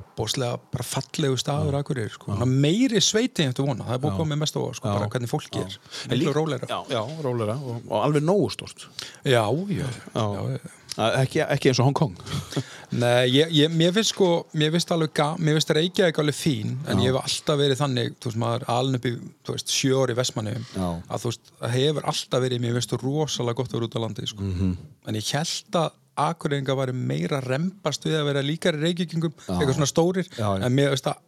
opbóslega 0.00 0.60
bara 0.72 0.86
fallegu 0.86 1.36
staður 1.40 1.78
akkurir 1.80 2.10
sko. 2.12 2.36
Ná, 2.36 2.46
meiri 2.46 3.00
sveiti 3.04 3.46
eftir 3.46 3.66
vona, 3.66 3.84
það 3.86 3.98
er 3.98 4.02
búið 4.04 4.14
að 4.14 4.22
koma 4.22 4.40
mest 4.42 4.56
á 4.56 4.60
sko, 4.78 4.88
bara 4.88 5.10
hvernig 5.12 5.32
fólki 5.32 5.62
er, 5.62 5.78
miklu 6.12 6.34
róleira 6.36 6.70
Já, 6.70 6.80
já, 6.92 7.02
rólera 7.24 7.58
og, 7.58 7.84
og 7.88 8.02
alveg 8.02 8.26
nógu 8.26 8.50
stort. 8.54 8.88
já, 9.24 9.44
já, 9.44 9.86
já, 10.14 10.26
já. 10.56 10.74
Ekki, 10.96 11.42
ekki 11.44 11.68
eins 11.68 11.80
og 11.82 11.90
Hong 11.90 11.96
Kong. 11.96 12.14
Nei, 13.02 13.26
ég, 13.28 13.50
ég, 13.52 13.72
mér 13.76 13.92
finnst 13.92 14.14
sko 14.14 14.28
mér 14.56 14.70
finnst 14.72 14.92
alveg, 14.94 15.12
ga- 15.16 15.34
mér 15.36 15.58
finnst 15.58 15.72
Reykjavík 15.76 16.20
alveg 16.22 16.38
fín 16.38 16.78
en 16.88 17.02
ég 17.04 17.10
hef 17.12 17.18
alltaf 17.20 17.60
verið 17.60 17.80
þannig 17.82 18.14
þú 18.16 18.30
veist, 18.30 18.40
maður 18.40 18.64
aln 18.72 18.96
upp 18.96 19.08
í, 19.08 19.12
þú 19.44 19.56
veist, 19.56 19.74
í 19.76 20.16
Vestmanni 20.16 20.54
Já. 20.56 20.88
að 20.88 21.26
þú 21.26 21.32
veist, 21.32 21.52
það 21.60 21.76
hefur 21.76 22.08
alltaf 22.14 22.44
verið 22.46 22.64
mér 22.64 22.78
finnst 22.78 22.96
rosalega 23.02 23.60
gott 23.60 23.74
að 23.74 23.78
vera 23.78 23.90
út 23.90 23.98
á 23.98 24.04
landi 24.06 24.26
sko. 24.30 24.42
-hmm. 24.42 24.74
en 25.06 25.20
ég 25.20 25.32
held 25.36 25.80
að 25.82 25.90
Akureyringa 26.16 26.74
væri 26.78 26.92
meira 26.96 27.40
rembast 27.44 28.04
við 28.08 28.16
að 28.20 28.26
vera 28.30 28.42
líkari 28.46 28.80
reykjökingum, 28.82 29.34
eitthvað 29.46 29.74
svona 29.78 29.90
stórir 29.90 30.28
Já, 30.36 30.48
já. 30.58 30.64
en 30.66 30.72
mér 30.76 30.92
veist 30.94 31.06
að 31.10 31.22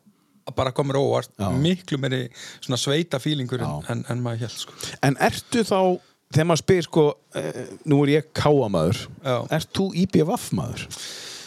bara 0.57 0.73
komur 0.73 0.97
óvart 0.97 1.29
Já. 1.37 1.49
miklu 1.53 1.99
meiri 2.01 2.23
svona 2.61 2.79
sveita 2.81 3.19
fílingur 3.21 3.61
en, 3.61 4.05
en 4.09 4.23
maður 4.25 4.47
held 4.47 4.55
sko. 4.63 4.73
En 5.05 5.17
ertu 5.21 5.61
þá, 5.69 5.81
þegar 6.33 6.47
maður 6.49 6.63
spyr 6.63 6.87
sko, 6.89 7.05
eh, 7.37 7.59
nú 7.85 7.99
er 8.07 8.15
ég 8.15 8.31
káamaður, 8.33 9.03
Já. 9.25 9.37
ert 9.59 9.73
þú 9.77 9.91
IBVF 10.07 10.47
maður? 10.57 10.87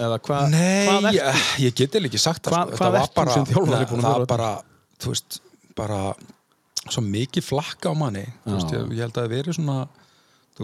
Eða 0.01 0.19
hvað, 0.26 0.45
Nei, 0.53 0.85
hvað 0.88 1.07
ertu? 1.09 1.18
ég, 1.18 1.47
ég 1.65 1.73
get 1.81 1.97
eða 1.97 2.11
ekki 2.11 2.22
sagt 2.22 2.43
það 2.45 2.53
Hvað- 2.53 2.68
sko. 2.68 2.77
hvað 2.77 2.77
Þetta 2.77 2.91
var 2.91 3.01
að 3.01 4.22
það 4.22 4.27
bara, 4.35 4.51
þú 5.01 5.15
veist, 5.15 5.41
bara 5.77 5.99
svo 6.89 7.01
mikið 7.05 7.43
flakka 7.45 7.89
á 7.89 7.93
manni 7.97 8.23
veist, 8.45 8.72
ég, 8.73 8.85
ég 8.93 9.01
held 9.05 9.13
að 9.18 9.26
það 9.26 9.34
veri 9.35 9.53
svona 9.53 9.76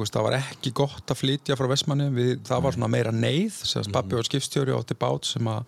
veist, 0.03 0.14
það 0.15 0.26
var 0.30 0.38
ekki 0.40 0.72
gott 0.78 1.14
að 1.14 1.19
flytja 1.22 1.56
frá 1.60 1.68
Vestmanni, 1.72 2.07
við, 2.15 2.34
það 2.48 2.64
var 2.68 2.76
svona 2.78 2.90
meira 2.94 3.11
neyð 3.15 3.61
sem 3.65 3.82
Mhm. 3.86 3.94
pappi 3.95 4.15
var 4.19 4.24
skipstjóri 4.28 4.74
átti 4.76 4.95
bát 4.99 5.26
sem 5.26 5.45
að 5.48 5.64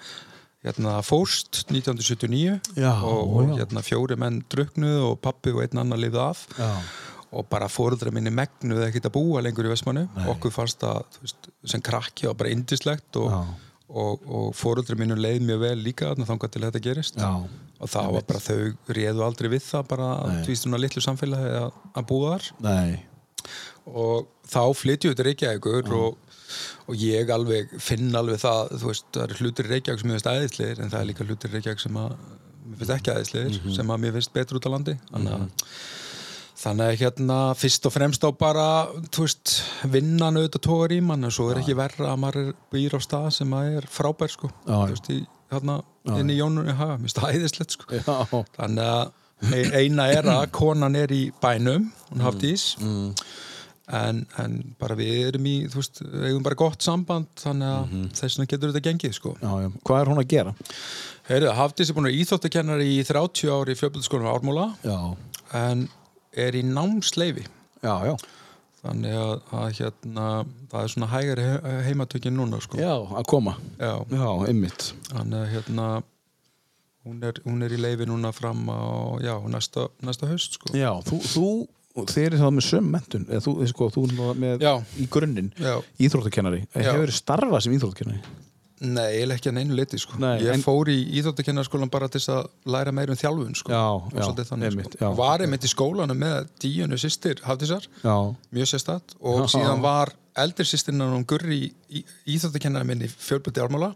hérna, 0.65 0.97
fórst 1.05 1.63
1979 1.71 2.59
Já, 2.75 2.91
og, 3.03 3.37
og 3.37 3.53
hérna, 3.57 3.79
fjóri 3.85 4.17
menn 4.19 4.41
druknuð 4.51 5.05
og 5.11 5.21
pappi 5.23 5.53
og 5.55 5.61
einn 5.63 5.79
annar 5.85 5.97
lifið 6.01 6.19
af 6.25 6.41
Já. 6.57 6.71
og 7.31 7.47
bara 7.49 7.67
fóruldra 7.71 8.11
minni 8.11 8.29
megnuð 8.33 8.83
ekkert 8.89 9.05
að 9.07 9.15
búa 9.15 9.41
lengur 9.45 9.65
í 9.69 9.71
Vestmanni 9.71 10.07
okkur 10.27 10.51
fannst 10.51 10.79
það 10.83 11.03
veist, 11.21 11.49
sem 11.65 11.81
krakki 11.81 12.27
og 12.27 12.35
bara 12.41 12.49
indislegt 12.51 13.15
og, 13.21 13.29
Já. 13.31 13.39
og, 13.89 14.27
og 14.27 14.53
fóruldra 14.57 14.97
minni 14.99 15.15
leið 15.15 15.45
mjög 15.47 15.59
vel 15.63 15.77
líka 15.85 16.11
þangað 16.17 16.51
til 16.57 16.61
þetta 16.67 16.81
gerist 16.89 17.15
Já. 17.21 17.31
og 17.79 17.87
það 17.87 18.11
var 18.17 18.25
bara 18.27 18.39
þau 18.39 18.73
réðu 18.99 19.23
aldrei 19.23 19.49
við 19.55 19.63
það 19.71 19.87
bara 19.93 20.09
að 20.25 20.41
tvístum 20.49 20.75
að 20.75 20.83
litlu 20.87 21.01
samfélagi 21.07 21.53
að, 21.63 21.71
að 21.95 22.09
búa 22.11 22.35
þar 22.35 22.51
Nei. 22.67 23.05
Og 23.93 24.27
þá 24.49 24.61
flytju 24.77 25.11
þetta 25.13 25.25
Reykjavíkur 25.29 25.93
og, 25.97 26.17
og 26.89 26.95
ég 26.99 27.29
alveg 27.33 27.71
finn 27.81 28.09
alveg 28.15 28.41
það, 28.41 28.73
þú 28.81 28.91
veist, 28.91 29.07
það 29.13 29.23
eru 29.27 29.39
hlutir 29.43 29.69
Reykjavík 29.73 30.01
sem 30.03 30.09
mér 30.11 30.19
finnst 30.19 30.33
æðislegir 30.33 30.83
en 30.83 30.91
það 30.93 30.99
er 31.03 31.09
líka 31.11 31.27
hlutir 31.29 31.53
Reykjavík 31.55 31.83
sem 31.85 31.97
að 32.01 32.11
mér 32.69 32.77
finnst 32.83 32.95
ekki 32.97 33.15
æðislegir 33.15 33.73
sem 33.79 33.93
að 33.95 34.03
mér 34.05 34.15
finnst 34.19 34.33
betur 34.35 34.59
út 34.59 34.69
á 34.69 34.73
landi 34.75 34.97
þannig 35.13 35.33
að 35.39 35.49
Þannig 36.59 36.89
að 36.91 36.97
hérna 36.99 37.35
fyrst 37.55 37.85
og 37.87 37.93
fremst 37.95 38.25
á 38.27 38.35
bara, 38.35 38.63
þú 39.15 39.23
veist, 39.23 39.51
vinnan 39.93 40.35
auðvitað 40.41 40.63
tógar 40.65 40.91
í 40.91 40.97
mann 41.07 41.23
en 41.23 41.31
svo 41.31 41.45
er 41.53 41.61
ekki 41.61 41.71
verra 41.79 42.09
að 42.11 42.17
maður 42.19 42.49
býr 42.75 42.97
á 42.97 42.99
stað 42.99 43.29
sem 43.37 43.53
að 43.55 43.77
er 43.79 43.87
frábær 43.87 44.33
sko. 44.33 44.49
Já, 44.67 44.73
Þú 44.73 44.81
já. 44.81 44.89
veist, 44.91 45.07
í, 45.15 45.19
hérna, 45.53 45.77
inn 46.19 46.33
í 46.33 46.35
Jónunni 46.35 46.75
hafa, 46.75 46.97
mér 46.99 47.07
finnst 47.07 47.21
æðislegt 47.29 47.77
sko. 47.77 47.87
Já. 47.95 48.43
Þannig 48.57 48.91
að 48.91 49.55
e- 49.55 49.85
eina 49.85 50.09
er 50.17 50.27
að 50.33 50.43
konan 50.59 50.99
er 50.99 51.15
í 51.15 51.21
bænum, 51.39 51.87
hún 52.11 52.25
Hafdís 52.27 52.73
Mm. 52.83 53.13
En, 53.89 54.25
en 54.37 54.57
bara 54.79 54.95
við 54.95 55.27
erum 55.31 55.45
í, 55.49 55.53
þú 55.71 55.79
veist, 55.81 56.01
við 56.05 56.25
eigum 56.29 56.43
bara 56.45 56.55
gott 56.59 56.81
samband 56.85 57.27
þannig 57.41 57.69
að 57.73 57.85
Mhm. 57.89 58.09
þess 58.19 58.37
vegna 58.37 58.49
getur 58.51 58.71
þetta 58.73 58.85
gengið 58.89 59.13
sko. 59.17 59.31
Já, 59.41 59.51
já. 59.63 59.69
Hvað 59.85 60.01
er 60.01 60.11
hún 60.11 60.21
að 60.23 60.27
gera? 60.33 60.53
Heyrðu, 61.29 61.53
Hafdís 61.57 61.89
er 61.89 61.95
búin 61.97 62.09
að 62.09 62.19
íþóttakennari 62.21 62.89
í 62.99 63.03
30 63.05 63.49
ári 63.53 63.73
í 63.73 63.79
fjöfbildskólum 63.79 64.29
Ármúla 64.33 64.67
Já. 64.83 65.15
en 65.53 65.87
er 66.37 66.51
í 66.53 66.61
námsleifi 66.63 67.45
Já, 67.83 67.95
já. 68.05 68.15
þannig 68.83 69.13
að, 69.13 69.41
að 69.51 69.71
hérna, 69.79 70.27
það 70.71 70.83
er 70.83 70.87
svona 70.93 71.07
hægari 71.11 71.41
he- 71.49 71.83
heimatökin 71.89 72.35
núna 72.37 72.61
sko. 72.61 72.77
Já, 72.77 72.93
að 73.17 73.25
koma. 73.27 73.57
Já, 73.79 74.05
Já, 74.09 74.47
ymmit. 74.49 74.93
þannig 75.09 75.39
að 75.41 75.51
hérna 75.55 76.03
hún 77.05 77.23
er, 77.23 77.33
hún 77.45 77.63
er 77.63 77.69
í 77.69 77.79
leifi 77.81 78.05
núna 78.05 78.31
fram 78.33 78.67
á 78.69 79.19
já, 79.21 79.33
næsta, 79.49 79.87
næsta 80.03 80.27
haust 80.29 80.53
sko. 80.59 80.73
Já, 80.77 80.91
þú, 81.03 81.19
þú 81.25 81.67
þeir 82.07 82.25
eru 82.33 82.37
þá 82.43 82.49
með 82.55 82.67
söm 82.69 82.91
mentun 82.93 83.25
eða 83.29 83.41
þú, 83.45 83.55
sko, 83.73 83.89
þú 83.95 84.03
er 84.09 84.35
með 84.45 84.61
Já. 84.63 84.73
í 84.99 85.07
grunninn 85.11 85.51
íþróttakennari. 85.99 86.61
Hefur 86.75 87.03
verið 87.05 87.17
starfað 87.19 87.61
sem 87.65 87.73
íþróttakennari? 87.79 88.21
Nei, 88.79 89.09
ég 89.19 89.27
ekki 89.35 89.49
að 89.51 89.55
neinu 89.57 89.75
leiti 89.75 89.97
sko. 89.99 90.15
Nei, 90.23 90.37
ég 90.39 90.53
en- 90.53 90.61
fór 90.63 90.87
í 90.87 90.95
íþóttakennarskólan 91.19 91.89
bara 91.91 92.07
til 92.07 92.21
að 92.31 92.45
læra 92.65 92.93
meira 92.95 93.11
um 93.11 93.17
þjálfun 93.19 93.55
sko. 93.59 93.71
Já, 93.73 93.81
Og 93.91 94.13
já, 94.13 94.21
þannig, 94.47 94.69
einmitt, 94.71 94.93
sko. 94.95 95.09
var 95.17 95.39
einmitt 95.43 95.65
í 95.67 95.71
skólanum 95.73 96.15
með 96.17 96.47
díunu 96.63 96.95
sýstir 96.95 97.41
Hafdísar. 97.43 97.83
Já, 98.05 98.15
mjög 98.55 98.69
sérstætt. 98.71 99.17
Og 99.19 99.41
Já. 99.49 99.57
síðan 99.59 99.81
var 99.83 100.13
eldri 100.33 100.63
sýstirinn 100.63 101.01
hún 101.11 101.25
Gurri 101.27 101.73
í, 101.91 102.05
íþjóttakennari 102.25 102.85
minni 102.87 103.07
fjölbyrti 103.11 103.59
ármála. 103.59 103.91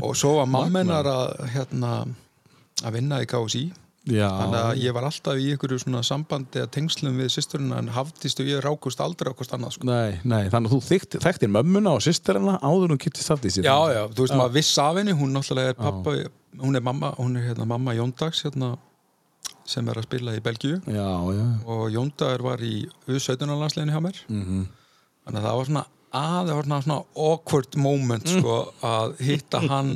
Og 0.00 0.16
svo 0.16 0.38
var 0.40 0.46
mammenar 0.48 1.04
að, 1.04 1.48
hérna, 1.52 1.92
að 2.82 2.92
vinna 2.96 3.20
í 3.20 3.26
KSI 3.28 3.66
Já, 4.10 4.26
þannig 4.26 4.58
að 4.58 4.78
ég 4.82 4.94
var 4.96 5.04
alltaf 5.06 5.38
í 5.38 5.50
einhverju 5.52 5.76
svona 5.78 6.00
sambandi 6.02 6.58
að 6.58 6.70
tengslum 6.74 7.18
við 7.20 7.28
sýsturina 7.30 7.76
en 7.78 7.90
hafðist 7.94 8.40
og 8.42 8.48
ég 8.50 8.62
rákust 8.64 9.02
aldrei 9.04 9.30
hvort 9.30 9.54
annað 9.54 9.76
sko. 9.76 9.86
Nei, 9.86 10.16
nei, 10.26 10.48
þannig 10.50 10.72
að 10.72 10.74
þú 10.74 11.20
þekktir 11.22 11.52
mömmuna 11.54 11.92
og 11.94 12.02
sýsterina 12.02 12.56
áður 12.66 12.96
hún 12.96 13.02
kýttist 13.04 13.30
aftur 13.30 13.52
í 13.52 13.54
sér 13.54 13.68
Já, 13.68 13.76
já, 13.94 14.02
þú 14.10 14.26
veist 14.26 14.34
maður 14.40 14.56
viss 14.58 14.72
af 14.82 14.98
henni 14.98 15.14
hún 15.14 15.36
náttúrulega 15.36 15.76
er 15.76 15.78
pappa, 15.78 16.16
hún 16.64 16.80
er 16.80 16.86
mamma 16.90 17.12
hún 17.20 17.38
er 17.38 17.46
hérna 17.52 17.68
mamma 17.70 17.94
Jóndags 17.94 18.42
hérna, 18.42 18.72
sem 19.70 19.86
er 19.86 20.02
að 20.02 20.08
spila 20.10 20.34
í 20.34 20.42
Belgíu. 20.42 20.82
Já, 20.90 21.08
já, 21.38 21.46
og 21.70 21.86
Jóndagur 21.94 22.42
var 22.50 22.58
í 22.66 22.74
U17 23.06 23.46
landsleginu 23.54 23.94
hjá 23.94 24.02
mér. 24.02 24.18
Mhm. 24.26 24.66
þannig 25.22 25.38
að 25.38 25.46
það 25.46 25.58
var 25.60 25.68
svona 25.70 25.86
að 26.12 26.48
það 26.48 26.56
var 26.58 26.66
svona, 26.66 26.82
svona 26.82 27.04
awkward 27.30 27.76
moment 27.78 28.26
sko, 28.28 28.56
að 28.82 29.14
hitta 29.22 29.60
hann 29.70 29.92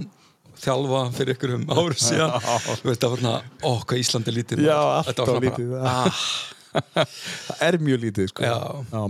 þjálfa 0.67 1.01
fyrir 1.17 1.37
ykkur 1.37 1.55
um 1.57 1.65
árið 1.73 2.03
síðan 2.09 2.37
Þú 2.43 2.91
veist, 2.91 3.09
var 3.09 3.23
svona, 3.25 3.39
ó, 3.63 3.71
hvað 3.87 4.03
Ísland 4.03 4.31
er 4.31 4.39
lítið 4.41 4.63
Já, 4.67 4.77
maður. 4.77 4.93
allt 4.99 5.11
Þetta 5.11 5.27
var 5.27 5.33
of 5.33 5.35
svona 5.35 5.49
lítið, 5.49 5.75
ah, 5.87 6.23
það 7.49 7.67
er 7.67 7.79
mjög 7.81 8.01
lítið 8.07 8.33
sko. 8.33 8.45
Já. 8.45 8.57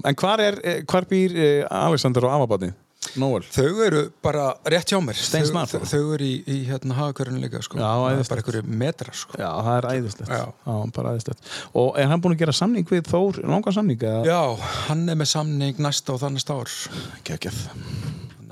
En 0.07 0.19
hvar, 0.23 0.43
er, 0.45 0.59
eh, 0.63 0.83
hvar 0.87 1.07
býr 1.11 1.33
eh, 1.35 1.63
Alexander 1.67 2.29
og 2.29 2.37
Amabadni? 2.37 2.73
Nóel 3.21 3.45
Þau 3.55 3.83
eru 3.87 4.01
bara 4.25 4.49
rétt 4.67 4.91
hjá 4.91 4.99
mér 5.05 5.19
Þau, 5.19 5.83
þau, 5.87 6.01
eru 6.17 6.27
í, 6.27 6.33
í 6.51 6.57
hérna 6.67 6.97
hagakörinu 6.99 7.39
líka 7.43 7.61
sko. 7.65 7.79
Já, 7.79 7.87
Það 7.87 8.19
er 8.21 8.31
bara 8.31 8.43
einhverju 8.43 8.63
metrar 8.83 9.17
sko. 9.17 9.39
Já, 9.39 9.49
það 9.63 9.77
er 9.77 9.89
æðislegt 9.93 10.33
Já. 10.33 10.43
bara 10.97 11.13
æðislegt 11.15 11.53
Og 11.83 12.01
er 12.01 12.11
hann 12.11 12.25
búin 12.25 12.35
að 12.37 12.43
gera 12.45 12.57
samning 12.57 12.89
við 12.91 13.07
Þór, 13.13 13.41
langan 13.47 13.77
samning? 13.77 14.03
eða? 14.03 14.25
Já, 14.27 14.41
hann 14.89 15.07
er 15.13 15.21
með 15.21 15.31
samning 15.33 15.81
næsta 15.87 16.17
og 16.17 16.23
þannast 16.25 16.53
ár 16.53 16.75
Þannig 17.27 17.55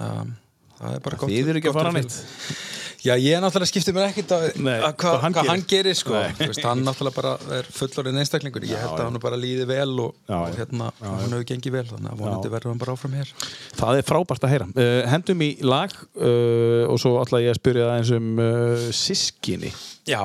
að 0.05 0.33
það 0.79 0.95
er 0.99 1.05
bara 1.05 1.21
gott 1.21 1.31
Þið 1.33 1.51
eru 1.53 1.61
ekki 1.61 1.71
að 1.73 1.79
fara 1.81 1.95
neitt 1.95 2.17
Já, 3.05 3.13
ég 3.21 3.37
náttúrulega 3.43 3.69
skipti 3.69 3.93
mér 3.93 4.07
ekkert 4.09 4.31
að, 4.33 4.45
hvað 4.97 5.19
hann 5.21 5.35
hann, 5.45 5.63
gerir. 5.69 5.93
sko. 5.99 6.17
Veist, 6.39 6.63
hann 6.65 6.81
náttúrulega 6.87 7.19
bara 7.19 7.33
er 7.59 7.67
fullorinn 7.69 8.17
einstaklingur. 8.23 8.65
Ég 8.65 8.81
held 8.81 8.97
að 8.97 9.11
hann 9.11 9.19
bara 9.21 9.37
líði 9.37 9.67
vel 9.69 9.93
og, 10.07 10.15
Já, 10.25 10.39
og 10.39 10.47
já. 10.49 10.57
hérna, 10.63 10.87
hann 11.03 11.35
hefur 11.35 11.45
gengið 11.51 11.77
vel 11.77 11.85
þannig 11.91 12.15
að 12.15 12.23
vonandi 12.23 12.53
verður 12.55 12.73
hann 12.73 12.81
bara 12.81 12.95
áfram 12.97 13.19
hér. 13.19 13.35
Það 13.77 14.01
er 14.01 14.09
frábært 14.09 14.47
að 14.49 14.55
heyra. 14.55 14.69
Uh, 14.73 15.01
Hendum 15.13 15.45
í 15.45 15.51
lag 15.61 15.93
uh, 16.01 16.87
og 16.89 17.03
svo 17.03 17.19
ætla 17.21 17.43
ég 17.45 17.53
að 17.53 17.61
spyrja 17.61 17.91
það 17.91 17.99
eins 17.99 18.15
um 18.17 18.33
uh, 18.41 18.87
sískinni 19.05 19.75
Já? 20.05 20.21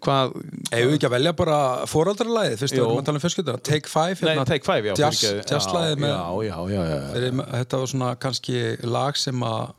Hvað 0.00 0.36
við 0.72 0.94
ekki 0.96 1.08
að 1.08 1.14
velja 1.16 1.32
bara 1.36 1.58
foraldralæðið 1.90 2.62
fyrst 2.62 2.76
að 2.76 2.80
við 2.80 2.84
erum 2.86 3.00
að 3.00 3.08
tala 3.08 3.20
um 3.20 3.24
fjölskylduna. 3.24 3.62
Take 3.68 3.90
Five, 3.92 4.16
Nei, 4.20 4.30
hérna, 4.30 4.46
Take 4.48 4.64
Five, 4.64 4.88
já 4.88 4.94
jazz, 4.96 5.20
fyrirgefðu. 5.20 5.50
jazzlæðið 5.52 6.00
með 6.04 6.14
Já, 6.14 6.22
já, 6.46 6.56
já, 6.72 6.80
já, 6.80 6.96
já. 6.96 7.42
Þetta 7.52 7.80
var 7.82 7.92
svona 7.92 8.12
kannski 8.26 8.62
lag 8.88 9.20
sem 9.20 9.44
að 9.44 9.74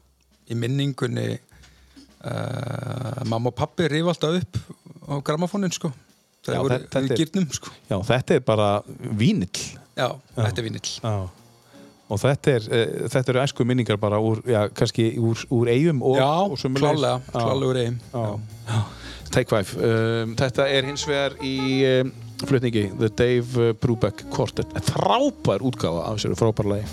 í 0.47 0.57
minningunni 0.61 1.27
uh, 2.27 3.23
mamma 3.29 3.51
og 3.51 3.57
pappi 3.57 3.87
rif 3.91 4.11
alltaf 4.13 4.37
upp 4.41 4.59
á 5.07 5.13
gramafónin 5.23 5.73
sko. 5.75 5.91
Þegar 6.47 6.63
voru 6.63 6.77
er- 6.77 7.17
gýrnum 7.19 7.49
sko. 7.55 7.73
Já, 7.89 7.97
þetta 8.11 8.37
er 8.37 8.45
bara 8.47 8.69
vínill. 9.19 9.65
Já, 9.97 10.11
þetta 10.35 10.61
er 10.61 10.67
vinill 10.67 10.93
Já. 11.01 11.29
Og 12.07 12.21
þetta, 12.21 12.53
er, 12.55 12.67
uh, 12.71 13.07
þetta 13.11 13.33
eru 13.33 13.41
æsku 13.43 13.65
minningar 13.67 13.97
bara 13.99 14.19
úr, 14.23 14.39
já, 14.47 14.61
kannski 14.71 15.09
úr, 15.19 15.41
úr 15.51 15.67
eigum 15.73 15.99
og, 16.07 16.15
Já, 16.15 16.29
og 16.45 16.55
klálega, 16.77 17.17
klálega 17.33 17.71
úr 17.73 17.81
eigin 17.81 17.99
Já. 18.13 18.79
Take 19.31 19.51
Five. 19.51 19.75
Um, 19.83 20.35
Þetta 20.39 20.67
er 20.71 20.87
hins 20.87 21.03
vegar 21.07 21.35
í 21.43 21.83
um, 21.89 22.13
flutningi 22.47 22.85
The 22.95 23.09
Dave 23.11 23.59
uh, 23.59 23.73
Brubeck 23.75 24.23
Quartet. 24.31 24.71
Frábær 24.87 25.59
útgáfa 25.67 26.07
af 26.07 26.21
þessu 26.21 26.37
frábær 26.39 26.71
lagi 26.71 26.85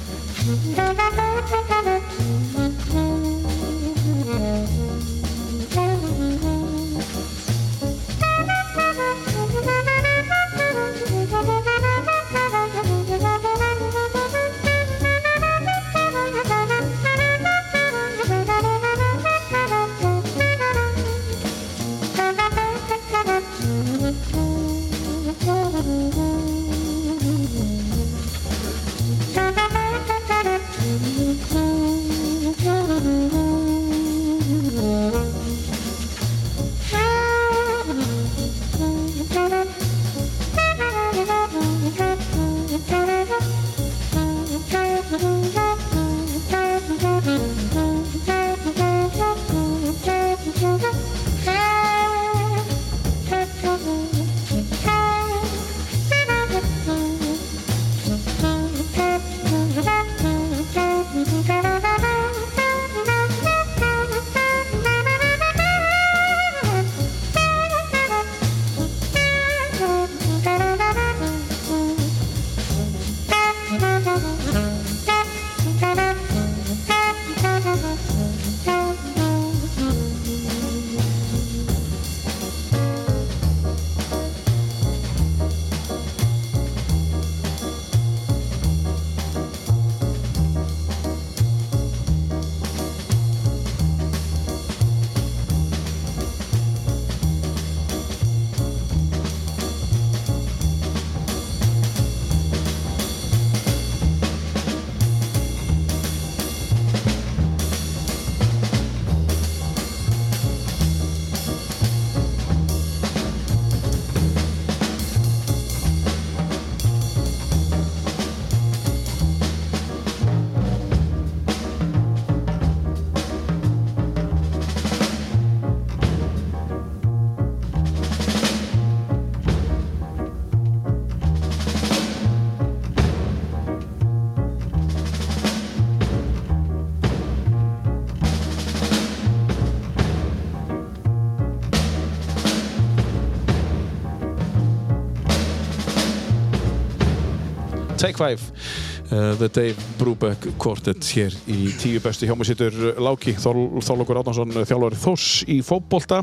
Take 148.15 148.39
5 148.39 149.13
uh, 149.13 149.35
The 149.39 149.49
Dave 149.49 149.77
Brubeck 149.99 150.49
Quartet 150.59 151.05
hér 151.15 151.35
í 151.51 151.69
tíu 151.81 152.03
bestu 152.05 152.29
hjá 152.29 152.35
mig 152.39 152.49
sittur 152.49 152.75
Láki 153.03 153.35
Þor, 153.39 153.61
Þorlókur 153.85 154.21
Átnarsson 154.23 154.55
þjálfari 154.63 155.01
Þors 155.03 155.31
í 155.51 155.61
fótbolta 155.67 156.23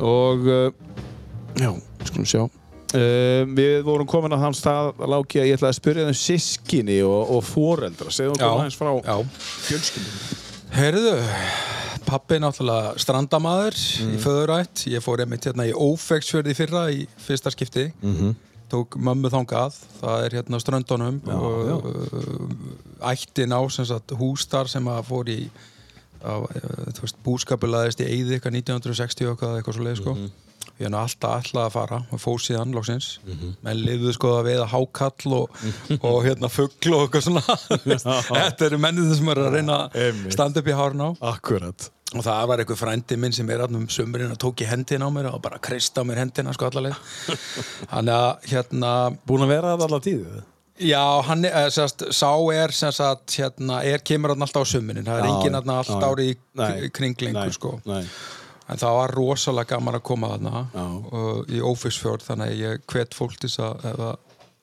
og 0.00 0.46
uh, 0.46 0.70
já, 1.58 1.72
skulum 2.08 2.28
sjá 2.28 2.46
Uh, 2.94 3.42
við 3.50 3.80
vorum 3.82 4.06
komin 4.08 4.30
að 4.32 4.44
þann 4.44 4.54
stað 4.54 5.00
Láki 5.10 5.40
að 5.42 5.48
ég 5.50 5.56
ætlaði 5.58 5.72
að 5.72 5.78
spyrja 5.80 6.04
þeim 6.06 6.18
sískinni 6.20 6.98
og, 7.04 7.32
og 7.34 7.40
foreldra, 7.44 8.12
segðu 8.14 8.36
okkur 8.36 8.46
aðeins 8.46 8.76
frá 8.78 8.92
já. 9.02 9.16
fjölskyldum 9.66 10.44
Heyrðu, 10.76 11.16
pappi 12.06 12.38
er 12.38 12.44
náttúrulega 12.44 12.94
strandamaður 13.02 13.82
í 14.06 14.20
föðurætt. 14.22 14.86
Ég 14.92 15.02
fór 15.02 15.24
einmitt 15.24 15.50
hérna 15.50 15.66
í 15.66 15.74
Ófeksfjörði 15.74 16.54
í 16.54 16.58
fyrra 16.62 16.84
í 16.94 17.02
fyrsta 17.26 17.50
skipti. 17.52 17.88
Tók 18.72 18.96
mömmu 18.98 19.30
þangað. 19.30 19.76
Það 20.00 20.24
er 20.26 20.36
hérna 20.40 20.60
ströndunum. 20.62 21.20
og, 21.30 21.86
uh, 21.86 23.10
ættin 23.12 23.54
á 23.54 23.60
sagt, 23.70 24.16
hústar 24.18 24.68
sem 24.68 24.88
að 24.90 25.04
fór 25.06 25.30
í 25.30 25.40
uh, 26.24 27.12
búskapulaðist 27.26 28.02
í 28.02 28.08
eitthvað 28.08 28.58
1960 28.62 29.30
og 29.30 29.46
eitthvað, 29.46 29.72
svo 29.76 29.86
leið 29.86 30.02
sko. 30.02 30.16
Ég 30.76 30.88
er 30.88 30.92
nú 30.92 30.98
alltaf 31.00 31.38
alltaf 31.38 31.62
að 31.62 31.72
fara 31.72 31.98
og 32.12 32.20
fóð 32.20 32.38
síðan 32.48 32.74
loksins. 32.76 33.10
Menn 33.64 33.80
liðuðu 33.86 34.16
sko 34.18 34.32
að 34.40 34.50
veiða 34.50 34.66
hákall 34.74 35.36
og, 35.38 35.60
og 36.10 36.18
hérna 36.26 36.50
fuggl 36.52 36.98
og 36.98 37.06
eitthvað 37.06 37.28
svona. 37.30 37.58
Þetta 38.42 38.70
eru 38.70 38.80
mennið 38.82 39.14
sem 39.16 39.34
eru 39.34 39.46
að 39.46 39.60
reyna 39.60 39.82
að 39.88 40.24
standa 40.34 40.60
upp 40.60 40.72
í 40.72 40.76
hárn 40.76 41.06
á. 41.06 41.08
Akkurat 41.32 41.92
Og 42.14 42.22
það 42.22 42.44
var 42.48 42.60
einhver 42.62 42.78
frændi 42.78 43.16
minn 43.18 43.32
sem 43.34 43.48
er 43.50 43.64
alltaf 43.64 43.80
um 43.80 43.86
sömurinn 43.90 44.30
og 44.30 44.38
tók 44.38 44.60
í 44.62 44.66
hendina 44.70 45.08
á 45.08 45.10
mér 45.10 45.26
og 45.34 45.40
bara 45.42 45.58
krist 45.58 45.96
á 45.98 46.06
mér 46.06 46.20
hendina 46.22 46.52
sko 46.54 46.68
allaleg. 46.70 46.94
Þannig 47.90 48.14
að 48.14 48.46
hérna, 48.52 48.92
Búin 49.26 49.42
að 49.42 49.50
vera 49.56 49.72
það 49.74 49.86
alla 49.88 50.00
tíðu? 50.04 50.42
já, 50.76 51.02
hann 51.24 51.44
er, 51.48 51.54
eh, 51.56 51.68
sérst, 51.72 52.02
sá 52.12 52.28
er 52.52 52.70
sem 52.76 52.92
sagt, 52.92 53.32
hérna, 53.40 53.80
er 53.82 53.98
kemur 54.06 54.34
hann 54.34 54.44
alltaf 54.44 54.62
á 54.68 54.72
sömurinn. 54.76 55.06
Það 55.08 55.18
er 55.22 55.26
Já, 55.26 55.30
enginn 55.34 55.54
hann 55.58 55.70
allt 55.74 55.88
já, 55.88 55.96
já. 55.98 56.08
ári 56.12 56.26
í 56.30 56.36
Nei, 56.60 56.68
k- 56.84 56.90
kring 57.00 57.16
lengur 57.26 57.40
nei, 57.48 57.56
sko. 57.58 57.72
Nei, 57.88 58.04
En 58.68 58.76
það 58.82 58.96
var 58.98 59.12
rosalega 59.14 59.68
gaman 59.76 59.94
að 59.94 60.02
koma 60.02 60.28
og 61.14 61.50
í 61.54 61.60
Ófisfjörð 61.62 62.24
þannig 62.26 62.48
að 62.50 62.62
ég 62.64 62.80
hvet 62.90 63.14
fólk 63.14 63.36
til 63.38 63.48
þess 63.48 63.60
að 63.62 63.84
ef 63.90 63.96
það 64.00 64.16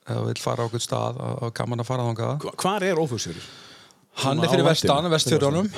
það 0.07 0.25
vil 0.27 0.41
fara 0.43 0.63
á 0.63 0.67
okkur 0.67 0.83
stað 0.83 1.21
að 1.23 1.43
að 1.47 1.53
gaman 1.59 1.79
að 1.79 1.87
fara 1.87 2.07
þangað. 2.09 2.33
Hva- 2.43 2.55
Hvar 2.63 2.83
er 2.83 2.99
Ófusjörður? 2.99 3.45
Hann 4.23 4.43
er 4.43 4.51
fyrir 4.51 4.67
á 4.67 4.69
vestan, 4.69 5.09
vestfjörðunum, 5.09 5.71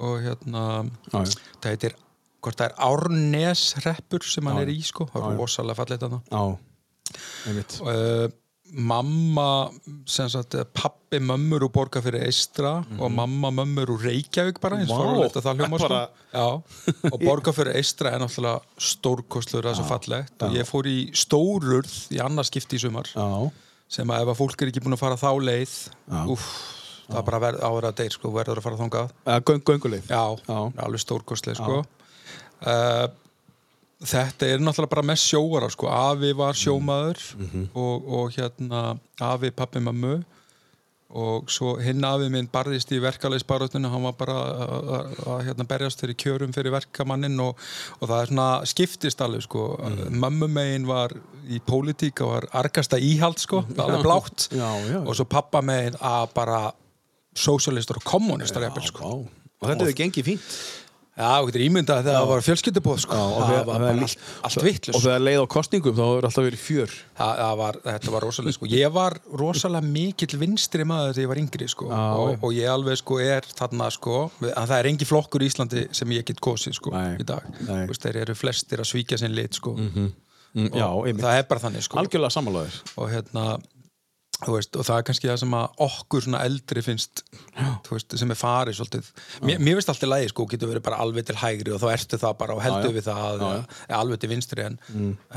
Og 0.00 0.20
hérna 0.24 0.64
já. 1.12 1.20
það 1.60 1.70
heitir, 1.74 1.94
hvort 2.40 2.56
það 2.56 2.70
er 2.70 2.76
Árnesreppur 2.88 4.24
sem 4.24 4.46
hann 4.48 4.56
Já. 4.56 4.62
er 4.64 4.70
í 4.72 4.78
sko, 4.86 5.06
það 5.12 5.26
er 5.34 5.40
rosalega 5.42 5.80
fallið 5.82 6.04
þarna 6.06 6.20
uh, 7.84 8.28
mamma 8.70 9.46
sem 10.06 10.28
sagt, 10.30 10.54
eh, 10.54 10.64
pappi 10.78 11.18
mömmur 11.18 11.64
úr 11.66 11.72
borga 11.74 11.98
fyrir 12.04 12.22
Eistra 12.28 12.76
og 13.02 13.10
mamma 13.10 13.50
mömmur 13.50 13.90
úr 13.96 14.04
Reykjavík 14.06 14.60
bara 14.62 14.78
eins 14.78 14.88
Mhm. 14.88 15.24
Að 15.26 15.42
það 15.42 15.58
hljóma 15.58 15.78
sko. 15.82 15.98
Já, 16.32 16.46
og 17.12 17.18
borga 17.26 17.52
fyrir 17.56 17.74
Eistra 17.80 18.12
er 18.14 18.22
náttúrulega 18.22 18.60
stórkostlur 18.78 19.66
það 19.66 19.72
er 19.74 19.80
svo 19.80 19.88
fallegt 19.90 20.42
og 20.46 20.54
ég 20.54 20.68
fór 20.70 20.86
í 20.86 20.98
stórurð 21.12 21.96
í 22.14 22.22
annars 22.22 22.46
skipti 22.52 22.78
í 22.78 22.84
sumar 22.86 23.10
Já, 23.10 23.26
sem 23.90 24.06
að 24.14 24.22
ef 24.22 24.32
að 24.36 24.38
fólk 24.44 24.62
er 24.62 24.70
ekki 24.70 24.84
búin 24.86 24.94
að 24.94 25.02
fara 25.02 25.18
þá 25.18 25.30
leið 25.50 25.74
Já. 26.06 26.22
Það 27.10 27.24
bara 27.30 27.40
verð, 27.46 27.60
áverða 27.66 27.94
deyr 28.00 28.10
sko, 28.16 28.30
verður 28.34 28.58
að 28.60 28.62
fara 28.68 28.76
þangað 28.80 29.10
Eða 29.26 29.40
göng, 29.50 29.62
gönguleið 29.70 30.10
Já, 30.10 30.22
Já. 30.48 30.60
alveg 30.86 31.00
stórkostlega 31.04 31.56
sko. 31.60 31.84
uh, 32.66 33.06
Þetta 34.00 34.46
er 34.48 34.62
náttúrulega 34.64 34.88
bara 34.94 35.02
mest 35.10 35.26
sjóara 35.28 35.66
sko. 35.70 35.88
Afi 35.92 36.30
var 36.32 36.54
sjómaður 36.56 37.18
Mhm. 37.36 37.66
og, 37.76 38.06
og 38.08 38.30
hérna 38.32 38.98
afi, 39.20 39.50
pappi, 39.50 39.78
mammu 39.78 40.22
og 41.12 41.50
svo 41.50 41.74
hinn 41.82 42.04
afi 42.04 42.28
minn 42.30 42.46
barðist 42.48 42.92
í 42.94 43.00
verkalegisbaróttinu 43.02 43.90
hann 43.90 44.02
var 44.06 44.12
bara 44.12 44.32
að- 44.32 44.88
að 44.88 45.16
að, 45.26 45.44
hérna, 45.48 45.66
berjast 45.66 46.00
fyrir 46.00 46.14
kjörum 46.16 46.54
fyrir 46.54 46.70
verkamannin 46.72 47.38
og, 47.40 47.56
og 48.00 48.08
það 48.08 48.22
er 48.22 48.26
svona 48.30 48.64
skiptist 48.64 49.20
alveg 49.20 49.42
sko. 49.42 49.76
Mhm. 49.82 50.16
Mömmu 50.22 50.48
megin 50.48 50.86
var 50.86 51.10
í 51.50 51.60
pólitík 51.60 52.22
og 52.22 52.28
var 52.32 52.48
argasta 52.64 52.96
íhald 52.96 53.38
sko, 53.38 53.64
alveg 53.76 54.02
blátt 54.02 54.48
Já, 54.54 54.70
já. 54.88 55.04
og 55.06 55.14
svo 55.14 55.24
pappa 55.28 55.60
megin 55.60 55.98
að 56.00 56.32
bara 56.32 56.72
sósialistar 57.36 58.00
og 58.00 58.06
kommunistar 58.06 58.64
jafnvel, 58.66 58.86
sko. 58.90 59.16
Og 59.60 59.68
þetta 59.68 59.84
hefur 59.84 59.98
gengið 60.02 60.30
fínt 60.32 60.60
Já, 61.20 61.42
þú 61.42 61.48
getur 61.50 61.62
ímyndað 61.66 61.98
þegar 62.00 62.14
það 62.16 62.28
var 62.30 62.42
fjölskyldubóð 62.46 63.00
sko. 63.02 63.16
Já, 63.18 63.24
og 63.26 64.62
vittlust 64.64 64.94
Og 64.94 65.02
þegar 65.02 65.24
leið 65.26 65.40
á 65.42 65.46
kostningum 65.52 65.96
þá 65.96 66.02
hefur 66.06 66.26
alltaf 66.28 66.46
verið 66.46 66.62
fjör 66.62 66.94
það, 67.18 67.32
það 67.40 67.56
var, 67.60 67.78
Þetta 67.86 68.14
var 68.14 68.24
rosalega 68.24 68.56
sko. 68.56 68.68
Ég 68.72 68.94
var 68.94 69.16
rosalega 69.42 69.90
mikill 69.96 70.38
vinstri 70.40 70.86
maður 70.88 71.12
þegar 71.12 71.24
ég 71.26 71.32
var 71.32 71.40
yngri 71.42 71.68
sko. 71.72 71.88
Já, 71.90 71.98
og, 72.14 72.30
já. 72.30 72.38
og 72.40 72.54
ég 72.56 72.72
alveg 72.72 73.00
sko 73.02 73.18
er 73.24 73.50
þarna 73.58 73.90
sko, 73.96 74.22
að 74.48 74.70
það 74.72 74.76
er 74.78 74.90
engi 74.92 75.10
flokkur 75.10 75.44
í 75.44 75.50
Íslandi 75.50 75.84
sem 76.00 76.14
ég 76.16 76.28
get 76.30 76.40
kosið 76.46 76.78
sko, 76.78 76.94
í 76.94 77.26
dag 77.28 77.50
veist, 77.90 78.06
Þeir 78.06 78.22
eru 78.22 78.38
flestir 78.38 78.80
að 78.80 78.90
svíkja 78.94 79.20
sinn 79.20 79.36
lit 79.36 79.60
sko. 79.60 79.74
mm, 79.76 80.08
Já, 80.72 80.88
Það 81.20 81.34
er 81.34 81.44
bara 81.50 81.66
þannig 81.66 81.84
sko. 81.84 82.00
Algjörlega 82.00 82.32
sammálaður 82.38 82.80
og 82.96 83.12
hérna 83.12 83.44
veist, 84.46 84.76
og 84.76 84.86
það 84.88 84.96
er 84.96 85.06
kannski 85.08 85.28
það 85.28 85.38
sem 85.42 85.56
að 85.58 85.82
okkur 85.86 86.24
svona 86.24 86.42
eldri 86.48 86.82
finnst 86.84 87.22
veist, 87.90 88.16
sem 88.20 88.32
er 88.32 88.38
farið 88.40 88.78
svolítið. 88.78 89.10
Mér, 89.44 89.60
mér 89.60 89.78
finnst 89.78 89.92
alltaf 89.92 90.10
lægi 90.10 90.30
sko, 90.32 90.46
getur 90.50 90.70
verið 90.72 90.84
bara 90.86 91.00
alveg 91.04 91.26
til 91.28 91.38
hægri 91.40 91.74
og 91.74 91.82
þá 91.82 91.88
ertu 91.92 92.20
það 92.22 92.38
bara 92.40 92.56
og 92.56 92.62
heldur 92.64 92.88
Já, 92.88 92.90
já. 92.90 92.96
við 92.96 93.08
það 93.10 93.44
eða 93.44 94.00
alveg 94.00 94.22
til 94.22 94.30
vinstri 94.32 94.66
en, 94.66 94.78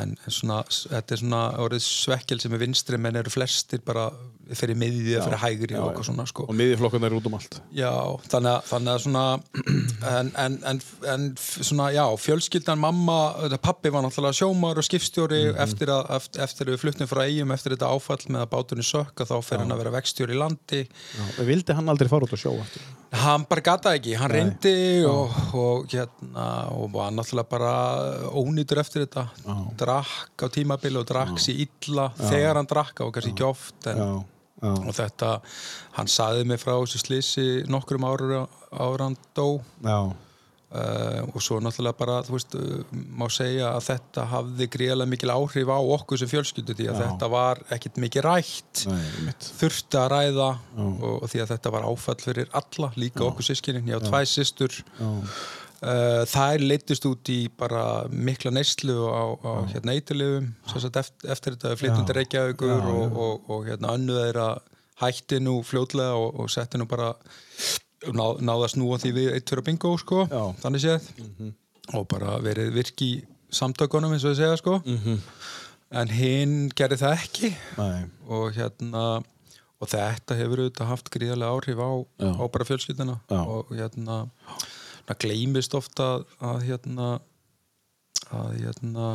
en 0.04 0.16
svona, 0.28 0.62
þetta 0.70 1.18
er 1.18 1.24
svona 1.24 1.44
orðið 1.66 1.86
svekkel 1.88 2.40
sem 2.44 2.56
er 2.56 2.64
vinstri 2.64 3.02
menn 3.02 3.20
eru 3.20 3.34
flestir 3.34 3.84
bara 3.86 4.08
fyrir 4.52 4.76
miðið 4.76 5.14
eða 5.18 5.26
fyrir 5.30 5.42
hægri 5.44 5.78
og 5.80 5.88
eitthvað 5.92 6.08
svona 6.10 6.26
sko. 6.28 6.46
Og 6.52 6.58
miðjuflokkurnar 6.60 7.12
er 7.14 7.18
út 7.20 7.28
um 7.30 7.38
allt. 7.38 7.58
Já, 7.72 7.92
þannig 8.30 8.52
að, 8.52 8.66
þannig 8.72 8.94
að 8.94 9.04
svona 9.06 9.24
en, 10.18 10.32
en, 10.44 10.58
en, 10.74 10.82
en 11.14 11.28
svona, 11.40 11.88
já, 11.96 12.04
fjölskyldan 12.26 12.82
mamma, 12.84 13.18
pappi 13.64 13.92
var 13.94 14.04
náttúrulega 14.06 14.40
sjómar 14.42 14.82
og 14.82 14.88
skipstjóri 14.88 15.42
Mhm. 15.54 15.62
eftir, 15.64 15.90
að, 15.94 16.10
eftir, 16.18 16.42
eftir 16.44 16.70
við 16.74 16.82
fluttum 16.84 17.08
frá 17.10 17.24
eigum 17.28 17.52
eftir 17.56 17.74
þetta 17.76 17.90
áfall 17.96 18.24
með 18.32 18.44
að 18.46 18.52
báturinn 18.54 18.86
sökka 18.88 19.26
þá 19.30 19.36
fer 19.44 19.64
hann 19.64 19.72
að 19.74 19.82
vera 19.84 19.94
vextjóri 19.96 20.36
í 20.36 20.40
landi. 20.40 20.84
Já, 20.90 21.44
Vildi 21.48 21.74
hann 21.78 21.90
aldrei 21.92 22.10
fara 22.12 22.28
út 22.28 22.36
að 22.36 22.44
sjó 22.44 22.54
aftur? 22.60 22.84
hann 23.14 23.44
bara 23.46 23.62
gata 23.62 23.92
ekki, 23.94 24.16
hann 24.18 24.32
reyndi 24.34 24.72
og, 25.06 25.30
og 25.54 25.84
hérna 25.94 26.46
og 26.74 26.88
var 26.96 27.12
náttúrulega 27.14 27.50
bara 27.52 27.74
ónýtur 28.34 28.80
eftir 28.82 29.04
þetta. 29.06 29.28
Drakk 29.78 30.42
á 30.42 30.48
tímabili 30.50 30.98
og 30.98 31.06
drakk 31.12 31.38
sér 31.42 31.62
illa 31.68 32.08
þegar 32.18 32.58
hann 32.58 32.70
drakk 32.72 33.04
og 33.06 33.12
kannski 33.14 33.36
ekki 33.36 33.46
oft 33.46 33.88
en, 33.92 34.02
Já, 34.64 34.70
já, 34.72 34.76
og 34.80 34.96
þetta, 34.96 35.32
hann 36.00 36.12
saði 36.12 36.46
mig 36.48 36.62
frá 36.64 36.78
þessu 36.78 37.04
slisi 37.04 37.48
nokkrum 37.68 38.08
ára 38.08 38.46
ára 38.74 39.10
hann 39.10 39.20
dó. 39.36 39.60
Já, 39.84 40.14
Uh, 40.74 41.28
og 41.30 41.44
svo 41.46 41.60
náttúrulega 41.62 41.94
bara, 42.00 42.14
þú 42.26 42.34
veist, 42.34 42.56
uh, 42.58 42.94
má 43.14 43.28
segja 43.30 43.68
að 43.76 43.84
þetta 43.92 44.24
hafði 44.32 44.66
greiðlega 44.74 45.12
mikil 45.12 45.30
áhrif 45.30 45.70
á 45.70 45.78
okkur 45.78 46.18
sem 46.18 46.32
fjölskyldu 46.32 46.74
því 46.74 46.88
að 46.90 46.96
Já. 46.98 47.02
þetta 47.04 47.28
var 47.30 47.62
ekkit 47.76 48.00
mikið 48.02 48.26
rætt. 48.26 48.82
Nei, 48.90 49.36
þurfti 49.60 50.00
að 50.02 50.08
ræða 50.16 50.48
og, 50.82 51.04
og 51.20 51.30
því 51.30 51.44
að 51.44 51.52
þetta 51.54 51.74
var 51.76 51.86
áfall 51.92 52.18
fyrir 52.24 52.50
alla, 52.58 52.90
líka 52.98 53.22
okkur 53.28 53.46
sískinin 53.52 53.92
ég 53.94 54.02
á 54.02 54.06
tvæ 54.08 54.24
systur. 54.32 54.80
Já, 54.98 55.12
uh, 55.84 56.24
þær 56.30 56.64
leittist 56.64 57.06
út 57.10 57.30
í 57.34 57.40
bara 57.60 57.84
mikla 58.10 58.52
neyslu 58.56 58.96
á, 59.08 59.24
á 59.36 59.52
hérna 59.72 59.96
eitilifum 59.98 60.50
eftir, 60.74 61.10
eftir 61.36 61.58
þetta 61.58 62.18
Reykjavíkur 62.18 62.72
Já, 62.72 62.78
já. 62.80 62.94
og, 62.94 63.18
og, 63.26 63.50
og 63.56 63.68
hérna 63.70 63.96
önnu 63.98 64.18
þeirra 64.20 64.48
hætti 65.04 65.40
nú 65.44 65.58
fljótlega 65.68 66.16
og, 66.20 66.40
og 66.44 66.52
setti 66.54 66.80
nú 66.80 66.88
bara 66.90 67.12
ná, 68.14 68.26
náða 68.40 68.68
að 68.68 68.74
snúa 68.76 69.00
því 69.02 69.12
við 69.18 69.30
eitt 69.38 69.52
fyrir 69.52 69.66
bingo 69.68 69.94
sko, 70.00 70.26
þannig 70.64 70.84
séð. 70.84 71.12
Og 71.98 72.08
bara 72.12 72.38
verið 72.44 72.72
virki 72.78 73.10
í 73.12 73.22
samtökunum 73.54 74.14
eins 74.16 74.24
og 74.24 74.34
þið 74.34 74.40
segja 74.44 74.60
sko. 74.62 74.78
En 75.94 76.10
hinn 76.10 76.56
gerði 76.74 76.98
það 77.04 77.16
ekki. 77.20 77.50
Nei, 77.78 78.06
og 78.32 78.54
hérna 78.56 79.04
og 79.84 79.90
þetta 79.92 80.38
hefur 80.40 80.62
auðvitað 80.64 80.90
haft 80.94 81.10
gríðarlega 81.12 81.58
áhrif 81.58 81.82
á, 81.84 81.92
á 82.40 82.44
bara 82.54 82.68
fjölskyldina 82.70 83.18
og 83.36 83.74
hérna 83.76 84.22
það 85.08 85.22
gleymist 85.26 85.78
ofta 85.78 86.10
að 86.44 86.68
hérna 86.70 87.14
að 88.34 88.54
hérna 88.62 89.08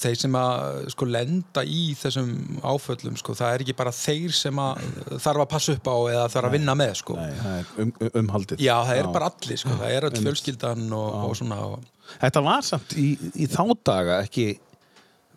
þeir 0.00 0.16
sem 0.16 0.36
að 0.38 0.84
sko 0.94 1.06
lenda 1.08 1.64
í 1.66 1.80
þessum 1.98 2.28
áföllum 2.64 3.16
sko, 3.18 3.34
það 3.36 3.56
er 3.56 3.64
ekki 3.64 3.74
bara 3.76 3.92
þeir 3.94 4.34
sem 4.36 4.60
að 4.62 4.84
þarf 5.24 5.42
að 5.42 5.48
passa 5.50 5.74
upp 5.74 5.90
á 5.90 5.96
eða 6.12 6.28
þarf 6.32 6.48
að 6.48 6.54
vinna 6.56 6.76
með 6.78 6.92
sko. 7.00 7.16
nei, 7.18 7.58
um, 7.82 7.90
um, 7.90 8.12
umhaldið. 8.22 8.62
Já, 8.64 8.74
það 8.86 9.00
er 9.00 9.10
bara 9.16 9.30
allir 9.32 9.60
sko, 9.60 9.74
það 9.80 9.96
er 9.96 10.06
öll 10.08 10.20
fjölskyldan 10.20 10.86
og, 10.94 11.18
og 11.26 11.34
svona 11.40 11.58
og, 11.72 11.90
Þetta 12.20 12.44
var 12.44 12.64
samt 12.66 12.94
í, 13.00 13.08
í 13.40 13.48
þá 13.50 13.62
daga 13.80 14.20
ekki 14.26 14.46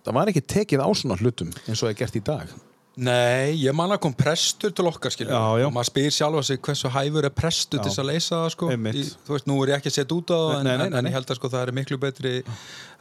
það 0.03 0.15
var 0.19 0.31
ekki 0.31 0.43
tekið 0.55 0.83
á 0.83 0.89
svona 0.95 1.19
hlutum 1.19 1.51
eins 1.65 1.79
og 1.79 1.87
það 1.87 1.93
er 1.93 1.99
gert 2.01 2.17
í 2.19 2.23
dag 2.27 2.55
Nei, 2.97 3.53
ég 3.61 3.75
man 3.77 3.91
að 3.93 3.99
kom 4.07 4.13
prestur 4.17 4.71
til 4.73 4.87
okkar 4.89 5.13
skilur 5.13 5.29
Já, 5.29 5.41
já. 5.61 5.65
og 5.67 5.73
maður 5.75 5.89
spyr 5.91 6.13
sjálfa 6.15 6.41
sig 6.47 6.57
hversu 6.65 6.89
hæfur 6.89 7.27
er 7.27 7.33
prestur 7.37 7.77
til 7.77 7.91
þess 7.91 8.01
að 8.01 8.07
leysa 8.09 8.39
það 8.39 8.53
sko. 8.55 8.69
Í, 8.73 9.03
þú 9.27 9.35
veist, 9.35 9.49
nú 9.51 9.57
er 9.61 9.71
ég 9.71 9.77
ekki 9.77 9.91
að 9.91 9.97
setja 9.99 10.17
út 10.17 10.33
á 10.33 10.37
það 10.39 10.53
en, 10.57 10.69
en, 10.73 10.95
en 10.97 11.09
ég 11.11 11.13
held 11.13 11.29
að 11.29 11.37
sko 11.37 11.51
það 11.53 11.65
er 11.67 11.73
miklu 11.77 11.99
betri 12.01 12.31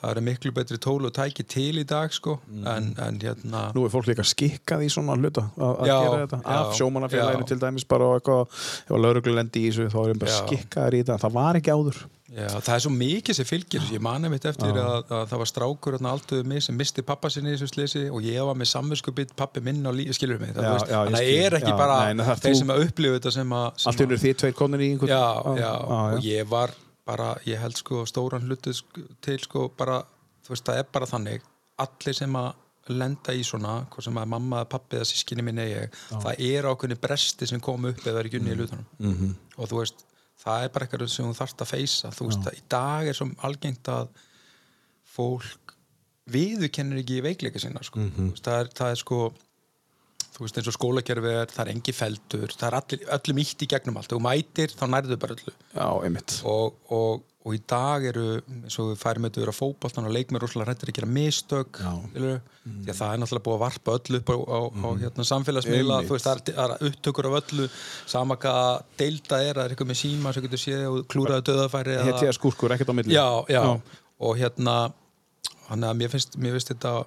það 0.02 0.10
er 0.16 0.20
miklu 0.26 0.52
betri 0.56 0.78
tól 0.82 0.98
og 1.08 1.14
tæki 1.16 1.46
til 1.48 1.78
í 1.82 1.84
dag 1.88 2.12
sko 2.14 2.36
Mm. 2.46 2.66
en, 2.66 2.88
en 3.02 3.18
hérna 3.20 3.62
Nú 3.74 3.84
er 3.86 3.90
fólk 3.92 4.06
líka 4.10 4.24
skikkað 4.26 4.84
í 4.86 4.90
svona 4.92 5.16
hluta 5.18 5.46
að 5.56 5.86
gera 5.86 6.18
þetta, 6.26 6.40
af 6.44 6.74
já. 7.42 7.48
til 7.48 7.58
dæmis 7.62 7.84
bara 7.88 8.04
og 8.10 8.18
eitthvað, 8.20 8.58
ef 8.86 8.92
að 8.96 9.02
lauruglulendi 9.06 9.62
í 9.66 9.70
þessu 9.72 9.88
þá 9.92 9.98
erum 10.04 10.20
bara 10.22 10.36
skikkaðir 10.42 10.94
í 10.98 11.00
þetta, 11.02 11.18
það 11.24 11.34
var 11.40 11.58
ekki 11.60 11.74
áður. 11.74 11.98
Já, 12.36 12.48
það 12.60 12.72
er 12.74 12.80
svo 12.84 12.90
mikið 12.92 13.36
sem 13.38 13.46
fylgir 13.48 13.84
ég 13.94 14.02
mani 14.02 14.28
mitt 14.28 14.44
eftir 14.50 14.76
að, 14.76 15.04
að 15.14 15.22
það 15.30 15.38
var 15.40 15.48
strákur 15.50 15.94
þarna 15.96 16.10
alduðu 16.16 16.44
mig 16.50 16.64
sem 16.66 16.76
misti 16.76 17.04
pappa 17.06 17.30
sinni 17.32 17.52
í 17.52 17.56
þessu 17.56 17.68
slisi 17.70 18.02
og 18.10 18.26
ég 18.26 18.42
var 18.44 18.58
með 18.58 18.68
samvinskubitt 18.72 19.32
pappi 19.38 19.62
minn 19.64 19.86
á 19.86 19.90
lífi, 19.94 20.16
skilur 20.18 20.40
mig 20.42 20.50
það, 20.56 20.66
Já, 20.66 20.72
veist, 20.74 20.90
já, 20.90 20.98
ég 20.98 21.06
þannig 21.06 21.20
að 21.20 21.30
skil. 21.30 21.44
er 21.46 21.58
ekki 21.60 21.72
Já, 21.72 21.78
bara 21.80 22.00
það 22.26 22.42
þeir 22.44 22.58
sem 22.60 22.74
að 22.74 22.82
upplifa 22.88 23.14
þetta 23.20 23.32
sem 23.38 23.54
að, 23.60 23.68
sem 23.78 23.90
Allt 23.92 24.02
unir 24.06 24.20
því 24.24 24.34
tveir 24.42 24.56
konir 24.58 24.84
í 24.84 24.90
einhvern 24.92 25.14
já, 25.14 25.22
já, 25.62 25.70
og 25.86 26.26
ég 26.26 26.50
var 26.50 26.74
bara, 27.06 27.34
ég 27.46 27.60
held 27.62 27.76
sko 27.78 28.04
stóran 28.08 28.42
hluti 28.48 28.72
sk- 28.74 29.04
til 29.22 29.38
sko 29.38 29.68
bara, 29.78 30.00
þú 30.44 30.54
veist, 30.54 30.64
það 30.66 30.78
er 30.82 30.88
bara 30.92 31.06
þannig 31.06 31.42
allir 31.78 32.14
sem 32.18 32.32
að 32.40 32.54
lenda 32.88 33.32
í 33.34 33.42
svona 33.46 33.86
hvað 33.90 34.04
sem 34.06 34.18
að 34.22 34.28
mamma, 34.30 34.64
pappi 34.70 34.96
eða 34.96 35.06
sískinni 35.10 35.42
minni 35.42 35.64
ég, 35.72 35.94
það 36.10 36.40
er 36.50 36.68
ákveðni 36.70 36.98
bresti 37.02 37.46
sem 37.50 37.60
kom 37.60 37.84
upp 37.90 38.04
eða 38.06 38.20
er 38.20 38.28
ekki 38.28 38.38
unni 38.40 38.52
í 38.54 38.58
hlutunum 38.58 38.84
Mhm. 38.98 39.14
-hmm. 39.16 39.34
og 39.58 39.68
þú 39.68 39.78
veist, 39.80 40.04
það 40.44 40.64
er 40.64 40.68
bara 40.68 40.86
eitthvað 40.86 41.08
sem 41.10 41.26
þú 41.26 41.34
þarft 41.40 41.60
að 41.64 41.72
feysa, 41.74 42.08
þú 42.14 42.26
veist, 42.28 42.46
að 42.46 42.58
í 42.58 42.62
dag 42.68 43.06
er 43.08 43.12
svo 43.14 43.26
algengt 43.42 43.88
að 43.88 44.08
fólk 45.16 45.74
viðurkennir 46.30 46.98
ekki 47.02 47.20
veikleika 47.22 47.58
sína 47.62 47.82
sko. 47.86 48.00
Þú 48.00 48.30
veist, 48.32 48.42
það, 48.44 48.60
er, 48.60 48.70
það 48.74 48.90
er 48.90 49.00
sko 49.02 49.18
þú 50.36 50.44
veist 50.44 50.58
eins 50.60 50.68
og 50.68 50.74
skólakerfi 50.76 51.30
er, 51.32 51.52
það 51.52 51.62
er 51.64 51.70
engi 51.72 51.94
feldur 51.96 52.52
það 52.52 52.66
er 52.68 52.76
allir, 52.80 53.06
öllum 53.16 53.40
ítt 53.40 53.62
í 53.64 53.70
gegnum 53.72 53.96
allt. 53.96 54.12
Þú 54.12 54.18
mætir, 54.26 54.74
þá 54.76 54.84
nærðu 54.92 55.16
bara 55.22 55.36
öllu. 55.38 55.54
Já, 55.72 55.86
og, 56.50 56.74
og, 56.92 57.22
og 57.46 57.54
í 57.56 57.60
dag 57.70 58.04
eru 58.10 58.24
eins 58.42 58.76
og 58.82 58.90
við 58.90 59.00
færum 59.00 59.26
þetta 59.28 59.40
að 59.40 59.44
vera 59.46 59.54
fótboltan 59.56 60.08
og 60.10 60.12
leikmir 60.16 60.42
rosalega 60.44 60.72
hrættir 60.72 60.90
að 60.92 60.98
gera 60.98 61.08
mistök 61.16 61.80
Já. 61.80 61.92
skilurðu. 62.10 62.40
því 62.66 62.90
að 62.92 63.00
það 63.00 63.14
er 63.14 63.22
náttúrulega 63.22 63.46
búið 63.46 63.56
að 63.56 63.64
varpa 63.64 63.96
öllu 64.00 64.20
upp 64.20 64.32
á, 64.34 64.36
á, 64.36 64.58
á 64.76 64.88
hérna, 65.04 65.26
samfélagsmiðla 65.30 65.98
veist, 66.10 66.26
það 66.26 66.32
er, 66.34 66.54
það 66.58 66.74
er 66.76 66.86
upptökur 66.90 67.30
af 67.30 67.38
öllu. 67.40 67.68
Sama 68.10 68.36
hvað 68.42 68.70
deilda 69.00 69.40
er, 69.40 69.52
það 69.54 69.64
er 69.64 69.74
eitthvað 69.76 69.92
með 69.92 70.00
síma 70.02 70.34
sem 70.36 70.46
getur 70.48 70.64
séð 70.66 70.86
og 70.90 71.00
klúraðu 71.14 71.46
döðafæri 71.48 71.96
eða- 71.96 72.08
Hétti 72.10 72.28
að 72.32 72.38
skúrkur, 72.40 72.74
ekkert 72.76 72.92
á 72.92 72.94
milli. 72.98 73.14
Já, 73.14 73.28
já, 73.48 73.62
og 74.20 74.36
hérna 74.42 74.76
að 75.70 75.96
mér 76.02 76.10
finnst, 76.12 76.36
mér 76.38 76.58
finnst 76.58 76.74
þetta 76.74 76.98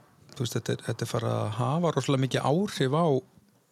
veist, 0.45 0.55
þetta 0.57 0.75
þetta 0.87 1.05
er 1.05 1.09
fara 1.11 1.31
að 1.45 1.49
hafa 1.59 1.91
rosalega 1.95 2.23
mikið 2.25 2.45
áhrif 2.51 2.95
á, 2.95 3.05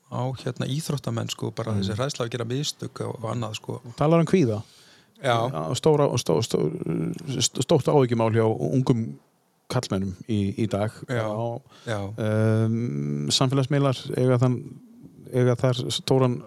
á 0.08 0.22
hérna 0.44 0.68
íþróttamenn 0.72 1.30
sko, 1.34 1.52
bara 1.52 1.72
Mm. 1.74 1.82
þessi 1.82 1.96
hræðsla 1.98 2.26
að 2.28 2.34
gera 2.36 2.46
mistök 2.48 3.02
og, 3.08 3.24
annað 3.34 3.56
sko 3.60 3.82
Talar 4.00 4.20
um 4.24 4.26
kvíða 4.30 4.62
já, 5.24 5.36
Já, 5.52 5.62
stóra, 5.76 6.06
stó, 6.22 6.38
stó, 6.46 6.60
stó, 7.42 7.62
stórt 7.66 7.88
áhyggjumál 7.90 8.32
hjá 8.36 8.46
ungum 8.46 9.08
kallmennum 9.68 10.14
í, 10.30 10.54
í 10.64 10.68
dag 10.72 10.92
Já. 11.10 11.26
Já. 11.90 11.98
um, 12.08 13.28
samfélagsmiðlar 13.36 13.98
eiga, 14.16 14.38
þann, 14.40 14.60
eiga 15.34 15.56
þar 15.60 15.82
stóran 15.92 16.38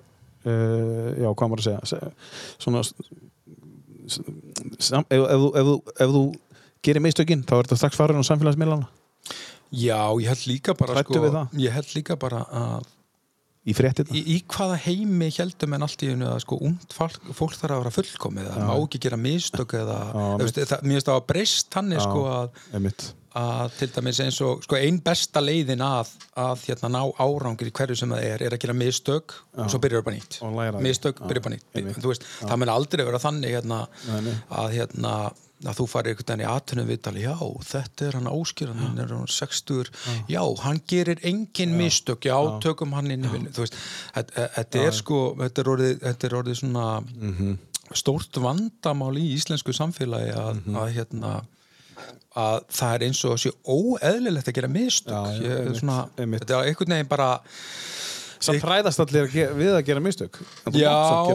uh, 0.46 1.10
já, 1.20 1.28
hvað 1.34 1.50
maður 1.50 1.60
að 1.60 1.68
segja 1.68 1.90
se- 1.90 2.12
svona 2.64 2.80
sam, 4.78 5.04
ef, 5.10 5.20
ef, 5.20 5.44
ef, 5.60 5.68
ef 6.00 6.14
þú 6.14 6.22
gerir 6.86 7.04
mistökin 7.04 7.44
þá 7.46 7.52
er 7.58 7.68
þetta 7.68 7.78
strax 7.82 7.98
farin 8.00 8.22
á 8.22 8.24
samfélagsmiðlana 8.26 8.88
já, 9.70 10.00
ég 10.20 10.30
held 10.30 10.46
líka 10.50 10.74
bara 10.78 10.96
Hræddu 10.98 11.20
sko, 11.20 11.44
ég 11.60 11.76
held 11.76 11.92
líka 11.96 12.16
bara 12.20 12.42
að 12.50 12.88
í 13.68 13.74
í, 13.76 14.20
í 14.34 14.36
hvaða 14.48 14.76
heimi 14.86 15.28
heldum 15.36 15.76
en 15.76 15.84
allt 15.84 16.02
í 16.02 16.10
einu 16.14 16.30
að 16.30 16.38
sko 16.46 16.56
ungt 16.64 16.94
fólk, 16.96 17.30
fólk 17.36 17.56
þarf 17.60 17.74
að 17.76 17.82
vera 17.82 17.94
fullkomið? 17.98 18.50
Það 18.54 18.68
má 18.70 18.74
ekki 18.78 19.00
gera 19.04 19.18
mistök 19.20 19.74
eða 19.76 19.98
veist, 20.40 20.60
það, 20.64 20.84
mér 20.86 20.96
finnst 20.96 21.10
það 21.10 21.18
að 21.18 21.26
breyst 21.28 21.74
þannig 21.76 22.00
Já. 22.00 22.04
sko 22.06 22.22
að 22.32 23.10
að 23.40 23.74
til 23.78 23.88
dæmis 23.94 24.18
eins 24.24 24.38
og 24.42 24.64
sko, 24.64 24.78
ein 24.80 24.96
besta 25.04 25.42
leiðin 25.44 25.84
að, 25.86 26.08
að 26.40 26.64
hérna, 26.66 26.90
ná 26.96 27.02
árangri 27.22 27.70
í 27.70 27.74
hverju 27.76 27.98
sem 28.00 28.10
það 28.10 28.24
er, 28.26 28.42
er 28.46 28.56
að 28.56 28.64
gera 28.64 28.74
mistök 28.74 29.36
og 29.54 29.70
svo 29.70 29.78
byrjar 29.84 30.02
það 30.02 30.08
bara 30.08 30.16
nýtt. 30.16 30.80
Mistök, 30.88 31.20
byrjar 31.28 31.44
bara 31.44 31.54
nýtt. 31.54 32.00
veist, 32.08 32.26
það 32.40 32.58
mun 32.62 32.72
aldrei 32.74 33.04
vera 33.06 33.22
þannig 33.22 33.54
hérna, 33.54 33.84
að 34.50 34.74
hérna 34.80 35.14
að 35.64 35.76
þú 35.80 35.86
farir 35.92 36.14
einhvern 36.14 36.26
veginn 36.30 36.44
í 36.46 36.50
aðtunum 36.50 36.86
viðtali 36.88 37.22
já, 37.26 37.34
þetta 37.70 38.06
er 38.08 38.16
hann 38.18 38.28
áskýran, 38.32 38.78
hann 38.80 38.98
er 38.98 39.10
hann 39.12 39.26
60 39.28 39.90
já, 40.32 40.40
hann 40.64 40.80
gerir 40.88 41.20
engin 41.22 41.74
mistök, 41.76 42.24
já, 42.30 42.36
tökum 42.64 42.92
hann 42.96 43.10
inn 43.12 43.24
í 43.28 43.32
vinnu 43.32 43.52
þú 43.52 43.66
veist, 43.66 43.76
þetta 44.14 44.48
þetta 44.56 44.84
er 44.86 44.92
sko 44.96 45.18
þetta 45.42 45.60
er 45.64 45.72
orðið, 45.74 45.98
þetta 46.06 46.26
er 46.30 46.36
orðið 46.42 46.60
svona 46.62 46.86
Mhm. 47.04 47.58
stórt 47.92 48.36
vandamál 48.38 49.16
í 49.18 49.34
íslensku 49.36 49.72
samfélagi 49.74 50.32
að, 50.38 50.60
Mhm. 50.64 50.76
að 50.76 50.92
hérna 50.94 51.44
að 52.36 52.60
það 52.70 52.94
er 52.94 53.00
eins 53.08 53.24
og 53.26 53.38
sé 53.42 53.50
óeðlilegt 53.66 54.46
að 54.48 54.54
gera 54.54 54.68
mistök. 54.68 55.42
Ég, 55.42 55.74
svona, 55.80 56.08
þetta 56.16 56.60
er 56.62 56.68
einhvern 56.70 56.94
veginn 56.94 57.08
bara 57.08 57.40
Samt 58.40 58.62
hræðast 58.64 59.00
allir 59.04 59.26
að 59.28 59.56
við 59.58 59.70
að 59.76 59.82
gera 59.84 60.00
mistök. 60.00 60.38
Já, 60.72 60.92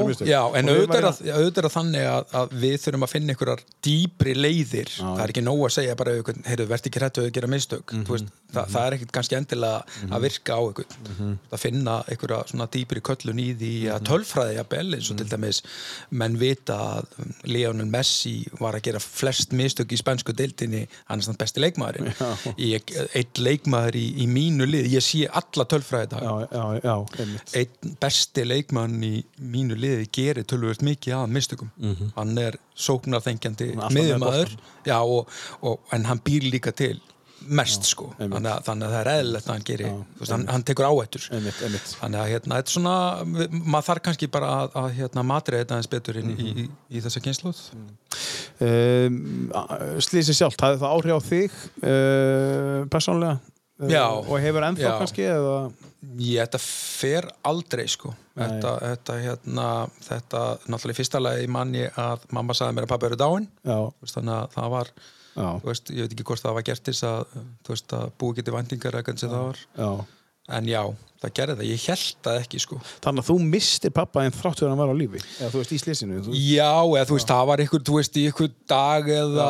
mistök. 0.07 0.27
já, 0.27 0.39
en 0.57 0.69
auðvitað 0.71 0.97
er, 0.97 1.05
að, 1.05 1.19
að 1.35 1.73
þannig 1.75 2.05
að, 2.09 2.23
að 2.39 2.55
við 2.63 2.75
þurfum 2.85 3.05
að 3.05 3.11
finna 3.13 3.33
einhverjar 3.35 3.61
dýpri 3.85 4.33
leiðir. 4.35 4.89
Það 4.97 5.21
er 5.25 5.33
ekki 5.35 5.43
nóg 5.45 5.61
að 5.67 5.73
segja 5.75 5.95
bara 5.99 6.15
heyrðu, 6.49 6.67
verð 6.71 6.89
ekki 6.89 7.01
hrættu 7.03 7.21
að 7.25 7.31
gera 7.37 7.47
mistök 7.51 7.93
Mhm, 7.93 8.01
mm 8.01 8.11
veist, 8.15 8.31
það, 8.55 8.69
það 8.73 8.85
er 8.87 8.95
ekkert 8.97 9.11
kannski 9.11 9.35
endilega 9.37 9.83
að 10.15 10.21
virka 10.25 10.55
á 10.57 10.61
einhvern 10.65 10.97
Mhm. 11.05 11.31
að 11.51 11.59
finna 11.59 11.95
einhverja 12.09 12.39
svona 12.49 12.67
dýpri 12.71 13.01
köllun 13.05 13.39
í 13.43 13.47
því 13.59 13.71
að 13.93 14.05
tölfræði 14.09 14.55
jafnvel 14.57 14.93
eins 14.95 15.09
Mhm. 15.09 15.11
og 15.11 15.17
til 15.17 15.29
dæmis 15.37 15.61
menn 16.11 16.37
vita 16.39 16.73
að 16.73 17.05
Lionel 17.45 17.85
Messi 17.85 18.47
var 18.59 18.73
að 18.73 18.81
gera 18.89 18.99
flest 18.99 19.51
mistök 19.53 19.91
í 19.93 19.97
spænsku 20.01 20.33
deildinni 20.33 20.87
hann 21.05 21.19
er 21.19 21.23
svona 21.23 21.37
besti 21.37 21.61
leikmaðurinn. 21.61 22.13
Ég, 22.57 22.81
eitt 23.13 23.37
leikmaður 23.37 23.95
í, 23.95 24.05
í 24.23 24.27
mínu 24.27 24.65
lið 24.65 24.89
ég 24.93 25.03
sé 25.03 25.27
alla 25.29 25.65
tölfræði 25.65 26.94
já, 26.95 27.23
já, 27.23 27.25
já, 27.31 27.61
einn 27.61 27.97
besti 28.01 28.45
leikmann 28.45 28.95
í 29.05 29.13
mínu 29.39 29.77
liði 29.79 30.07
gerir 30.15 30.47
tölvöld 30.47 30.85
mikið 30.85 31.17
að 31.19 31.33
mistökum. 31.35 31.73
Er 32.45 32.59
sóknarþengjandi 32.75 33.73
Hann 33.79 33.99
er 33.99 34.55
já, 34.85 34.97
og, 35.01 35.29
og, 35.61 35.83
en 35.95 36.07
hann 36.09 36.23
býr 36.25 36.49
líka 36.51 36.73
til 36.75 36.97
mest 37.45 37.85
sko. 37.85 38.07
einmitt. 38.17 38.35
þannig 38.35 38.51
að, 38.51 38.61
þannig 38.65 38.85
að 38.87 38.93
það 38.93 38.99
er 38.99 39.09
eðlilegt 39.11 39.47
að 39.47 39.53
hann 39.53 39.65
gerir 39.67 39.89
þú 39.89 40.19
veist, 40.19 40.31
hann, 40.33 40.45
hann 40.49 40.65
tekur 40.65 40.87
áhættur. 40.89 41.25
Einmitt, 41.35 41.61
einmitt. 41.67 41.91
þannig 41.99 42.21
að 42.21 42.29
hérna, 42.31 42.59
þetta 42.59 42.71
er 42.71 42.75
svona 42.75 42.95
maður 43.51 43.87
þarf 43.89 44.05
kannski 44.07 44.29
bara 44.33 44.51
að, 44.55 44.77
að 44.81 44.87
hérna, 44.99 45.25
matri 45.29 45.61
þetta 45.61 45.79
eins 45.79 45.91
betur 45.91 46.19
inn 46.21 46.31
í, 46.33 46.47
í, 46.63 46.67
í 46.89 47.03
þessa 47.05 47.23
kynsluð 47.25 47.61
um, 48.65 49.19
Slísi 50.05 50.37
sjálft, 50.37 50.63
hafði 50.65 50.81
það 50.81 50.95
áhrif 50.95 51.19
á 51.19 51.21
þig 51.29 51.59
uh, 51.83 52.79
persónlega? 52.93 53.37
Já. 53.91 54.05
Og 54.07 54.37
hefur 54.39 54.63
ennþá 54.63 54.93
kannski? 55.01 55.25
Eða? 55.27 55.55
Ég, 56.21 56.37
þetta 56.39 56.61
fer 56.63 57.27
aldrei 57.49 57.87
sko 57.91 58.13
þetta, 58.37 58.71
þetta, 58.83 59.17
hérna, 59.23 59.67
þetta 60.05 60.43
náttúrulega 60.69 60.95
í 60.95 60.99
fyrsta 60.99 61.21
lagi 61.21 61.49
manni 61.51 61.83
að 61.89 62.23
mamma 62.35 62.55
sagði 62.55 62.77
mér 62.77 62.87
að 62.87 62.93
pappa 62.93 63.09
eru 63.09 63.19
Þú 63.65 64.05
veist, 64.05 64.15
þannig 64.15 64.35
að 64.37 64.55
það 64.55 64.73
var 64.75 64.91
veist, 65.65 65.91
ég 65.91 66.05
veit 66.05 66.15
ekki 66.15 66.27
hvort 66.29 66.45
það 66.45 66.57
var 66.59 66.67
gert 66.69 66.89
þess 66.91 67.07
að 67.09 67.23
að 67.99 68.13
búi 68.21 68.37
getið 68.37 68.55
væntingar 68.55 68.95
eða 68.99 69.07
hvernig 69.09 69.23
það 69.25 69.47
var 69.49 69.63
já. 69.75 69.89
En 70.53 70.67
já, 70.69 70.81
það 71.23 71.31
gerði 71.39 71.55
það, 71.57 71.67
ég 71.71 71.83
held 71.89 72.17
það 72.27 72.35
ekki 72.43 72.59
sko. 72.61 72.77
Þannig 73.01 73.23
að 73.23 73.29
þú 73.31 73.35
mistir 73.49 73.93
pappa 73.95 74.25
en 74.27 74.35
þrátt 74.35 74.59
fyrir 74.59 74.67
að 74.69 74.73
hann 74.75 74.81
var 74.83 74.91
á 74.93 74.97
lífi? 74.99 75.21
Eða 75.39 75.49
þú 75.55 75.61
veist 75.61 75.73
í 75.73 75.79
slísinu 75.81 76.19
þú... 76.27 76.35
já, 76.37 76.67
eða 76.85 77.05
þú 77.09 77.17
veist, 77.17 77.31
það 77.31 77.47
var 77.49 77.63
ykkur, 77.65 77.83
þú 77.89 77.95
veist, 77.97 78.19
í 78.21 78.25
ykkur 78.29 78.51
dag 78.69 79.09
eða 79.15 79.47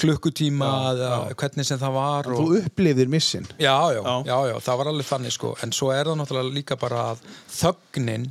klukkutíma 0.00 0.70
eða 0.94 1.10
hvernig 1.42 1.68
sem 1.68 1.80
það 1.82 1.96
var 1.98 2.30
Þú 2.40 2.46
upplifðir 2.62 3.10
missin 3.12 3.48
já, 3.60 3.74
já, 3.92 4.00
Já. 4.00 4.14
já, 4.30 4.36
já, 4.52 4.54
það 4.68 4.80
var 4.80 4.92
alveg 4.94 5.08
þannig 5.10 5.36
sko. 5.36 5.54
En 5.66 5.74
svo 5.76 5.90
er 5.92 6.08
það 6.08 6.20
náttúrulega 6.22 6.56
líka 6.56 6.78
bara 6.80 7.02
að 7.12 7.24
þögnin, 7.58 8.28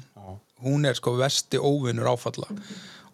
hún 0.66 0.90
er 0.90 0.98
sko 0.98 1.14
vesti 1.20 1.62
óvinnur 1.62 2.10
áfalla. 2.16 2.50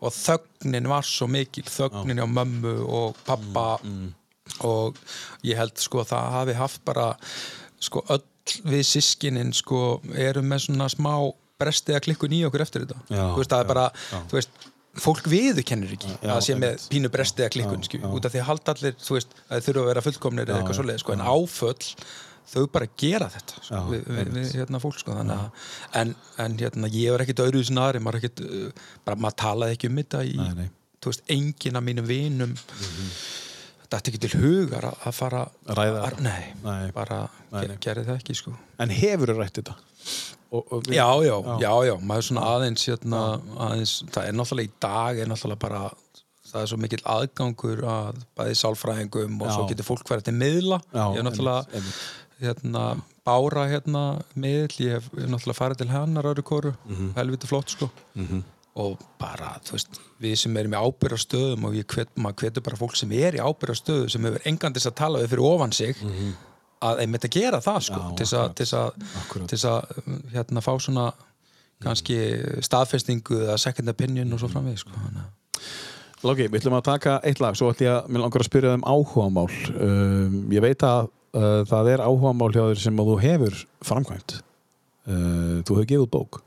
Og 0.06 0.12
þögnin 0.16 0.88
var 0.92 1.04
svo 1.08 1.28
mikil. 1.32 1.66
Þögnin 1.72 2.24
á 2.24 2.28
mömmu 2.30 2.78
og 2.86 3.20
pappa 3.28 3.80
og 4.66 4.98
ég 5.44 5.58
held 5.60 5.76
sko 5.82 6.04
að 6.04 6.10
það 6.14 6.32
hafi 6.38 6.56
haft 6.62 6.82
bara 6.88 7.10
sko 7.82 8.04
öll 8.14 8.24
við 8.66 8.84
sískinin 8.88 9.52
sko 9.56 10.00
erum 10.14 10.48
með 10.52 10.68
svona 10.68 10.88
smá 10.92 11.14
bresti 11.60 11.96
að 11.96 12.04
klikkun 12.10 12.34
í 12.36 12.42
okkur 12.48 12.66
eftir 12.66 12.84
þetta. 12.84 13.02
Já, 13.10 13.24
þú 13.32 13.40
veist, 13.40 13.52
það 13.54 13.62
er 13.64 13.70
bara, 13.70 13.86
þú 14.30 14.38
veist 14.38 14.66
fólk 14.96 15.28
viðurkennir 15.28 15.96
ekki 15.96 16.12
Já, 16.14 16.30
að 16.36 16.44
sé 16.46 16.56
með 16.60 16.86
pínu 16.92 17.10
bresti 17.12 17.44
að 17.46 17.52
klikkun 17.56 17.84
Já, 17.84 17.98
já. 18.00 18.08
út 18.16 18.28
af 18.28 18.32
því 18.36 18.42
að 18.42 18.48
halda 18.50 18.76
allir 18.76 18.96
þú 19.02 19.18
veist, 19.18 19.34
að 19.50 19.58
þið 19.58 19.68
þurfa 19.68 19.82
að 19.84 19.90
vera 19.92 20.04
fullkomnir 20.06 20.52
eða 20.52 20.60
eitthvað 20.62 20.80
svoleið 20.80 21.02
sko, 21.02 21.16
en 21.16 21.26
áföll 21.26 21.90
þau 22.46 22.66
bara 22.76 22.88
gera 23.02 23.28
þetta 23.34 23.60
sko, 23.60 23.76
Já, 23.76 23.82
við, 23.92 24.06
við, 24.16 24.32
við 24.38 24.54
hérna 24.62 24.82
fólk 24.84 25.00
sko, 25.02 25.18
að 25.20 25.34
en, 26.02 26.14
en 26.46 26.58
hérna, 26.62 26.92
ég 26.96 27.16
var 27.16 27.26
ekkit 27.26 27.44
öðru 27.44 27.64
sem 27.68 27.82
aðri, 27.82 28.04
maður 28.06 28.20
er 28.20 28.28
ekkit 28.30 28.44
uh, 28.46 28.86
bara 29.08 29.20
maður 29.26 29.40
talaði 29.44 29.78
ekki 29.80 29.92
um 29.92 30.00
þetta 30.00 30.22
í, 30.24 30.36
Nei, 30.40 30.54
nei. 30.62 30.70
þú 31.04 31.12
veist, 31.12 31.26
enginn 31.36 31.82
af 31.82 31.88
mínum 31.90 32.08
vinum 32.12 32.56
þetta 32.56 33.45
er 33.94 33.98
ekki 34.12 34.20
til 34.26 34.40
hugar 34.42 34.84
að, 34.90 34.96
að 35.06 35.14
fara 35.14 35.42
Ræða 35.68 36.02
að, 36.08 36.20
nei, 36.22 36.54
Nei. 36.64 36.92
bara 36.92 37.30
Nei, 37.52 37.62
ge- 37.62 37.68
nei. 37.68 37.78
gerði 37.86 38.06
það 38.06 38.18
ekki 38.22 38.36
sko 38.36 38.56
En 38.80 38.90
hefur 38.90 39.28
þú 39.34 39.38
rætt 39.40 39.54
þetta? 39.62 39.76
Og, 40.56 40.64
og 40.72 40.84
við- 40.84 40.96
já, 40.96 41.08
já, 41.26 41.36
já, 41.62 41.72
já, 41.90 41.96
maður 42.02 42.22
svona 42.30 42.42
aðeins 42.56 42.86
hérna, 42.88 43.22
aðeins, 43.58 43.94
það 44.12 44.28
er 44.28 44.34
náttúrulega 44.34 44.70
í 44.70 44.74
dag 44.80 45.20
er 45.20 45.28
náttúrulega 45.28 45.60
bara 45.60 45.82
það 46.46 46.62
er 46.62 46.68
svo 46.72 46.78
mikill 46.80 47.02
aðgangur 47.06 47.82
að 47.84 48.20
bæði 48.38 48.56
sálfræðingum 48.62 49.42
og 49.42 49.48
Já. 49.50 49.54
svo 49.58 49.66
getur 49.70 49.84
fólk 49.90 50.08
verið 50.08 50.24
til 50.30 50.34
miðla 50.40 50.80
Já, 50.94 51.04
ég 51.12 51.18
er 51.20 51.24
náttúrulega 51.28 51.66
einmitt. 51.74 52.00
hérna, 52.40 52.84
bára 53.26 53.66
hérna 53.72 54.04
miðl, 54.36 54.78
ég 54.86 54.92
hef, 55.00 55.10
náttúrulega 55.18 55.58
farið 55.60 55.78
til 55.82 55.88
hennar 55.90 56.24
öðru 56.32 56.44
kóru, 56.44 56.76
Mhm. 56.88 57.14
helviti 57.18 57.48
flott 57.48 57.70
sko 57.70 57.90
og 58.76 58.98
bara, 59.22 59.54
þú 59.64 59.72
veist 59.78 60.00
við 60.22 60.34
sem 60.42 60.58
erum 60.60 60.74
í 60.76 60.80
ábyrðastöðum 60.84 61.64
og 61.70 61.76
ég 61.78 61.86
hvet, 61.96 62.10
maður 62.20 62.42
hvetur 62.44 62.64
bara 62.66 62.80
fólk 62.80 62.96
sem 63.00 63.12
er 63.16 63.38
í 63.38 63.44
ábyrðastöðu 63.44 64.10
sem 64.12 64.26
hefur 64.28 64.44
engandis 64.52 64.88
að 64.90 64.96
tala 65.00 65.22
við 65.24 65.32
fyrir 65.32 65.48
ofan 65.48 65.72
sig 65.72 65.96
að 66.86 67.00
einmitt 67.06 67.24
að 67.26 67.32
gera 67.38 67.62
það 67.64 67.80
sko 67.88 68.02
Mhm. 68.02 68.18
Já, 68.20 69.48
til 69.48 69.58
að- 69.64 69.86
hérna 70.36 70.62
fá 70.62 70.74
svona 70.80 71.14
kannski 71.82 72.18
staðfestingu 72.64 73.40
eða 73.46 73.58
second 73.60 73.90
opinion 73.90 74.34
og 74.34 74.40
svo 74.40 74.48
framvið 74.50 74.78
sko. 74.84 74.92
Þannig 74.92 75.24
að- 75.24 76.24
Lóki, 76.26 76.48
við 76.50 76.60
ætlum 76.62 76.78
að 76.80 76.84
taka 76.84 77.20
eitt 77.24 77.40
lag. 77.40 77.54
Svo 77.56 77.70
ætlum 77.72 77.86
ég 77.88 78.04
að, 78.04 78.08
mér 78.10 78.22
langar 78.24 78.42
að 78.42 78.50
spyrja 78.50 78.74
um 78.74 78.82
áhugamál. 78.82 79.52
Um, 79.80 80.50
ég 80.52 80.62
veit 80.62 80.80
að 80.80 81.10
uh, 81.36 81.64
það 81.68 81.90
er 81.94 82.00
áhugamál 82.00 82.52
hjá 82.52 82.64
þér 82.72 82.80
sem 82.80 82.98
að 82.98 83.06
þú 83.12 83.18
hefur 83.22 83.66
framkvæmt. 83.84 84.42
Uh, 85.08 85.62
þú 85.68 85.76
hefur 85.78 85.86
gefið 85.92 86.10
bók, 86.10 86.42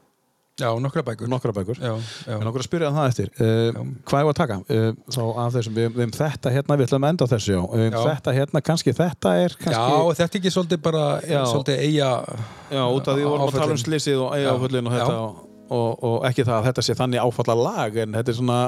já, 0.59 0.69
nokkra 0.83 1.03
bækur 1.07 1.31
nokkra 1.31 1.53
bækur 1.55 1.79
já, 1.79 1.93
já. 2.27 2.35
Mér 2.35 2.47
langar 2.49 2.63
að 2.63 2.67
spyrja 2.67 2.91
um 2.91 2.97
það 2.99 3.09
eftir 3.13 3.29
uh, 3.39 3.49
Já. 3.69 3.83
Hvað 4.11 4.21
er 4.21 4.31
að 4.31 4.39
taka? 4.39 4.57
Uh, 4.69 4.89
þá 5.15 5.21
af 5.45 5.53
þessum, 5.57 5.77
við, 5.79 5.91
við 5.97 6.07
um 6.07 6.15
þetta 6.19 6.53
hérna, 6.55 6.79
við 6.79 6.89
ætlum 6.89 7.07
að 7.07 7.13
enda 7.15 7.29
þessu 7.33 7.53
já. 7.55 7.61
Um 7.65 7.85
Já. 7.89 7.99
Þetta 8.09 8.35
hérna, 8.39 8.63
kannski 8.69 8.95
þetta 8.97 9.35
er 9.43 9.55
já, 9.55 9.61
kannski, 9.65 10.17
þetta 10.23 10.29
er 10.29 10.41
ekki 10.41 10.55
svolítið 10.55 10.81
bara 10.89 11.05
Já. 11.23 11.43
svolítið 11.53 11.85
eiga 11.87 12.09
já, 12.73 12.83
út 12.83 13.13
af 13.13 13.19
því 13.19 13.23
við 13.23 13.31
vorum 13.33 13.45
að 13.47 13.61
tala 13.61 13.77
um 13.77 13.83
slísið 13.85 14.25
og 14.25 14.35
eiga 14.35 14.49
Já. 14.49 14.55
áföllin 14.57 14.91
og 14.91 14.97
þetta 14.97 15.13
Já. 15.15 15.21
og, 15.21 15.45
og, 15.79 16.03
og 16.11 16.19
ekki 16.31 16.49
það 16.49 16.57
að 16.59 16.67
þetta 16.71 16.87
sé 16.89 16.99
þannig 16.99 17.29
áfalla 17.29 17.59
lag 17.63 18.03
en 18.05 18.19
þetta 18.19 18.35
er 18.35 18.41
svona 18.41 18.61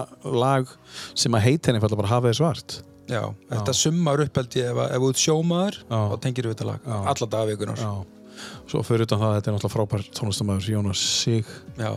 lag 0.44 0.78
sem 1.24 1.36
að 1.36 1.44
heit 1.48 1.70
henni 1.70 1.82
falla 1.82 2.00
bara 2.02 2.14
hafa 2.14 2.30
þið 2.30 2.40
svart 2.42 2.78
já, 3.10 3.24
þetta 3.50 3.74
summar 3.74 4.22
upp 4.22 4.38
held 4.38 4.56
ég 4.60 4.70
ef, 4.70 4.80
ef 4.86 5.04
út 5.10 5.18
sjómaður 5.18 5.80
Já. 5.82 6.00
þá 6.12 6.16
tengir 6.22 6.46
við 6.46 6.54
þetta 6.54 6.68
lag, 6.70 6.84
Já. 6.86 6.98
alla 7.14 7.30
dagvikunar 7.34 7.82
Já 7.82 7.92
Svo 8.70 8.84
fyrir 8.86 9.06
utan 9.08 9.20
það, 9.22 9.36
þetta 9.38 9.50
er 9.50 9.56
náttúrulega 9.56 9.74
frábær 9.76 10.06
tónlistamæður 10.20 10.70
Jónas 10.76 11.04
Sig. 11.22 11.52
Já, 11.80 11.92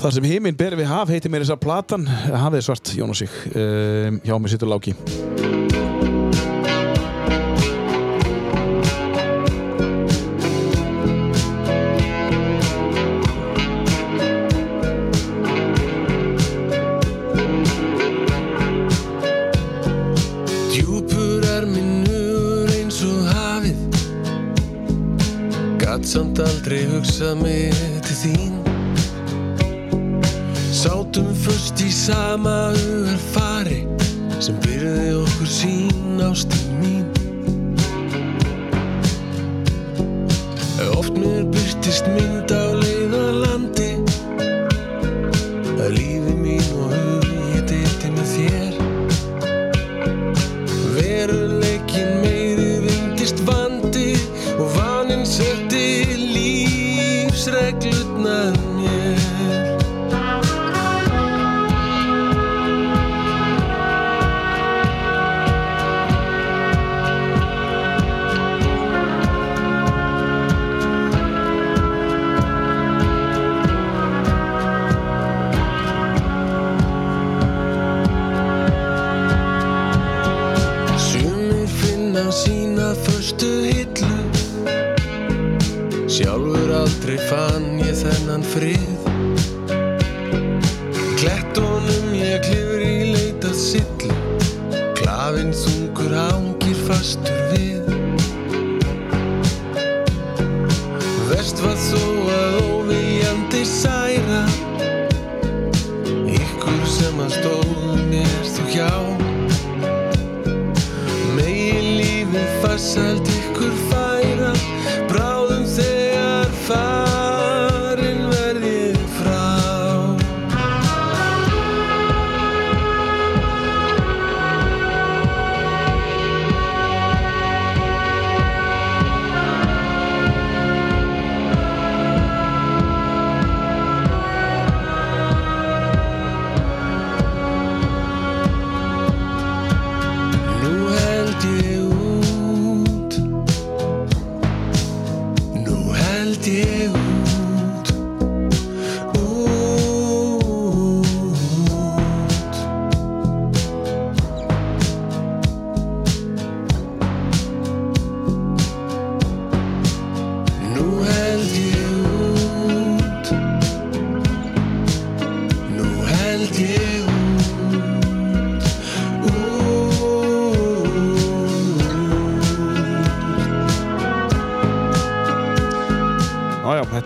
Það 0.00 0.14
sem 0.16 0.28
heiminn 0.30 0.56
ber 0.56 0.76
við 0.78 0.86
haf 0.88 1.10
heitir 1.10 1.32
mér 1.32 1.42
þess 1.42 1.56
að 1.56 1.64
platan 1.64 2.06
Hafið 2.06 2.62
svart, 2.68 2.94
Jónas 2.96 3.24
Sig. 3.24 3.40
Um, 3.54 4.22
Hjá 4.24 4.38
mig 4.38 4.54
sittur 4.54 4.70
Láki 4.70 4.94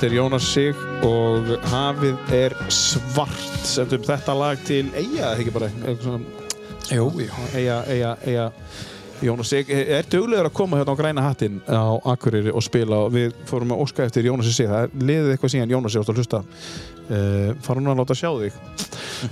þetta 0.04 0.12
er 0.12 0.18
Jónas 0.18 0.46
Sig 0.52 0.80
og 1.06 1.46
hafið 1.70 2.32
er 2.36 2.54
svart. 2.68 3.44
Sendum 3.64 4.02
þetta 4.04 4.34
lag 4.36 4.60
til 4.66 4.90
Eyja, 4.92 5.30
eða 5.30 5.38
ekki 5.40 5.52
bara? 5.54 5.70
Jú, 6.92 7.06
jú. 7.22 7.44
Eyja, 7.56 7.78
Eyja, 7.88 8.10
Eyja. 8.26 8.44
Jónas 9.24 9.48
Sig 9.48 9.70
er 9.72 10.04
duglegur 10.12 10.50
að 10.50 10.56
koma 10.58 10.76
hérna 10.76 10.92
á 10.92 11.00
græna 11.00 11.24
hattin 11.24 11.56
á 11.64 11.96
Akureyri 12.12 12.52
og 12.52 12.66
spila? 12.66 13.06
Og 13.06 13.14
við 13.14 13.32
fórum 13.48 13.72
að 13.72 13.80
óska 13.86 14.04
eftir 14.04 14.28
Jónas 14.28 14.50
Sig. 14.52 14.68
Það 14.68 14.82
er 14.82 15.08
liðið 15.08 15.32
eitthvað 15.32 15.54
síðan 15.54 15.72
Jónas 15.72 15.94
Sig 15.94 16.04
ást 16.04 16.12
að 16.12 16.20
hlusta 16.20 16.42
uh, 16.44 17.48
fara 17.64 17.80
hún 17.80 17.92
að 17.94 18.02
láta 18.02 18.18
sjá 18.20 18.28
þig. 18.42 18.60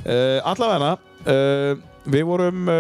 Uh, 0.06 0.38
allavega 0.54 0.94
uh, 1.26 1.84
við 2.16 2.28
vorum 2.30 2.72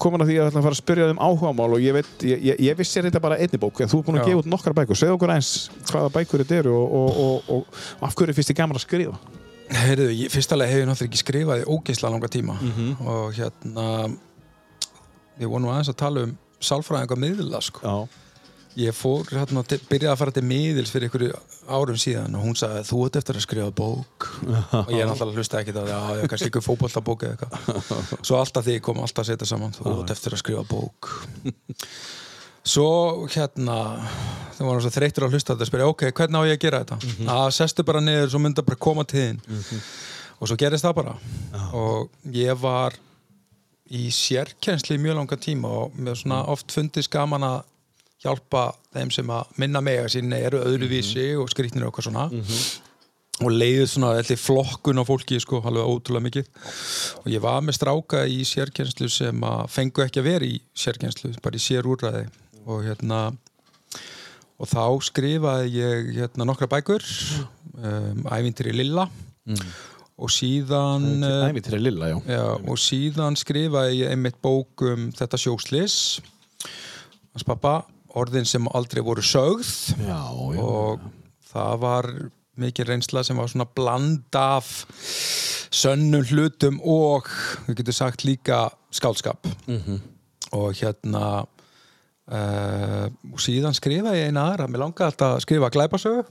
komin 0.00 0.24
að 0.24 0.30
því 0.30 0.36
að 0.36 0.40
við 0.40 0.50
ætlum 0.50 0.60
að 0.60 0.66
fara 0.66 0.76
að 0.76 0.80
spyrja 0.80 1.08
um 1.12 1.20
áhugamál 1.26 1.68
og 1.76 1.84
ég 1.84 1.96
veit, 1.96 2.10
ég, 2.26 2.42
ég, 2.50 2.62
ég 2.66 2.78
vissi 2.78 3.02
þetta 3.04 3.22
bara 3.22 3.38
einni 3.40 3.60
bók 3.60 3.82
en 3.82 3.90
þú 3.90 4.00
er 4.00 4.06
búin 4.06 4.18
að 4.20 4.24
Já. 4.24 4.30
gefa 4.30 4.42
út 4.42 4.50
nokkar 4.54 4.76
bækur. 4.78 4.98
Segð 5.00 5.14
okkur 5.16 5.34
eins 5.34 5.50
hvaða 5.90 6.12
bækur 6.16 6.44
þetta 6.44 6.58
eru 6.62 6.74
og, 6.78 6.96
og, 7.00 7.20
og, 7.26 7.52
og, 7.56 7.84
af 8.08 8.16
hverju 8.18 8.36
finnst 8.38 8.52
þið 8.52 8.58
gaman 8.62 8.80
að 8.80 8.84
skrifa? 8.86 9.20
Heyrðu, 9.70 10.08
ég, 10.18 10.32
fyrst 10.32 10.54
alveg 10.56 10.72
hef 10.72 10.80
ég 10.82 10.88
náttúrulega 10.88 11.10
ekki 11.12 11.22
skrifað 11.22 11.62
í 11.62 11.68
ógeðslega 11.70 12.14
langa 12.16 12.30
tíma. 12.32 12.56
Og 13.06 13.36
hérna 13.36 13.86
ég 15.40 15.48
voru 15.48 15.62
nú 15.64 15.70
aðeins 15.72 15.92
að 15.92 16.00
tala 16.02 16.24
um 16.26 16.34
sálfræðinga 16.60 17.20
miðla 17.20 17.62
sko. 17.64 17.94
Ég 18.78 18.94
fór 18.94 19.26
hérna, 19.34 19.64
byrjaði 19.66 20.08
að 20.12 20.18
fara 20.20 20.32
til 20.36 20.44
miðils 20.46 20.92
fyrir 20.94 21.08
einhverju 21.08 21.32
árum 21.74 21.96
síðan 21.98 22.36
og 22.38 22.44
hún 22.46 22.54
sagði 22.58 22.84
þú 22.86 23.00
ert 23.08 23.16
eftir 23.18 23.38
að 23.40 23.42
skrifa 23.44 23.72
bók. 23.74 24.26
Og 24.86 24.92
ég 24.94 25.08
náttúrulega 25.10 25.40
hlusta 25.42 25.58
ekki 25.60 25.74
það 25.74 25.90
já, 25.90 25.98
ég 26.20 26.30
kannski 26.30 26.48
ykkur 26.52 26.64
fótboltabók 26.68 27.24
eða 27.26 27.34
eitthvað. 27.34 28.12
Svo 28.30 28.38
alltaf 28.38 28.64
því 28.68 28.76
kom 28.86 29.00
alltaf 29.02 29.24
að 29.24 29.32
setja 29.32 29.48
saman 29.50 29.74
þú 29.74 29.94
ert 30.04 30.12
eftir 30.14 30.36
að 30.36 30.42
skrifa 30.44 30.62
bók. 30.70 31.10
Svo 32.70 32.86
hérna 33.32 33.76
það 34.54 34.66
var 34.68 34.82
svo 34.84 34.90
þreytur 34.92 35.24
að 35.26 35.34
hlusta 35.34 35.54
þetta 35.54 35.64
að 35.64 35.70
spyrja 35.70 35.90
ok, 35.90 36.02
hvernig 36.18 36.42
á 36.44 36.48
ég 36.50 36.58
að 36.58 36.64
gera 36.66 36.80
þetta? 36.84 36.98
Mhm. 37.08 37.30
að 37.32 37.46
sestu 37.56 37.84
bara 37.88 38.02
niður, 38.04 38.28
svo 38.34 38.40
myndi 38.44 38.60
að 38.60 38.66
bara 38.68 38.80
koma 38.84 39.04
til 39.08 39.22
þín. 39.24 39.38
Og 40.40 40.48
svo 40.50 40.56
gerist 40.60 40.84
það 40.84 40.98
bara. 41.00 41.14
Og 41.76 42.10
ég 42.36 42.60
var 42.60 42.94
í 43.90 44.04
sérkensli 44.14 44.98
í 44.98 45.02
mjög 45.02 45.16
langa 45.22 45.38
tíma 45.40 45.72
og 45.86 45.96
mér 45.96 46.12
Mm. 46.14 46.20
svona 46.20 46.42
oft 46.52 46.70
fundist 46.70 47.10
gaman 47.10 47.42
að 47.48 47.62
hjálpa 48.22 48.66
þeim 48.94 49.10
sem 49.14 49.26
að 49.32 49.46
minna 49.62 49.80
mig 49.80 49.98
að 50.02 50.08
sinni 50.16 50.36
eru 50.44 50.60
öðruvísi 50.64 51.26
Mhm. 51.34 51.42
og 51.42 51.50
skrýtnir 51.52 51.86
og 51.86 51.92
eitthvað 51.92 52.08
svona. 52.10 52.24
Og 53.40 53.48
leiðið 53.56 53.86
svona 53.88 54.10
allir 54.18 54.36
flokkun 54.36 55.00
á 55.00 55.04
fólki 55.08 55.38
sko, 55.40 55.62
alveg 55.64 55.86
ótrúlega 55.88 56.26
mikið. 56.26 56.46
Og 57.24 57.28
ég 57.32 57.40
var 57.40 57.62
með 57.64 57.78
stráka 57.78 58.26
í 58.28 58.42
sérkenslu 58.44 59.08
sem 59.08 59.40
að 59.40 59.62
fengu 59.72 60.04
ekki 60.04 60.20
að 60.20 60.28
vera 60.28 60.44
í 60.44 60.60
sérkenslu 60.76 61.32
bara 61.40 61.56
í 61.56 61.62
sérúrræði. 61.64 62.26
Og 62.66 62.82
hérna 62.84 63.22
og 64.60 64.68
þá 64.68 64.84
skrifaði 65.00 65.70
ég 65.72 66.10
hérna 66.18 66.44
nokkra 66.44 66.68
bækur 66.68 67.00
um, 67.80 68.24
ævintir 68.28 68.68
í 68.68 68.74
Lilla 68.76 69.06
og 70.20 70.28
síðan 70.28 71.24
eh, 71.24 71.48
Ævi 71.48 71.62
til 71.64 71.80
lilla, 71.80 72.10
já. 72.12 72.18
Já, 72.28 72.42
og 72.68 72.76
síðan 72.76 73.38
skrifaði 73.40 74.02
ég 74.02 74.10
einmitt 74.12 74.36
bók 74.44 74.84
um 74.84 75.06
þetta 75.16 75.38
sjóslis 75.40 76.20
hans 77.32 77.46
pappa, 77.48 77.86
orðin 78.18 78.48
sem 78.48 78.68
aldrei 78.74 79.02
voru 79.04 79.22
sögð. 79.24 79.70
Já, 80.00 80.22
já. 80.56 80.62
og 80.64 81.06
það 81.52 81.80
var 81.84 82.10
mikið 82.60 82.90
reynsla 82.90 83.24
sem 83.24 83.38
var 83.40 83.50
svona 83.50 83.68
bland 83.74 84.36
af 84.36 84.68
sönnum 85.70 86.26
hlutum 86.26 86.80
og 86.82 87.30
við 87.68 87.80
getum 87.80 87.96
sagt 87.96 88.26
líka 88.26 88.66
skálskap 88.94 89.46
og 90.50 90.74
hérna 90.74 91.46
uh, 92.30 93.06
og 93.30 93.38
síðan 93.42 93.76
skrifaði 93.76 94.24
ég 94.24 94.30
eina 94.30 94.48
aðra. 94.50 94.66
Mér 94.70 94.84
langaði 94.84 95.12
alltaf 95.12 95.36
að 95.36 95.44
skrifa 95.46 95.70
glæpasögu. 95.74 96.24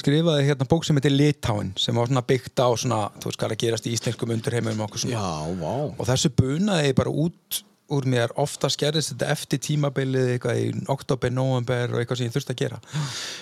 Skrifaði 0.00 0.46
hérna 0.48 0.68
bók 0.70 0.86
sem 0.86 0.98
heitir 0.98 1.14
Litáin 1.14 1.72
sem 1.78 1.96
var 1.96 2.10
svona 2.10 2.26
byggt 2.26 2.62
á 2.62 2.68
svona, 2.74 3.00
þú 3.22 3.30
veist 3.30 3.40
hvað 3.40 3.48
er 3.48 3.56
að 3.56 3.64
gerast 3.64 3.88
í 3.88 3.94
íslenskum 3.96 4.34
undurheimum 4.34 4.82
og 4.82 4.90
okkur 4.90 5.04
svona. 5.06 5.22
Já, 5.22 5.58
vá. 5.62 5.74
og 5.94 6.10
þessu 6.10 6.32
bunaði 6.34 6.90
ég 6.90 6.98
bara 6.98 7.14
út 7.26 7.62
úr 7.90 8.06
mér 8.10 8.32
ofta 8.40 8.70
skerðist 8.72 9.14
þetta 9.14 9.28
eftir 9.34 9.60
tímabilið 9.66 10.32
eitthvað 10.34 10.60
í 10.62 10.70
oktober, 10.92 11.32
november 11.34 11.94
og 11.94 12.00
eitthvað 12.00 12.20
sem 12.20 12.30
ég 12.30 12.34
þurfti 12.36 12.54
að 12.54 12.60
gera 12.62 12.80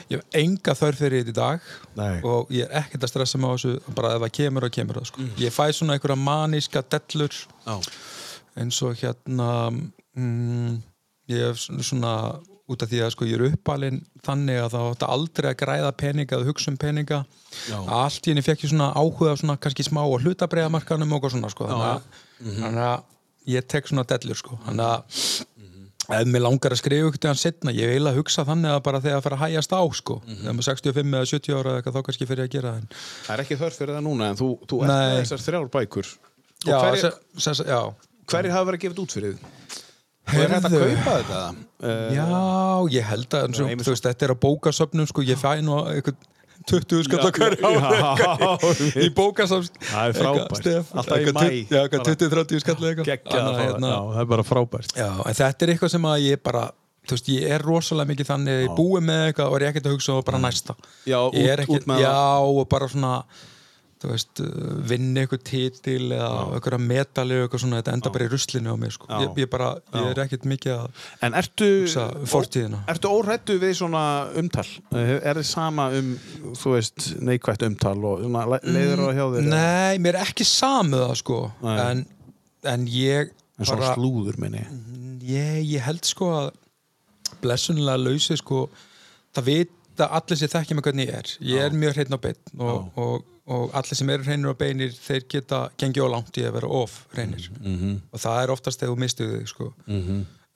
ég 0.09 0.19
hef 0.19 0.41
enga 0.43 0.77
þörf 0.79 1.03
fyrir 1.05 1.23
þetta 1.23 1.35
í 1.35 1.39
dag 1.39 1.71
Nei. 2.01 2.19
og 2.25 2.53
ég 2.55 2.67
er 2.69 2.83
ekkert 2.83 3.07
að 3.07 3.13
stressa 3.13 3.41
mig 3.41 3.53
á 3.53 3.55
þessu 3.57 3.95
bara 3.99 4.15
ef 4.17 4.25
það 4.25 4.37
kemur 4.41 4.69
og 4.69 4.77
kemur 4.79 5.01
það 5.01 5.09
sko. 5.13 5.27
ég 5.45 5.55
fæ 5.55 5.65
svona 5.77 5.97
einhverja 5.97 6.21
maníska 6.25 6.85
dellur 6.97 7.41
Já. 7.67 7.75
eins 8.59 8.83
og 8.87 9.01
hérna 9.03 9.51
mm, 9.73 10.79
ég 11.33 11.45
hef 11.51 11.67
svona 11.91 12.15
út 12.69 12.83
af 12.85 12.91
því 12.91 12.99
að 13.01 13.13
sko 13.15 13.27
ég 13.29 13.39
er 13.39 13.47
uppalinn 13.49 14.01
þannig 14.27 14.59
að 14.61 14.75
það 14.75 14.89
átti 14.93 15.07
aldrei 15.15 15.47
að 15.51 15.61
græða 15.63 15.93
peninga 16.03 16.37
að 16.37 16.49
hugsa 16.51 16.73
um 16.73 16.81
peninga 16.81 17.23
Já. 17.69 17.79
allt 17.81 18.27
í 18.27 18.33
henni 18.33 18.45
fekk 18.45 18.67
ég 18.67 18.73
svona 18.75 18.91
áhuga 18.93 19.37
svona 19.41 19.57
kannski 19.61 19.87
smá 19.87 20.03
á 20.05 20.09
hlutabreiðamarkanum 20.21 21.15
og 21.17 21.31
svona 21.33 21.49
sko 21.53 21.69
þannig 21.71 21.95
að, 21.95 22.27
þannig 22.45 22.85
að 22.89 23.07
ég 23.49 23.69
tek 23.71 23.89
svona 23.89 24.05
dellur 24.09 24.39
sko 24.39 24.59
þannig 24.67 24.85
að 24.89 25.23
ef 26.09 26.29
mér 26.33 26.41
langar 26.41 26.73
að 26.73 26.81
skrifa 26.81 27.09
ykkur 27.11 27.21
til 27.21 27.29
hann 27.29 27.41
setna 27.41 27.73
ég 27.77 27.91
vil 27.93 28.09
að 28.09 28.21
hugsa 28.23 28.45
þannig 28.49 28.73
að 28.73 28.79
bara 28.87 29.01
þegar 29.05 29.19
að 29.19 29.25
fara 29.27 29.39
að 29.39 29.43
hægjast 29.45 29.75
á 29.77 29.83
sko 29.99 30.17
þegar 30.25 30.57
maður 30.57 30.69
65 30.71 31.19
eða 31.19 31.31
70 31.33 31.59
ára 31.59 31.73
eða 31.73 31.81
eitthvað 31.83 31.99
þá 31.99 32.07
kannski 32.07 32.29
fyrir 32.31 32.47
að 32.47 32.55
gera 32.55 32.73
það 32.73 32.79
en 32.79 32.87
Það 33.27 33.35
er 33.35 33.43
ekki 33.45 33.59
þörf 33.61 33.81
fyrir 33.83 33.99
það 33.99 34.07
núna, 34.07 34.31
en 34.33 34.39
þú, 34.41 34.49
þú 34.71 34.81
með 34.89 35.13
þessar 35.19 35.45
þrjár 35.45 35.69
bækur. 35.77 36.15
Já, 36.65 36.79
hverjir, 36.79 37.19
se, 37.37 37.55
se, 37.55 37.67
já. 37.69 37.81
hverjir 38.33 38.57
hafa 38.57 38.69
verið 38.71 38.85
gefið 38.87 39.03
út 39.05 39.17
fyrir 39.19 39.37
þið? 39.37 39.77
Og 40.29 40.41
er 40.43 40.55
hægt 40.55 40.67
að 40.69 40.75
kaupa 40.79 41.13
þetta? 41.19 41.43
Já, 42.17 42.25
ég 42.97 43.07
held 43.13 43.37
að 43.39 43.47
Nei, 43.53 43.77
þú 43.81 43.93
veist, 43.93 44.09
þetta 44.09 44.27
er 44.27 44.33
á 44.35 44.43
bókasöfnum 44.43 45.09
sko, 45.09 45.25
ég 45.29 45.41
fæ 45.41 45.61
nú 45.65 45.77
eitthvað 45.93 46.19
20 46.69 47.05
skall 47.07 47.21
ári 47.29 47.59
í 49.05 49.09
bókasöfn 49.15 49.71
Það 49.85 50.09
er 50.11 50.19
frábært. 50.19 50.69
Alltaf 50.99 51.23
í 51.55 51.61
Já, 51.71 51.79
eitthvað 51.85 52.11
20-30 52.11 52.63
skall 52.65 52.77
eitthvað. 52.91 53.07
það. 53.29 53.61
hérna, 53.63 53.93
Já, 53.93 54.01
það 54.15 54.21
er 54.25 54.29
bara 54.35 54.45
frábært. 54.49 54.95
Já, 54.99 55.09
þetta 55.41 55.67
er 55.69 55.73
eitthvað 55.75 55.93
sem 55.95 56.09
að 56.11 56.25
ég 56.27 56.43
bara 56.49 56.65
þú 57.09 57.17
veist, 57.17 57.29
ég 57.33 57.55
er 57.57 57.65
rosalega 57.65 58.11
mikið 58.13 58.29
þannig 58.29 58.59
ég 58.67 58.75
búi 58.77 59.01
með 59.05 59.23
eitthvað 59.31 59.53
og 59.53 59.57
er 59.63 59.67
ekkert 59.71 59.87
að 59.89 59.95
hugsa 59.97 60.17
og 60.19 60.27
bara 60.29 60.41
næsta. 60.43 60.75
Já, 61.09 61.21
út- 61.25 61.89
með 61.89 62.03
já, 62.05 62.11
það. 62.13 62.49
og 62.59 62.69
bara 62.75 62.89
svona 62.93 63.13
þú 63.99 64.09
veist, 64.13 64.41
uh, 64.45 64.49
vinni 64.91 65.23
eitthvað 65.25 65.41
titil 65.49 66.13
eða 66.15 66.29
eitthvað 66.55 66.83
medali 66.87 67.39
og 67.39 67.47
eitthvað 67.49 67.63
svona, 67.65 67.81
þetta 67.81 67.95
enda 67.99 68.13
bara 68.15 68.27
í 68.29 68.31
ruslinu 68.33 68.71
á 68.71 68.77
mér 68.79 68.93
sko. 68.95 69.09
Já. 69.11 69.19
ég, 69.25 69.33
ég 69.43 69.51
bara, 69.51 69.71
ég 69.95 70.07
er 70.13 70.21
ekkert 70.25 70.45
mikið 70.53 70.75
að 70.77 71.03
En 71.29 71.35
ertu, 71.41 71.69
Hugsa 71.83 72.05
fortíðina. 72.31 72.81
ertu 72.95 73.11
órættu 73.11 73.57
við 73.63 73.75
svona 73.81 74.05
umtal? 74.39 74.67
Eh, 74.95 75.15
Er 75.19 75.41
þið 75.41 75.49
sama 75.51 75.89
um, 75.99 76.13
þú 76.55 76.75
veist, 76.77 77.09
neikvætt 77.19 77.67
umtal 77.67 77.97
og 78.13 78.23
svona, 78.23 78.45
le- 78.55 78.63
leiðir 78.65 79.03
það 79.03 79.19
hjá 79.19 79.27
þér? 79.35 79.51
Nei, 79.51 79.99
mér 80.07 80.15
er 80.21 80.29
ekki 80.31 80.47
samu 80.47 81.03
það 81.03 81.17
sko 81.25 81.41
en, 81.75 82.07
en 82.65 82.87
ég 82.87 83.35
En 83.59 83.67
svona 83.67 83.83
bara, 83.89 83.95
slúður, 83.99 84.37
minni. 84.39 84.63
ég, 85.27 85.65
ég 85.75 85.83
held 85.83 86.07
sko 86.07 86.29
að 86.39 86.53
blessunlega 87.43 87.99
lausi 88.01 88.37
sko 88.41 88.69
það 89.37 89.45
vita 89.51 90.07
allir 90.17 90.39
sem 90.41 90.51
þekkja 90.53 90.77
mig 90.79 90.87
hvernig 90.87 91.11
ég 91.11 91.19
er 91.19 91.33
ég 91.51 91.65
er 91.67 91.75
mjög 91.77 91.97
hreinn 91.99 92.15
á 92.17 92.21
beinn 92.23 92.63
og, 92.63 93.19
og, 93.49 93.69
og 93.69 93.71
allir 93.79 93.97
sem 93.97 94.11
eru 94.13 94.25
hreinir 94.27 94.53
á 94.53 94.57
beinir 94.61 94.93
þeir 94.93 95.25
geta 95.33 95.61
gengið 95.81 96.05
á 96.05 96.09
langt 96.15 96.37
í 96.37 96.45
að 96.45 96.53
vera 96.59 96.69
of 96.69 97.07
hreinir. 97.15 97.49
Mhm. 97.61 97.95
og 98.13 98.21
það 98.21 98.43
er 98.43 98.51
oftast 98.55 98.81
þegar 98.83 98.95
þú 98.95 98.99
mistu 99.05 99.29
þig 99.33 99.49
sko. 99.49 99.73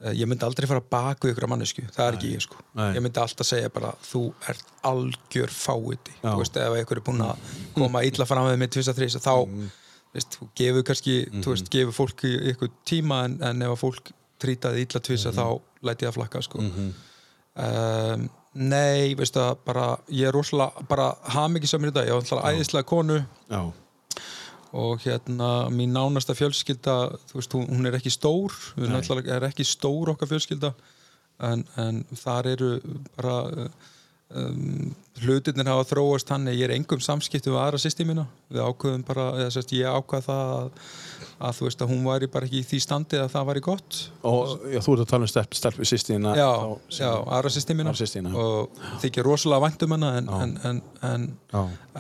Eh, 0.03 0.13
ég 0.19 0.27
myndi 0.27 0.43
aldrei 0.45 0.67
fara 0.67 0.81
bak 0.83 1.21
við 1.23 1.31
ykkur 1.37 1.47
mannesku 1.49 1.83
það 1.95 2.07
er 2.09 2.17
ekki 2.19 2.31
ég 2.35 2.43
sko. 2.43 2.57
Nei. 2.75 2.89
ég 2.97 3.03
myndi 3.05 3.21
alltaf 3.23 3.47
segja 3.47 3.69
bara 3.73 3.93
þú 4.03 4.23
ert 4.51 4.65
algjör 4.83 5.53
fáiði 5.55 6.17
þú 6.23 6.39
veist 6.41 6.57
ef 6.59 6.79
ykkur 6.83 6.97
er 6.99 7.05
búin 7.07 7.23
að 7.23 7.37
koma 7.77 8.03
illa 8.03 8.27
fram 8.27 8.49
með 8.49 8.59
mig 8.59 8.71
tvisa 8.75 8.93
þrís 8.97 9.15
og 9.17 9.23
þá 9.23 9.35
Mhm. 9.47 9.71
veist, 10.15 10.39
þú 10.41 10.49
gefur 10.59 10.83
kannski 10.83 11.15
þú 11.41 11.49
veist, 11.55 11.71
gefur 11.71 11.93
fólki 11.95 12.33
ykkur 12.53 12.69
tíma 12.85 13.25
en, 13.25 13.39
en 13.43 13.63
ef 13.63 13.69
að 13.77 13.79
fólk 13.85 14.11
trýtaði 14.43 14.83
illa 14.89 15.01
tvisa 15.01 15.31
Mhm. 15.31 15.39
þá 15.39 15.61
læti 15.87 16.03
ég 16.05 16.11
að 16.11 16.19
flakka 16.19 16.43
sko. 16.43 16.59
Um, 17.55 18.31
nei, 18.55 19.15
veistu 19.17 19.41
það 19.41 19.57
bara, 19.65 19.87
ég 20.13 20.29
er 20.29 20.35
rosalega 20.37 20.85
bara 20.89 21.07
hafa 21.25 21.49
mikið 21.55 21.71
samir 21.73 21.93
í 21.93 21.95
dag, 21.97 22.07
ég 22.09 22.13
var 22.17 22.23
alltaf 22.25 22.45
æðislega 22.51 22.89
konu. 22.89 23.21
Já. 23.51 23.63
og 24.73 25.03
hérna 25.05 25.69
mín 25.69 25.93
nánasta 25.93 26.33
fjölskylda 26.33 26.93
þú 27.29 27.35
veist, 27.37 27.53
hún, 27.53 27.67
hún 27.69 27.87
er 27.91 27.97
ekki 27.99 28.09
stór. 28.15 28.55
Hún 28.77 28.87
er, 28.87 28.93
náttúrulega- 28.95 29.35
er 29.37 29.45
ekki 29.51 29.65
stór 29.69 30.09
okkar 30.15 30.29
fjölskylda. 30.31 30.71
En, 31.45 31.67
en 31.77 32.05
þar 32.17 32.47
eru 32.55 32.71
bara 33.17 33.69
um, 34.31 34.95
hlutirnir 35.21 35.69
hafa 35.69 35.85
þróast 35.93 36.31
þannig 36.33 36.57
ég 36.59 36.65
er 36.71 36.77
engum 36.79 37.01
samskiptum 37.05 37.53
við 37.55 37.61
aðra 37.63 37.79
sýsti 37.83 38.07
mína. 38.09 38.27
Við 38.53 38.65
ákveðum 38.65 39.05
bara, 39.07 39.27
eða 39.43 39.51
sérst 39.55 39.73
ég 39.77 39.87
ákvað 39.89 40.25
það 40.27 40.53
að, 40.57 40.71
að 41.43 41.57
þú 41.59 41.67
veist 41.67 41.83
að 41.85 41.91
hún 41.93 42.03
væri 42.07 42.29
bara 42.33 42.47
ekki 42.49 42.61
í 42.63 42.67
því 42.71 42.81
standi 42.85 43.19
að 43.21 43.31
það 43.35 43.47
væri 43.51 43.63
gott. 43.67 44.01
Og 44.29 44.67
já, 44.73 44.81
þú 44.85 44.95
ert 44.97 45.05
að 45.05 45.11
tala 45.13 45.27
um 45.29 45.33
stelp, 45.33 45.55
stelpu 45.59 45.87
sýstina. 45.89 46.35
já, 46.39 46.49
já, 46.99 47.11
aðra 47.37 47.51
systkina. 47.53 48.33
og 48.35 48.83
þykir 49.03 49.27
rosalega 49.29 49.65
vænt 49.67 49.83
um 49.87 49.95
hana 49.97 50.11
en, 50.19 50.29
en, 50.29 50.53
en, 50.65 50.83
en, 51.03 51.29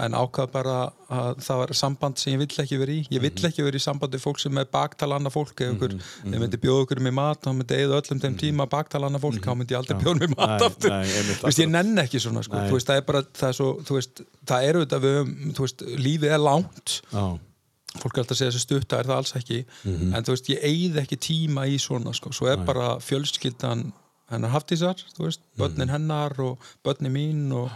en 0.07 0.13
ákvað 0.19 0.53
bara 0.53 0.77
að 1.13 1.43
það 1.45 1.59
var 1.63 1.73
samband 1.77 2.17
sem 2.19 2.33
ég 2.33 2.39
vill 2.41 2.63
ekki 2.65 2.79
vera 2.81 2.93
í. 2.93 3.01
Ég 3.11 3.21
Mhm. 3.21 3.27
vill 3.29 3.49
ekki 3.51 3.65
vera 3.67 3.77
í 3.77 3.83
sambandi 3.85 4.19
fólk 4.23 4.39
sem 4.41 4.57
er 4.59 4.65
baktala 4.73 5.19
annað 5.19 5.35
fólk. 5.37 5.53
Eða 5.61 5.75
ykkur, 5.77 5.97
ég 6.33 6.39
myndi 6.41 6.57
bjóða 6.63 6.87
ykkur 6.87 7.03
með 7.05 7.13
mat 7.19 7.43
þá 7.45 7.51
myndi 7.53 7.77
eða 7.83 8.01
öllum 8.01 8.21
þeim 8.23 8.39
tíma 8.41 8.67
baktala 8.71 9.11
annað 9.11 9.21
fólk 9.27 9.43
þá 9.45 9.53
myndi 9.59 9.75
ég 9.75 9.81
aldrei 9.83 9.99
bjóða 10.01 10.21
með 10.23 10.37
mat 10.37 10.49
Mhm. 10.49 10.67
Aftur. 10.71 10.91
Þú 11.43 11.45
veist, 11.49 11.59
ég 11.61 11.69
nenn 11.69 11.99
ekki 11.99 12.21
svona 12.23 12.43
sko. 12.47 12.57
Þú 12.57 12.73
veist, 12.79 12.87
það 12.89 13.02
er 13.03 13.07
bara, 13.11 13.23
það 13.37 13.49
er 13.53 13.57
svo 13.59 13.71
þú 13.87 13.97
veist, 13.99 14.23
það 14.49 14.69
er 14.69 14.79
auðvitað 14.81 15.07
við 15.07 15.33
þú 15.59 15.67
veist, 15.67 15.83
lífið 16.07 16.35
er 16.37 16.43
langt 16.43 16.95
Já. 17.13 17.25
fólk 18.01 18.15
er 18.17 18.23
alltaf 18.23 18.37
að 18.37 18.41
segja 18.41 18.53
þessi 18.55 18.65
stutta 18.67 18.99
er 19.03 19.11
það 19.11 19.19
alls 19.21 19.35
ekki 19.37 19.59
Mhm. 19.85 20.15
en 20.17 20.25
þú 20.25 20.35
veist, 20.37 20.49
ég 20.55 20.63
eigð 20.71 21.01
ekki 21.03 21.19
tíma 21.29 21.67
í 21.69 21.79
svona 21.83 22.15
sko. 22.17 22.31
svo 22.33 22.49
er 22.49 22.63
bara 22.65 22.97
fjölskyldan 23.05 23.93
hennar 24.33 24.51
haftísar, 24.55 24.97
þú 25.19 25.27
veist, 25.29 25.41
Mhm. 25.45 25.61
börnin 25.61 25.91
hennar 25.93 26.41
og 26.41 26.59
börnin 26.85 27.13
mín 27.13 27.53
og, 27.53 27.71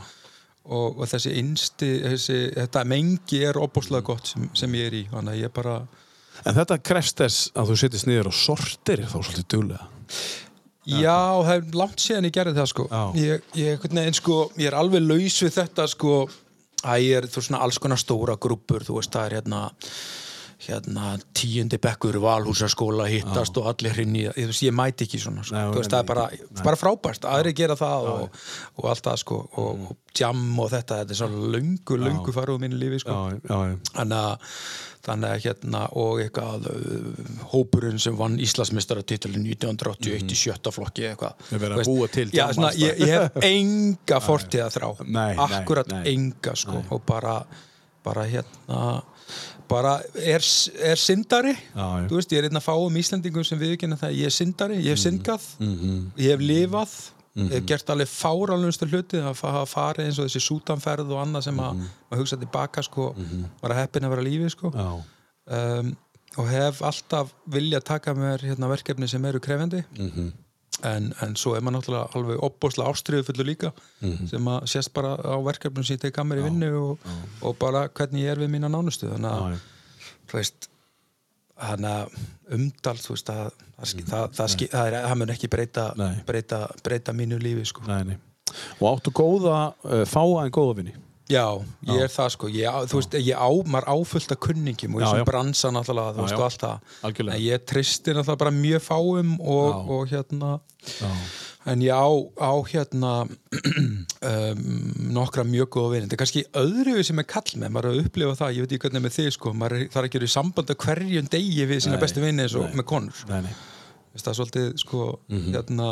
og, 0.64 0.98
og 0.98 1.06
þessi 1.06 1.34
innsti 1.36 1.90
þessi, 2.02 2.55
þetta 2.56 2.84
mengi 2.86 3.44
er 3.44 3.55
opbúslega 3.60 4.02
gott 4.05 4.26
sem, 4.26 4.48
sem 4.55 4.72
ég 4.72 4.86
er 4.86 4.92
í, 4.92 5.08
þannig 5.10 5.34
að 5.34 5.42
ég 5.44 5.52
bara 5.52 5.86
En 6.44 6.55
þetta 6.55 6.76
krefst 6.82 7.16
þess 7.16 7.50
að 7.56 7.70
þú 7.70 7.76
sittist 7.80 8.06
niður 8.06 8.26
og 8.26 8.34
sortir 8.34 8.98
þá 9.08 9.22
svolítið 9.24 9.46
duglega. 9.48 9.86
Já, 10.86 11.18
það 11.42 11.55
er 11.56 11.78
langt 11.82 12.02
síðan 12.05 12.28
ég 12.28 12.34
gerði 12.36 12.56
það 12.60 12.68
sko. 12.73 12.89
Ég, 13.18 13.47
ég, 13.58 13.81
veginn, 13.86 14.15
sko, 14.15 14.36
ég 14.60 14.68
er 14.70 14.78
alveg 14.78 15.02
laus 15.02 15.40
við 15.42 15.56
þetta 15.58 15.89
sko. 15.90 16.20
Að 16.86 17.02
ég 17.02 17.16
er 17.18 17.26
þú 17.26 17.40
veist, 17.40 17.48
svona 17.50 17.65
alls 17.66 17.78
konar 17.82 17.98
stóra 17.98 18.36
grúpur 18.39 18.84
þú 18.86 19.00
veist 19.00 19.10
það 19.16 19.26
er 19.31 19.36
hérna 19.40 19.65
hérna 20.66 21.10
tíundi 21.36 21.76
bekkur 21.82 22.16
valhúsaskóla 22.23 23.05
hittast 23.10 23.58
og 23.60 23.66
allir 23.70 23.92
hrinni 23.92 24.23
ég, 24.24 24.39
ég 24.65 24.73
mæti 24.74 25.05
ekki 25.05 25.18
svona 25.20 25.44
sko. 25.44 25.55
Nei, 25.55 25.66
veist, 25.76 25.92
það 25.92 26.00
er 26.00 26.08
bara, 26.08 26.24
bara 26.65 26.78
frábært, 26.81 27.26
aðri 27.28 27.52
gera 27.58 27.76
það 27.78 28.08
og, 28.12 28.39
og 28.81 28.89
allt 28.92 29.05
það 29.05 29.20
sko 29.23 29.40
og, 29.44 29.73
Mm. 29.76 29.86
og 29.90 29.97
jam 30.16 30.44
og 30.65 30.70
þetta, 30.73 31.02
þetta 31.02 31.12
er 31.12 31.18
svo 31.20 31.28
löngu, 31.52 31.98
löngu 32.00 32.32
farið 32.32 32.56
úr 32.56 32.62
mínu 32.65 32.78
lífi 32.81 33.02
sko. 33.02 33.16
Þannig 33.92 34.16
að, 34.16 34.55
þannig 35.07 35.31
að 35.36 35.44
hérna 35.47 35.83
og 36.02 36.20
eitthvað 36.25 36.67
uh, 36.73 37.33
hópurinn 37.52 37.99
sem 38.02 38.17
vann 38.18 38.39
Íslandsmeistaratitlun 38.43 39.44
1981 39.47 40.35
í 40.35 40.39
sjötta 40.41 40.73
flokki 40.75 41.07
eitthvað. 41.12 41.36
Já, 42.35 42.47
svona, 42.57 42.73
ég, 42.81 42.99
ég 43.07 43.12
hef 43.15 43.39
enga 43.55 44.20
fortíða 44.25 44.68
þrá. 44.75 44.89
Nei, 45.07 45.33
nei, 45.36 45.47
akkurat 45.60 45.93
nei. 45.94 46.02
enga 46.15 46.57
sko. 46.59 46.83
Og 46.91 47.05
bara, 47.07 47.39
bara 48.07 48.26
hérna 48.31 49.02
bara 49.67 49.97
er, 50.23 50.44
er 50.86 51.01
syndari. 51.02 51.51
Já, 51.75 51.86
þú 52.07 52.18
veist, 52.20 52.31
ég 52.31 52.39
er 52.39 52.47
einn 52.47 52.59
að 52.60 52.67
fáum 52.68 52.99
Íslendingum 53.01 53.43
sem 53.47 53.59
viðkynna 53.59 53.97
það, 53.99 54.12
ég 54.20 54.28
er 54.31 54.35
syndari, 54.35 54.76
ég 54.78 54.94
hef 54.94 55.01
Mhm. 55.01 55.07
syndgað. 55.09 55.49
Ég 56.23 56.31
hef 56.36 56.44
lifað 56.47 56.93
ég 57.36 57.52
hef 57.52 57.65
gert 57.68 57.90
alveg 57.92 58.08
fáralunstu 58.08 58.86
hluti 58.89 59.18
að 59.20 59.34
fa- 59.36 59.52
hafa 59.52 59.66
farið 59.74 60.06
eins 60.06 60.18
og 60.18 60.26
þessi 60.28 60.40
sútanferð 60.47 61.10
og 61.12 61.20
annað 61.24 61.42
sem 61.50 61.58
að 61.60 61.74
maður 62.10 62.23
hugsa 62.23 62.36
tilbaka 62.40 62.82
sko, 62.82 63.10
var 63.62 63.70
að 63.74 63.81
heppin 63.82 64.05
að 64.08 64.10
vera 64.15 64.23
lífi 64.28 64.50
sko. 64.55 64.70
Um, 65.47 65.97
og 66.36 66.48
hef 66.50 66.81
alltaf 66.82 67.31
vilja 67.48 67.81
taka 67.81 68.12
mér 68.15 68.40
hérna, 68.44 68.68
verkefni 68.68 69.08
sem 69.08 69.24
eru 69.24 69.39
krefendi 69.40 69.82
en, 70.84 71.12
en 71.24 71.36
svo 71.36 71.55
er 71.56 71.62
maður 71.65 71.78
náttúrulega 71.78 72.08
alveg 72.18 72.40
opbóðslega 72.44 72.90
ástriðu 72.92 73.24
fullur 73.28 73.47
líka 73.48 73.70
sem 74.28 74.48
að 74.52 74.66
sést 74.68 74.92
bara 74.92 75.15
á 75.16 75.36
verkefnum 75.47 75.84
sem 75.86 75.97
ég 75.97 76.02
teka 76.02 76.20
að 76.20 76.28
mér 76.32 76.39
í 76.42 76.44
vinnu 76.50 76.73
og, 76.81 76.98
og 77.42 77.56
bara 77.58 77.86
hvernig 77.89 78.24
ég 78.26 78.32
er 78.34 78.39
við 78.42 78.50
mína 78.52 78.68
nánustu. 78.68 79.08
Þannig 79.08 79.31
að 79.31 79.44
þú 80.28 80.36
veist 80.40 80.68
að 80.68 80.75
umdal 81.57 82.97
þú 83.01 83.17
veist 83.17 83.33
að 83.33 83.43
það, 83.49 83.94
mm. 83.94 84.07
það, 84.10 84.28
það, 84.36 84.55
það, 84.76 84.93
er, 84.93 85.17
mun 85.17 85.35
ekki 85.35 85.51
breyta, 85.52 85.89
breyta, 86.28 86.62
breyta 86.85 87.17
mínu 87.17 87.41
lífi 87.43 87.67
sko. 87.73 87.86
Nei, 87.89 88.02
nei. 88.12 88.17
Og 88.78 88.86
áttu 88.93 89.12
góða, 89.15 89.73
uh, 89.85 90.05
fáa 90.09 90.47
en 90.47 90.55
góða 90.55 90.78
vinni 90.81 90.94
Já, 91.26 91.59
ég 91.91 92.05
er 92.05 92.10
það 92.12 92.28
sko 92.36 92.49
ég, 92.55 92.76
þú 92.86 93.01
veist, 93.01 93.15
ég 93.18 93.35
á, 93.35 93.51
maður 93.67 93.89
áfullt 93.97 94.31
af 94.31 94.39
kunningum 94.47 94.94
og 94.94 95.02
Já, 95.02 95.07
ég 95.07 95.09
já. 95.09 95.17
sem 95.17 95.26
bransa 95.26 95.70
náttúrulega 95.75 96.12
þú 96.15 96.20
Já, 96.20 96.26
veist 96.28 96.36
já. 96.36 96.44
allt 96.47 96.62
það 96.62 97.33
en 97.35 97.41
ég 97.43 97.65
tristi 97.67 98.15
náttúrulega 98.15 98.43
bara 98.44 98.52
mjög 98.55 98.85
fáum 98.85 99.33
og, 99.41 99.73
Já. 99.73 99.81
og 99.97 100.12
hérna 100.12 100.51
Já. 100.86 101.10
En 101.67 101.81
ég 101.83 101.91
á, 101.91 102.07
á 102.39 102.53
hérna 102.70 103.12
um, 103.81 104.61
nokkra 105.17 105.45
mjög 105.47 105.70
góða 105.77 105.93
vinni 105.97 106.12
er 106.12 106.20
kannski 106.20 106.45
öðru 106.57 107.03
sem 107.07 107.19
er 107.23 107.28
kall 107.31 107.57
með 107.61 107.73
maður 107.75 107.91
er 107.91 107.97
að 107.97 108.05
upplifa 108.07 108.36
það, 108.41 108.55
ég 108.57 108.67
veit 108.67 108.75
ekki 108.77 108.85
hvernig 108.86 109.05
með 109.07 109.17
þig 109.19 109.33
sko 109.36 109.53
maður 109.57 109.78
er- 109.81 109.89
þarf 109.95 110.09
ekki 110.09 110.17
að 110.17 110.20
gera 110.20 110.31
í 110.31 110.35
samband 110.36 110.70
að 110.75 110.81
hverjum 110.86 111.33
degi 111.36 111.67
við 111.73 111.83
sína 111.86 111.97
Nei, 111.99 112.03
bestu 112.07 112.23
vinni 112.25 112.47
eins 112.47 112.55
og 112.59 112.69
nei. 112.70 112.78
með 112.81 112.89
konur 112.93 113.25
Nei, 113.33 113.41
nei. 113.49 113.57
Það 114.17 114.31
er 114.33 114.39
svolítið 114.41 114.70
sko 114.81 115.01
Mhm. 115.28 115.51
hérna 115.53 115.89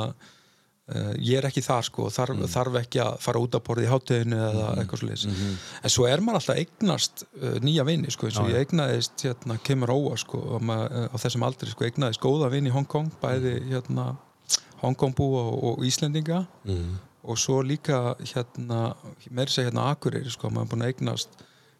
uh, 0.95 1.13
ég 1.21 1.39
er 1.39 1.47
ekki 1.49 1.63
þar 1.65 1.85
sko 1.85 2.07
þarf, 2.13 2.35
Mhm. 2.39 2.49
þarf 2.55 2.75
ekki 2.81 3.01
að 3.05 3.19
fara 3.21 3.41
út 3.41 3.55
að 3.59 3.65
borða 3.67 3.85
í 3.85 3.91
hátíðinu 3.93 4.39
eða 4.49 4.67
eitthvað 4.81 5.01
svolítið 5.03 5.27
Mhm. 5.35 5.57
en 5.83 5.91
svo 5.91 6.07
er 6.09 6.21
maður 6.21 6.41
alltaf 6.41 6.57
eignast 6.63 7.25
uh, 7.43 7.59
nýja 7.61 7.85
vini 7.85 8.11
sko 8.11 8.27
eins 8.29 8.39
og 8.41 8.49
ég 8.49 8.63
eignaðist 8.65 9.17
hérna 9.27 9.59
kemur 9.63 9.89
óa 9.93 10.17
sko 10.17 10.39
á, 10.57 10.59
ma- 10.63 10.85
uh, 10.89 11.09
á 11.13 11.17
þessum 11.21 11.45
aldri 11.45 11.69
sko 11.71 11.85
eignaðist 11.85 12.21
góða 12.21 12.51
vini 12.51 12.71
í 12.71 12.73
Hongkong 12.73 13.11
bæði 13.21 13.59
hérna 13.73 14.17
Hongkongbúa 14.85 15.43
og, 15.51 15.65
og 15.73 15.85
Íslendinga 15.89 16.45
Mhm. 16.65 16.95
og 17.25 17.39
svo 17.41 17.63
líka 17.65 18.15
hérna 18.21 18.95
meiri 19.31 19.51
segja 19.51 19.71
hérna 19.71 19.87
Akureyri 19.95 20.31
sko 20.31 20.51
maður 20.53 20.67
er 20.67 20.71
búin 20.75 20.83
að 20.85 20.93
eignast 20.93 21.29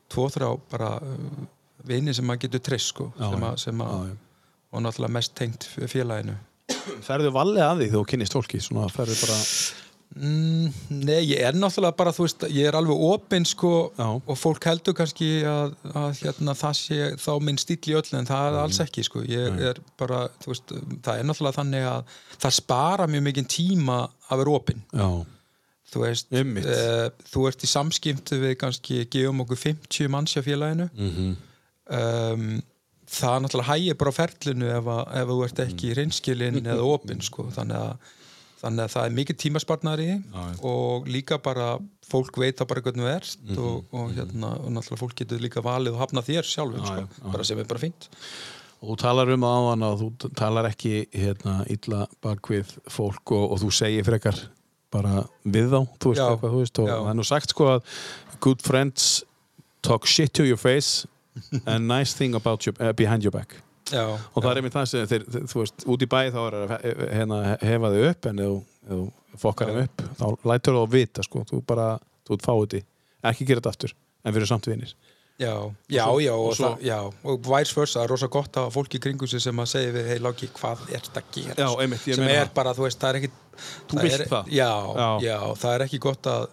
tvo 0.09 0.29
þrjá 0.33 0.49
bara 0.73 0.89
uh, 1.03 1.45
vini 1.85 2.15
sem 2.17 2.25
maður 2.25 2.47
getur 2.47 2.63
treyst 2.71 2.89
sko 2.95 3.11
Já, 3.19 3.31
sem 3.31 3.43
að, 3.45 3.57
sem 3.61 3.81
að 3.85 3.93
Já, 3.93 4.09
já. 4.09 4.17
og 4.73 4.83
náttúrulega 4.87 5.13
mest 5.19 5.35
tengt 5.37 5.69
félaginu 5.93 6.37
Ferðu 7.05 7.31
valið 7.33 7.61
að 7.65 7.79
því 7.81 7.87
þegar 7.91 8.01
þú 8.01 8.07
kynnist 8.11 8.33
fólki? 8.37 8.59
Svona 8.61 8.89
ferðu 8.93 9.15
bara... 9.21 9.37
Mm, 10.15 10.69
nei, 11.05 11.25
ég 11.27 11.41
er 11.43 11.57
náttúrulega 11.59 11.97
bara, 11.99 12.13
þú 12.15 12.23
veist, 12.27 12.45
ég 12.55 12.69
er 12.69 12.77
alveg 12.79 13.01
opinn 13.03 13.45
sko 13.51 13.71
Já. 13.99 14.07
og 14.15 14.37
fólk 14.39 14.63
heldur 14.69 14.95
kannski 14.95 15.31
að, 15.43 15.73
að 15.91 16.21
hérna, 16.23 16.55
það 16.55 16.75
sé 16.79 16.99
þá 17.19 17.31
minn 17.43 17.59
stíl 17.59 17.81
í 17.91 17.97
öllu 17.99 18.19
en 18.21 18.29
það 18.29 18.47
er 18.53 18.59
alls 18.61 18.79
Mhm. 18.79 18.87
ekki 18.87 19.05
sko, 19.09 19.23
ég 19.27 19.59
er 19.71 19.81
bara, 19.99 20.29
þú 20.45 20.53
veist, 20.53 20.75
það 21.03 21.19
er 21.19 21.25
náttúrulega 21.27 21.59
þannig 21.59 21.89
að 21.91 22.05
það 22.45 22.55
spara 22.61 23.07
mjög 23.11 23.25
mikið 23.27 23.49
tíma 23.57 23.99
að 24.31 24.39
vera 24.45 24.55
opinn, 24.61 24.83
Já. 24.95 25.09
þú 25.95 26.01
veist, 26.07 26.27
eh, 26.33 27.11
þú 27.35 27.49
ert 27.51 27.65
í 27.67 27.73
samskiptu 27.75 28.39
við 28.39 28.55
kannski, 28.63 29.05
gefum 29.11 29.41
okkur 29.43 29.57
50 29.59 30.09
manns 30.09 30.35
hjá 30.35 30.43
félaginu 30.47 30.91
Mm 30.95 31.37
um, 31.91 32.63
það 33.15 33.43
náttúrulega 33.45 33.69
hægir 33.75 33.97
bara 34.01 34.13
ferlinu 34.17 34.71
ef, 34.79 34.85
að, 34.89 35.03
ef 35.21 35.29
þú 35.29 35.45
ert 35.45 35.59
ekki 35.67 35.91
Mm. 35.91 35.97
reynskilinn 35.99 36.63
eða 36.65 36.87
opinn 36.95 37.21
sko. 37.21 37.45
þannig, 37.53 37.77
að, 37.77 37.97
þannig 38.65 38.85
að 38.89 38.93
það 38.97 39.07
er 39.11 39.15
mikið 39.21 39.39
tímasparnar 39.45 40.03
í 40.05 40.09
og 40.65 41.07
líka 41.13 41.39
bara 41.45 41.69
fólk 42.09 42.37
veit 42.43 42.59
það 42.59 42.69
bara 42.73 42.83
hvernig 42.89 43.05
þú 43.05 43.13
ert 43.15 43.37
Mhm. 43.45 43.59
og, 43.61 43.85
og, 43.93 44.11
hérna, 44.17 44.51
og 44.61 44.73
náttúrulega 44.75 45.03
fólk 45.05 45.15
getur 45.21 45.41
líka 45.45 45.63
valið 45.65 45.95
og 45.95 46.03
hafna 46.05 46.23
þér 46.27 46.45
sjálfum 46.49 46.83
Já, 46.83 46.87
sko. 46.91 47.07
já, 47.25 47.33
bara 47.33 47.45
sem 47.45 47.59
er 47.59 47.65
bara 47.71 47.81
fínt 47.85 48.09
Og 48.85 48.91
þú 48.91 48.97
talar 49.01 49.31
um 49.33 49.41
það 49.41 49.55
áðan 49.61 49.85
að 49.87 50.01
þú 50.03 50.09
talar 50.37 50.67
ekki 50.69 50.91
hérna, 51.15 51.55
illa 51.73 52.07
bak 52.21 52.49
við 52.53 52.75
fólk 52.93 53.33
og, 53.33 53.53
og 53.55 53.61
þú 53.63 53.71
segir 53.73 54.05
frekar 54.05 54.37
bara 54.93 55.25
við 55.47 55.71
þá, 55.73 55.81
þú 55.99 56.11
veist 56.13 56.21
Já. 56.21 56.27
eitthvað, 56.35 56.53
þú 56.53 56.61
veist 56.61 56.79
og 56.83 56.89
það 56.91 57.09
er 57.11 57.17
nú 57.21 57.25
sagt 57.25 57.55
sko 57.55 57.65
að 57.79 57.83
good 58.45 58.61
friends 58.63 59.25
talk 59.83 60.05
shit 60.07 60.35
to 60.35 60.45
your 60.45 60.59
face 60.61 61.07
and 61.67 61.89
nice 61.89 62.13
thing 62.15 62.35
about 62.37 62.67
your, 62.67 62.75
uh, 62.79 62.93
behind 62.93 63.25
your 63.25 63.33
back 63.33 63.57
já, 63.93 64.05
og 64.35 64.43
það 64.43 64.51
er 64.51 64.61
einmitt 64.61 64.75
það 64.77 64.87
sem 64.91 65.07
þeir, 65.11 65.25
þeir, 65.35 65.47
þú 65.53 65.61
veist, 65.61 65.85
út 65.87 66.03
í 66.05 66.09
bæ 66.09 66.21
þá 66.33 66.41
er 66.47 66.55
að 66.61 66.75
hérna, 67.13 67.41
hefa 67.61 67.91
þau 67.95 68.05
upp 68.11 68.27
en 68.31 68.39
ef 68.39 68.55
þú- 68.89 69.11
fokkar 69.45 69.73
þeim 69.73 69.83
upp 69.85 70.05
þá 70.21 70.27
lætur 70.53 70.75
þú 70.79 70.85
að 70.87 70.95
vita 70.95 71.23
sko, 71.27 71.45
þú 71.51 71.61
bara, 71.67 71.89
þú 72.29 72.39
ert 72.39 72.47
fáið 72.49 72.79
ekki 73.25 73.47
gera 73.49 73.61
þetta 73.61 73.75
aftur, 73.75 73.95
en 74.25 74.33
fyrir 74.37 74.47
samt 74.49 74.67
vinir 74.71 74.95
já, 75.41 75.51
já, 75.91 76.05
svo- 76.07 76.21
já, 76.23 76.33
og 76.33 76.47
og, 76.49 76.55
svo- 76.55 76.69
það, 76.77 76.83
já 76.87 76.99
og 77.25 77.41
vice 77.51 77.75
versa, 77.75 77.99
það 77.99 78.05
er 78.05 78.13
rosa 78.15 78.29
gott 78.29 78.53
að 78.61 78.69
fólk 78.77 78.95
í 78.95 79.01
kringum 79.03 79.29
sig 79.29 79.41
sem 79.43 79.57
að 79.65 79.67
segja 79.73 79.93
við, 79.97 80.07
hei 80.13 80.19
Láki, 80.23 80.49
hvað 80.55 80.85
ert 80.95 81.11
að 81.19 81.31
gera 81.35 81.57
Já, 81.59 81.69
einmitt, 81.83 82.05
sem 82.07 82.23
er 82.29 82.45
það. 82.47 82.55
bara, 82.55 82.75
þú 82.75 82.85
veist, 82.87 83.01
það 83.01 83.11
er 83.11 83.19
ekki 83.21 83.33
vilt 83.99 84.21
er, 84.21 84.27
það. 84.31 84.53
já, 84.55 84.71
Já. 84.95 85.09
já. 85.27 85.39
það 85.65 85.75
er 85.75 85.85
ekki 85.89 85.99
gott 86.07 86.23
að 86.31 86.47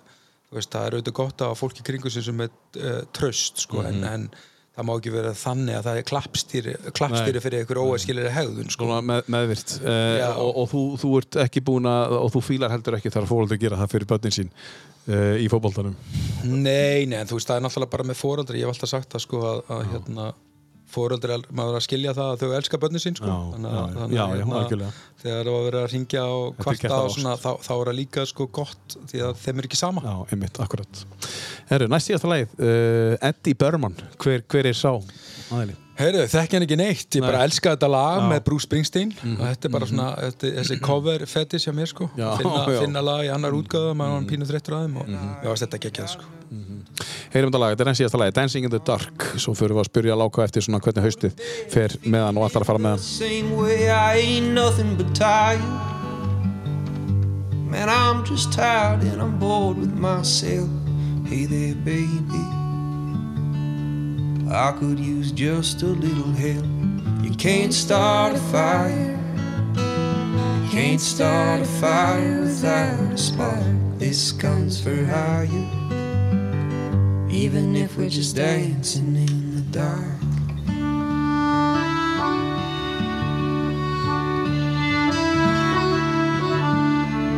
þú 0.52 0.58
veist, 0.58 0.72
það 0.74 0.88
er 0.88 0.96
auðvitað 0.98 1.14
gott 1.22 1.38
að 1.46 1.54
fólk 1.62 1.78
í 1.80 1.86
kringum 1.92 2.12
sig 2.12 2.24
sem 2.26 2.42
er 2.42 2.50
uh, 2.82 3.02
tröst, 3.14 3.62
sko, 3.68 3.84
Mhm. 3.84 3.88
en, 3.88 4.04
en 4.04 4.32
það 4.72 4.88
má 4.88 4.92
ekki 4.96 5.12
vera 5.14 5.32
þannig 5.36 5.78
að 5.78 5.88
það 5.88 5.98
er 6.00 6.06
klappstýri, 6.08 6.76
klappstýri 6.96 7.42
fyrir 7.44 7.64
einhver 7.64 7.82
óæskilir 7.82 8.30
hegðun, 8.32 8.70
sko. 8.72 8.88
Með, 9.04 9.26
meðvirt 9.34 9.74
uh, 9.82 9.98
Já. 10.22 10.30
og, 10.32 10.52
og 10.62 10.70
þú, 10.72 10.84
þú 11.02 11.12
ert 11.20 11.40
ekki 11.44 11.64
búin 11.68 11.90
að 11.92 12.16
og 12.22 12.32
þú 12.36 12.44
fílar 12.48 12.72
heldur 12.72 12.98
ekki 13.00 13.12
þar 13.12 13.28
að 13.28 13.34
fóröldur 13.34 13.60
gera 13.62 13.82
það 13.82 13.92
fyrir 13.96 14.10
börnin 14.14 14.38
sín 14.38 14.54
uh, 14.54 15.36
í 15.36 15.50
fótboltanum. 15.52 15.98
Nei, 16.48 17.04
nei, 17.04 17.20
en 17.20 17.28
þú 17.28 17.40
veist, 17.40 17.52
það 17.52 17.60
er 17.60 17.68
náttúrulega 17.68 17.96
bara 17.98 18.08
með 18.08 18.22
fóreldri, 18.22 18.62
ég 18.62 18.70
hef 18.70 18.76
alltaf 18.78 18.94
sagt 18.94 19.12
það, 19.12 19.26
sko, 19.28 19.44
að, 19.50 19.62
að 19.76 19.84
hérna, 19.92 20.32
fóreldri, 20.92 21.38
maður 21.58 21.78
að 21.80 21.86
skilja 21.88 22.14
það 22.18 22.30
að 22.34 22.42
þau 22.44 22.56
elska 22.60 22.80
börnin 22.84 23.04
sín, 23.04 23.18
sko. 23.20 23.36
Þannig 23.54 23.72
að- 23.72 23.78
já. 23.82 24.00
þannig 24.02 24.18
Já, 24.18 24.24
að, 24.24 24.36
já, 24.82 24.90
þegar 25.24 25.50
það 25.52 25.58
var 25.66 25.78
að 25.82 25.88
ringja 25.94 26.24
og 26.26 26.46
Þetta 26.58 26.72
er 26.72 26.80
kvarta 26.82 27.02
og 27.02 27.12
svona, 27.16 27.36
þá, 27.38 27.52
þá 27.68 27.72
er 27.78 27.86
það 27.92 27.98
líka, 28.02 28.26
sko, 28.32 28.48
gott, 28.60 28.98
því 29.12 29.24
að 29.28 29.36
þeim 29.46 29.62
er 29.64 29.70
ekki 29.70 29.80
sama. 29.82 30.02
Já, 30.06 30.16
einmitt, 30.36 30.60
akkurat 30.66 31.06
Herru, 31.72 31.88
næst 31.92 32.10
síðasta 32.12 32.32
lagið 32.32 32.58
uh, 32.60 33.30
Eddie 33.32 33.56
Berman, 33.56 33.96
hver, 34.22 34.44
hver 34.52 34.72
er 34.72 34.78
sá? 34.78 34.92
Aðili 35.52 35.76
Heyrðu, 36.00 36.22
þekki 36.32 36.56
hann 36.56 36.64
ekki 36.66 36.78
neitt, 36.80 37.08
ég 37.14 37.22
Nei. 37.22 37.28
bara 37.28 37.42
elska 37.46 37.74
þetta 37.76 37.88
lag 37.92 38.16
Já. 38.16 38.22
Mhm. 38.22 38.30
með 38.32 38.44
Bruce 38.48 38.66
Springsteen 38.66 39.10
og 39.36 39.42
þetta 39.44 39.66
er 39.68 39.72
bara 39.74 39.86
svona, 39.90 40.06
þetta, 40.22 40.52
þessi 40.58 40.78
cover 40.82 41.26
fetish 41.28 41.68
hjá 41.68 41.74
mér 41.76 41.90
sko, 41.92 42.08
Já, 42.18 42.38
finna, 42.40 42.62
já. 42.66 42.68
Mhm. 42.68 42.80
finna 42.86 43.02
lag 43.04 43.22
í 43.26 43.30
annar 43.34 43.52
útgáðu, 43.52 43.92
maður 44.00 44.14
var 44.16 44.24
pínu 44.32 44.46
þreyttur 44.50 44.74
að 44.78 44.86
þeim 44.86 44.96
og 44.98 45.08
ég 45.12 45.50
varst 45.52 45.64
þetta 45.68 45.80
geggjað 45.86 46.10
sko. 46.16 46.24
Heyrum 47.32 47.52
þetta 47.52 47.60
lag, 47.60 47.70
þetta 47.76 47.82
er 47.82 47.88
enn 47.92 48.00
síðasta 48.00 48.20
lagið 48.20 48.34
Dancing 48.34 48.64
in 48.66 48.72
the 48.72 48.80
Dark 48.80 49.18
Svo 49.38 49.54
fyrir 49.56 49.72
við 49.76 49.84
að 49.84 49.90
spyrja 49.92 50.16
láka 50.20 50.44
eftir 50.44 50.62
svona 50.66 50.82
hvernig 50.84 51.04
haustið 51.06 51.32
fer 51.72 51.90
meðan 52.04 52.38
og 52.38 52.44
allar 52.50 52.64
að 52.64 52.68
fara 52.68 52.80
meðan. 52.80 53.00
Man, 57.72 57.88
I'm 57.88 58.26
just 58.26 58.52
tired 58.52 59.02
and 59.04 59.22
I'm 59.22 59.40
bored 59.40 59.78
with 59.78 59.94
myself. 59.96 60.68
Hey 61.26 61.46
there, 61.46 61.74
baby. 61.76 62.61
I 64.54 64.74
could 64.74 65.00
use 65.00 65.32
just 65.32 65.82
a 65.82 65.86
little 65.86 66.34
help. 66.34 66.66
You 67.24 67.32
can't 67.38 67.74
start 67.74 68.34
a 68.34 68.38
fire. 68.38 69.18
You 69.78 70.70
can't 70.70 71.00
start 71.00 71.62
a 71.62 71.66
fire 71.66 72.42
without 72.42 73.14
a 73.14 73.18
spark. 73.18 73.64
This 73.98 74.34
comes 74.34 74.82
for 74.82 75.06
hire. 75.06 75.48
Even 77.30 77.78
if 77.78 77.98
we're 77.98 78.10
just 78.10 78.36
dancing 78.36 79.16
in 79.16 79.56
the 79.56 79.62
dark. 79.72 80.20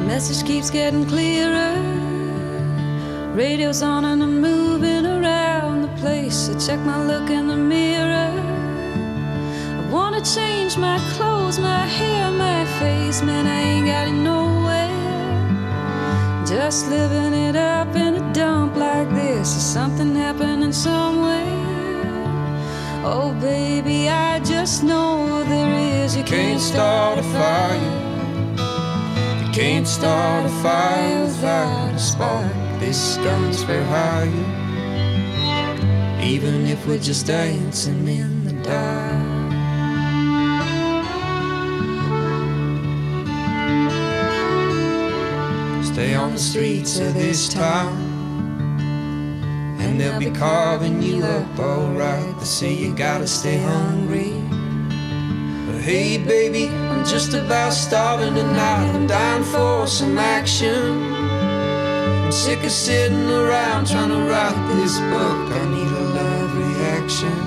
Message 0.07 0.47
keeps 0.47 0.71
getting 0.71 1.05
clearer. 1.05 2.12
Radio's 3.33 3.81
on 3.81 4.05
and 4.05 4.21
I'm 4.21 4.39
moving 4.41 5.07
around 5.07 5.81
the 5.81 5.87
place. 5.99 6.49
I 6.49 6.59
check 6.59 6.79
my 6.81 7.03
look 7.03 7.31
in 7.31 7.47
the 7.47 7.55
mirror. 7.55 8.29
I 9.79 9.89
wanna 9.91 10.21
change 10.21 10.77
my 10.77 10.99
clothes, 11.13 11.57
my 11.57 11.87
hair, 11.87 12.29
my 12.29 12.63
face. 12.79 13.23
Man, 13.23 13.47
I 13.47 13.59
ain't 13.59 13.87
got 13.87 14.07
it 14.07 14.11
nowhere. 14.11 14.93
Just 16.45 16.89
living 16.91 17.33
it 17.33 17.55
up 17.55 17.95
in 17.95 18.13
a 18.13 18.33
dump 18.33 18.75
like 18.75 19.09
this. 19.09 19.55
Is 19.55 19.65
something 19.65 20.13
happening 20.15 20.71
somewhere? 20.71 21.41
Oh, 23.03 23.35
baby, 23.41 24.09
I 24.09 24.41
just 24.41 24.83
know 24.83 25.43
there 25.45 25.73
is. 26.03 26.15
You 26.15 26.23
can't 26.23 26.61
start 26.61 27.17
a 27.17 27.23
fire. 27.23 27.81
You 29.43 29.51
can't 29.51 29.87
start 29.87 30.45
a 30.45 30.49
fire 30.61 31.23
without 31.23 31.95
a 31.95 31.99
spark. 31.99 32.72
This 32.85 33.15
gun's 33.17 33.63
for 33.63 33.81
hire. 33.85 34.27
Even 36.21 36.67
if 36.67 36.85
we're 36.85 36.99
just 36.99 37.27
dancing 37.27 38.05
in 38.07 38.43
the 38.43 38.51
dark. 38.61 39.53
Stay 45.85 46.13
on 46.13 46.33
the 46.33 46.39
streets 46.39 46.99
of 46.99 47.13
this 47.13 47.47
town. 47.47 47.95
And 49.79 49.99
they'll 49.99 50.19
be 50.19 50.31
carving 50.31 51.01
you 51.01 51.23
up 51.23 51.57
alright. 51.57 52.37
They 52.37 52.45
say 52.45 52.73
you 52.73 52.93
gotta 52.93 53.27
stay 53.27 53.59
hungry. 53.59 54.33
But 55.67 55.81
hey, 55.81 56.17
baby, 56.17 56.67
I'm 56.67 57.05
just 57.05 57.33
about 57.33 57.71
starving 57.71 58.35
tonight. 58.35 58.91
I'm 58.93 59.07
dying 59.07 59.43
for 59.43 59.87
some 59.87 60.17
action. 60.17 61.22
Sick 62.33 62.63
of 62.63 62.71
sitting 62.71 63.29
around 63.29 63.85
trying 63.85 64.09
to 64.09 64.21
write 64.27 64.57
this 64.73 64.97
book. 65.13 65.41
I 65.53 65.65
need 65.69 65.87
a 65.87 66.05
love 66.17 66.51
reaction. 66.57 67.37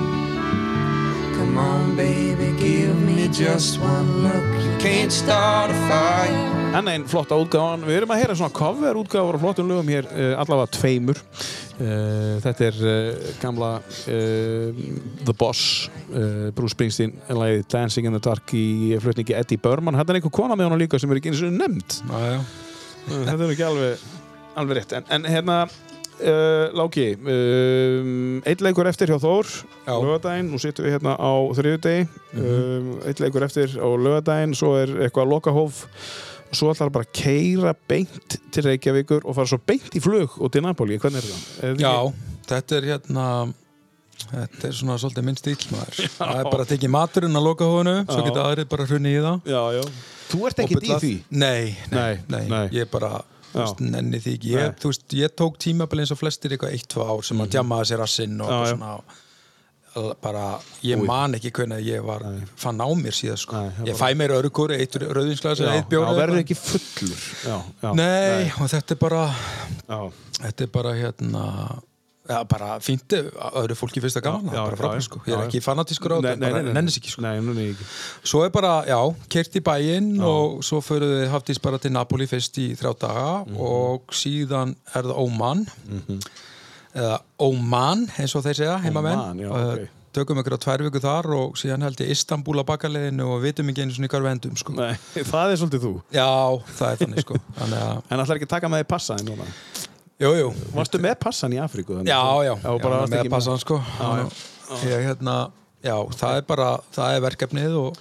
Come 1.35 1.57
on, 1.57 1.95
baby, 1.97 2.55
give 2.57 2.95
me 2.95 3.27
just 3.27 3.81
one 3.81 4.23
look. 4.23 4.63
You 4.63 4.71
can't 4.79 5.11
start 5.11 5.71
a 5.71 5.77
fire. 5.89 6.71
Enn 6.79 6.87
einn 6.87 7.05
flotta 7.05 7.35
útgáfan. 7.35 7.83
Við 7.83 7.99
erum 7.99 8.13
að 8.15 8.21
heyra 8.21 8.37
svona 8.39 8.55
cover 8.55 8.97
útgáfar 9.01 9.35
og 9.35 9.43
flottum 9.43 9.67
lögum 9.69 9.91
hér, 9.91 10.07
uh, 10.07 10.33
allavega 10.39 10.71
tveimur. 10.79 11.19
Uh, 11.77 12.37
þetta 12.45 12.67
er 12.69 12.79
uh, 12.81 13.31
gamla 13.43 13.73
uh, 13.83 14.83
The 15.27 15.35
Boss, 15.35 15.89
uh, 16.13 16.47
Bruce 16.55 16.77
Springsteen, 16.77 17.17
lagið 17.27 17.67
Dancing 17.75 18.07
in 18.07 18.15
the 18.15 18.23
Dark 18.23 18.55
í 18.55 18.95
flutningi 19.03 19.35
Eddie 19.35 19.59
Burman. 19.59 19.99
Þetta 19.99 20.15
er 20.15 20.21
einhver 20.21 20.33
kona 20.39 20.55
með 20.55 20.71
honum 20.71 20.81
líka 20.85 21.01
sem 21.01 21.11
er 21.11 21.19
ekki 21.19 21.35
eins 21.35 21.43
og 21.43 21.59
nefnd. 21.59 21.99
Já, 22.07 22.37
já. 22.37 22.39
þetta 23.11 23.41
er 23.41 23.51
ekki 23.51 23.67
alveg, 23.67 24.07
alveg 24.57 24.79
rétt. 24.81 24.95
En, 24.97 25.05
en 25.17 25.27
hérna, 25.29 25.57
uh, 25.67 26.67
Láki, 26.77 27.07
um, 27.21 28.39
eitt 28.47 28.61
leikur 28.65 28.87
eftir 28.89 29.11
hjá 29.11 29.19
Þór, 29.21 29.49
Já. 29.87 29.93
lögadaginn, 30.01 30.49
nú 30.53 30.59
sittum 30.61 30.87
við 30.87 30.97
hérna 30.97 31.13
á 31.17 31.31
þriðjudegi, 31.57 32.07
um, 32.41 32.89
eitt 33.09 33.21
leikur 33.23 33.45
eftir 33.47 33.77
á 33.77 33.87
lögadaginn, 33.87 34.55
svo 34.57 34.73
er 34.81 34.95
eitthvað 35.07 35.31
lokahóf 35.35 35.83
og 36.47 36.55
svo 36.55 36.71
ætlar 36.71 36.89
bara 36.95 37.03
að 37.03 37.15
keira 37.19 37.73
beint 37.91 38.37
til 38.55 38.63
Reykjavíkur 38.69 39.25
og 39.27 39.35
fara 39.35 39.49
svo 39.51 39.59
beint 39.67 39.95
í 39.99 40.01
flug 40.03 40.37
og 40.39 40.51
til 40.53 40.63
Napoli, 40.63 40.95
hvernig 41.01 41.19
er 41.19 41.27
það? 41.27 41.47
Er 41.67 41.81
Já, 41.83 41.95
þetta 42.53 42.77
er 42.77 42.87
hérna 42.93 43.25
þetta 44.31 44.69
er 44.69 44.73
svona 44.79 44.95
svolítið 44.97 45.25
minn 45.27 45.35
stíl 45.37 45.57
maður 45.75 46.07
það 46.17 46.39
er 46.39 46.47
bara 46.49 46.63
að 46.65 46.71
tekja 46.71 46.89
maturinn 46.89 47.37
að 47.37 47.45
loka 47.51 47.67
hónu 47.69 47.97
svo 48.07 48.23
geta 48.25 48.45
aðrið 48.47 48.69
bara 48.71 48.87
hrunni 48.89 49.11
í 49.13 49.19
það 49.21 49.35
ekki- 49.35 49.53
Já, 49.53 49.61
já. 49.75 49.83
Þú 50.27 50.39
ert 50.49 50.57
ekki 50.63 50.77
í 50.79 50.95
því? 51.03 51.11
Nei, 51.31 51.75
nei, 51.91 51.99
Nei, 51.99 52.15
nei, 52.31 52.41
nei. 52.51 52.63
ég 52.79 52.89
bara 52.91 53.11
þú 53.19 53.36
veist, 53.63 53.79
nenni 53.79 54.19
því 54.23 54.33
ekki 54.37 54.51
Nei. 54.55 54.63
ég, 54.63 54.81
veist, 54.83 55.07
ég 55.13 55.33
tók 55.35 55.57
tímabili 55.57 56.01
eins 56.05 56.11
og 56.11 56.19
flestir 56.19 56.51
eitthvað 56.55 56.73
eitt, 56.77 56.87
tvö 56.93 57.05
ár 57.09 57.23
sem 57.23 57.37
að 57.45 57.49
djamaði 57.55 57.85
sér 57.91 57.99
rassinn 58.03 58.41
og 58.41 58.49
Mhm. 58.49 58.65
Já, 58.65 58.75
svona 58.75 60.13
bara, 60.21 60.59
ég 60.85 60.99
man 61.03 61.33
ekki 61.33 61.49
hvernig 61.51 61.81
ég 61.87 62.03
var 62.05 62.21
fann 62.55 62.77
á 62.77 62.85
mér 62.93 63.15
síðan 63.17 63.37
sko. 63.41 63.55
Nei, 63.55 63.69
það 63.79 63.87
ég 63.87 63.97
bara- 63.97 64.11
fæ 64.13 64.17
mér 64.19 64.33
örugur, 64.37 64.71
eitt 64.75 64.93
rauðinsglas 65.01 65.59
eða 65.63 65.73
eitt 65.79 65.89
bjór 65.89 66.03
já, 66.03 66.09
eða 66.11 66.19
verður 66.21 66.41
ekki 66.43 66.55
fullur. 66.55 67.23
Já, 67.47 67.63
já. 67.81 67.93
Nei, 67.95 68.51
og 68.61 68.69
þetta 68.69 68.91
er 68.91 68.95
bara 69.01 69.23
Já. 69.89 70.11
þetta 70.37 70.61
er 70.61 70.67
bara 70.67 70.91
hérna 70.93 71.81
ja, 72.29 72.39
bara 72.43 72.77
fínt 72.83 73.13
öðru 73.17 73.75
fólki 73.79 74.01
Já, 74.51 74.51
það 74.51 74.71
er 74.71 74.77
bara 74.77 74.77
já, 74.77 74.77
frábært 74.81 75.01
já. 75.01 75.05
sko. 75.07 75.21
ég 75.25 75.33
er 75.33 75.41
Já, 75.41 75.45
ekki 75.47 75.61
fanatískur 75.65 76.15
á 76.15 76.17
Nei, 76.17 76.21
þetta, 76.27 76.39
nei, 76.39 76.49
bara 76.51 76.61
nei, 76.61 76.67
nei. 76.71 76.73
nennis 76.77 76.97
ekki 76.99 77.13
sko. 77.13 77.21
Nei, 77.25 77.33
er 77.37 77.71
ekki. 77.73 77.87
svo 78.31 78.43
er 78.45 78.49
bara, 78.55 78.73
já, 78.89 78.99
kert 79.35 79.55
í 79.59 79.63
bæinn 79.69 80.09
og 80.27 80.63
svo 80.67 80.81
förum 80.85 81.13
við 81.17 81.29
haftís 81.33 81.61
bara 81.63 81.77
til 81.83 81.91
Napoli 81.95 82.27
fyrst 82.27 82.57
í 82.63 82.69
þrjá 82.79 82.93
daga 83.05 83.27
Mhm. 83.47 83.57
og 83.59 84.11
síðan 84.11 84.75
er 84.95 85.03
það 85.03 85.17
Oman 85.23 85.65
eða 86.97 87.19
Oman 87.45 88.07
eins 88.17 88.33
og 88.35 88.43
þeir 88.45 88.57
segja, 88.61 88.77
heimamenn 88.81 89.19
Oman, 89.19 89.39
já, 89.39 89.49
Uh, 89.51 89.73
ok. 89.77 89.89
tökum 90.17 90.39
ykkur 90.41 90.55
á 90.57 90.59
tvær 90.63 90.81
viku 90.87 90.99
þar 91.03 91.27
og 91.37 91.57
síðan 91.59 91.83
held 91.85 91.99
ég 92.01 92.09
Istanbul 92.09 92.57
á 92.57 92.65
bakaleginu 92.65 93.27
og 93.35 93.43
vitum 93.43 93.69
ekki 93.69 93.83
einu 93.85 93.93
svona 93.93 94.07
ykkur 94.09 94.23
vendum 94.25 94.55
sko. 94.57 94.73
Nei, 94.73 94.95
það 95.31 95.51
er 95.53 95.59
svolítið 95.61 95.83
þú. 95.85 95.91
já, 96.15 96.29
það 96.79 96.89
er 96.91 96.97
þannig 97.03 97.21
sko 97.27 97.37
þannig 97.59 97.83
að, 97.83 98.01
En 98.09 98.23
ætlar 98.23 98.39
ekki 98.39 98.47
að 98.49 98.53
taka 98.55 98.71
með 98.73 98.81
því 98.83 98.87
passaðin 98.95 99.29
núna? 99.29 99.45
Jú, 100.23 100.31
jú. 100.41 100.49
Varstu 100.75 100.99
með 101.03 101.15
passan 101.23 101.53
í 101.55 101.61
Afríku? 101.61 101.99
þannig? 101.99 102.09
Já, 102.11 102.21
já, 102.47 102.53
Já, 102.63 102.71
bara 102.81 102.95
já 102.95 102.99
varstu 103.01 103.13
með 103.13 103.21
ekki 103.21 103.31
að 103.31 103.35
passa 103.37 103.53
hann 103.53 103.63
sko. 103.63 103.79
Já, 103.99 104.29
Ég, 104.83 105.05
hérna, 105.07 105.35
já, 105.85 105.93
það 106.19 106.37
er 106.41 106.45
bara 106.49 106.69
það 106.91 107.13
er 107.15 107.21
verkefnið 107.23 107.75
og 107.79 107.99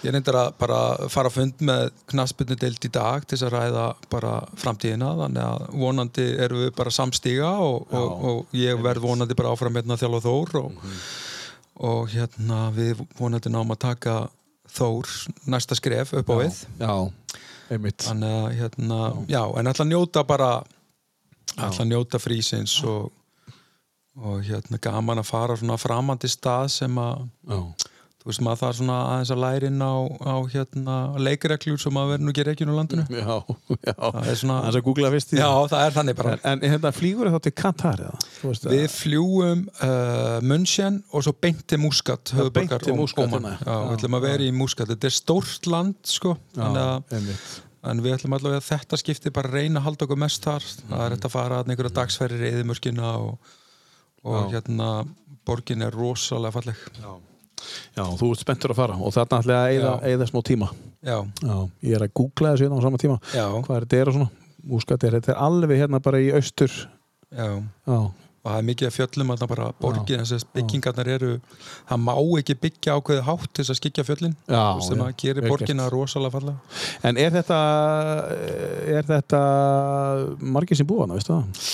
ég 0.00 0.14
reyndar 0.14 0.38
að 0.40 0.52
bara 0.62 0.78
fara 1.12 1.28
að 1.28 1.34
fund 1.36 1.64
með 1.68 1.82
knaspinu 2.08 2.56
deild 2.56 2.86
í 2.88 2.90
dag 2.94 3.26
til 3.28 3.36
þess 3.36 3.44
að 3.50 3.52
ræða 3.58 3.82
bara 4.14 4.30
framtíðina, 4.62 5.10
þannig 5.18 5.44
að 5.44 5.66
vonandi 5.82 6.24
erum 6.46 6.62
við 6.64 6.70
bara 6.78 6.94
samstíga 6.96 7.50
og, 7.60 7.92
og, 7.92 8.24
og 8.30 8.56
ég 8.56 8.80
verð 8.80 9.04
vonandi 9.04 9.36
bara 9.36 9.52
áfram 9.52 9.76
hérna 9.76 9.98
að 9.98 10.06
þjálfa 10.06 10.22
Þór 10.24 10.56
og, 10.62 10.80
og 11.90 12.08
hérna 12.14 12.62
við 12.78 13.04
vonandi 13.20 13.52
náum 13.52 13.76
að 13.76 13.82
taka 13.90 14.16
Þór 14.70 15.12
næsta 15.50 15.74
skref 15.76 16.12
upp 16.14 16.28
á 16.30 16.34
við. 16.40 16.64
Já, 16.80 16.92
einmitt. 17.74 18.04
þannig 18.06 18.36
að 18.40 18.52
hérna, 18.62 18.98
já, 19.28 19.42
en 19.58 19.66
að 19.74 19.88
njóta 19.90 20.22
bara 20.24 20.50
að 21.58 21.80
njóta 21.90 22.20
frísins 22.22 22.76
og, 22.84 23.10
og 24.20 24.42
hérna 24.46 24.78
gaman 24.82 25.22
að 25.22 25.30
fara 25.32 25.56
svona 25.60 25.78
framandi 25.80 26.28
stað 26.30 26.68
sem 26.74 26.98
að 27.00 27.24
Já. 27.48 27.60
þú 28.20 28.28
veist 28.28 28.42
maður 28.44 28.60
það 28.60 28.72
svona 28.76 28.96
aðeins 29.08 29.30
að 29.32 29.38
læra 29.40 29.68
inn 29.70 29.80
á, 29.80 29.94
á 30.28 30.36
hérna 30.52 30.96
leikreglur 31.24 31.80
sem 31.80 31.96
að 31.96 32.10
verður 32.12 32.24
nú 32.26 32.32
ekki 32.34 32.44
reikinu 32.50 32.74
á 32.76 32.78
landinu 32.80 33.04
Já, 33.08 33.36
já. 33.86 33.94
það 33.96 34.28
er 34.28 34.36
svona, 34.42 34.58
Það 34.60 34.68
er 34.70 34.78
að 34.80 34.84
googla 34.90 35.12
fyrst 35.14 35.32
í 35.32 35.38
já 35.40 35.48
það 35.72 35.84
er 35.86 35.96
þannig 35.96 36.18
bara 36.18 36.34
En, 36.36 36.42
en 36.52 36.74
hérna 36.74 36.92
flýgur 36.92 37.32
þá 37.32 37.38
til 37.46 37.54
Katar 37.62 38.02
eða? 38.04 38.20
Við 38.74 38.86
fljúum 38.92 39.64
uh, 39.80 40.36
München 40.44 41.00
og 41.10 41.24
svo 41.24 41.32
beint 41.40 41.64
til 41.70 41.80
Muscat 41.80 42.34
beint 42.52 42.76
til 42.84 42.98
Muscat, 42.98 43.32
hérna. 43.32 43.56
Já, 43.56 43.64
Já, 43.72 43.80
við 43.88 43.96
ætlum 43.98 44.20
að 44.20 44.28
vera 44.28 44.46
í 44.46 44.52
Muscat 44.60 44.92
Þetta 44.92 45.10
er 45.10 45.16
stórt 45.16 45.70
land 45.72 45.98
sko 46.12 46.36
þannig 46.58 46.84
að 46.84 47.18
einmitt. 47.18 47.50
En 47.88 48.02
við 48.04 48.12
ætlum 48.18 48.34
allavega 48.36 48.60
að 48.60 48.66
þetta 48.68 48.98
skipti 49.00 49.30
bara 49.32 49.48
reyna 49.54 49.80
að 49.80 49.86
halda 49.88 50.04
okkur 50.06 50.18
mest 50.20 50.44
þar. 50.44 50.66
Það 50.90 51.04
er 51.06 51.14
þetta 51.14 51.28
að 51.30 51.32
fara 51.36 51.60
að 51.62 51.70
einhverja 51.72 51.94
dagsferðir 51.96 52.42
í 52.44 52.50
eðimörkina 52.54 53.12
og, 53.22 53.54
og 54.28 54.50
hérna 54.52 54.88
borgin 55.48 55.82
er 55.86 55.96
rosalega 55.96 56.52
falleg. 56.58 56.82
Já. 57.00 57.10
Já, 57.96 58.04
þú 58.16 58.30
ert 58.32 58.40
spenntur 58.40 58.72
að 58.72 58.78
fara 58.80 58.94
og 58.96 59.12
þarna 59.12 59.38
ætla 59.42 59.56
ég 59.72 59.82
að 59.84 60.04
eyða 60.10 60.26
smá 60.30 60.40
tíma. 60.48 60.68
Já, 61.04 61.16
Já, 61.44 61.56
ég 61.88 61.96
er 61.96 62.04
að 62.06 62.14
googla 62.20 62.52
þessu 62.54 62.66
hérna 62.66 62.78
á 62.80 62.84
sama 62.86 63.00
tíma. 63.00 63.16
já, 63.36 63.44
Hvað 63.64 63.76
er 63.76 63.84
þetta 63.86 64.00
er 64.00 64.10
og 64.12 64.16
svona? 64.16 64.30
Múskat 64.70 65.04
er, 65.08 65.16
þetta 65.16 65.32
er 65.34 65.40
alveg 65.46 65.80
hérna 65.80 66.00
bara 66.04 66.20
í 66.20 66.30
austur. 66.36 66.72
já. 67.32 67.48
Já, 67.88 67.98
Og 68.40 68.48
það 68.48 68.56
er 68.56 68.66
mikið 68.70 68.88
að 68.88 68.94
fjöllum 68.96 69.30
að 69.34 69.42
bara 69.50 69.64
borgin, 69.82 70.22
þess 70.24 70.32
að 70.38 70.44
byggingarnar 70.56 71.10
eru, 71.12 71.32
það 71.90 71.98
má 72.06 72.12
ekki 72.40 72.54
byggja 72.62 72.94
ákveðið 72.96 73.26
hátt 73.26 73.50
þess 73.58 73.74
að 73.74 73.78
skikja 73.82 74.04
fjöllin. 74.08 74.36
Já, 74.48 74.62
sem 74.86 74.96
já, 74.96 75.04
að 75.04 75.16
gerir 75.20 75.44
vel 75.44 75.52
borgina 75.52 75.88
rosalega 75.92 76.34
fallega. 76.38 76.80
En 77.04 77.20
er 77.20 77.36
þetta, 77.36 77.60
er 78.96 79.10
þetta 79.12 79.42
margir 80.40 80.80
sem 80.80 80.88
búa 80.88 81.04
hana, 81.04 81.20
veistu 81.20 81.36
það? 81.36 81.66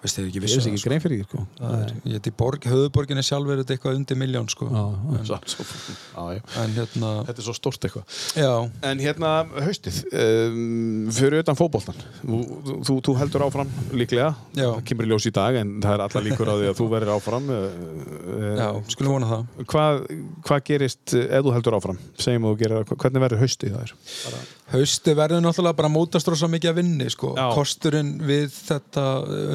Veist 0.00 0.16
þið 0.16 0.26
ekki 0.30 0.38
Ég 0.38 0.44
vissu 0.44 0.56
veist 0.58 0.68
ekki 0.70 0.80
sko. 0.80 0.88
grein 0.88 1.02
fyrir 1.04 1.18
því, 1.20 1.24
sko. 1.28 1.42
Það 1.58 1.82
ég 2.08 2.14
heiti 2.16 2.32
borg, 2.40 2.66
höfuborginni 2.72 3.24
sjálf 3.24 3.50
er 3.52 3.60
þetta 3.60 3.74
eitthvað 3.76 3.98
undir 3.98 4.18
miljón 4.20 4.48
sko. 4.52 4.68
Já, 4.72 4.84
já, 5.28 6.24
já. 6.34 6.40
En 6.62 6.74
hérna, 6.76 7.10
Þetta 7.28 7.42
er 7.42 7.46
svo 7.46 7.54
stórt 7.56 7.84
eitthvað. 7.84 8.16
já, 8.40 8.52
En 8.90 9.02
hérna, 9.04 9.32
haustið, 9.66 10.00
um, 10.24 11.10
fyrir 11.12 11.44
utan 11.44 11.58
fótboltan, 11.58 12.00
þú, 12.24 12.40
þú, 12.88 12.96
þú 13.08 13.16
heldur 13.20 13.44
áfram 13.46 13.72
líklega, 13.92 14.32
það 14.56 14.80
kemur 14.88 15.08
í 15.08 15.12
ljós 15.12 15.28
í 15.28 15.34
dag 15.36 15.60
en 15.60 15.76
það 15.84 15.99
er 16.00 16.06
allar 16.06 16.24
líkur 16.26 16.50
á 16.50 16.54
því 16.56 16.68
að 16.70 16.78
þú 16.80 16.86
verður 16.94 17.12
áfram. 17.14 17.50
Uh, 17.54 18.46
já, 18.58 18.68
skulum 18.94 19.16
vona 19.16 19.30
það. 19.30 19.64
Hvað, 19.72 20.00
hvað 20.46 20.62
gerist 20.70 21.16
eh, 21.16 21.26
ef 21.38 21.44
þú 21.46 21.54
heldur 21.56 21.76
áfram? 21.78 22.00
Segjum 22.20 22.46
að 22.48 22.54
þú 22.54 22.60
gerir, 22.62 22.94
hvernig 23.04 23.24
verður 23.26 23.42
haustið 23.44 23.76
það 23.76 23.84
er? 23.84 24.46
Hausti 24.70 25.14
verður 25.18 25.44
náttúrulega 25.44 25.78
bara 25.82 25.92
mótast 25.92 26.30
rosa 26.30 26.48
mikið 26.50 26.72
að 26.72 26.80
vinni 26.80 27.10
sko. 27.12 27.34
Já. 27.38 27.44
Kosturinn 27.54 28.16
við 28.26 28.48
þetta 28.54 29.06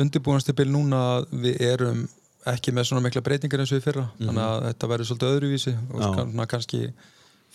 undirbúinstibil 0.03 0.69
núna 0.71 1.01
við 1.31 1.59
erum 1.73 2.05
ekki 2.49 2.73
með 2.75 2.89
svona 2.91 3.01
mikla 3.01 3.23
breytingar 3.25 3.63
eins 3.63 3.73
og 3.73 3.79
við 3.79 3.87
fyrra 3.87 4.05
þannig 4.19 4.43
að 4.45 4.65
þetta 4.67 4.89
verður 4.91 5.09
svolítið 5.09 5.31
öðruvísi 5.33 5.75
og. 5.75 6.01
Já. 6.01 6.09
svona 6.13 6.47
kannski 6.51 6.81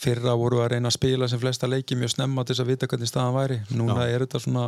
fyrra 0.01 0.35
voru 0.39 0.63
að 0.65 0.73
reyna 0.75 0.91
að 0.91 0.97
spila 0.97 1.29
sem 1.29 1.41
flesta 1.41 1.69
leiki 1.69 1.99
mjög 1.99 2.15
snemma 2.15 2.45
til 2.45 2.55
þess 2.55 2.65
að 2.65 2.73
vita 2.73 2.89
hvernig 2.91 3.11
staðan 3.11 3.37
væri 3.37 3.59
núna 3.77 4.07
er 4.09 4.25
þetta 4.25 4.41
svona 4.43 4.65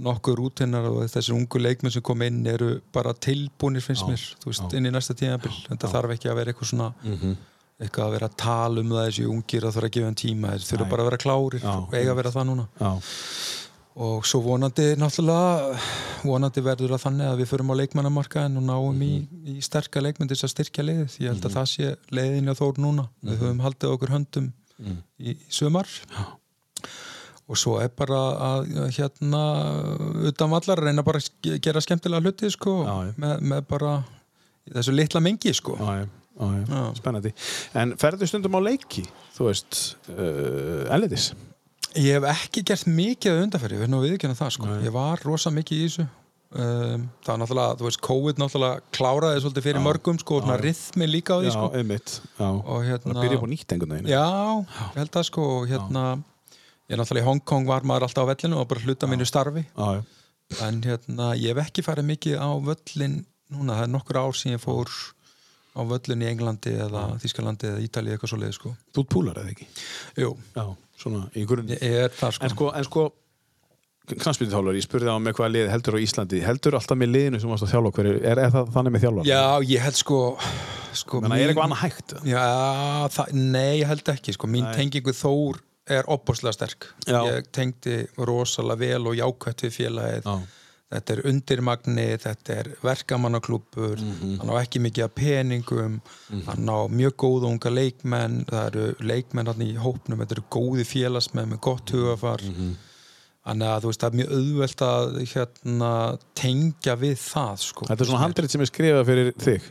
nokkur 0.00 0.38
rútinnar 0.40 0.86
og 0.88 1.02
þessir 1.12 1.34
ungu 1.36 1.60
leikmenn 1.60 1.92
sem 1.92 2.02
kom 2.02 2.22
inn 2.26 2.40
eru 2.46 2.80
bara 2.92 3.12
tilbúnir 3.14 3.84
finnst 3.84 4.06
mér, 4.08 4.22
þú 4.42 4.50
veist, 4.52 4.74
inn 4.78 4.86
í 4.88 4.92
næsta 4.94 5.14
tímabil. 5.14 5.52
Þetta 5.68 5.90
þarf 5.92 6.14
ekki 6.16 6.30
að 6.32 6.38
vera 6.40 6.52
eitthvað 6.54 6.70
svona 6.72 6.90
Mhm. 7.04 7.36
eitthvað 7.80 8.06
að 8.06 8.12
vera 8.16 8.28
að 8.28 8.36
tala 8.36 8.80
um 8.80 8.88
það 8.92 9.06
þessi 9.08 9.26
ungir 9.30 9.62
að 9.64 9.74
þurfa 9.76 9.88
að 9.88 9.94
gefa 9.96 10.08
þeim 10.10 10.20
tíma 10.24 10.48
þeir 10.52 10.66
þurfa 10.70 10.88
bara 10.90 11.02
að 11.02 11.10
vera 11.10 11.22
klárir 11.24 11.60
Já, 11.62 11.74
og 11.80 11.94
eiga 11.94 12.10
að 12.12 12.16
vera 12.20 12.30
það 12.30 12.46
núna. 12.50 12.66
Já, 12.80 12.90
og 14.00 14.24
svo 14.24 14.40
vonandi 14.44 14.84
náttúrulega 14.96 15.78
vonandi 16.24 16.62
verður 16.64 16.92
það 16.94 17.02
þannig 17.04 17.26
að 17.30 17.40
við 17.40 17.48
förum 17.50 17.72
á 17.72 17.80
leikmannamarkaðin 17.80 18.56
og 18.60 18.64
náum 18.68 19.00
í, 19.02 19.26
í 19.48 19.56
sterka 19.64 20.00
leikmenn 20.00 20.28
til 20.28 20.36
þess 20.36 20.46
að 20.48 20.54
styrkja 20.54 20.84
liðið. 20.86 21.16
Ég 21.20 21.28
held 21.34 21.44
að 21.48 21.56
það 21.56 21.66
sé 21.72 21.96
leiðin 22.12 22.48
og 27.50 27.58
svo 27.58 27.76
er 27.82 27.90
bara 27.98 28.20
að 28.46 28.70
hérna 28.94 29.42
utan 30.30 30.52
vallar 30.52 30.82
reyna 30.86 31.02
bara 31.06 31.20
að 31.22 31.58
gera 31.64 31.82
skemmtilega 31.82 32.22
hluti 32.22 32.50
sko 32.54 32.76
Já, 32.86 32.96
með, 33.18 33.44
með 33.52 33.68
bara 33.70 33.94
þessu 34.70 34.94
litla 34.94 35.22
mengi 35.24 35.52
sko. 35.56 35.74
Já, 35.80 36.06
já, 36.06 36.80
spennandi. 36.96 37.32
En 37.76 37.96
ferðu 38.00 38.28
stundum 38.30 38.54
á 38.54 38.60
leiki, 38.62 39.02
þú 39.34 39.48
veist 39.50 39.80
uh, 40.14 40.86
Elliðis 40.94 41.32
Ég 41.98 42.14
hef 42.14 42.26
ekki 42.30 42.62
gert 42.70 42.86
mikið 42.86 43.34
að 43.34 43.44
undarferði, 43.48 43.80
við 43.80 43.88
erum 43.88 43.98
að 43.98 44.04
viðkjöna 44.06 44.38
það 44.38 44.50
sko. 44.54 44.74
Ég 44.84 44.92
var 44.94 45.22
rosa 45.26 45.50
mikið 45.50 45.80
í 45.80 45.86
þessu. 45.88 46.04
Um, 46.50 47.08
Það 47.22 47.30
var 47.32 47.40
náttúrulega, 47.42 47.74
þú 47.78 47.86
veist, 47.86 48.00
COVID 48.06 48.38
náttúrulega 48.42 48.84
kláraði 48.94 49.42
svolítið 49.42 49.66
fyrir 49.68 49.82
mörgum 49.84 50.16
sko, 50.22 50.38
og 50.42 50.62
rithmi 50.62 51.06
líka 51.06 51.34
á 51.34 51.38
því 51.42 51.46
Já, 51.50 51.54
sko. 51.54 51.66
einmitt 51.78 52.14
Já, 52.38 52.46
og 52.46 52.70
það 52.70 52.86
hérna 52.88 53.16
byrja 53.20 53.38
upp 53.38 53.46
á 53.46 53.50
nýtt 53.52 53.74
einhvern 53.74 53.94
veginn. 53.94 54.10
Já, 54.10 54.24
ég 54.82 54.98
held 54.98 55.18
að 55.20 55.26
sko 55.28 55.44
og 55.56 55.68
hérna, 55.70 56.04
ég 56.90 56.98
náttúrulega 56.98 57.22
í 57.24 57.28
Hongkong 57.28 57.68
var 57.70 57.86
maður 57.86 58.08
alltaf 58.08 58.26
á 58.26 58.30
vellinu 58.32 58.58
og 58.60 58.68
bara 58.70 58.82
hluta 58.84 59.08
mínu 59.10 59.26
starfi. 59.28 59.62
Já, 59.70 60.00
já, 60.00 60.02
en 60.66 60.82
hérna, 60.82 61.30
ég 61.38 61.54
hef 61.54 61.62
ekki 61.68 61.86
farið 61.86 62.08
mikið 62.10 62.42
á 62.42 62.50
völlin 62.66 63.20
núna, 63.54 63.78
það 63.78 63.86
er 63.86 63.92
nokkur 63.94 64.20
ár 64.20 64.36
síðan 64.36 64.56
ég 64.58 64.64
fór 64.64 64.90
á 65.70 65.80
völlin 65.86 66.24
í 66.24 66.28
Englandi 66.30 66.74
eða 66.82 67.04
Þískalandi 67.22 67.70
eða 67.70 67.84
Ítalið 67.86 68.16
eitthvað 68.16 68.32
svo 68.32 68.52
sko. 68.56 68.74
þú 68.96 69.06
púlar 69.06 69.38
eða 69.38 69.54
ekki? 69.54 69.68
Jú, 70.18 70.34
Já, 70.56 70.64
svona 70.98 71.28
er 71.30 72.10
það 72.10 72.36
sko. 72.36 72.44
En 72.44 72.54
sko, 72.54 72.70
en 72.74 72.88
sko 72.88 73.06
knastbyrðithálfur, 74.10 74.74
ég 74.74 74.82
spurði 74.82 75.12
á 75.14 75.16
með 75.22 75.36
hvaða 75.38 75.52
lið 75.54 75.68
heldur 75.70 75.94
á 75.94 75.98
Íslandi. 76.02 76.40
Heldur 76.42 76.74
alltaf 76.74 76.98
með 76.98 77.12
liðinu 77.14 77.38
sem 77.38 77.52
varst 77.52 77.66
að 77.66 77.72
þjálfa 77.76 77.92
hverju, 77.94 78.14
er, 78.26 78.40
er 78.42 78.54
það 78.56 78.72
þannig 78.74 78.94
með 78.96 79.04
þjálfa? 79.04 79.26
Já, 79.28 79.42
ég 79.70 79.84
held 79.86 79.98
sko, 80.00 80.18
sko 80.98 81.20
Menna, 81.22 81.38
er 81.38 81.52
eitthvað 81.52 81.68
annað 81.68 81.82
hægt? 81.84 82.14
Já, 82.26 82.44
það, 83.14 83.34
nei, 83.54 83.72
ég 83.78 83.90
held 83.92 84.10
ekki 84.16 84.34
sko. 84.34 84.50
mín 84.50 84.66
tengingu 84.74 85.14
Þór 85.14 85.60
er 85.88 86.04
opbúslega 86.08 86.52
sterk 86.52 86.86
Já. 87.06 87.20
ég 87.26 87.46
tengdi 87.52 88.06
rosalega 88.18 88.78
vel 88.78 89.06
og 89.06 89.14
jákvætt 89.16 89.62
við 89.66 89.76
félagið 89.78 90.24
Já. 90.28 90.38
þetta 90.90 91.12
er 91.14 91.20
undirmagni, 91.30 92.06
þetta 92.18 92.54
er 92.58 92.68
verkamannaklúpur 92.82 93.96
Mhm. 94.00 94.38
hann 94.40 94.50
á 94.50 94.54
ekki 94.62 94.80
mikið 94.82 95.08
peningum 95.14 96.00
hann 96.46 96.66
á 96.68 96.78
mjög 96.90 97.14
góða 97.16 97.46
unga 97.50 97.70
leikmenn 97.70 98.44
það 98.46 98.66
eru 98.66 98.94
leikmenn 99.00 99.46
hann 99.46 99.62
í 99.62 99.76
hópnum 99.76 100.18
þetta 100.18 100.32
eru 100.38 100.44
góði 100.50 100.84
félagsmenn 100.84 101.48
með 101.52 101.60
gott 101.60 101.90
hugafar 101.90 102.42
Mhm. 102.42 102.74
þannig 103.46 103.68
að 103.72 103.80
þú 103.82 103.86
veist 103.90 104.00
það 104.00 104.10
er 104.12 104.18
mjög 104.20 104.32
auðvelt 104.36 104.82
að 104.84 105.20
hérna, 105.32 106.18
tengja 106.34 106.94
við 106.96 107.16
það 107.16 107.56
sko. 107.58 107.86
Þetta 107.86 108.00
er 108.00 108.06
svona 108.06 108.24
handrið 108.28 108.50
sem 108.50 108.60
er 108.60 108.66
skrifað 108.66 109.06
fyrir 109.06 109.32
þig 109.38 109.62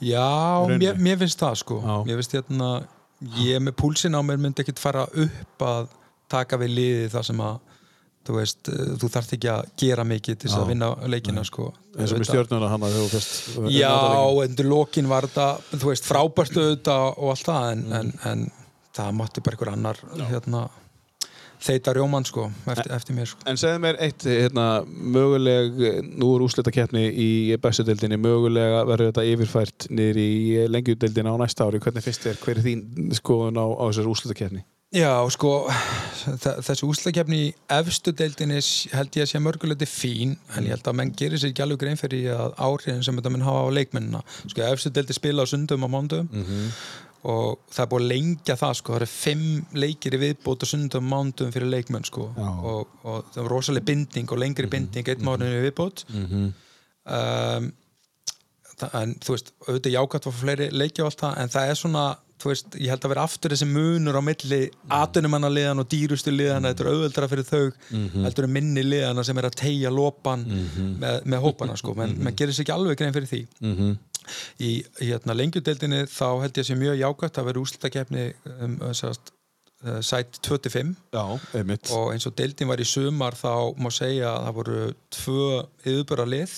Já, 0.00 0.66
mér, 0.78 0.96
mér 0.98 1.18
finnst 1.18 1.38
það 1.38 1.56
sko 1.56 1.80
Já. 1.82 2.04
Mér 2.06 2.16
finnst 2.22 2.32
hérna 2.32 2.86
Ég 3.42 3.60
með 3.62 3.76
púlsin 3.78 4.14
á 4.16 4.20
mér 4.22 4.40
myndi 4.42 4.62
ekkit 4.64 4.78
fara 4.82 5.04
upp 5.06 5.58
að 5.66 5.88
taka 6.32 6.56
við 6.58 6.72
liði 6.76 7.10
það 7.12 7.26
sem 7.28 7.42
að 7.44 7.60
þú 8.22 8.34
veist, 8.38 8.68
eh, 8.70 8.90
þú 9.02 9.08
þarft 9.10 9.32
ekki 9.36 9.48
að 9.50 9.62
gera 9.82 10.04
mikið 10.06 10.36
til 10.38 10.48
þess 10.48 10.56
Já. 10.58 10.62
að 10.62 10.68
vinna 10.72 10.88
leikina 11.10 11.42
sko. 11.44 11.72
Eins 11.98 12.12
og 12.14 12.18
með 12.22 12.28
stjórnuna 12.30 12.68
hann 12.70 12.84
að 12.86 12.94
þú 12.98 13.06
fyrst 13.12 13.72
Já, 13.74 13.90
endur 14.46 14.68
lokin 14.70 15.08
var 15.10 15.26
þetta 15.26 15.48
þú 15.74 15.88
veist, 15.90 16.06
frábært 16.06 16.56
auðvitað 16.56 17.06
og 17.18 17.30
allt 17.34 17.46
það 17.50 17.72
en, 17.72 17.82
Mm. 17.82 17.92
en, 17.98 18.12
en 18.30 18.44
það 18.94 19.14
mátti 19.18 19.42
bara 19.42 19.56
einhver 19.56 19.72
annar 19.72 19.96
hérna, 20.30 20.62
þeita 21.62 21.94
rjóman 21.94 22.24
sko 22.26 22.48
eftir, 22.72 22.92
eftir 22.96 23.16
mér 23.16 23.30
sko 23.30 23.46
En 23.46 23.56
segðu 23.60 23.78
mér 23.84 23.98
eitt, 24.02 24.24
hérna, 24.26 24.66
möguleg, 24.86 25.78
nú 26.18 26.32
er 26.36 26.44
úslitakeppni 26.48 27.04
í 27.12 27.30
bestu 27.62 27.84
deildinni, 27.86 28.18
mögulega 28.20 28.82
verður 28.88 29.12
þetta 29.12 29.26
yfirfært 29.32 29.88
niður 29.90 30.20
í 30.22 30.30
lengjudeildina 30.74 31.32
á 31.34 31.36
næsta 31.42 31.66
ári. 31.68 31.80
Hvernig 31.82 32.04
finnst 32.06 32.26
þér, 32.26 32.38
hver 32.44 32.58
er 32.60 32.66
þín 32.66 32.84
skoðun 33.18 33.58
á, 33.62 33.66
á 33.70 33.82
þessar 33.90 34.10
úslitakeppni? 34.12 34.64
Já, 34.92 35.08
sko, 35.32 35.50
þe- 36.42 36.58
þessi 36.66 36.84
úslakefni 36.84 37.38
í 37.46 37.52
efstu 37.78 38.12
deildinni 38.12 38.58
s- 38.60 38.88
held 38.92 39.14
ég 39.16 39.24
að 39.24 39.30
sé 39.30 39.40
mörguleiti 39.40 39.86
fín 39.88 40.34
en 40.52 40.66
ég 40.66 40.74
held 40.74 40.84
að 40.90 40.98
menn 40.98 41.14
gerir 41.16 41.40
sér 41.40 41.48
ekki 41.54 41.64
alveg 41.64 41.80
grein 41.80 41.96
fyrir 41.96 42.26
að 42.36 42.52
áhrifin 42.60 43.00
sem 43.06 43.16
þetta 43.16 43.32
mun 43.32 43.46
hafa 43.46 43.62
á 43.64 43.68
leikmennina 43.72 44.20
sko, 44.52 44.60
efstu 44.68 44.92
deildi 44.92 45.16
spila 45.16 45.46
á 45.46 45.48
sundum 45.48 45.86
á 45.86 45.88
mándum 45.88 46.28
og 47.22 47.60
það 47.70 47.84
er 47.84 47.90
búið 47.92 48.02
að 48.02 48.10
lengja 48.12 48.56
það 48.58 48.72
sko, 48.78 48.92
það 48.94 49.00
eru 49.00 49.10
fimm 49.12 49.76
leikir 49.78 50.16
í 50.16 50.22
viðbót 50.24 50.64
á 50.64 50.66
sundum 50.72 51.04
og 51.06 51.12
mándum 51.12 51.52
fyrir 51.54 51.70
leikmenn 51.70 52.08
sko. 52.08 52.26
Og, 52.38 52.96
og 53.06 53.28
það 53.30 53.44
er 53.44 53.52
rosalega 53.52 53.88
binding 53.92 54.34
og 54.34 54.42
lengri 54.42 54.70
binding 54.72 55.12
einn 55.12 55.22
mánuðin 55.28 55.60
í 55.60 55.62
viðbót. 55.68 56.02
Um, 57.02 57.70
það, 58.74 58.98
en 59.02 59.14
þú 59.22 59.36
veist, 59.36 59.54
auðvitað 59.68 59.96
jákvæmt 59.96 60.26
að 60.26 60.34
fá 60.34 60.42
fleiri 60.42 60.68
leikja 60.74 61.04
og 61.04 61.12
allt 61.12 61.24
það, 61.24 61.40
en 61.42 61.54
það 61.54 61.70
er 61.70 61.80
svona 61.82 62.04
þú 62.42 62.50
veist, 62.50 62.76
ég 62.80 62.90
held 62.90 63.04
að 63.06 63.12
vera 63.14 63.24
aftur 63.28 63.54
þessi 63.54 63.68
munur 63.70 64.18
á 64.18 64.22
milli 64.24 64.60
atunumanna 64.92 65.50
liðan 65.52 65.82
og 65.82 65.88
dýrustu 65.92 66.32
liðan 66.34 66.66
þetta 66.66 66.84
er 66.84 66.90
auðveldra 66.90 67.28
fyrir 67.30 67.46
þau 67.46 67.64
heldur 68.24 68.48
en 68.48 68.54
minni 68.56 68.82
liðana 68.86 69.24
sem 69.26 69.38
er 69.38 69.48
að 69.48 69.58
tegja 69.62 69.92
lopan 69.94 70.42
með, 70.42 71.20
með 71.22 71.44
hópana 71.44 71.78
sko. 71.78 71.94
Menn 71.98 72.16
mm 72.18 72.34
gerir 72.42 72.54
sér 72.56 72.64
ekki 72.64 72.74
alveg 72.74 72.98
grein 72.98 73.14
fyrir 73.14 73.28
því 73.30 73.42
í, 74.60 74.72
hérna, 75.00 75.36
lengjudeldinni 75.38 76.02
þá 76.10 76.26
held 76.42 76.58
ég 76.58 76.64
að 76.64 76.68
sé 76.70 76.78
mjög 76.80 76.98
jákvæmt 77.02 77.40
að 77.40 77.48
vera 77.50 77.62
úslitakefni 77.62 78.26
um, 78.52 78.76
sérst, 78.98 79.32
uh, 79.84 79.98
sæt 80.04 80.38
25 80.46 80.94
Já, 81.14 81.24
og 81.96 82.12
eins 82.12 82.28
og 82.28 82.36
deildin 82.38 82.70
var 82.70 82.82
í 82.82 82.88
sumar 82.88 83.38
þá 83.38 83.52
má 83.78 83.90
segja 83.94 84.30
að 84.36 84.46
það 84.46 84.56
voru 84.60 84.78
tvö 85.18 85.48
yfirbara 85.82 86.28
lið 86.28 86.56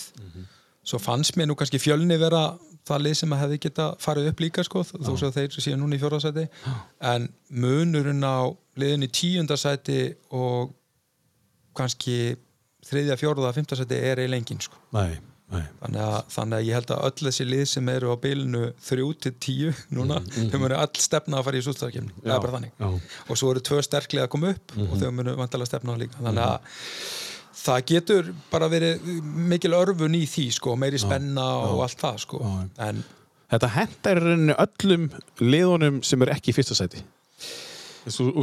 svo 0.84 1.00
fannst 1.00 1.38
mér 1.40 1.48
nú 1.48 1.56
kannski 1.56 1.80
fjölni 1.80 2.18
vera 2.20 2.46
það 2.84 3.04
lið 3.06 3.14
sem 3.16 3.32
að 3.32 3.42
hefði 3.44 3.58
geta 3.64 3.84
farið 4.04 4.26
upp 4.28 4.40
líka 4.44 4.64
sko, 4.66 4.82
þó 4.84 5.12
svo 5.16 5.30
þeir 5.32 5.54
séu 5.56 5.76
núna 5.80 5.96
í 5.96 6.00
fjórðarsæti 6.02 6.42
en 7.00 7.28
munurinn 7.48 8.20
á 8.20 8.52
liðin 8.76 9.06
í 9.06 9.08
tíundarsæti 9.08 10.00
og 10.36 10.74
kannski 11.74 12.36
þriðja, 12.84 13.16
fjórða, 13.16 13.52
fymtarsæti 13.56 13.96
er 13.96 14.20
lengin 14.28 14.60
sko. 14.60 14.76
Nei. 14.94 15.16
Þannig, 15.52 15.98
að, 16.00 16.14
þannig 16.34 16.56
að 16.58 16.64
ég 16.66 16.78
held 16.78 16.92
að 16.94 17.02
öll 17.08 17.26
þessi 17.28 17.44
lið 17.46 17.64
sem 17.70 17.88
eru 17.92 18.10
á 18.10 18.16
bilinu 18.22 18.62
þrjú 18.86 19.08
til 19.26 19.32
tíu 19.44 19.72
núna, 19.94 20.20
þau 20.50 20.56
munu 20.62 20.78
all 20.78 21.02
stefna 21.04 21.38
að 21.40 21.48
fara 21.48 21.60
í 21.60 21.66
sústarkefni, 21.66 22.14
það 22.24 22.36
er 22.36 22.40
bara 22.46 22.54
þannig. 22.56 22.72
Já. 22.80 22.88
og 23.28 23.38
svo 23.40 23.52
eru 23.52 23.62
tvö 23.68 23.82
sterklega 23.84 24.26
að 24.26 24.32
koma 24.34 24.54
upp 24.54 24.74
og 24.88 24.94
þau 25.02 25.10
munu 25.14 25.36
vantilega 25.38 25.70
stefna 25.70 25.94
á 25.94 26.00
líka. 26.00 26.22
Þannig 26.24 26.46
að 26.48 26.78
það 27.64 27.84
getur 27.92 28.32
bara 28.50 28.70
verið 28.72 29.10
mikil 29.52 29.74
örfun 29.78 30.16
í 30.18 30.24
því 30.28 30.46
sko, 30.58 30.74
meiri 30.80 30.98
spenna 31.00 31.44
og 31.68 31.84
allt 31.86 32.00
það 32.02 32.24
sko. 32.24 32.40
en 32.88 33.04
Þetta 33.54 33.68
hentar 33.76 34.18
í 34.18 34.22
rauninni 34.24 34.54
öllum 34.58 35.04
liðunum 35.44 36.00
sem 36.02 36.22
er 36.24 36.32
ekki 36.34 36.50
í 36.50 36.56
fyrsta 36.56 36.74
sæti. 36.74 37.04
Þessu 37.04 37.23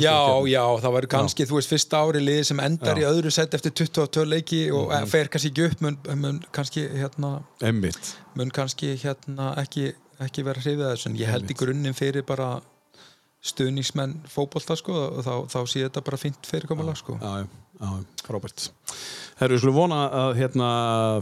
já, 0.01 0.15
já, 0.49 0.63
það 0.81 0.95
verður 0.95 1.11
kannski 1.13 1.45
þú 1.49 1.57
veist, 1.59 1.71
fyrsta 1.71 2.01
ári 2.01 2.21
liði 2.23 2.45
sem 2.49 2.61
endar 2.63 2.97
Já. 2.97 3.03
í 3.03 3.07
öðru 3.09 3.31
set 3.33 3.53
eftir 3.57 3.73
22 3.83 4.25
leiki 4.25 4.61
og 4.73 4.89
mm 4.89 5.11
fer 5.11 5.29
kannski 5.31 5.51
ekki 5.51 5.65
upp 5.67 5.83
mun, 5.85 5.97
mun 6.23 6.41
kannski 6.55 6.87
hérna 6.89 7.31
Einmitt. 7.61 8.13
mun 8.35 8.51
kannski 8.53 8.95
hérna 9.01 9.51
ekki, 9.61 9.91
ekki 10.23 10.45
vera 10.47 10.63
hrifið 10.63 10.85
að 10.87 10.93
þessu 10.95 11.09
en 11.11 11.19
ég 11.19 11.31
held 11.33 11.51
í 11.51 11.57
grunninn 11.57 11.97
fyrir 11.97 12.25
bara 12.25 12.61
stuðningsmenn 13.41 14.19
fótbolta 14.29 14.77
sko 14.77 14.93
og 14.93 15.23
þá, 15.25 15.33
þá 15.49 15.59
sé 15.69 15.85
þetta 15.87 16.03
bara 16.05 16.21
fínt 16.21 16.49
fyrirkomulag 16.49 16.99
sko 16.99 17.17
Já, 17.21 17.41
já, 17.41 17.47
já, 17.81 17.89
frábært. 18.27 18.67
Herru, 19.41 19.55
við 19.55 19.63
skulum 19.63 19.79
vona 19.79 20.03
að 20.25 20.35
hérna 20.37 20.67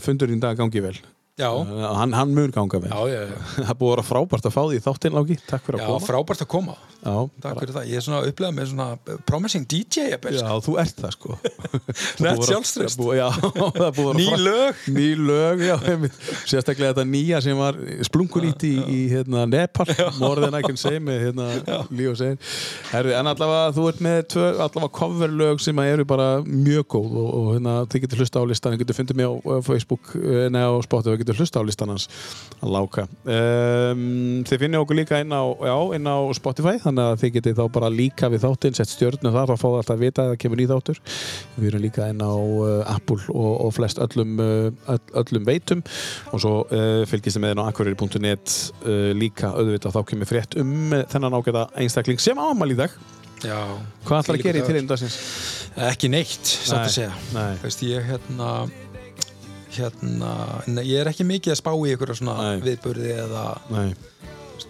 fundurinn 0.03 0.41
dag 0.43 0.59
gangi 0.59 0.83
vel. 0.83 0.97
Já, 1.39 1.49
Uh, 1.49 1.85
hann, 1.95 2.11
hann 2.13 2.33
mun 2.35 2.51
ganga 2.51 2.79
vel. 2.83 2.91
já, 2.91 3.23
já. 3.23 3.41
Það 3.69 3.75
búið 3.79 3.89
að 3.89 3.95
vera 3.95 4.07
frábært 4.09 4.47
að 4.49 4.55
fá 4.57 4.61
því 4.67 4.79
í 4.79 4.83
þáttinn, 4.85 5.15
Láki. 5.17 5.37
Takk 5.47 5.63
fyrir 5.65 5.79
að 5.79 5.85
já 5.85 5.89
koma. 5.93 6.05
frábært 6.09 6.43
að 6.45 6.49
koma. 6.51 6.75
Já, 6.99 7.13
takk 7.39 7.59
fyrir 7.61 7.75
það, 7.77 7.85
ég 7.87 7.95
er 7.95 8.03
svona 8.03 8.17
að 8.19 8.29
upplega 8.33 8.55
með 8.57 8.65
svona 8.73 8.87
promising 9.29 9.63
DJ 9.71 10.09
Já, 10.35 10.49
þú 10.65 10.73
ert 10.83 10.97
það 10.99 11.13
sko. 11.15 11.37
Búið 12.99 13.21
að 13.23 13.99
ný 14.19 14.27
lög. 14.43 14.81
Ný 14.91 15.07
lög, 15.19 15.63
já, 15.63 15.75
Sérstaklega 16.49 16.91
þetta 16.93 17.05
nýja 17.07 17.39
sem 17.43 17.57
var 17.59 17.77
splunkunýtt 18.07 18.65
í, 18.67 18.73
í 18.83 18.99
hérna, 19.13 19.45
Nepal. 19.49 19.87
More 20.19 20.43
than 20.43 20.57
I 20.57 20.63
can 20.65 20.77
say 20.79 20.99
með 21.03 21.29
hérna, 21.29 21.47
Líó 21.93 22.15
segir 22.19 22.35
Herri, 22.91 23.13
En 23.19 23.29
allavega 23.31 23.71
þú 23.75 23.87
ert 23.91 24.03
með 24.03 24.19
tvö, 24.35 24.45
allavega 24.57 24.91
coverlög 24.99 25.63
sem 25.63 25.79
eru 25.83 26.05
bara 26.09 26.29
mjög 26.45 26.87
góð 26.95 27.17
og, 27.23 27.29
og 27.39 27.49
hérna, 27.55 27.75
þið 27.91 28.05
getur 28.05 28.23
hlusta 28.23 28.43
á 28.43 28.45
listan, 28.49 28.75
þið 28.75 28.83
getur 28.83 28.99
fundið 28.99 29.19
mig 29.21 29.29
á, 29.29 29.33
Facebook, 29.65 30.13
eh, 30.19 30.47
nei 30.53 30.61
á 30.67 30.71
Spotify, 30.85 31.19
getur 31.29 31.39
getur 31.39 31.43
hlusta 31.43 31.61
á 31.61 31.63
listan 31.65 31.91
hans 31.93 32.07
að 32.59 32.73
láka. 32.73 33.05
Um, 33.23 34.41
þið 34.47 34.63
finnir 34.63 34.83
okkur 34.83 34.97
líka 34.99 35.19
inn 35.21 35.33
á, 35.33 35.43
já, 35.45 35.75
inn 35.95 36.09
á 36.09 36.17
Spotify 36.35 36.77
þannig 36.81 37.05
að 37.05 37.19
þið 37.23 37.33
getið 37.37 37.59
þá 37.59 37.63
bara 37.77 37.91
líka 37.93 38.29
við 38.31 38.45
þáttinn 38.45 38.77
sett 38.77 38.93
stjörnu 38.93 39.33
þar 39.33 39.53
og 39.53 39.61
fáðu 39.61 39.81
alltaf 39.81 39.95
að 39.95 40.03
vita 40.05 40.25
að 40.25 40.31
það 40.33 40.41
kemur 40.43 40.61
ný 40.61 40.67
þáttur. 40.69 41.01
Við 41.57 41.69
erum 41.71 41.85
líka 41.85 42.09
inn 42.09 42.23
á 42.25 42.33
uh, 42.33 42.95
Apple 42.95 43.21
og, 43.33 43.51
og 43.67 43.75
flest 43.77 44.01
öllum, 44.03 44.35
uh, 44.41 44.95
öll, 44.95 45.05
öllum 45.23 45.47
veitum. 45.47 45.85
Og 46.33 46.43
svo 46.43 46.55
uh, 46.65 47.05
fylgist 47.09 47.37
þið 47.37 47.45
með 47.45 47.55
inn 47.55 47.63
á 47.63 47.69
akkuriri.net 47.69 48.57
uh, 48.85 49.11
líka 49.17 49.53
auðvitað 49.53 49.95
þá 49.99 50.01
kemur 50.11 50.29
frétt 50.29 50.59
um 50.59 50.75
þennan 51.11 51.39
ágæta 51.39 51.69
einstakling 51.79 52.21
sem 52.23 52.39
ámæli 52.39 52.77
í 52.77 52.83
dag. 52.83 52.99
Já, 53.39 53.55
hvað 54.03 54.25
ætlar 54.25 54.35
að 54.35 54.41
gera 54.43 54.59
í 54.59 54.59
Þvílíkur 54.59 54.67
til 54.67 54.79
eindagsins? 54.81 55.17
ekki 55.79 56.09
neitt, 56.11 56.49
Nei, 56.67 56.75
að 56.75 56.89
segja. 56.91 57.11
nei. 57.31 57.53
Veist, 57.61 57.83
ég 57.87 58.03
hérna 58.09 58.47
hérna, 59.75 60.33
ég 60.81 61.01
er 61.01 61.11
ekki 61.11 61.27
mikið 61.27 61.55
að 61.55 61.61
spá 61.61 61.73
í 61.75 61.93
ykkur 61.93 62.15
viðburði 62.65 63.13
eða 63.25 63.45
Nei, 63.73 63.91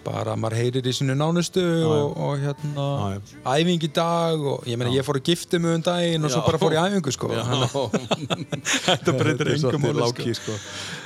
bara 0.04 0.34
maður 0.38 0.56
heyrir 0.60 0.86
í 0.88 0.92
sinu 0.94 1.14
nánustu 1.18 1.62
og, 1.86 2.14
og 2.16 2.40
hérna 2.40 2.86
já. 3.14 3.18
æfing 3.52 3.84
í 3.84 3.90
dag 3.94 4.44
og 4.52 4.68
ég 4.68 4.78
meina 4.80 4.92
ég 4.94 5.06
fór 5.06 5.20
að 5.20 5.30
gifta 5.30 5.60
mig 5.60 5.76
um 5.78 5.84
daginn 5.84 6.24
og 6.26 6.32
svo 6.32 6.42
bara 6.46 6.60
fór 6.60 6.76
ég 6.76 6.88
æfingu 6.88 7.14
sko. 7.14 7.30
Þetta 8.86 9.14
breytir 9.16 9.52
engum 9.56 9.84
máli, 9.84 9.94
láki 10.00 10.34
sko. 10.38 10.56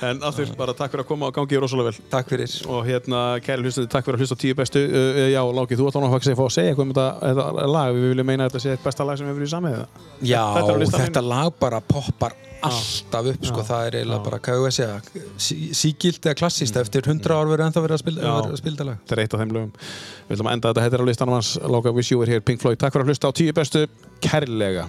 En 0.06 0.22
aftur, 0.26 0.54
bara 0.58 0.76
takk 0.76 0.94
fyrir 0.94 1.04
að 1.04 1.10
koma 1.10 1.30
og 1.30 1.36
gangi 1.36 1.60
rosalega 1.62 1.90
vel. 1.90 2.08
Takk 2.12 2.32
fyrir. 2.34 2.56
Og 2.70 2.82
hérna, 2.88 3.24
kæri 3.44 3.66
hlustuði, 3.66 3.90
takk 3.92 4.08
fyrir 4.08 4.20
að 4.20 4.26
hlusta 4.26 4.38
tíu 4.40 4.58
bestu 4.58 4.84
uh, 4.84 5.22
já, 5.32 5.42
Láki, 5.58 5.78
þú 5.78 5.90
ætti 5.90 6.02
án 6.02 6.08
að 6.08 6.16
fá 6.38 6.46
að 6.46 6.56
segja 6.58 6.74
eitthvað 6.74 6.86
um 6.86 6.94
þetta, 6.94 7.68
lag, 7.74 7.92
við 7.94 8.10
viljum 8.12 8.30
meina 8.30 8.48
að 8.48 8.54
þetta 8.54 8.64
sé 8.64 8.74
eitt 8.74 8.86
besta 8.86 9.08
lag 9.08 9.20
sem 9.20 9.30
við 9.30 9.38
verið 9.40 9.50
í 9.50 9.54
samið 9.54 9.78
já, 10.24 10.42
Þetta 10.58 11.04
þetta 11.04 11.24
lag 11.24 11.54
bara 11.60 11.80
poppar 11.84 12.36
alltaf 12.68 13.28
upp 13.34 13.44
sko, 13.50 13.64
það 13.68 13.86
er 13.88 13.96
eiginlega 14.00 14.24
bara, 14.28 14.38
hvað 14.44 14.56
ég 14.56 14.62
að 14.70 14.76
segja 14.78 15.24
sí- 15.48 15.70
sígilt 15.80 16.20
eða 16.28 16.38
klassíst, 16.40 16.76
eftir 16.80 17.02
100 17.10 17.34
ár 17.36 17.50
verður 17.50 17.66
ennþá 17.68 17.84
verið 17.84 17.98
að 17.98 18.02
að 18.56 18.62
spila 18.64 18.88
lag. 18.90 18.98
Þetta 19.04 19.18
er 19.18 19.24
eitt 19.24 19.34
af 19.34 19.44
þeim 19.44 19.54
lögum. 19.58 19.72
Við 20.28 20.40
að 20.48 20.52
enda 20.56 20.72
þetta, 20.72 20.86
þetta 20.88 20.98
er 21.00 21.04
á 21.04 21.10
listanum 21.10 21.38
hans. 21.38 21.52
Láka 21.76 21.94
Wish 21.94 22.12
You 22.12 22.18
Were 22.22 22.30
Here, 22.30 22.40
Pink 22.40 22.60
Floyd. 22.64 22.78
Takk 22.78 22.92
fyrir 22.96 23.04
að 23.08 23.14
hlusta 23.14 23.28
á 23.28 23.32
tíu 23.36 23.52
bestu, 23.56 23.86
kærlega 24.24 24.88